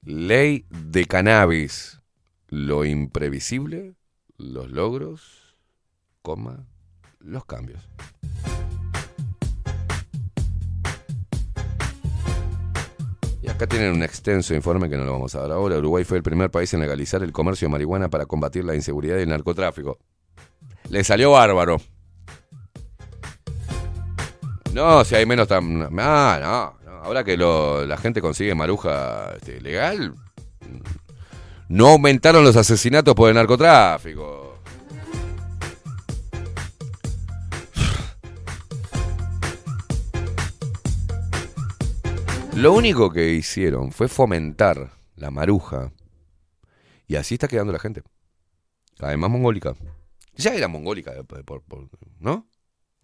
ley 0.04 0.66
de 0.70 1.06
cannabis. 1.06 2.02
lo 2.48 2.84
imprevisible, 2.84 3.94
los 4.38 4.72
logros, 4.72 5.56
coma, 6.24 6.66
los 7.20 7.46
cambios. 7.46 7.88
Y 13.42 13.50
acá 13.50 13.68
tienen 13.68 13.93
un 13.93 14.03
extenso 14.03 14.53
informe 14.53 14.90
que 14.90 14.98
no 14.98 15.06
lo 15.06 15.14
vamos 15.14 15.34
a 15.35 15.40
dar 15.42 15.51
ahora. 15.51 15.77
Uruguay 15.77 16.03
fue 16.03 16.18
el 16.18 16.24
primer 16.24 16.51
país 16.51 16.74
en 16.74 16.82
legalizar 16.82 17.24
el 17.24 17.32
comercio 17.32 17.68
de 17.68 17.72
marihuana 17.72 18.09
para 18.09 18.26
combatir 18.26 18.66
la 18.66 18.76
inseguridad 18.76 19.18
y 19.18 19.22
el 19.22 19.30
narcotráfico. 19.30 19.98
Le 20.90 21.03
salió 21.03 21.32
bárbaro. 21.32 21.77
No, 24.74 25.03
si 25.06 25.16
hay 25.16 25.26
menos 25.26 25.48
tan... 25.48 25.88
Ah, 26.00 26.74
no. 26.85 26.92
Ahora 27.03 27.24
que 27.24 27.38
lo- 27.38 27.85
la 27.85 27.98
gente 27.98 28.22
consigue 28.22 28.53
maruja 28.56 29.34
este, 29.35 29.61
legal, 29.61 30.14
no 31.69 31.88
aumentaron 31.88 32.43
los 32.43 32.56
asesinatos 32.58 33.16
por 33.16 33.30
el 33.30 33.35
narcotráfico. 33.35 34.49
Lo 42.60 42.74
único 42.74 43.10
que 43.10 43.30
hicieron 43.30 43.94
fue 43.94 44.10
fomentar 44.10 44.92
la 45.16 45.32
maruja. 45.32 45.94
Y 47.08 47.16
así 47.16 47.36
está 47.36 47.48
quedando 47.48 47.72
la 47.72 47.80
gente. 47.80 48.04
Cada 48.98 49.14
vez 49.14 49.18
más 49.20 49.30
mongólica. 49.30 49.76
Ya 50.36 50.54
era 50.54 50.68
mongólica, 50.68 51.14
eh, 51.14 51.24
por- 51.24 51.64
¿no? 52.20 52.50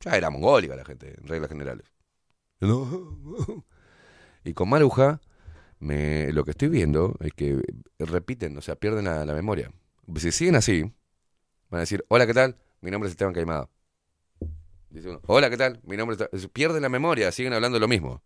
Ya 0.01 0.17
era 0.17 0.29
mongólica 0.29 0.75
la 0.75 0.83
gente, 0.83 1.15
en 1.17 1.25
reglas 1.25 1.49
generales. 1.49 1.85
Y 4.43 4.53
con 4.53 4.67
maruja, 4.67 5.21
me, 5.79 6.33
lo 6.33 6.43
que 6.43 6.51
estoy 6.51 6.67
viendo 6.67 7.15
es 7.21 7.31
que 7.33 7.61
repiten, 7.97 8.57
o 8.57 8.61
sea, 8.61 8.75
pierden 8.75 9.05
la, 9.05 9.23
la 9.23 9.33
memoria. 9.33 9.71
Si 10.17 10.33
siguen 10.33 10.55
así, 10.55 10.81
van 11.69 11.77
a 11.77 11.79
decir, 11.79 12.03
hola, 12.09 12.27
¿qué 12.27 12.33
tal? 12.33 12.57
Mi 12.81 12.91
nombre 12.91 13.07
es 13.07 13.13
Esteban 13.13 13.33
Caimada. 13.33 13.69
Dice 14.89 15.09
uno, 15.09 15.21
hola, 15.27 15.49
¿qué 15.49 15.55
tal? 15.55 15.79
Mi 15.83 15.95
nombre 15.95 16.17
es... 16.33 16.47
Pierden 16.49 16.81
la 16.81 16.89
memoria, 16.89 17.31
siguen 17.31 17.53
hablando 17.53 17.79
lo 17.79 17.87
mismo. 17.87 18.21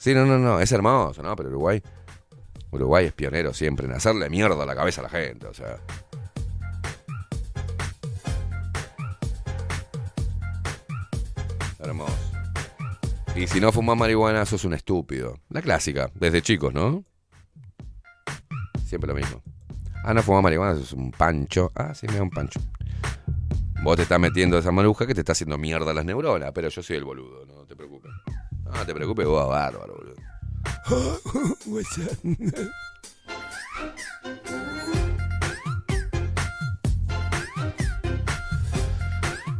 Sí, 0.00 0.14
no, 0.14 0.24
no, 0.24 0.38
no, 0.38 0.60
es 0.60 0.72
hermoso, 0.72 1.22
¿no? 1.22 1.36
Pero 1.36 1.50
Uruguay, 1.50 1.82
Uruguay 2.70 3.04
es 3.04 3.12
pionero 3.12 3.52
siempre 3.52 3.84
en 3.84 3.92
hacerle 3.92 4.30
mierda 4.30 4.62
a 4.62 4.64
la 4.64 4.74
cabeza 4.74 5.02
a 5.02 5.04
la 5.04 5.10
gente, 5.10 5.46
o 5.46 5.52
sea. 5.52 5.76
Hermoso. 11.80 12.16
Y 13.36 13.46
si 13.46 13.60
no 13.60 13.72
fumas 13.72 13.98
marihuana, 13.98 14.46
sos 14.46 14.64
un 14.64 14.72
estúpido. 14.72 15.38
La 15.50 15.60
clásica, 15.60 16.10
desde 16.14 16.40
chicos, 16.40 16.72
¿no? 16.72 17.04
Siempre 18.86 19.08
lo 19.08 19.14
mismo. 19.14 19.42
Ah, 20.02 20.14
no 20.14 20.22
fumas 20.22 20.42
marihuana, 20.42 20.76
sos 20.76 20.94
un 20.94 21.10
pancho. 21.10 21.72
Ah, 21.74 21.94
sí, 21.94 22.06
me 22.06 22.14
da 22.14 22.22
un 22.22 22.30
pancho. 22.30 22.58
Vos 23.82 23.96
te 23.96 24.04
estás 24.04 24.18
metiendo 24.18 24.56
esa 24.56 24.72
maruja 24.72 25.06
que 25.06 25.12
te 25.12 25.20
está 25.20 25.32
haciendo 25.32 25.58
mierda 25.58 25.92
las 25.92 26.06
neuronas, 26.06 26.52
pero 26.54 26.70
yo 26.70 26.82
soy 26.82 26.96
el 26.96 27.04
boludo, 27.04 27.44
no 27.44 27.66
te 27.66 27.76
preocupes. 27.76 28.10
No 28.72 28.86
te 28.86 28.94
preocupes, 28.94 29.26
vos 29.26 29.48
bárbaro, 29.48 29.94
boludo. 29.96 30.14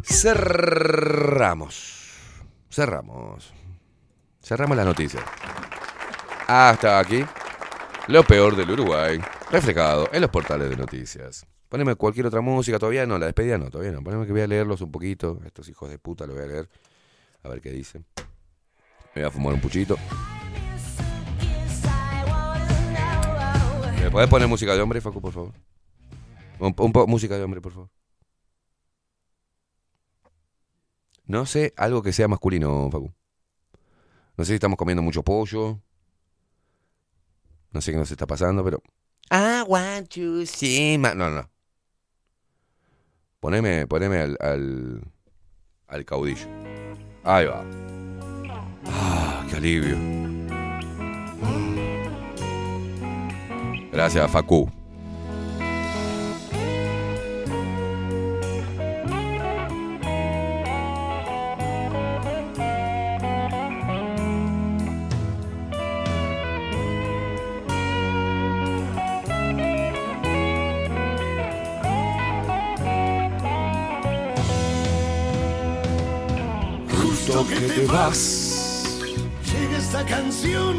Cerramos. 0.03 1.75
Cerramos. 2.71 3.53
Cerramos 4.43 4.77
la 4.77 4.85
noticia. 4.85 5.21
Hasta 6.47 6.99
aquí. 6.99 7.25
Lo 8.09 8.23
peor 8.25 8.57
del 8.57 8.71
Uruguay. 8.71 9.21
Reflejado 9.51 10.09
en 10.13 10.21
los 10.21 10.31
portales 10.31 10.69
de 10.69 10.77
noticias. 10.77 11.47
Poneme 11.69 11.95
cualquier 11.95 12.27
otra 12.27 12.41
música. 12.41 12.79
Todavía 12.79 13.07
no, 13.07 13.19
la 13.19 13.27
despedida 13.27 13.57
no, 13.57 13.71
todavía 13.71 13.93
no. 13.93 14.03
Poneme 14.03 14.27
que 14.27 14.33
voy 14.33 14.41
a 14.43 14.47
leerlos 14.47 14.81
un 14.81 14.91
poquito. 14.91 15.41
Estos 15.47 15.69
hijos 15.69 15.89
de 15.89 15.99
puta 15.99 16.27
lo 16.27 16.35
voy 16.35 16.43
a 16.43 16.47
leer. 16.47 16.69
A 17.43 17.49
ver 17.49 17.61
qué 17.61 17.71
dicen. 17.71 18.05
Me 19.15 19.23
voy 19.23 19.29
a 19.29 19.31
fumar 19.31 19.55
un 19.55 19.61
puchito. 19.61 19.97
¿Me 24.03 24.11
podés 24.11 24.29
poner 24.29 24.49
música 24.49 24.75
de 24.75 24.81
hombre, 24.81 25.01
Facu, 25.01 25.21
por 25.21 25.33
favor? 25.33 25.53
Un, 26.59 26.75
un 26.77 26.93
po- 26.93 27.07
música 27.07 27.37
de 27.37 27.43
hombre, 27.45 27.61
por 27.61 27.73
favor. 27.73 27.91
No 31.27 31.47
sé, 31.47 31.73
algo 31.77 32.03
que 32.03 32.13
sea 32.13 32.29
masculino, 32.29 32.89
Facu. 32.91 33.13
No 34.37 34.45
sé 34.45 34.51
si 34.51 34.55
estamos 34.55 34.77
comiendo 34.79 35.03
mucho 35.03 35.23
pollo. 35.23 35.81
No 37.73 37.81
sé 37.81 37.93
qué 37.93 37.99
nos 37.99 38.11
está 38.11 38.27
pasando, 38.27 38.65
pero. 38.65 38.83
I 39.31 39.63
want 39.67 40.09
you 40.17 40.45
see 40.47 40.99
my- 40.99 41.15
No, 41.15 41.31
no. 41.31 41.49
Poneme, 43.39 43.87
poneme 43.87 44.19
al, 44.19 44.37
al, 44.41 45.03
al 45.87 46.05
caudillo. 46.05 46.47
Ahí 47.25 47.47
va. 47.47 47.65
Qué 49.51 49.57
alivio. 49.57 49.97
Gracias, 53.91 54.31
Facu. 54.31 54.71
Que 77.49 77.61
te 77.61 77.87
vas, 77.87 78.50
esta 80.01 80.17
canción 80.17 80.77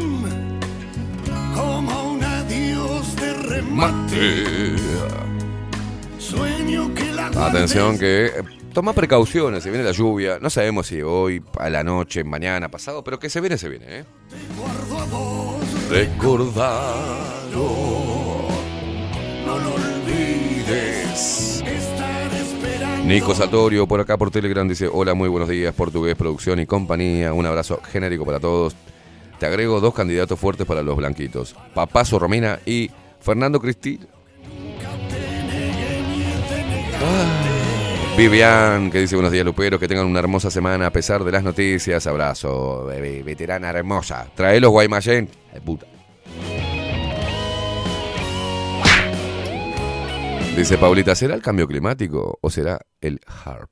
como 1.54 2.12
un 2.12 2.24
adiós 2.24 3.16
de 3.16 3.32
remate. 3.34 4.44
Sueño 6.18 6.92
que 6.94 7.12
la 7.12 7.26
Atención 7.26 7.98
que 7.98 8.32
toma 8.72 8.92
precauciones, 8.92 9.62
se 9.62 9.70
viene 9.70 9.84
la 9.84 9.92
lluvia. 9.92 10.38
No 10.40 10.50
sabemos 10.50 10.86
si 10.88 11.02
hoy, 11.02 11.42
a 11.58 11.70
la 11.70 11.84
noche, 11.84 12.24
mañana, 12.24 12.68
pasado, 12.68 13.04
pero 13.04 13.18
que 13.18 13.28
se 13.30 13.40
viene, 13.40 13.58
se 13.58 13.68
viene, 13.68 14.00
¿eh? 14.00 14.04
guardo 14.58 14.98
a 14.98 15.04
vos. 15.06 15.90
Recordalo, 15.90 17.68
No 19.46 19.58
lo 19.58 19.74
olvides. 19.74 21.62
Nico 23.04 23.34
Satorio 23.34 23.86
por 23.86 24.00
acá 24.00 24.16
por 24.16 24.30
Telegram 24.30 24.66
dice, 24.66 24.88
hola, 24.90 25.12
muy 25.14 25.28
buenos 25.28 25.48
días, 25.48 25.74
Portugués 25.74 26.16
Producción 26.16 26.60
y 26.60 26.66
compañía. 26.66 27.32
Un 27.32 27.46
abrazo 27.46 27.80
genérico 27.82 28.24
para 28.24 28.40
todos. 28.40 28.74
Te 29.42 29.46
agrego 29.46 29.80
dos 29.80 29.92
candidatos 29.92 30.38
fuertes 30.38 30.64
para 30.64 30.84
los 30.84 30.96
blanquitos. 30.96 31.56
Papazo 31.74 32.16
Romina 32.16 32.60
y 32.64 32.88
Fernando 33.18 33.60
Cristina. 33.60 34.06
Ah. 37.02 38.14
Vivian, 38.16 38.88
que 38.92 39.00
dice 39.00 39.16
buenos 39.16 39.32
días, 39.32 39.44
Lupero, 39.44 39.80
que 39.80 39.88
tengan 39.88 40.06
una 40.06 40.20
hermosa 40.20 40.48
semana 40.48 40.86
a 40.86 40.92
pesar 40.92 41.24
de 41.24 41.32
las 41.32 41.42
noticias. 41.42 42.06
Abrazo, 42.06 42.84
bebé, 42.86 43.24
veterana 43.24 43.70
hermosa. 43.70 44.28
Trae 44.32 44.60
los 44.60 44.70
Guaymallén. 44.70 45.28
Puta. 45.64 45.86
Dice 50.56 50.78
Paulita, 50.78 51.16
¿será 51.16 51.34
el 51.34 51.42
cambio 51.42 51.66
climático 51.66 52.38
o 52.40 52.48
será 52.48 52.78
el 53.00 53.18
HARP? 53.26 53.71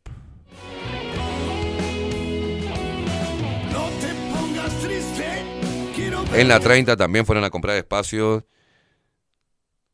En 6.33 6.49
la 6.49 6.61
30 6.61 6.97
también 6.97 7.27
fueron 7.27 7.45
a 7.45 7.51
comprar 7.51 7.77
espacios 7.77 8.45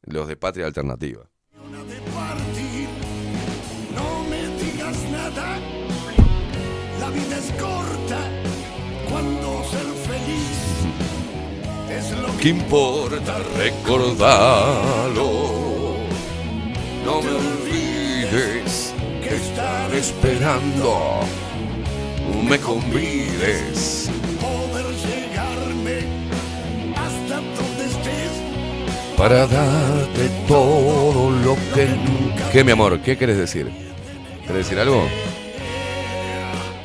los 0.02 0.28
de 0.28 0.36
Patria 0.36 0.66
Alternativa. 0.66 1.28
¿Qué 12.40 12.50
importa 12.50 13.38
recordarlo? 13.56 15.24
No 17.04 17.22
me 17.22 17.30
olvides 17.30 18.94
que 19.22 19.34
estar 19.34 19.92
esperando. 19.94 21.20
Me 22.48 22.58
convides. 22.60 24.10
Para 29.16 29.46
darte 29.46 30.28
todo 30.46 31.30
lo 31.30 31.56
que 31.74 31.86
nunca. 31.86 32.50
¿Qué, 32.52 32.64
mi 32.64 32.72
amor? 32.72 33.00
¿Qué 33.00 33.16
quieres 33.16 33.38
decir? 33.38 33.70
¿Quieres 34.44 34.64
decir 34.64 34.78
algo? 34.78 35.02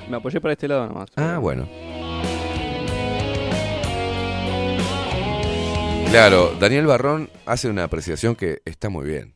Me 0.09 0.17
apoyé 0.17 0.41
para 0.41 0.53
este 0.53 0.67
lado 0.67 0.87
nomás. 0.87 1.09
Ah, 1.15 1.37
bueno. 1.39 1.67
Claro, 6.09 6.53
Daniel 6.59 6.87
Barrón 6.87 7.29
hace 7.45 7.69
una 7.69 7.85
apreciación 7.85 8.35
que 8.35 8.61
está 8.65 8.89
muy 8.89 9.05
bien. 9.05 9.35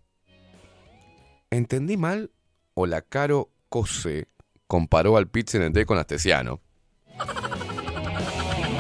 ¿Entendí 1.50 1.96
mal 1.96 2.32
o 2.74 2.86
la 2.86 3.02
Caro 3.02 3.50
Cose 3.70 4.28
comparó 4.68 5.16
al 5.16 5.28
pit 5.28 5.50
con 5.86 5.98
Astesiano? 5.98 6.60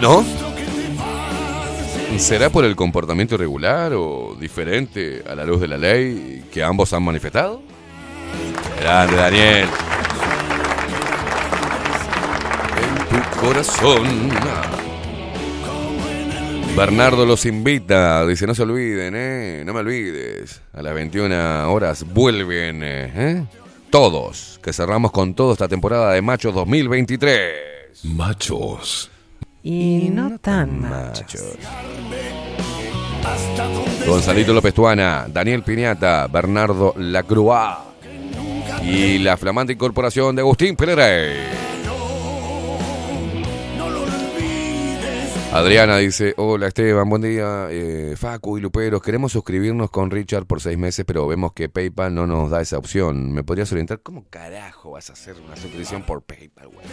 ¿No? 0.01 0.25
¿Será 2.17 2.49
por 2.49 2.65
el 2.65 2.75
comportamiento 2.75 3.35
irregular 3.35 3.93
o 3.93 4.35
diferente 4.39 5.23
a 5.29 5.35
la 5.35 5.45
luz 5.45 5.61
de 5.61 5.67
la 5.67 5.77
ley 5.77 6.43
que 6.51 6.63
ambos 6.63 6.91
han 6.93 7.03
manifestado? 7.03 7.61
Grande, 8.79 9.15
Daniel. 9.15 9.67
En 12.81 13.09
tu 13.09 13.39
corazón. 13.39 14.29
Bernardo 16.75 17.25
los 17.25 17.45
invita, 17.45 18.25
dice, 18.25 18.47
no 18.47 18.55
se 18.55 18.63
olviden, 18.63 19.13
¿eh? 19.15 19.63
No 19.65 19.73
me 19.73 19.81
olvides. 19.81 20.61
A 20.73 20.81
las 20.81 20.93
21 20.93 21.71
horas 21.71 22.05
vuelven, 22.11 22.81
¿eh? 22.83 23.45
Todos, 23.89 24.59
que 24.63 24.73
cerramos 24.73 25.11
con 25.11 25.35
todo 25.35 25.53
esta 25.53 25.67
temporada 25.67 26.13
de 26.13 26.21
Machos 26.21 26.53
2023. 26.53 28.03
Machos. 28.03 29.11
Y 29.67 30.09
no 30.11 30.37
tan 30.37 30.79
machos. 30.79 31.57
Gonzalito 34.05 34.53
López 34.53 34.75
Tuana, 34.75 35.25
Daniel 35.27 35.63
Piñata, 35.63 36.27
Bernardo 36.27 36.93
Lacroix 36.95 37.79
y 38.83 39.17
la 39.17 39.35
flamante 39.37 39.73
incorporación 39.73 40.35
de 40.35 40.43
Agustín 40.43 40.75
Pereira. 40.75 41.65
Adriana 45.51 45.97
dice, 45.97 46.35
hola 46.37 46.67
Esteban, 46.67 47.09
buen 47.09 47.23
día. 47.23 47.65
Eh, 47.71 48.13
Facu 48.15 48.59
y 48.59 48.61
Luperos, 48.61 49.01
queremos 49.01 49.31
suscribirnos 49.31 49.89
con 49.89 50.11
Richard 50.11 50.45
por 50.45 50.61
seis 50.61 50.77
meses, 50.77 51.05
pero 51.07 51.25
vemos 51.27 51.53
que 51.53 51.69
PayPal 51.69 52.13
no 52.13 52.27
nos 52.27 52.51
da 52.51 52.61
esa 52.61 52.77
opción. 52.77 53.31
¿Me 53.31 53.43
podrías 53.43 53.71
orientar? 53.71 54.01
¿Cómo 54.01 54.25
carajo 54.29 54.91
vas 54.91 55.09
a 55.09 55.13
hacer 55.13 55.35
una 55.43 55.55
suscripción 55.55 56.03
por 56.03 56.21
PayPal, 56.21 56.67
güey? 56.67 56.85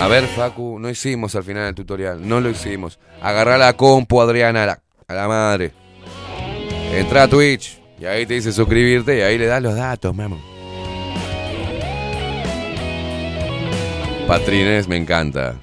A 0.00 0.06
ver, 0.06 0.26
Facu, 0.26 0.78
no 0.78 0.88
hicimos 0.88 1.34
al 1.34 1.42
final 1.42 1.64
del 1.66 1.74
tutorial, 1.74 2.26
no 2.26 2.40
lo 2.40 2.50
hicimos. 2.50 2.98
Agarrá 3.20 3.58
la 3.58 3.72
compu, 3.72 4.20
Adriana, 4.20 4.62
a 4.62 4.66
la, 4.66 4.82
a 5.08 5.14
la 5.14 5.28
madre. 5.28 5.72
Entra 6.94 7.24
a 7.24 7.28
Twitch 7.28 7.80
y 8.00 8.06
ahí 8.06 8.24
te 8.24 8.34
dice 8.34 8.52
suscribirte 8.52 9.18
y 9.18 9.20
ahí 9.22 9.38
le 9.38 9.46
das 9.46 9.60
los 9.60 9.74
datos, 9.74 10.14
mamá. 10.14 10.38
Patrines, 14.28 14.86
me 14.86 14.96
encanta. 14.96 15.56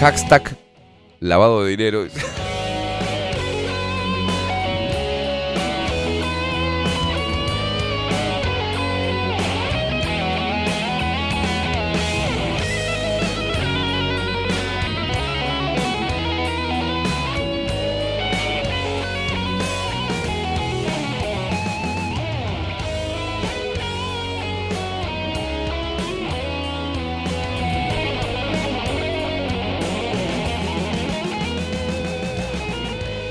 Hashtag 0.00 0.56
lavado 1.20 1.64
de 1.64 1.70
dinero. 1.70 2.06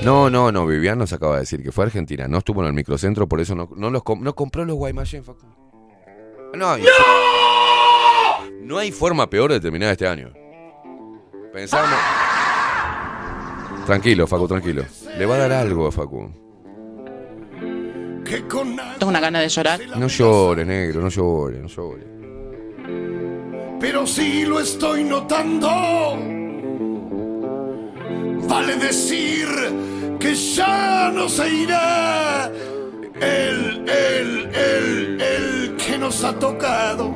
No, 0.08 0.30
no, 0.30 0.50
no, 0.50 0.66
Vivian 0.66 0.98
nos 0.98 1.12
acaba 1.12 1.34
de 1.34 1.40
decir 1.40 1.62
que 1.62 1.70
fue 1.70 1.84
a 1.84 1.86
Argentina, 1.88 2.26
no 2.26 2.38
estuvo 2.38 2.62
en 2.62 2.68
el 2.68 2.72
microcentro, 2.72 3.28
por 3.28 3.40
eso 3.40 3.54
no, 3.54 3.68
no 3.76 3.90
los 3.90 4.02
com- 4.02 4.22
no 4.22 4.34
compró 4.34 4.64
los 4.64 4.74
Guaymallén, 4.76 5.22
Facu. 5.22 5.46
No, 6.54 6.70
hay- 6.70 6.84
no 8.62 8.78
hay 8.78 8.90
forma 8.90 9.28
peor 9.28 9.52
de 9.52 9.60
terminar 9.60 9.92
este 9.92 10.08
año. 10.08 10.32
Pensamos. 11.52 11.90
Tranquilo, 13.84 14.26
Facu, 14.26 14.48
tranquilo. 14.48 14.84
Le 15.18 15.26
va 15.26 15.34
a 15.34 15.38
dar 15.40 15.52
algo 15.52 15.86
a 15.88 15.92
Facu. 15.92 16.30
Tengo 18.24 18.62
una 19.08 19.20
gana 19.20 19.40
de 19.40 19.48
llorar. 19.50 19.78
No 19.98 20.06
llore, 20.08 20.64
negro, 20.64 21.02
no 21.02 21.08
llore, 21.10 21.60
no 21.60 21.68
llore. 21.68 22.06
Pero 23.78 24.06
sí 24.06 24.46
lo 24.46 24.58
estoy 24.60 25.04
notando. 25.04 25.68
Vale 28.48 28.76
decir 28.76 29.46
que 30.18 30.34
ya 30.34 31.10
no 31.14 31.28
se 31.28 31.48
irá 31.48 32.50
el, 33.20 33.84
el, 33.88 34.50
el, 34.54 35.20
el 35.20 35.76
que 35.76 35.98
nos 35.98 36.24
ha 36.24 36.32
tocado. 36.38 37.14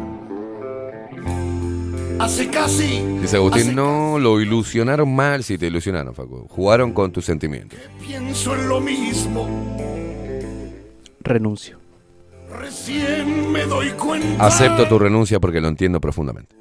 Hace 2.19 2.49
casi 2.49 3.01
Dice 3.21 3.37
Agustín, 3.37 3.75
no 3.75 4.19
lo 4.21 4.41
ilusionaron 4.41 5.13
mal 5.13 5.43
si 5.43 5.59
te 5.59 5.67
ilusionaron, 5.67 6.15
Facu. 6.15 6.47
Jugaron 6.49 6.93
con 6.93 7.11
tus 7.11 7.25
sentimientos. 7.25 7.79
pienso 8.07 8.55
en 8.55 8.69
lo 8.69 8.81
mismo. 8.81 9.49
Renuncio. 11.21 11.79
Recién 12.61 13.51
me 13.51 13.65
doy 13.65 13.89
cuenta 13.93 14.47
Acepto 14.47 14.87
tu 14.87 14.99
renuncia 14.99 15.41
porque 15.41 15.61
lo 15.61 15.69
entiendo 15.69 16.01
profundamente. 16.01 16.55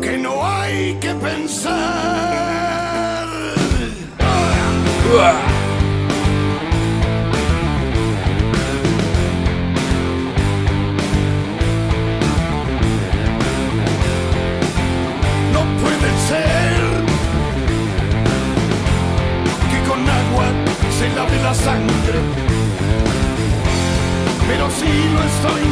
que 0.00 0.16
no 0.18 0.46
hay 0.46 0.94
que 1.00 1.12
pensar. 1.14 2.57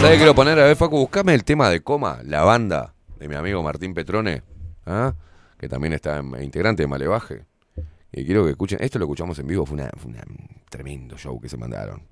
¿Sabes 0.00 0.12
qué 0.12 0.16
quiero 0.16 0.34
poner? 0.34 0.58
A 0.58 0.64
ver, 0.64 0.76
Facu, 0.76 0.96
buscame 0.98 1.34
el 1.34 1.44
tema 1.44 1.68
de 1.68 1.82
Coma, 1.82 2.20
la 2.24 2.42
banda 2.42 2.94
de 3.18 3.28
mi 3.28 3.34
amigo 3.34 3.62
Martín 3.62 3.92
Petrone, 3.92 4.42
¿ah? 4.86 5.14
que 5.58 5.68
también 5.68 5.92
está 5.92 6.22
integrante 6.40 6.82
de 6.84 6.86
Malevaje. 6.86 7.44
Y 8.16 8.24
quiero 8.24 8.44
que 8.44 8.52
escuchen, 8.52 8.78
esto 8.80 8.98
lo 8.98 9.04
escuchamos 9.04 9.38
en 9.38 9.46
vivo, 9.46 9.66
fue, 9.66 9.74
una, 9.74 9.90
un 10.02 10.62
tremendo 10.70 11.18
show 11.18 11.38
que 11.38 11.50
se 11.50 11.58
mandaron. 11.58 12.08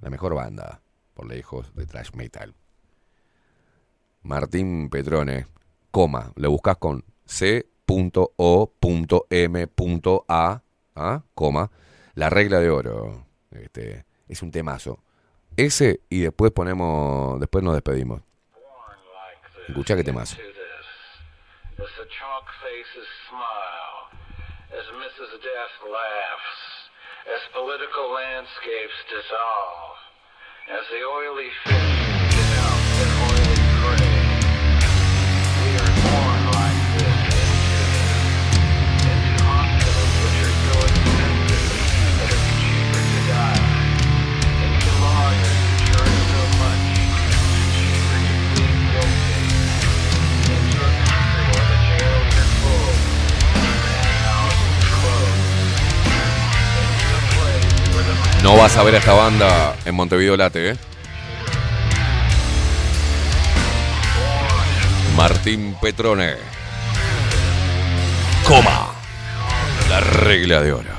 La 0.00 0.10
mejor 0.10 0.34
banda, 0.34 0.82
por 1.14 1.28
lejos, 1.28 1.72
de 1.76 1.86
thrash 1.86 2.10
metal. 2.12 2.52
Martín 4.22 4.90
Petrone, 4.90 5.46
coma, 5.92 6.32
lo 6.34 6.50
buscas 6.50 6.76
con 6.78 7.04
C.O.M.A, 7.24 7.70
¿ah? 10.96 11.22
coma, 11.34 11.70
la 12.14 12.30
regla 12.30 12.58
de 12.58 12.70
oro. 12.70 13.24
Este, 13.52 14.06
es 14.26 14.42
un 14.42 14.50
temazo. 14.50 15.04
Ese 15.56 16.00
y 16.10 16.22
después 16.22 16.50
ponemos, 16.50 17.38
después 17.38 17.62
nos 17.62 17.74
despedimos. 17.74 18.22
Escucha 19.68 19.94
qué 19.94 20.02
temazo. 20.02 20.36
As 24.74 24.86
Mrs. 24.90 25.30
Death 25.38 25.74
laughs, 25.86 26.58
as 27.30 27.42
political 27.54 28.10
landscapes 28.10 28.98
dissolve, 29.06 29.98
as 30.66 30.84
the 30.90 31.02
oily 31.06 31.50
fish 31.64 32.33
No 58.44 58.58
vas 58.58 58.76
a 58.76 58.82
ver 58.82 58.94
a 58.94 58.98
esta 58.98 59.14
banda 59.14 59.74
en 59.86 59.94
Montevideo 59.94 60.36
Late, 60.36 60.72
¿eh? 60.72 60.76
Martín 65.16 65.74
Petrone. 65.80 66.34
Coma. 68.46 68.92
La 69.88 70.00
regla 70.00 70.60
de 70.60 70.72
oro. 70.74 70.93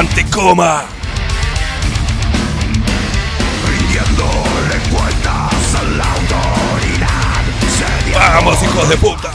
Guante 0.00 0.24
coma. 0.30 0.84
Rindiéndole 3.68 4.78
cuentas 4.90 5.74
a 5.74 5.82
la 5.82 6.04
autoridad. 6.14 7.42
Vamos, 8.14 8.62
hijos 8.62 8.88
de 8.88 8.96
puta. 8.96 9.30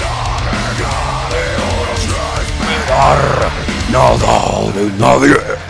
La 0.00 0.16
regla 0.48 0.96
de 1.28 1.42
oro 1.76 1.92
es 1.92 2.04
esperar 2.48 3.52
Nada 3.90 4.72
de 4.72 4.84
nadie. 4.98 5.61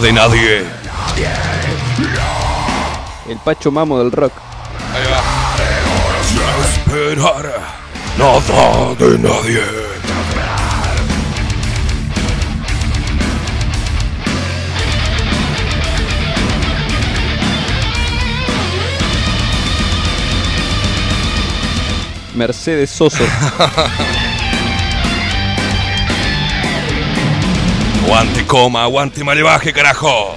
De 0.00 0.12
nadie. 0.12 0.64
El 3.28 3.36
Pacho 3.38 3.72
Mamo 3.72 3.98
del 3.98 4.12
rock. 4.12 4.32
Esperar. 6.62 7.52
Nada 8.16 8.94
de 8.94 9.18
nadie. 9.18 9.62
Mercedes 22.36 22.90
Soso. 22.90 23.24
Aguante 28.08 28.46
coma, 28.46 28.84
aguante 28.84 29.22
malevaje, 29.22 29.70
carajo. 29.70 30.34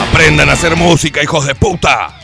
Aprendan 0.00 0.48
a 0.48 0.54
hacer 0.54 0.74
música, 0.74 1.22
hijos 1.22 1.46
de 1.46 1.54
puta. 1.54 2.21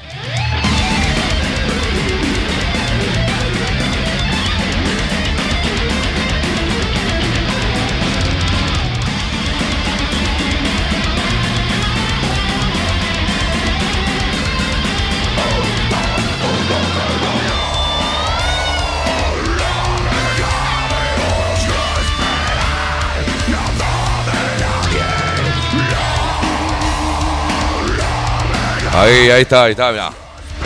Ahí, 29.01 29.31
ahí 29.31 29.43
está, 29.43 29.65
ahí 29.65 29.71
está, 29.73 29.93
mirá. 29.93 30.11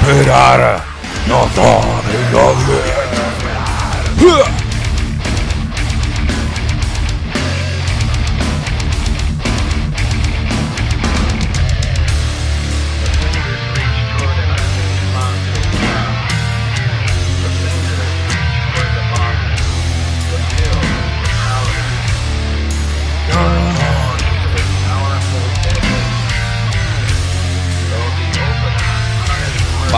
Esperar. 0.00 0.80
Nada 1.28 1.44
de 4.16 4.61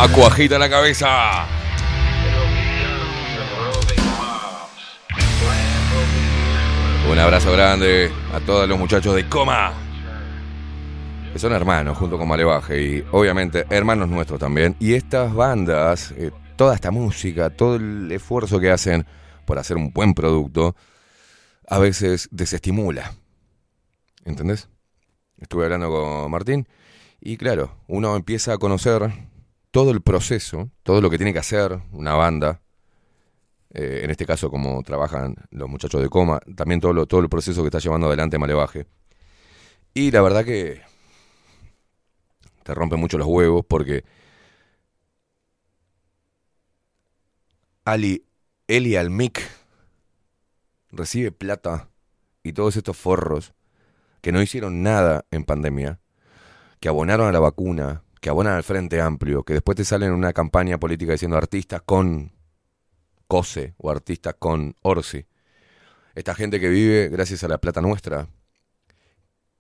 Paco 0.07 0.27
agita 0.27 0.59
la 0.59 0.69
cabeza. 0.69 1.47
Un 7.11 7.19
abrazo 7.19 7.51
grande 7.53 8.13
a 8.35 8.41
todos 8.41 8.69
los 8.69 8.79
muchachos 8.79 9.15
de 9.15 9.27
Coma. 9.31 9.73
Que 11.33 11.39
son 11.39 11.55
hermanos 11.55 11.97
junto 11.97 12.19
con 12.19 12.29
Malevaje 12.29 12.83
y 12.83 13.05
obviamente 13.13 13.65
hermanos 13.71 14.11
nuestros 14.11 14.39
también. 14.39 14.77
Y 14.79 14.93
estas 14.93 15.33
bandas, 15.33 16.13
eh, 16.19 16.33
toda 16.57 16.75
esta 16.75 16.91
música, 16.91 17.49
todo 17.49 17.77
el 17.77 18.13
esfuerzo 18.13 18.61
que 18.61 18.71
hacen 18.71 19.07
por 19.47 19.59
hacer 19.59 19.79
un 19.79 19.91
buen 19.91 20.13
producto, 20.13 20.77
a 21.67 21.79
veces 21.79 22.29
desestimula. 22.31 23.15
¿Entendés? 24.27 24.69
Estuve 25.41 25.65
hablando 25.65 25.89
con 25.89 26.31
Martín 26.31 26.69
y 27.23 27.39
claro, 27.39 27.79
uno 27.87 28.15
empieza 28.17 28.53
a 28.53 28.59
conocer 28.59 29.11
todo 29.75 29.91
el 29.91 30.03
proceso, 30.03 30.71
todo 30.85 31.01
lo 31.01 31.11
que 31.11 31.17
tiene 31.19 31.33
que 31.33 31.41
hacer 31.41 31.81
una 31.91 32.15
banda, 32.15 32.61
eh, 33.73 34.03
en 34.05 34.11
este 34.11 34.27
caso 34.27 34.51
como 34.51 34.83
trabajan 34.83 35.35
los 35.51 35.69
muchachos 35.69 36.01
de 36.01 36.09
coma, 36.09 36.41
también 36.57 36.81
todo, 36.81 36.93
lo- 36.93 37.07
todo 37.07 37.21
el 37.21 37.29
proceso 37.29 37.63
que 37.63 37.69
está 37.69 37.79
llevando 37.81 38.07
adelante 38.07 38.39
Malevaje. 38.39 38.87
Y 39.95 40.11
la 40.11 40.23
verdad 40.23 40.45
que 40.45 40.83
te 42.63 42.75
rompe 42.75 42.97
mucho 42.97 43.19
los 43.19 43.27
huevos 43.27 43.65
porque 43.67 44.05
Ali, 47.85 48.25
Eli 48.67 48.97
Almic 48.97 49.43
recibe 50.91 51.33
plata 51.33 51.91
y 52.43 52.53
todos 52.53 52.77
estos 52.77 52.97
forros 52.97 53.53
que 54.23 54.33
no 54.33 54.41
hicieron 54.43 54.83
nada 54.83 55.27
en 55.31 55.45
pandemia, 55.45 56.01
que 56.81 56.89
abonaron 56.89 57.29
a 57.29 57.33
la 57.33 57.41
vacuna, 57.41 58.04
que 58.25 58.31
abonan 58.31 58.55
al 58.55 58.63
Frente 58.63 59.03
Amplio, 59.03 59.43
que 59.43 59.53
después 59.53 59.77
te 59.77 59.85
salen 59.85 60.09
en 60.09 60.15
una 60.15 60.33
campaña 60.33 60.79
política 60.79 61.13
diciendo 61.13 61.37
artistas 61.37 61.83
con 61.83 62.33
COSE 63.29 63.75
o 63.77 63.91
artistas 63.91 64.37
con 64.39 64.75
ORSI. 64.81 65.27
Esta 66.15 66.35
gente 66.35 66.59
que 66.59 66.71
vive 66.71 67.11
gracias 67.11 67.45
a 67.45 67.49
la 67.49 67.59
plata 67.59 67.83
nuestra, 67.83 68.29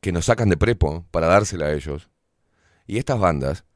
que 0.01 0.13
nos 0.13 0.25
sacan 0.25 0.49
de 0.49 0.57
prepo 0.57 1.05
para 1.11 1.27
dársela 1.27 1.67
a 1.67 1.73
ellos. 1.75 2.09
Y 2.87 2.97
estas 2.97 3.19
bandas, 3.19 3.67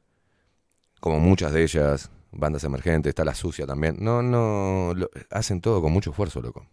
como 0.99 1.19
muchas 1.19 1.53
de 1.53 1.61
ellas, 1.61 2.09
bandas 2.31 2.63
emergentes, 2.63 3.11
está 3.11 3.23
la 3.23 3.35
sucia 3.35 3.67
también, 3.67 3.97
no, 3.99 4.23
no, 4.23 4.93
lo- 4.95 5.11
hacen 5.29 5.61
todo 5.61 5.83
con 5.83 5.91
mucho 5.91 6.09
esfuerzo, 6.09 6.41
loco. 6.41 6.65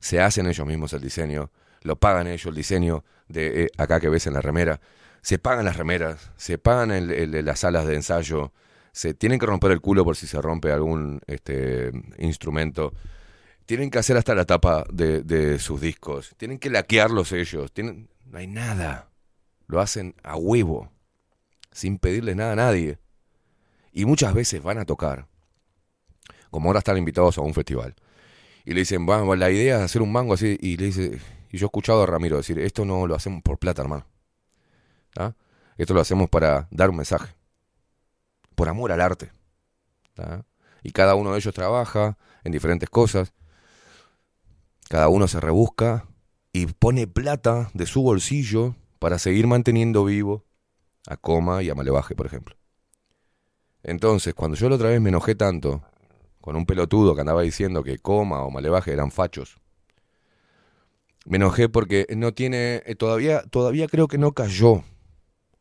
Se 0.00 0.22
hacen 0.22 0.46
ellos 0.46 0.66
mismos 0.66 0.94
el 0.94 1.02
diseño, 1.02 1.50
lo 1.82 1.96
pagan 1.96 2.28
ellos 2.28 2.46
el 2.46 2.54
diseño 2.54 3.04
de 3.28 3.64
eh, 3.64 3.68
acá 3.76 4.00
que 4.00 4.08
ves 4.08 4.26
en 4.26 4.32
la 4.32 4.40
remera, 4.40 4.80
se 5.22 5.38
pagan 5.38 5.64
las 5.64 5.76
remeras, 5.76 6.30
se 6.36 6.58
pagan 6.58 6.90
el- 6.90 7.44
las 7.44 7.60
salas 7.60 7.86
de 7.86 7.94
ensayo, 7.94 8.52
se 8.92 9.14
tienen 9.14 9.38
que 9.38 9.46
romper 9.46 9.70
el 9.70 9.80
culo 9.80 10.04
por 10.04 10.16
si 10.16 10.26
se 10.26 10.40
rompe 10.40 10.72
algún 10.72 11.20
este, 11.26 11.92
instrumento, 12.18 12.92
tienen 13.64 13.90
que 13.90 13.98
hacer 13.98 14.16
hasta 14.16 14.34
la 14.34 14.44
tapa 14.44 14.84
de, 14.90 15.58
sus 15.58 15.80
discos, 15.80 16.34
tienen 16.36 16.58
que 16.58 16.70
laquearlos 16.70 17.32
ellos, 17.32 17.70
tienen, 17.72 18.08
no 18.24 18.38
hay 18.38 18.46
nada, 18.46 19.10
lo 19.66 19.80
hacen 19.80 20.14
a 20.22 20.36
huevo, 20.36 20.90
sin 21.70 21.98
pedirle 21.98 22.34
nada 22.34 22.52
a 22.52 22.56
nadie. 22.56 22.98
Y 23.92 24.04
muchas 24.04 24.32
veces 24.34 24.62
van 24.62 24.78
a 24.78 24.84
tocar, 24.84 25.28
como 26.50 26.68
ahora 26.68 26.78
están 26.78 26.96
invitados 26.96 27.38
a 27.38 27.42
un 27.42 27.54
festival, 27.54 27.94
y 28.64 28.72
le 28.72 28.80
dicen, 28.80 29.06
vamos, 29.06 29.38
la 29.38 29.50
idea 29.50 29.76
es 29.76 29.82
hacer 29.82 30.02
un 30.02 30.12
mango 30.12 30.34
así, 30.34 30.56
y 30.60 30.76
le 30.76 30.86
dice, 30.86 31.20
y 31.50 31.58
yo 31.58 31.66
he 31.66 31.68
escuchado 31.68 32.02
a 32.02 32.06
Ramiro 32.06 32.36
decir, 32.38 32.58
esto 32.58 32.84
no 32.84 33.06
lo 33.06 33.14
hacemos 33.14 33.42
por 33.42 33.58
plata, 33.58 33.82
hermano. 33.82 34.06
Esto 35.76 35.94
lo 35.94 36.00
hacemos 36.00 36.28
para 36.28 36.66
dar 36.70 36.90
un 36.90 36.96
mensaje, 36.96 37.34
por 38.54 38.68
amor 38.68 38.92
al 38.92 39.00
arte. 39.00 39.30
Y 40.82 40.90
cada 40.90 41.14
uno 41.14 41.32
de 41.32 41.38
ellos 41.38 41.54
trabaja 41.54 42.18
en 42.44 42.52
diferentes 42.52 42.90
cosas, 42.90 43.32
cada 44.88 45.08
uno 45.08 45.28
se 45.28 45.38
rebusca 45.38 46.06
y 46.52 46.66
pone 46.66 47.06
plata 47.06 47.70
de 47.74 47.86
su 47.86 48.02
bolsillo 48.02 48.74
para 48.98 49.18
seguir 49.18 49.46
manteniendo 49.46 50.04
vivo 50.04 50.44
a 51.06 51.16
Coma 51.16 51.62
y 51.62 51.70
a 51.70 51.74
Malevaje, 51.74 52.16
por 52.16 52.26
ejemplo. 52.26 52.56
Entonces, 53.82 54.34
cuando 54.34 54.56
yo 54.56 54.68
la 54.68 54.76
otra 54.76 54.88
vez 54.88 55.00
me 55.00 55.10
enojé 55.10 55.34
tanto 55.34 55.82
con 56.40 56.56
un 56.56 56.66
pelotudo 56.66 57.14
que 57.14 57.20
andaba 57.20 57.42
diciendo 57.42 57.82
que 57.82 57.98
Coma 57.98 58.42
o 58.42 58.50
Malevaje 58.50 58.92
eran 58.92 59.10
fachos, 59.10 59.58
me 61.26 61.36
enojé 61.36 61.68
porque 61.68 62.06
no 62.16 62.32
tiene, 62.32 62.82
eh, 62.86 62.94
todavía, 62.94 63.42
todavía 63.42 63.86
creo 63.86 64.08
que 64.08 64.18
no 64.18 64.32
cayó, 64.32 64.82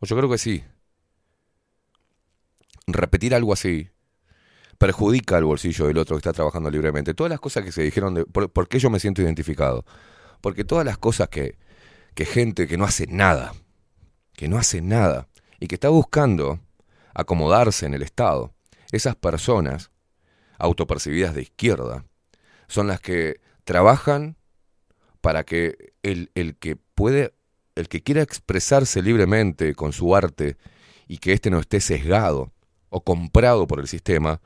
yo 0.02 0.16
creo 0.16 0.30
que 0.30 0.38
sí. 0.38 0.64
Repetir 2.88 3.36
algo 3.36 3.54
así 3.54 3.90
perjudica 4.78 5.38
al 5.38 5.44
bolsillo 5.44 5.88
del 5.88 5.98
otro 5.98 6.16
que 6.16 6.20
está 6.20 6.34
trabajando 6.34 6.70
libremente. 6.70 7.14
Todas 7.14 7.32
las 7.32 7.40
cosas 7.40 7.64
que 7.64 7.72
se 7.72 7.82
dijeron, 7.82 8.14
de, 8.14 8.26
por, 8.26 8.52
¿por 8.52 8.68
qué 8.68 8.80
yo 8.80 8.90
me 8.90 9.00
siento 9.00 9.22
identificado? 9.22 9.86
Porque 10.42 10.64
todas 10.64 10.86
las 10.86 10.98
cosas 10.98 11.30
que, 11.30 11.58
que 12.14 12.26
gente 12.26 12.68
que 12.68 12.78
no 12.78 12.86
hace 12.86 13.08
nada, 13.08 13.54
que 14.34 14.48
no 14.48 14.58
hace 14.58 14.82
nada 14.82 15.28
y 15.60 15.68
que 15.68 15.76
está 15.76 15.90
buscando 15.90 16.60
acomodarse 17.14 17.86
en 17.86 17.94
el 17.94 18.04
Estado, 18.04 18.54
esas 18.92 19.16
personas 19.16 19.92
autopercibidas 20.60 21.34
de 21.34 21.42
izquierda, 21.42 22.06
son 22.68 22.88
las 22.88 23.00
que 23.00 23.42
trabajan 23.64 24.38
para 25.22 25.44
que 25.44 25.94
el, 26.04 26.32
el 26.36 26.56
que 26.56 26.76
puede, 26.76 27.34
el 27.78 27.88
que 27.88 28.02
quiera 28.02 28.22
expresarse 28.22 29.02
libremente 29.02 29.76
con 29.76 29.94
su 29.94 30.16
arte 30.16 30.58
y 31.08 31.20
que 31.20 31.34
éste 31.34 31.50
no 31.50 31.60
esté 31.60 31.80
sesgado 31.80 32.52
o 32.90 33.02
comprado 33.02 33.68
por 33.68 33.80
el 33.80 33.88
sistema, 33.88 34.42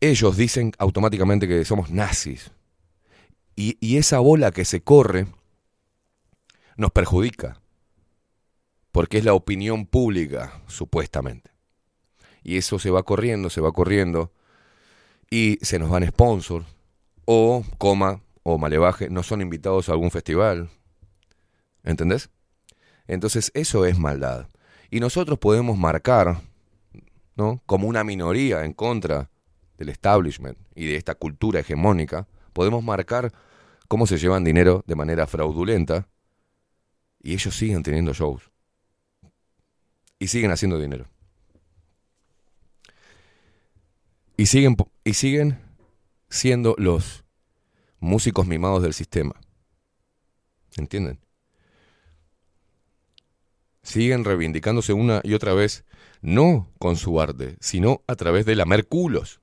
ellos 0.00 0.36
dicen 0.36 0.72
automáticamente 0.78 1.46
que 1.46 1.64
somos 1.64 1.90
nazis. 1.90 2.50
Y, 3.54 3.96
esa 3.96 4.18
bola 4.18 4.50
que 4.50 4.64
se 4.64 4.80
corre 4.80 5.26
nos 6.76 6.90
perjudica, 6.90 7.60
porque 8.90 9.18
es 9.18 9.24
la 9.24 9.34
opinión 9.34 9.86
pública, 9.86 10.60
supuestamente. 10.66 11.50
Y 12.42 12.56
eso 12.56 12.78
se 12.78 12.90
va 12.90 13.04
corriendo, 13.04 13.50
se 13.50 13.60
va 13.60 13.70
corriendo, 13.70 14.32
y 15.30 15.58
se 15.62 15.78
nos 15.78 15.90
van 15.90 16.08
sponsors, 16.08 16.66
o 17.24 17.62
coma, 17.78 18.22
o 18.42 18.58
malevaje, 18.58 19.10
no 19.10 19.22
son 19.22 19.42
invitados 19.42 19.88
a 19.88 19.92
algún 19.92 20.10
festival. 20.10 20.70
¿Entendés? 21.82 22.30
Entonces 23.06 23.50
eso 23.54 23.86
es 23.86 23.98
maldad. 23.98 24.48
Y 24.90 25.00
nosotros 25.00 25.38
podemos 25.38 25.78
marcar, 25.78 26.40
¿no? 27.34 27.62
Como 27.66 27.88
una 27.88 28.04
minoría 28.04 28.64
en 28.64 28.72
contra 28.72 29.30
del 29.78 29.88
establishment 29.88 30.58
y 30.74 30.86
de 30.86 30.96
esta 30.96 31.14
cultura 31.14 31.60
hegemónica, 31.60 32.28
podemos 32.52 32.84
marcar 32.84 33.32
cómo 33.88 34.06
se 34.06 34.18
llevan 34.18 34.44
dinero 34.44 34.84
de 34.86 34.94
manera 34.94 35.26
fraudulenta 35.26 36.08
y 37.22 37.34
ellos 37.34 37.54
siguen 37.54 37.82
teniendo 37.82 38.12
shows. 38.12 38.50
Y 40.18 40.28
siguen 40.28 40.50
haciendo 40.50 40.78
dinero. 40.78 41.06
Y 44.36 44.46
siguen, 44.46 44.76
y 45.04 45.14
siguen 45.14 45.58
siendo 46.28 46.74
los 46.78 47.24
músicos 47.98 48.46
mimados 48.46 48.82
del 48.82 48.94
sistema. 48.94 49.34
¿Entienden? 50.76 51.20
Siguen 53.82 54.24
reivindicándose 54.24 54.92
una 54.92 55.20
y 55.24 55.34
otra 55.34 55.54
vez, 55.54 55.84
no 56.20 56.70
con 56.78 56.96
su 56.96 57.20
arte, 57.20 57.56
sino 57.60 58.02
a 58.06 58.16
través 58.16 58.46
de 58.46 58.56
lamer 58.56 58.86
culos. 58.86 59.40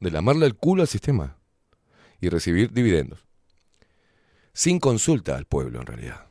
De 0.00 0.10
lamarle 0.10 0.46
el 0.46 0.54
culo 0.54 0.82
al 0.82 0.88
sistema. 0.88 1.38
Y 2.20 2.28
recibir 2.28 2.72
dividendos. 2.72 3.26
Sin 4.52 4.80
consulta 4.80 5.36
al 5.36 5.44
pueblo, 5.44 5.80
en 5.80 5.86
realidad. 5.86 6.26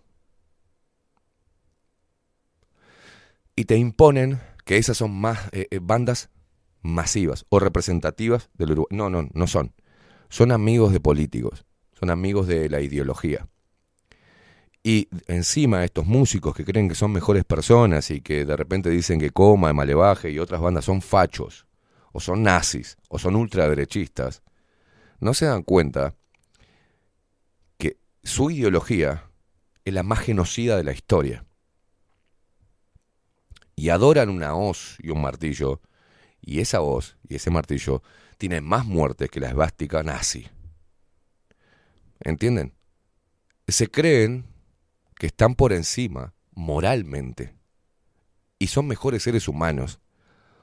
y 3.55 3.65
te 3.65 3.77
imponen 3.77 4.39
que 4.65 4.77
esas 4.77 4.97
son 4.97 5.11
más 5.11 5.47
eh, 5.51 5.67
eh, 5.71 5.79
bandas 5.81 6.29
masivas 6.81 7.45
o 7.49 7.59
representativas 7.59 8.49
del 8.53 8.71
Uruguay. 8.71 8.97
No, 8.97 9.09
no, 9.09 9.29
no 9.33 9.47
son. 9.47 9.73
Son 10.29 10.51
amigos 10.51 10.91
de 10.91 10.99
políticos, 10.99 11.65
son 11.97 12.09
amigos 12.09 12.47
de 12.47 12.69
la 12.69 12.81
ideología. 12.81 13.47
Y 14.87 15.09
encima 15.25 15.83
estos 15.83 16.05
músicos 16.05 16.55
que 16.55 16.63
creen 16.63 16.87
que 16.87 16.93
son 16.93 17.11
mejores 17.11 17.43
personas 17.43 18.11
y 18.11 18.21
que 18.21 18.45
de 18.45 18.55
repente 18.55 18.91
dicen 18.91 19.19
que 19.19 19.31
Coma, 19.31 19.73
Malevaje 19.73 20.29
y 20.29 20.37
otras 20.37 20.61
bandas 20.61 20.85
son 20.85 21.01
fachos, 21.01 21.65
o 22.11 22.19
son 22.19 22.43
nazis, 22.43 22.95
o 23.09 23.17
son 23.17 23.35
ultraderechistas, 23.35 24.43
no 25.19 25.33
se 25.33 25.47
dan 25.47 25.63
cuenta 25.63 26.13
que 27.79 27.97
su 28.21 28.51
ideología 28.51 29.23
es 29.85 29.91
la 29.91 30.03
más 30.03 30.19
genocida 30.19 30.77
de 30.77 30.83
la 30.83 30.91
historia 30.91 31.43
y 33.75 33.89
adoran 33.89 34.29
una 34.29 34.53
hoz 34.53 34.97
y 34.99 35.09
un 35.09 35.19
martillo, 35.19 35.81
y 36.41 36.59
esa 36.59 36.81
hoz 36.81 37.17
y 37.27 37.37
ese 37.37 37.49
martillo 37.49 38.03
tienen 38.37 38.63
más 38.63 38.85
muertes 38.85 39.31
que 39.31 39.39
la 39.39 39.49
esvástica 39.49 40.03
nazi. 40.03 40.47
¿Entienden? 42.19 42.75
Se 43.67 43.87
creen 43.89 44.53
que 45.17 45.27
están 45.27 45.55
por 45.55 45.73
encima 45.73 46.33
moralmente 46.51 47.55
y 48.59 48.67
son 48.67 48.87
mejores 48.87 49.23
seres 49.23 49.47
humanos, 49.47 49.99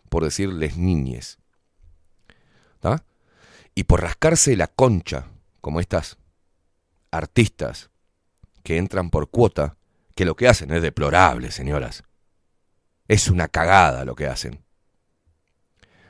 por 0.08 0.24
decirles 0.24 0.76
niñes. 0.76 1.38
¿tá? 2.80 3.04
Y 3.74 3.84
por 3.84 4.02
rascarse 4.02 4.56
la 4.56 4.66
concha, 4.66 5.28
como 5.60 5.80
estas 5.80 6.18
artistas 7.10 7.90
que 8.62 8.76
entran 8.76 9.10
por 9.10 9.30
cuota, 9.30 9.76
que 10.14 10.24
lo 10.24 10.36
que 10.36 10.48
hacen 10.48 10.70
es 10.72 10.82
deplorable, 10.82 11.50
señoras. 11.50 12.04
Es 13.08 13.28
una 13.28 13.48
cagada 13.48 14.04
lo 14.04 14.14
que 14.14 14.26
hacen. 14.26 14.64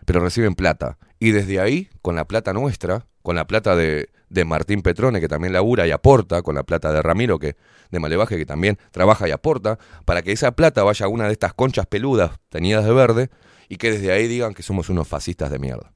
Pero 0.05 0.21
reciben 0.21 0.55
plata. 0.55 0.99
Y 1.19 1.31
desde 1.31 1.61
ahí, 1.61 1.89
con 2.01 2.17
la 2.17 2.27
plata 2.27 2.53
nuestra, 2.53 3.07
con 3.23 3.37
la 3.37 3.47
plata 3.47 3.77
de, 3.77 4.11
de 4.33 4.47
Martín 4.47 4.81
Petrone, 4.81 5.21
que 5.21 5.29
también 5.29 5.53
labura 5.53 5.87
y 5.87 5.91
aporta, 5.91 6.41
con 6.43 6.55
la 6.55 6.63
plata 6.63 6.91
de 6.91 7.03
Ramiro, 7.03 7.39
que 7.39 7.57
de 7.91 8.01
Malevaje, 8.01 8.39
que 8.39 8.47
también 8.47 8.79
trabaja 8.91 9.29
y 9.29 9.31
aporta, 9.31 9.79
para 10.07 10.23
que 10.23 10.33
esa 10.33 10.53
plata 10.53 10.83
vaya 10.83 11.05
a 11.05 11.09
una 11.11 11.27
de 11.27 11.33
estas 11.33 11.53
conchas 11.53 11.87
peludas 11.87 12.33
teñidas 12.49 12.85
de 12.87 12.93
verde 12.95 13.31
y 13.69 13.77
que 13.77 13.93
desde 13.93 14.11
ahí 14.11 14.29
digan 14.29 14.55
que 14.55 14.63
somos 14.63 14.89
unos 14.89 15.07
fascistas 15.07 15.51
de 15.51 15.59
mierda. 15.59 15.93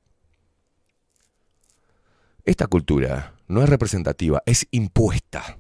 Esta 2.44 2.66
cultura 2.66 3.34
no 3.48 3.62
es 3.62 3.68
representativa, 3.70 4.42
es 4.44 4.68
impuesta. 4.70 5.58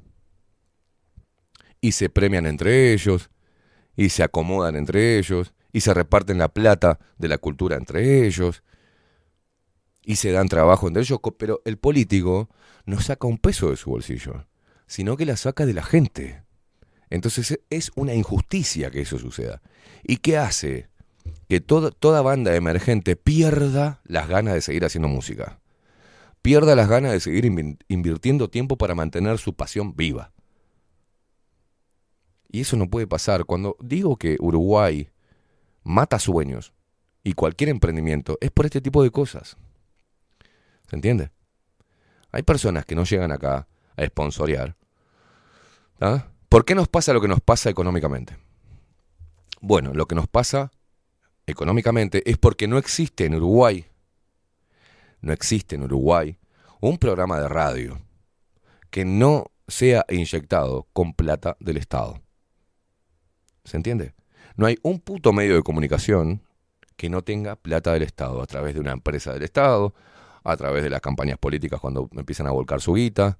Y 1.80 1.92
se 1.92 2.10
premian 2.10 2.46
entre 2.46 2.92
ellos, 2.92 3.30
y 3.96 4.10
se 4.10 4.22
acomodan 4.22 4.76
entre 4.76 5.18
ellos, 5.18 5.54
y 5.72 5.80
se 5.80 5.94
reparten 5.94 6.38
la 6.38 6.48
plata 6.48 6.98
de 7.16 7.28
la 7.28 7.38
cultura 7.38 7.76
entre 7.76 8.26
ellos, 8.26 8.62
y 10.06 10.16
se 10.16 10.30
dan 10.30 10.48
trabajo 10.48 10.86
entre 10.86 11.02
ellos, 11.02 11.18
pero 11.36 11.60
el 11.64 11.76
político 11.78 12.48
no 12.86 13.00
saca 13.00 13.26
un 13.26 13.38
peso 13.38 13.70
de 13.70 13.76
su 13.76 13.90
bolsillo, 13.90 14.46
sino 14.86 15.16
que 15.16 15.26
la 15.26 15.36
saca 15.36 15.66
de 15.66 15.74
la 15.74 15.82
gente. 15.82 16.44
Entonces 17.10 17.50
e- 17.50 17.60
es 17.70 17.90
una 17.96 18.14
injusticia 18.14 18.90
que 18.92 19.00
eso 19.00 19.18
suceda. 19.18 19.60
¿Y 20.04 20.18
qué 20.18 20.38
hace? 20.38 20.88
Que 21.48 21.60
toda, 21.60 22.22
banda 22.22 22.54
emergente 22.54 23.16
pierda 23.16 24.00
las 24.04 24.28
ganas 24.28 24.54
de 24.54 24.60
seguir 24.60 24.84
haciendo 24.84 25.08
música. 25.08 25.60
Pierda 26.40 26.76
las 26.76 26.88
ganas 26.88 27.10
de 27.10 27.18
seguir 27.18 27.44
invi- 27.44 27.78
invirtiendo 27.88 28.48
tiempo 28.48 28.78
para 28.78 28.94
mantener 28.94 29.38
su 29.38 29.54
pasión 29.54 29.96
viva. 29.96 30.32
Y 32.48 32.60
eso 32.60 32.76
no 32.76 32.88
puede 32.88 33.08
pasar. 33.08 33.44
Cuando 33.44 33.76
digo 33.80 34.16
que 34.16 34.36
Uruguay 34.38 35.10
mata 35.82 36.20
sueños 36.20 36.72
y 37.24 37.32
cualquier 37.32 37.70
emprendimiento, 37.70 38.38
es 38.40 38.52
por 38.52 38.66
este 38.66 38.80
tipo 38.80 39.02
de 39.02 39.10
cosas. 39.10 39.56
¿Se 40.88 40.96
entiende? 40.96 41.30
Hay 42.32 42.42
personas 42.42 42.84
que 42.84 42.94
no 42.94 43.04
llegan 43.04 43.32
acá 43.32 43.66
a 43.96 44.06
sponsorear. 44.06 44.76
¿ah? 46.00 46.26
¿Por 46.48 46.64
qué 46.64 46.74
nos 46.74 46.88
pasa 46.88 47.12
lo 47.12 47.20
que 47.20 47.28
nos 47.28 47.40
pasa 47.40 47.70
económicamente? 47.70 48.36
Bueno, 49.60 49.92
lo 49.94 50.06
que 50.06 50.14
nos 50.14 50.28
pasa 50.28 50.70
económicamente 51.46 52.28
es 52.28 52.38
porque 52.38 52.68
no 52.68 52.78
existe 52.78 53.24
en 53.24 53.34
Uruguay, 53.34 53.86
no 55.20 55.32
existe 55.32 55.76
en 55.76 55.82
Uruguay 55.82 56.38
un 56.80 56.98
programa 56.98 57.40
de 57.40 57.48
radio 57.48 58.00
que 58.90 59.04
no 59.04 59.50
sea 59.66 60.04
inyectado 60.08 60.86
con 60.92 61.14
plata 61.14 61.56
del 61.60 61.78
Estado. 61.78 62.20
¿Se 63.64 63.76
entiende? 63.76 64.14
No 64.56 64.66
hay 64.66 64.78
un 64.82 65.00
puto 65.00 65.32
medio 65.32 65.56
de 65.56 65.62
comunicación 65.62 66.42
que 66.96 67.10
no 67.10 67.22
tenga 67.22 67.56
plata 67.56 67.92
del 67.92 68.02
Estado 68.02 68.40
a 68.40 68.46
través 68.46 68.74
de 68.74 68.80
una 68.80 68.92
empresa 68.92 69.32
del 69.32 69.42
Estado, 69.42 69.94
a 70.46 70.56
través 70.56 70.82
de 70.82 70.90
las 70.90 71.00
campañas 71.00 71.38
políticas 71.38 71.80
cuando 71.80 72.08
empiezan 72.16 72.46
a 72.46 72.52
volcar 72.52 72.80
su 72.80 72.94
guita, 72.94 73.38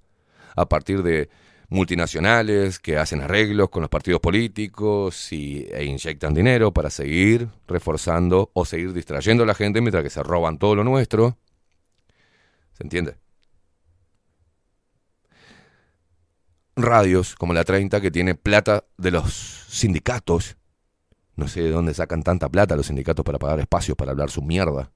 a 0.57 0.69
partir 0.69 1.03
de 1.03 1.29
multinacionales 1.69 2.79
que 2.79 2.97
hacen 2.97 3.21
arreglos 3.21 3.71
con 3.71 3.83
los 3.83 3.91
partidos 3.91 4.21
políticos 4.21 5.33
y, 5.33 5.67
e 5.71 5.85
inyectan 5.85 6.35
dinero 6.35 6.73
para 6.73 6.91
seguir 6.91 7.49
reforzando 7.67 8.51
o 8.55 8.65
seguir 8.65 8.93
distrayendo 8.93 9.43
a 9.43 9.47
la 9.47 9.55
gente 9.55 9.81
mientras 9.81 10.03
que 10.03 10.11
se 10.11 10.23
roban 10.23 10.59
todo 10.59 10.75
lo 10.75 10.85
nuestro. 10.85 11.37
¿Se 12.75 12.85
entiende? 12.85 13.17
Radios 16.77 17.35
como 17.37 17.55
la 17.55 17.65
30 17.65 18.01
que 18.01 18.11
tiene 18.11 18.35
plata 18.35 18.85
de 18.99 19.11
los 19.11 19.33
sindicatos 19.69 20.59
No 21.35 21.49
sé 21.49 21.63
de 21.63 21.71
dónde 21.71 21.95
sacan 21.95 22.23
tanta 22.23 22.49
plata 22.51 22.77
los 22.77 22.87
sindicatos 22.87 23.25
para 23.25 23.39
pagar 23.39 23.61
espacios 23.61 23.97
para 23.97 24.13
hablar 24.13 24.31
su 24.31 24.43
mierda. 24.43 24.93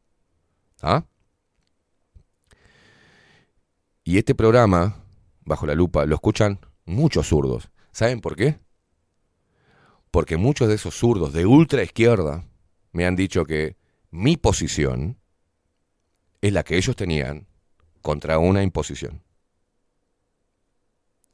¿Ah? 0.82 1.05
Y 4.10 4.18
este 4.18 4.34
programa, 4.34 5.05
bajo 5.44 5.68
la 5.68 5.76
lupa, 5.76 6.05
lo 6.05 6.16
escuchan 6.16 6.58
muchos 6.84 7.28
zurdos. 7.28 7.70
¿Saben 7.92 8.20
por 8.20 8.34
qué? 8.34 8.58
Porque 10.10 10.36
muchos 10.36 10.66
de 10.66 10.74
esos 10.74 10.97
zurdos 10.97 11.32
de 11.32 11.47
ultra 11.47 11.84
izquierda 11.84 12.44
me 12.90 13.06
han 13.06 13.14
dicho 13.14 13.44
que 13.44 13.76
mi 14.10 14.36
posición 14.36 15.16
es 16.40 16.52
la 16.52 16.64
que 16.64 16.76
ellos 16.76 16.97
tenían 16.97 17.47
contra 18.02 18.39
una 18.39 18.64
imposición. 18.64 19.22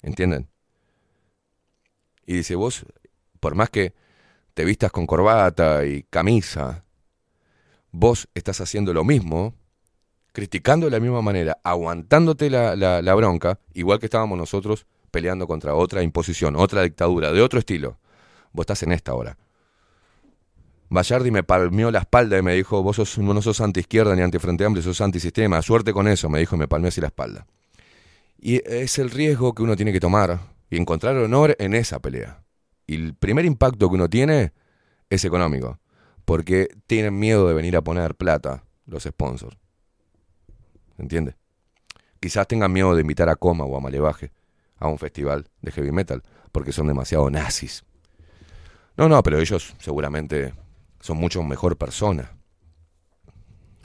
¿Entienden? 0.03 0.51
Y 2.27 2.35
dice, 2.35 2.57
vos, 2.57 2.85
por 3.41 3.55
más 3.55 3.71
que 3.71 3.95
te 4.53 4.67
vistas 4.67 4.93
con 4.93 5.07
corbata 5.07 5.87
y 5.87 6.03
camisa, 6.03 6.85
vos 7.91 8.29
estás 8.35 8.61
haciendo 8.61 8.93
lo 8.93 9.03
mismo, 9.03 9.55
criticando 10.37 10.85
de 10.85 10.91
la 10.91 11.01
misma 11.01 11.23
manera, 11.23 11.57
aguantándote 11.65 12.51
la, 12.51 12.77
la- 12.77 13.15
bronca, 13.15 13.59
igual 13.73 13.99
que 13.99 14.05
estábamos 14.05 14.37
nosotros 14.37 14.87
peleando 15.11 15.47
contra 15.47 15.75
otra 15.75 16.03
imposición, 16.03 16.57
otra 16.57 16.83
dictadura, 16.83 17.33
de 17.33 17.41
otro 17.41 17.59
estilo. 17.59 17.97
Vos 18.53 18.65
estás 18.65 18.83
en 18.83 18.93
esta 18.93 19.15
hora. 19.15 19.39
Bayardi 20.91 21.31
me 21.31 21.43
palmeó 21.43 21.91
la 21.91 22.01
espalda 22.01 22.37
y 22.37 22.43
me 22.43 22.53
dijo, 22.53 22.83
vos 22.83 22.97
sos, 22.97 23.17
no 23.17 23.41
sos 23.41 23.63
anti-izquierda 23.63 24.15
ni 24.15 24.21
anti-frente 24.21 24.67
amplio, 24.67 24.83
sos 24.83 25.01
antisistema, 25.01 25.63
suerte 25.63 25.95
con 25.95 26.07
eso, 26.07 26.29
me 26.29 26.39
dijo 26.39 26.55
y 26.55 26.59
me 26.59 26.69
palmeó 26.69 26.89
así 26.89 27.01
la 27.01 27.07
espalda. 27.07 27.47
Y 28.39 28.57
es 28.71 28.99
el 28.99 29.09
riesgo 29.09 29.55
que 29.55 29.63
uno 29.63 29.75
tiene 29.75 29.91
que 29.91 30.01
tomar 30.01 30.39
y 30.69 30.77
encontrar 30.77 31.17
honor 31.17 31.57
en 31.59 31.73
esa 31.73 31.99
pelea. 32.01 32.43
Y 32.87 32.97
el 32.97 33.15
primer 33.15 33.47
impacto 33.47 33.89
que 33.89 33.95
uno 33.95 34.11
tiene 34.11 34.53
es 35.09 35.25
económico, 35.25 35.79
porque 36.27 36.69
tienen 36.87 37.19
miedo 37.19 37.49
de 37.49 37.55
venir 37.55 37.75
a 37.79 37.81
poner 37.81 38.15
plata 38.17 38.65
los 38.85 39.05
sponsors. 39.05 39.57
¿Entiendes? 40.99 41.37
Quizás 42.21 42.49
tengan 42.49 42.73
miedo 42.73 42.95
de 42.95 43.03
invitar 43.03 43.29
a 43.31 43.37
Coma 43.37 43.65
o 43.65 43.77
a 43.77 43.81
Malevaje 43.81 44.33
a 44.79 44.89
un 44.89 44.99
festival 44.99 45.49
de 45.63 45.73
heavy 45.73 45.93
metal, 45.93 46.23
porque 46.53 46.73
son 46.73 46.89
demasiado 46.89 47.31
nazis. 47.31 47.85
No, 48.97 49.09
no, 49.09 49.23
pero 49.23 49.39
ellos 49.39 49.75
seguramente 49.79 50.55
son 51.01 51.19
mucho 51.19 51.43
mejor 51.43 51.77
personas 51.77 52.29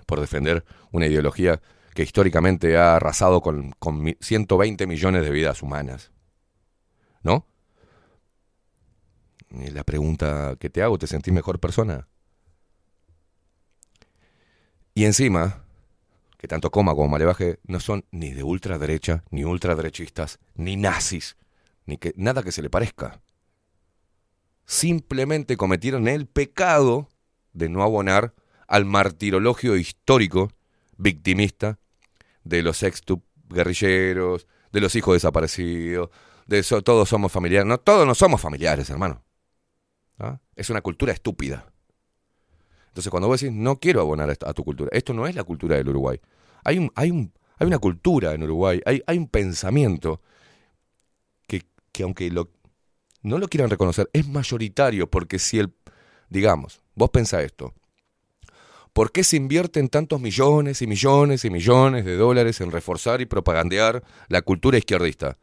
por 0.05 0.19
defender 0.19 0.63
una 0.91 1.07
ideología 1.07 1.61
que 1.93 2.03
históricamente 2.03 2.77
ha 2.77 2.95
arrasado 2.95 3.41
con, 3.41 3.71
con 3.79 4.01
mi- 4.01 4.17
120 4.21 4.87
millones 4.87 5.23
de 5.23 5.31
vidas 5.31 5.61
humanas. 5.61 6.11
¿No? 7.23 7.45
Y 9.51 9.69
la 9.69 9.83
pregunta 9.83 10.55
que 10.59 10.69
te 10.71 10.81
hago, 10.81 10.97
¿te 10.97 11.05
sentís 11.07 11.31
mejor 11.33 11.59
persona? 11.59 12.07
Y 14.95 15.05
encima, 15.05 15.60
que 16.41 16.47
tanto 16.47 16.71
Coma 16.71 16.95
como 16.95 17.07
Malevaje 17.07 17.59
no 17.67 17.79
son 17.79 18.03
ni 18.09 18.31
de 18.31 18.41
ultraderecha, 18.41 19.23
ni 19.29 19.43
ultraderechistas, 19.43 20.39
ni 20.55 20.75
nazis, 20.75 21.37
ni 21.85 21.97
que 21.97 22.15
nada 22.17 22.41
que 22.41 22.51
se 22.51 22.63
le 22.63 22.69
parezca. 22.71 23.21
Simplemente 24.65 25.55
cometieron 25.55 26.07
el 26.07 26.25
pecado 26.25 27.09
de 27.53 27.69
no 27.69 27.83
abonar 27.83 28.33
al 28.67 28.85
martirologio 28.85 29.77
histórico 29.77 30.51
victimista 30.97 31.77
de 32.43 32.63
los 32.63 32.81
ex 32.81 33.03
guerrilleros, 33.47 34.47
de 34.71 34.81
los 34.81 34.95
hijos 34.95 35.13
desaparecidos, 35.13 36.09
de 36.47 36.57
eso, 36.57 36.81
todos 36.81 37.07
somos 37.07 37.31
familiares. 37.31 37.67
No, 37.67 37.77
todos 37.77 38.07
no 38.07 38.15
somos 38.15 38.41
familiares, 38.41 38.89
hermano. 38.89 39.23
¿Ah? 40.17 40.39
Es 40.55 40.71
una 40.71 40.81
cultura 40.81 41.13
estúpida. 41.13 41.71
Entonces, 42.91 43.09
cuando 43.09 43.29
vos 43.29 43.39
decís, 43.39 43.55
no 43.55 43.79
quiero 43.79 44.01
abonar 44.01 44.29
a, 44.29 44.53
tu 44.53 44.65
cultura, 44.65 44.89
esto 44.91 45.13
no 45.13 45.25
es 45.25 45.33
la 45.33 45.45
cultura 45.45 45.77
del 45.77 45.87
Uruguay. 45.87 46.19
Hay, 46.63 46.77
un, 46.77 46.91
hay, 46.95 47.11
un, 47.11 47.33
hay 47.57 47.67
una 47.67 47.79
cultura 47.79 48.33
en 48.33 48.43
Uruguay, 48.43 48.81
hay, 48.85 49.01
hay 49.05 49.17
un 49.17 49.27
pensamiento 49.27 50.21
que, 51.47 51.63
que 51.91 52.03
aunque 52.03 52.31
no 53.21 53.37
lo 53.37 53.47
quieran 53.47 53.69
reconocer, 53.69 54.09
es 54.13 54.27
mayoritario, 54.27 55.09
porque 55.09 55.39
si 55.39 55.59
el, 55.59 55.73
digamos, 56.29 56.81
vos 56.95 57.09
pensá 57.09 57.41
esto, 57.41 57.73
¿por 58.93 59.11
qué 59.11 59.23
se 59.23 59.37
invierten 59.37 59.89
tantos 59.89 60.19
millones 60.19 60.81
y 60.81 60.87
millones 60.87 61.45
y 61.45 61.49
millones 61.49 62.05
de 62.05 62.15
dólares 62.15 62.61
en 62.61 62.71
reforzar 62.71 63.21
y 63.21 63.25
propagandear 63.25 64.03
la 64.27 64.41
cultura 64.41 64.77
izquierdista? 64.77 65.37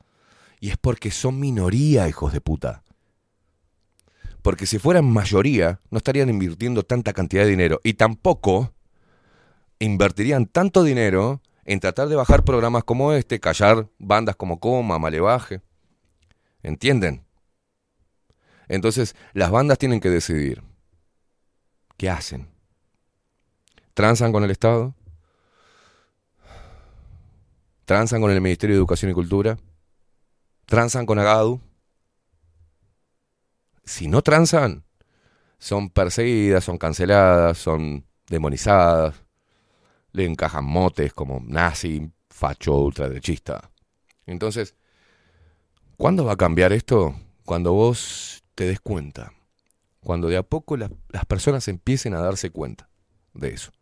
Y 0.61 0.71
es 0.71 0.77
porque 0.77 1.11
son 1.11 1.39
minoría, 1.39 2.09
hijos 2.09 2.33
de 2.33 2.41
puta. 2.41 2.83
Porque 4.43 4.67
si 4.67 4.79
fueran 4.79 5.05
mayoría, 5.05 5.81
no 5.91 5.99
estarían 5.99 6.29
invirtiendo 6.29 6.83
tanta 6.83 7.13
cantidad 7.13 7.45
de 7.45 7.51
dinero. 7.51 7.81
Y 7.85 7.95
tampoco 7.95 8.73
invertirían 9.79 10.47
tanto 10.47 10.83
dinero 10.83 11.41
en 11.65 11.81
tratar 11.81 12.09
de 12.09 12.17
bajar 12.17 12.45
programas 12.45 12.85
como 12.85 13.13
este, 13.13 13.41
callar 13.41 13.89
bandas 13.99 14.37
como 14.37 14.59
Coma, 14.59 14.99
Malevaje. 14.99 15.61
¿Entienden? 16.63 17.25
Entonces, 18.69 19.15
las 19.33 19.51
bandas 19.51 19.79
tienen 19.79 20.01
que 20.01 20.11
decidir. 20.11 20.63
¿Qué 21.97 22.11
hacen? 22.11 22.49
¿Transan 23.95 24.33
con 24.33 24.45
el 24.45 24.51
Estado? 24.51 24.95
¿Transan 27.85 28.21
con 28.21 28.31
el 28.31 28.41
Ministerio 28.41 28.77
de 28.77 28.79
Educación 28.79 29.11
y 29.11 29.15
Cultura? 29.15 29.59
¿Transan 30.67 31.07
con 31.07 31.19
Agadu? 31.19 31.61
Si 33.85 34.07
no 34.07 34.23
transan, 34.23 34.85
son 35.59 35.89
perseguidas, 35.89 36.65
son 36.65 36.77
canceladas, 36.77 37.57
son 37.57 38.07
demonizadas, 38.29 39.25
le 40.13 40.25
encajan 40.25 40.65
motes 40.65 41.13
como 41.13 41.41
nazi, 41.45 42.11
facho, 42.29 42.77
ultraderechista. 42.77 43.71
Entonces, 44.27 44.75
¿cuándo 45.97 46.25
va 46.25 46.33
a 46.33 46.37
cambiar 46.37 46.73
esto? 46.73 47.15
Cuando 47.45 47.73
vos 47.73 48.43
te 48.55 48.65
des 48.67 48.81
cuenta. 48.81 49.33
Cuando 50.01 50.29
de 50.29 50.37
a 50.37 50.43
poco 50.43 50.77
la- 50.77 50.91
las 51.09 51.25
personas 51.25 51.69
empiecen 51.69 52.15
a 52.15 52.21
darse 52.21 52.51
cuenta 52.51 52.89
de 53.35 53.49
eso. 53.51 53.73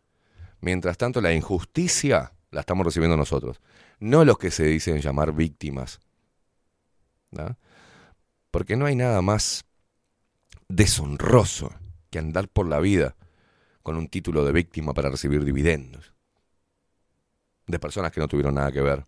Mientras 0.61 0.97
tanto, 0.97 1.21
la 1.21 1.33
injusticia 1.33 2.33
la 2.51 2.61
estamos 2.61 2.85
recibiendo 2.85 3.17
nosotros, 3.17 3.61
no 3.99 4.25
los 4.25 4.37
que 4.37 4.51
se 4.51 4.65
dicen 4.65 4.99
llamar 5.01 5.33
víctimas. 5.33 5.99
¿no? 7.31 7.57
Porque 8.51 8.75
no 8.75 8.85
hay 8.85 8.95
nada 8.95 9.21
más 9.21 9.65
deshonroso 10.69 11.73
que 12.09 12.19
andar 12.19 12.47
por 12.47 12.67
la 12.67 12.79
vida 12.79 13.15
con 13.83 13.95
un 13.97 14.07
título 14.07 14.43
de 14.45 14.51
víctima 14.51 14.93
para 14.93 15.09
recibir 15.09 15.45
dividendos. 15.45 16.13
De 17.67 17.79
personas 17.79 18.11
que 18.11 18.19
no 18.19 18.27
tuvieron 18.27 18.55
nada 18.55 18.71
que 18.71 18.81
ver. 18.81 19.05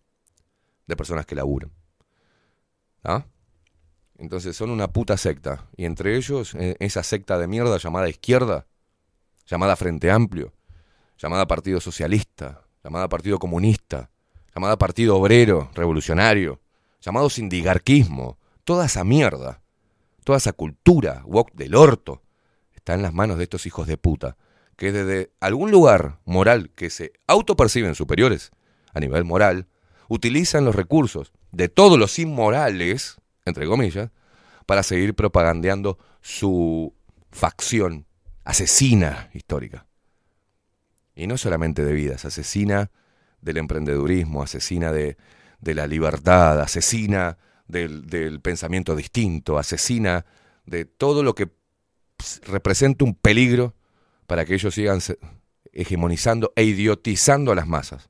De 0.86 0.96
personas 0.96 1.26
que 1.26 1.36
laburan. 1.36 1.72
¿Ah? 3.04 3.26
Entonces 4.18 4.56
son 4.56 4.70
una 4.70 4.92
puta 4.92 5.18
secta. 5.18 5.66
Y 5.78 5.86
entre 5.86 6.18
ellos, 6.18 6.54
eh, 6.56 6.76
esa 6.80 7.04
secta 7.04 7.38
de 7.38 7.48
mierda 7.48 7.78
llamada 7.78 8.10
izquierda, 8.10 8.68
llamada 9.46 9.76
Frente 9.76 10.12
Amplio, 10.12 10.54
llamada 11.18 11.48
Partido 11.48 11.80
Socialista, 11.80 12.62
llamada 12.84 13.08
Partido 13.08 13.40
Comunista, 13.40 14.12
llamada 14.54 14.78
Partido 14.78 15.16
Obrero 15.16 15.72
Revolucionario, 15.74 16.60
llamado 17.02 17.30
sindigarquismo, 17.30 18.38
toda 18.66 18.86
esa 18.86 19.04
mierda, 19.04 19.62
toda 20.24 20.38
esa 20.38 20.54
cultura 20.54 21.24
woke 21.26 21.54
del 21.54 21.76
orto, 21.76 22.22
está 22.74 22.94
en 22.94 23.02
las 23.02 23.14
manos 23.14 23.38
de 23.38 23.44
estos 23.44 23.66
hijos 23.66 23.88
de 23.88 23.98
puta, 23.98 24.38
que 24.80 24.94
desde 24.94 25.34
algún 25.42 25.72
lugar 25.72 26.20
moral 26.24 26.72
que 26.74 26.90
se 26.90 27.12
autoperciben 27.28 27.96
superiores 27.96 28.52
a 28.94 29.02
nivel 29.02 29.26
moral, 29.26 29.68
utilizan 30.08 30.64
los 30.64 30.74
recursos 30.74 31.34
de 31.52 31.68
todos 31.68 32.00
los 32.00 32.18
inmorales, 32.18 33.18
entre 33.44 33.68
comillas, 33.68 34.10
para 34.66 34.82
seguir 34.84 35.16
propagandeando 35.16 36.00
su 36.22 36.96
facción 37.30 38.06
asesina 38.46 39.30
histórica. 39.34 39.86
Y 41.14 41.28
no 41.28 41.38
solamente 41.38 41.84
de 41.84 41.92
vidas, 41.92 42.24
asesina 42.24 42.90
del 43.42 43.58
emprendedurismo, 43.58 44.44
asesina 44.44 44.94
de, 44.94 45.18
de 45.60 45.76
la 45.76 45.88
libertad, 45.88 46.62
asesina 46.62 47.38
del, 47.68 48.08
del 48.08 48.40
pensamiento 48.40 48.96
distinto, 48.96 49.58
asesina 49.58 50.26
de 50.66 50.86
todo 50.86 51.22
lo 51.22 51.36
que 51.36 51.50
representa 52.44 53.04
un 53.04 53.14
peligro 53.14 53.76
para 54.30 54.46
que 54.46 54.54
ellos 54.54 54.76
sigan 54.76 55.00
hegemonizando 55.74 56.54
e 56.56 56.64
idiotizando 56.64 57.52
a 57.52 57.56
las 57.56 57.68
masas. 57.68 58.10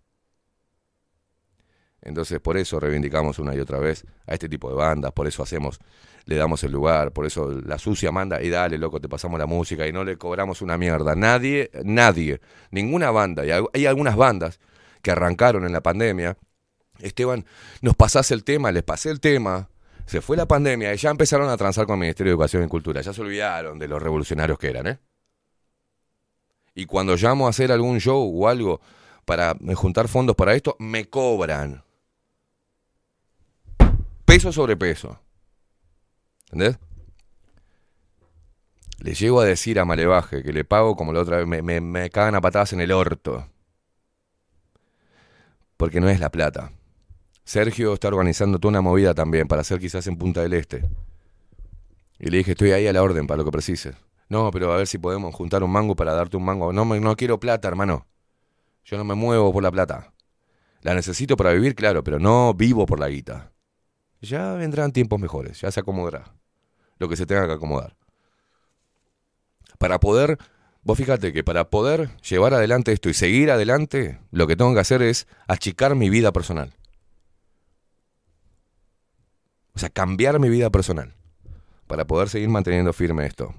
Entonces 2.01 2.41
por 2.41 2.57
eso 2.57 2.77
reivindicamos 2.77 3.39
una 3.39 3.55
y 3.55 3.59
otra 3.59 3.79
vez 3.79 4.05
a 4.27 4.33
este 4.33 4.49
tipo 4.49 4.69
de 4.69 4.75
bandas, 4.75 5.13
por 5.13 5.27
eso 5.27 5.43
hacemos, 5.43 5.79
le 6.25 6.35
damos 6.35 6.61
el 6.65 6.73
lugar, 6.73 7.13
por 7.13 7.25
eso 7.25 7.49
la 7.65 7.77
sucia 7.77 8.11
manda 8.11 8.41
y 8.41 8.49
dale, 8.49 8.77
loco, 8.77 8.99
te 8.99 9.07
pasamos 9.07 9.39
la 9.39 9.45
música 9.45 9.87
y 9.87 9.93
no 9.93 10.03
le 10.03 10.17
cobramos 10.17 10.61
una 10.61 10.77
mierda. 10.77 11.15
Nadie, 11.15 11.71
nadie, 11.85 12.41
ninguna 12.69 13.11
banda, 13.11 13.45
y 13.45 13.51
hay 13.51 13.85
algunas 13.85 14.17
bandas 14.17 14.59
que 15.01 15.11
arrancaron 15.11 15.65
en 15.65 15.71
la 15.71 15.81
pandemia. 15.81 16.37
Esteban, 16.99 17.45
nos 17.81 17.95
pasás 17.95 18.29
el 18.31 18.43
tema, 18.43 18.73
les 18.73 18.83
pasé 18.83 19.09
el 19.09 19.21
tema, 19.21 19.69
Se 20.05 20.19
fue 20.19 20.35
la 20.35 20.47
pandemia 20.47 20.93
y 20.93 20.97
ya 20.97 21.11
empezaron 21.11 21.49
a 21.49 21.55
transar 21.55 21.85
con 21.85 21.93
el 21.93 21.99
Ministerio 22.01 22.31
de 22.31 22.33
Educación 22.33 22.63
y 22.63 22.67
Cultura. 22.67 22.99
Ya 22.99 23.13
se 23.13 23.21
olvidaron 23.21 23.79
de 23.79 23.87
los 23.87 24.01
revolucionarios 24.01 24.59
que 24.59 24.69
eran, 24.69 24.87
¿eh? 24.87 24.99
Y 26.79 26.85
cuando 26.85 27.17
llamo 27.17 27.45
a 27.45 27.49
hacer 27.49 27.73
algún 27.73 27.99
show 27.99 28.31
o 28.33 28.47
algo 28.47 28.79
para 29.25 29.51
eh, 29.67 29.75
juntar 29.75 30.07
fondos 30.07 30.33
para 30.33 30.55
esto, 30.55 30.77
me 30.79 31.09
cobran. 31.09 31.83
Peso 34.23 34.53
sobre 34.53 34.77
peso. 34.77 35.19
¿Entendés? 36.45 36.79
Le 38.99 39.13
llego 39.13 39.41
a 39.41 39.45
decir 39.45 39.77
a 39.77 39.83
Malevaje 39.83 40.41
que 40.41 40.53
le 40.53 40.63
pago 40.63 40.95
como 40.95 41.11
la 41.11 41.19
otra 41.19 41.39
vez, 41.39 41.47
me, 41.47 41.61
me, 41.61 41.81
me 41.81 42.09
cagan 42.09 42.35
a 42.35 42.41
patadas 42.41 42.71
en 42.71 42.79
el 42.79 42.93
orto. 42.93 43.45
Porque 45.75 45.99
no 45.99 46.07
es 46.07 46.21
la 46.21 46.31
plata. 46.31 46.71
Sergio 47.43 47.93
está 47.93 48.07
organizando 48.07 48.57
toda 48.57 48.69
una 48.69 48.81
movida 48.81 49.13
también 49.13 49.49
para 49.49 49.63
hacer 49.63 49.79
quizás 49.79 50.07
en 50.07 50.15
Punta 50.15 50.43
del 50.43 50.53
Este. 50.53 50.87
Y 52.19 52.29
le 52.29 52.37
dije, 52.37 52.51
estoy 52.51 52.71
ahí 52.71 52.87
a 52.87 52.93
la 52.93 53.03
orden 53.03 53.27
para 53.27 53.39
lo 53.39 53.43
que 53.43 53.51
precises. 53.51 53.97
No, 54.29 54.51
pero 54.51 54.71
a 54.71 54.77
ver 54.77 54.87
si 54.87 54.99
podemos 54.99 55.33
juntar 55.33 55.63
un 55.63 55.71
mango 55.71 55.95
para 55.95 56.13
darte 56.13 56.37
un 56.37 56.45
mango. 56.45 56.71
No, 56.71 56.85
no 56.85 57.15
quiero 57.15 57.39
plata, 57.39 57.67
hermano. 57.67 58.05
Yo 58.85 58.97
no 58.97 59.03
me 59.03 59.15
muevo 59.15 59.51
por 59.51 59.63
la 59.63 59.71
plata. 59.71 60.13
La 60.81 60.93
necesito 60.93 61.35
para 61.35 61.51
vivir, 61.51 61.75
claro, 61.75 62.03
pero 62.03 62.19
no 62.19 62.53
vivo 62.53 62.85
por 62.85 62.99
la 62.99 63.09
guita. 63.09 63.51
Ya 64.21 64.53
vendrán 64.53 64.91
tiempos 64.91 65.19
mejores, 65.19 65.59
ya 65.61 65.71
se 65.71 65.79
acomodará. 65.79 66.33
Lo 66.99 67.09
que 67.09 67.15
se 67.15 67.25
tenga 67.25 67.47
que 67.47 67.53
acomodar. 67.53 67.95
Para 69.77 69.99
poder, 69.99 70.37
vos 70.83 70.97
fíjate 70.97 71.33
que 71.33 71.43
para 71.43 71.69
poder 71.69 72.17
llevar 72.21 72.53
adelante 72.53 72.91
esto 72.91 73.09
y 73.09 73.13
seguir 73.13 73.49
adelante, 73.49 74.19
lo 74.31 74.45
que 74.45 74.55
tengo 74.55 74.73
que 74.73 74.81
hacer 74.81 75.01
es 75.01 75.27
achicar 75.47 75.95
mi 75.95 76.09
vida 76.09 76.31
personal. 76.31 76.73
O 79.73 79.79
sea, 79.79 79.89
cambiar 79.89 80.39
mi 80.39 80.49
vida 80.49 80.69
personal 80.69 81.15
para 81.87 82.05
poder 82.05 82.29
seguir 82.29 82.49
manteniendo 82.49 82.91
firme 82.93 83.25
esto. 83.25 83.55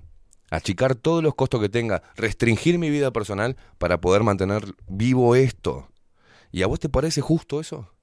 Achicar 0.51 0.97
todos 0.97 1.23
los 1.23 1.35
costos 1.37 1.61
que 1.61 1.69
tenga, 1.69 2.03
restringir 2.17 2.79
mi 2.79 2.91
vida 2.91 3.13
personal 3.13 3.57
para 3.79 4.01
poder 4.01 4.25
mantener 4.25 4.75
vivo 4.89 5.37
esto. 5.37 5.89
¿Y 6.51 6.63
a 6.63 6.67
vos 6.67 6.81
te 6.81 6.89
parece 6.89 7.21
justo 7.21 7.61
eso? 7.61 7.95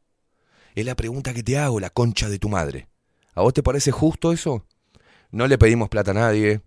Es 0.74 0.85
la 0.85 0.95
pregunta 0.95 1.34
que 1.34 1.43
te 1.43 1.58
hago, 1.58 1.80
la 1.80 1.90
concha 1.90 2.30
de 2.30 2.40
tu 2.40 2.50
madre. 2.50 2.88
¿A 3.35 3.42
vos 3.42 3.53
te 3.53 3.64
parece 3.64 3.92
justo 3.92 4.32
eso? 4.32 4.66
No 5.32 5.48
le 5.48 5.58
pedimos 5.58 5.90
plata 5.90 6.11
a 6.11 6.14
nadie, 6.14 6.61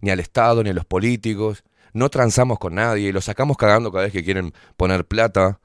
ni 0.00 0.10
al 0.10 0.20
Estado, 0.20 0.64
ni 0.64 0.70
a 0.70 0.74
los 0.74 0.84
políticos. 0.84 1.62
No 1.92 2.08
transamos 2.08 2.58
con 2.58 2.74
nadie, 2.74 3.12
los 3.12 3.26
sacamos 3.26 3.56
cagando 3.56 3.92
cada 3.92 4.04
vez 4.04 4.12
que 4.12 4.24
quieren 4.24 4.52
poner 4.76 5.06
plata. 5.06 5.60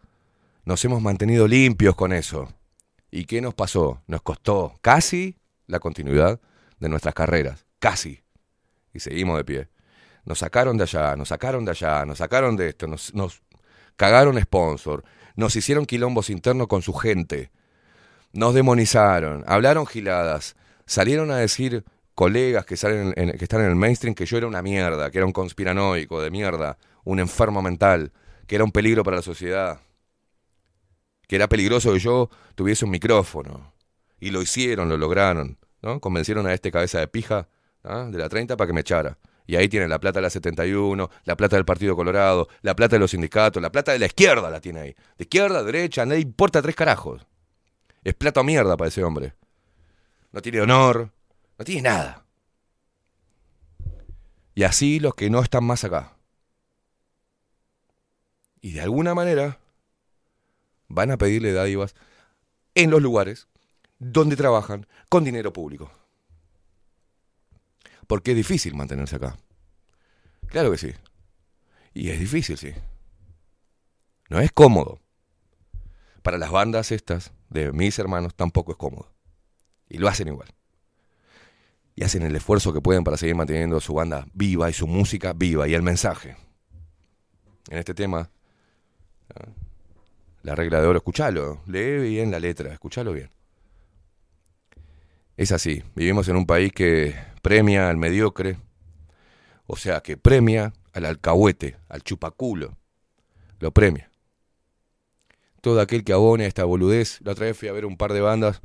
Nos 0.65 0.83
hemos 0.85 1.01
mantenido 1.01 1.47
limpios 1.47 1.95
con 1.95 2.13
eso. 2.13 2.53
¿Y 3.09 3.25
qué 3.25 3.41
nos 3.41 3.55
pasó? 3.55 4.03
Nos 4.05 4.21
costó 4.21 4.77
casi 4.81 5.37
la 5.65 5.79
continuidad 5.79 6.39
de 6.79 6.89
nuestras 6.89 7.15
carreras. 7.15 7.65
Casi. 7.79 8.21
Y 8.97 8.99
seguimos 8.99 9.37
de 9.37 9.45
pie. 9.45 9.67
Nos 10.25 10.39
sacaron 10.39 10.75
de 10.75 10.83
allá, 10.83 11.15
nos 11.15 11.27
sacaron 11.27 11.63
de 11.65 11.71
allá, 11.71 12.03
nos 12.03 12.17
sacaron 12.17 12.57
de 12.57 12.69
esto, 12.69 12.87
nos, 12.87 13.13
cagaron 13.95 14.41
sponsor, 14.41 15.03
nos 15.35 15.55
hicieron 15.55 15.85
quilombos 15.85 16.31
internos 16.31 16.65
con 16.67 16.81
su 16.81 16.93
gente, 16.93 17.51
nos 18.33 18.55
demonizaron, 18.55 19.43
hablaron 19.45 19.85
giladas, 19.85 20.55
salieron 20.87 21.29
a 21.29 21.37
decir 21.37 21.85
colegas 22.15 22.65
que, 22.65 22.75
salen 22.75 23.13
en- 23.15 23.37
que 23.37 23.45
están 23.45 23.61
en 23.61 23.67
el 23.67 23.75
mainstream 23.75 24.15
que 24.15 24.25
yo 24.25 24.37
era 24.37 24.47
una 24.47 24.63
mierda, 24.63 25.11
que 25.11 25.19
era 25.19 25.27
un 25.27 25.31
conspiranoico 25.31 26.19
de 26.19 26.31
mierda, 26.31 26.79
un 27.03 27.19
enfermo 27.19 27.61
mental, 27.61 28.11
que 28.47 28.55
era 28.55 28.63
un 28.63 28.71
peligro 28.71 29.03
para 29.03 29.17
la 29.17 29.21
sociedad, 29.21 29.79
que 31.27 31.35
era 31.35 31.47
peligroso 31.47 31.93
que 31.93 31.99
yo 31.99 32.31
tuviese 32.55 32.83
un 32.83 32.91
micrófono. 32.91 33.73
Y 34.19 34.31
lo 34.31 34.41
hicieron, 34.41 34.89
lo 34.89 34.97
lograron, 34.97 35.59
¿no? 35.83 35.99
Convencieron 35.99 36.47
a 36.47 36.53
este 36.55 36.71
cabeza 36.71 36.99
de 36.99 37.07
pija 37.07 37.47
¿ah? 37.87 38.07
de 38.09 38.17
la 38.17 38.29
30 38.29 38.57
para 38.57 38.67
que 38.67 38.73
me 38.73 38.81
echara. 38.81 39.17
Y 39.45 39.55
ahí 39.55 39.69
tienen 39.69 39.89
la 39.89 39.99
plata 39.99 40.19
de 40.19 40.23
la 40.23 40.29
71, 40.29 41.09
la 41.23 41.37
plata 41.37 41.55
del 41.55 41.65
Partido 41.65 41.95
Colorado, 41.95 42.49
la 42.61 42.75
plata 42.75 42.97
de 42.97 42.99
los 42.99 43.11
sindicatos, 43.11 43.61
la 43.61 43.71
plata 43.71 43.93
de 43.93 43.99
la 43.99 44.07
izquierda 44.07 44.49
la 44.49 44.59
tiene 44.59 44.81
ahí. 44.81 44.95
De 45.17 45.23
izquierda, 45.23 45.63
derecha, 45.63 46.05
no 46.05 46.13
le 46.13 46.19
importa 46.19 46.61
tres 46.61 46.75
carajos. 46.75 47.25
Es 48.03 48.13
plata 48.13 48.43
mierda 48.43 48.75
para 48.75 48.89
ese 48.89 49.03
hombre. 49.03 49.33
No 50.33 50.41
tiene 50.41 50.59
honor, 50.61 51.11
no 51.57 51.65
tiene 51.65 51.83
nada. 51.83 52.25
Y 54.53 54.63
así 54.63 54.99
los 54.99 55.15
que 55.15 55.29
no 55.29 55.41
están 55.41 55.63
más 55.63 55.83
acá. 55.83 56.17
Y 58.59 58.73
de 58.73 58.81
alguna 58.81 59.13
manera 59.13 59.59
van 60.87 61.11
a 61.11 61.17
pedirle 61.17 61.53
dádivas 61.53 61.95
en 62.75 62.91
los 62.91 63.01
lugares 63.01 63.47
donde 63.99 64.35
trabajan 64.35 64.87
con 65.09 65.23
dinero 65.23 65.53
público. 65.53 65.91
Porque 68.07 68.31
es 68.31 68.37
difícil 68.37 68.73
mantenerse 68.75 69.17
acá. 69.17 69.37
Claro 70.47 70.71
que 70.71 70.77
sí. 70.77 70.93
Y 71.93 72.09
es 72.09 72.19
difícil, 72.19 72.57
sí. 72.57 72.73
No 74.29 74.39
es 74.39 74.51
cómodo. 74.51 74.99
Para 76.21 76.37
las 76.37 76.51
bandas 76.51 76.91
estas 76.91 77.31
de 77.49 77.71
mis 77.71 77.97
hermanos 77.99 78.35
tampoco 78.35 78.71
es 78.71 78.77
cómodo. 78.77 79.11
Y 79.89 79.97
lo 79.97 80.07
hacen 80.07 80.27
igual. 80.27 80.49
Y 81.95 82.03
hacen 82.03 82.23
el 82.23 82.35
esfuerzo 82.35 82.73
que 82.73 82.81
pueden 82.81 83.03
para 83.03 83.17
seguir 83.17 83.35
manteniendo 83.35 83.79
su 83.79 83.93
banda 83.93 84.27
viva 84.33 84.69
y 84.69 84.73
su 84.73 84.87
música 84.87 85.33
viva 85.33 85.67
y 85.67 85.73
el 85.73 85.81
mensaje. 85.81 86.37
En 87.69 87.79
este 87.79 87.93
tema, 87.93 88.29
¿ah? 89.33 89.47
la 90.43 90.55
regla 90.55 90.79
de 90.79 90.87
oro, 90.87 90.97
escuchalo, 90.97 91.61
lee 91.65 91.97
bien 91.97 92.31
la 92.31 92.39
letra, 92.39 92.71
escuchalo 92.71 93.13
bien. 93.13 93.31
Es 95.35 95.51
así, 95.51 95.83
vivimos 95.95 96.27
en 96.29 96.35
un 96.35 96.45
país 96.45 96.71
que 96.71 97.15
premia 97.47 97.89
al 97.89 97.95
mediocre, 97.95 98.57
o 99.67 99.77
sea, 99.77 100.01
que 100.01 100.17
premia 100.17 100.73
al 100.91 101.05
alcahuete, 101.05 101.77
al 101.87 102.03
chupaculo, 102.03 102.77
lo 103.61 103.71
premia. 103.71 104.11
Todo 105.61 105.79
aquel 105.79 106.03
que 106.03 106.11
abone 106.11 106.43
a 106.43 106.47
esta 106.47 106.65
boludez, 106.65 107.21
la 107.21 107.31
otra 107.31 107.45
vez 107.45 107.57
fui 107.57 107.69
a 107.69 107.71
ver 107.71 107.85
un 107.85 107.95
par 107.95 108.11
de 108.11 108.19
bandas 108.19 108.59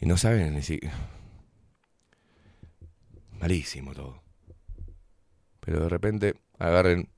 y 0.00 0.06
no 0.06 0.16
saben 0.16 0.54
ni 0.54 0.62
si... 0.62 0.80
Malísimo 3.38 3.92
todo. 3.92 4.22
Pero 5.60 5.80
de 5.82 5.88
repente 5.90 6.34
agarren 6.58 7.10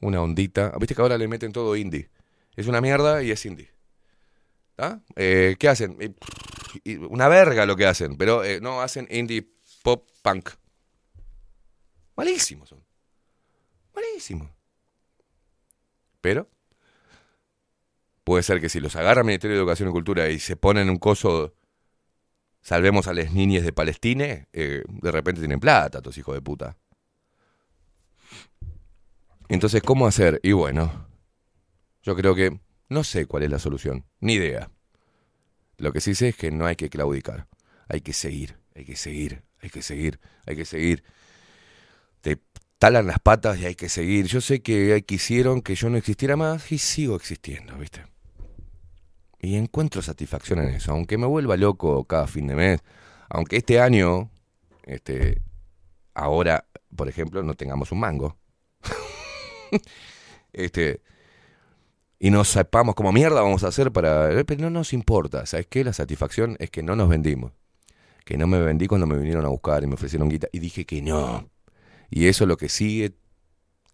una 0.00 0.22
ondita. 0.22 0.72
Viste 0.80 0.94
que 0.94 1.02
ahora 1.02 1.18
le 1.18 1.28
meten 1.28 1.52
todo 1.52 1.76
indie. 1.76 2.08
Es 2.56 2.66
una 2.66 2.80
mierda 2.80 3.22
y 3.22 3.30
es 3.30 3.44
indie. 3.44 3.79
¿Ah? 4.80 4.98
Eh, 5.14 5.56
¿Qué 5.58 5.68
hacen? 5.68 6.16
Una 7.10 7.28
verga 7.28 7.66
lo 7.66 7.76
que 7.76 7.86
hacen, 7.86 8.16
pero 8.16 8.42
eh, 8.42 8.60
no 8.62 8.80
hacen 8.80 9.06
indie 9.10 9.46
pop 9.82 10.08
punk. 10.22 10.50
Malísimos 12.16 12.70
son. 12.70 12.82
Malísimos. 13.94 14.48
Pero 16.22 16.48
puede 18.24 18.42
ser 18.42 18.60
que 18.60 18.70
si 18.70 18.80
los 18.80 18.96
agarra 18.96 19.20
el 19.20 19.26
Ministerio 19.26 19.56
de 19.56 19.60
Educación 19.60 19.90
y 19.90 19.92
Cultura 19.92 20.28
y 20.30 20.38
se 20.38 20.56
ponen 20.56 20.88
un 20.88 20.98
coso, 20.98 21.54
salvemos 22.62 23.06
a 23.06 23.12
las 23.12 23.32
niñas 23.32 23.64
de 23.64 23.74
Palestina, 23.74 24.48
eh, 24.52 24.82
de 24.86 25.12
repente 25.12 25.42
tienen 25.42 25.60
plata, 25.60 25.98
estos 25.98 26.16
hijos 26.16 26.34
de 26.34 26.40
puta. 26.40 26.76
Entonces, 29.48 29.82
¿cómo 29.82 30.06
hacer? 30.06 30.40
Y 30.42 30.52
bueno, 30.52 31.06
yo 32.02 32.16
creo 32.16 32.34
que 32.34 32.60
no 32.90 33.04
sé 33.04 33.26
cuál 33.26 33.44
es 33.44 33.50
la 33.50 33.58
solución, 33.58 34.04
ni 34.20 34.34
idea. 34.34 34.70
Lo 35.78 35.92
que 35.92 36.00
sí 36.00 36.14
sé 36.14 36.28
es 36.28 36.36
que 36.36 36.50
no 36.50 36.66
hay 36.66 36.76
que 36.76 36.90
claudicar, 36.90 37.46
hay 37.88 38.02
que 38.02 38.12
seguir, 38.12 38.58
hay 38.74 38.84
que 38.84 38.96
seguir, 38.96 39.44
hay 39.62 39.70
que 39.70 39.80
seguir, 39.80 40.20
hay 40.44 40.56
que 40.56 40.64
seguir. 40.64 41.04
Te 42.20 42.38
talan 42.78 43.06
las 43.06 43.20
patas 43.20 43.58
y 43.60 43.66
hay 43.66 43.76
que 43.76 43.88
seguir. 43.88 44.26
Yo 44.26 44.40
sé 44.40 44.60
que 44.60 45.02
quisieron 45.06 45.62
que 45.62 45.76
yo 45.76 45.88
no 45.88 45.96
existiera 45.96 46.36
más 46.36 46.70
y 46.72 46.78
sigo 46.78 47.14
existiendo, 47.16 47.76
¿viste? 47.78 48.04
Y 49.40 49.54
encuentro 49.54 50.02
satisfacción 50.02 50.58
en 50.58 50.74
eso, 50.74 50.92
aunque 50.92 51.16
me 51.16 51.26
vuelva 51.26 51.56
loco 51.56 52.04
cada 52.04 52.26
fin 52.26 52.48
de 52.48 52.56
mes, 52.56 52.80
aunque 53.28 53.56
este 53.56 53.80
año, 53.80 54.30
este, 54.82 55.40
ahora, 56.12 56.66
por 56.94 57.08
ejemplo, 57.08 57.42
no 57.42 57.54
tengamos 57.54 57.92
un 57.92 58.00
mango. 58.00 58.36
este, 60.52 61.00
y 62.22 62.30
no 62.30 62.44
sepamos 62.44 62.94
cómo 62.94 63.12
mierda 63.12 63.40
vamos 63.40 63.64
a 63.64 63.68
hacer 63.68 63.90
para... 63.90 64.30
eh, 64.30 64.44
Pero 64.44 64.60
no 64.60 64.70
nos 64.70 64.92
importa, 64.92 65.46
¿sabes 65.46 65.66
qué? 65.66 65.82
La 65.82 65.94
satisfacción 65.94 66.54
es 66.60 66.70
que 66.70 66.82
no 66.82 66.94
nos 66.94 67.08
vendimos. 67.08 67.52
Que 68.26 68.36
no 68.36 68.46
me 68.46 68.60
vendí 68.60 68.86
cuando 68.86 69.06
me 69.06 69.16
vinieron 69.16 69.44
a 69.46 69.48
buscar 69.48 69.82
y 69.82 69.86
me 69.86 69.94
ofrecieron 69.94 70.28
guita. 70.28 70.46
Y 70.52 70.58
dije 70.58 70.84
que 70.84 71.00
no. 71.00 71.48
Y 72.10 72.26
eso 72.28 72.44
es 72.44 72.48
lo 72.48 72.58
que 72.58 72.68
sigue 72.68 73.16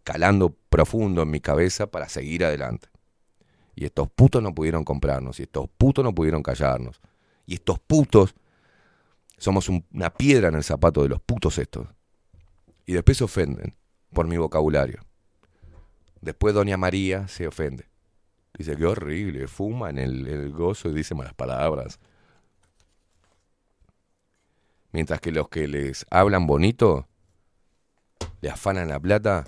calando 0.03 0.57
profundo 0.69 1.23
en 1.23 1.31
mi 1.31 1.41
cabeza 1.41 1.87
para 1.87 2.09
seguir 2.09 2.45
adelante. 2.45 2.89
Y 3.77 3.85
estos 3.85 4.09
putos 4.11 4.43
no 4.43 4.53
pudieron 4.55 4.85
comprarnos. 4.85 5.39
Y 5.39 5.45
estos 5.45 5.69
putos 5.79 6.05
no 6.05 6.13
pudieron 6.13 6.43
callarnos. 6.43 7.01
Y 7.47 7.55
estos 7.55 7.79
putos 7.79 8.35
somos 9.39 9.69
un- 9.69 9.87
una 9.93 10.11
piedra 10.13 10.49
en 10.49 10.57
el 10.57 10.65
zapato 10.65 11.03
de 11.05 11.11
los 11.11 11.21
putos 11.21 11.59
estos. 11.59 11.87
Y 12.87 12.93
después 12.93 13.19
se 13.19 13.25
ofenden 13.25 13.77
por 14.13 14.27
mi 14.27 14.37
vocabulario. 14.37 15.01
Después 16.21 16.55
Doña 16.55 16.77
María 16.77 17.29
se 17.29 17.47
ofende. 17.47 17.87
Dice, 18.57 18.77
qué 18.77 18.87
horrible, 18.87 19.47
fuma 19.49 19.91
en 19.91 19.99
el, 19.99 20.27
el 20.27 20.53
gozo 20.53 20.89
y 20.89 20.95
dice 20.95 21.15
malas 21.15 21.35
palabras. 21.35 21.99
Mientras 24.93 25.21
que 25.21 25.31
los 25.31 25.49
que 25.49 25.69
les 25.69 26.07
hablan 26.11 26.47
bonito, 26.47 27.07
le 28.41 28.49
afanan 28.49 28.89
la 28.89 28.99
plata, 28.99 29.45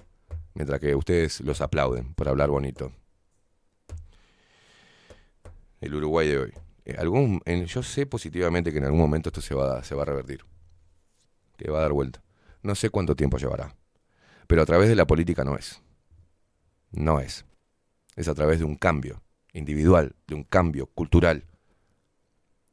mientras 0.54 0.78
que 0.80 0.94
ustedes 0.94 1.40
los 1.40 1.60
aplauden 1.60 2.12
por 2.14 2.28
hablar 2.28 2.50
bonito. 2.50 2.92
El 5.80 5.94
Uruguay 5.94 6.28
de 6.28 6.38
hoy. 6.38 6.52
Eh, 6.84 6.96
algún, 6.98 7.40
yo 7.66 7.82
sé 7.82 8.06
positivamente 8.06 8.72
que 8.72 8.78
en 8.78 8.84
algún 8.84 9.00
momento 9.00 9.28
esto 9.28 9.40
se 9.40 9.54
va, 9.54 9.82
se 9.84 9.94
va 9.94 10.02
a 10.02 10.06
revertir. 10.06 10.44
Que 11.56 11.70
va 11.70 11.78
a 11.78 11.82
dar 11.82 11.92
vuelta. 11.92 12.22
No 12.62 12.74
sé 12.74 12.90
cuánto 12.90 13.14
tiempo 13.14 13.38
llevará. 13.38 13.74
Pero 14.46 14.62
a 14.62 14.66
través 14.66 14.88
de 14.88 14.96
la 14.96 15.06
política 15.06 15.44
no 15.44 15.56
es. 15.56 15.80
No 16.90 17.20
es. 17.20 17.44
Es 18.18 18.26
a 18.26 18.34
través 18.34 18.58
de 18.58 18.64
un 18.64 18.74
cambio 18.74 19.22
individual, 19.52 20.16
de 20.26 20.34
un 20.34 20.42
cambio 20.42 20.86
cultural. 20.86 21.44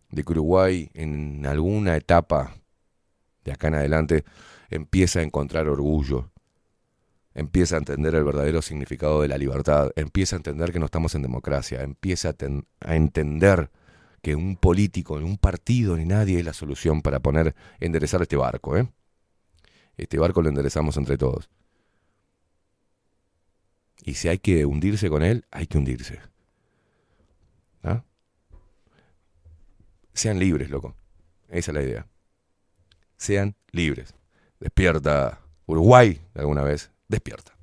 De 0.09 0.23
que 0.23 0.31
Uruguay 0.31 0.89
en 0.95 1.45
alguna 1.45 1.95
etapa 1.95 2.55
de 3.43 3.51
acá 3.51 3.67
en 3.67 3.75
adelante 3.75 4.25
empieza 4.71 5.19
a 5.19 5.21
encontrar 5.21 5.69
orgullo, 5.69 6.31
empieza 7.35 7.75
a 7.75 7.77
entender 7.77 8.15
el 8.15 8.23
verdadero 8.23 8.63
significado 8.63 9.21
de 9.21 9.27
la 9.27 9.37
libertad, 9.37 9.91
empieza 9.95 10.35
a 10.35 10.37
entender 10.37 10.71
que 10.71 10.79
no 10.79 10.85
estamos 10.85 11.13
en 11.13 11.21
democracia, 11.21 11.83
empieza 11.83 12.29
a, 12.29 12.35
a 12.79 12.95
entender 12.95 13.69
que 14.23 14.35
un 14.35 14.55
político, 14.55 15.19
ni 15.19 15.25
un 15.25 15.37
partido, 15.37 15.95
ni 15.95 16.05
nadie 16.05 16.39
es 16.39 16.45
la 16.45 16.53
solución 16.53 17.03
para 17.03 17.19
poner, 17.19 17.53
enderezar 17.79 18.23
este 18.23 18.35
barco, 18.35 18.75
¿eh? 18.77 18.89
Este 19.95 20.17
barco 20.17 20.41
lo 20.41 20.49
enderezamos 20.49 20.97
entre 20.97 21.19
todos. 21.19 21.51
Y 24.05 24.13
si 24.13 24.27
hay 24.27 24.37
que 24.37 24.65
hundirse 24.65 25.09
con 25.09 25.23
él, 25.23 25.45
hay 25.49 25.65
que 25.65 25.79
hundirse. 25.79 26.19
¿Ah? 27.83 28.03
Sean 30.13 30.37
libres, 30.37 30.69
loco. 30.69 30.95
Esa 31.49 31.71
es 31.71 31.75
la 31.75 31.81
idea. 31.81 32.07
Sean 33.17 33.55
libres. 33.71 34.13
Despierta 34.59 35.41
Uruguay 35.65 36.21
de 36.35 36.39
alguna 36.39 36.61
vez. 36.61 36.91
Despierta. 37.07 37.53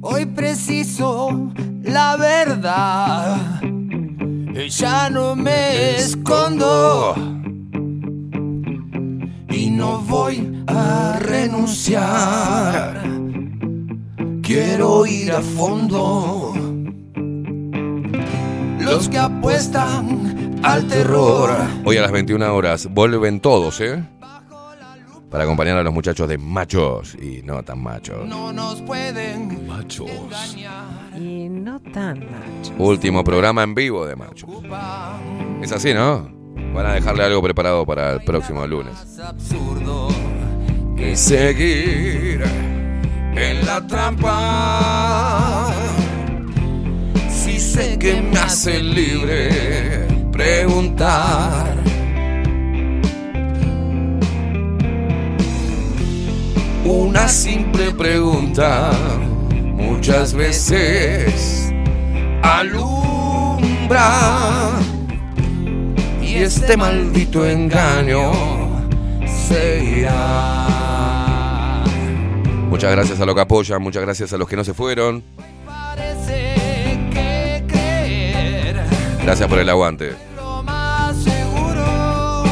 Hoy 0.00 0.26
preciso 0.26 1.52
la 1.82 2.16
verdad. 2.16 3.60
Ya 4.68 5.08
no 5.08 5.36
me 5.36 5.96
escondo. 5.98 7.35
No 9.76 10.00
voy 10.00 10.64
a 10.68 11.18
renunciar. 11.20 13.02
Quiero 14.42 15.04
ir 15.04 15.30
a 15.32 15.42
fondo. 15.42 16.54
Los 18.80 19.10
que 19.10 19.18
apuestan 19.18 20.58
al 20.62 20.86
terror. 20.86 21.50
Hoy 21.84 21.98
a 21.98 22.00
las 22.00 22.10
21 22.10 22.54
horas 22.54 22.88
vuelven 22.90 23.40
todos, 23.40 23.78
¿eh? 23.82 24.02
Para 25.30 25.44
acompañar 25.44 25.76
a 25.76 25.82
los 25.82 25.92
muchachos 25.92 26.26
de 26.26 26.38
machos 26.38 27.14
y 27.14 27.42
no 27.42 27.62
tan 27.62 27.82
machos. 27.82 28.26
No 28.26 28.54
nos 28.54 28.80
pueden 28.80 29.66
Machos. 29.66 30.56
Y 31.14 31.50
no 31.50 31.80
tan 31.80 32.20
macho. 32.20 32.72
Último 32.78 33.22
programa 33.22 33.62
en 33.62 33.74
vivo 33.74 34.06
de 34.06 34.16
machos. 34.16 34.48
Es 35.60 35.70
así, 35.72 35.92
¿no? 35.92 36.35
Van 36.74 36.86
a 36.86 36.94
dejarle 36.94 37.24
algo 37.24 37.42
preparado 37.42 37.84
para 37.86 38.12
el 38.12 38.24
próximo 38.24 38.66
lunes. 38.66 38.94
absurdo 39.18 40.08
que 40.96 41.16
seguir 41.16 42.42
en 43.34 43.66
la 43.66 43.86
trampa. 43.86 45.72
Si 47.28 47.58
sé 47.60 47.98
que 47.98 48.20
me 48.20 48.38
hace 48.38 48.82
libre 48.82 50.06
preguntar. 50.32 51.76
Una 56.84 57.28
simple 57.28 57.90
pregunta 57.92 58.90
muchas 59.50 60.32
veces 60.34 61.72
alumbra 62.42 64.00
y 66.36 66.42
este 66.42 66.76
maldito 66.76 67.46
engaño 67.46 68.30
se 69.26 69.82
irá. 69.82 71.82
Muchas 72.68 72.92
gracias 72.92 73.18
a 73.20 73.26
los 73.26 73.34
que 73.34 73.40
apoyan, 73.40 73.80
muchas 73.80 74.02
gracias 74.02 74.34
a 74.34 74.36
los 74.36 74.46
que 74.46 74.56
no 74.56 74.64
se 74.64 74.74
fueron. 74.74 75.24
Parece 75.64 76.52
que 77.10 77.64
creer 77.66 78.82
Gracias 79.24 79.48
por 79.48 79.58
el 79.58 79.70
aguante. 79.70 80.12
lo 80.36 80.62
más 80.62 81.16
seguro. 81.16 82.44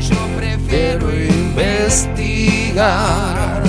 Yo 0.00 0.16
prefiero 0.38 1.12
investigar, 1.12 3.62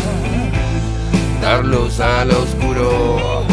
darlos 1.41 1.99
al 1.99 2.31
oscuro. 2.31 3.43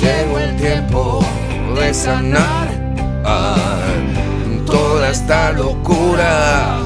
Llegó 0.00 0.38
el 0.38 0.56
tiempo 0.56 1.27
de 1.78 1.94
sanar 1.94 2.68
ah, 3.24 3.56
toda 4.66 5.10
esta 5.10 5.52
locura. 5.52 6.78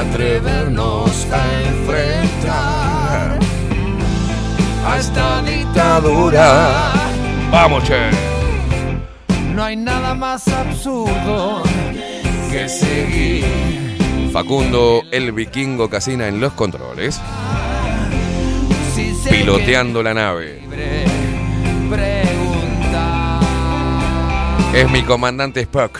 Atrevernos 0.00 1.26
a 1.32 1.62
enfrentar 1.68 3.38
a 4.86 4.98
esta 4.98 5.42
dictadura. 5.42 6.92
Vamos, 7.50 7.84
che. 7.84 8.10
No 9.54 9.64
hay 9.64 9.76
nada 9.76 10.14
más 10.14 10.46
absurdo 10.48 11.62
que 12.50 12.68
seguir. 12.68 13.44
Facundo, 14.32 15.02
el 15.10 15.32
vikingo 15.32 15.90
Casina 15.90 16.28
en 16.28 16.40
los 16.40 16.52
controles. 16.52 17.20
Piloteando 19.30 20.02
la 20.02 20.14
nave. 20.14 21.11
Es 24.74 24.90
mi 24.90 25.02
comandante 25.02 25.60
Spock. 25.60 25.98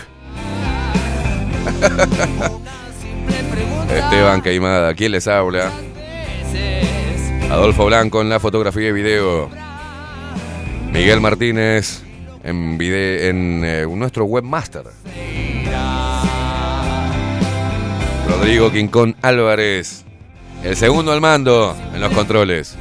Esteban 3.94 4.40
Queimada, 4.40 4.94
¿quién 4.94 5.12
les 5.12 5.28
habla? 5.28 5.70
Adolfo 7.50 7.84
Blanco 7.86 8.22
en 8.22 8.30
la 8.30 8.40
fotografía 8.40 8.88
y 8.88 8.92
video. 8.92 9.50
Miguel 10.90 11.20
Martínez 11.20 12.02
en, 12.42 12.78
vide- 12.78 13.28
en 13.28 13.62
eh, 13.64 13.86
nuestro 13.86 14.24
webmaster. 14.24 14.84
Rodrigo 18.28 18.72
Quincón 18.72 19.14
Álvarez, 19.22 20.04
el 20.64 20.76
segundo 20.76 21.12
al 21.12 21.20
mando 21.20 21.76
en 21.94 22.00
los 22.00 22.12
controles. 22.12 22.76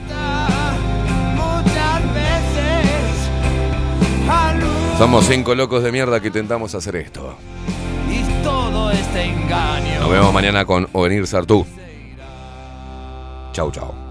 Somos 5.02 5.26
cinco 5.26 5.56
locos 5.56 5.82
de 5.82 5.92
mierda 5.92 6.20
que 6.20 6.28
intentamos 6.28 6.76
hacer 6.76 6.96
esto. 6.96 7.36
y 8.08 8.44
todo 8.44 8.92
este 8.92 9.24
engaño. 9.24 10.00
Nos 10.00 10.12
vemos 10.12 10.32
mañana 10.32 10.64
con 10.64 10.88
Ovenir 10.94 11.26
Sartú. 11.26 11.66
Chau, 13.52 13.72
chau. 13.72 14.11